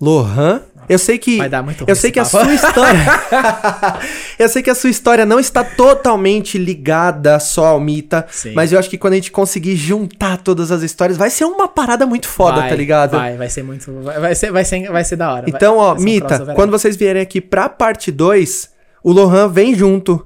Lohan. 0.00 0.62
Eu 0.88 0.98
sei 0.98 1.18
que. 1.18 1.36
Vai 1.38 1.48
dar 1.48 1.62
muito 1.62 1.80
ruim 1.80 1.90
Eu 1.90 1.96
sei 1.96 2.10
que 2.10 2.18
a 2.18 2.24
papo. 2.24 2.44
sua 2.44 2.54
história. 2.54 3.00
eu 4.38 4.48
sei 4.48 4.62
que 4.62 4.70
a 4.70 4.74
sua 4.74 4.90
história 4.90 5.26
não 5.26 5.38
está 5.38 5.62
totalmente 5.62 6.56
ligada 6.56 7.38
só 7.38 7.66
ao 7.66 7.80
Mita. 7.80 8.26
Sim. 8.30 8.52
Mas 8.54 8.72
eu 8.72 8.78
acho 8.78 8.88
que 8.88 8.96
quando 8.96 9.12
a 9.12 9.16
gente 9.16 9.30
conseguir 9.30 9.76
juntar 9.76 10.38
todas 10.38 10.70
as 10.70 10.82
histórias, 10.82 11.18
vai 11.18 11.30
ser 11.30 11.44
uma 11.44 11.68
parada 11.68 12.06
muito 12.06 12.28
foda, 12.28 12.60
Vai, 12.60 12.70
tá 12.70 12.76
ligado? 12.76 13.16
Vai, 13.16 13.36
vai 13.36 13.50
ser 13.50 13.62
muito. 13.62 13.92
Vai, 14.02 14.20
vai 14.20 14.34
ser, 14.34 14.50
vai, 14.50 14.64
ser, 14.64 14.90
vai 14.90 15.04
ser 15.04 15.16
da 15.16 15.32
hora. 15.32 15.44
Então, 15.48 15.76
vai, 15.76 15.84
ó, 15.84 15.94
vai 15.94 16.00
um 16.00 16.04
Mita, 16.04 16.26
crossover 16.26 16.54
quando 16.54 16.70
vocês 16.70 16.96
vierem 16.96 17.22
aqui 17.22 17.40
pra 17.40 17.68
parte 17.68 18.10
2, 18.10 18.70
o 19.02 19.12
Lohan 19.12 19.48
vem 19.48 19.74
junto. 19.74 20.24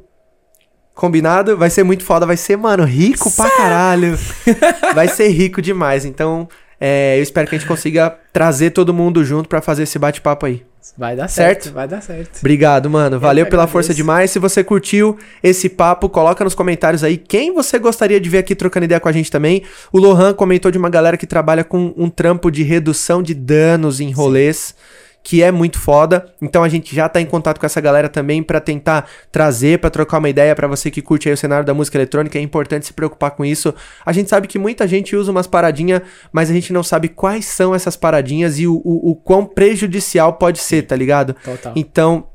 Combinado? 0.94 1.56
Vai 1.56 1.70
ser 1.70 1.84
muito 1.84 2.04
foda, 2.04 2.26
vai 2.26 2.36
ser, 2.36 2.56
mano, 2.56 2.84
rico 2.84 3.30
pra 3.34 3.50
caralho. 3.50 4.18
vai 4.94 5.08
ser 5.08 5.28
rico 5.28 5.62
demais. 5.62 6.04
Então, 6.04 6.48
é, 6.84 7.16
eu 7.16 7.22
espero 7.22 7.48
que 7.48 7.54
a 7.54 7.58
gente 7.58 7.68
consiga 7.68 8.12
trazer 8.32 8.70
todo 8.70 8.92
mundo 8.92 9.24
junto 9.24 9.48
pra 9.48 9.62
fazer 9.62 9.84
esse 9.84 10.00
bate-papo 10.00 10.46
aí. 10.46 10.64
Vai 10.98 11.14
dar 11.14 11.28
Certo? 11.28 11.62
certo. 11.62 11.74
Vai 11.74 11.86
dar 11.86 12.02
certo. 12.02 12.40
Obrigado, 12.40 12.90
mano. 12.90 13.20
Valeu 13.20 13.46
pela 13.46 13.68
força 13.68 13.94
demais. 13.94 14.32
Se 14.32 14.40
você 14.40 14.64
curtiu 14.64 15.16
esse 15.40 15.68
papo, 15.68 16.08
coloca 16.08 16.42
nos 16.42 16.56
comentários 16.56 17.04
aí 17.04 17.16
quem 17.16 17.54
você 17.54 17.78
gostaria 17.78 18.20
de 18.20 18.28
ver 18.28 18.38
aqui 18.38 18.56
trocando 18.56 18.84
ideia 18.86 18.98
com 18.98 19.08
a 19.08 19.12
gente 19.12 19.30
também. 19.30 19.62
O 19.92 19.98
Lohan 20.00 20.34
comentou 20.34 20.72
de 20.72 20.78
uma 20.78 20.90
galera 20.90 21.16
que 21.16 21.26
trabalha 21.26 21.62
com 21.62 21.94
um 21.96 22.10
trampo 22.10 22.50
de 22.50 22.64
redução 22.64 23.22
de 23.22 23.32
danos 23.32 24.00
em 24.00 24.10
rolês. 24.10 24.74
Que 25.22 25.42
é 25.42 25.50
muito 25.52 25.78
foda. 25.78 26.26
Então 26.40 26.64
a 26.64 26.68
gente 26.68 26.94
já 26.94 27.08
tá 27.08 27.20
em 27.20 27.26
contato 27.26 27.58
com 27.58 27.66
essa 27.66 27.80
galera 27.80 28.08
também 28.08 28.42
pra 28.42 28.60
tentar 28.60 29.08
trazer, 29.30 29.78
pra 29.78 29.90
trocar 29.90 30.18
uma 30.18 30.28
ideia 30.28 30.54
pra 30.54 30.66
você 30.66 30.90
que 30.90 31.00
curte 31.00 31.28
aí 31.28 31.34
o 31.34 31.36
cenário 31.36 31.64
da 31.64 31.72
música 31.72 31.96
eletrônica. 31.96 32.38
É 32.38 32.42
importante 32.42 32.86
se 32.86 32.92
preocupar 32.92 33.32
com 33.32 33.44
isso. 33.44 33.74
A 34.04 34.12
gente 34.12 34.28
sabe 34.28 34.48
que 34.48 34.58
muita 34.58 34.86
gente 34.88 35.14
usa 35.14 35.30
umas 35.30 35.46
paradinhas, 35.46 36.02
mas 36.32 36.50
a 36.50 36.52
gente 36.52 36.72
não 36.72 36.82
sabe 36.82 37.08
quais 37.08 37.44
são 37.44 37.74
essas 37.74 37.96
paradinhas 37.96 38.58
e 38.58 38.66
o, 38.66 38.74
o, 38.84 39.12
o 39.12 39.16
quão 39.16 39.44
prejudicial 39.44 40.32
pode 40.34 40.58
ser, 40.58 40.82
tá 40.82 40.96
ligado? 40.96 41.34
Total. 41.44 41.72
Então, 41.76 42.26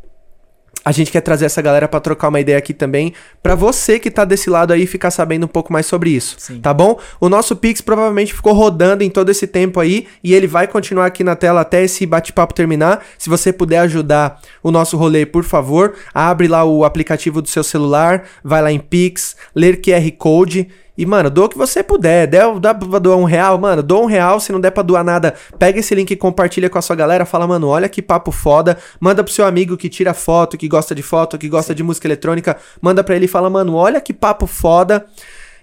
a 0.88 0.92
gente 0.94 1.12
quer 1.12 1.20
trazer 1.20 1.44
essa 1.44 1.62
galera 1.62 1.86
pra 1.86 2.00
trocar 2.00 2.30
uma 2.30 2.40
ideia 2.40 2.58
aqui 2.58 2.74
também, 2.74 3.14
pra 3.44 3.56
você 3.56 4.00
que 4.00 4.10
tá 4.10 4.24
desse 4.24 4.50
lado 4.50 4.72
aí 4.72 4.88
ficar 4.88 5.12
sabendo 5.12 5.44
um 5.44 5.50
pouco 5.50 5.74
mais 5.74 5.86
sobre 5.86 6.12
isso, 6.12 6.38
Sim. 6.40 6.62
tá 6.62 6.74
bom? 6.74 6.98
O 7.20 7.28
nosso 7.28 7.58
Pix 7.58 7.82
provavelmente 7.82 8.34
ficou 8.34 8.54
rodando 8.54 9.04
em 9.04 9.10
todo 9.10 9.30
esse 9.30 9.46
tempo 9.46 9.82
aí 9.82 10.08
e 10.24 10.34
ele 10.34 10.48
vai 10.48 10.66
continuar 10.66 11.08
aqui 11.08 11.26
na 11.26 11.36
tela 11.36 11.60
até 11.60 11.84
esse 11.84 12.06
bate-papo 12.06 12.54
terminar. 12.54 13.04
Se 13.18 13.30
você 13.30 13.52
puder 13.52 13.80
ajudar 13.80 14.40
o 14.64 14.72
nosso 14.72 14.96
rolê, 14.96 15.26
por 15.26 15.44
favor, 15.44 15.94
abre 16.14 16.48
lá 16.48 16.64
o 16.64 16.86
aplicativo 16.86 17.42
do 17.42 17.50
seu 17.50 17.66
celular, 17.66 18.24
vai 18.42 18.62
lá 18.62 18.72
em 18.72 18.80
Pix, 18.80 19.36
ler 19.54 19.82
QR 19.82 20.10
Code 20.18 20.70
E, 20.98 21.06
mano, 21.06 21.30
doa 21.30 21.46
o 21.46 21.50
que 21.50 21.58
você 21.58 21.84
puder. 21.84 22.26
Der, 22.28 22.60
dá 22.60 22.74
pra 22.74 22.98
doar 22.98 23.18
um 23.18 23.24
real, 23.24 23.58
mano, 23.58 23.84
doa 23.84 24.02
um 24.02 24.06
real. 24.06 24.40
Se 24.40 24.52
não 24.52 24.60
der 24.60 24.72
pra 24.72 24.82
doar 24.82 25.04
nada, 25.04 25.36
pega 25.60 25.80
esse 25.80 25.94
link 25.94 26.10
e 26.10 26.16
compartilha 26.16 26.70
com 26.70 26.80
a 26.80 26.82
sua 26.82 26.96
galera. 26.96 27.26
Fala, 27.26 27.46
mano, 27.46 27.68
olha 27.68 27.88
que 27.88 28.02
papo 28.02 28.32
foda. 28.32 28.78
Manda 29.00 29.24
pro 29.24 29.32
seu 29.32 29.46
amigo 29.46 29.78
que 29.78 29.90
tira 29.90 30.14
foto, 30.14 30.58
que 30.58 30.68
gosta 30.68 30.96
de 30.96 31.04
foto, 31.04 31.38
que 31.38 31.48
gosta 31.48 31.76
de 31.76 31.84
música 31.84 32.08
eletrônica. 32.08 32.58
Manda 32.82 33.04
pra 33.04 33.16
ele 33.16 33.26
e 33.26 33.28
fala, 33.28 33.50
mano, 33.50 33.76
olha 33.76 34.02
que 34.02 34.14
papo 34.14 34.48
foda. 34.48 35.06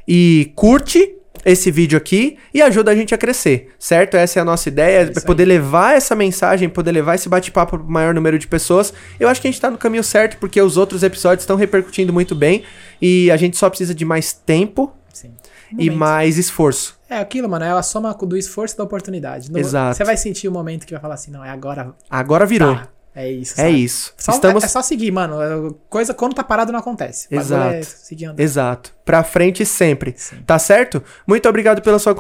E 0.07 0.53
curte 0.55 1.17
esse 1.45 1.71
vídeo 1.71 1.97
aqui 1.99 2.39
e 2.53 2.63
ajuda 2.63 2.91
a 2.91 2.95
gente 2.95 3.15
a 3.15 3.19
crescer, 3.19 3.69
certo? 3.79 4.17
Essa 4.17 4.39
é 4.39 4.43
a 4.43 4.45
nossa 4.45 4.69
ideia, 4.69 5.13
é 5.15 5.21
poder 5.21 5.45
levar 5.45 5.95
essa 5.95 6.15
mensagem, 6.15 6.69
poder 6.69 6.93
levar 6.93 7.17
esse 7.17 7.29
bate-papo 7.29 7.79
pro 7.79 7.91
maior 7.91 8.15
número 8.15 8.39
de 8.39 8.47
pessoas. 8.47 8.95
Eu 9.21 9.29
acho 9.29 9.43
que 9.43 9.49
a 9.49 9.51
gente 9.51 9.61
tá 9.61 9.71
no 9.71 9.77
caminho 9.77 10.03
certo, 10.03 10.39
porque 10.39 10.61
os 10.61 10.77
outros 10.77 11.03
episódios 11.03 11.43
estão 11.43 11.57
repercutindo 11.57 12.13
muito 12.13 12.35
bem 12.35 12.65
e 13.01 13.31
a 13.31 13.37
gente 13.37 13.57
só 13.57 13.69
precisa 13.69 13.95
de 13.95 14.05
mais 14.05 14.33
tempo 14.33 14.93
Sim. 15.15 15.35
e 15.79 15.89
mais 15.91 16.37
esforço. 16.37 16.99
É 17.09 17.19
aquilo, 17.19 17.49
mano, 17.49 17.65
é 17.65 17.71
a 17.71 17.83
soma 17.83 18.13
do 18.15 18.37
esforço 18.37 18.75
e 18.75 18.79
da 18.79 18.85
oportunidade. 18.85 19.51
No- 19.51 19.59
Exato. 19.59 19.97
Você 19.97 20.05
vai 20.05 20.17
sentir 20.17 20.49
o 20.49 20.53
momento 20.53 20.85
que 20.87 20.93
vai 20.93 21.01
falar 21.01 21.15
assim, 21.15 21.31
não, 21.31 21.45
é 21.45 21.51
agora. 21.51 21.95
Agora 22.11 22.45
virou. 22.45 22.75
Tá. 22.75 22.89
É 23.17 23.31
isso. 23.31 23.53
É 23.61 23.65
sabe? 23.67 23.85
isso. 23.85 24.13
Só- 24.19 24.33
Estamos 24.33 24.65
É 24.65 24.67
só 24.67 24.83
seguir, 24.83 25.13
mano. 25.13 25.41
É 25.41 25.73
Coisa 25.89 26.13
quando 26.13 26.35
tá 26.35 26.43
parado 26.43 26.73
não 26.73 26.81
acontece. 26.81 27.29
Bagulho 27.31 27.47
Exato. 27.47 27.75
É 27.75 27.83
seguir 27.83 28.25
andando. 28.25 28.41
exato, 28.41 28.93
pra 29.05 29.23
frente 29.23 29.65
sempre. 29.65 30.15
Sim. 30.17 30.39
Tá 30.45 30.59
certo? 30.59 31.01
Muito 31.25 31.49
obrigado 31.49 31.81
pela 31.81 32.01
sua 32.01 32.13